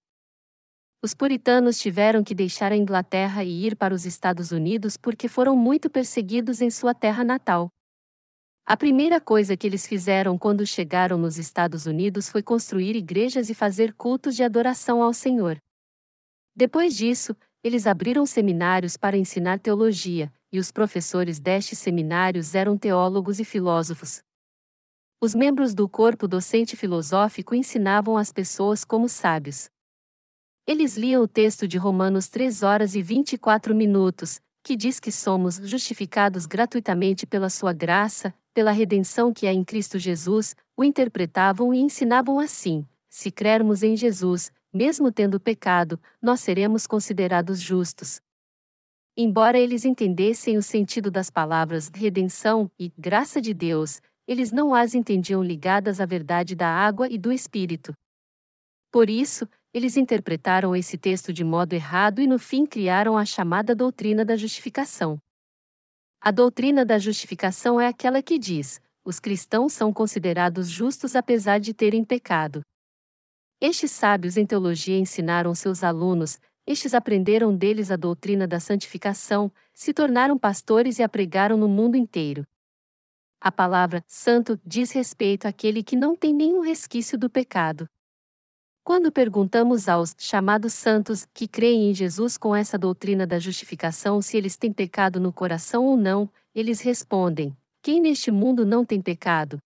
Os 1.02 1.16
puritanos 1.16 1.80
tiveram 1.80 2.24
que 2.24 2.36
deixar 2.36 2.72
a 2.72 2.78
Inglaterra 2.78 3.44
e 3.44 3.66
ir 3.66 3.76
para 3.76 3.94
os 3.94 4.06
Estados 4.06 4.52
Unidos 4.52 4.98
porque 4.98 5.28
foram 5.28 5.56
muito 5.56 5.90
perseguidos 5.90 6.62
em 6.62 6.70
sua 6.70 6.94
terra 6.94 7.24
natal. 7.24 7.72
A 8.72 8.78
primeira 8.78 9.20
coisa 9.20 9.58
que 9.58 9.66
eles 9.66 9.88
fizeram 9.88 10.38
quando 10.38 10.64
chegaram 10.64 11.18
nos 11.18 11.40
Estados 11.40 11.88
Unidos 11.88 12.30
foi 12.30 12.44
construir 12.44 12.96
igrejas 12.96 13.50
e 13.50 13.56
fazer 13.56 13.96
cultos 13.96 14.36
de 14.36 14.44
adoração 14.44 15.02
ao 15.02 15.12
Senhor. 15.12 15.58
Depois 16.56 16.96
disso, 16.96 17.36
eles 17.64 17.88
abriram 17.88 18.28
seminários 18.28 18.96
para 18.96 19.18
ensinar 19.18 19.58
teologia, 19.58 20.32
e 20.52 20.60
os 20.60 20.72
professores 20.72 21.40
destes 21.40 21.80
seminários 21.80 22.54
eram 22.54 22.78
teólogos 22.78 23.40
e 23.40 23.44
filósofos. 23.44 24.22
Os 25.20 25.34
membros 25.34 25.74
do 25.74 25.90
corpo 25.90 26.28
docente 26.28 26.78
filosófico 26.78 27.56
ensinavam 27.56 28.18
as 28.18 28.32
pessoas 28.32 28.86
como 28.86 29.10
sábios. 29.10 29.68
Eles 30.68 30.96
liam 30.96 31.24
o 31.24 31.28
texto 31.28 31.68
de 31.68 31.80
Romanos 31.80 32.28
3 32.28 32.62
horas 32.62 32.94
e 32.94 33.02
24 33.02 33.74
minutos, 33.74 34.40
que 34.64 34.76
diz 34.76 35.00
que 35.00 35.12
somos 35.12 35.56
justificados 35.56 36.46
gratuitamente 36.46 37.26
pela 37.26 37.50
sua 37.50 37.74
graça, 37.74 38.32
pela 38.60 38.72
redenção 38.72 39.32
que 39.32 39.48
há 39.48 39.54
em 39.54 39.64
Cristo 39.64 39.98
Jesus, 39.98 40.54
o 40.76 40.84
interpretavam 40.84 41.74
e 41.74 41.80
ensinavam 41.80 42.40
assim: 42.40 42.86
se 43.08 43.32
crermos 43.32 43.84
em 43.84 43.96
Jesus, 43.96 44.52
mesmo 44.74 45.14
tendo 45.14 45.40
pecado, 45.40 45.98
nós 46.22 46.42
seremos 46.42 46.86
considerados 46.86 47.62
justos. 47.62 48.20
Embora 49.16 49.58
eles 49.58 49.86
entendessem 49.86 50.58
o 50.58 50.62
sentido 50.62 51.10
das 51.10 51.30
palavras 51.30 51.90
redenção 51.96 52.70
e 52.78 52.92
graça 52.98 53.40
de 53.40 53.54
Deus, 53.54 54.02
eles 54.28 54.52
não 54.52 54.76
as 54.76 54.94
entendiam 54.94 55.42
ligadas 55.42 56.02
à 56.02 56.06
verdade 56.06 56.54
da 56.54 56.68
água 56.68 57.08
e 57.10 57.18
do 57.18 57.32
Espírito. 57.32 57.94
Por 58.92 59.10
isso, 59.10 59.48
eles 59.74 59.96
interpretaram 59.96 60.76
esse 60.76 60.98
texto 60.98 61.32
de 61.32 61.46
modo 61.46 61.72
errado 61.72 62.20
e 62.20 62.28
no 62.28 62.38
fim 62.38 62.66
criaram 62.66 63.18
a 63.18 63.24
chamada 63.24 63.74
doutrina 63.74 64.26
da 64.26 64.36
justificação. 64.36 65.18
A 66.22 66.32
doutrina 66.32 66.86
da 66.86 67.00
justificação 67.00 67.80
é 67.80 67.88
aquela 67.88 68.22
que 68.22 68.38
diz: 68.38 68.82
os 69.06 69.22
cristãos 69.22 69.72
são 69.72 69.94
considerados 69.94 70.70
justos 70.70 71.16
apesar 71.16 71.60
de 71.60 71.74
terem 71.74 72.04
pecado. 72.04 72.62
Estes 73.62 73.92
sábios 73.92 74.36
em 74.36 74.46
teologia 74.46 74.98
ensinaram 74.98 75.56
seus 75.56 75.82
alunos, 75.82 76.38
estes 76.68 76.94
aprenderam 76.94 77.56
deles 77.56 77.90
a 77.90 77.96
doutrina 77.96 78.46
da 78.46 78.60
santificação, 78.60 79.52
se 79.74 79.94
tornaram 79.94 80.38
pastores 80.38 81.00
e 81.00 81.04
a 81.04 81.10
pregaram 81.10 81.58
no 81.58 81.70
mundo 81.70 81.96
inteiro. 81.96 82.46
A 83.40 83.50
palavra 83.50 84.04
santo 84.06 84.60
diz 84.66 84.92
respeito 84.92 85.48
àquele 85.48 85.82
que 85.82 85.96
não 85.96 86.18
tem 86.18 86.34
nenhum 86.34 86.60
resquício 86.60 87.18
do 87.18 87.30
pecado. 87.30 87.90
Quando 88.90 89.12
perguntamos 89.12 89.88
aos 89.88 90.16
chamados 90.18 90.74
santos 90.74 91.24
que 91.32 91.48
creem 91.48 91.92
em 91.92 91.94
Jesus 91.94 92.40
com 92.40 92.56
essa 92.56 92.76
doutrina 92.76 93.28
da 93.28 93.38
justificação 93.38 94.20
se 94.20 94.36
eles 94.36 94.58
têm 94.58 94.74
pecado 94.74 95.20
no 95.20 95.32
coração 95.32 95.86
ou 95.86 95.96
não, 95.96 96.28
eles 96.56 96.82
respondem: 96.82 97.56
Quem 97.84 98.02
neste 98.02 98.32
mundo 98.32 98.66
não 98.66 98.84
tem 98.84 99.00
pecado? 99.00 99.60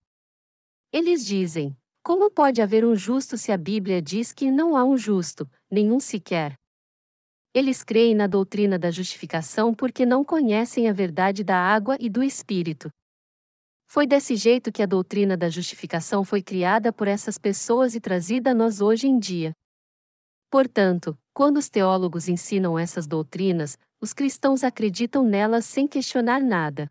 Eles 0.92 1.24
dizem: 1.24 1.74
Como 2.02 2.30
pode 2.30 2.60
haver 2.60 2.84
um 2.84 2.94
justo 2.94 3.38
se 3.38 3.50
a 3.50 3.56
Bíblia 3.56 4.02
diz 4.02 4.30
que 4.30 4.50
não 4.50 4.76
há 4.76 4.84
um 4.84 4.94
justo, 4.94 5.50
nenhum 5.70 5.98
sequer? 5.98 6.52
Eles 7.54 7.82
creem 7.82 8.14
na 8.14 8.26
doutrina 8.26 8.78
da 8.78 8.90
justificação 8.90 9.72
porque 9.72 10.04
não 10.04 10.22
conhecem 10.22 10.86
a 10.86 10.92
verdade 10.92 11.42
da 11.42 11.56
água 11.56 11.96
e 11.98 12.10
do 12.10 12.22
Espírito. 12.22 12.90
Foi 13.94 14.08
desse 14.08 14.34
jeito 14.34 14.72
que 14.72 14.82
a 14.82 14.86
doutrina 14.86 15.36
da 15.36 15.48
justificação 15.48 16.24
foi 16.24 16.42
criada 16.42 16.92
por 16.92 17.06
essas 17.06 17.38
pessoas 17.38 17.94
e 17.94 18.00
trazida 18.00 18.50
a 18.50 18.54
nós 18.54 18.80
hoje 18.80 19.06
em 19.06 19.20
dia. 19.20 19.52
Portanto, 20.50 21.16
quando 21.32 21.58
os 21.58 21.68
teólogos 21.68 22.28
ensinam 22.28 22.76
essas 22.76 23.06
doutrinas, 23.06 23.78
os 24.00 24.12
cristãos 24.12 24.64
acreditam 24.64 25.22
nelas 25.22 25.64
sem 25.64 25.86
questionar 25.86 26.40
nada. 26.40 26.90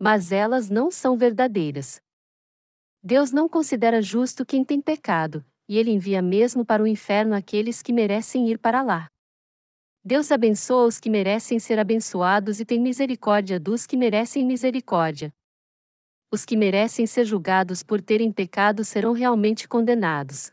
Mas 0.00 0.32
elas 0.32 0.70
não 0.70 0.90
são 0.90 1.14
verdadeiras. 1.14 2.00
Deus 3.02 3.30
não 3.30 3.46
considera 3.46 4.00
justo 4.00 4.46
quem 4.46 4.64
tem 4.64 4.80
pecado, 4.80 5.44
e 5.68 5.76
ele 5.76 5.90
envia 5.90 6.22
mesmo 6.22 6.64
para 6.64 6.82
o 6.82 6.86
inferno 6.86 7.34
aqueles 7.34 7.82
que 7.82 7.92
merecem 7.92 8.48
ir 8.48 8.58
para 8.58 8.80
lá. 8.80 9.08
Deus 10.02 10.32
abençoa 10.32 10.86
os 10.86 10.98
que 10.98 11.10
merecem 11.10 11.58
ser 11.58 11.78
abençoados 11.78 12.60
e 12.60 12.64
tem 12.64 12.80
misericórdia 12.80 13.60
dos 13.60 13.86
que 13.86 13.94
merecem 13.94 14.46
misericórdia 14.46 15.30
os 16.30 16.44
que 16.44 16.56
merecem 16.56 17.06
ser 17.06 17.24
julgados 17.24 17.82
por 17.82 18.02
terem 18.02 18.30
pecado 18.30 18.84
serão 18.84 19.12
realmente 19.12 19.66
condenados. 19.66 20.52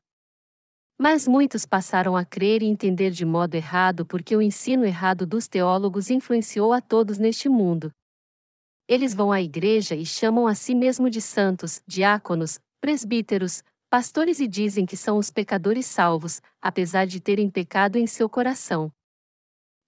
Mas 0.97 1.27
muitos 1.27 1.65
passaram 1.65 2.15
a 2.15 2.23
crer 2.23 2.61
e 2.61 2.65
entender 2.65 3.11
de 3.11 3.25
modo 3.25 3.55
errado 3.55 4.05
porque 4.05 4.35
o 4.35 4.41
ensino 4.41 4.85
errado 4.85 5.25
dos 5.25 5.47
teólogos 5.47 6.09
influenciou 6.09 6.71
a 6.71 6.79
todos 6.79 7.17
neste 7.17 7.49
mundo. 7.49 7.91
Eles 8.87 9.13
vão 9.13 9.31
à 9.31 9.41
igreja 9.41 9.95
e 9.95 10.05
chamam 10.05 10.47
a 10.47 10.55
si 10.55 10.73
mesmo 10.73 11.09
de 11.09 11.19
santos, 11.19 11.81
diáconos, 11.85 12.59
presbíteros, 12.79 13.61
pastores 13.89 14.39
e 14.39 14.47
dizem 14.47 14.85
que 14.85 14.95
são 14.95 15.17
os 15.17 15.29
pecadores 15.29 15.85
salvos, 15.85 16.41
apesar 16.61 17.05
de 17.05 17.19
terem 17.19 17.49
pecado 17.49 17.97
em 17.97 18.07
seu 18.07 18.29
coração. 18.29 18.91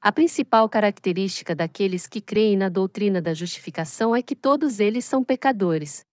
A 0.08 0.12
principal 0.14 0.70
característica 0.70 1.54
daqueles 1.54 2.08
que 2.08 2.22
creem 2.22 2.56
na 2.56 2.70
doutrina 2.70 3.22
da 3.22 3.34
justificação 3.34 4.16
é 4.16 4.22
que 4.22 4.38
todos 4.38 4.80
eles 4.80 5.04
são 5.04 5.22
pecadores. 5.22 6.06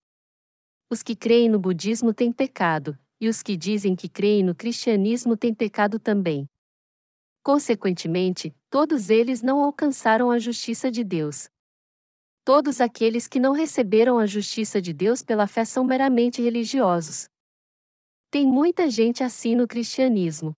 Os 0.91 1.01
que 1.01 1.15
creem 1.15 1.49
no 1.49 1.61
budismo 1.61 2.13
têm 2.13 2.33
pecado, 2.33 2.99
e 3.21 3.29
os 3.29 3.41
que 3.41 3.57
dizem 3.57 3.95
que 3.95 4.09
creem 4.09 4.43
no 4.43 4.53
cristianismo 4.53 5.37
têm 5.37 5.55
pecado 5.55 6.01
também. 6.01 6.51
Consequentemente, 7.41 8.53
todos 8.69 9.11
eles 9.11 9.43
não 9.43 9.63
alcançaram 9.63 10.29
a 10.29 10.41
justiça 10.41 10.91
de 10.91 11.05
Deus. 11.05 11.49
Todos 12.45 12.81
aqueles 12.81 13.29
que 13.29 13.39
não 13.39 13.53
receberam 13.53 14.19
a 14.19 14.27
justiça 14.27 14.83
de 14.83 14.93
Deus 14.93 15.23
pela 15.23 15.47
fé 15.47 15.65
são 15.65 15.85
meramente 15.85 16.43
religiosos. 16.43 17.29
Tem 18.29 18.45
muita 18.45 18.91
gente 18.91 19.23
assim 19.23 19.55
no 19.55 19.69
cristianismo. 19.69 20.53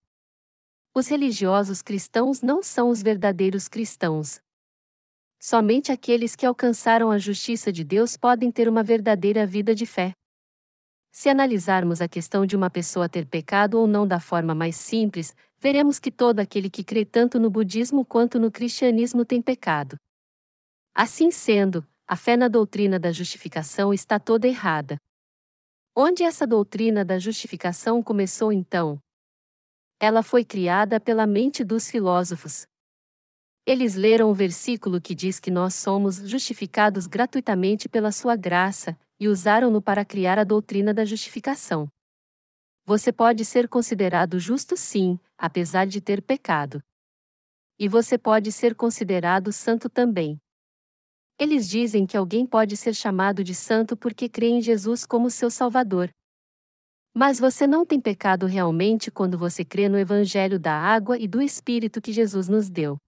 Os 0.99 1.08
religiosos 1.08 1.83
cristãos 1.83 2.41
não 2.41 2.62
são 2.62 2.89
os 2.89 3.02
verdadeiros 3.02 3.68
cristãos. 3.68 4.41
Somente 5.39 5.92
aqueles 5.92 6.34
que 6.34 6.47
alcançaram 6.47 7.10
a 7.10 7.18
justiça 7.18 7.70
de 7.70 7.84
Deus 7.84 8.16
podem 8.16 8.50
ter 8.50 8.66
uma 8.66 8.83
verdadeira 8.83 9.47
vida 9.47 9.75
de 9.75 9.84
fé. 9.84 10.15
Se 11.12 11.28
analisarmos 11.28 12.00
a 12.00 12.08
questão 12.08 12.47
de 12.47 12.57
uma 12.57 12.70
pessoa 12.70 13.10
ter 13.10 13.26
pecado 13.26 13.78
ou 13.78 13.86
não 13.86 14.08
da 14.08 14.18
forma 14.18 14.55
mais 14.55 14.76
simples, 14.76 15.36
veremos 15.58 15.99
que 15.99 16.10
todo 16.10 16.41
aquele 16.41 16.70
que 16.70 16.83
crê 16.83 17.05
tanto 17.05 17.39
no 17.39 17.50
budismo 17.50 18.02
quanto 18.02 18.41
no 18.41 18.50
cristianismo 18.50 19.23
tem 19.23 19.42
pecado. 19.42 19.99
Assim 20.94 21.31
sendo, 21.31 21.86
a 22.08 22.16
fé 22.16 22.39
na 22.39 22.49
doutrina 22.49 22.99
da 22.99 23.12
justificação 23.12 23.92
está 23.92 24.18
toda 24.18 24.49
errada. 24.49 24.99
Onde 25.94 26.23
essa 26.23 26.47
doutrina 26.47 27.05
da 27.05 27.18
justificação 27.18 28.02
começou 28.02 28.50
então? 28.50 28.99
Ela 29.99 30.23
foi 30.23 30.44
criada 30.44 31.00
pela 31.00 31.26
mente 31.26 31.65
dos 31.65 31.91
filósofos. 31.91 32.66
Eles 33.65 33.94
leram 33.94 34.31
o 34.31 34.34
versículo 34.34 35.00
que 35.00 35.15
diz 35.15 35.41
que 35.41 35.50
nós 35.50 35.75
somos 35.75 36.16
justificados 36.16 37.07
gratuitamente 37.07 37.89
pela 37.89 38.12
sua 38.12 38.36
graça, 38.36 38.97
e 39.18 39.26
usaram-no 39.26 39.81
para 39.81 40.05
criar 40.05 40.39
a 40.39 40.44
doutrina 40.44 40.92
da 40.92 41.05
justificação. 41.05 41.89
Você 42.84 43.10
pode 43.10 43.44
ser 43.44 43.68
considerado 43.68 44.39
justo 44.39 44.76
sim, 44.76 45.18
apesar 45.36 45.86
de 45.86 46.00
ter 46.00 46.23
pecado. 46.23 46.83
E 47.78 47.89
você 47.89 48.18
pode 48.18 48.52
ser 48.52 48.75
considerado 48.75 49.52
santo 49.52 49.89
também. 49.89 50.39
Eles 51.39 51.68
dizem 51.68 52.07
que 52.07 52.16
alguém 52.16 52.47
pode 52.47 52.76
ser 52.76 52.94
chamado 52.94 53.42
de 53.42 53.55
santo 53.55 53.97
porque 53.97 54.28
crê 54.28 54.49
em 54.49 54.60
Jesus 54.60 55.05
como 55.05 55.31
seu 55.31 55.50
Salvador. 55.50 56.10
Mas 57.19 57.41
você 57.41 57.67
não 57.67 57.86
tem 57.86 57.99
pecado 57.99 58.45
realmente 58.45 59.11
quando 59.11 59.39
você 59.39 59.65
crê 59.65 59.89
no 59.89 59.99
Evangelho 59.99 60.61
da 60.61 60.78
água 60.78 61.19
e 61.19 61.27
do 61.27 61.41
Espírito 61.41 61.99
que 61.99 62.12
Jesus 62.12 62.47
nos 62.47 62.69
deu. 62.69 62.99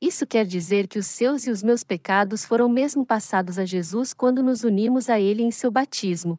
Isso 0.00 0.26
quer 0.26 0.44
dizer 0.44 0.88
que 0.88 0.98
os 0.98 1.06
seus 1.06 1.46
e 1.46 1.50
os 1.52 1.62
meus 1.62 1.84
pecados 1.84 2.44
foram 2.44 2.68
mesmo 2.68 3.06
passados 3.06 3.60
a 3.60 3.64
Jesus 3.64 4.12
quando 4.12 4.42
nos 4.42 4.64
unimos 4.64 5.08
a 5.08 5.20
Ele 5.20 5.44
em 5.44 5.52
seu 5.52 5.70
batismo. 5.70 6.34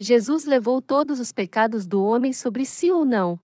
Jesus 0.00 0.44
levou 0.44 0.82
todos 0.82 1.20
os 1.20 1.30
pecados 1.30 1.86
do 1.86 2.02
homem 2.02 2.32
sobre 2.32 2.66
si 2.66 2.90
ou 2.90 3.04
não? 3.04 3.38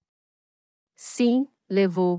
Sim, 0.96 1.46
levou. 1.70 2.18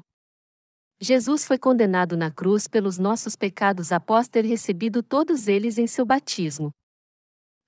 Jesus 1.01 1.45
foi 1.45 1.57
condenado 1.57 2.15
na 2.15 2.31
cruz 2.31 2.65
pelos 2.65 2.97
nossos 2.97 3.35
pecados 3.35 3.91
após 3.91 4.29
ter 4.29 4.45
recebido 4.45 5.03
todos 5.03 5.49
eles 5.49 5.77
em 5.77 5.85
seu 5.85 6.05
batismo. 6.05 6.71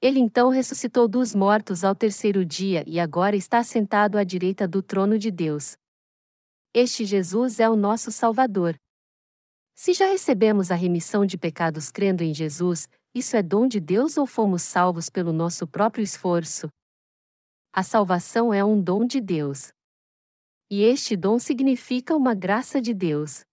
Ele 0.05 0.19
então 0.19 0.49
ressuscitou 0.49 1.07
dos 1.07 1.33
mortos 1.33 1.83
ao 1.83 1.95
terceiro 1.95 2.45
dia 2.45 2.83
e 2.85 2.99
agora 2.99 3.35
está 3.35 3.63
sentado 3.63 4.19
à 4.19 4.23
direita 4.23 4.67
do 4.67 4.83
trono 4.83 5.17
de 5.17 5.31
Deus. 5.31 5.75
Este 6.75 7.03
Jesus 7.03 7.59
é 7.59 7.67
o 7.67 7.75
nosso 7.75 8.11
Salvador. 8.11 8.75
Se 9.73 9.93
já 9.93 10.05
recebemos 10.05 10.69
a 10.69 10.75
remissão 10.75 11.25
de 11.25 11.39
pecados 11.39 11.89
crendo 11.89 12.21
em 12.21 12.35
Jesus, 12.35 12.87
isso 13.15 13.35
é 13.35 13.41
dom 13.41 13.67
de 13.67 13.79
Deus 13.79 14.15
ou 14.15 14.27
fomos 14.27 14.61
salvos 14.61 15.09
pelo 15.09 15.33
nosso 15.33 15.65
próprio 15.65 16.03
esforço? 16.03 16.69
A 17.73 17.81
salvação 17.81 18.53
é 18.53 18.63
um 18.63 18.79
dom 18.79 19.07
de 19.07 19.19
Deus. 19.19 19.71
E 20.69 20.83
este 20.83 21.17
dom 21.17 21.39
significa 21.39 22.15
uma 22.15 22.35
graça 22.35 22.79
de 22.79 22.93
Deus. 22.93 23.43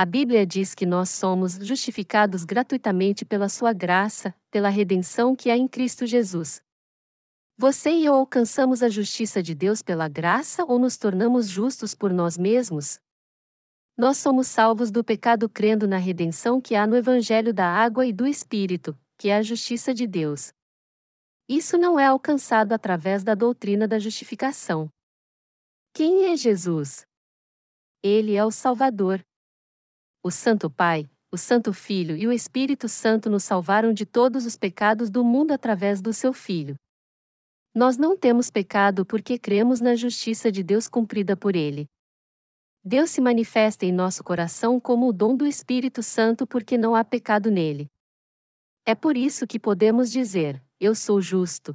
A 0.00 0.04
Bíblia 0.04 0.46
diz 0.46 0.76
que 0.76 0.86
nós 0.86 1.10
somos 1.10 1.54
justificados 1.54 2.44
gratuitamente 2.44 3.24
pela 3.24 3.48
sua 3.48 3.72
graça, 3.72 4.32
pela 4.48 4.68
redenção 4.68 5.34
que 5.34 5.50
há 5.50 5.56
em 5.56 5.66
Cristo 5.66 6.06
Jesus. 6.06 6.62
Você 7.56 7.90
e 7.90 8.04
eu 8.04 8.14
alcançamos 8.14 8.80
a 8.80 8.88
justiça 8.88 9.42
de 9.42 9.56
Deus 9.56 9.82
pela 9.82 10.06
graça 10.06 10.64
ou 10.64 10.78
nos 10.78 10.96
tornamos 10.96 11.48
justos 11.48 11.96
por 11.96 12.12
nós 12.12 12.38
mesmos? 12.38 13.00
Nós 13.96 14.18
somos 14.18 14.46
salvos 14.46 14.92
do 14.92 15.02
pecado 15.02 15.48
crendo 15.48 15.88
na 15.88 15.96
redenção 15.96 16.60
que 16.60 16.76
há 16.76 16.86
no 16.86 16.94
Evangelho 16.94 17.52
da 17.52 17.66
Água 17.66 18.06
e 18.06 18.12
do 18.12 18.24
Espírito, 18.24 18.96
que 19.18 19.30
é 19.30 19.36
a 19.36 19.42
justiça 19.42 19.92
de 19.92 20.06
Deus. 20.06 20.52
Isso 21.48 21.76
não 21.76 21.98
é 21.98 22.06
alcançado 22.06 22.72
através 22.72 23.24
da 23.24 23.34
doutrina 23.34 23.88
da 23.88 23.98
justificação. 23.98 24.88
Quem 25.92 26.26
é 26.26 26.36
Jesus? 26.36 27.04
Ele 28.00 28.36
é 28.36 28.44
o 28.44 28.52
Salvador. 28.52 29.26
O 30.22 30.32
Santo 30.32 30.68
Pai, 30.68 31.08
o 31.30 31.38
Santo 31.38 31.72
Filho 31.72 32.16
e 32.16 32.26
o 32.26 32.32
Espírito 32.32 32.88
Santo 32.88 33.30
nos 33.30 33.44
salvaram 33.44 33.92
de 33.92 34.04
todos 34.04 34.46
os 34.46 34.56
pecados 34.56 35.10
do 35.10 35.22
mundo 35.22 35.52
através 35.52 36.00
do 36.00 36.12
seu 36.12 36.32
Filho. 36.32 36.74
Nós 37.72 37.96
não 37.96 38.16
temos 38.16 38.50
pecado 38.50 39.06
porque 39.06 39.38
cremos 39.38 39.80
na 39.80 39.94
justiça 39.94 40.50
de 40.50 40.64
Deus 40.64 40.88
cumprida 40.88 41.36
por 41.36 41.54
ele. 41.54 41.86
Deus 42.84 43.10
se 43.10 43.20
manifesta 43.20 43.86
em 43.86 43.92
nosso 43.92 44.24
coração 44.24 44.80
como 44.80 45.08
o 45.08 45.12
dom 45.12 45.36
do 45.36 45.46
Espírito 45.46 46.02
Santo 46.02 46.46
porque 46.46 46.76
não 46.76 46.96
há 46.96 47.04
pecado 47.04 47.50
nele. 47.50 47.86
É 48.84 48.94
por 48.94 49.16
isso 49.16 49.46
que 49.46 49.60
podemos 49.60 50.10
dizer: 50.10 50.60
Eu 50.80 50.94
sou 50.94 51.20
justo. 51.20 51.74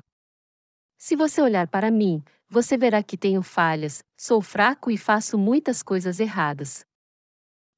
Se 0.97 1.15
você 1.15 1.41
olhar 1.41 1.67
para 1.67 1.89
mim, 1.89 2.21
você 2.49 2.75
verá 2.75 3.01
que 3.01 3.17
tenho 3.17 3.41
falhas, 3.41 4.03
sou 4.17 4.41
fraco 4.41 4.91
e 4.91 4.97
faço 4.97 5.37
muitas 5.37 5.81
coisas 5.81 6.19
erradas. 6.19 6.83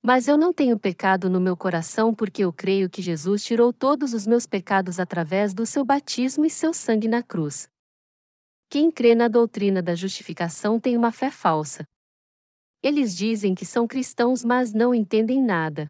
Mas 0.06 0.27
eu 0.27 0.38
não 0.38 0.53
tenho 0.53 0.77
pecado 0.77 1.30
no 1.30 1.42
meu 1.42 1.58
coração 1.58 2.14
porque 2.14 2.43
eu 2.43 2.53
creio 2.53 2.90
que 2.90 3.01
Jesus 3.01 3.43
tirou 3.43 3.74
todos 3.74 4.14
os 4.14 4.27
meus 4.27 4.45
pecados 4.45 5.00
através 5.00 5.53
do 5.53 5.66
seu 5.66 5.84
batismo 5.84 6.45
e 6.45 6.50
seu 6.50 6.74
sangue 6.74 7.08
na 7.08 7.24
cruz. 7.24 7.67
Quem 8.69 8.92
crê 8.92 9.16
na 9.16 9.27
doutrina 9.27 9.82
da 9.82 9.95
justificação 9.95 10.80
tem 10.80 10.95
uma 10.95 11.11
fé 11.11 11.32
falsa, 11.32 11.85
eles 12.85 13.17
dizem 13.17 13.56
que 13.56 13.66
são 13.66 13.88
cristãos, 13.88 14.45
mas 14.45 14.72
não 14.72 14.93
entendem 14.93 15.43
nada. 15.43 15.88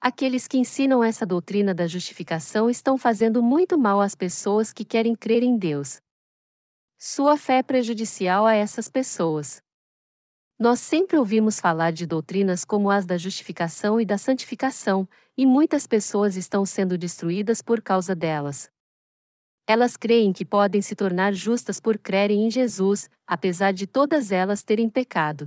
Aqueles 0.00 0.48
que 0.48 0.58
ensinam 0.58 1.04
essa 1.04 1.24
doutrina 1.24 1.72
da 1.72 1.86
justificação 1.86 2.68
estão 2.68 2.98
fazendo 2.98 3.40
muito 3.40 3.78
mal 3.78 4.00
às 4.00 4.16
pessoas 4.16 4.72
que 4.72 4.84
querem 4.84 5.14
crer 5.14 5.44
em 5.44 5.56
Deus. 5.56 6.00
Sua 6.98 7.36
fé 7.36 7.58
é 7.58 7.62
prejudicial 7.62 8.44
a 8.46 8.52
essas 8.52 8.88
pessoas. 8.88 9.62
Nós 10.62 10.78
sempre 10.78 11.18
ouvimos 11.18 11.58
falar 11.58 11.90
de 11.90 12.06
doutrinas 12.06 12.64
como 12.64 12.88
as 12.88 13.04
da 13.04 13.18
justificação 13.18 14.00
e 14.00 14.06
da 14.06 14.16
santificação, 14.16 15.08
e 15.36 15.44
muitas 15.44 15.88
pessoas 15.88 16.36
estão 16.36 16.64
sendo 16.64 16.96
destruídas 16.96 17.60
por 17.60 17.82
causa 17.82 18.14
delas. 18.14 18.70
Elas 19.66 19.96
creem 19.96 20.32
que 20.32 20.44
podem 20.44 20.80
se 20.80 20.94
tornar 20.94 21.34
justas 21.34 21.80
por 21.80 21.98
crerem 21.98 22.46
em 22.46 22.48
Jesus, 22.48 23.10
apesar 23.26 23.72
de 23.72 23.88
todas 23.88 24.30
elas 24.30 24.62
terem 24.62 24.88
pecado. 24.88 25.46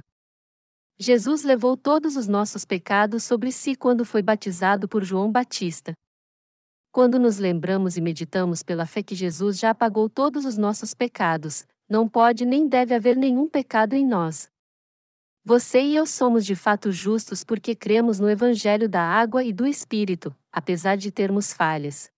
Jesus 1.00 1.45
levou 1.45 1.77
todos 1.77 2.18
os 2.18 2.27
nossos 2.27 2.66
pecados 2.66 3.24
sobre 3.24 3.53
si 3.53 3.74
quando 3.74 4.03
foi 4.03 4.22
batizado 4.22 4.85
por 4.85 5.02
João 5.02 5.32
Batista. 5.32 5.94
Quando 6.92 7.18
nos 7.18 7.38
lembramos 7.38 7.95
e 7.95 8.02
meditamos 8.02 8.61
pela 8.61 8.85
fé 8.85 9.02
que 9.02 9.16
Jesus 9.16 9.58
já 9.60 9.69
apagou 9.69 10.10
todos 10.10 10.44
os 10.44 10.58
nossos 10.58 10.94
pecados, 10.94 11.66
não 11.90 12.06
pode 12.06 12.45
nem 12.45 12.68
deve 12.68 12.94
haver 12.94 13.16
nenhum 13.16 13.48
pecado 13.48 13.94
em 13.94 14.06
nós. 14.06 14.53
Você 15.48 15.80
e 15.80 15.95
eu 15.95 16.07
somos 16.07 16.43
de 16.43 16.56
fato 16.56 16.91
justos 16.91 17.43
porque 17.43 17.75
cremos 17.75 18.19
no 18.19 18.27
Evangelho 18.27 18.90
da 18.90 19.03
água 19.03 19.43
e 19.43 19.53
do 19.53 19.67
Espírito, 19.67 20.35
apesar 20.51 20.98
de 20.98 21.11
termos 21.11 21.53
falhas. 21.53 22.11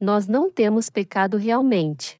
Nós 0.00 0.28
não 0.28 0.48
temos 0.48 0.88
pecado 0.88 1.36
realmente. 1.36 2.16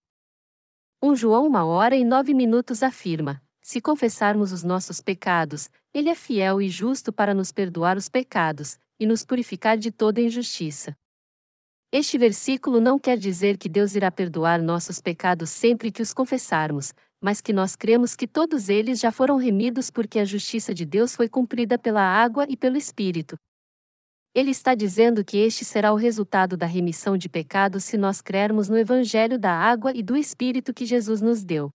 1 1.00 1.14
João 1.14 1.46
1 1.46 1.54
hora 1.66 1.94
e 1.94 2.04
9 2.04 2.34
minutos 2.34 2.82
afirma: 2.82 3.40
se 3.62 3.80
confessarmos 3.80 4.50
os 4.50 4.64
nossos 4.64 5.00
pecados, 5.00 5.70
Ele 5.94 6.08
é 6.08 6.16
fiel 6.16 6.60
e 6.60 6.68
justo 6.68 7.12
para 7.12 7.32
nos 7.32 7.52
perdoar 7.52 7.96
os 7.96 8.08
pecados 8.08 8.76
e 8.98 9.06
nos 9.06 9.24
purificar 9.24 9.78
de 9.78 9.92
toda 9.92 10.20
injustiça. 10.20 10.96
Este 11.92 12.18
versículo 12.18 12.80
não 12.80 12.98
quer 12.98 13.16
dizer 13.16 13.56
que 13.56 13.68
Deus 13.68 13.94
irá 13.94 14.10
perdoar 14.10 14.60
nossos 14.60 15.00
pecados 15.00 15.48
sempre 15.48 15.92
que 15.92 16.02
os 16.02 16.12
confessarmos, 16.12 16.92
mas 17.20 17.40
que 17.40 17.52
nós 17.52 17.74
cremos 17.74 18.14
que 18.14 18.26
todos 18.26 18.68
eles 18.68 19.00
já 19.00 19.10
foram 19.10 19.36
remidos 19.36 19.90
porque 19.90 20.18
a 20.18 20.24
justiça 20.24 20.72
de 20.72 20.84
Deus 20.84 21.16
foi 21.16 21.28
cumprida 21.28 21.78
pela 21.78 22.02
água 22.02 22.46
e 22.48 22.56
pelo 22.56 22.76
Espírito. 22.76 23.36
Ele 24.34 24.50
está 24.50 24.74
dizendo 24.74 25.24
que 25.24 25.38
este 25.38 25.64
será 25.64 25.92
o 25.92 25.96
resultado 25.96 26.56
da 26.56 26.66
remissão 26.66 27.16
de 27.16 27.28
pecados 27.28 27.84
se 27.84 27.96
nós 27.96 28.20
crermos 28.20 28.68
no 28.68 28.78
Evangelho 28.78 29.38
da 29.38 29.52
água 29.52 29.92
e 29.94 30.02
do 30.02 30.16
Espírito 30.16 30.72
que 30.72 30.86
Jesus 30.86 31.20
nos 31.20 31.42
deu. 31.42 31.70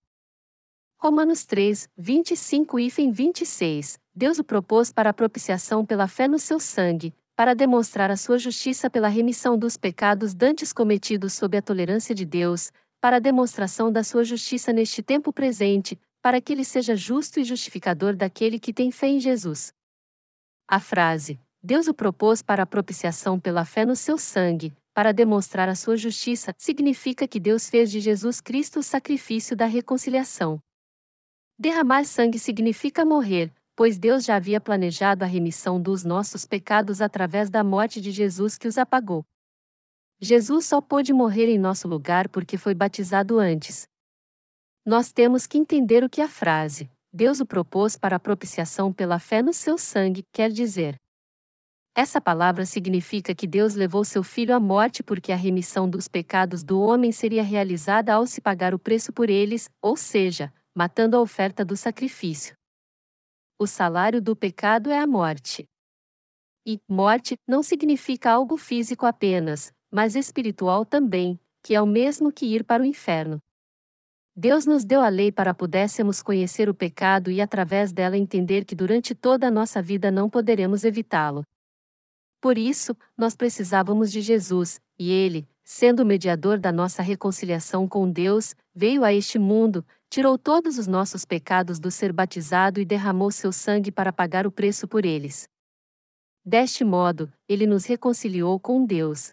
Romanos 0.98 1.44
3, 1.44 1.88
25 1.98 2.78
e 2.80 2.88
26. 2.88 3.98
Deus 4.14 4.38
o 4.38 4.44
propôs 4.44 4.90
para 4.90 5.10
a 5.10 5.12
propiciação 5.12 5.84
pela 5.84 6.08
fé 6.08 6.26
no 6.26 6.38
seu 6.38 6.58
sangue, 6.58 7.12
para 7.36 7.52
demonstrar 7.52 8.10
a 8.10 8.16
sua 8.16 8.38
justiça 8.38 8.88
pela 8.88 9.08
remissão 9.08 9.58
dos 9.58 9.76
pecados 9.76 10.32
dantes 10.32 10.72
cometidos 10.72 11.34
sob 11.34 11.58
a 11.58 11.62
tolerância 11.62 12.14
de 12.14 12.24
Deus, 12.24 12.70
para 13.04 13.16
a 13.16 13.20
demonstração 13.20 13.92
da 13.92 14.02
sua 14.02 14.24
justiça 14.24 14.72
neste 14.72 15.02
tempo 15.02 15.30
presente, 15.30 16.00
para 16.22 16.40
que 16.40 16.50
ele 16.50 16.64
seja 16.64 16.96
justo 16.96 17.38
e 17.38 17.44
justificador 17.44 18.16
daquele 18.16 18.58
que 18.58 18.72
tem 18.72 18.90
fé 18.90 19.08
em 19.08 19.20
Jesus. 19.20 19.74
A 20.66 20.80
frase 20.80 21.38
Deus 21.62 21.86
o 21.86 21.92
propôs 21.92 22.40
para 22.40 22.62
a 22.62 22.66
propiciação 22.66 23.38
pela 23.38 23.66
fé 23.66 23.84
no 23.84 23.94
seu 23.94 24.16
sangue, 24.16 24.72
para 24.94 25.12
demonstrar 25.12 25.68
a 25.68 25.74
sua 25.74 25.98
justiça, 25.98 26.54
significa 26.56 27.28
que 27.28 27.38
Deus 27.38 27.68
fez 27.68 27.90
de 27.90 28.00
Jesus 28.00 28.40
Cristo 28.40 28.78
o 28.78 28.82
sacrifício 28.82 29.54
da 29.54 29.66
reconciliação. 29.66 30.58
Derramar 31.58 32.06
sangue 32.06 32.38
significa 32.38 33.04
morrer, 33.04 33.52
pois 33.76 33.98
Deus 33.98 34.24
já 34.24 34.36
havia 34.36 34.62
planejado 34.62 35.24
a 35.24 35.26
remissão 35.26 35.78
dos 35.78 36.04
nossos 36.04 36.46
pecados 36.46 37.02
através 37.02 37.50
da 37.50 37.62
morte 37.62 38.00
de 38.00 38.10
Jesus 38.10 38.56
que 38.56 38.66
os 38.66 38.78
apagou. 38.78 39.26
Jesus 40.20 40.66
só 40.66 40.80
pôde 40.80 41.12
morrer 41.12 41.48
em 41.48 41.58
nosso 41.58 41.88
lugar 41.88 42.28
porque 42.28 42.56
foi 42.56 42.74
batizado 42.74 43.38
antes. 43.38 43.86
Nós 44.86 45.12
temos 45.12 45.46
que 45.46 45.58
entender 45.58 46.04
o 46.04 46.10
que 46.10 46.20
a 46.20 46.28
frase, 46.28 46.90
Deus 47.12 47.40
o 47.40 47.46
propôs 47.46 47.96
para 47.96 48.16
a 48.16 48.20
propiciação 48.20 48.92
pela 48.92 49.18
fé 49.18 49.42
no 49.42 49.52
seu 49.52 49.78
sangue, 49.78 50.24
quer 50.32 50.50
dizer. 50.50 51.00
Essa 51.96 52.20
palavra 52.20 52.66
significa 52.66 53.34
que 53.34 53.46
Deus 53.46 53.74
levou 53.74 54.04
seu 54.04 54.24
filho 54.24 54.54
à 54.54 54.58
morte 54.58 55.00
porque 55.00 55.30
a 55.30 55.36
remissão 55.36 55.88
dos 55.88 56.08
pecados 56.08 56.64
do 56.64 56.80
homem 56.80 57.12
seria 57.12 57.42
realizada 57.42 58.12
ao 58.12 58.26
se 58.26 58.40
pagar 58.40 58.74
o 58.74 58.78
preço 58.80 59.12
por 59.12 59.30
eles, 59.30 59.70
ou 59.80 59.96
seja, 59.96 60.52
matando 60.74 61.16
a 61.16 61.20
oferta 61.20 61.64
do 61.64 61.76
sacrifício. 61.76 62.56
O 63.56 63.66
salário 63.66 64.20
do 64.20 64.34
pecado 64.34 64.90
é 64.90 64.98
a 64.98 65.06
morte. 65.06 65.64
E 66.66 66.80
morte 66.88 67.36
não 67.46 67.62
significa 67.62 68.32
algo 68.32 68.56
físico 68.56 69.06
apenas, 69.06 69.72
mas 69.94 70.16
espiritual 70.16 70.84
também, 70.84 71.38
que 71.62 71.72
é 71.72 71.80
o 71.80 71.86
mesmo 71.86 72.32
que 72.32 72.46
ir 72.46 72.64
para 72.64 72.82
o 72.82 72.86
inferno. 72.86 73.38
Deus 74.34 74.66
nos 74.66 74.84
deu 74.84 75.00
a 75.00 75.08
lei 75.08 75.30
para 75.30 75.54
pudéssemos 75.54 76.20
conhecer 76.20 76.68
o 76.68 76.74
pecado 76.74 77.30
e 77.30 77.40
através 77.40 77.92
dela 77.92 78.18
entender 78.18 78.64
que 78.64 78.74
durante 78.74 79.14
toda 79.14 79.46
a 79.46 79.50
nossa 79.52 79.80
vida 79.80 80.10
não 80.10 80.28
poderemos 80.28 80.82
evitá-lo. 80.82 81.44
Por 82.40 82.58
isso, 82.58 82.96
nós 83.16 83.36
precisávamos 83.36 84.10
de 84.10 84.20
Jesus, 84.20 84.80
e 84.98 85.12
ele, 85.12 85.48
sendo 85.62 86.00
o 86.00 86.06
mediador 86.06 86.58
da 86.58 86.72
nossa 86.72 87.00
reconciliação 87.00 87.86
com 87.86 88.10
Deus, 88.10 88.56
veio 88.74 89.04
a 89.04 89.14
este 89.14 89.38
mundo, 89.38 89.86
tirou 90.10 90.36
todos 90.36 90.76
os 90.76 90.88
nossos 90.88 91.24
pecados 91.24 91.78
do 91.78 91.92
ser 91.92 92.12
batizado 92.12 92.80
e 92.80 92.84
derramou 92.84 93.30
seu 93.30 93.52
sangue 93.52 93.92
para 93.92 94.12
pagar 94.12 94.44
o 94.44 94.50
preço 94.50 94.88
por 94.88 95.06
eles. 95.06 95.48
Deste 96.44 96.84
modo, 96.84 97.32
ele 97.48 97.64
nos 97.64 97.84
reconciliou 97.84 98.58
com 98.58 98.84
Deus. 98.84 99.32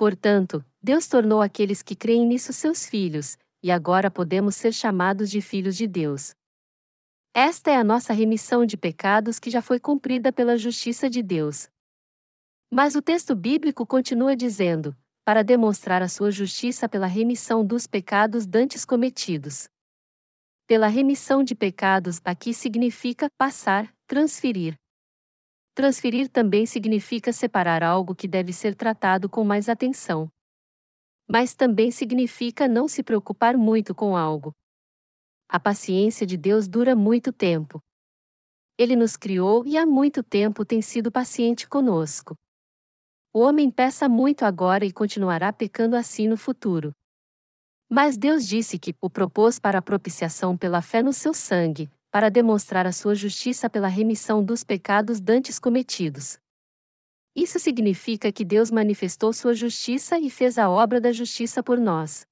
Portanto, 0.00 0.64
Deus 0.82 1.06
tornou 1.06 1.42
aqueles 1.42 1.82
que 1.82 1.94
creem 1.94 2.26
nisso 2.26 2.54
seus 2.54 2.86
filhos, 2.86 3.36
e 3.62 3.70
agora 3.70 4.10
podemos 4.10 4.56
ser 4.56 4.72
chamados 4.72 5.30
de 5.30 5.42
filhos 5.42 5.76
de 5.76 5.86
Deus. 5.86 6.34
Esta 7.34 7.70
é 7.70 7.76
a 7.76 7.84
nossa 7.84 8.14
remissão 8.14 8.64
de 8.64 8.78
pecados 8.78 9.38
que 9.38 9.50
já 9.50 9.60
foi 9.60 9.78
cumprida 9.78 10.32
pela 10.32 10.56
justiça 10.56 11.10
de 11.10 11.22
Deus. 11.22 11.68
Mas 12.72 12.94
o 12.94 13.02
texto 13.02 13.34
bíblico 13.34 13.86
continua 13.86 14.34
dizendo: 14.34 14.96
para 15.22 15.44
demonstrar 15.44 16.00
a 16.00 16.08
sua 16.08 16.30
justiça 16.30 16.88
pela 16.88 17.06
remissão 17.06 17.62
dos 17.62 17.86
pecados 17.86 18.46
dantes 18.46 18.86
cometidos. 18.86 19.68
Pela 20.66 20.86
remissão 20.86 21.44
de 21.44 21.54
pecados 21.54 22.22
aqui 22.24 22.54
significa 22.54 23.28
passar, 23.36 23.92
transferir. 24.06 24.78
Transferir 25.80 26.28
também 26.28 26.66
significa 26.66 27.32
separar 27.32 27.82
algo 27.82 28.14
que 28.14 28.28
deve 28.28 28.52
ser 28.52 28.74
tratado 28.74 29.28
com 29.28 29.42
mais 29.44 29.68
atenção 29.68 30.30
mas 31.32 31.54
também 31.54 31.92
significa 31.92 32.66
não 32.66 32.88
se 32.88 33.04
preocupar 33.04 33.56
muito 33.56 33.94
com 33.94 34.16
algo. 34.16 34.52
A 35.48 35.60
paciência 35.60 36.26
de 36.26 36.36
Deus 36.36 36.66
dura 36.66 36.96
muito 36.96 37.32
tempo. 37.32 37.80
Ele 38.76 38.96
nos 38.96 39.16
criou 39.16 39.64
e 39.64 39.78
há 39.78 39.86
muito 39.86 40.24
tempo 40.24 40.64
tem 40.64 40.82
sido 40.82 41.12
paciente 41.12 41.68
conosco. 41.68 42.34
O 43.32 43.38
homem 43.38 43.70
peça 43.70 44.08
muito 44.08 44.44
agora 44.44 44.84
e 44.84 44.90
continuará 44.90 45.52
pecando 45.52 45.94
assim 45.94 46.26
no 46.26 46.36
futuro. 46.36 46.92
Mas 47.88 48.16
Deus 48.16 48.44
disse 48.44 48.76
que 48.76 48.92
o 49.00 49.08
propôs 49.08 49.60
para 49.60 49.78
a 49.78 49.82
propiciação 49.82 50.56
pela 50.56 50.82
fé 50.82 51.00
no 51.00 51.12
seu 51.12 51.32
sangue, 51.32 51.88
para 52.10 52.28
demonstrar 52.28 52.86
a 52.86 52.92
sua 52.92 53.14
justiça 53.14 53.70
pela 53.70 53.88
remissão 53.88 54.44
dos 54.44 54.64
pecados 54.64 55.20
dantes 55.20 55.58
cometidos. 55.58 56.38
Isso 57.34 57.58
significa 57.58 58.32
que 58.32 58.44
Deus 58.44 58.70
manifestou 58.70 59.32
sua 59.32 59.54
justiça 59.54 60.18
e 60.18 60.28
fez 60.28 60.58
a 60.58 60.68
obra 60.68 61.00
da 61.00 61.12
justiça 61.12 61.62
por 61.62 61.78
nós. 61.78 62.26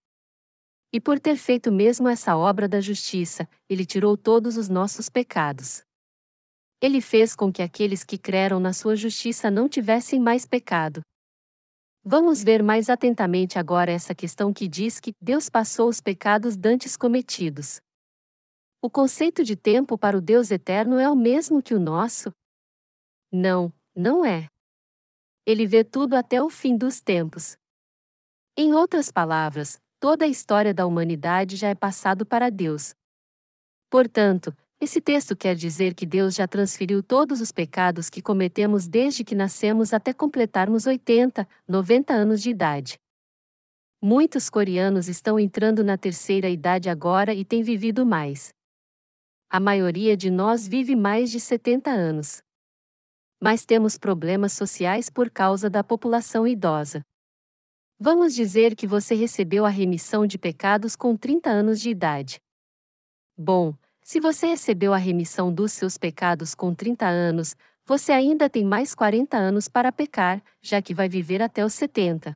E 0.93 1.01
por 1.01 1.21
ter 1.21 1.37
feito 1.37 1.71
mesmo 1.71 2.09
essa 2.09 2.37
obra 2.37 2.67
da 2.67 2.81
justiça, 2.81 3.49
ele 3.69 3.85
tirou 3.85 4.17
todos 4.17 4.57
os 4.57 4.69
nossos 4.69 5.09
pecados. 5.09 5.83
Ele 6.81 7.01
fez 7.01 7.35
com 7.35 7.53
que 7.53 7.63
aqueles 7.63 8.05
que 8.05 8.17
creram 8.17 8.59
na 8.59 8.73
sua 8.73 8.97
justiça 8.97 9.51
não 9.51 9.69
tivessem 9.69 10.19
mais 10.19 10.47
pecado. 10.47 11.03
Vamos 12.05 12.43
ver 12.43 12.63
mais 12.63 12.89
atentamente 12.89 13.59
agora 13.59 13.93
essa 13.93 14.15
questão 14.15 14.53
que 14.53 14.67
diz 14.67 14.99
que 14.99 15.13
Deus 15.21 15.51
passou 15.51 15.89
os 15.89 16.01
pecados 16.01 16.57
dantes 16.57 16.97
cometidos. 16.97 17.81
O 18.83 18.89
conceito 18.89 19.43
de 19.43 19.57
tempo 19.57 19.99
para 19.99 20.17
o 20.17 20.21
Deus 20.21 20.51
eterno 20.51 20.99
é 20.99 21.11
o 21.11 21.17
mesmo 21.17 21.63
que 21.63 21.75
o 21.75 21.81
nosso? 21.81 22.31
Não, 23.33 23.73
não 23.95 24.25
é 24.25 24.49
ele 25.49 25.67
vê 25.67 25.83
tudo 25.83 26.15
até 26.15 26.43
o 26.43 26.51
fim 26.51 26.77
dos 26.77 27.01
tempos. 27.01 27.57
Em 28.55 28.75
outras 28.75 29.11
palavras, 29.11 29.81
toda 29.99 30.27
a 30.27 30.29
história 30.29 30.75
da 30.75 30.85
humanidade 30.85 31.57
já 31.57 31.71
é 31.71 31.75
passado 31.75 32.27
para 32.27 32.51
Deus. 32.51 32.95
Portanto, 33.89 34.55
esse 34.79 35.01
texto 35.01 35.35
quer 35.35 35.57
dizer 35.57 35.95
que 35.95 36.05
Deus 36.05 36.35
já 36.35 36.47
transferiu 36.47 37.03
todos 37.03 37.41
os 37.41 37.51
pecados 37.51 38.11
que 38.11 38.21
cometemos 38.21 38.87
desde 38.87 39.25
que 39.25 39.35
nascemos 39.35 39.95
até 39.95 40.13
completarmos 40.13 40.85
80, 40.85 41.49
90 41.67 42.13
anos 42.13 42.43
de 42.43 42.51
idade. 42.51 42.99
Muitos 44.03 44.51
coreanos 44.51 45.09
estão 45.09 45.41
entrando 45.41 45.83
na 45.83 45.97
terceira 45.97 46.51
idade 46.51 46.91
agora 46.91 47.33
e 47.33 47.43
têm 47.43 47.63
vivido 47.63 48.05
mais. 48.05 48.53
A 49.51 49.59
maioria 49.59 50.17
de 50.17 50.31
nós 50.31 50.67
vive 50.69 50.95
mais 50.95 51.31
de 51.31 51.41
70 51.41 51.91
anos 51.91 52.43
mas 53.41 53.65
temos 53.65 53.97
problemas 53.97 54.53
sociais 54.53 55.09
por 55.09 55.31
causa 55.31 55.71
da 55.71 55.85
população 55.85 56.47
idosa. 56.47 57.03
Vamos 57.99 58.35
dizer 58.35 58.77
que 58.77 58.87
você 58.87 59.15
recebeu 59.15 59.65
a 59.65 59.69
remissão 59.69 60.27
de 60.27 60.39
pecados 60.39 60.95
com 60.95 61.17
30 61.17 61.51
anos 61.51 61.81
de 61.81 61.91
idade. 61.91 62.41
Bom, 63.37 63.75
se 64.03 64.21
você 64.21 64.47
recebeu 64.47 64.93
a 64.93 64.97
remissão 64.97 65.53
dos 65.53 65.73
seus 65.73 65.99
pecados 65.99 66.55
com 66.55 66.75
30 66.75 67.07
anos, 67.07 67.57
você 67.85 68.13
ainda 68.13 68.49
tem 68.49 68.65
mais 68.65 68.95
40 68.95 69.37
anos 69.37 69.69
para 69.69 69.93
pecar, 69.93 70.43
já 70.63 70.81
que 70.81 70.95
vai 70.95 71.09
viver 71.09 71.43
até 71.43 71.65
os 71.65 71.75
70. 71.75 72.33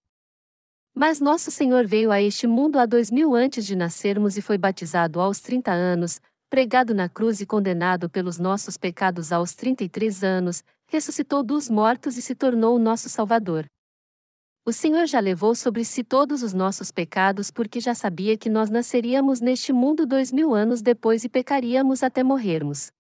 Mas 0.95 1.21
nosso 1.21 1.51
Senhor 1.51 1.87
veio 1.87 2.11
a 2.11 2.21
este 2.21 2.47
mundo 2.47 2.79
há 2.79 2.85
dois 2.85 3.11
mil 3.11 3.35
antes 3.35 3.65
de 3.65 3.75
nascermos 3.75 4.37
e 4.37 4.43
foi 4.43 4.59
batizado 4.59 5.21
aos 5.21 5.41
30 5.41 5.71
anos, 5.71 6.21
pregado 6.53 6.93
na 6.93 7.09
cruz 7.09 7.41
e 7.41 7.47
condenado 7.47 8.11
pelos 8.11 8.39
nossos 8.39 8.77
pecados 8.77 9.33
aos 9.33 9.55
33 9.55 10.23
anos, 10.23 10.63
ressuscitou 10.87 11.43
dos 11.43 11.71
mortos 11.71 12.19
e 12.19 12.21
se 12.21 12.35
tornou 12.35 12.77
o 12.77 12.79
nosso 12.79 13.09
Salvador. 13.09 13.65
O 14.63 14.71
Senhor 14.71 15.07
já 15.07 15.19
levou 15.19 15.55
sobre 15.55 15.83
si 15.83 16.05
todos 16.05 16.43
os 16.43 16.53
nossos 16.53 16.91
pecados 16.91 17.51
porque 17.51 17.81
já 17.81 17.95
sabia 17.95 18.37
que 18.37 18.51
nós 18.51 18.69
nasceríamos 18.69 19.41
neste 19.41 19.73
mundo 19.73 20.05
dois 20.05 20.31
mil 20.31 20.55
anos 20.55 20.83
depois 20.83 21.25
e 21.25 21.29
pecaríamos 21.31 22.03
até 22.03 22.23
morrermos. 22.23 22.91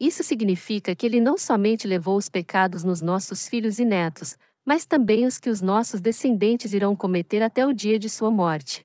Isso 0.00 0.24
significa 0.24 0.96
que 0.96 1.04
Ele 1.04 1.20
não 1.20 1.36
somente 1.36 1.86
levou 1.86 2.16
os 2.16 2.30
pecados 2.30 2.82
nos 2.82 3.02
nossos 3.02 3.46
filhos 3.46 3.78
e 3.78 3.84
netos, 3.84 4.38
mas 4.64 4.86
também 4.86 5.26
os 5.26 5.38
que 5.38 5.50
os 5.50 5.60
nossos 5.60 6.00
descendentes 6.00 6.72
irão 6.72 6.96
cometer 6.96 7.42
até 7.42 7.66
o 7.66 7.74
dia 7.74 7.98
de 7.98 8.08
sua 8.08 8.30
morte. 8.30 8.80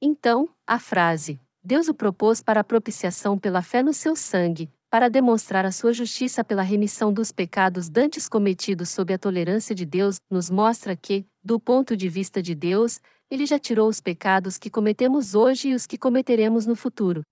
Então, 0.00 0.48
a 0.66 0.78
frase, 0.78 1.38
Deus 1.70 1.86
o 1.86 1.94
propôs 1.94 2.42
para 2.42 2.64
propiciação 2.64 3.38
pela 3.38 3.62
fé 3.62 3.80
no 3.80 3.92
seu 3.92 4.16
sangue, 4.16 4.68
para 4.90 5.08
demonstrar 5.08 5.64
a 5.64 5.70
sua 5.70 5.92
justiça 5.92 6.42
pela 6.42 6.62
remissão 6.62 7.12
dos 7.12 7.30
pecados 7.30 7.88
dantes 7.88 8.28
cometidos 8.28 8.88
sob 8.88 9.14
a 9.14 9.18
tolerância 9.18 9.72
de 9.72 9.86
Deus, 9.86 10.16
nos 10.28 10.50
mostra 10.50 10.96
que, 10.96 11.24
do 11.44 11.60
ponto 11.60 11.96
de 11.96 12.08
vista 12.08 12.42
de 12.42 12.56
Deus, 12.56 13.00
ele 13.30 13.46
já 13.46 13.56
tirou 13.56 13.88
os 13.88 14.00
pecados 14.00 14.58
que 14.58 14.68
cometemos 14.68 15.36
hoje 15.36 15.68
e 15.68 15.74
os 15.74 15.86
que 15.86 15.96
cometeremos 15.96 16.66
no 16.66 16.74
futuro. 16.74 17.22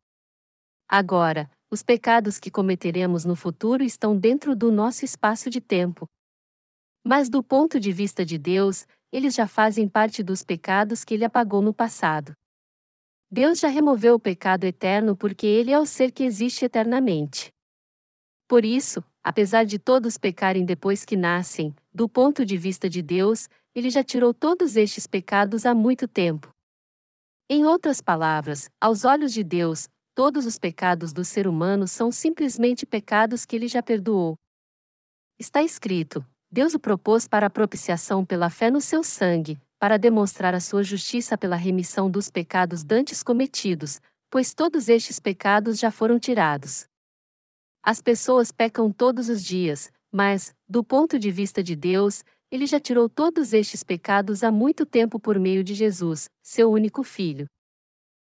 Agora, 0.89 1.50
os 1.68 1.83
pecados 1.83 2.39
que 2.39 2.49
cometeremos 2.49 3.25
no 3.25 3.34
futuro 3.34 3.83
estão 3.83 4.17
dentro 4.17 4.55
do 4.55 4.70
nosso 4.70 5.05
espaço 5.05 5.50
de 5.50 5.60
tempo. 5.60 6.07
Mas 7.05 7.28
do 7.28 7.42
ponto 7.42 7.81
de 7.81 7.91
vista 7.91 8.25
de 8.25 8.39
Deus, 8.39 8.86
eles 9.10 9.34
já 9.34 9.49
fazem 9.49 9.89
parte 9.89 10.23
dos 10.23 10.44
pecados 10.44 11.02
que 11.02 11.15
ele 11.15 11.25
apagou 11.25 11.60
no 11.60 11.75
passado. 11.75 12.38
Deus 13.31 13.58
já 13.58 13.68
removeu 13.68 14.15
o 14.15 14.20
pecado 14.20 14.65
eterno 14.65 15.15
porque 15.15 15.47
ele 15.47 15.70
é 15.70 15.78
o 15.78 15.84
ser 15.84 16.10
que 16.10 16.24
existe 16.24 16.65
eternamente. 16.65 17.52
Por 18.48 18.65
isso, 18.65 19.05
apesar 19.23 19.65
de 19.65 19.78
todos 19.78 20.16
pecarem 20.16 20.65
depois 20.65 21.05
que 21.05 21.15
nascem, 21.15 21.74
do 21.92 22.08
ponto 22.08 22.42
de 22.47 22.57
vista 22.57 22.89
de 22.89 23.02
Deus, 23.02 23.47
ele 23.74 23.90
já 23.90 24.02
tirou 24.02 24.32
todos 24.32 24.76
estes 24.76 25.07
pecados 25.07 25.66
há 25.66 25.74
muito 25.74 26.08
tempo. 26.08 26.55
Em 27.50 27.66
outras 27.66 28.00
palavras, 28.00 28.70
aos 28.81 29.05
olhos 29.05 29.34
de 29.34 29.44
Deus, 29.44 29.89
todos 30.15 30.47
os 30.47 30.58
pecados 30.58 31.12
do 31.12 31.23
ser 31.23 31.47
humano 31.47 31.86
são 31.86 32.10
simplesmente 32.10 32.86
pecados 32.86 33.44
que 33.44 33.55
ele 33.55 33.68
já 33.68 33.82
perdoou. 33.82 34.39
Está 35.39 35.62
escrito: 35.62 36.24
Deus 36.50 36.73
o 36.73 36.78
propôs 36.81 37.28
para 37.28 37.47
a 37.47 37.50
propiciação 37.50 38.24
pela 38.24 38.48
fé 38.48 38.70
no 38.70 38.81
seu 38.81 39.05
sangue, 39.05 39.60
para 39.78 39.98
demonstrar 39.98 40.55
a 40.55 40.60
sua 40.60 40.82
justiça 40.82 41.39
pela 41.39 41.57
remissão 41.57 42.10
dos 42.10 42.31
pecados 42.31 42.82
dantes 42.82 43.23
cometidos, 43.23 44.00
pois 44.31 44.52
todos 44.52 44.89
estes 44.89 45.20
pecados 45.20 45.78
já 45.78 45.90
foram 45.90 46.18
tirados. 46.18 46.86
As 47.82 48.02
pessoas 48.02 48.50
pecam 48.50 48.92
todos 48.92 49.28
os 49.28 49.42
dias, 49.42 49.90
mas, 50.12 50.55
do 50.68 50.82
ponto 50.82 51.18
de 51.18 51.31
vista 51.31 51.62
de 51.62 51.76
Deus, 51.76 52.24
ele 52.50 52.66
já 52.66 52.81
tirou 52.81 53.08
todos 53.08 53.52
estes 53.52 53.82
pecados 53.82 54.42
há 54.42 54.50
muito 54.50 54.84
tempo 54.84 55.20
por 55.20 55.39
meio 55.39 55.62
de 55.62 55.74
Jesus, 55.74 56.28
seu 56.42 56.70
único 56.70 57.02
filho. 57.02 57.47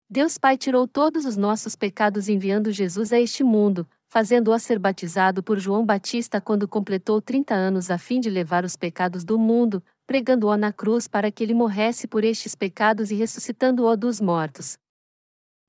Deus 0.08 0.38
Pai 0.38 0.56
tirou 0.56 0.86
todos 0.86 1.24
os 1.24 1.36
nossos 1.36 1.74
pecados 1.74 2.28
enviando 2.28 2.70
Jesus 2.70 3.12
a 3.12 3.20
este 3.20 3.42
mundo, 3.42 3.88
fazendo-o 4.14 4.56
ser 4.60 4.78
batizado 4.78 5.42
por 5.42 5.58
João 5.58 5.84
Batista 5.84 6.40
quando 6.40 6.68
completou 6.68 7.20
30 7.20 7.52
anos 7.52 7.90
a 7.90 7.98
fim 7.98 8.20
de 8.20 8.30
levar 8.30 8.64
os 8.64 8.76
pecados 8.76 9.24
do 9.24 9.36
mundo, 9.36 9.82
pregando-o 10.06 10.56
na 10.56 10.72
cruz 10.72 11.08
para 11.08 11.32
que 11.32 11.42
ele 11.42 11.52
morresse 11.52 12.06
por 12.06 12.22
estes 12.22 12.54
pecados 12.54 13.10
e 13.10 13.16
ressuscitando-o 13.16 13.96
dos 13.96 14.20
mortos. 14.20 14.78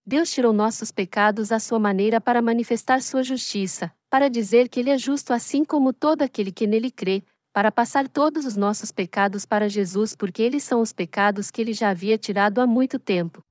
Deus 0.06 0.30
tirou 0.30 0.54
nossos 0.54 0.92
pecados 0.92 1.52
à 1.52 1.60
sua 1.60 1.80
maneira 1.80 2.22
para 2.22 2.40
manifestar 2.40 3.02
sua 3.02 3.24
justiça, 3.24 3.92
para 4.12 4.30
dizer 4.30 4.70
que 4.70 4.80
ele 4.80 4.92
é 4.92 4.98
justo 5.00 5.34
assim 5.34 5.66
como 5.66 5.92
todo 5.92 6.22
aquele 6.22 6.52
que 6.52 6.68
nele 6.68 6.92
crê, 6.92 7.24
para 7.52 7.72
passar 7.72 8.08
todos 8.08 8.46
os 8.46 8.56
nossos 8.56 8.92
pecados 8.92 9.44
para 9.44 9.68
Jesus 9.68 10.16
porque 10.16 10.44
eles 10.44 10.64
são 10.64 10.82
os 10.82 10.94
pecados 10.94 11.50
que 11.50 11.62
ele 11.62 11.74
já 11.74 11.90
havia 11.90 12.16
tirado 12.16 12.62
há 12.62 12.68
muito 12.68 13.00
tempo. 13.00 13.42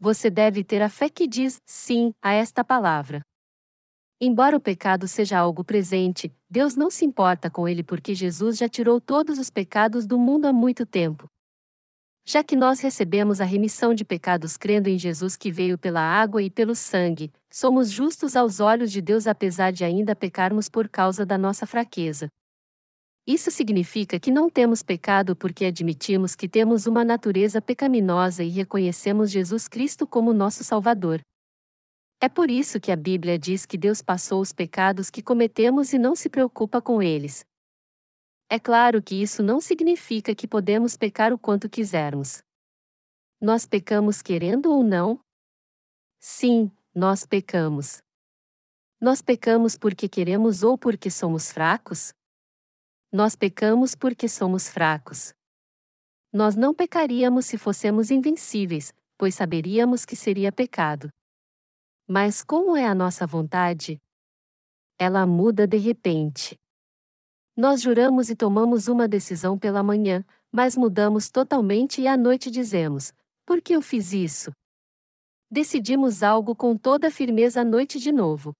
Você 0.00 0.28
deve 0.28 0.64
ter 0.64 0.82
a 0.82 0.88
fé 0.88 1.08
que 1.08 1.28
diz 1.28 1.60
sim 1.64 2.12
a 2.20 2.32
esta 2.32 2.64
palavra. 2.64 3.22
Embora 4.24 4.56
o 4.56 4.60
pecado 4.60 5.08
seja 5.08 5.36
algo 5.36 5.64
presente, 5.64 6.32
Deus 6.48 6.76
não 6.76 6.92
se 6.92 7.04
importa 7.04 7.50
com 7.50 7.66
ele 7.66 7.82
porque 7.82 8.14
Jesus 8.14 8.56
já 8.56 8.68
tirou 8.68 9.00
todos 9.00 9.36
os 9.36 9.50
pecados 9.50 10.06
do 10.06 10.16
mundo 10.16 10.46
há 10.46 10.52
muito 10.52 10.86
tempo. 10.86 11.26
Já 12.24 12.44
que 12.44 12.54
nós 12.54 12.78
recebemos 12.78 13.40
a 13.40 13.44
remissão 13.44 13.92
de 13.92 14.04
pecados 14.04 14.56
crendo 14.56 14.88
em 14.88 14.96
Jesus 14.96 15.34
que 15.34 15.50
veio 15.50 15.76
pela 15.76 16.00
água 16.00 16.40
e 16.40 16.48
pelo 16.48 16.76
sangue, 16.76 17.32
somos 17.52 17.90
justos 17.90 18.36
aos 18.36 18.60
olhos 18.60 18.92
de 18.92 19.02
Deus 19.02 19.26
apesar 19.26 19.72
de 19.72 19.82
ainda 19.82 20.14
pecarmos 20.14 20.68
por 20.68 20.88
causa 20.88 21.26
da 21.26 21.36
nossa 21.36 21.66
fraqueza. 21.66 22.28
Isso 23.26 23.50
significa 23.50 24.20
que 24.20 24.30
não 24.30 24.48
temos 24.48 24.84
pecado 24.84 25.34
porque 25.34 25.64
admitimos 25.64 26.36
que 26.36 26.48
temos 26.48 26.86
uma 26.86 27.04
natureza 27.04 27.60
pecaminosa 27.60 28.44
e 28.44 28.50
reconhecemos 28.50 29.32
Jesus 29.32 29.66
Cristo 29.66 30.06
como 30.06 30.32
nosso 30.32 30.62
Salvador. 30.62 31.20
É 32.24 32.28
por 32.28 32.52
isso 32.52 32.78
que 32.78 32.92
a 32.92 32.96
Bíblia 32.96 33.36
diz 33.36 33.66
que 33.66 33.76
Deus 33.76 34.00
passou 34.00 34.40
os 34.40 34.52
pecados 34.52 35.10
que 35.10 35.20
cometemos 35.20 35.92
e 35.92 35.98
não 35.98 36.14
se 36.14 36.28
preocupa 36.28 36.80
com 36.80 37.02
eles. 37.02 37.44
É 38.48 38.60
claro 38.60 39.02
que 39.02 39.20
isso 39.20 39.42
não 39.42 39.60
significa 39.60 40.32
que 40.32 40.46
podemos 40.46 40.96
pecar 40.96 41.32
o 41.32 41.38
quanto 41.38 41.68
quisermos. 41.68 42.40
Nós 43.40 43.66
pecamos 43.66 44.22
querendo 44.22 44.70
ou 44.70 44.84
não? 44.84 45.18
Sim, 46.20 46.70
nós 46.94 47.26
pecamos. 47.26 48.00
Nós 49.00 49.20
pecamos 49.20 49.76
porque 49.76 50.08
queremos 50.08 50.62
ou 50.62 50.78
porque 50.78 51.10
somos 51.10 51.50
fracos? 51.50 52.14
Nós 53.10 53.34
pecamos 53.34 53.96
porque 53.96 54.28
somos 54.28 54.68
fracos. 54.68 55.34
Nós 56.32 56.54
não 56.54 56.72
pecaríamos 56.72 57.46
se 57.46 57.58
fossemos 57.58 58.12
invencíveis, 58.12 58.92
pois 59.18 59.34
saberíamos 59.34 60.04
que 60.04 60.14
seria 60.14 60.52
pecado. 60.52 61.10
Mas 62.14 62.44
como 62.44 62.76
é 62.76 62.84
a 62.84 62.94
nossa 62.94 63.26
vontade? 63.26 63.98
Ela 64.98 65.26
muda 65.26 65.66
de 65.66 65.78
repente. 65.78 66.60
Nós 67.56 67.80
juramos 67.80 68.28
e 68.28 68.36
tomamos 68.36 68.86
uma 68.86 69.08
decisão 69.08 69.58
pela 69.58 69.82
manhã, 69.82 70.22
mas 70.52 70.76
mudamos 70.76 71.30
totalmente 71.30 72.02
e 72.02 72.06
à 72.06 72.14
noite 72.14 72.50
dizemos: 72.50 73.14
Por 73.46 73.62
que 73.62 73.72
eu 73.72 73.80
fiz 73.80 74.12
isso? 74.12 74.52
Decidimos 75.50 76.22
algo 76.22 76.54
com 76.54 76.76
toda 76.76 77.10
firmeza 77.10 77.62
à 77.62 77.64
noite 77.64 77.98
de 77.98 78.12
novo. 78.12 78.52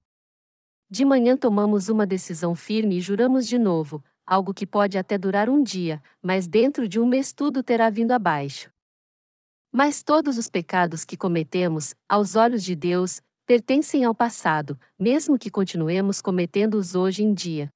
De 0.89 1.05
manhã 1.05 1.37
tomamos 1.37 1.91
uma 1.91 2.07
decisão 2.07 2.55
firme 2.55 2.97
e 2.97 3.01
juramos 3.03 3.47
de 3.47 3.59
novo, 3.59 4.03
algo 4.25 4.55
que 4.55 4.67
pode 4.67 4.97
até 4.97 5.19
durar 5.19 5.51
um 5.51 5.63
dia, 5.63 6.03
mas 6.23 6.47
dentro 6.47 6.89
de 6.89 6.99
um 6.99 7.05
mês 7.07 7.35
tudo 7.35 7.63
terá 7.63 7.91
vindo 7.91 8.13
abaixo. 8.13 8.73
Mas 9.71 10.03
todos 10.03 10.39
os 10.39 10.49
pecados 10.49 11.05
que 11.05 11.19
cometemos, 11.19 11.95
aos 12.09 12.35
olhos 12.35 12.65
de 12.65 12.75
Deus, 12.75 13.21
pertencem 13.47 14.05
ao 14.05 14.15
passado, 14.15 14.79
mesmo 14.99 15.39
que 15.39 15.51
continuemos 15.51 16.21
cometendo-os 16.21 16.95
hoje 16.95 17.23
em 17.23 17.35
dia. 17.35 17.69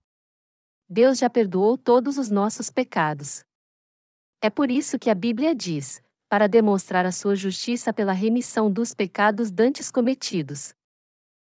Deus 0.88 1.18
já 1.18 1.28
perdoou 1.28 1.76
todos 1.76 2.16
os 2.18 2.30
nossos 2.30 2.70
pecados. 2.70 3.44
É 4.40 4.48
por 4.48 4.70
isso 4.70 4.98
que 4.98 5.10
a 5.10 5.14
Bíblia 5.14 5.54
diz: 5.54 6.00
para 6.28 6.48
demonstrar 6.48 7.06
a 7.06 7.12
sua 7.12 7.34
justiça 7.34 7.92
pela 7.92 8.12
remissão 8.12 8.70
dos 8.70 8.94
pecados 8.94 9.50
dantes 9.50 9.90
cometidos. 9.90 10.74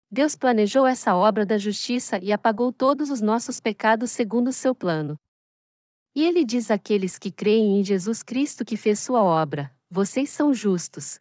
Deus 0.09 0.35
planejou 0.35 0.85
essa 0.85 1.15
obra 1.15 1.45
da 1.45 1.57
justiça 1.57 2.17
e 2.23 2.31
apagou 2.31 2.71
todos 2.71 3.09
os 3.09 3.19
nossos 3.19 3.59
pecados 3.59 4.11
segundo 4.11 4.53
seu 4.53 4.73
plano. 4.73 5.17
E 6.15 6.23
ele 6.23 6.45
diz 6.45 6.71
àqueles 6.71 7.19
que 7.19 7.29
creem 7.29 7.79
em 7.79 7.83
Jesus 7.83 8.23
Cristo 8.23 8.63
que 8.63 8.77
fez 8.77 8.99
sua 8.99 9.21
obra: 9.21 9.75
Vocês 9.89 10.29
são 10.29 10.53
justos. 10.53 11.19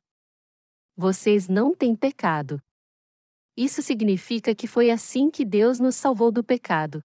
Vocês 0.97 1.49
não 1.49 1.75
têm 1.75 1.95
pecado. 1.95 2.63
Isso 3.57 3.81
significa 3.81 4.55
que 4.55 4.67
foi 4.67 4.91
assim 4.91 5.31
que 5.31 5.45
Deus 5.45 5.81
nos 5.81 5.97
salvou 5.97 6.31
do 6.31 6.45
pecado. 6.45 7.01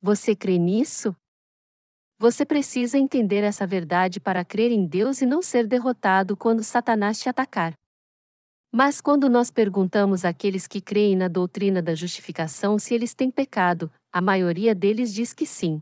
Você 0.00 0.34
crê 0.34 0.56
nisso? 0.56 1.14
Você 2.18 2.46
precisa 2.46 2.98
entender 2.98 3.44
essa 3.44 3.66
verdade 3.66 4.18
para 4.18 4.44
crer 4.44 4.72
em 4.72 4.86
Deus 4.86 5.20
e 5.20 5.26
não 5.26 5.42
ser 5.42 5.66
derrotado 5.66 6.36
quando 6.36 6.62
Satanás 6.62 7.20
te 7.20 7.28
atacar. 7.28 7.74
Mas 8.72 9.00
quando 9.00 9.28
nós 9.28 9.50
perguntamos 9.50 10.24
àqueles 10.24 10.66
que 10.66 10.80
creem 10.80 11.16
na 11.16 11.28
doutrina 11.28 11.82
da 11.82 11.94
justificação 11.94 12.78
se 12.78 12.94
eles 12.94 13.14
têm 13.14 13.30
pecado, 13.30 13.92
a 14.12 14.20
maioria 14.20 14.74
deles 14.74 15.12
diz 15.12 15.32
que 15.32 15.44
sim. 15.44 15.80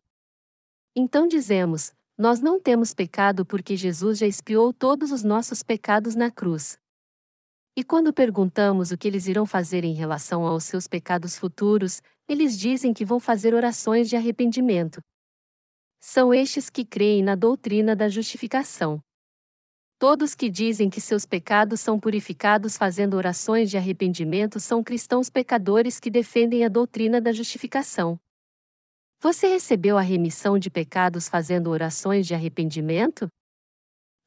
Então 0.97 1.29
dizemos: 1.29 1.93
Nós 2.17 2.41
não 2.41 2.59
temos 2.59 2.95
pecado 2.95 3.45
porque 3.45 3.77
Jesus 3.77 4.19
já 4.19 4.27
expiou 4.27 4.73
todos 4.73 5.13
os 5.13 5.23
nossos 5.23 5.63
pecados 5.63 6.15
na 6.15 6.31
cruz. 6.31 6.79
E 7.79 7.85
quando 7.85 8.13
perguntamos 8.13 8.91
o 8.91 8.99
que 8.99 9.07
eles 9.07 9.29
irão 9.29 9.47
fazer 9.47 9.85
em 9.85 9.95
relação 9.95 10.45
aos 10.45 10.65
seus 10.65 10.89
pecados 10.89 11.39
futuros, 11.39 12.03
eles 12.29 12.59
dizem 12.59 12.93
que 12.93 13.05
vão 13.05 13.21
fazer 13.21 13.55
orações 13.55 14.09
de 14.09 14.17
arrependimento. 14.17 15.01
São 16.01 16.35
estes 16.35 16.69
que 16.69 16.85
creem 16.85 17.23
na 17.23 17.37
doutrina 17.37 17.95
da 17.95 18.09
justificação. 18.09 19.01
Todos 19.97 20.35
que 20.35 20.51
dizem 20.51 20.91
que 20.91 21.01
seus 21.01 21.25
pecados 21.25 21.79
são 21.79 22.01
purificados 22.01 22.77
fazendo 22.77 23.15
orações 23.15 23.71
de 23.71 23.77
arrependimento 23.77 24.59
são 24.59 24.83
cristãos 24.83 25.31
pecadores 25.31 26.01
que 26.01 26.11
defendem 26.11 26.65
a 26.65 26.69
doutrina 26.69 27.21
da 27.21 27.31
justificação. 27.31 28.19
Você 29.21 29.47
recebeu 29.47 29.97
a 29.97 30.03
remissão 30.03 30.59
de 30.59 30.69
pecados 30.69 31.29
fazendo 31.29 31.71
orações 31.71 32.27
de 32.27 32.35
arrependimento? 32.35 33.29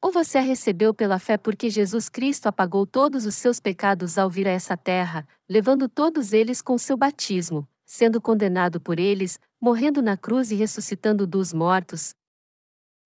Ou 0.02 0.10
você 0.10 0.38
a 0.38 0.40
recebeu 0.40 0.92
pela 0.92 1.20
fé 1.20 1.38
porque 1.38 1.70
Jesus 1.70 2.08
Cristo 2.08 2.48
apagou 2.48 2.84
todos 2.84 3.24
os 3.24 3.36
seus 3.36 3.60
pecados 3.60 4.18
ao 4.18 4.28
vir 4.28 4.48
a 4.48 4.50
essa 4.50 4.76
terra, 4.76 5.24
levando 5.48 5.88
todos 5.88 6.32
eles 6.32 6.60
com 6.60 6.76
seu 6.76 6.96
batismo, 6.96 7.68
sendo 7.86 8.20
condenado 8.20 8.80
por 8.80 8.98
eles, 8.98 9.38
morrendo 9.60 10.02
na 10.02 10.16
cruz 10.16 10.50
e 10.50 10.56
ressuscitando 10.56 11.24
dos 11.24 11.52
mortos? 11.52 12.16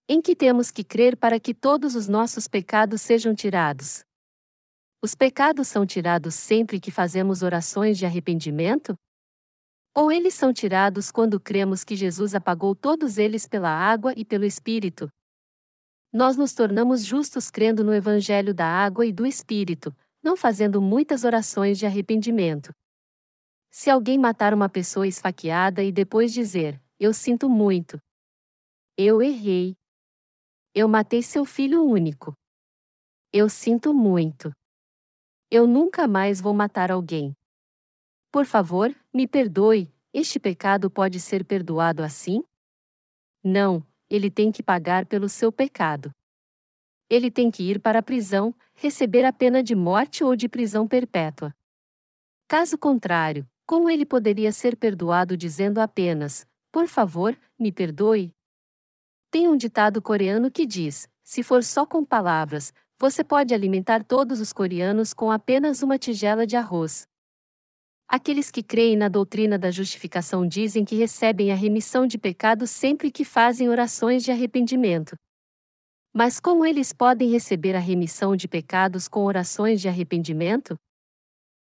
Em 0.08 0.22
que 0.22 0.34
temos 0.34 0.70
que 0.70 0.82
crer 0.82 1.18
para 1.18 1.38
que 1.38 1.52
todos 1.52 1.94
os 1.94 2.08
nossos 2.08 2.48
pecados 2.48 3.02
sejam 3.02 3.34
tirados? 3.34 4.02
Os 5.02 5.14
pecados 5.14 5.68
são 5.68 5.84
tirados 5.84 6.34
sempre 6.34 6.80
que 6.80 6.90
fazemos 6.90 7.42
orações 7.42 7.98
de 7.98 8.06
arrependimento? 8.06 8.94
Ou 9.94 10.10
eles 10.10 10.32
são 10.32 10.50
tirados 10.50 11.10
quando 11.10 11.38
cremos 11.38 11.84
que 11.84 11.94
Jesus 11.94 12.34
apagou 12.34 12.74
todos 12.74 13.18
eles 13.18 13.46
pela 13.46 13.68
água 13.68 14.14
e 14.16 14.24
pelo 14.24 14.46
Espírito, 14.46 15.10
nós 16.12 16.36
nos 16.36 16.54
tornamos 16.54 17.04
justos 17.04 17.50
crendo 17.50 17.84
no 17.84 17.94
Evangelho 17.94 18.54
da 18.54 18.66
água 18.66 19.04
e 19.04 19.12
do 19.12 19.26
Espírito, 19.26 19.94
não 20.22 20.36
fazendo 20.36 20.80
muitas 20.80 21.24
orações 21.24 21.78
de 21.78 21.86
arrependimento. 21.86 22.72
Se 23.70 23.90
alguém 23.90 24.18
matar 24.18 24.54
uma 24.54 24.68
pessoa 24.68 25.06
esfaqueada 25.06 25.82
e 25.82 25.92
depois 25.92 26.32
dizer: 26.32 26.80
Eu 26.98 27.12
sinto 27.12 27.48
muito. 27.48 28.00
Eu 28.96 29.20
errei. 29.20 29.76
Eu 30.74 30.88
matei 30.88 31.22
seu 31.22 31.44
filho 31.44 31.84
único. 31.84 32.34
Eu 33.32 33.48
sinto 33.48 33.92
muito. 33.92 34.50
Eu 35.50 35.66
nunca 35.66 36.08
mais 36.08 36.40
vou 36.40 36.54
matar 36.54 36.90
alguém. 36.90 37.36
Por 38.32 38.46
favor, 38.46 38.94
me 39.12 39.28
perdoe, 39.28 39.92
este 40.12 40.40
pecado 40.40 40.90
pode 40.90 41.20
ser 41.20 41.44
perdoado 41.44 42.02
assim? 42.02 42.42
Não, 43.44 43.85
ele 44.10 44.30
tem 44.30 44.52
que 44.52 44.62
pagar 44.62 45.06
pelo 45.06 45.28
seu 45.28 45.50
pecado. 45.50 46.10
Ele 47.08 47.30
tem 47.30 47.50
que 47.50 47.62
ir 47.62 47.80
para 47.80 48.00
a 48.00 48.02
prisão, 48.02 48.54
receber 48.74 49.24
a 49.24 49.32
pena 49.32 49.62
de 49.62 49.74
morte 49.74 50.24
ou 50.24 50.34
de 50.34 50.48
prisão 50.48 50.86
perpétua. 50.88 51.54
Caso 52.48 52.76
contrário, 52.76 53.46
como 53.66 53.90
ele 53.90 54.06
poderia 54.06 54.52
ser 54.52 54.76
perdoado 54.76 55.36
dizendo 55.36 55.80
apenas: 55.80 56.46
Por 56.72 56.86
favor, 56.86 57.36
me 57.58 57.72
perdoe? 57.72 58.32
Tem 59.30 59.48
um 59.48 59.56
ditado 59.56 60.00
coreano 60.00 60.50
que 60.50 60.66
diz: 60.66 61.08
Se 61.22 61.42
for 61.42 61.62
só 61.62 61.84
com 61.84 62.04
palavras, 62.04 62.72
você 62.98 63.22
pode 63.22 63.52
alimentar 63.52 64.04
todos 64.04 64.40
os 64.40 64.52
coreanos 64.52 65.12
com 65.12 65.30
apenas 65.30 65.82
uma 65.82 65.98
tigela 65.98 66.46
de 66.46 66.56
arroz. 66.56 67.06
Aqueles 68.08 68.52
que 68.52 68.62
creem 68.62 68.96
na 68.96 69.08
doutrina 69.08 69.58
da 69.58 69.70
justificação 69.70 70.46
dizem 70.46 70.84
que 70.84 70.94
recebem 70.94 71.50
a 71.50 71.56
remissão 71.56 72.06
de 72.06 72.16
pecados 72.16 72.70
sempre 72.70 73.10
que 73.10 73.24
fazem 73.24 73.68
orações 73.68 74.22
de 74.22 74.30
arrependimento. 74.30 75.16
Mas 76.14 76.38
como 76.38 76.64
eles 76.64 76.92
podem 76.92 77.30
receber 77.30 77.74
a 77.74 77.80
remissão 77.80 78.36
de 78.36 78.46
pecados 78.46 79.08
com 79.08 79.24
orações 79.24 79.80
de 79.80 79.88
arrependimento? 79.88 80.76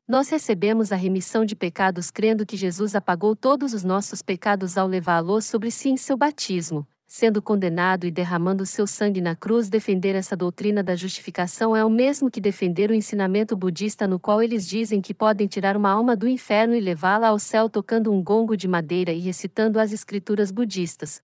Nós 0.07 0.29
recebemos 0.29 0.91
a 0.91 0.95
remissão 0.95 1.45
de 1.45 1.55
pecados 1.55 2.09
crendo 2.09 2.45
que 2.45 2.57
Jesus 2.57 2.95
apagou 2.95 3.35
todos 3.35 3.73
os 3.73 3.83
nossos 3.83 4.21
pecados 4.21 4.77
ao 4.77 4.87
levá-los 4.87 5.45
sobre 5.45 5.69
si 5.69 5.89
em 5.89 5.97
seu 5.97 6.17
batismo, 6.17 6.87
sendo 7.11 7.41
condenado 7.41 8.05
e 8.05 8.11
derramando 8.11 8.67
seu 8.67 8.85
sangue 8.85 9.19
na 9.19 9.35
cruz, 9.35 9.67
defender 9.67 10.13
essa 10.15 10.38
doutrina 10.38 10.83
da 10.83 10.95
justificação 10.95 11.75
é 11.75 11.83
o 11.83 11.89
mesmo 11.89 12.29
que 12.29 12.39
defender 12.39 12.91
o 12.91 12.93
ensinamento 12.93 13.57
budista 13.57 14.07
no 14.07 14.19
qual 14.19 14.43
eles 14.43 14.67
dizem 14.67 15.01
que 15.01 15.11
podem 15.11 15.47
tirar 15.47 15.75
uma 15.75 15.89
alma 15.89 16.15
do 16.15 16.27
inferno 16.27 16.75
e 16.75 16.79
levá-la 16.79 17.29
ao 17.29 17.39
céu 17.39 17.67
tocando 17.67 18.13
um 18.13 18.23
gongo 18.23 18.55
de 18.55 18.67
madeira 18.67 19.11
e 19.11 19.17
recitando 19.17 19.79
as 19.79 19.91
escrituras 19.91 20.51
budistas. 20.51 21.19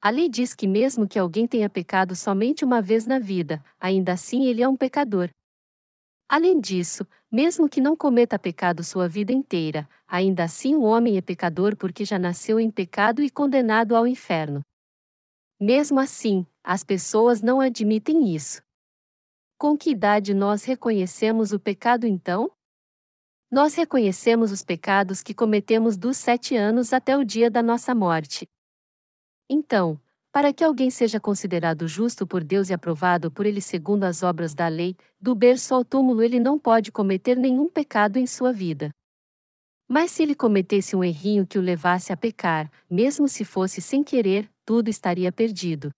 A 0.00 0.08
lei 0.08 0.26
diz 0.26 0.54
que, 0.54 0.66
mesmo 0.66 1.06
que 1.06 1.18
alguém 1.18 1.46
tenha 1.46 1.68
pecado 1.68 2.16
somente 2.16 2.64
uma 2.64 2.80
vez 2.80 3.04
na 3.04 3.18
vida, 3.18 3.62
ainda 3.78 4.14
assim 4.14 4.46
ele 4.46 4.62
é 4.62 4.68
um 4.68 4.76
pecador. 4.76 5.28
Além 6.26 6.58
disso, 6.58 7.06
mesmo 7.30 7.68
que 7.68 7.80
não 7.80 7.94
cometa 7.94 8.38
pecado 8.38 8.82
sua 8.82 9.06
vida 9.06 9.34
inteira, 9.34 9.86
ainda 10.06 10.44
assim 10.44 10.74
o 10.74 10.82
homem 10.82 11.18
é 11.18 11.20
pecador 11.20 11.76
porque 11.76 12.06
já 12.06 12.18
nasceu 12.18 12.58
em 12.58 12.70
pecado 12.70 13.22
e 13.22 13.28
condenado 13.28 13.94
ao 13.94 14.06
inferno. 14.06 14.62
Mesmo 15.60 15.98
assim, 15.98 16.46
as 16.62 16.84
pessoas 16.84 17.42
não 17.42 17.60
admitem 17.60 18.32
isso. 18.32 18.62
Com 19.58 19.76
que 19.76 19.90
idade 19.90 20.32
nós 20.32 20.62
reconhecemos 20.62 21.52
o 21.52 21.58
pecado 21.58 22.06
então? 22.06 22.48
Nós 23.50 23.74
reconhecemos 23.74 24.52
os 24.52 24.62
pecados 24.62 25.20
que 25.20 25.34
cometemos 25.34 25.96
dos 25.96 26.16
sete 26.16 26.54
anos 26.54 26.92
até 26.92 27.16
o 27.16 27.24
dia 27.24 27.50
da 27.50 27.60
nossa 27.60 27.92
morte. 27.92 28.48
Então, 29.50 30.00
para 30.30 30.52
que 30.52 30.62
alguém 30.62 30.90
seja 30.90 31.18
considerado 31.18 31.88
justo 31.88 32.24
por 32.24 32.44
Deus 32.44 32.70
e 32.70 32.72
aprovado 32.74 33.28
por 33.28 33.44
Ele 33.44 33.60
segundo 33.60 34.04
as 34.04 34.22
obras 34.22 34.54
da 34.54 34.68
lei, 34.68 34.94
do 35.20 35.34
berço 35.34 35.74
ao 35.74 35.84
túmulo 35.84 36.22
ele 36.22 36.38
não 36.38 36.56
pode 36.56 36.92
cometer 36.92 37.36
nenhum 37.36 37.68
pecado 37.68 38.18
em 38.18 38.26
sua 38.26 38.52
vida. 38.52 38.94
Mas 39.88 40.10
se 40.10 40.22
ele 40.22 40.34
cometesse 40.34 40.94
um 40.94 41.02
errinho 41.02 41.46
que 41.46 41.58
o 41.58 41.62
levasse 41.62 42.12
a 42.12 42.16
pecar, 42.16 42.70
mesmo 42.90 43.26
se 43.26 43.42
fosse 43.42 43.80
sem 43.80 44.04
querer, 44.04 44.50
tudo 44.64 44.90
estaria 44.90 45.32
perdido. 45.32 45.90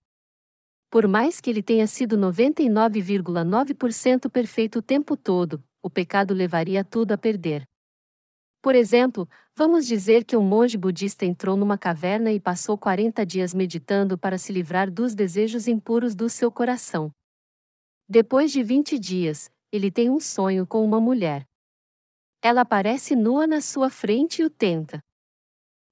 Por 0.88 1.08
mais 1.08 1.40
que 1.40 1.50
ele 1.50 1.62
tenha 1.62 1.88
sido 1.88 2.16
99,9% 2.16 4.30
perfeito 4.30 4.78
o 4.78 4.82
tempo 4.82 5.16
todo, 5.16 5.60
o 5.82 5.90
pecado 5.90 6.32
levaria 6.32 6.84
tudo 6.84 7.10
a 7.12 7.18
perder. 7.18 7.64
Por 8.62 8.74
exemplo, 8.74 9.26
vamos 9.56 9.86
dizer 9.86 10.22
que 10.24 10.36
um 10.36 10.42
monge 10.42 10.76
budista 10.76 11.24
entrou 11.24 11.56
numa 11.56 11.78
caverna 11.78 12.30
e 12.30 12.38
passou 12.38 12.76
40 12.78 13.24
dias 13.24 13.54
meditando 13.54 14.18
para 14.18 14.36
se 14.38 14.52
livrar 14.52 14.90
dos 14.90 15.14
desejos 15.14 15.66
impuros 15.66 16.14
do 16.14 16.28
seu 16.28 16.52
coração. 16.52 17.10
Depois 18.08 18.52
de 18.52 18.62
20 18.62 18.98
dias, 18.98 19.50
ele 19.72 19.90
tem 19.90 20.10
um 20.10 20.20
sonho 20.20 20.66
com 20.66 20.84
uma 20.84 21.00
mulher. 21.00 21.49
Ela 22.42 22.62
aparece 22.62 23.14
nua 23.14 23.46
na 23.46 23.60
sua 23.60 23.90
frente 23.90 24.40
e 24.40 24.44
o 24.44 24.50
tenta. 24.50 25.02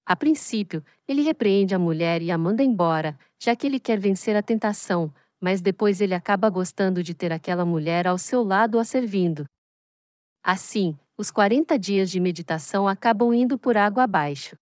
A 0.06 0.16
princípio, 0.16 0.82
ele 1.06 1.20
repreende 1.20 1.74
a 1.74 1.78
mulher 1.78 2.22
e 2.22 2.30
a 2.30 2.38
manda 2.38 2.62
embora, 2.62 3.18
já 3.38 3.54
que 3.54 3.66
ele 3.66 3.78
quer 3.78 3.98
vencer 3.98 4.34
a 4.34 4.42
tentação, 4.42 5.12
mas 5.38 5.60
depois 5.60 6.00
ele 6.00 6.14
acaba 6.14 6.48
gostando 6.48 7.02
de 7.02 7.12
ter 7.12 7.30
aquela 7.30 7.66
mulher 7.66 8.06
ao 8.06 8.16
seu 8.16 8.42
lado 8.42 8.78
a 8.78 8.84
servindo. 8.84 9.44
Assim, 10.42 10.96
os 11.18 11.30
40 11.30 11.78
dias 11.78 12.10
de 12.10 12.18
meditação 12.18 12.88
acabam 12.88 13.34
indo 13.34 13.58
por 13.58 13.76
água 13.76 14.04
abaixo. 14.04 14.56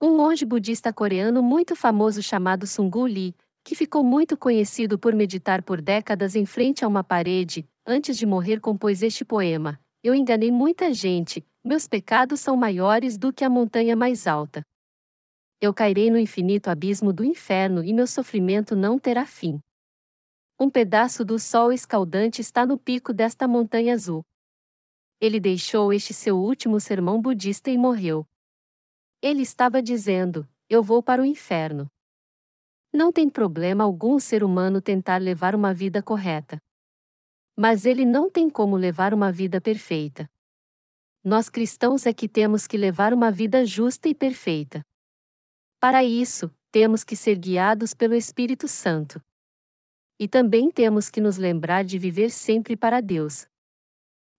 Um 0.00 0.16
monge 0.16 0.46
budista 0.46 0.92
coreano 0.92 1.42
muito 1.42 1.76
famoso 1.76 2.22
chamado 2.22 2.66
Sungu 2.66 3.04
Lee, 3.04 3.34
que 3.62 3.74
ficou 3.74 4.02
muito 4.02 4.36
conhecido 4.36 4.98
por 4.98 5.14
meditar 5.14 5.62
por 5.62 5.82
décadas 5.82 6.34
em 6.34 6.46
frente 6.46 6.84
a 6.84 6.88
uma 6.88 7.04
parede, 7.04 7.68
antes 7.84 8.16
de 8.16 8.24
morrer 8.24 8.60
compôs 8.60 9.02
este 9.02 9.24
poema: 9.24 9.78
Eu 10.08 10.14
enganei 10.14 10.50
muita 10.50 10.92
gente, 10.94 11.46
meus 11.62 11.86
pecados 11.86 12.40
são 12.40 12.56
maiores 12.56 13.18
do 13.18 13.32
que 13.32 13.44
a 13.44 13.50
montanha 13.50 13.94
mais 13.94 14.26
alta. 14.26 14.62
Eu 15.60 15.74
cairei 15.74 16.10
no 16.10 16.18
infinito 16.18 16.68
abismo 16.68 17.12
do 17.12 17.24
inferno 17.24 17.84
e 17.84 17.92
meu 17.92 18.06
sofrimento 18.06 18.74
não 18.74 18.98
terá 18.98 19.26
fim. 19.26 19.60
Um 20.58 20.70
pedaço 20.70 21.24
do 21.24 21.38
sol 21.38 21.72
escaldante 21.72 22.40
está 22.40 22.64
no 22.64 22.78
pico 22.78 23.12
desta 23.12 23.46
montanha 23.46 23.94
azul 23.94 24.24
ele 25.20 25.40
deixou 25.40 25.92
este 25.92 26.14
seu 26.14 26.38
último 26.38 26.78
sermão 26.78 27.20
budista 27.20 27.70
e 27.70 27.76
morreu. 27.76 28.24
Ele 29.20 29.42
estava 29.42 29.82
dizendo: 29.82 30.48
Eu 30.68 30.82
vou 30.82 31.02
para 31.02 31.20
o 31.20 31.24
inferno. 31.24 31.90
Não 32.92 33.12
tem 33.12 33.28
problema 33.28 33.84
algum 33.84 34.18
ser 34.18 34.44
humano 34.44 34.80
tentar 34.80 35.20
levar 35.20 35.54
uma 35.54 35.74
vida 35.74 36.02
correta. 36.02 36.58
Mas 37.60 37.84
ele 37.84 38.04
não 38.04 38.30
tem 38.30 38.48
como 38.48 38.76
levar 38.76 39.12
uma 39.12 39.32
vida 39.32 39.60
perfeita. 39.60 40.30
Nós 41.24 41.48
cristãos 41.48 42.06
é 42.06 42.12
que 42.12 42.28
temos 42.28 42.68
que 42.68 42.76
levar 42.76 43.12
uma 43.12 43.32
vida 43.32 43.66
justa 43.66 44.08
e 44.08 44.14
perfeita. 44.14 44.80
Para 45.80 46.04
isso, 46.04 46.54
temos 46.70 47.02
que 47.02 47.16
ser 47.16 47.36
guiados 47.36 47.94
pelo 47.94 48.14
Espírito 48.14 48.68
Santo. 48.68 49.20
E 50.20 50.28
também 50.28 50.70
temos 50.70 51.10
que 51.10 51.20
nos 51.20 51.36
lembrar 51.36 51.84
de 51.84 51.98
viver 51.98 52.30
sempre 52.30 52.76
para 52.76 53.00
Deus, 53.00 53.48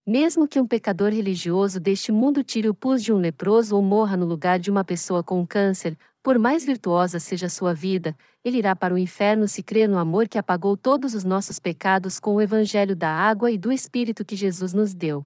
mesmo 0.06 0.48
que 0.48 0.58
um 0.58 0.66
pecador 0.66 1.12
religioso 1.12 1.78
deste 1.78 2.10
mundo 2.10 2.42
tire 2.42 2.68
o 2.68 2.74
pus 2.74 3.02
de 3.02 3.12
um 3.12 3.18
leproso 3.18 3.76
ou 3.76 3.82
morra 3.82 4.16
no 4.16 4.26
lugar 4.26 4.58
de 4.58 4.70
uma 4.70 4.84
pessoa 4.84 5.22
com 5.22 5.46
câncer, 5.46 5.96
por 6.22 6.38
mais 6.38 6.64
virtuosa 6.64 7.18
seja 7.18 7.48
sua 7.48 7.72
vida, 7.72 8.16
ele 8.44 8.58
irá 8.58 8.74
para 8.76 8.92
o 8.92 8.98
inferno 8.98 9.48
se 9.48 9.62
crer 9.62 9.88
no 9.88 9.98
amor 9.98 10.28
que 10.28 10.38
apagou 10.38 10.76
todos 10.76 11.14
os 11.14 11.24
nossos 11.24 11.58
pecados 11.58 12.18
com 12.20 12.34
o 12.34 12.40
evangelho 12.40 12.94
da 12.94 13.10
água 13.10 13.50
e 13.50 13.56
do 13.56 13.72
Espírito 13.72 14.24
que 14.24 14.36
Jesus 14.36 14.72
nos 14.72 14.94
deu. 14.94 15.22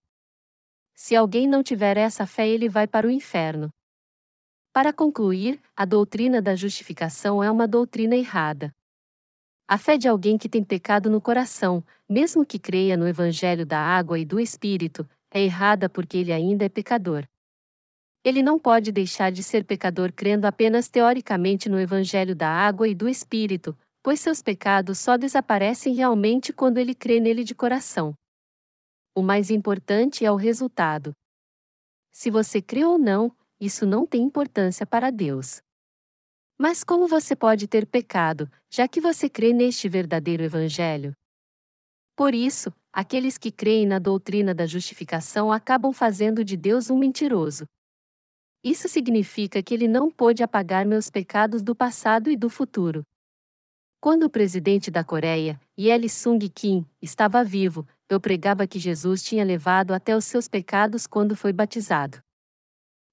Se 0.95 1.17
alguém 1.17 1.49
não 1.49 1.63
tiver 1.63 1.97
essa 1.97 2.27
fé, 2.27 2.49
ele 2.49 2.69
vai 2.69 2.87
para 2.87 3.07
o 3.07 3.11
inferno. 3.11 3.71
Para 4.73 4.93
concluir, 4.93 5.61
a 5.77 5.85
doutrina 5.85 6.43
da 6.43 6.55
justificação 6.55 7.43
é 7.43 7.51
uma 7.51 7.67
doutrina 7.67 8.17
errada. 8.17 8.73
A 9.67 9.79
fé 9.79 9.97
de 9.97 10.07
alguém 10.07 10.37
que 10.37 10.49
tem 10.49 10.63
pecado 10.63 11.09
no 11.09 11.23
coração, 11.23 11.83
mesmo 12.07 12.45
que 12.45 12.59
creia 12.59 12.99
no 12.99 13.09
Evangelho 13.09 13.65
da 13.65 13.79
água 13.79 14.19
e 14.19 14.25
do 14.25 14.39
Espírito, 14.39 15.09
é 15.31 15.43
errada 15.43 15.89
porque 15.89 16.19
ele 16.19 16.33
ainda 16.33 16.67
é 16.67 16.69
pecador. 16.69 17.27
Ele 18.23 18.43
não 18.43 18.59
pode 18.59 18.93
deixar 18.93 19.33
de 19.33 19.43
ser 19.43 19.65
pecador 19.65 20.13
crendo 20.13 20.47
apenas 20.47 20.89
teoricamente 20.91 21.69
no 21.69 21.81
Evangelho 21.81 22.37
da 22.37 22.49
água 22.49 22.87
e 22.87 22.95
do 22.95 23.09
Espírito, 23.09 23.77
pois 24.03 24.21
seus 24.21 24.43
pecados 24.43 24.99
só 24.99 25.17
desaparecem 25.17 25.95
realmente 25.95 26.53
quando 26.53 26.77
ele 26.77 26.95
crê 26.95 27.19
nele 27.19 27.43
de 27.43 27.55
coração. 27.55 28.15
O 29.15 29.23
mais 29.23 29.51
importante 29.51 30.27
é 30.27 30.31
o 30.31 30.37
resultado. 30.37 31.15
Se 32.13 32.31
você 32.31 32.61
crê 32.61 32.85
ou 32.85 32.99
não, 32.99 33.35
isso 33.59 33.87
não 33.87 34.07
tem 34.07 34.23
importância 34.23 34.87
para 34.87 35.11
Deus. 35.11 35.63
Mas 36.67 36.83
como 36.83 37.07
você 37.07 37.37
pode 37.37 37.69
ter 37.69 37.85
pecado, 37.85 38.51
já 38.71 38.89
que 38.89 38.99
você 38.99 39.29
crê 39.29 39.53
neste 39.53 39.87
verdadeiro 39.87 40.43
Evangelho? 40.43 41.13
Por 42.17 42.35
isso, 42.35 42.73
aqueles 42.91 43.37
que 43.37 43.53
creem 43.53 43.87
na 43.87 43.99
doutrina 43.99 44.55
da 44.55 44.65
justificação 44.65 45.53
acabam 45.53 45.93
fazendo 45.93 46.43
de 46.43 46.57
Deus 46.57 46.89
um 46.89 46.97
mentiroso. 46.97 47.67
Isso 48.65 48.89
significa 48.89 49.63
que 49.63 49.75
ele 49.75 49.87
não 49.87 50.11
pôde 50.11 50.43
apagar 50.43 50.87
meus 50.87 51.11
pecados 51.11 51.63
do 51.63 51.77
passado 51.77 52.31
e 52.31 52.37
do 52.37 52.49
futuro. 52.49 53.03
Quando 54.01 54.23
o 54.23 54.31
presidente 54.31 54.91
da 54.91 55.05
Coreia, 55.05 55.61
Yel 55.79 56.09
Sung-kim, 56.09 56.87
estava 57.03 57.45
vivo, 57.45 57.87
eu 58.09 58.19
pregava 58.19 58.67
que 58.67 58.79
Jesus 58.79 59.23
tinha 59.23 59.45
levado 59.45 59.93
até 59.93 60.17
os 60.17 60.25
seus 60.25 60.49
pecados 60.49 61.07
quando 61.07 61.37
foi 61.37 61.53
batizado. 61.53 62.24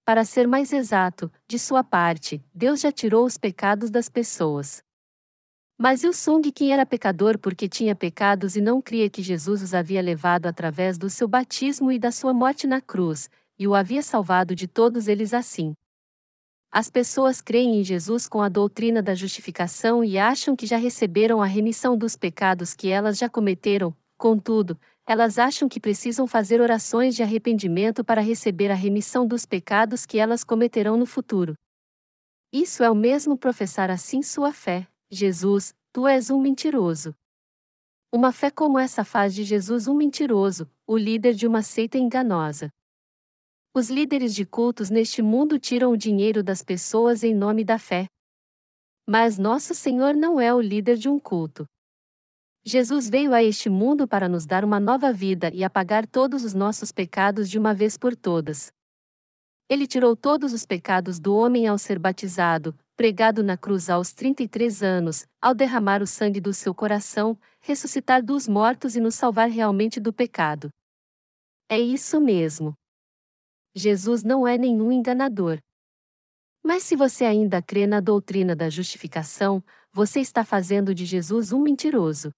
Para 0.03 0.25
ser 0.25 0.47
mais 0.47 0.73
exato, 0.73 1.31
de 1.47 1.59
sua 1.59 1.83
parte, 1.83 2.43
Deus 2.53 2.81
já 2.81 2.91
tirou 2.91 3.25
os 3.25 3.38
pecados 3.38 3.91
das 3.91 4.09
pessoas. 4.09 4.83
Mas 5.77 6.03
Il-sung 6.03 6.51
quem 6.51 6.71
era 6.71 6.85
pecador 6.85 7.38
porque 7.39 7.67
tinha 7.67 7.95
pecados 7.95 8.55
e 8.55 8.61
não 8.61 8.81
cria 8.81 9.09
que 9.09 9.21
Jesus 9.21 9.61
os 9.61 9.73
havia 9.73 10.01
levado 10.01 10.47
através 10.47 10.97
do 10.97 11.09
seu 11.09 11.27
batismo 11.27 11.91
e 11.91 11.99
da 11.99 12.11
sua 12.11 12.33
morte 12.33 12.67
na 12.67 12.81
cruz, 12.81 13.30
e 13.57 13.67
o 13.67 13.75
havia 13.75 14.01
salvado 14.01 14.55
de 14.55 14.67
todos 14.67 15.07
eles 15.07 15.33
assim. 15.33 15.75
As 16.71 16.89
pessoas 16.89 17.41
creem 17.41 17.80
em 17.80 17.83
Jesus 17.83 18.27
com 18.27 18.41
a 18.41 18.49
doutrina 18.49 19.01
da 19.01 19.13
justificação 19.13 20.03
e 20.03 20.17
acham 20.17 20.55
que 20.55 20.65
já 20.65 20.77
receberam 20.77 21.41
a 21.41 21.45
remissão 21.45 21.97
dos 21.97 22.15
pecados 22.15 22.73
que 22.73 22.88
elas 22.88 23.17
já 23.17 23.27
cometeram, 23.27 23.93
contudo, 24.17 24.80
elas 25.07 25.39
acham 25.39 25.67
que 25.67 25.80
precisam 25.80 26.27
fazer 26.27 26.61
orações 26.61 27.15
de 27.15 27.23
arrependimento 27.23 28.03
para 28.03 28.21
receber 28.21 28.71
a 28.71 28.75
remissão 28.75 29.25
dos 29.27 29.45
pecados 29.45 30.05
que 30.05 30.19
elas 30.19 30.43
cometerão 30.43 30.97
no 30.97 31.05
futuro. 31.05 31.55
Isso 32.53 32.83
é 32.83 32.89
o 32.89 32.95
mesmo 32.95 33.38
professar 33.38 33.89
assim 33.89 34.21
sua 34.21 34.53
fé, 34.53 34.88
Jesus, 35.09 35.73
tu 35.91 36.07
és 36.07 36.30
um 36.30 36.39
mentiroso. 36.39 37.15
Uma 38.13 38.31
fé 38.31 38.51
como 38.51 38.77
essa 38.77 39.05
faz 39.05 39.33
de 39.33 39.43
Jesus 39.43 39.88
um 39.88 39.93
mentiroso, 39.93 40.69
o 40.85 40.97
líder 40.97 41.33
de 41.33 41.47
uma 41.47 41.61
seita 41.61 41.97
enganosa. 41.97 42.69
Os 43.73 43.89
líderes 43.89 44.35
de 44.35 44.45
cultos 44.45 44.89
neste 44.89 45.21
mundo 45.21 45.57
tiram 45.57 45.93
o 45.93 45.97
dinheiro 45.97 46.43
das 46.43 46.61
pessoas 46.61 47.23
em 47.23 47.33
nome 47.33 47.63
da 47.63 47.80
fé. 47.80 48.07
Mas 49.07 49.38
nosso 49.38 49.73
Senhor 49.73 50.13
não 50.13 50.41
é 50.41 50.53
o 50.53 50.59
líder 50.59 50.97
de 50.97 51.07
um 51.07 51.17
culto. 51.17 51.65
Jesus 52.64 53.09
veio 53.09 53.33
a 53.33 53.43
este 53.43 53.69
mundo 53.69 54.07
para 54.07 54.30
nos 54.30 54.45
dar 54.45 54.64
uma 54.64 54.80
nova 54.80 55.11
vida 55.11 55.49
e 55.51 55.64
apagar 55.64 56.06
todos 56.06 56.43
os 56.43 56.53
nossos 56.53 56.91
pecados 56.91 57.49
de 57.49 57.57
uma 57.57 57.73
vez 57.73 57.98
por 57.98 58.15
todas. 58.15 58.72
Ele 59.67 59.88
tirou 59.88 60.15
todos 60.15 60.53
os 60.53 60.64
pecados 60.64 61.19
do 61.19 61.35
homem 61.35 61.65
ao 61.65 61.77
ser 61.77 61.98
batizado, 61.98 62.77
pregado 62.95 63.41
na 63.41 63.57
cruz 63.57 63.90
aos 63.90 64.14
33 64.14 64.83
anos, 64.83 65.25
ao 65.41 65.56
derramar 65.56 66.03
o 66.03 66.07
sangue 66.07 66.40
do 66.40 66.53
seu 66.53 66.75
coração, 66.75 67.35
ressuscitar 67.61 68.23
dos 68.23 68.48
mortos 68.48 68.95
e 68.95 68.99
nos 68.99 69.15
salvar 69.15 69.49
realmente 69.49 69.99
do 69.99 70.14
pecado. 70.14 70.69
É 71.67 71.80
isso 71.80 72.22
mesmo. 72.22 72.75
Jesus 73.73 74.23
não 74.23 74.48
é 74.48 74.56
nenhum 74.56 74.91
enganador. 74.91 75.57
Mas 76.64 76.83
se 76.83 76.95
você 76.95 77.25
ainda 77.25 77.59
crê 77.59 77.88
na 77.88 77.99
doutrina 77.99 78.56
da 78.56 78.69
justificação, 78.69 79.64
você 79.91 80.19
está 80.19 80.43
fazendo 80.43 80.93
de 80.93 81.06
Jesus 81.06 81.51
um 81.51 81.59
mentiroso. 81.59 82.31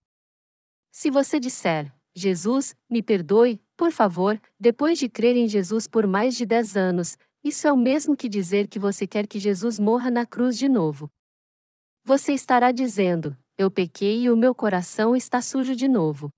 Se 0.95 1.09
você 1.09 1.39
disser, 1.39 1.91
Jesus, 2.15 2.75
me 2.87 3.01
perdoe, 3.01 3.59
por 3.75 3.91
favor, 3.91 4.39
depois 4.59 4.99
de 4.99 5.09
crer 5.09 5.35
em 5.35 5.47
Jesus 5.47 5.87
por 5.87 6.05
mais 6.05 6.37
de 6.37 6.45
10 6.45 6.77
anos, 6.77 7.17
isso 7.43 7.67
é 7.67 7.73
o 7.73 7.75
mesmo 7.75 8.15
que 8.15 8.29
dizer 8.29 8.67
que 8.67 8.77
você 8.77 9.07
quer 9.07 9.25
que 9.25 9.39
Jesus 9.39 9.79
morra 9.79 10.11
na 10.11 10.23
cruz 10.23 10.55
de 10.55 10.69
novo. 10.69 11.09
Você 12.05 12.31
estará 12.33 12.71
dizendo: 12.71 13.35
Eu 13.57 13.71
pequei 13.71 14.21
e 14.21 14.29
o 14.29 14.37
meu 14.37 14.53
coração 14.53 15.15
está 15.15 15.41
sujo 15.41 15.75
de 15.75 15.87
novo. 15.87 16.29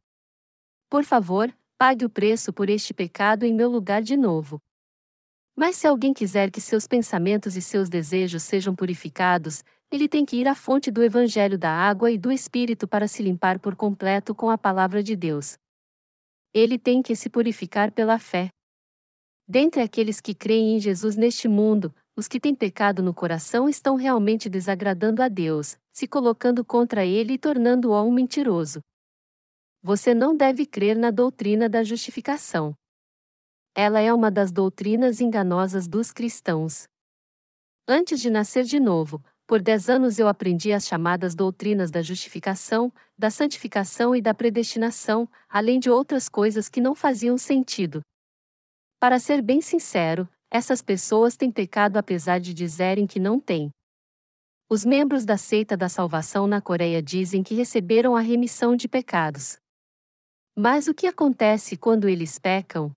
Por 0.89 1.03
favor, 1.03 1.53
pague 1.77 2.05
o 2.05 2.09
preço 2.09 2.53
por 2.53 2.69
este 2.69 2.93
pecado 2.93 3.43
em 3.43 3.53
meu 3.53 3.69
lugar 3.69 4.01
de 4.01 4.15
novo. 4.15 4.61
Mas 5.53 5.75
se 5.75 5.85
alguém 5.85 6.13
quiser 6.13 6.49
que 6.49 6.61
seus 6.61 6.87
pensamentos 6.87 7.57
e 7.57 7.61
seus 7.61 7.89
desejos 7.89 8.43
sejam 8.43 8.73
purificados, 8.73 9.65
ele 9.91 10.09
tem 10.09 10.25
que 10.25 10.37
ir 10.37 10.47
à 10.47 10.55
fonte 10.55 10.89
do 10.91 11.03
Evangelho 11.03 11.57
da 11.57 11.71
água 11.71 12.11
e 12.11 12.17
do 12.17 12.31
Espírito 12.31 12.87
para 12.87 13.07
se 13.07 13.21
limpar 13.23 13.59
por 13.59 13.75
completo 13.75 14.33
com 14.33 14.49
a 14.49 14.57
palavra 14.57 15.01
de 15.01 15.15
Deus. 15.15 15.57
Ele 16.53 16.77
tem 16.77 17.01
que 17.01 17.15
se 17.15 17.29
purificar 17.29 17.91
pela 17.91 18.17
fé. 18.17 18.49
Dentre 19.47 19.81
aqueles 19.81 20.19
que 20.19 20.33
creem 20.33 20.75
em 20.75 20.79
Jesus 20.79 21.15
neste 21.15 21.47
mundo, 21.47 21.93
os 22.15 22.27
que 22.27 22.39
têm 22.39 22.55
pecado 22.55 23.03
no 23.03 23.13
coração 23.13 23.69
estão 23.69 23.95
realmente 23.95 24.49
desagradando 24.49 25.21
a 25.21 25.27
Deus, 25.27 25.77
se 25.93 26.07
colocando 26.07 26.65
contra 26.65 27.05
ele 27.05 27.33
e 27.33 27.37
tornando-o 27.37 28.01
um 28.03 28.11
mentiroso. 28.11 28.79
Você 29.83 30.15
não 30.15 30.35
deve 30.35 30.65
crer 30.65 30.97
na 30.97 31.11
doutrina 31.11 31.69
da 31.69 31.83
justificação. 31.83 32.73
Ela 33.75 33.99
é 33.99 34.11
uma 34.11 34.31
das 34.31 34.51
doutrinas 34.51 35.21
enganosas 35.21 35.87
dos 35.87 36.11
cristãos. 36.11 36.87
Antes 37.87 38.19
de 38.19 38.31
nascer 38.31 38.63
de 38.63 38.79
novo, 38.79 39.23
por 39.47 39.61
dez 39.61 39.89
anos 39.89 40.17
eu 40.17 40.27
aprendi 40.27 40.73
as 40.73 40.87
chamadas 40.87 41.35
doutrinas 41.35 41.91
da 41.91 42.01
justificação, 42.01 42.91
da 43.17 43.29
santificação 43.29 44.15
e 44.15 44.21
da 44.21 44.33
predestinação, 44.33 45.29
além 45.47 45.79
de 45.79 45.89
outras 45.89 46.27
coisas 46.27 46.67
que 46.67 46.81
não 46.81 46.95
faziam 46.95 47.37
sentido. 47.37 48.01
Para 48.99 49.19
ser 49.19 49.41
bem 49.41 49.61
sincero, 49.61 50.27
essas 50.49 50.81
pessoas 50.81 51.37
têm 51.37 51.51
pecado 51.51 51.97
apesar 51.97 52.39
de 52.39 52.53
dizerem 52.53 53.05
que 53.05 53.19
não 53.19 53.39
têm. 53.39 53.69
Os 54.67 54.83
membros 54.83 55.25
da 55.25 55.37
seita 55.37 55.77
da 55.77 55.87
salvação 55.87 56.47
na 56.47 56.59
Coreia 56.59 57.01
dizem 57.01 57.43
que 57.43 57.53
receberam 57.53 58.15
a 58.15 58.21
remissão 58.21 58.75
de 58.75 58.87
pecados. 58.87 59.57
Mas 60.57 60.87
o 60.87 60.93
que 60.93 61.05
acontece 61.05 61.77
quando 61.77 62.09
eles 62.09 62.39
pecam? 62.39 62.91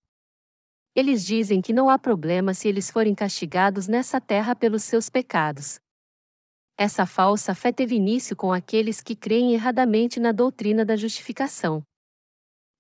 Eles 0.95 1.27
dizem 1.27 1.61
que 1.61 1.75
não 1.75 1.91
há 1.91 1.99
problema 1.99 2.55
se 2.55 2.69
eles 2.69 2.91
forem 2.91 3.15
castigados 3.15 3.87
nessa 3.87 4.19
terra 4.19 4.57
pelos 4.57 4.83
seus 4.83 5.11
pecados. 5.11 5.79
Essa 6.81 7.05
falsa 7.05 7.57
fé 7.57 7.73
teve 7.73 7.97
início 7.97 8.37
com 8.37 8.53
aqueles 8.53 9.03
que 9.03 9.17
creem 9.17 9.53
erradamente 9.53 10.21
na 10.21 10.31
doutrina 10.31 10.85
da 10.85 10.95
justificação. 10.95 11.83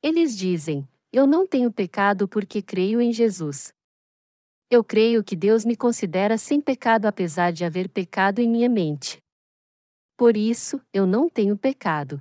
Eles 0.01 0.37
dizem: 0.37 0.89
Eu 1.13 1.27
não 1.27 1.45
tenho 1.45 1.73
pecado 1.73 2.29
porque 2.29 2.63
creio 2.63 3.01
em 3.01 3.13
Jesus. 3.13 3.73
Eu 4.71 4.85
creio 4.85 5.25
que 5.25 5.35
Deus 5.35 5.65
me 5.65 5.77
considera 5.77 6.39
sem 6.39 6.61
pecado 6.61 7.07
apesar 7.07 7.53
de 7.53 7.65
haver 7.65 7.89
pecado 7.89 8.39
em 8.39 8.49
minha 8.49 8.69
mente. 8.69 9.19
Por 10.17 10.37
isso, 10.37 10.81
eu 10.93 11.05
não 11.05 11.29
tenho 11.29 11.59
pecado. 11.59 12.21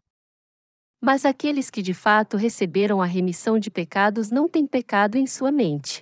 Mas 1.00 1.26
aqueles 1.26 1.70
que 1.70 1.84
de 1.84 1.94
fato 1.94 2.38
receberam 2.38 3.04
a 3.04 3.06
remissão 3.06 3.60
de 3.60 3.70
pecados 3.70 4.32
não 4.32 4.50
têm 4.50 4.66
pecado 4.66 5.16
em 5.16 5.28
sua 5.28 5.52
mente. 5.52 6.02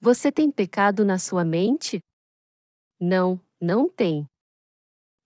Você 0.00 0.30
tem 0.30 0.52
pecado 0.52 1.04
na 1.04 1.18
sua 1.18 1.44
mente? 1.44 1.98
Não, 3.00 3.40
não 3.60 3.88
tem. 3.88 4.24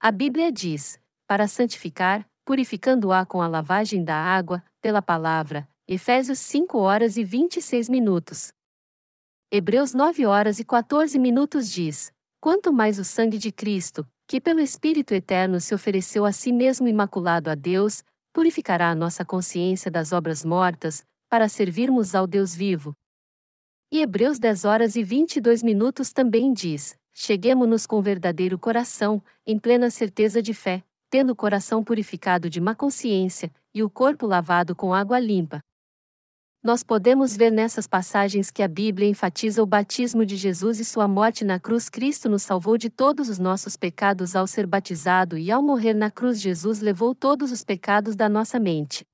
A 0.05 0.11
Bíblia 0.11 0.51
diz: 0.51 0.99
para 1.29 1.47
santificar, 1.47 2.29
purificando-a 2.45 3.25
com 3.25 3.41
a 3.41 3.47
lavagem 3.47 4.03
da 4.03 4.17
água, 4.17 4.61
pela 4.81 5.01
palavra. 5.01 5.69
Efésios 5.87 6.41
5 6.41 6.77
horas 6.77 7.17
e 7.17 7.23
26 7.23 7.89
minutos. 7.89 8.53
Hebreus 9.49 9.95
9 9.95 10.27
horas 10.27 10.59
e 10.59 10.65
14 10.65 11.17
minutos 11.21 11.71
diz: 11.71 12.13
Quanto 12.41 12.73
mais 12.73 12.99
o 12.99 13.05
sangue 13.05 13.39
de 13.39 13.53
Cristo, 13.53 14.05
que 14.27 14.41
pelo 14.41 14.59
Espírito 14.59 15.15
Eterno 15.15 15.61
se 15.61 15.73
ofereceu 15.73 16.25
a 16.25 16.33
si 16.33 16.53
mesmo 16.53 16.89
imaculado 16.89 17.49
a 17.49 17.55
Deus, 17.55 18.03
purificará 18.33 18.91
a 18.91 18.97
nossa 18.97 19.25
consciência 19.25 19.89
das 19.89 20.11
obras 20.11 20.45
mortas, 20.45 21.05
para 21.29 21.49
servirmos 21.49 22.13
ao 22.17 22.27
Deus 22.27 22.57
vivo. 22.57 22.93
E 23.93 24.01
Hebreus 24.01 24.41
10 24.41 24.65
horas 24.65 24.97
e 24.97 25.05
22 25.05 25.63
minutos 25.63 26.13
também 26.13 26.53
diz: 26.53 27.01
Cheguemo-nos 27.15 27.87
com 27.87 28.01
verdadeiro 28.01 28.59
coração, 28.59 29.23
em 29.47 29.59
plena 29.59 29.91
certeza 29.91 30.41
de 30.41 30.55
fé, 30.55 30.83
tendo 31.11 31.33
o 31.33 31.37
coração 31.37 31.85
purificado 31.85 32.49
de 32.49 32.61
má 32.61 32.75
consciência, 32.75 33.53
e 33.75 33.83
o 33.83 33.91
corpo 33.91 34.27
lavado 34.27 34.75
com 34.75 34.95
água 34.95 35.19
limpa. 35.19 35.63
Nós 36.63 36.85
podemos 36.85 37.37
ver 37.37 37.51
nessas 37.51 37.89
passagens 37.89 38.49
que 38.49 38.63
a 38.63 38.69
Bíblia 38.69 39.09
enfatiza 39.09 39.61
o 39.61 39.67
batismo 39.67 40.25
de 40.25 40.37
Jesus 40.37 40.79
e 40.79 40.85
sua 40.85 41.09
morte 41.09 41.45
na 41.45 41.59
cruz. 41.59 41.89
Cristo 41.89 42.29
nos 42.29 42.45
salvou 42.45 42.79
de 42.79 42.89
todos 42.89 43.29
os 43.29 43.39
nossos 43.39 43.77
pecados 43.77 44.37
ao 44.37 44.47
ser 44.47 44.65
batizado 44.65 45.37
e 45.37 45.51
ao 45.51 45.61
morrer 45.61 45.93
na 45.93 46.09
cruz, 46.09 46.41
Jesus 46.41 46.81
levou 46.81 47.17
todos 47.17 47.51
os 47.51 47.65
pecados 47.65 48.15
da 48.15 48.29
nossa 48.29 48.61
mente. 48.61 49.05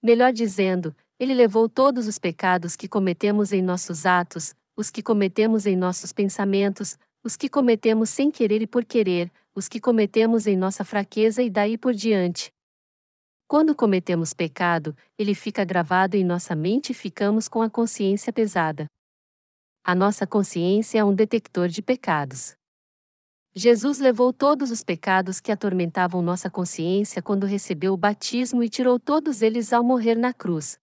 Melhor 0.00 0.32
dizendo, 0.32 0.94
ele 1.18 1.34
levou 1.34 1.68
todos 1.68 2.06
os 2.06 2.18
pecados 2.18 2.76
que 2.76 2.88
cometemos 2.88 3.52
em 3.52 3.60
nossos 3.60 4.06
atos, 4.06 4.54
os 4.76 4.90
que 4.90 5.02
cometemos 5.02 5.66
em 5.66 5.76
nossos 5.76 6.12
pensamentos, 6.12 6.98
os 7.22 7.36
que 7.36 7.48
cometemos 7.48 8.10
sem 8.10 8.30
querer 8.30 8.62
e 8.62 8.66
por 8.66 8.84
querer, 8.84 9.30
os 9.54 9.68
que 9.68 9.80
cometemos 9.80 10.46
em 10.46 10.56
nossa 10.56 10.84
fraqueza 10.84 11.42
e 11.42 11.50
daí 11.50 11.76
por 11.76 11.92
diante. 11.92 12.50
Quando 13.46 13.74
cometemos 13.74 14.32
pecado, 14.32 14.96
ele 15.18 15.34
fica 15.34 15.64
gravado 15.64 16.16
em 16.16 16.24
nossa 16.24 16.54
mente 16.54 16.90
e 16.90 16.94
ficamos 16.94 17.48
com 17.48 17.60
a 17.60 17.68
consciência 17.68 18.32
pesada. 18.32 18.86
A 19.84 19.94
nossa 19.94 20.26
consciência 20.26 21.00
é 21.00 21.04
um 21.04 21.14
detector 21.14 21.68
de 21.68 21.82
pecados. 21.82 22.54
Jesus 23.54 23.98
levou 23.98 24.32
todos 24.32 24.70
os 24.70 24.82
pecados 24.82 25.38
que 25.38 25.52
atormentavam 25.52 26.22
nossa 26.22 26.48
consciência 26.48 27.20
quando 27.20 27.44
recebeu 27.44 27.92
o 27.92 27.96
batismo 27.98 28.62
e 28.62 28.70
tirou 28.70 28.98
todos 28.98 29.42
eles 29.42 29.74
ao 29.74 29.84
morrer 29.84 30.14
na 30.14 30.32
cruz. 30.32 30.78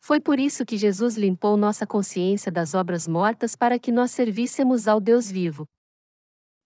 Foi 0.00 0.20
por 0.20 0.38
isso 0.38 0.64
que 0.64 0.76
Jesus 0.76 1.16
limpou 1.16 1.56
nossa 1.56 1.86
consciência 1.86 2.50
das 2.50 2.74
obras 2.74 3.06
mortas 3.06 3.54
para 3.56 3.78
que 3.78 3.92
nós 3.92 4.10
servíssemos 4.10 4.88
ao 4.88 5.00
Deus 5.00 5.30
vivo. 5.30 5.66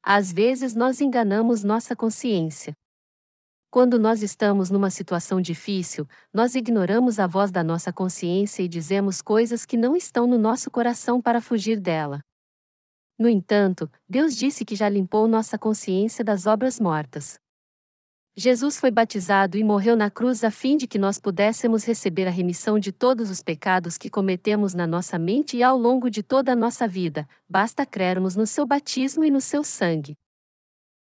Às 0.03 0.33
vezes 0.33 0.75
nós 0.75 1.01
enganamos 1.01 1.63
nossa 1.63 1.95
consciência. 1.95 2.75
Quando 3.71 3.99
nós 3.99 4.23
estamos 4.23 4.69
numa 4.69 4.91
situação 4.91 5.41
difícil, 5.41 6.07
nós 6.33 6.55
ignoramos 6.55 7.19
a 7.19 7.27
voz 7.27 7.51
da 7.51 7.65
nossa 7.65 7.91
consciência 7.91 8.63
e 8.63 8.69
dizemos 8.69 9.23
coisas 9.23 9.65
que 9.65 9.79
não 9.79 9.97
estão 9.97 10.27
no 10.27 10.37
nosso 10.37 10.71
coração 10.71 11.23
para 11.23 11.41
fugir 11.41 11.81
dela. 11.81 12.21
No 13.19 13.29
entanto, 13.29 13.91
Deus 14.09 14.37
disse 14.37 14.65
que 14.65 14.77
já 14.77 14.89
limpou 14.89 15.27
nossa 15.27 15.59
consciência 15.59 16.25
das 16.25 16.47
obras 16.47 16.79
mortas. 16.79 17.42
Jesus 18.35 18.81
foi 18.81 18.91
batizado 18.91 19.59
e 19.59 19.65
morreu 19.65 19.95
na 19.95 20.11
cruz 20.11 20.43
a 20.43 20.51
fim 20.51 20.79
de 20.79 20.87
que 20.87 20.99
nós 20.99 21.21
pudéssemos 21.21 21.85
receber 21.85 22.27
a 22.27 22.31
remissão 22.31 22.79
de 22.79 22.91
todos 22.91 23.29
os 23.29 23.43
pecados 23.43 23.99
que 23.99 24.09
cometemos 24.09 24.73
na 24.73 24.87
nossa 24.87 25.19
mente 25.19 25.59
e 25.59 25.63
ao 25.63 25.77
longo 25.77 26.09
de 26.09 26.23
toda 26.23 26.53
a 26.53 26.57
nossa 26.57 26.89
vida, 26.89 27.29
basta 27.47 27.85
crermos 27.85 28.35
no 28.35 28.47
seu 28.47 28.65
batismo 28.65 29.23
e 29.23 29.31
no 29.31 29.41
seu 29.41 29.63
sangue. 29.63 30.17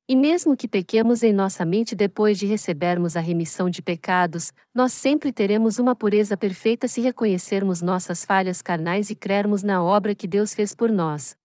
E 0.09 0.17
mesmo 0.17 0.57
que 0.57 0.67
pequemos 0.67 1.23
em 1.23 1.35
nossa 1.35 1.67
mente 1.67 1.95
depois 1.95 2.39
de 2.39 2.47
recebermos 2.47 3.15
a 3.15 3.21
remissão 3.21 3.69
de 3.69 3.83
pecados, 3.83 4.51
nós 4.75 4.95
sempre 4.95 5.31
teremos 5.31 5.79
uma 5.79 5.95
pureza 5.95 6.35
perfeita 6.35 6.89
se 6.89 7.03
reconhecermos 7.03 7.83
nossas 7.83 8.25
falhas 8.25 8.63
carnais 8.63 9.11
e 9.11 9.15
crermos 9.15 9.63
na 9.63 9.85
obra 9.85 10.15
que 10.15 10.27
Deus 10.27 10.55
fez 10.55 10.75
por 10.75 10.91
nós. 10.91 11.37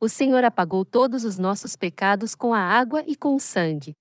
O 0.00 0.08
Senhor 0.08 0.44
apagou 0.44 0.82
todos 0.82 1.24
os 1.24 1.36
nossos 1.36 1.76
pecados 1.76 2.34
com 2.34 2.54
a 2.54 2.60
água 2.60 3.04
e 3.06 3.14
com 3.14 3.34
o 3.34 3.40
sangue. 3.40 3.94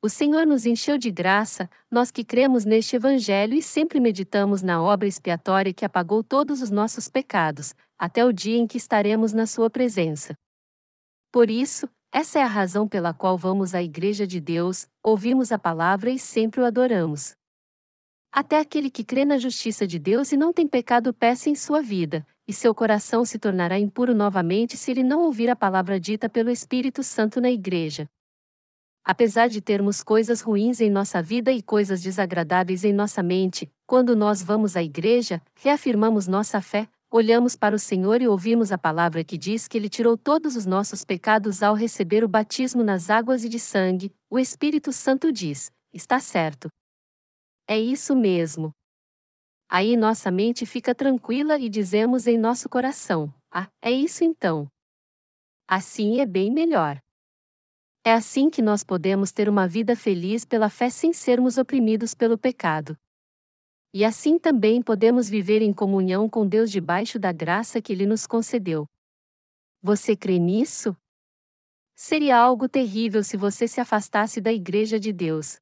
O 0.00 0.08
Senhor 0.08 0.46
nos 0.46 0.64
encheu 0.64 0.96
de 0.96 1.10
graça, 1.10 1.68
nós 1.90 2.12
que 2.12 2.22
cremos 2.22 2.64
neste 2.64 2.94
Evangelho 2.94 3.54
e 3.54 3.60
sempre 3.60 3.98
meditamos 3.98 4.62
na 4.62 4.80
obra 4.80 5.08
expiatória 5.08 5.74
que 5.74 5.84
apagou 5.84 6.22
todos 6.22 6.62
os 6.62 6.70
nossos 6.70 7.08
pecados, 7.08 7.74
até 7.98 8.24
o 8.24 8.32
dia 8.32 8.56
em 8.56 8.64
que 8.64 8.76
estaremos 8.76 9.32
na 9.32 9.44
Sua 9.44 9.68
presença. 9.68 10.34
Por 11.32 11.50
isso, 11.50 11.88
essa 12.12 12.38
é 12.38 12.42
a 12.42 12.46
razão 12.46 12.86
pela 12.86 13.12
qual 13.12 13.36
vamos 13.36 13.74
à 13.74 13.82
Igreja 13.82 14.24
de 14.24 14.40
Deus, 14.40 14.86
ouvimos 15.02 15.50
a 15.50 15.58
palavra 15.58 16.10
e 16.10 16.18
sempre 16.18 16.60
o 16.60 16.64
adoramos. 16.64 17.34
Até 18.30 18.60
aquele 18.60 18.90
que 18.90 19.02
crê 19.02 19.24
na 19.24 19.36
justiça 19.36 19.84
de 19.84 19.98
Deus 19.98 20.30
e 20.30 20.36
não 20.36 20.52
tem 20.52 20.68
pecado 20.68 21.12
peça 21.12 21.50
em 21.50 21.56
sua 21.56 21.82
vida, 21.82 22.24
e 22.46 22.52
seu 22.52 22.72
coração 22.72 23.24
se 23.24 23.36
tornará 23.36 23.76
impuro 23.80 24.14
novamente 24.14 24.76
se 24.76 24.92
ele 24.92 25.02
não 25.02 25.22
ouvir 25.22 25.50
a 25.50 25.56
palavra 25.56 25.98
dita 25.98 26.28
pelo 26.28 26.50
Espírito 26.50 27.02
Santo 27.02 27.40
na 27.40 27.50
Igreja. 27.50 28.08
Apesar 29.04 29.48
de 29.48 29.60
termos 29.60 30.02
coisas 30.02 30.40
ruins 30.40 30.80
em 30.80 30.90
nossa 30.90 31.22
vida 31.22 31.50
e 31.50 31.62
coisas 31.62 32.02
desagradáveis 32.02 32.84
em 32.84 32.92
nossa 32.92 33.22
mente, 33.22 33.70
quando 33.86 34.14
nós 34.14 34.42
vamos 34.42 34.76
à 34.76 34.82
igreja, 34.82 35.40
reafirmamos 35.54 36.26
nossa 36.26 36.60
fé, 36.60 36.88
olhamos 37.10 37.56
para 37.56 37.74
o 37.74 37.78
Senhor 37.78 38.20
e 38.20 38.28
ouvimos 38.28 38.70
a 38.70 38.76
palavra 38.76 39.24
que 39.24 39.38
diz 39.38 39.66
que 39.66 39.78
Ele 39.78 39.88
tirou 39.88 40.16
todos 40.16 40.56
os 40.56 40.66
nossos 40.66 41.04
pecados 41.04 41.62
ao 41.62 41.74
receber 41.74 42.22
o 42.22 42.28
batismo 42.28 42.84
nas 42.84 43.08
águas 43.08 43.44
e 43.44 43.48
de 43.48 43.58
sangue, 43.58 44.12
o 44.28 44.38
Espírito 44.38 44.92
Santo 44.92 45.32
diz: 45.32 45.70
está 45.92 46.20
certo. 46.20 46.68
é 47.66 47.78
isso 47.78 48.14
mesmo. 48.14 48.72
Aí 49.70 49.96
nossa 49.96 50.30
mente 50.30 50.64
fica 50.64 50.94
tranquila 50.94 51.58
e 51.58 51.68
dizemos 51.68 52.26
em 52.26 52.38
nosso 52.38 52.68
coração: 52.68 53.32
Ah, 53.50 53.68
é 53.82 53.90
isso 53.90 54.24
então. 54.24 54.66
Assim 55.66 56.20
é 56.20 56.26
bem 56.26 56.50
melhor. 56.50 57.02
É 58.08 58.12
assim 58.14 58.48
que 58.48 58.62
nós 58.62 58.82
podemos 58.82 59.32
ter 59.32 59.50
uma 59.50 59.68
vida 59.68 59.94
feliz 59.94 60.42
pela 60.42 60.70
fé 60.70 60.88
sem 60.88 61.12
sermos 61.12 61.58
oprimidos 61.58 62.14
pelo 62.14 62.38
pecado. 62.38 62.96
E 63.92 64.02
assim 64.02 64.38
também 64.38 64.80
podemos 64.80 65.28
viver 65.28 65.60
em 65.60 65.74
comunhão 65.74 66.26
com 66.26 66.48
Deus 66.48 66.70
debaixo 66.70 67.18
da 67.18 67.32
graça 67.32 67.82
que 67.82 67.92
Ele 67.92 68.06
nos 68.06 68.26
concedeu. 68.26 68.86
Você 69.82 70.16
crê 70.16 70.38
nisso? 70.38 70.96
Seria 71.94 72.38
algo 72.38 72.66
terrível 72.66 73.22
se 73.22 73.36
você 73.36 73.68
se 73.68 73.78
afastasse 73.78 74.40
da 74.40 74.54
Igreja 74.54 74.98
de 74.98 75.12
Deus. 75.12 75.58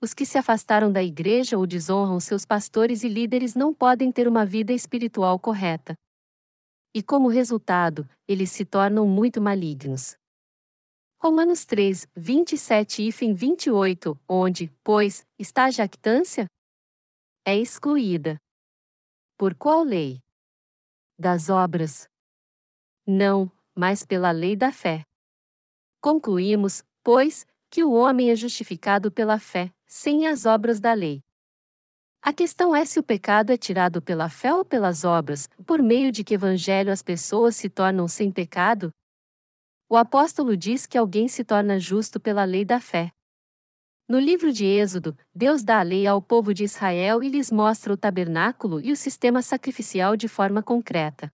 Os 0.00 0.14
que 0.14 0.24
se 0.24 0.38
afastaram 0.38 0.90
da 0.90 1.02
igreja 1.02 1.58
ou 1.58 1.66
desonram 1.66 2.18
seus 2.18 2.46
pastores 2.46 3.04
e 3.04 3.10
líderes 3.10 3.54
não 3.54 3.74
podem 3.74 4.10
ter 4.10 4.26
uma 4.26 4.46
vida 4.46 4.72
espiritual 4.72 5.38
correta. 5.38 5.92
E 6.94 7.02
como 7.02 7.28
resultado, 7.28 8.08
eles 8.26 8.50
se 8.50 8.64
tornam 8.64 9.06
muito 9.06 9.38
malignos. 9.38 10.16
Romanos 11.24 11.64
3, 11.64 12.08
27 12.16 13.06
e 13.06 13.12
fim 13.12 13.32
28, 13.32 14.20
onde, 14.28 14.68
pois, 14.82 15.24
está 15.38 15.66
a 15.66 15.70
jactância? 15.70 16.46
É 17.46 17.56
excluída. 17.56 18.40
Por 19.38 19.54
qual 19.54 19.84
lei? 19.84 20.18
Das 21.16 21.48
obras? 21.48 22.08
Não, 23.06 23.48
mas 23.72 24.04
pela 24.04 24.32
lei 24.32 24.56
da 24.56 24.72
fé. 24.72 25.04
Concluímos, 26.00 26.82
pois, 27.04 27.46
que 27.70 27.84
o 27.84 27.92
homem 27.92 28.32
é 28.32 28.34
justificado 28.34 29.12
pela 29.12 29.38
fé, 29.38 29.72
sem 29.86 30.26
as 30.26 30.44
obras 30.44 30.80
da 30.80 30.92
lei. 30.92 31.20
A 32.20 32.32
questão 32.32 32.74
é 32.74 32.84
se 32.84 32.98
o 32.98 33.02
pecado 33.02 33.52
é 33.52 33.56
tirado 33.56 34.02
pela 34.02 34.28
fé 34.28 34.52
ou 34.52 34.64
pelas 34.64 35.04
obras, 35.04 35.48
por 35.64 35.80
meio 35.80 36.10
de 36.10 36.24
que 36.24 36.34
evangelho 36.34 36.90
as 36.90 37.00
pessoas 37.00 37.54
se 37.54 37.70
tornam 37.70 38.08
sem 38.08 38.32
pecado? 38.32 38.92
O 39.92 39.96
apóstolo 39.98 40.56
diz 40.56 40.86
que 40.86 40.96
alguém 40.96 41.28
se 41.28 41.44
torna 41.44 41.78
justo 41.78 42.18
pela 42.18 42.44
lei 42.44 42.64
da 42.64 42.80
fé. 42.80 43.12
No 44.08 44.18
livro 44.18 44.50
de 44.50 44.64
Êxodo, 44.64 45.14
Deus 45.34 45.62
dá 45.62 45.80
a 45.80 45.82
lei 45.82 46.06
ao 46.06 46.22
povo 46.22 46.54
de 46.54 46.64
Israel 46.64 47.22
e 47.22 47.28
lhes 47.28 47.52
mostra 47.52 47.92
o 47.92 47.96
tabernáculo 47.98 48.80
e 48.80 48.90
o 48.90 48.96
sistema 48.96 49.42
sacrificial 49.42 50.16
de 50.16 50.28
forma 50.28 50.62
concreta. 50.62 51.30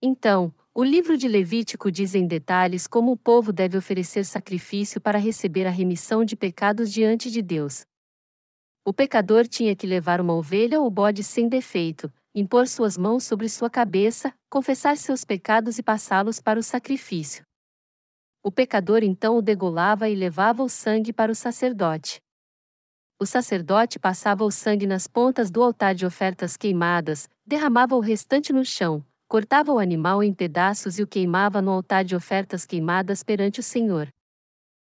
Então, 0.00 0.50
o 0.74 0.82
livro 0.82 1.18
de 1.18 1.28
Levítico 1.28 1.92
diz 1.92 2.14
em 2.14 2.26
detalhes 2.26 2.86
como 2.86 3.12
o 3.12 3.18
povo 3.18 3.52
deve 3.52 3.76
oferecer 3.76 4.24
sacrifício 4.24 4.98
para 4.98 5.18
receber 5.18 5.66
a 5.66 5.70
remissão 5.70 6.24
de 6.24 6.36
pecados 6.36 6.90
diante 6.90 7.30
de 7.30 7.42
Deus. 7.42 7.84
O 8.82 8.94
pecador 8.94 9.46
tinha 9.46 9.76
que 9.76 9.86
levar 9.86 10.22
uma 10.22 10.32
ovelha 10.32 10.80
ou 10.80 10.88
bode 10.88 11.22
sem 11.22 11.50
defeito, 11.50 12.10
impor 12.34 12.66
suas 12.66 12.96
mãos 12.96 13.24
sobre 13.24 13.46
sua 13.46 13.68
cabeça, 13.68 14.32
confessar 14.48 14.96
seus 14.96 15.22
pecados 15.22 15.78
e 15.78 15.82
passá-los 15.82 16.40
para 16.40 16.58
o 16.58 16.62
sacrifício. 16.62 17.46
O 18.48 18.50
pecador 18.50 19.04
então 19.04 19.36
o 19.36 19.42
degolava 19.42 20.08
e 20.08 20.14
levava 20.14 20.62
o 20.62 20.70
sangue 20.70 21.12
para 21.12 21.30
o 21.30 21.34
sacerdote. 21.34 22.18
O 23.20 23.26
sacerdote 23.26 23.98
passava 23.98 24.42
o 24.42 24.50
sangue 24.50 24.86
nas 24.86 25.06
pontas 25.06 25.50
do 25.50 25.62
altar 25.62 25.94
de 25.94 26.06
ofertas 26.06 26.56
queimadas, 26.56 27.28
derramava 27.44 27.94
o 27.94 28.00
restante 28.00 28.50
no 28.50 28.64
chão, 28.64 29.04
cortava 29.28 29.70
o 29.70 29.78
animal 29.78 30.22
em 30.22 30.32
pedaços 30.32 30.98
e 30.98 31.02
o 31.02 31.06
queimava 31.06 31.60
no 31.60 31.70
altar 31.70 32.06
de 32.06 32.16
ofertas 32.16 32.64
queimadas 32.64 33.22
perante 33.22 33.60
o 33.60 33.62
Senhor. 33.62 34.10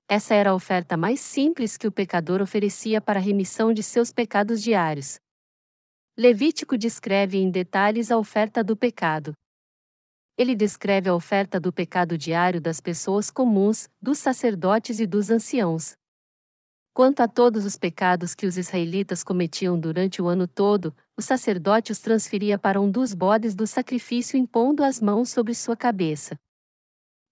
Essa 0.08 0.36
era 0.36 0.52
a 0.52 0.56
oferta 0.56 0.96
mais 0.96 1.20
simples 1.20 1.76
que 1.76 1.88
o 1.88 1.92
pecador 1.92 2.44
oferecia 2.44 3.02
para 3.02 3.20
a 3.20 3.24
remissão 3.24 3.74
de 3.74 3.82
seus 3.82 4.12
pecados 4.12 4.62
diários. 4.62 5.20
Levítico 6.16 6.78
descreve 6.78 7.40
em 7.40 7.50
detalhes 7.50 8.12
a 8.12 8.18
oferta 8.20 8.64
do 8.64 8.78
pecado. 8.78 9.34
Ele 10.40 10.56
descreve 10.56 11.10
a 11.10 11.14
oferta 11.14 11.60
do 11.60 11.70
pecado 11.70 12.18
diário 12.18 12.62
das 12.62 12.80
pessoas 12.80 13.30
comuns, 13.30 13.90
dos 14.02 14.20
sacerdotes 14.20 15.02
e 15.02 15.06
dos 15.06 15.30
anciãos. 15.30 15.98
Quanto 16.94 17.20
a 17.20 17.28
todos 17.28 17.66
os 17.66 17.78
pecados 17.78 18.34
que 18.34 18.46
os 18.46 18.58
israelitas 18.58 19.22
cometiam 19.22 19.78
durante 19.78 20.22
o 20.22 20.30
ano 20.30 20.48
todo, 20.48 20.96
o 21.18 21.22
sacerdote 21.22 21.92
os 21.92 22.00
transferia 22.00 22.58
para 22.58 22.80
um 22.80 22.90
dos 22.90 23.14
bodes 23.14 23.54
do 23.54 23.68
sacrifício 23.68 24.38
impondo 24.38 24.82
as 24.82 25.02
mãos 25.02 25.30
sobre 25.30 25.54
sua 25.54 25.76
cabeça. 25.76 26.40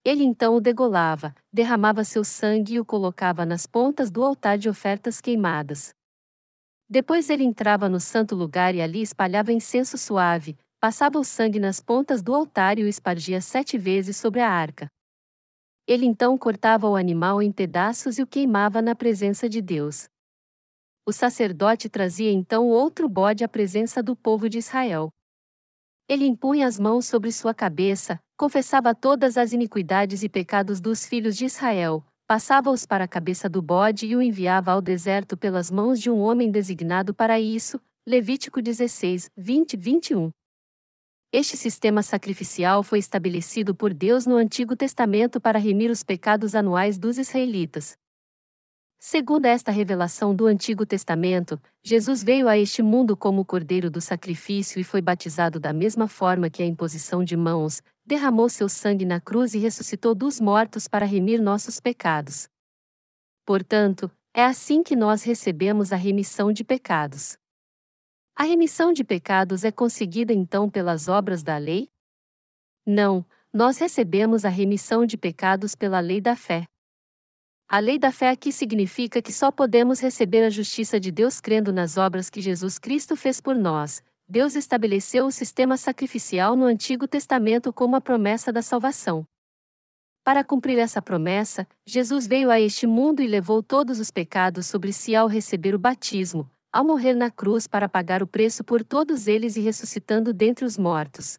Ele 0.04 0.22
então 0.22 0.56
o 0.56 0.60
degolava, 0.60 1.34
derramava 1.50 2.04
seu 2.04 2.22
sangue 2.22 2.74
e 2.74 2.80
o 2.80 2.84
colocava 2.84 3.46
nas 3.46 3.66
pontas 3.66 4.10
do 4.10 4.22
altar 4.22 4.58
de 4.58 4.68
ofertas 4.68 5.18
queimadas. 5.18 5.94
Depois 6.90 7.30
ele 7.30 7.44
entrava 7.44 7.88
no 7.88 8.00
santo 8.00 8.36
lugar 8.36 8.74
e 8.74 8.82
ali 8.82 9.00
espalhava 9.00 9.50
incenso 9.50 9.96
suave, 9.96 10.58
passava 10.80 11.18
o 11.18 11.24
sangue 11.24 11.58
nas 11.58 11.80
pontas 11.80 12.22
do 12.22 12.34
altar 12.34 12.78
e 12.78 12.84
o 12.84 12.88
espargia 12.88 13.40
sete 13.40 13.76
vezes 13.76 14.16
sobre 14.16 14.40
a 14.40 14.50
arca. 14.50 14.88
Ele 15.86 16.06
então 16.06 16.36
cortava 16.38 16.88
o 16.88 16.94
animal 16.94 17.42
em 17.42 17.50
pedaços 17.50 18.18
e 18.18 18.22
o 18.22 18.26
queimava 18.26 18.80
na 18.80 18.94
presença 18.94 19.48
de 19.48 19.60
Deus. 19.60 20.08
O 21.04 21.12
sacerdote 21.12 21.88
trazia 21.88 22.30
então 22.30 22.68
outro 22.68 23.08
bode 23.08 23.42
à 23.42 23.48
presença 23.48 24.02
do 24.02 24.14
povo 24.14 24.48
de 24.48 24.58
Israel. 24.58 25.10
Ele 26.06 26.26
impunha 26.26 26.66
as 26.66 26.78
mãos 26.78 27.06
sobre 27.06 27.32
sua 27.32 27.54
cabeça, 27.54 28.20
confessava 28.36 28.94
todas 28.94 29.36
as 29.36 29.52
iniquidades 29.52 30.22
e 30.22 30.28
pecados 30.28 30.80
dos 30.80 31.06
filhos 31.06 31.36
de 31.36 31.46
Israel, 31.46 32.04
passava-os 32.26 32.84
para 32.86 33.04
a 33.04 33.08
cabeça 33.08 33.48
do 33.48 33.62
bode 33.62 34.06
e 34.06 34.14
o 34.14 34.22
enviava 34.22 34.70
ao 34.70 34.82
deserto 34.82 35.36
pelas 35.36 35.70
mãos 35.70 35.98
de 35.98 36.10
um 36.10 36.18
homem 36.18 36.50
designado 36.50 37.14
para 37.14 37.40
isso. 37.40 37.80
Levítico 38.06 38.62
16, 38.62 39.30
20 39.36 39.76
21. 39.76 40.37
Este 41.30 41.58
sistema 41.58 42.02
sacrificial 42.02 42.82
foi 42.82 42.98
estabelecido 42.98 43.74
por 43.74 43.92
Deus 43.92 44.24
no 44.24 44.36
Antigo 44.36 44.74
Testamento 44.74 45.38
para 45.38 45.58
remir 45.58 45.90
os 45.90 46.02
pecados 46.02 46.54
anuais 46.54 46.98
dos 46.98 47.18
israelitas. 47.18 47.98
Segundo 48.98 49.44
esta 49.44 49.70
revelação 49.70 50.34
do 50.34 50.46
Antigo 50.46 50.86
Testamento, 50.86 51.60
Jesus 51.82 52.24
veio 52.24 52.48
a 52.48 52.56
este 52.56 52.82
mundo 52.82 53.14
como 53.14 53.42
o 53.42 53.44
cordeiro 53.44 53.90
do 53.90 54.00
sacrifício 54.00 54.80
e 54.80 54.84
foi 54.84 55.02
batizado 55.02 55.60
da 55.60 55.70
mesma 55.70 56.08
forma 56.08 56.48
que 56.48 56.62
a 56.62 56.66
imposição 56.66 57.22
de 57.22 57.36
mãos, 57.36 57.82
derramou 58.06 58.48
seu 58.48 58.68
sangue 58.68 59.04
na 59.04 59.20
cruz 59.20 59.52
e 59.52 59.58
ressuscitou 59.58 60.14
dos 60.14 60.40
mortos 60.40 60.88
para 60.88 61.04
remir 61.04 61.42
nossos 61.42 61.78
pecados. 61.78 62.48
Portanto, 63.44 64.10
é 64.32 64.42
assim 64.42 64.82
que 64.82 64.96
nós 64.96 65.22
recebemos 65.24 65.92
a 65.92 65.96
remissão 65.96 66.50
de 66.50 66.64
pecados. 66.64 67.36
A 68.40 68.44
remissão 68.44 68.92
de 68.92 69.02
pecados 69.02 69.64
é 69.64 69.72
conseguida 69.72 70.32
então 70.32 70.70
pelas 70.70 71.08
obras 71.08 71.42
da 71.42 71.58
lei? 71.58 71.90
Não, 72.86 73.26
nós 73.52 73.78
recebemos 73.78 74.44
a 74.44 74.48
remissão 74.48 75.04
de 75.04 75.16
pecados 75.16 75.74
pela 75.74 75.98
lei 75.98 76.20
da 76.20 76.36
fé. 76.36 76.64
A 77.68 77.80
lei 77.80 77.98
da 77.98 78.12
fé 78.12 78.30
aqui 78.30 78.52
significa 78.52 79.20
que 79.20 79.32
só 79.32 79.50
podemos 79.50 79.98
receber 79.98 80.44
a 80.44 80.50
justiça 80.50 81.00
de 81.00 81.10
Deus 81.10 81.40
crendo 81.40 81.72
nas 81.72 81.96
obras 81.96 82.30
que 82.30 82.40
Jesus 82.40 82.78
Cristo 82.78 83.16
fez 83.16 83.40
por 83.40 83.56
nós. 83.56 84.04
Deus 84.28 84.54
estabeleceu 84.54 85.26
o 85.26 85.32
sistema 85.32 85.76
sacrificial 85.76 86.54
no 86.54 86.64
Antigo 86.64 87.08
Testamento 87.08 87.72
como 87.72 87.96
a 87.96 88.00
promessa 88.00 88.52
da 88.52 88.62
salvação. 88.62 89.26
Para 90.22 90.44
cumprir 90.44 90.78
essa 90.78 91.02
promessa, 91.02 91.66
Jesus 91.84 92.28
veio 92.28 92.52
a 92.52 92.60
este 92.60 92.86
mundo 92.86 93.20
e 93.20 93.26
levou 93.26 93.64
todos 93.64 93.98
os 93.98 94.12
pecados 94.12 94.66
sobre 94.66 94.92
si 94.92 95.16
ao 95.16 95.26
receber 95.26 95.74
o 95.74 95.78
batismo, 95.78 96.48
ao 96.72 96.84
morrer 96.84 97.14
na 97.14 97.30
cruz 97.30 97.66
para 97.66 97.88
pagar 97.88 98.22
o 98.22 98.26
preço 98.26 98.62
por 98.62 98.84
todos 98.84 99.26
eles 99.26 99.56
e 99.56 99.60
ressuscitando 99.60 100.32
dentre 100.32 100.64
os 100.64 100.76
mortos. 100.76 101.38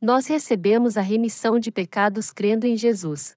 Nós 0.00 0.26
recebemos 0.26 0.96
a 0.96 1.00
remissão 1.00 1.58
de 1.58 1.70
pecados 1.70 2.32
crendo 2.32 2.66
em 2.66 2.76
Jesus. 2.76 3.36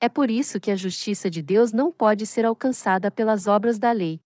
É 0.00 0.08
por 0.08 0.30
isso 0.30 0.60
que 0.60 0.70
a 0.70 0.76
justiça 0.76 1.30
de 1.30 1.40
Deus 1.40 1.72
não 1.72 1.92
pode 1.92 2.26
ser 2.26 2.44
alcançada 2.44 3.10
pelas 3.10 3.46
obras 3.46 3.78
da 3.78 3.92
lei. 3.92 4.20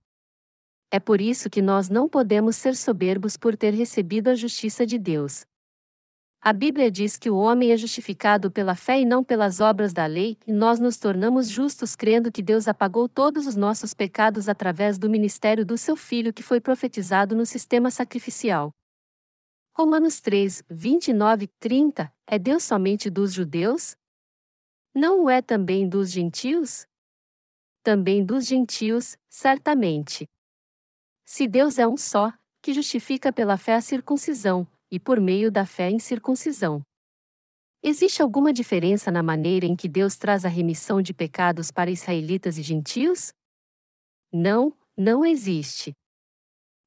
É 0.91 0.99
por 0.99 1.21
isso 1.21 1.51
que 1.51 1.61
nós 1.61 1.89
não 1.89 2.09
podemos 2.09 2.57
ser 2.57 2.75
soberbos 2.75 3.37
por 3.37 3.57
ter 3.57 3.75
recebido 3.75 4.29
a 4.29 4.35
justiça 4.35 4.87
de 4.87 4.99
Deus. 4.99 5.45
A 6.47 6.53
Bíblia 6.53 6.93
diz 6.93 7.17
que 7.17 7.29
o 7.29 7.39
homem 7.39 7.73
é 7.73 7.77
justificado 7.77 8.53
pela 8.53 8.77
fé 8.77 9.01
e 9.01 9.05
não 9.05 9.25
pelas 9.25 9.59
obras 9.59 9.93
da 9.93 10.07
lei, 10.07 10.39
e 10.47 10.53
nós 10.53 10.79
nos 10.79 10.97
tornamos 10.97 11.49
justos 11.49 11.97
crendo 11.97 12.31
que 12.31 12.41
Deus 12.41 12.69
apagou 12.69 13.09
todos 13.09 13.49
os 13.49 13.57
nossos 13.57 13.93
pecados 13.93 14.49
através 14.49 14.97
do 14.97 15.11
ministério 15.11 15.67
do 15.67 15.77
seu 15.77 15.97
Filho 15.97 16.33
que 16.33 16.45
foi 16.45 16.61
profetizado 16.61 17.35
no 17.35 17.45
sistema 17.45 17.91
sacrificial. 17.91 18.71
Romanos 19.75 20.21
3, 20.21 20.63
29 20.71 21.49
30 21.59 22.13
É 22.25 22.39
Deus 22.39 22.63
somente 22.63 23.11
dos 23.11 23.33
judeus? 23.33 23.97
Não 24.95 25.25
o 25.25 25.29
é 25.29 25.43
também 25.43 25.89
dos 25.89 26.13
gentios? 26.13 26.87
Também 27.83 28.25
dos 28.25 28.47
gentios, 28.47 29.17
certamente. 29.29 30.29
Se 31.25 31.49
Deus 31.49 31.77
é 31.77 31.89
um 31.89 31.97
só, 31.97 32.33
que 32.63 32.73
justifica 32.73 33.33
pela 33.33 33.57
fé 33.57 33.75
a 33.75 33.81
circuncisão, 33.81 34.65
e 34.91 34.99
por 34.99 35.21
meio 35.21 35.51
da 35.51 35.67
fé 35.67 35.91
em 35.91 35.99
circuncisão. 35.99 36.83
Existe 37.83 38.23
alguma 38.23 38.53
diferença 38.53 39.11
na 39.11 39.23
maneira 39.23 39.67
em 39.67 39.77
que 39.77 39.89
Deus 39.89 40.17
traz 40.17 40.45
a 40.45 40.49
remissão 40.49 41.01
de 41.01 41.15
pecados 41.15 41.71
para 41.71 41.91
israelitas 41.91 42.59
e 42.59 42.63
gentios? 42.63 43.33
Não, 44.33 44.73
não 44.97 45.25
existe. 45.25 45.93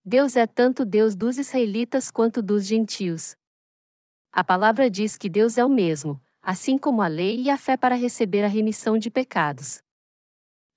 Deus 0.03 0.36
é 0.36 0.48
tanto 0.48 0.86
Deus 0.86 1.16
dos 1.16 1.38
israelitas 1.38 2.10
quanto 2.10 2.42
dos 2.42 2.66
gentios. 2.66 3.36
A 4.32 4.44
palavra 4.44 4.90
diz 4.90 5.18
que 5.18 5.30
Deus 5.30 5.58
é 5.58 5.66
o 5.66 5.69
mesmo, 5.69 6.22
assim 6.42 6.78
como 6.78 7.02
a 7.02 7.08
lei 7.08 7.42
e 7.42 7.50
a 7.50 7.58
fé 7.58 7.78
para 7.78 7.95
receber 7.95 8.44
a 8.44 8.48
remissão 8.48 8.98
de 8.98 9.10
pecados. 9.10 9.82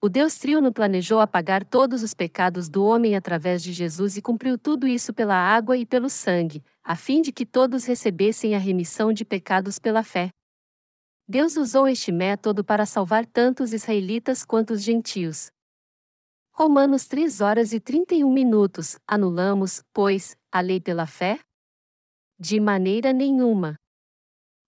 O 0.05 0.09
Deus 0.09 0.37
Trino 0.37 0.73
planejou 0.73 1.21
apagar 1.21 1.65
todos 1.65 2.03
os 2.03 2.13
pecados 2.13 2.69
do 2.69 2.85
homem 2.85 3.15
através 3.15 3.63
de 3.63 3.73
Jesus 3.73 4.17
e 4.17 4.21
cumpriu 4.21 4.59
tudo 4.59 4.85
isso 4.85 5.15
pela 5.15 5.37
água 5.37 5.77
e 5.77 5.87
pelo 5.87 6.11
sangue, 6.11 6.61
a 6.83 6.97
fim 6.97 7.23
de 7.23 7.31
que 7.31 7.47
todos 7.47 7.85
recebessem 7.85 8.57
a 8.57 8.59
remissão 8.59 9.13
de 9.13 9.25
pecados 9.25 9.79
pela 9.79 10.03
fé. 10.03 10.31
Deus 11.29 11.57
usou 11.57 11.87
este 11.87 12.11
método 12.11 12.65
para 12.65 12.85
salvar 12.85 13.25
tanto 13.25 13.63
os 13.63 13.73
israelitas 13.73 14.45
quanto 14.45 14.73
os 14.73 14.83
gentios. 14.83 15.53
Romanos 16.53 17.07
3 17.07 17.41
horas 17.41 17.73
e 17.73 17.79
31 17.79 18.29
minutos. 18.29 18.99
Anulamos, 19.07 19.85
pois, 19.93 20.37
a 20.51 20.61
lei 20.61 20.81
pela 20.81 21.07
fé? 21.07 21.39
De 22.41 22.59
maneira 22.59 23.13
nenhuma. 23.13 23.77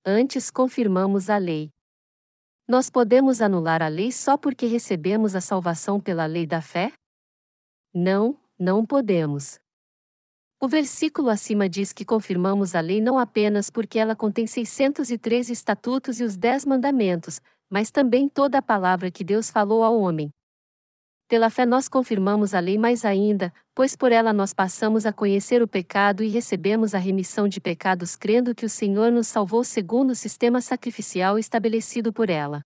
Antes 0.07 0.49
confirmamos 0.49 1.29
a 1.29 1.39
lei. 1.39 1.74
Nós 2.67 2.89
podemos 2.89 3.43
anular 3.43 3.83
a 3.83 3.89
lei 3.89 4.11
só 4.11 4.39
porque 4.39 4.65
recebemos 4.65 5.35
a 5.35 5.41
salvação 5.41 6.01
pela 6.01 6.25
lei 6.25 6.47
da 6.47 6.63
fé? 6.63 6.93
Não, 7.93 8.41
não 8.59 8.87
podemos. 8.87 9.61
O 10.59 10.67
versículo 10.67 11.29
acima 11.29 11.69
diz 11.69 11.93
que 11.93 12.07
confirmamos 12.07 12.75
a 12.75 12.81
lei 12.81 13.03
não 13.03 13.19
apenas 13.19 13.69
porque 13.69 13.99
ela 13.99 14.17
contém 14.17 14.47
603 14.47 15.51
estatutos 15.51 16.21
e 16.21 16.25
os 16.25 16.39
dez 16.39 16.65
mandamentos, 16.65 17.39
mas 17.69 17.91
também 17.91 18.31
toda 18.31 18.57
a 18.57 18.63
palavra 18.63 19.11
que 19.11 19.23
Deus 19.23 19.51
falou 19.51 19.85
ao 19.85 20.01
homem. 20.01 20.31
Pela 21.35 21.51
fé 21.51 21.67
nós 21.67 21.89
confirmamos 21.89 22.55
a 22.55 22.61
lei 22.61 22.79
mais 22.79 23.05
ainda, 23.05 23.53
pois 23.75 23.97
por 23.97 24.13
ela 24.13 24.33
nós 24.33 24.55
passamos 24.55 25.05
a 25.05 25.13
conhecer 25.13 25.61
o 25.63 25.67
pecado 25.67 26.23
e 26.23 26.29
recebemos 26.29 26.95
a 26.95 26.99
remissão 26.99 27.49
de 27.49 27.61
pecados 27.61 28.15
crendo 28.15 28.55
que 28.55 28.65
o 28.65 28.69
Senhor 28.69 29.11
nos 29.11 29.27
salvou 29.27 29.65
segundo 29.65 30.11
o 30.11 30.15
sistema 30.15 30.61
sacrificial 30.61 31.37
estabelecido 31.37 32.13
por 32.13 32.31
ela. 32.31 32.63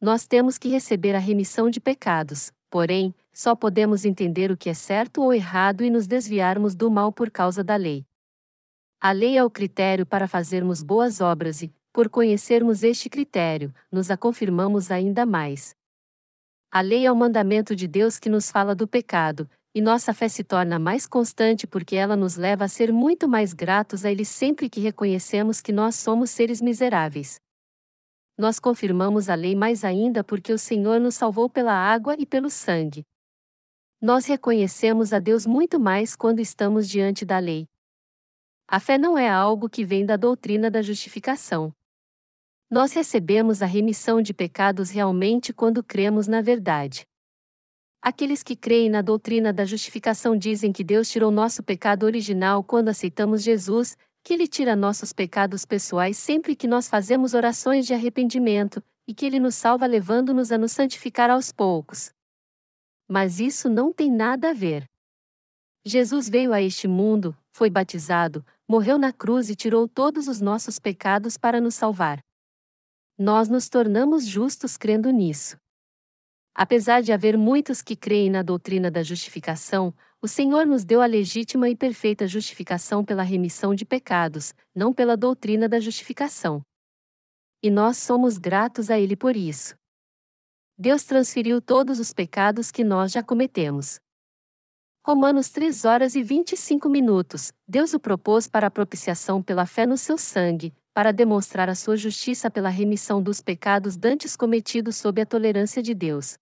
Nós 0.00 0.26
temos 0.26 0.58
que 0.58 0.68
receber 0.68 1.14
a 1.14 1.20
remissão 1.20 1.70
de 1.70 1.78
pecados, 1.78 2.50
porém, 2.68 3.14
só 3.32 3.54
podemos 3.54 4.04
entender 4.04 4.50
o 4.50 4.56
que 4.56 4.68
é 4.68 4.74
certo 4.74 5.22
ou 5.22 5.32
errado 5.32 5.84
e 5.84 5.90
nos 5.90 6.08
desviarmos 6.08 6.74
do 6.74 6.90
mal 6.90 7.12
por 7.12 7.30
causa 7.30 7.62
da 7.62 7.76
lei. 7.76 8.04
A 9.00 9.12
lei 9.12 9.38
é 9.38 9.44
o 9.44 9.48
critério 9.48 10.04
para 10.04 10.26
fazermos 10.26 10.82
boas 10.82 11.20
obras 11.20 11.62
e, 11.62 11.72
por 11.92 12.08
conhecermos 12.08 12.82
este 12.82 13.08
critério, 13.08 13.72
nos 13.92 14.10
a 14.10 14.16
confirmamos 14.16 14.90
ainda 14.90 15.24
mais. 15.24 15.78
A 16.72 16.82
lei 16.82 17.04
é 17.04 17.10
o 17.10 17.16
mandamento 17.16 17.74
de 17.74 17.88
Deus 17.88 18.16
que 18.16 18.28
nos 18.28 18.48
fala 18.48 18.76
do 18.76 18.86
pecado, 18.86 19.50
e 19.74 19.80
nossa 19.80 20.14
fé 20.14 20.28
se 20.28 20.44
torna 20.44 20.78
mais 20.78 21.04
constante 21.04 21.66
porque 21.66 21.96
ela 21.96 22.14
nos 22.14 22.36
leva 22.36 22.64
a 22.64 22.68
ser 22.68 22.92
muito 22.92 23.28
mais 23.28 23.52
gratos 23.52 24.04
a 24.04 24.10
Ele 24.12 24.24
sempre 24.24 24.70
que 24.70 24.78
reconhecemos 24.78 25.60
que 25.60 25.72
nós 25.72 25.96
somos 25.96 26.30
seres 26.30 26.60
miseráveis. 26.60 27.40
Nós 28.38 28.60
confirmamos 28.60 29.28
a 29.28 29.34
lei 29.34 29.56
mais 29.56 29.84
ainda 29.84 30.22
porque 30.22 30.52
o 30.52 30.58
Senhor 30.58 31.00
nos 31.00 31.16
salvou 31.16 31.50
pela 31.50 31.72
água 31.72 32.14
e 32.16 32.24
pelo 32.24 32.48
sangue. 32.48 33.04
Nós 34.00 34.26
reconhecemos 34.26 35.12
a 35.12 35.18
Deus 35.18 35.46
muito 35.46 35.80
mais 35.80 36.14
quando 36.14 36.38
estamos 36.38 36.88
diante 36.88 37.24
da 37.24 37.40
lei. 37.40 37.66
A 38.68 38.78
fé 38.78 38.96
não 38.96 39.18
é 39.18 39.28
algo 39.28 39.68
que 39.68 39.84
vem 39.84 40.06
da 40.06 40.16
doutrina 40.16 40.70
da 40.70 40.80
justificação. 40.82 41.74
Nós 42.70 42.92
recebemos 42.92 43.62
a 43.62 43.66
remissão 43.66 44.22
de 44.22 44.32
pecados 44.32 44.90
realmente 44.90 45.52
quando 45.52 45.82
cremos 45.82 46.28
na 46.28 46.40
verdade. 46.40 47.04
Aqueles 48.00 48.44
que 48.44 48.54
creem 48.54 48.88
na 48.88 49.02
doutrina 49.02 49.52
da 49.52 49.64
justificação 49.64 50.36
dizem 50.36 50.72
que 50.72 50.84
Deus 50.84 51.10
tirou 51.10 51.32
nosso 51.32 51.64
pecado 51.64 52.04
original 52.04 52.62
quando 52.62 52.88
aceitamos 52.88 53.42
Jesus, 53.42 53.98
que 54.22 54.32
Ele 54.32 54.46
tira 54.46 54.76
nossos 54.76 55.12
pecados 55.12 55.64
pessoais 55.64 56.16
sempre 56.16 56.54
que 56.54 56.68
nós 56.68 56.86
fazemos 56.86 57.34
orações 57.34 57.86
de 57.86 57.92
arrependimento, 57.92 58.80
e 59.04 59.12
que 59.12 59.26
Ele 59.26 59.40
nos 59.40 59.56
salva 59.56 59.84
levando-nos 59.84 60.52
a 60.52 60.56
nos 60.56 60.70
santificar 60.70 61.28
aos 61.28 61.50
poucos. 61.50 62.12
Mas 63.08 63.40
isso 63.40 63.68
não 63.68 63.92
tem 63.92 64.12
nada 64.12 64.50
a 64.50 64.54
ver. 64.54 64.84
Jesus 65.84 66.28
veio 66.28 66.52
a 66.52 66.62
este 66.62 66.86
mundo, 66.86 67.36
foi 67.50 67.68
batizado, 67.68 68.46
morreu 68.68 68.96
na 68.96 69.12
cruz 69.12 69.50
e 69.50 69.56
tirou 69.56 69.88
todos 69.88 70.28
os 70.28 70.40
nossos 70.40 70.78
pecados 70.78 71.36
para 71.36 71.60
nos 71.60 71.74
salvar 71.74 72.22
nós 73.20 73.50
nos 73.50 73.68
tornamos 73.68 74.24
justos 74.24 74.78
crendo 74.78 75.10
nisso. 75.10 75.58
Apesar 76.54 77.02
de 77.02 77.12
haver 77.12 77.36
muitos 77.36 77.82
que 77.82 77.94
creem 77.94 78.30
na 78.30 78.42
doutrina 78.42 78.90
da 78.90 79.02
justificação, 79.02 79.94
o 80.22 80.26
Senhor 80.26 80.64
nos 80.64 80.86
deu 80.86 81.02
a 81.02 81.06
legítima 81.06 81.68
e 81.68 81.76
perfeita 81.76 82.26
justificação 82.26 83.04
pela 83.04 83.22
remissão 83.22 83.74
de 83.74 83.84
pecados, 83.84 84.54
não 84.74 84.90
pela 84.90 85.18
doutrina 85.18 85.68
da 85.68 85.78
justificação. 85.78 86.62
E 87.62 87.70
nós 87.70 87.98
somos 87.98 88.38
gratos 88.38 88.88
a 88.88 88.98
Ele 88.98 89.14
por 89.14 89.36
isso. 89.36 89.74
Deus 90.78 91.04
transferiu 91.04 91.60
todos 91.60 92.00
os 92.00 92.14
pecados 92.14 92.70
que 92.70 92.82
nós 92.82 93.12
já 93.12 93.22
cometemos. 93.22 94.00
Romanos 95.06 95.50
3 95.50 95.84
horas 95.84 96.14
e 96.14 96.22
25 96.22 96.88
minutos. 96.88 97.52
Deus 97.68 97.92
o 97.92 98.00
propôs 98.00 98.48
para 98.48 98.68
a 98.68 98.70
propiciação 98.70 99.42
pela 99.42 99.66
fé 99.66 99.84
no 99.84 99.98
seu 99.98 100.16
sangue, 100.16 100.72
para 100.92 101.12
demonstrar 101.12 101.68
a 101.68 101.74
sua 101.74 101.96
justiça 101.96 102.50
pela 102.50 102.68
remissão 102.68 103.22
dos 103.22 103.40
pecados 103.40 103.96
dantes 103.96 104.36
cometidos 104.36 104.96
sob 104.96 105.20
a 105.20 105.26
tolerância 105.26 105.82
de 105.82 105.94
Deus. 105.94 106.36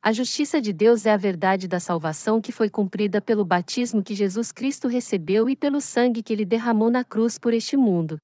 A 0.00 0.12
justiça 0.12 0.60
de 0.60 0.72
Deus 0.72 1.06
é 1.06 1.12
a 1.12 1.16
verdade 1.16 1.66
da 1.66 1.80
salvação 1.80 2.40
que 2.40 2.52
foi 2.52 2.70
cumprida 2.70 3.20
pelo 3.20 3.44
batismo 3.44 4.02
que 4.02 4.14
Jesus 4.14 4.52
Cristo 4.52 4.86
recebeu 4.86 5.50
e 5.50 5.56
pelo 5.56 5.80
sangue 5.80 6.22
que 6.22 6.32
ele 6.32 6.44
derramou 6.44 6.88
na 6.88 7.02
cruz 7.02 7.36
por 7.36 7.52
este 7.52 7.76
mundo. 7.76 8.16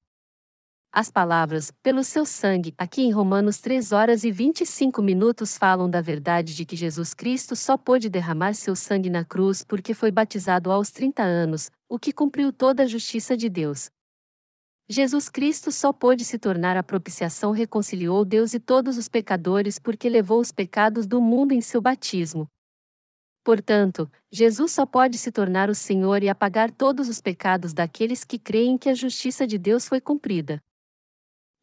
As 0.97 1.11
palavras, 1.11 1.73
pelo 1.83 2.05
seu 2.05 2.25
sangue, 2.25 2.73
aqui 2.77 3.01
em 3.01 3.11
Romanos 3.11 3.59
3 3.59 3.91
horas 3.91 4.23
e 4.23 4.31
25 4.31 5.01
minutos 5.01 5.57
falam 5.57 5.89
da 5.89 5.99
verdade 5.99 6.55
de 6.55 6.63
que 6.63 6.77
Jesus 6.77 7.13
Cristo 7.13 7.53
só 7.53 7.77
pôde 7.77 8.09
derramar 8.09 8.53
seu 8.53 8.73
sangue 8.77 9.09
na 9.09 9.25
cruz 9.25 9.61
porque 9.61 9.93
foi 9.93 10.09
batizado 10.09 10.71
aos 10.71 10.91
30 10.91 11.21
anos, 11.21 11.69
o 11.89 11.99
que 11.99 12.13
cumpriu 12.13 12.53
toda 12.53 12.83
a 12.83 12.87
justiça 12.87 13.35
de 13.35 13.49
Deus. 13.49 13.89
Jesus 14.87 15.29
Cristo 15.29 15.71
só 15.71 15.91
pôde 15.91 16.23
se 16.23 16.37
tornar 16.37 16.77
a 16.77 16.83
propiciação 16.83 17.51
reconciliou 17.51 18.23
Deus 18.23 18.53
e 18.53 18.59
todos 18.59 18.97
os 18.97 19.07
pecadores 19.07 19.79
porque 19.79 20.07
levou 20.07 20.39
os 20.39 20.51
pecados 20.51 21.07
do 21.07 21.19
mundo 21.19 21.53
em 21.53 21.61
seu 21.61 21.81
batismo. 21.81 22.47
Portanto, 23.43 24.11
Jesus 24.31 24.71
só 24.71 24.85
pode 24.85 25.17
se 25.17 25.31
tornar 25.31 25.71
o 25.71 25.75
Senhor 25.75 26.21
e 26.21 26.29
apagar 26.29 26.69
todos 26.69 27.09
os 27.09 27.19
pecados 27.19 27.73
daqueles 27.73 28.23
que 28.23 28.37
creem 28.37 28.77
que 28.77 28.87
a 28.87 28.93
justiça 28.93 29.47
de 29.47 29.57
Deus 29.57 29.87
foi 29.87 29.99
cumprida. 29.99 30.61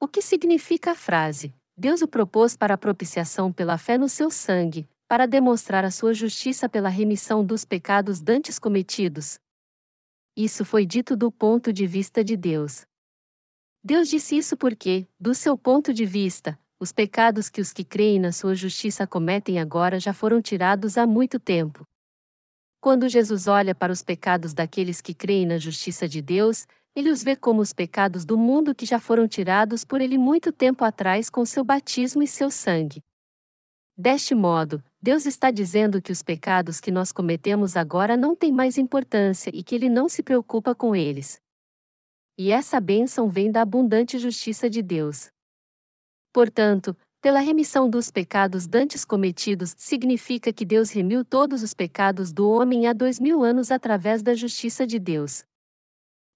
O 0.00 0.08
que 0.08 0.20
significa 0.20 0.90
a 0.90 0.96
frase? 0.96 1.54
Deus 1.76 2.02
o 2.02 2.08
propôs 2.08 2.56
para 2.56 2.74
a 2.74 2.78
propiciação 2.78 3.52
pela 3.52 3.78
fé 3.78 3.96
no 3.96 4.08
seu 4.08 4.32
sangue, 4.32 4.88
para 5.06 5.26
demonstrar 5.26 5.84
a 5.84 5.92
sua 5.92 6.12
justiça 6.12 6.68
pela 6.68 6.88
remissão 6.88 7.44
dos 7.44 7.64
pecados 7.64 8.20
dantes 8.20 8.58
cometidos. 8.58 9.38
Isso 10.36 10.64
foi 10.64 10.84
dito 10.84 11.16
do 11.16 11.30
ponto 11.30 11.72
de 11.72 11.86
vista 11.86 12.24
de 12.24 12.36
Deus. 12.36 12.84
Deus 13.84 14.08
disse 14.08 14.36
isso 14.36 14.56
porque, 14.56 15.08
do 15.18 15.34
seu 15.34 15.58
ponto 15.58 15.92
de 15.92 16.06
vista, 16.06 16.56
os 16.78 16.92
pecados 16.92 17.48
que 17.48 17.60
os 17.60 17.72
que 17.72 17.82
creem 17.82 18.20
na 18.20 18.30
sua 18.30 18.54
justiça 18.54 19.08
cometem 19.08 19.58
agora 19.58 19.98
já 19.98 20.12
foram 20.12 20.40
tirados 20.40 20.96
há 20.96 21.04
muito 21.04 21.40
tempo. 21.40 21.84
Quando 22.80 23.08
Jesus 23.08 23.48
olha 23.48 23.74
para 23.74 23.92
os 23.92 24.00
pecados 24.00 24.54
daqueles 24.54 25.00
que 25.00 25.12
creem 25.12 25.46
na 25.46 25.58
justiça 25.58 26.06
de 26.06 26.22
Deus, 26.22 26.64
ele 26.94 27.10
os 27.10 27.24
vê 27.24 27.34
como 27.34 27.60
os 27.60 27.72
pecados 27.72 28.24
do 28.24 28.38
mundo 28.38 28.72
que 28.72 28.86
já 28.86 29.00
foram 29.00 29.26
tirados 29.26 29.84
por 29.84 30.00
ele 30.00 30.16
muito 30.16 30.52
tempo 30.52 30.84
atrás 30.84 31.28
com 31.28 31.44
seu 31.44 31.64
batismo 31.64 32.22
e 32.22 32.28
seu 32.28 32.52
sangue. 32.52 33.02
Deste 33.96 34.32
modo, 34.32 34.82
Deus 35.02 35.26
está 35.26 35.50
dizendo 35.50 36.00
que 36.00 36.12
os 36.12 36.22
pecados 36.22 36.80
que 36.80 36.92
nós 36.92 37.10
cometemos 37.10 37.76
agora 37.76 38.16
não 38.16 38.36
têm 38.36 38.52
mais 38.52 38.78
importância 38.78 39.50
e 39.52 39.60
que 39.64 39.74
ele 39.74 39.88
não 39.88 40.08
se 40.08 40.22
preocupa 40.22 40.72
com 40.72 40.94
eles. 40.94 41.41
E 42.38 42.50
essa 42.50 42.80
bênção 42.80 43.28
vem 43.28 43.52
da 43.52 43.60
abundante 43.60 44.18
justiça 44.18 44.70
de 44.70 44.82
Deus. 44.82 45.30
Portanto, 46.32 46.96
pela 47.20 47.40
remissão 47.40 47.90
dos 47.90 48.10
pecados 48.10 48.66
dantes 48.66 49.04
cometidos, 49.04 49.74
significa 49.76 50.52
que 50.52 50.64
Deus 50.64 50.90
remiu 50.90 51.24
todos 51.24 51.62
os 51.62 51.74
pecados 51.74 52.32
do 52.32 52.48
homem 52.48 52.86
há 52.86 52.92
dois 52.94 53.20
mil 53.20 53.44
anos 53.44 53.70
através 53.70 54.22
da 54.22 54.34
justiça 54.34 54.86
de 54.86 54.98
Deus. 54.98 55.44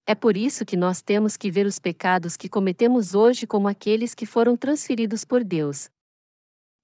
É 0.05 0.13
por 0.13 0.37
isso 0.37 0.65
que 0.65 0.77
nós 0.77 1.01
temos 1.01 1.35
que 1.35 1.51
ver 1.51 1.65
os 1.65 1.79
pecados 1.79 2.37
que 2.37 2.47
cometemos 2.47 3.15
hoje 3.15 3.47
como 3.47 3.67
aqueles 3.67 4.13
que 4.13 4.25
foram 4.25 4.55
transferidos 4.55 5.25
por 5.25 5.43
Deus. 5.43 5.89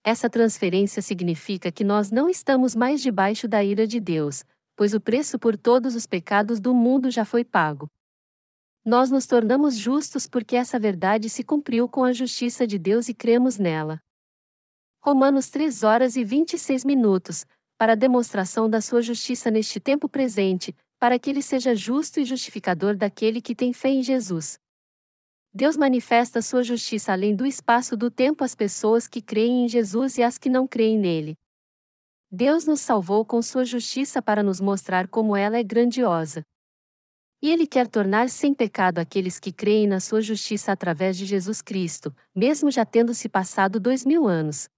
Essa 0.04 0.30
transferência 0.30 1.02
significa 1.02 1.72
que 1.72 1.84
nós 1.84 2.12
não 2.12 2.30
estamos 2.30 2.76
mais 2.76 3.02
debaixo 3.02 3.48
da 3.48 3.64
ira 3.64 3.88
de 3.88 4.02
Deus, 4.02 4.44
pois 4.76 4.94
o 4.94 5.00
preço 5.00 5.40
por 5.40 5.56
todos 5.56 5.96
os 5.96 6.06
pecados 6.06 6.60
do 6.60 6.74
mundo 6.74 7.10
já 7.10 7.24
foi 7.24 7.46
pago 7.46 7.88
nós 8.86 9.10
nos 9.10 9.26
tornamos 9.26 9.78
justos 9.78 10.28
porque 10.28 10.56
essa 10.56 10.78
verdade 10.78 11.30
se 11.30 11.44
cumpriu 11.44 11.88
com 11.88 12.04
a 12.04 12.12
justiça 12.12 12.68
de 12.68 12.78
Deus 12.78 13.08
e 13.08 13.14
cremos 13.14 13.58
nela. 13.58 14.02
Romanos 15.02 15.50
3 15.50 15.84
horas 15.84 16.16
e 16.16 16.24
26 16.24 16.84
minutos. 16.84 17.46
para 17.76 17.94
a 17.94 17.96
demonstração 17.96 18.70
da 18.70 18.80
sua 18.80 19.02
justiça 19.02 19.52
neste 19.52 19.78
tempo 19.78 20.08
presente, 20.08 20.74
para 21.00 21.20
que 21.20 21.30
ele 21.30 21.42
seja 21.42 21.76
justo 21.76 22.20
e 22.20 22.24
justificador 22.24 22.96
daquele 22.96 23.42
que 23.42 23.54
tem 23.54 23.74
fé 23.74 23.90
em 23.90 24.02
Jesus. 24.02 24.58
Deus 25.54 25.76
manifesta 25.76 26.42
sua 26.42 26.64
justiça 26.64 27.12
além 27.12 27.36
do 27.36 27.46
espaço 27.46 27.98
do 27.98 28.10
tempo 28.10 28.44
às 28.44 28.56
pessoas 28.56 29.08
que 29.08 29.22
creem 29.22 29.66
em 29.66 29.68
Jesus 29.68 30.18
e 30.18 30.24
às 30.24 30.38
que 30.38 30.50
não 30.50 30.66
creem 30.66 30.98
nele. 30.98 31.38
Deus 32.32 32.66
nos 32.66 32.80
salvou 32.80 33.26
com 33.26 33.42
sua 33.42 33.66
justiça 33.66 34.22
para 34.22 34.42
nos 34.42 34.62
mostrar 34.62 35.08
como 35.10 35.36
ela 35.36 35.58
é 35.58 35.64
grandiosa. 35.64 36.46
E 37.44 37.52
Ele 37.52 37.68
quer 37.68 37.90
tornar 37.90 38.30
sem 38.30 38.54
pecado 38.54 39.00
aqueles 39.00 39.38
que 39.38 39.52
creem 39.52 39.86
na 39.86 40.00
sua 40.00 40.22
justiça 40.22 40.72
através 40.72 41.18
de 41.18 41.26
Jesus 41.26 41.62
Cristo, 41.62 42.16
mesmo 42.34 42.72
já 42.72 42.86
tendo 42.86 43.14
se 43.14 43.28
passado 43.28 43.82
dois 43.82 44.06
mil 44.06 44.26
anos. 44.26 44.70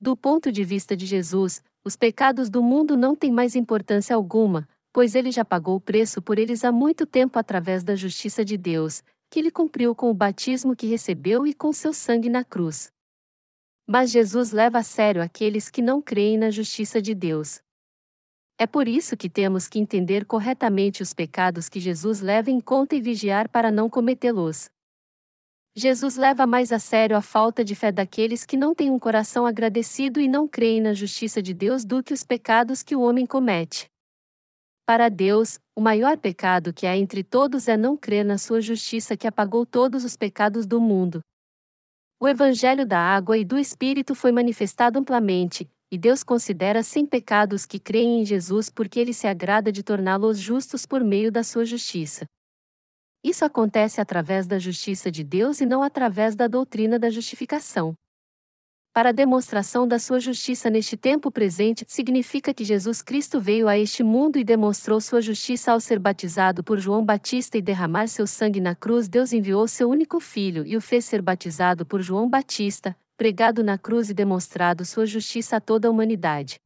Do 0.00 0.16
ponto 0.16 0.50
de 0.50 0.64
vista 0.64 0.96
de 0.96 1.06
Jesus, 1.06 1.62
os 1.84 1.94
pecados 1.94 2.50
do 2.50 2.60
mundo 2.64 2.96
não 2.96 3.14
têm 3.14 3.30
mais 3.30 3.54
importância 3.54 4.16
alguma, 4.16 4.68
pois 4.92 5.14
ele 5.14 5.30
já 5.30 5.44
pagou 5.44 5.76
o 5.76 5.80
preço 5.80 6.20
por 6.20 6.36
eles 6.36 6.64
há 6.64 6.72
muito 6.72 7.06
tempo 7.06 7.38
através 7.38 7.84
da 7.84 7.94
justiça 7.94 8.44
de 8.44 8.56
Deus, 8.56 9.00
que 9.30 9.38
ele 9.38 9.52
cumpriu 9.52 9.94
com 9.94 10.10
o 10.10 10.14
batismo 10.14 10.74
que 10.74 10.88
recebeu 10.88 11.46
e 11.46 11.54
com 11.54 11.72
seu 11.72 11.92
sangue 11.92 12.28
na 12.28 12.42
cruz. 12.42 12.90
Mas 13.86 14.10
Jesus 14.10 14.50
leva 14.50 14.78
a 14.78 14.82
sério 14.82 15.22
aqueles 15.22 15.70
que 15.70 15.80
não 15.80 16.02
creem 16.02 16.38
na 16.38 16.50
justiça 16.50 17.00
de 17.00 17.14
Deus. 17.14 17.62
É 18.60 18.66
por 18.66 18.88
isso 18.88 19.16
que 19.16 19.30
temos 19.30 19.68
que 19.68 19.78
entender 19.78 20.24
corretamente 20.24 21.00
os 21.00 21.14
pecados 21.14 21.68
que 21.68 21.78
Jesus 21.78 22.20
leva 22.20 22.50
em 22.50 22.60
conta 22.60 22.96
e 22.96 23.00
vigiar 23.00 23.48
para 23.48 23.70
não 23.70 23.88
cometê-los. 23.88 24.68
Jesus 25.76 26.16
leva 26.16 26.44
mais 26.44 26.72
a 26.72 26.80
sério 26.80 27.16
a 27.16 27.22
falta 27.22 27.64
de 27.64 27.76
fé 27.76 27.92
daqueles 27.92 28.44
que 28.44 28.56
não 28.56 28.74
têm 28.74 28.90
um 28.90 28.98
coração 28.98 29.46
agradecido 29.46 30.20
e 30.20 30.26
não 30.26 30.48
creem 30.48 30.80
na 30.80 30.92
justiça 30.92 31.40
de 31.40 31.54
Deus 31.54 31.84
do 31.84 32.02
que 32.02 32.12
os 32.12 32.24
pecados 32.24 32.82
que 32.82 32.96
o 32.96 33.00
homem 33.00 33.24
comete. 33.24 33.86
Para 34.84 35.08
Deus, 35.08 35.60
o 35.76 35.80
maior 35.80 36.18
pecado 36.18 36.72
que 36.72 36.84
há 36.84 36.96
entre 36.96 37.22
todos 37.22 37.68
é 37.68 37.76
não 37.76 37.96
crer 37.96 38.24
na 38.24 38.38
sua 38.38 38.60
justiça 38.60 39.16
que 39.16 39.28
apagou 39.28 39.64
todos 39.64 40.02
os 40.02 40.16
pecados 40.16 40.66
do 40.66 40.80
mundo. 40.80 41.20
O 42.18 42.26
Evangelho 42.26 42.84
da 42.84 42.98
água 42.98 43.38
e 43.38 43.44
do 43.44 43.56
Espírito 43.56 44.16
foi 44.16 44.32
manifestado 44.32 44.98
amplamente, 44.98 45.70
e 45.90 45.96
Deus 45.98 46.22
considera 46.22 46.82
sem 46.82 47.06
pecados 47.06 47.64
que 47.64 47.78
creem 47.78 48.20
em 48.20 48.24
Jesus 48.24 48.68
porque 48.68 49.00
ele 49.00 49.12
se 49.12 49.26
agrada 49.26 49.72
de 49.72 49.82
torná-los 49.82 50.38
justos 50.38 50.84
por 50.84 51.02
meio 51.02 51.32
da 51.32 51.42
sua 51.42 51.64
justiça. 51.64 52.26
Isso 53.24 53.44
acontece 53.44 54.00
através 54.00 54.46
da 54.46 54.58
justiça 54.58 55.10
de 55.10 55.24
Deus 55.24 55.60
e 55.60 55.66
não 55.66 55.82
através 55.82 56.36
da 56.36 56.46
doutrina 56.46 56.98
da 56.98 57.10
justificação 57.10 57.94
para 58.98 59.10
a 59.10 59.12
demonstração 59.12 59.86
da 59.86 59.96
sua 59.96 60.18
justiça 60.18 60.68
neste 60.68 60.96
tempo 60.96 61.30
presente, 61.30 61.84
significa 61.86 62.52
que 62.52 62.64
Jesus 62.64 63.00
Cristo 63.00 63.40
veio 63.40 63.68
a 63.68 63.78
este 63.78 64.02
mundo 64.02 64.40
e 64.40 64.42
demonstrou 64.42 65.00
sua 65.00 65.22
justiça 65.22 65.70
ao 65.70 65.78
ser 65.78 66.00
batizado 66.00 66.64
por 66.64 66.80
João 66.80 67.04
Batista 67.04 67.56
e 67.56 67.62
derramar 67.62 68.08
seu 68.08 68.26
sangue 68.26 68.60
na 68.60 68.74
cruz. 68.74 69.08
Deus 69.08 69.32
enviou 69.32 69.68
seu 69.68 69.88
único 69.88 70.18
filho 70.18 70.66
e 70.66 70.76
o 70.76 70.80
fez 70.80 71.04
ser 71.04 71.22
batizado 71.22 71.86
por 71.86 72.02
João 72.02 72.28
Batista, 72.28 72.96
pregado 73.18 73.62
na 73.62 73.76
cruz 73.76 74.08
e 74.08 74.14
demonstrado 74.14 74.86
sua 74.86 75.04
justiça 75.04 75.56
a 75.56 75.60
toda 75.60 75.88
a 75.88 75.90
humanidade. 75.90 76.58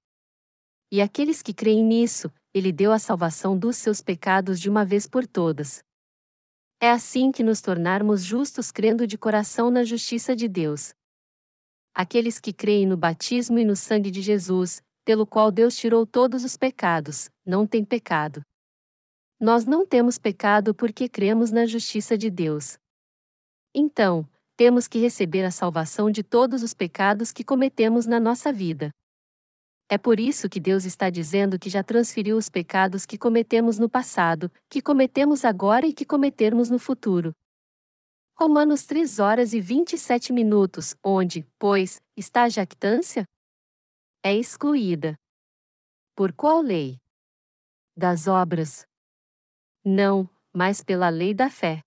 E 0.92 1.00
aqueles 1.00 1.42
que 1.42 1.52
creem 1.52 1.82
nisso, 1.82 2.32
ele 2.54 2.70
deu 2.70 2.92
a 2.92 2.98
salvação 3.00 3.58
dos 3.58 3.76
seus 3.76 4.00
pecados 4.00 4.60
de 4.60 4.70
uma 4.70 4.84
vez 4.84 5.08
por 5.08 5.26
todas. 5.26 5.82
É 6.80 6.90
assim 6.90 7.32
que 7.32 7.42
nos 7.42 7.60
tornarmos 7.60 8.22
justos 8.22 8.70
crendo 8.70 9.04
de 9.04 9.18
coração 9.18 9.68
na 9.68 9.82
justiça 9.82 10.36
de 10.36 10.46
Deus 10.46 10.94
aqueles 11.94 12.40
que 12.40 12.52
creem 12.52 12.86
no 12.86 12.96
batismo 12.96 13.58
e 13.58 13.64
no 13.64 13.76
sangue 13.76 14.10
de 14.10 14.22
Jesus, 14.22 14.82
pelo 15.04 15.26
qual 15.26 15.50
Deus 15.50 15.76
tirou 15.76 16.06
todos 16.06 16.44
os 16.44 16.56
pecados, 16.56 17.28
não 17.44 17.66
têm 17.66 17.84
pecado. 17.84 18.42
Nós 19.38 19.64
não 19.64 19.86
temos 19.86 20.18
pecado 20.18 20.74
porque 20.74 21.08
cremos 21.08 21.50
na 21.50 21.66
justiça 21.66 22.16
de 22.16 22.30
Deus. 22.30 22.78
Então, 23.74 24.26
temos 24.62 24.86
que 24.86 25.00
receber 25.00 25.44
a 25.44 25.50
salvação 25.50 26.08
de 26.08 26.22
todos 26.22 26.62
os 26.62 26.72
pecados 26.72 27.32
que 27.32 27.42
cometemos 27.42 28.06
na 28.06 28.20
nossa 28.20 28.52
vida. 28.52 28.92
É 29.88 29.98
por 29.98 30.20
isso 30.20 30.48
que 30.48 30.60
Deus 30.60 30.84
está 30.84 31.10
dizendo 31.10 31.58
que 31.58 31.68
já 31.68 31.82
transferiu 31.82 32.36
os 32.36 32.48
pecados 32.48 33.04
que 33.04 33.18
cometemos 33.18 33.76
no 33.76 33.90
passado, 33.90 34.48
que 34.70 34.80
cometemos 34.80 35.44
agora 35.44 35.84
e 35.84 35.92
que 35.92 36.04
cometermos 36.04 36.70
no 36.70 36.78
futuro. 36.78 37.34
Romanos 38.38 38.86
3 38.86 39.18
horas 39.18 39.52
e 39.52 39.60
27 39.60 40.32
minutos, 40.32 40.94
onde, 41.02 41.44
pois, 41.58 42.00
está 42.16 42.44
a 42.44 42.48
jactância? 42.48 43.24
É 44.22 44.32
excluída. 44.32 45.18
Por 46.14 46.32
qual 46.32 46.62
lei? 46.62 46.98
Das 47.96 48.28
obras? 48.28 48.86
Não, 49.84 50.30
mas 50.54 50.84
pela 50.84 51.08
lei 51.08 51.34
da 51.34 51.50
fé. 51.50 51.82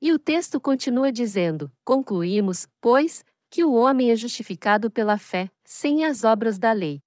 E 0.00 0.12
o 0.12 0.18
texto 0.18 0.60
continua 0.60 1.10
dizendo: 1.10 1.70
concluímos, 1.84 2.66
pois, 2.80 3.24
que 3.50 3.64
o 3.64 3.72
homem 3.72 4.10
é 4.10 4.16
justificado 4.16 4.90
pela 4.90 5.18
fé, 5.18 5.50
sem 5.64 6.04
as 6.04 6.24
obras 6.24 6.58
da 6.58 6.72
lei. 6.72 7.00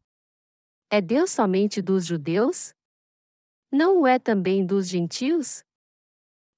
É 0.89 1.01
Deus 1.01 1.31
somente 1.31 1.81
dos 1.81 2.05
judeus? 2.05 2.73
Não 3.71 4.01
o 4.01 4.07
é 4.07 4.17
também 4.17 4.65
dos 4.65 4.87
gentios? 4.87 5.63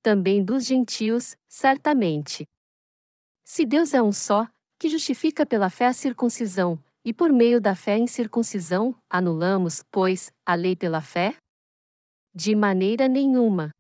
também 0.01 0.43
dos 0.43 0.65
gentios, 0.65 1.35
certamente. 1.47 2.47
Se 3.43 3.65
Deus 3.65 3.93
é 3.93 4.01
um 4.01 4.11
só, 4.11 4.47
que 4.79 4.89
justifica 4.89 5.45
pela 5.45 5.69
fé 5.69 5.87
a 5.87 5.93
circuncisão, 5.93 6.81
e 7.03 7.13
por 7.13 7.31
meio 7.31 7.59
da 7.59 7.75
fé 7.75 7.97
em 7.97 8.07
circuncisão, 8.07 8.95
anulamos, 9.09 9.83
pois, 9.91 10.31
a 10.45 10.55
lei 10.55 10.75
pela 10.75 11.01
fé? 11.01 11.35
De 12.33 12.55
maneira 12.55 13.07
nenhuma. 13.07 13.71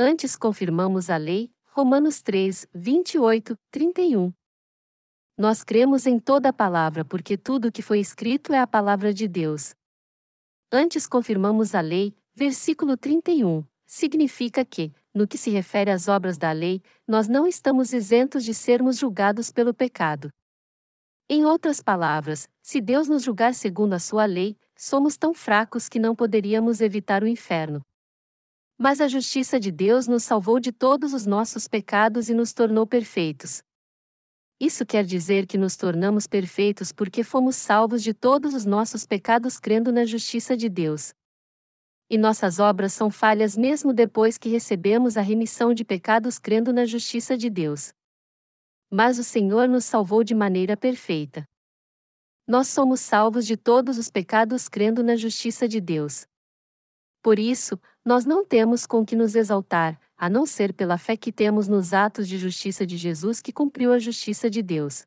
Antes 0.00 0.36
confirmamos 0.36 1.10
a 1.10 1.16
lei, 1.16 1.50
Romanos 1.72 2.22
3, 2.22 2.68
28, 2.72 3.58
31. 3.68 4.32
Nós 5.36 5.64
cremos 5.64 6.06
em 6.06 6.20
toda 6.20 6.50
a 6.50 6.52
palavra 6.52 7.04
porque 7.04 7.36
tudo 7.36 7.66
o 7.66 7.72
que 7.72 7.82
foi 7.82 7.98
escrito 7.98 8.52
é 8.52 8.60
a 8.60 8.66
palavra 8.66 9.12
de 9.12 9.26
Deus. 9.26 9.74
Antes 10.70 11.04
confirmamos 11.08 11.74
a 11.74 11.80
lei, 11.80 12.14
versículo 12.32 12.96
31, 12.96 13.64
significa 13.84 14.64
que, 14.64 14.92
no 15.12 15.26
que 15.26 15.36
se 15.36 15.50
refere 15.50 15.90
às 15.90 16.06
obras 16.06 16.38
da 16.38 16.52
lei, 16.52 16.80
nós 17.04 17.26
não 17.26 17.44
estamos 17.44 17.92
isentos 17.92 18.44
de 18.44 18.54
sermos 18.54 18.98
julgados 18.98 19.50
pelo 19.50 19.74
pecado. 19.74 20.32
Em 21.28 21.44
outras 21.44 21.82
palavras, 21.82 22.48
se 22.62 22.80
Deus 22.80 23.08
nos 23.08 23.24
julgar 23.24 23.52
segundo 23.52 23.94
a 23.94 23.98
sua 23.98 24.26
lei, 24.26 24.56
somos 24.76 25.16
tão 25.16 25.34
fracos 25.34 25.88
que 25.88 25.98
não 25.98 26.14
poderíamos 26.14 26.80
evitar 26.80 27.24
o 27.24 27.26
inferno. 27.26 27.84
Mas 28.78 29.00
a 29.00 29.08
justiça 29.08 29.58
de 29.58 29.72
Deus 29.72 30.06
nos 30.06 30.22
salvou 30.22 30.60
de 30.60 30.70
todos 30.70 31.12
os 31.12 31.26
nossos 31.26 31.66
pecados 31.66 32.28
e 32.28 32.34
nos 32.34 32.52
tornou 32.52 32.86
perfeitos. 32.86 33.60
Isso 34.60 34.86
quer 34.86 35.04
dizer 35.04 35.46
que 35.46 35.58
nos 35.58 35.76
tornamos 35.76 36.26
perfeitos 36.26 36.92
porque 36.92 37.24
fomos 37.24 37.56
salvos 37.56 38.02
de 38.02 38.14
todos 38.14 38.54
os 38.54 38.64
nossos 38.64 39.04
pecados 39.04 39.58
crendo 39.58 39.92
na 39.92 40.04
justiça 40.04 40.56
de 40.56 40.68
Deus 40.68 41.12
e 42.10 42.16
nossas 42.16 42.58
obras 42.58 42.92
são 42.92 43.10
falhas 43.10 43.56
mesmo 43.56 43.92
depois 43.92 44.38
que 44.38 44.48
recebemos 44.48 45.16
a 45.16 45.20
remissão 45.20 45.74
de 45.74 45.84
pecados 45.84 46.38
crendo 46.38 46.72
na 46.72 46.86
justiça 46.86 47.36
de 47.36 47.50
Deus. 47.50 47.92
Mas 48.90 49.18
o 49.18 49.24
Senhor 49.24 49.68
nos 49.68 49.84
salvou 49.84 50.24
de 50.24 50.34
maneira 50.34 50.76
perfeita. 50.76 51.44
Nós 52.46 52.68
somos 52.68 53.00
salvos 53.00 53.46
de 53.46 53.58
todos 53.58 53.98
os 53.98 54.10
pecados 54.10 54.68
crendo 54.68 55.02
na 55.02 55.16
justiça 55.16 55.68
de 55.68 55.80
Deus. 55.82 56.26
Por 57.22 57.38
isso, 57.38 57.78
nós 58.04 58.24
não 58.24 58.44
temos 58.44 58.86
com 58.86 59.04
que 59.04 59.16
nos 59.16 59.34
exaltar, 59.34 60.00
a 60.16 60.28
não 60.28 60.46
ser 60.46 60.72
pela 60.72 60.98
fé 60.98 61.16
que 61.16 61.30
temos 61.30 61.68
nos 61.68 61.92
atos 61.92 62.28
de 62.28 62.38
justiça 62.38 62.86
de 62.86 62.96
Jesus 62.96 63.40
que 63.40 63.52
cumpriu 63.52 63.92
a 63.92 63.98
justiça 63.98 64.48
de 64.48 64.62
Deus. 64.62 65.06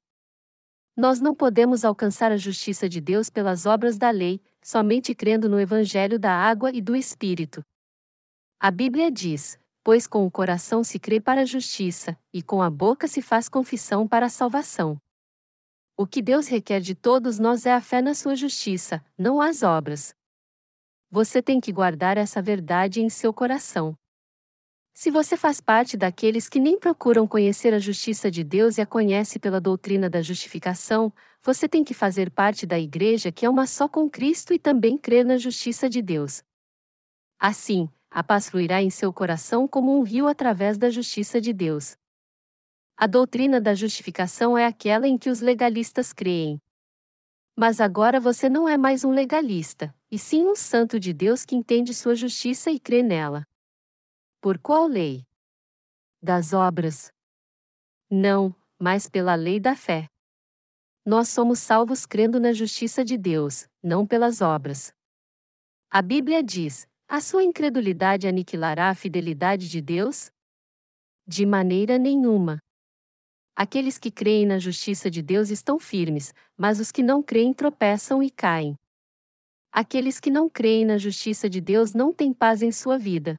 Nós 0.95 1.19
não 1.19 1.33
podemos 1.33 1.85
alcançar 1.85 2.31
a 2.31 2.38
justiça 2.38 2.88
de 2.88 2.99
Deus 2.99 3.30
pelas 3.30 3.65
obras 3.65 3.98
da 3.98 4.09
lei, 4.09 4.41
somente 4.61 5.15
crendo 5.15 5.49
no 5.49 5.59
Evangelho 5.59 6.19
da 6.19 6.31
água 6.31 6.72
e 6.72 6.81
do 6.81 6.95
Espírito. 6.95 7.64
A 8.59 8.69
Bíblia 8.69 9.09
diz: 9.09 9.57
Pois 9.83 10.06
com 10.06 10.25
o 10.25 10.31
coração 10.31 10.83
se 10.83 10.99
crê 10.99 11.19
para 11.19 11.41
a 11.41 11.45
justiça, 11.45 12.17
e 12.31 12.43
com 12.43 12.61
a 12.61 12.69
boca 12.69 13.07
se 13.07 13.22
faz 13.22 13.49
confissão 13.49 14.07
para 14.07 14.27
a 14.27 14.30
salvação. 14.30 15.01
O 15.98 16.06
que 16.06 16.22
Deus 16.22 16.48
requer 16.48 16.80
de 16.80 16.93
todos 16.93 17.40
nós 17.40 17.65
é 17.65 17.73
a 17.73 17.81
fé 17.81 18.01
na 18.01 18.14
sua 18.14 18.35
justiça, 18.35 19.03
não 19.17 19.41
as 19.41 19.64
obras. 19.64 20.14
Você 21.14 21.41
tem 21.41 21.59
que 21.59 21.73
guardar 21.73 22.17
essa 22.17 22.41
verdade 22.41 23.01
em 23.01 23.09
seu 23.09 23.33
coração. 23.33 23.93
Se 24.93 25.11
você 25.11 25.35
faz 25.35 25.59
parte 25.59 25.98
daqueles 25.98 26.48
que 26.48 26.57
nem 26.57 26.80
procuram 26.80 27.27
conhecer 27.27 27.73
a 27.73 27.80
justiça 27.80 28.31
de 28.31 28.45
Deus 28.45 28.77
e 28.77 28.81
a 28.81 28.85
conhece 28.85 29.38
pela 29.38 29.59
doutrina 29.59 30.09
da 30.09 30.22
justificação, 30.22 31.11
você 31.41 31.67
tem 31.67 31.83
que 31.83 31.93
fazer 31.93 32.31
parte 32.31 32.65
da 32.65 32.80
igreja 32.80 33.30
que 33.30 33.45
é 33.45 33.49
uma 33.49 33.67
só 33.67 33.90
com 33.90 34.09
Cristo 34.09 34.53
e 34.53 34.59
também 34.59 34.98
crer 34.98 35.25
na 35.25 35.35
justiça 35.35 35.90
de 35.90 36.01
Deus. 36.01 36.41
Assim, 37.38 37.90
a 38.09 38.23
paz 38.23 38.49
fluirá 38.49 38.81
em 38.81 38.90
seu 38.90 39.11
coração 39.11 39.67
como 39.67 39.93
um 39.93 40.03
rio 40.03 40.27
através 40.27 40.77
da 40.77 40.90
justiça 40.90 41.41
de 41.41 41.51
Deus. 41.51 41.98
A 42.95 43.06
doutrina 43.06 43.59
da 43.59 43.73
justificação 43.73 44.57
é 44.57 44.65
aquela 44.65 45.09
em 45.09 45.17
que 45.17 45.30
os 45.30 45.41
legalistas 45.41 46.14
creem. 46.14 46.57
Mas 47.53 47.81
agora 47.81 48.17
você 48.17 48.48
não 48.48 48.69
é 48.69 48.77
mais 48.77 49.03
um 49.03 49.11
legalista, 49.11 49.93
e 50.11 50.19
sim 50.19 50.45
um 50.45 50.56
santo 50.56 50.99
de 50.99 51.14
Deus 51.14 51.45
que 51.45 51.56
entende 51.56 51.93
sua 51.93 52.14
justiça 52.15 52.69
e 52.69 52.77
crê 52.77 53.01
nela. 53.01 53.48
Por 54.41 54.59
qual 54.59 54.85
lei? 54.85 55.25
Das 56.22 56.51
obras? 56.51 57.14
Não, 58.09 58.53
mas 58.77 59.09
pela 59.09 59.35
lei 59.35 59.59
da 59.59 59.75
fé. 59.75 60.09
Nós 61.06 61.30
somos 61.30 61.59
salvos 61.59 62.06
crendo 62.06 62.40
na 62.40 62.51
justiça 62.51 63.06
de 63.06 63.17
Deus, 63.17 63.67
não 63.81 64.06
pelas 64.06 64.41
obras. 64.41 64.93
A 65.90 66.01
Bíblia 66.01 66.43
diz: 66.43 66.88
a 67.07 67.19
sua 67.19 67.43
incredulidade 67.43 68.27
aniquilará 68.27 68.90
a 68.90 68.95
fidelidade 68.95 69.69
de 69.69 69.81
Deus? 69.81 70.31
De 71.25 71.45
maneira 71.45 71.98
nenhuma. 71.98 72.59
Aqueles 73.56 73.98
que 73.98 74.09
creem 74.09 74.45
na 74.45 74.59
justiça 74.59 75.09
de 75.09 75.22
Deus 75.22 75.49
estão 75.49 75.77
firmes, 75.80 76.33
mas 76.57 76.80
os 76.80 76.91
que 76.91 77.03
não 77.03 77.22
creem 77.22 77.53
tropeçam 77.53 78.22
e 78.23 78.30
caem. 78.30 78.77
Aqueles 79.74 80.19
que 80.19 80.30
não 80.30 80.50
creem 80.50 80.83
na 80.83 80.98
justiça 80.98 81.50
de 81.50 81.61
Deus 81.61 81.93
não 81.93 82.11
têm 82.11 82.33
paz 82.33 82.61
em 82.61 82.74
sua 82.74 82.98
vida. 82.98 83.38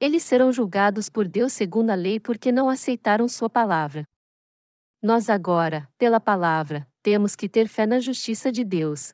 Eles 0.00 0.22
serão 0.22 0.50
julgados 0.50 1.10
por 1.10 1.28
Deus 1.28 1.52
segundo 1.52 1.90
a 1.90 1.94
lei 1.94 2.18
porque 2.18 2.50
não 2.50 2.70
aceitaram 2.70 3.28
sua 3.28 3.50
palavra. 3.50 4.04
Nós 5.02 5.28
agora, 5.28 5.86
pela 5.98 6.18
palavra, 6.18 6.88
temos 7.02 7.36
que 7.36 7.50
ter 7.50 7.68
fé 7.68 7.84
na 7.86 8.00
justiça 8.00 8.50
de 8.50 8.64
Deus. 8.64 9.12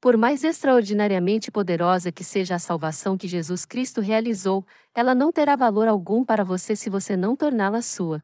Por 0.00 0.16
mais 0.16 0.42
extraordinariamente 0.42 1.50
poderosa 1.50 2.10
que 2.10 2.24
seja 2.24 2.54
a 2.54 2.58
salvação 2.58 3.18
que 3.18 3.28
Jesus 3.28 3.66
Cristo 3.66 4.00
realizou, 4.00 4.66
ela 4.94 5.14
não 5.14 5.30
terá 5.30 5.54
valor 5.54 5.86
algum 5.86 6.24
para 6.24 6.42
você 6.42 6.74
se 6.74 6.88
você 6.88 7.14
não 7.14 7.36
torná-la 7.36 7.82
sua. 7.82 8.22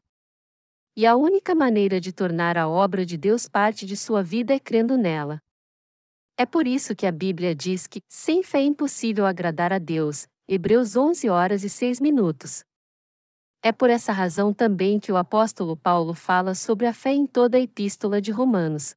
E 0.95 1.05
a 1.05 1.15
única 1.15 1.53
maneira 1.53 2.01
de 2.01 2.11
tornar 2.11 2.57
a 2.57 2.67
obra 2.67 3.05
de 3.05 3.17
Deus 3.17 3.47
parte 3.47 3.85
de 3.85 3.95
sua 3.95 4.23
vida 4.23 4.55
é 4.55 4.59
crendo 4.59 4.97
nela. 4.97 5.39
É 6.39 6.45
por 6.45 6.67
isso 6.67 6.95
que 6.95 7.07
a 7.07 7.11
Bíblia 7.11 7.55
diz 7.55 7.87
que, 7.87 7.99
sem 8.07 8.43
fé 8.43 8.59
é 8.59 8.65
impossível 8.65 9.25
agradar 9.25 9.73
a 9.73 9.79
Deus. 9.79 10.27
Hebreus 10.47 10.95
11 10.95 11.27
horas 11.29 11.63
e 11.63 11.69
6 11.69 11.99
minutos. 11.99 12.63
É 13.63 13.71
por 13.71 13.89
essa 13.89 14.11
razão 14.11 14.53
também 14.53 14.99
que 14.99 15.11
o 15.11 15.17
apóstolo 15.17 15.75
Paulo 15.75 16.13
fala 16.13 16.53
sobre 16.53 16.85
a 16.85 16.93
fé 16.93 17.11
em 17.11 17.25
toda 17.25 17.57
a 17.57 17.59
epístola 17.59 18.21
de 18.21 18.31
Romanos. 18.31 18.95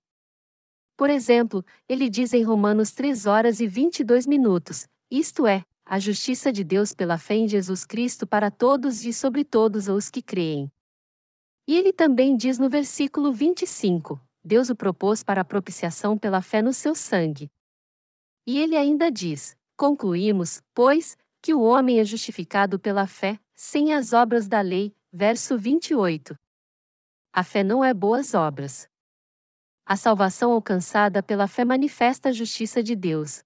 Por 0.98 1.08
exemplo, 1.08 1.64
ele 1.88 2.10
diz 2.10 2.34
em 2.34 2.42
Romanos 2.42 2.92
3 2.92 3.24
horas 3.24 3.58
e 3.58 3.66
22 3.66 4.26
minutos: 4.26 4.86
isto 5.10 5.46
é, 5.46 5.64
a 5.86 5.98
justiça 5.98 6.52
de 6.52 6.62
Deus 6.62 6.92
pela 6.92 7.16
fé 7.16 7.36
em 7.36 7.48
Jesus 7.48 7.86
Cristo 7.86 8.26
para 8.26 8.50
todos 8.50 9.02
e 9.06 9.14
sobre 9.14 9.44
todos 9.44 9.88
os 9.88 10.10
que 10.10 10.20
creem. 10.20 10.70
E 11.66 11.74
ele 11.74 11.92
também 11.92 12.36
diz 12.36 12.58
no 12.58 12.68
versículo 12.68 13.32
25: 13.32 14.20
Deus 14.44 14.70
o 14.70 14.76
propôs 14.76 15.22
para 15.22 15.44
propiciação 15.44 16.16
pela 16.16 16.40
fé 16.40 16.62
no 16.62 16.72
seu 16.72 16.94
sangue. 16.94 17.50
E 18.46 18.58
ele 18.58 18.76
ainda 18.76 19.10
diz: 19.10 19.56
Concluímos, 19.76 20.62
pois, 20.74 21.16
que 21.42 21.54
o 21.54 21.60
homem 21.60 22.00
é 22.00 22.04
justificado 22.04 22.78
pela 22.78 23.06
fé, 23.06 23.38
sem 23.54 23.92
as 23.92 24.12
obras 24.12 24.48
da 24.48 24.60
lei. 24.60 24.94
Verso 25.12 25.58
28. 25.58 26.38
A 27.32 27.42
fé 27.42 27.64
não 27.64 27.84
é 27.84 27.92
boas 27.92 28.32
obras. 28.32 28.88
A 29.84 29.96
salvação 29.96 30.52
alcançada 30.52 31.20
pela 31.20 31.48
fé 31.48 31.64
manifesta 31.64 32.28
a 32.28 32.32
justiça 32.32 32.80
de 32.80 32.94
Deus. 32.94 33.42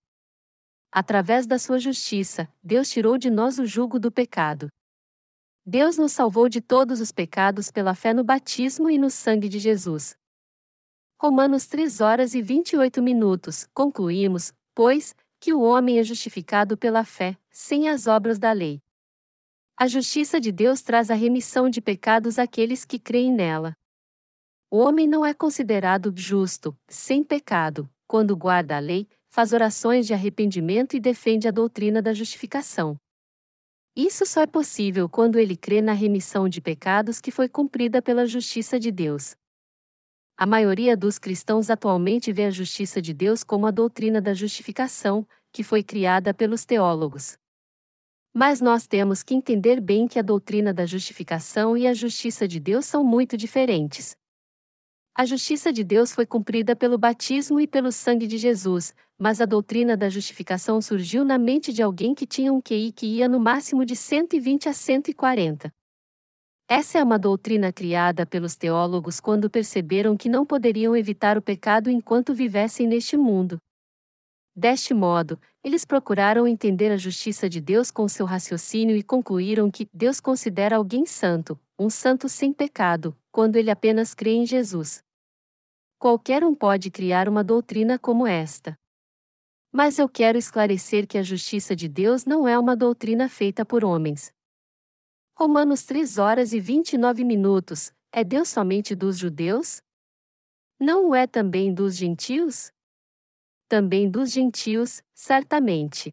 Através 0.92 1.46
da 1.46 1.58
sua 1.58 1.78
justiça, 1.78 2.46
Deus 2.62 2.90
tirou 2.90 3.16
de 3.16 3.30
nós 3.30 3.58
o 3.58 3.64
jugo 3.64 3.98
do 3.98 4.12
pecado. 4.12 4.68
Deus 5.64 5.96
nos 5.96 6.12
salvou 6.12 6.48
de 6.48 6.60
todos 6.60 7.00
os 7.00 7.10
pecados 7.10 7.70
pela 7.70 7.94
fé 7.94 8.12
no 8.12 8.22
batismo 8.22 8.90
e 8.90 8.98
no 8.98 9.08
sangue 9.08 9.48
de 9.48 9.58
Jesus. 9.58 10.14
Romanos 11.24 11.64
3 11.64 12.02
horas 12.02 12.34
e 12.34 12.42
28 12.42 13.02
minutos. 13.02 13.66
Concluímos, 13.72 14.52
pois, 14.74 15.14
que 15.40 15.54
o 15.54 15.62
homem 15.62 15.98
é 15.98 16.02
justificado 16.02 16.76
pela 16.76 17.02
fé, 17.02 17.34
sem 17.50 17.88
as 17.88 18.06
obras 18.06 18.38
da 18.38 18.52
lei. 18.52 18.78
A 19.74 19.86
justiça 19.86 20.38
de 20.38 20.52
Deus 20.52 20.82
traz 20.82 21.10
a 21.10 21.14
remissão 21.14 21.70
de 21.70 21.80
pecados 21.80 22.38
àqueles 22.38 22.84
que 22.84 22.98
creem 22.98 23.32
nela. 23.32 23.74
O 24.70 24.76
homem 24.76 25.08
não 25.08 25.24
é 25.24 25.32
considerado 25.32 26.12
justo, 26.14 26.76
sem 26.86 27.24
pecado, 27.24 27.88
quando 28.06 28.36
guarda 28.36 28.76
a 28.76 28.78
lei, 28.78 29.08
faz 29.30 29.54
orações 29.54 30.06
de 30.06 30.12
arrependimento 30.12 30.94
e 30.94 31.00
defende 31.00 31.48
a 31.48 31.50
doutrina 31.50 32.02
da 32.02 32.12
justificação. 32.12 32.98
Isso 33.96 34.26
só 34.26 34.42
é 34.42 34.46
possível 34.46 35.08
quando 35.08 35.38
ele 35.38 35.56
crê 35.56 35.80
na 35.80 35.94
remissão 35.94 36.50
de 36.50 36.60
pecados 36.60 37.18
que 37.18 37.30
foi 37.30 37.48
cumprida 37.48 38.02
pela 38.02 38.26
justiça 38.26 38.78
de 38.78 38.92
Deus. 38.92 39.34
A 40.36 40.46
maioria 40.46 40.96
dos 40.96 41.16
cristãos 41.16 41.70
atualmente 41.70 42.32
vê 42.32 42.46
a 42.46 42.50
justiça 42.50 43.00
de 43.00 43.14
Deus 43.14 43.44
como 43.44 43.68
a 43.68 43.70
doutrina 43.70 44.20
da 44.20 44.34
justificação, 44.34 45.24
que 45.52 45.62
foi 45.62 45.80
criada 45.80 46.34
pelos 46.34 46.64
teólogos. 46.64 47.38
Mas 48.34 48.60
nós 48.60 48.84
temos 48.84 49.22
que 49.22 49.32
entender 49.32 49.80
bem 49.80 50.08
que 50.08 50.18
a 50.18 50.22
doutrina 50.22 50.74
da 50.74 50.84
justificação 50.84 51.76
e 51.76 51.86
a 51.86 51.94
justiça 51.94 52.48
de 52.48 52.58
Deus 52.58 52.84
são 52.84 53.04
muito 53.04 53.36
diferentes. 53.36 54.16
A 55.14 55.24
justiça 55.24 55.72
de 55.72 55.84
Deus 55.84 56.10
foi 56.10 56.26
cumprida 56.26 56.74
pelo 56.74 56.98
batismo 56.98 57.60
e 57.60 57.68
pelo 57.68 57.92
sangue 57.92 58.26
de 58.26 58.36
Jesus, 58.36 58.92
mas 59.16 59.40
a 59.40 59.46
doutrina 59.46 59.96
da 59.96 60.08
justificação 60.08 60.82
surgiu 60.82 61.24
na 61.24 61.38
mente 61.38 61.72
de 61.72 61.80
alguém 61.80 62.12
que 62.12 62.26
tinha 62.26 62.52
um 62.52 62.60
QI 62.60 62.90
que 62.90 63.06
ia 63.06 63.28
no 63.28 63.38
máximo 63.38 63.84
de 63.84 63.94
120 63.94 64.68
a 64.68 64.72
140. 64.72 65.72
Essa 66.66 66.98
é 66.98 67.02
uma 67.02 67.18
doutrina 67.18 67.70
criada 67.70 68.24
pelos 68.24 68.56
teólogos 68.56 69.20
quando 69.20 69.50
perceberam 69.50 70.16
que 70.16 70.30
não 70.30 70.46
poderiam 70.46 70.96
evitar 70.96 71.36
o 71.36 71.42
pecado 71.42 71.90
enquanto 71.90 72.34
vivessem 72.34 72.86
neste 72.86 73.18
mundo. 73.18 73.58
Deste 74.56 74.94
modo, 74.94 75.38
eles 75.62 75.84
procuraram 75.84 76.48
entender 76.48 76.90
a 76.90 76.96
justiça 76.96 77.50
de 77.50 77.60
Deus 77.60 77.90
com 77.90 78.08
seu 78.08 78.24
raciocínio 78.24 78.96
e 78.96 79.02
concluíram 79.02 79.70
que 79.70 79.88
Deus 79.92 80.20
considera 80.20 80.76
alguém 80.76 81.04
santo, 81.04 81.60
um 81.78 81.90
santo 81.90 82.30
sem 82.30 82.50
pecado, 82.50 83.14
quando 83.30 83.56
ele 83.56 83.70
apenas 83.70 84.14
crê 84.14 84.30
em 84.30 84.46
Jesus. 84.46 85.02
Qualquer 85.98 86.44
um 86.44 86.54
pode 86.54 86.90
criar 86.90 87.28
uma 87.28 87.44
doutrina 87.44 87.98
como 87.98 88.26
esta. 88.26 88.74
Mas 89.70 89.98
eu 89.98 90.08
quero 90.08 90.38
esclarecer 90.38 91.06
que 91.06 91.18
a 91.18 91.22
justiça 91.22 91.74
de 91.76 91.88
Deus 91.88 92.24
não 92.24 92.48
é 92.48 92.58
uma 92.58 92.76
doutrina 92.76 93.28
feita 93.28 93.66
por 93.66 93.84
homens. 93.84 94.33
Romanos 95.36 95.82
3 95.82 96.16
horas 96.18 96.52
e 96.52 96.60
29 96.60 97.24
minutos. 97.24 97.92
É 98.12 98.22
Deus 98.22 98.48
somente 98.48 98.94
dos 98.94 99.18
judeus? 99.18 99.82
Não 100.78 101.08
o 101.08 101.14
é 101.14 101.26
também 101.26 101.74
dos 101.74 101.96
gentios? 101.96 102.70
Também 103.68 104.08
dos 104.08 104.30
gentios, 104.30 105.02
certamente. 105.12 106.12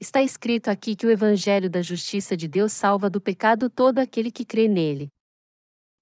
Está 0.00 0.22
escrito 0.22 0.68
aqui 0.68 0.96
que 0.96 1.06
o 1.06 1.10
Evangelho 1.10 1.68
da 1.68 1.82
Justiça 1.82 2.34
de 2.34 2.48
Deus 2.48 2.72
salva 2.72 3.10
do 3.10 3.20
pecado 3.20 3.68
todo 3.68 3.98
aquele 3.98 4.32
que 4.32 4.46
crê 4.46 4.68
nele. 4.68 5.08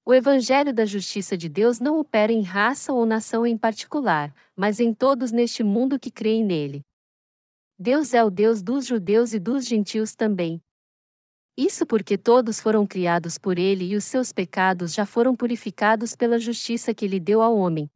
O 0.07 0.15
Evangelho 0.15 0.73
da 0.73 0.87
Justiça 0.87 1.37
de 1.37 1.49
Deus 1.49 1.81
não 1.81 1.99
opera 1.99 2.33
em 2.33 2.43
raça 2.43 2.93
ou 2.93 3.05
nação 3.05 3.45
em 3.45 3.59
particular, 3.59 4.33
mas 4.55 4.79
em 4.79 4.95
todos 4.95 5.33
neste 5.33 5.65
mundo 5.65 5.99
que 5.99 6.11
creem 6.11 6.45
nele. 6.45 6.83
Deus 7.77 8.15
é 8.15 8.23
o 8.23 8.31
Deus 8.31 8.63
dos 8.63 8.87
judeus 8.87 9.33
e 9.33 9.41
dos 9.41 9.67
gentios 9.67 10.15
também. 10.15 10.63
Isso 11.57 11.85
porque 11.85 12.17
todos 12.17 12.61
foram 12.61 12.87
criados 12.87 13.37
por 13.37 13.59
ele 13.59 13.85
e 13.85 13.97
os 13.97 14.05
seus 14.05 14.33
pecados 14.33 14.95
já 14.95 15.05
foram 15.05 15.37
purificados 15.37 16.17
pela 16.17 16.39
justiça 16.39 16.95
que 16.95 17.05
ele 17.05 17.21
deu 17.21 17.43
ao 17.43 17.57
homem. 17.57 17.91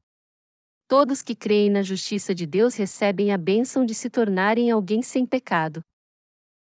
Todos 0.86 1.22
que 1.22 1.34
creem 1.34 1.70
na 1.70 1.82
justiça 1.82 2.34
de 2.34 2.46
Deus 2.46 2.76
recebem 2.76 3.32
a 3.32 3.38
bênção 3.38 3.84
de 3.84 3.94
se 3.94 4.10
tornarem 4.10 4.70
alguém 4.70 5.02
sem 5.02 5.24
pecado. 5.24 5.82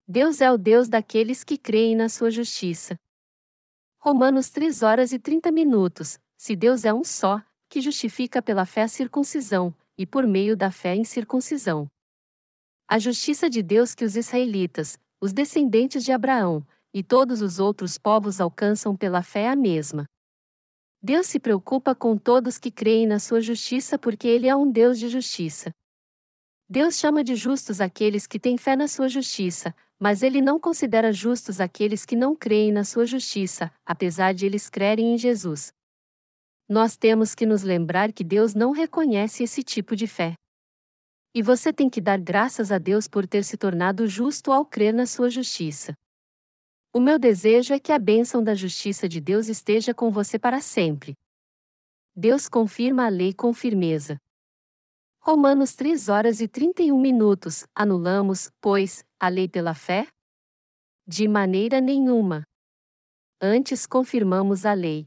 Deus 0.07 0.39
é 0.39 0.51
o 0.51 0.57
Deus 0.57 0.87
daqueles 0.87 1.43
que 1.43 1.57
creem 1.57 1.95
na 1.95 2.07
sua 2.07 2.29
justiça. 2.29 2.97
Romanos 3.97 4.51
3 4.51 4.83
horas 4.83 5.11
e 5.11 5.17
30 5.17 5.51
minutos. 5.51 6.19
Se 6.37 6.55
Deus 6.55 6.85
é 6.85 6.93
um 6.93 7.03
só, 7.03 7.41
que 7.67 7.81
justifica 7.81 8.41
pela 8.41 8.65
fé 8.65 8.83
a 8.83 8.87
circuncisão, 8.87 9.75
e 9.97 10.05
por 10.05 10.27
meio 10.27 10.55
da 10.55 10.69
fé 10.69 10.95
em 10.95 11.03
circuncisão. 11.03 11.89
A 12.87 12.99
justiça 12.99 13.49
de 13.49 13.63
Deus 13.63 13.95
que 13.95 14.05
os 14.05 14.15
israelitas, 14.15 14.99
os 15.19 15.33
descendentes 15.33 16.03
de 16.03 16.11
Abraão, 16.11 16.65
e 16.95 17.03
todos 17.03 17.41
os 17.41 17.59
outros 17.59 17.97
povos 17.97 18.39
alcançam 18.39 18.95
pela 18.95 19.21
fé 19.21 19.49
a 19.49 19.55
mesma. 19.55 20.05
Deus 21.03 21.27
se 21.27 21.41
preocupa 21.41 21.93
com 21.93 22.17
todos 22.17 22.57
que 22.57 22.71
creem 22.71 23.05
na 23.05 23.19
sua 23.19 23.41
justiça 23.41 23.99
porque 23.99 24.25
Ele 24.25 24.47
é 24.47 24.55
um 24.55 24.71
Deus 24.71 24.97
de 24.97 25.09
justiça. 25.09 25.71
Deus 26.69 26.97
chama 26.97 27.21
de 27.21 27.35
justos 27.35 27.81
aqueles 27.81 28.25
que 28.25 28.39
têm 28.39 28.57
fé 28.57 28.77
na 28.77 28.87
sua 28.87 29.09
justiça, 29.09 29.75
mas 29.99 30.23
ele 30.23 30.41
não 30.41 30.57
considera 30.57 31.11
justos 31.11 31.59
aqueles 31.59 32.05
que 32.05 32.15
não 32.15 32.33
creem 32.33 32.71
na 32.71 32.85
sua 32.85 33.05
justiça, 33.05 33.71
apesar 33.85 34.33
de 34.33 34.45
eles 34.45 34.69
crerem 34.69 35.13
em 35.13 35.17
Jesus. 35.17 35.73
Nós 36.67 36.95
temos 36.95 37.35
que 37.35 37.45
nos 37.45 37.61
lembrar 37.61 38.13
que 38.13 38.23
Deus 38.23 38.55
não 38.55 38.71
reconhece 38.71 39.43
esse 39.43 39.61
tipo 39.61 39.97
de 39.97 40.07
fé. 40.07 40.33
E 41.35 41.43
você 41.43 41.73
tem 41.73 41.89
que 41.89 41.99
dar 41.99 42.19
graças 42.19 42.71
a 42.71 42.77
Deus 42.77 43.05
por 43.05 43.27
ter 43.27 43.43
se 43.43 43.57
tornado 43.57 44.07
justo 44.07 44.51
ao 44.51 44.65
crer 44.65 44.93
na 44.93 45.05
sua 45.05 45.29
justiça. 45.29 45.93
O 46.95 46.99
meu 47.01 47.19
desejo 47.19 47.73
é 47.73 47.77
que 47.77 47.91
a 47.91 47.99
bênção 47.99 48.41
da 48.41 48.55
justiça 48.55 49.09
de 49.09 49.19
Deus 49.19 49.49
esteja 49.49 49.93
com 49.93 50.09
você 50.09 50.39
para 50.39 50.61
sempre. 50.61 51.13
Deus 52.15 52.47
confirma 52.47 53.05
a 53.05 53.09
lei 53.09 53.33
com 53.33 53.53
firmeza. 53.53 54.17
Romanos 55.19 55.75
3 55.75 56.07
horas 56.07 56.39
e 56.39 56.47
31 56.47 56.97
minutos. 56.97 57.65
Anulamos, 57.75 58.49
pois, 58.61 59.03
a 59.19 59.27
lei 59.27 59.49
pela 59.49 59.73
fé? 59.73 60.07
De 61.05 61.27
maneira 61.27 61.81
nenhuma. 61.81 62.45
Antes 63.41 63.85
confirmamos 63.85 64.65
a 64.65 64.71
lei. 64.71 65.05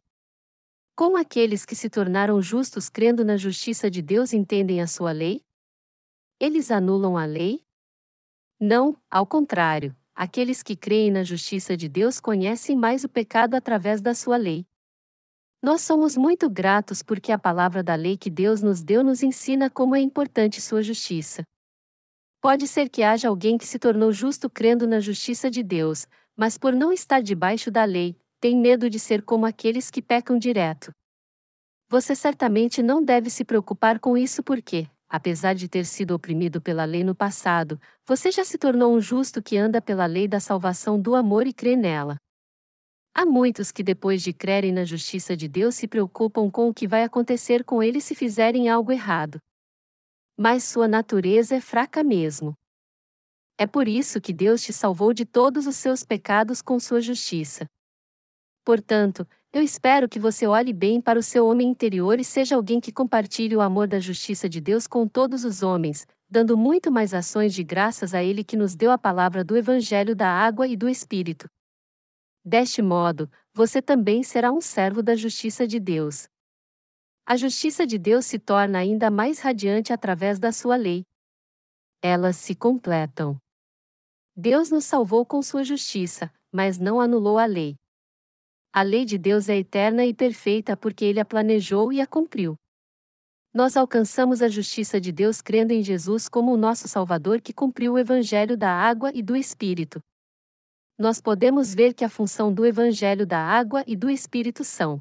Como 0.95 1.17
aqueles 1.17 1.65
que 1.65 1.75
se 1.75 1.89
tornaram 1.89 2.43
justos 2.43 2.91
crendo 2.91 3.25
na 3.25 3.39
justiça 3.39 3.91
de 3.91 4.03
Deus 4.03 4.35
entendem 4.35 4.83
a 4.83 4.87
sua 4.87 5.13
lei? 5.13 5.41
Eles 6.39 6.71
anulam 6.71 7.17
a 7.17 7.25
lei? 7.25 7.65
Não, 8.61 8.95
ao 9.11 9.27
contrário, 9.27 9.97
aqueles 10.19 10.65
que 10.65 10.75
creem 10.75 11.13
na 11.13 11.23
justiça 11.23 11.77
de 11.77 11.89
Deus 11.89 12.19
conhecem 12.19 12.75
mais 12.75 13.05
o 13.05 13.09
pecado 13.09 13.55
através 13.55 14.01
da 14.01 14.15
sua 14.15 14.37
lei. 14.37 14.67
Nós 15.63 15.83
somos 15.83 16.17
muito 16.17 16.51
gratos 16.51 17.05
porque 17.05 17.31
a 17.31 17.39
palavra 17.39 17.85
da 17.85 17.95
lei 17.95 18.17
que 18.17 18.29
Deus 18.29 18.61
nos 18.61 18.83
deu 18.83 19.05
nos 19.05 19.23
ensina 19.23 19.71
como 19.71 19.95
é 19.95 20.01
importante 20.01 20.61
sua 20.61 20.83
justiça. 20.83 21.45
Pode 22.41 22.67
ser 22.67 22.89
que 22.89 23.05
haja 23.05 23.29
alguém 23.29 23.57
que 23.57 23.65
se 23.65 23.79
tornou 23.79 24.11
justo 24.11 24.51
crendo 24.51 24.89
na 24.89 24.99
justiça 24.99 25.49
de 25.49 25.63
Deus, 25.63 26.09
mas 26.37 26.59
por 26.59 26.73
não 26.73 26.93
estar 26.93 27.23
debaixo 27.23 27.71
da 27.71 27.85
lei, 27.85 28.17
tem 28.41 28.57
medo 28.57 28.91
de 28.91 28.99
ser 28.99 29.23
como 29.23 29.47
aqueles 29.47 29.89
que 29.89 30.03
pecam 30.03 30.37
direto. 30.37 30.91
Você 31.89 32.17
certamente 32.17 32.83
não 32.83 33.05
deve 33.05 33.31
se 33.31 33.45
preocupar 33.45 34.01
com 34.01 34.17
isso 34.17 34.43
porque, 34.43 34.89
apesar 35.09 35.55
de 35.55 35.69
ter 35.69 35.85
sido 35.85 36.15
oprimido 36.15 36.61
pela 36.61 36.85
lei 36.85 37.03
no 37.03 37.15
passado, 37.15 37.81
você 38.07 38.31
já 38.31 38.45
se 38.45 38.59
tornou 38.59 38.95
um 38.95 39.01
justo 39.01 39.43
que 39.43 39.57
anda 39.57 39.81
pela 39.81 40.07
lei 40.07 40.29
da 40.29 40.39
salvação 40.39 41.01
do 41.01 41.15
amor 41.15 41.47
e 41.47 41.53
crê 41.53 41.77
nela. 41.77 42.17
Há 43.15 43.25
muitos 43.25 43.73
que, 43.73 43.83
depois 43.83 44.23
de 44.23 44.33
crerem 44.33 44.73
na 44.73 44.85
justiça 44.85 45.37
de 45.37 45.49
Deus, 45.49 45.75
se 45.75 45.89
preocupam 45.89 46.51
com 46.51 46.69
o 46.69 46.75
que 46.75 46.87
vai 46.87 47.03
acontecer 47.03 47.65
com 47.65 47.83
eles 47.83 48.05
se 48.05 48.15
fizerem 48.15 48.69
algo 48.69 48.93
errado. 48.93 49.41
Mas 50.37 50.63
sua 50.65 50.87
natureza 50.87 51.57
é 51.57 51.61
fraca 51.61 52.05
mesmo. 52.05 52.55
É 53.59 53.67
por 53.67 53.89
isso 53.89 54.21
que 54.21 54.33
Deus 54.33 54.63
te 54.63 54.73
salvou 54.73 55.13
de 55.13 55.25
todos 55.25 55.67
os 55.67 55.75
seus 55.75 56.05
pecados 56.05 56.63
com 56.63 56.79
sua 56.79 57.01
justiça. 57.01 57.67
Portanto, 58.69 59.27
eu 59.51 59.63
espero 59.63 60.07
que 60.07 60.19
você 60.19 60.47
olhe 60.47 60.75
bem 60.75 61.01
para 61.01 61.19
o 61.19 61.23
seu 61.23 61.47
homem 61.47 61.71
interior 61.71 62.21
e 62.21 62.23
seja 62.23 62.55
alguém 62.55 62.83
que 62.83 62.93
compartilhe 62.93 63.57
o 63.57 63.63
amor 63.63 63.89
da 63.89 63.99
justiça 63.99 64.47
de 64.47 64.61
Deus 64.61 64.87
com 64.87 65.09
todos 65.09 65.43
os 65.43 65.63
homens, 65.63 66.07
dando 66.29 66.55
muito 66.55 66.93
mais 66.93 67.15
ações 67.15 67.55
de 67.55 67.65
graças 67.65 68.13
a 68.13 68.23
Ele 68.23 68.45
que 68.45 68.59
nos 68.59 68.77
deu 68.77 68.91
a 68.91 68.99
palavra 68.99 69.43
do 69.43 69.57
Evangelho 69.57 70.15
da 70.15 70.29
água 70.29 70.69
e 70.69 70.77
do 70.77 70.87
Espírito. 70.87 71.49
Deste 72.45 72.83
modo, 72.83 73.31
você 73.55 73.81
também 73.81 74.23
será 74.23 74.53
um 74.53 74.61
servo 74.61 75.03
da 75.03 75.17
justiça 75.17 75.67
de 75.67 75.81
Deus. 75.81 76.29
A 77.25 77.39
justiça 77.39 77.87
de 77.87 77.97
Deus 77.97 78.27
se 78.27 78.39
torna 78.39 78.81
ainda 78.81 79.11
mais 79.11 79.39
radiante 79.39 79.95
através 79.95 80.39
da 80.39 80.53
sua 80.53 80.77
lei. 80.77 81.07
Elas 82.03 82.37
se 82.37 82.55
completam. 82.55 83.39
Deus 84.37 84.71
nos 84.71 84.85
salvou 84.85 85.25
com 85.25 85.41
sua 85.41 85.65
justiça, 85.65 86.31
mas 86.53 86.79
não 86.79 87.01
anulou 87.01 87.39
a 87.39 87.47
lei. 87.47 87.75
A 88.73 88.83
lei 88.83 89.05
de 89.05 89.19
Deus 89.19 89.49
é 89.49 89.57
eterna 89.57 90.05
e 90.05 90.13
perfeita 90.15 90.77
porque 90.77 91.05
ele 91.05 91.21
a 91.21 91.25
planejou 91.25 91.93
e 91.93 92.01
a 92.01 92.07
cumpriu. 92.07 92.57
Nós 93.53 93.77
alcançamos 93.77 94.43
a 94.43 94.49
justiça 94.49 95.01
de 95.01 95.11
Deus 95.11 95.41
crendo 95.41 95.73
em 95.73 95.83
Jesus 95.83 96.29
como 96.29 96.53
o 96.53 96.57
nosso 96.57 96.87
Salvador 96.87 97.41
que 97.41 97.53
cumpriu 97.53 97.95
o 97.95 97.99
Evangelho 97.99 98.57
da 98.57 98.71
água 98.71 99.11
e 99.15 99.23
do 99.23 99.35
Espírito 99.35 100.03
nós 100.99 101.21
podemos 101.21 101.73
ver 101.73 101.95
que 101.95 102.05
a 102.05 102.09
função 102.09 102.53
do 102.53 102.67
Evangelho 102.67 103.25
da 103.25 103.39
Água 103.39 103.85
e 103.87 103.95
do 103.95 104.11
Espírito 104.11 104.65
são 104.65 105.01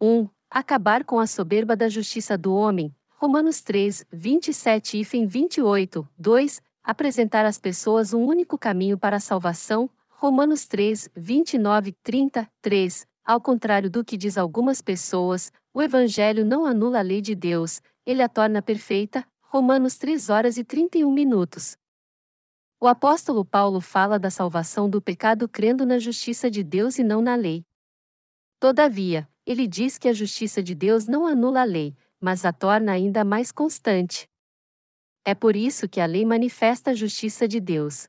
1. 0.00 0.28
Acabar 0.50 1.02
com 1.02 1.18
a 1.18 1.26
soberba 1.26 1.74
da 1.74 1.88
justiça 1.88 2.36
do 2.36 2.54
homem. 2.54 2.94
Romanos 3.16 3.62
3, 3.62 4.04
27 4.12 4.98
e 4.98 5.26
28. 5.26 6.06
2. 6.18 6.62
Apresentar 6.84 7.46
às 7.46 7.58
pessoas 7.58 8.12
um 8.12 8.22
único 8.22 8.58
caminho 8.58 8.98
para 8.98 9.16
a 9.16 9.20
salvação. 9.20 9.88
Romanos 10.22 10.68
3, 10.68 11.08
29, 11.16 11.96
30, 12.00 12.48
3. 12.60 13.06
Ao 13.24 13.40
contrário 13.40 13.90
do 13.90 14.04
que 14.04 14.16
diz 14.16 14.38
algumas 14.38 14.80
pessoas, 14.80 15.50
o 15.74 15.82
Evangelho 15.82 16.44
não 16.44 16.64
anula 16.64 17.00
a 17.00 17.02
lei 17.02 17.20
de 17.20 17.34
Deus, 17.34 17.82
ele 18.06 18.22
a 18.22 18.28
torna 18.28 18.62
perfeita. 18.62 19.26
Romanos 19.40 19.98
3 19.98 20.30
horas 20.30 20.56
e 20.56 20.62
31 20.62 21.10
minutos. 21.10 21.76
O 22.80 22.86
apóstolo 22.86 23.44
Paulo 23.44 23.80
fala 23.80 24.16
da 24.16 24.30
salvação 24.30 24.88
do 24.88 25.02
pecado 25.02 25.48
crendo 25.48 25.84
na 25.84 25.98
justiça 25.98 26.48
de 26.48 26.62
Deus 26.62 27.00
e 27.00 27.02
não 27.02 27.20
na 27.20 27.34
lei. 27.34 27.66
Todavia, 28.60 29.28
ele 29.44 29.66
diz 29.66 29.98
que 29.98 30.06
a 30.06 30.12
justiça 30.12 30.62
de 30.62 30.72
Deus 30.72 31.08
não 31.08 31.26
anula 31.26 31.62
a 31.62 31.64
lei, 31.64 31.96
mas 32.20 32.44
a 32.44 32.52
torna 32.52 32.92
ainda 32.92 33.24
mais 33.24 33.50
constante. 33.50 34.30
É 35.24 35.34
por 35.34 35.56
isso 35.56 35.88
que 35.88 36.00
a 36.00 36.06
lei 36.06 36.24
manifesta 36.24 36.92
a 36.92 36.94
justiça 36.94 37.48
de 37.48 37.58
Deus. 37.58 38.06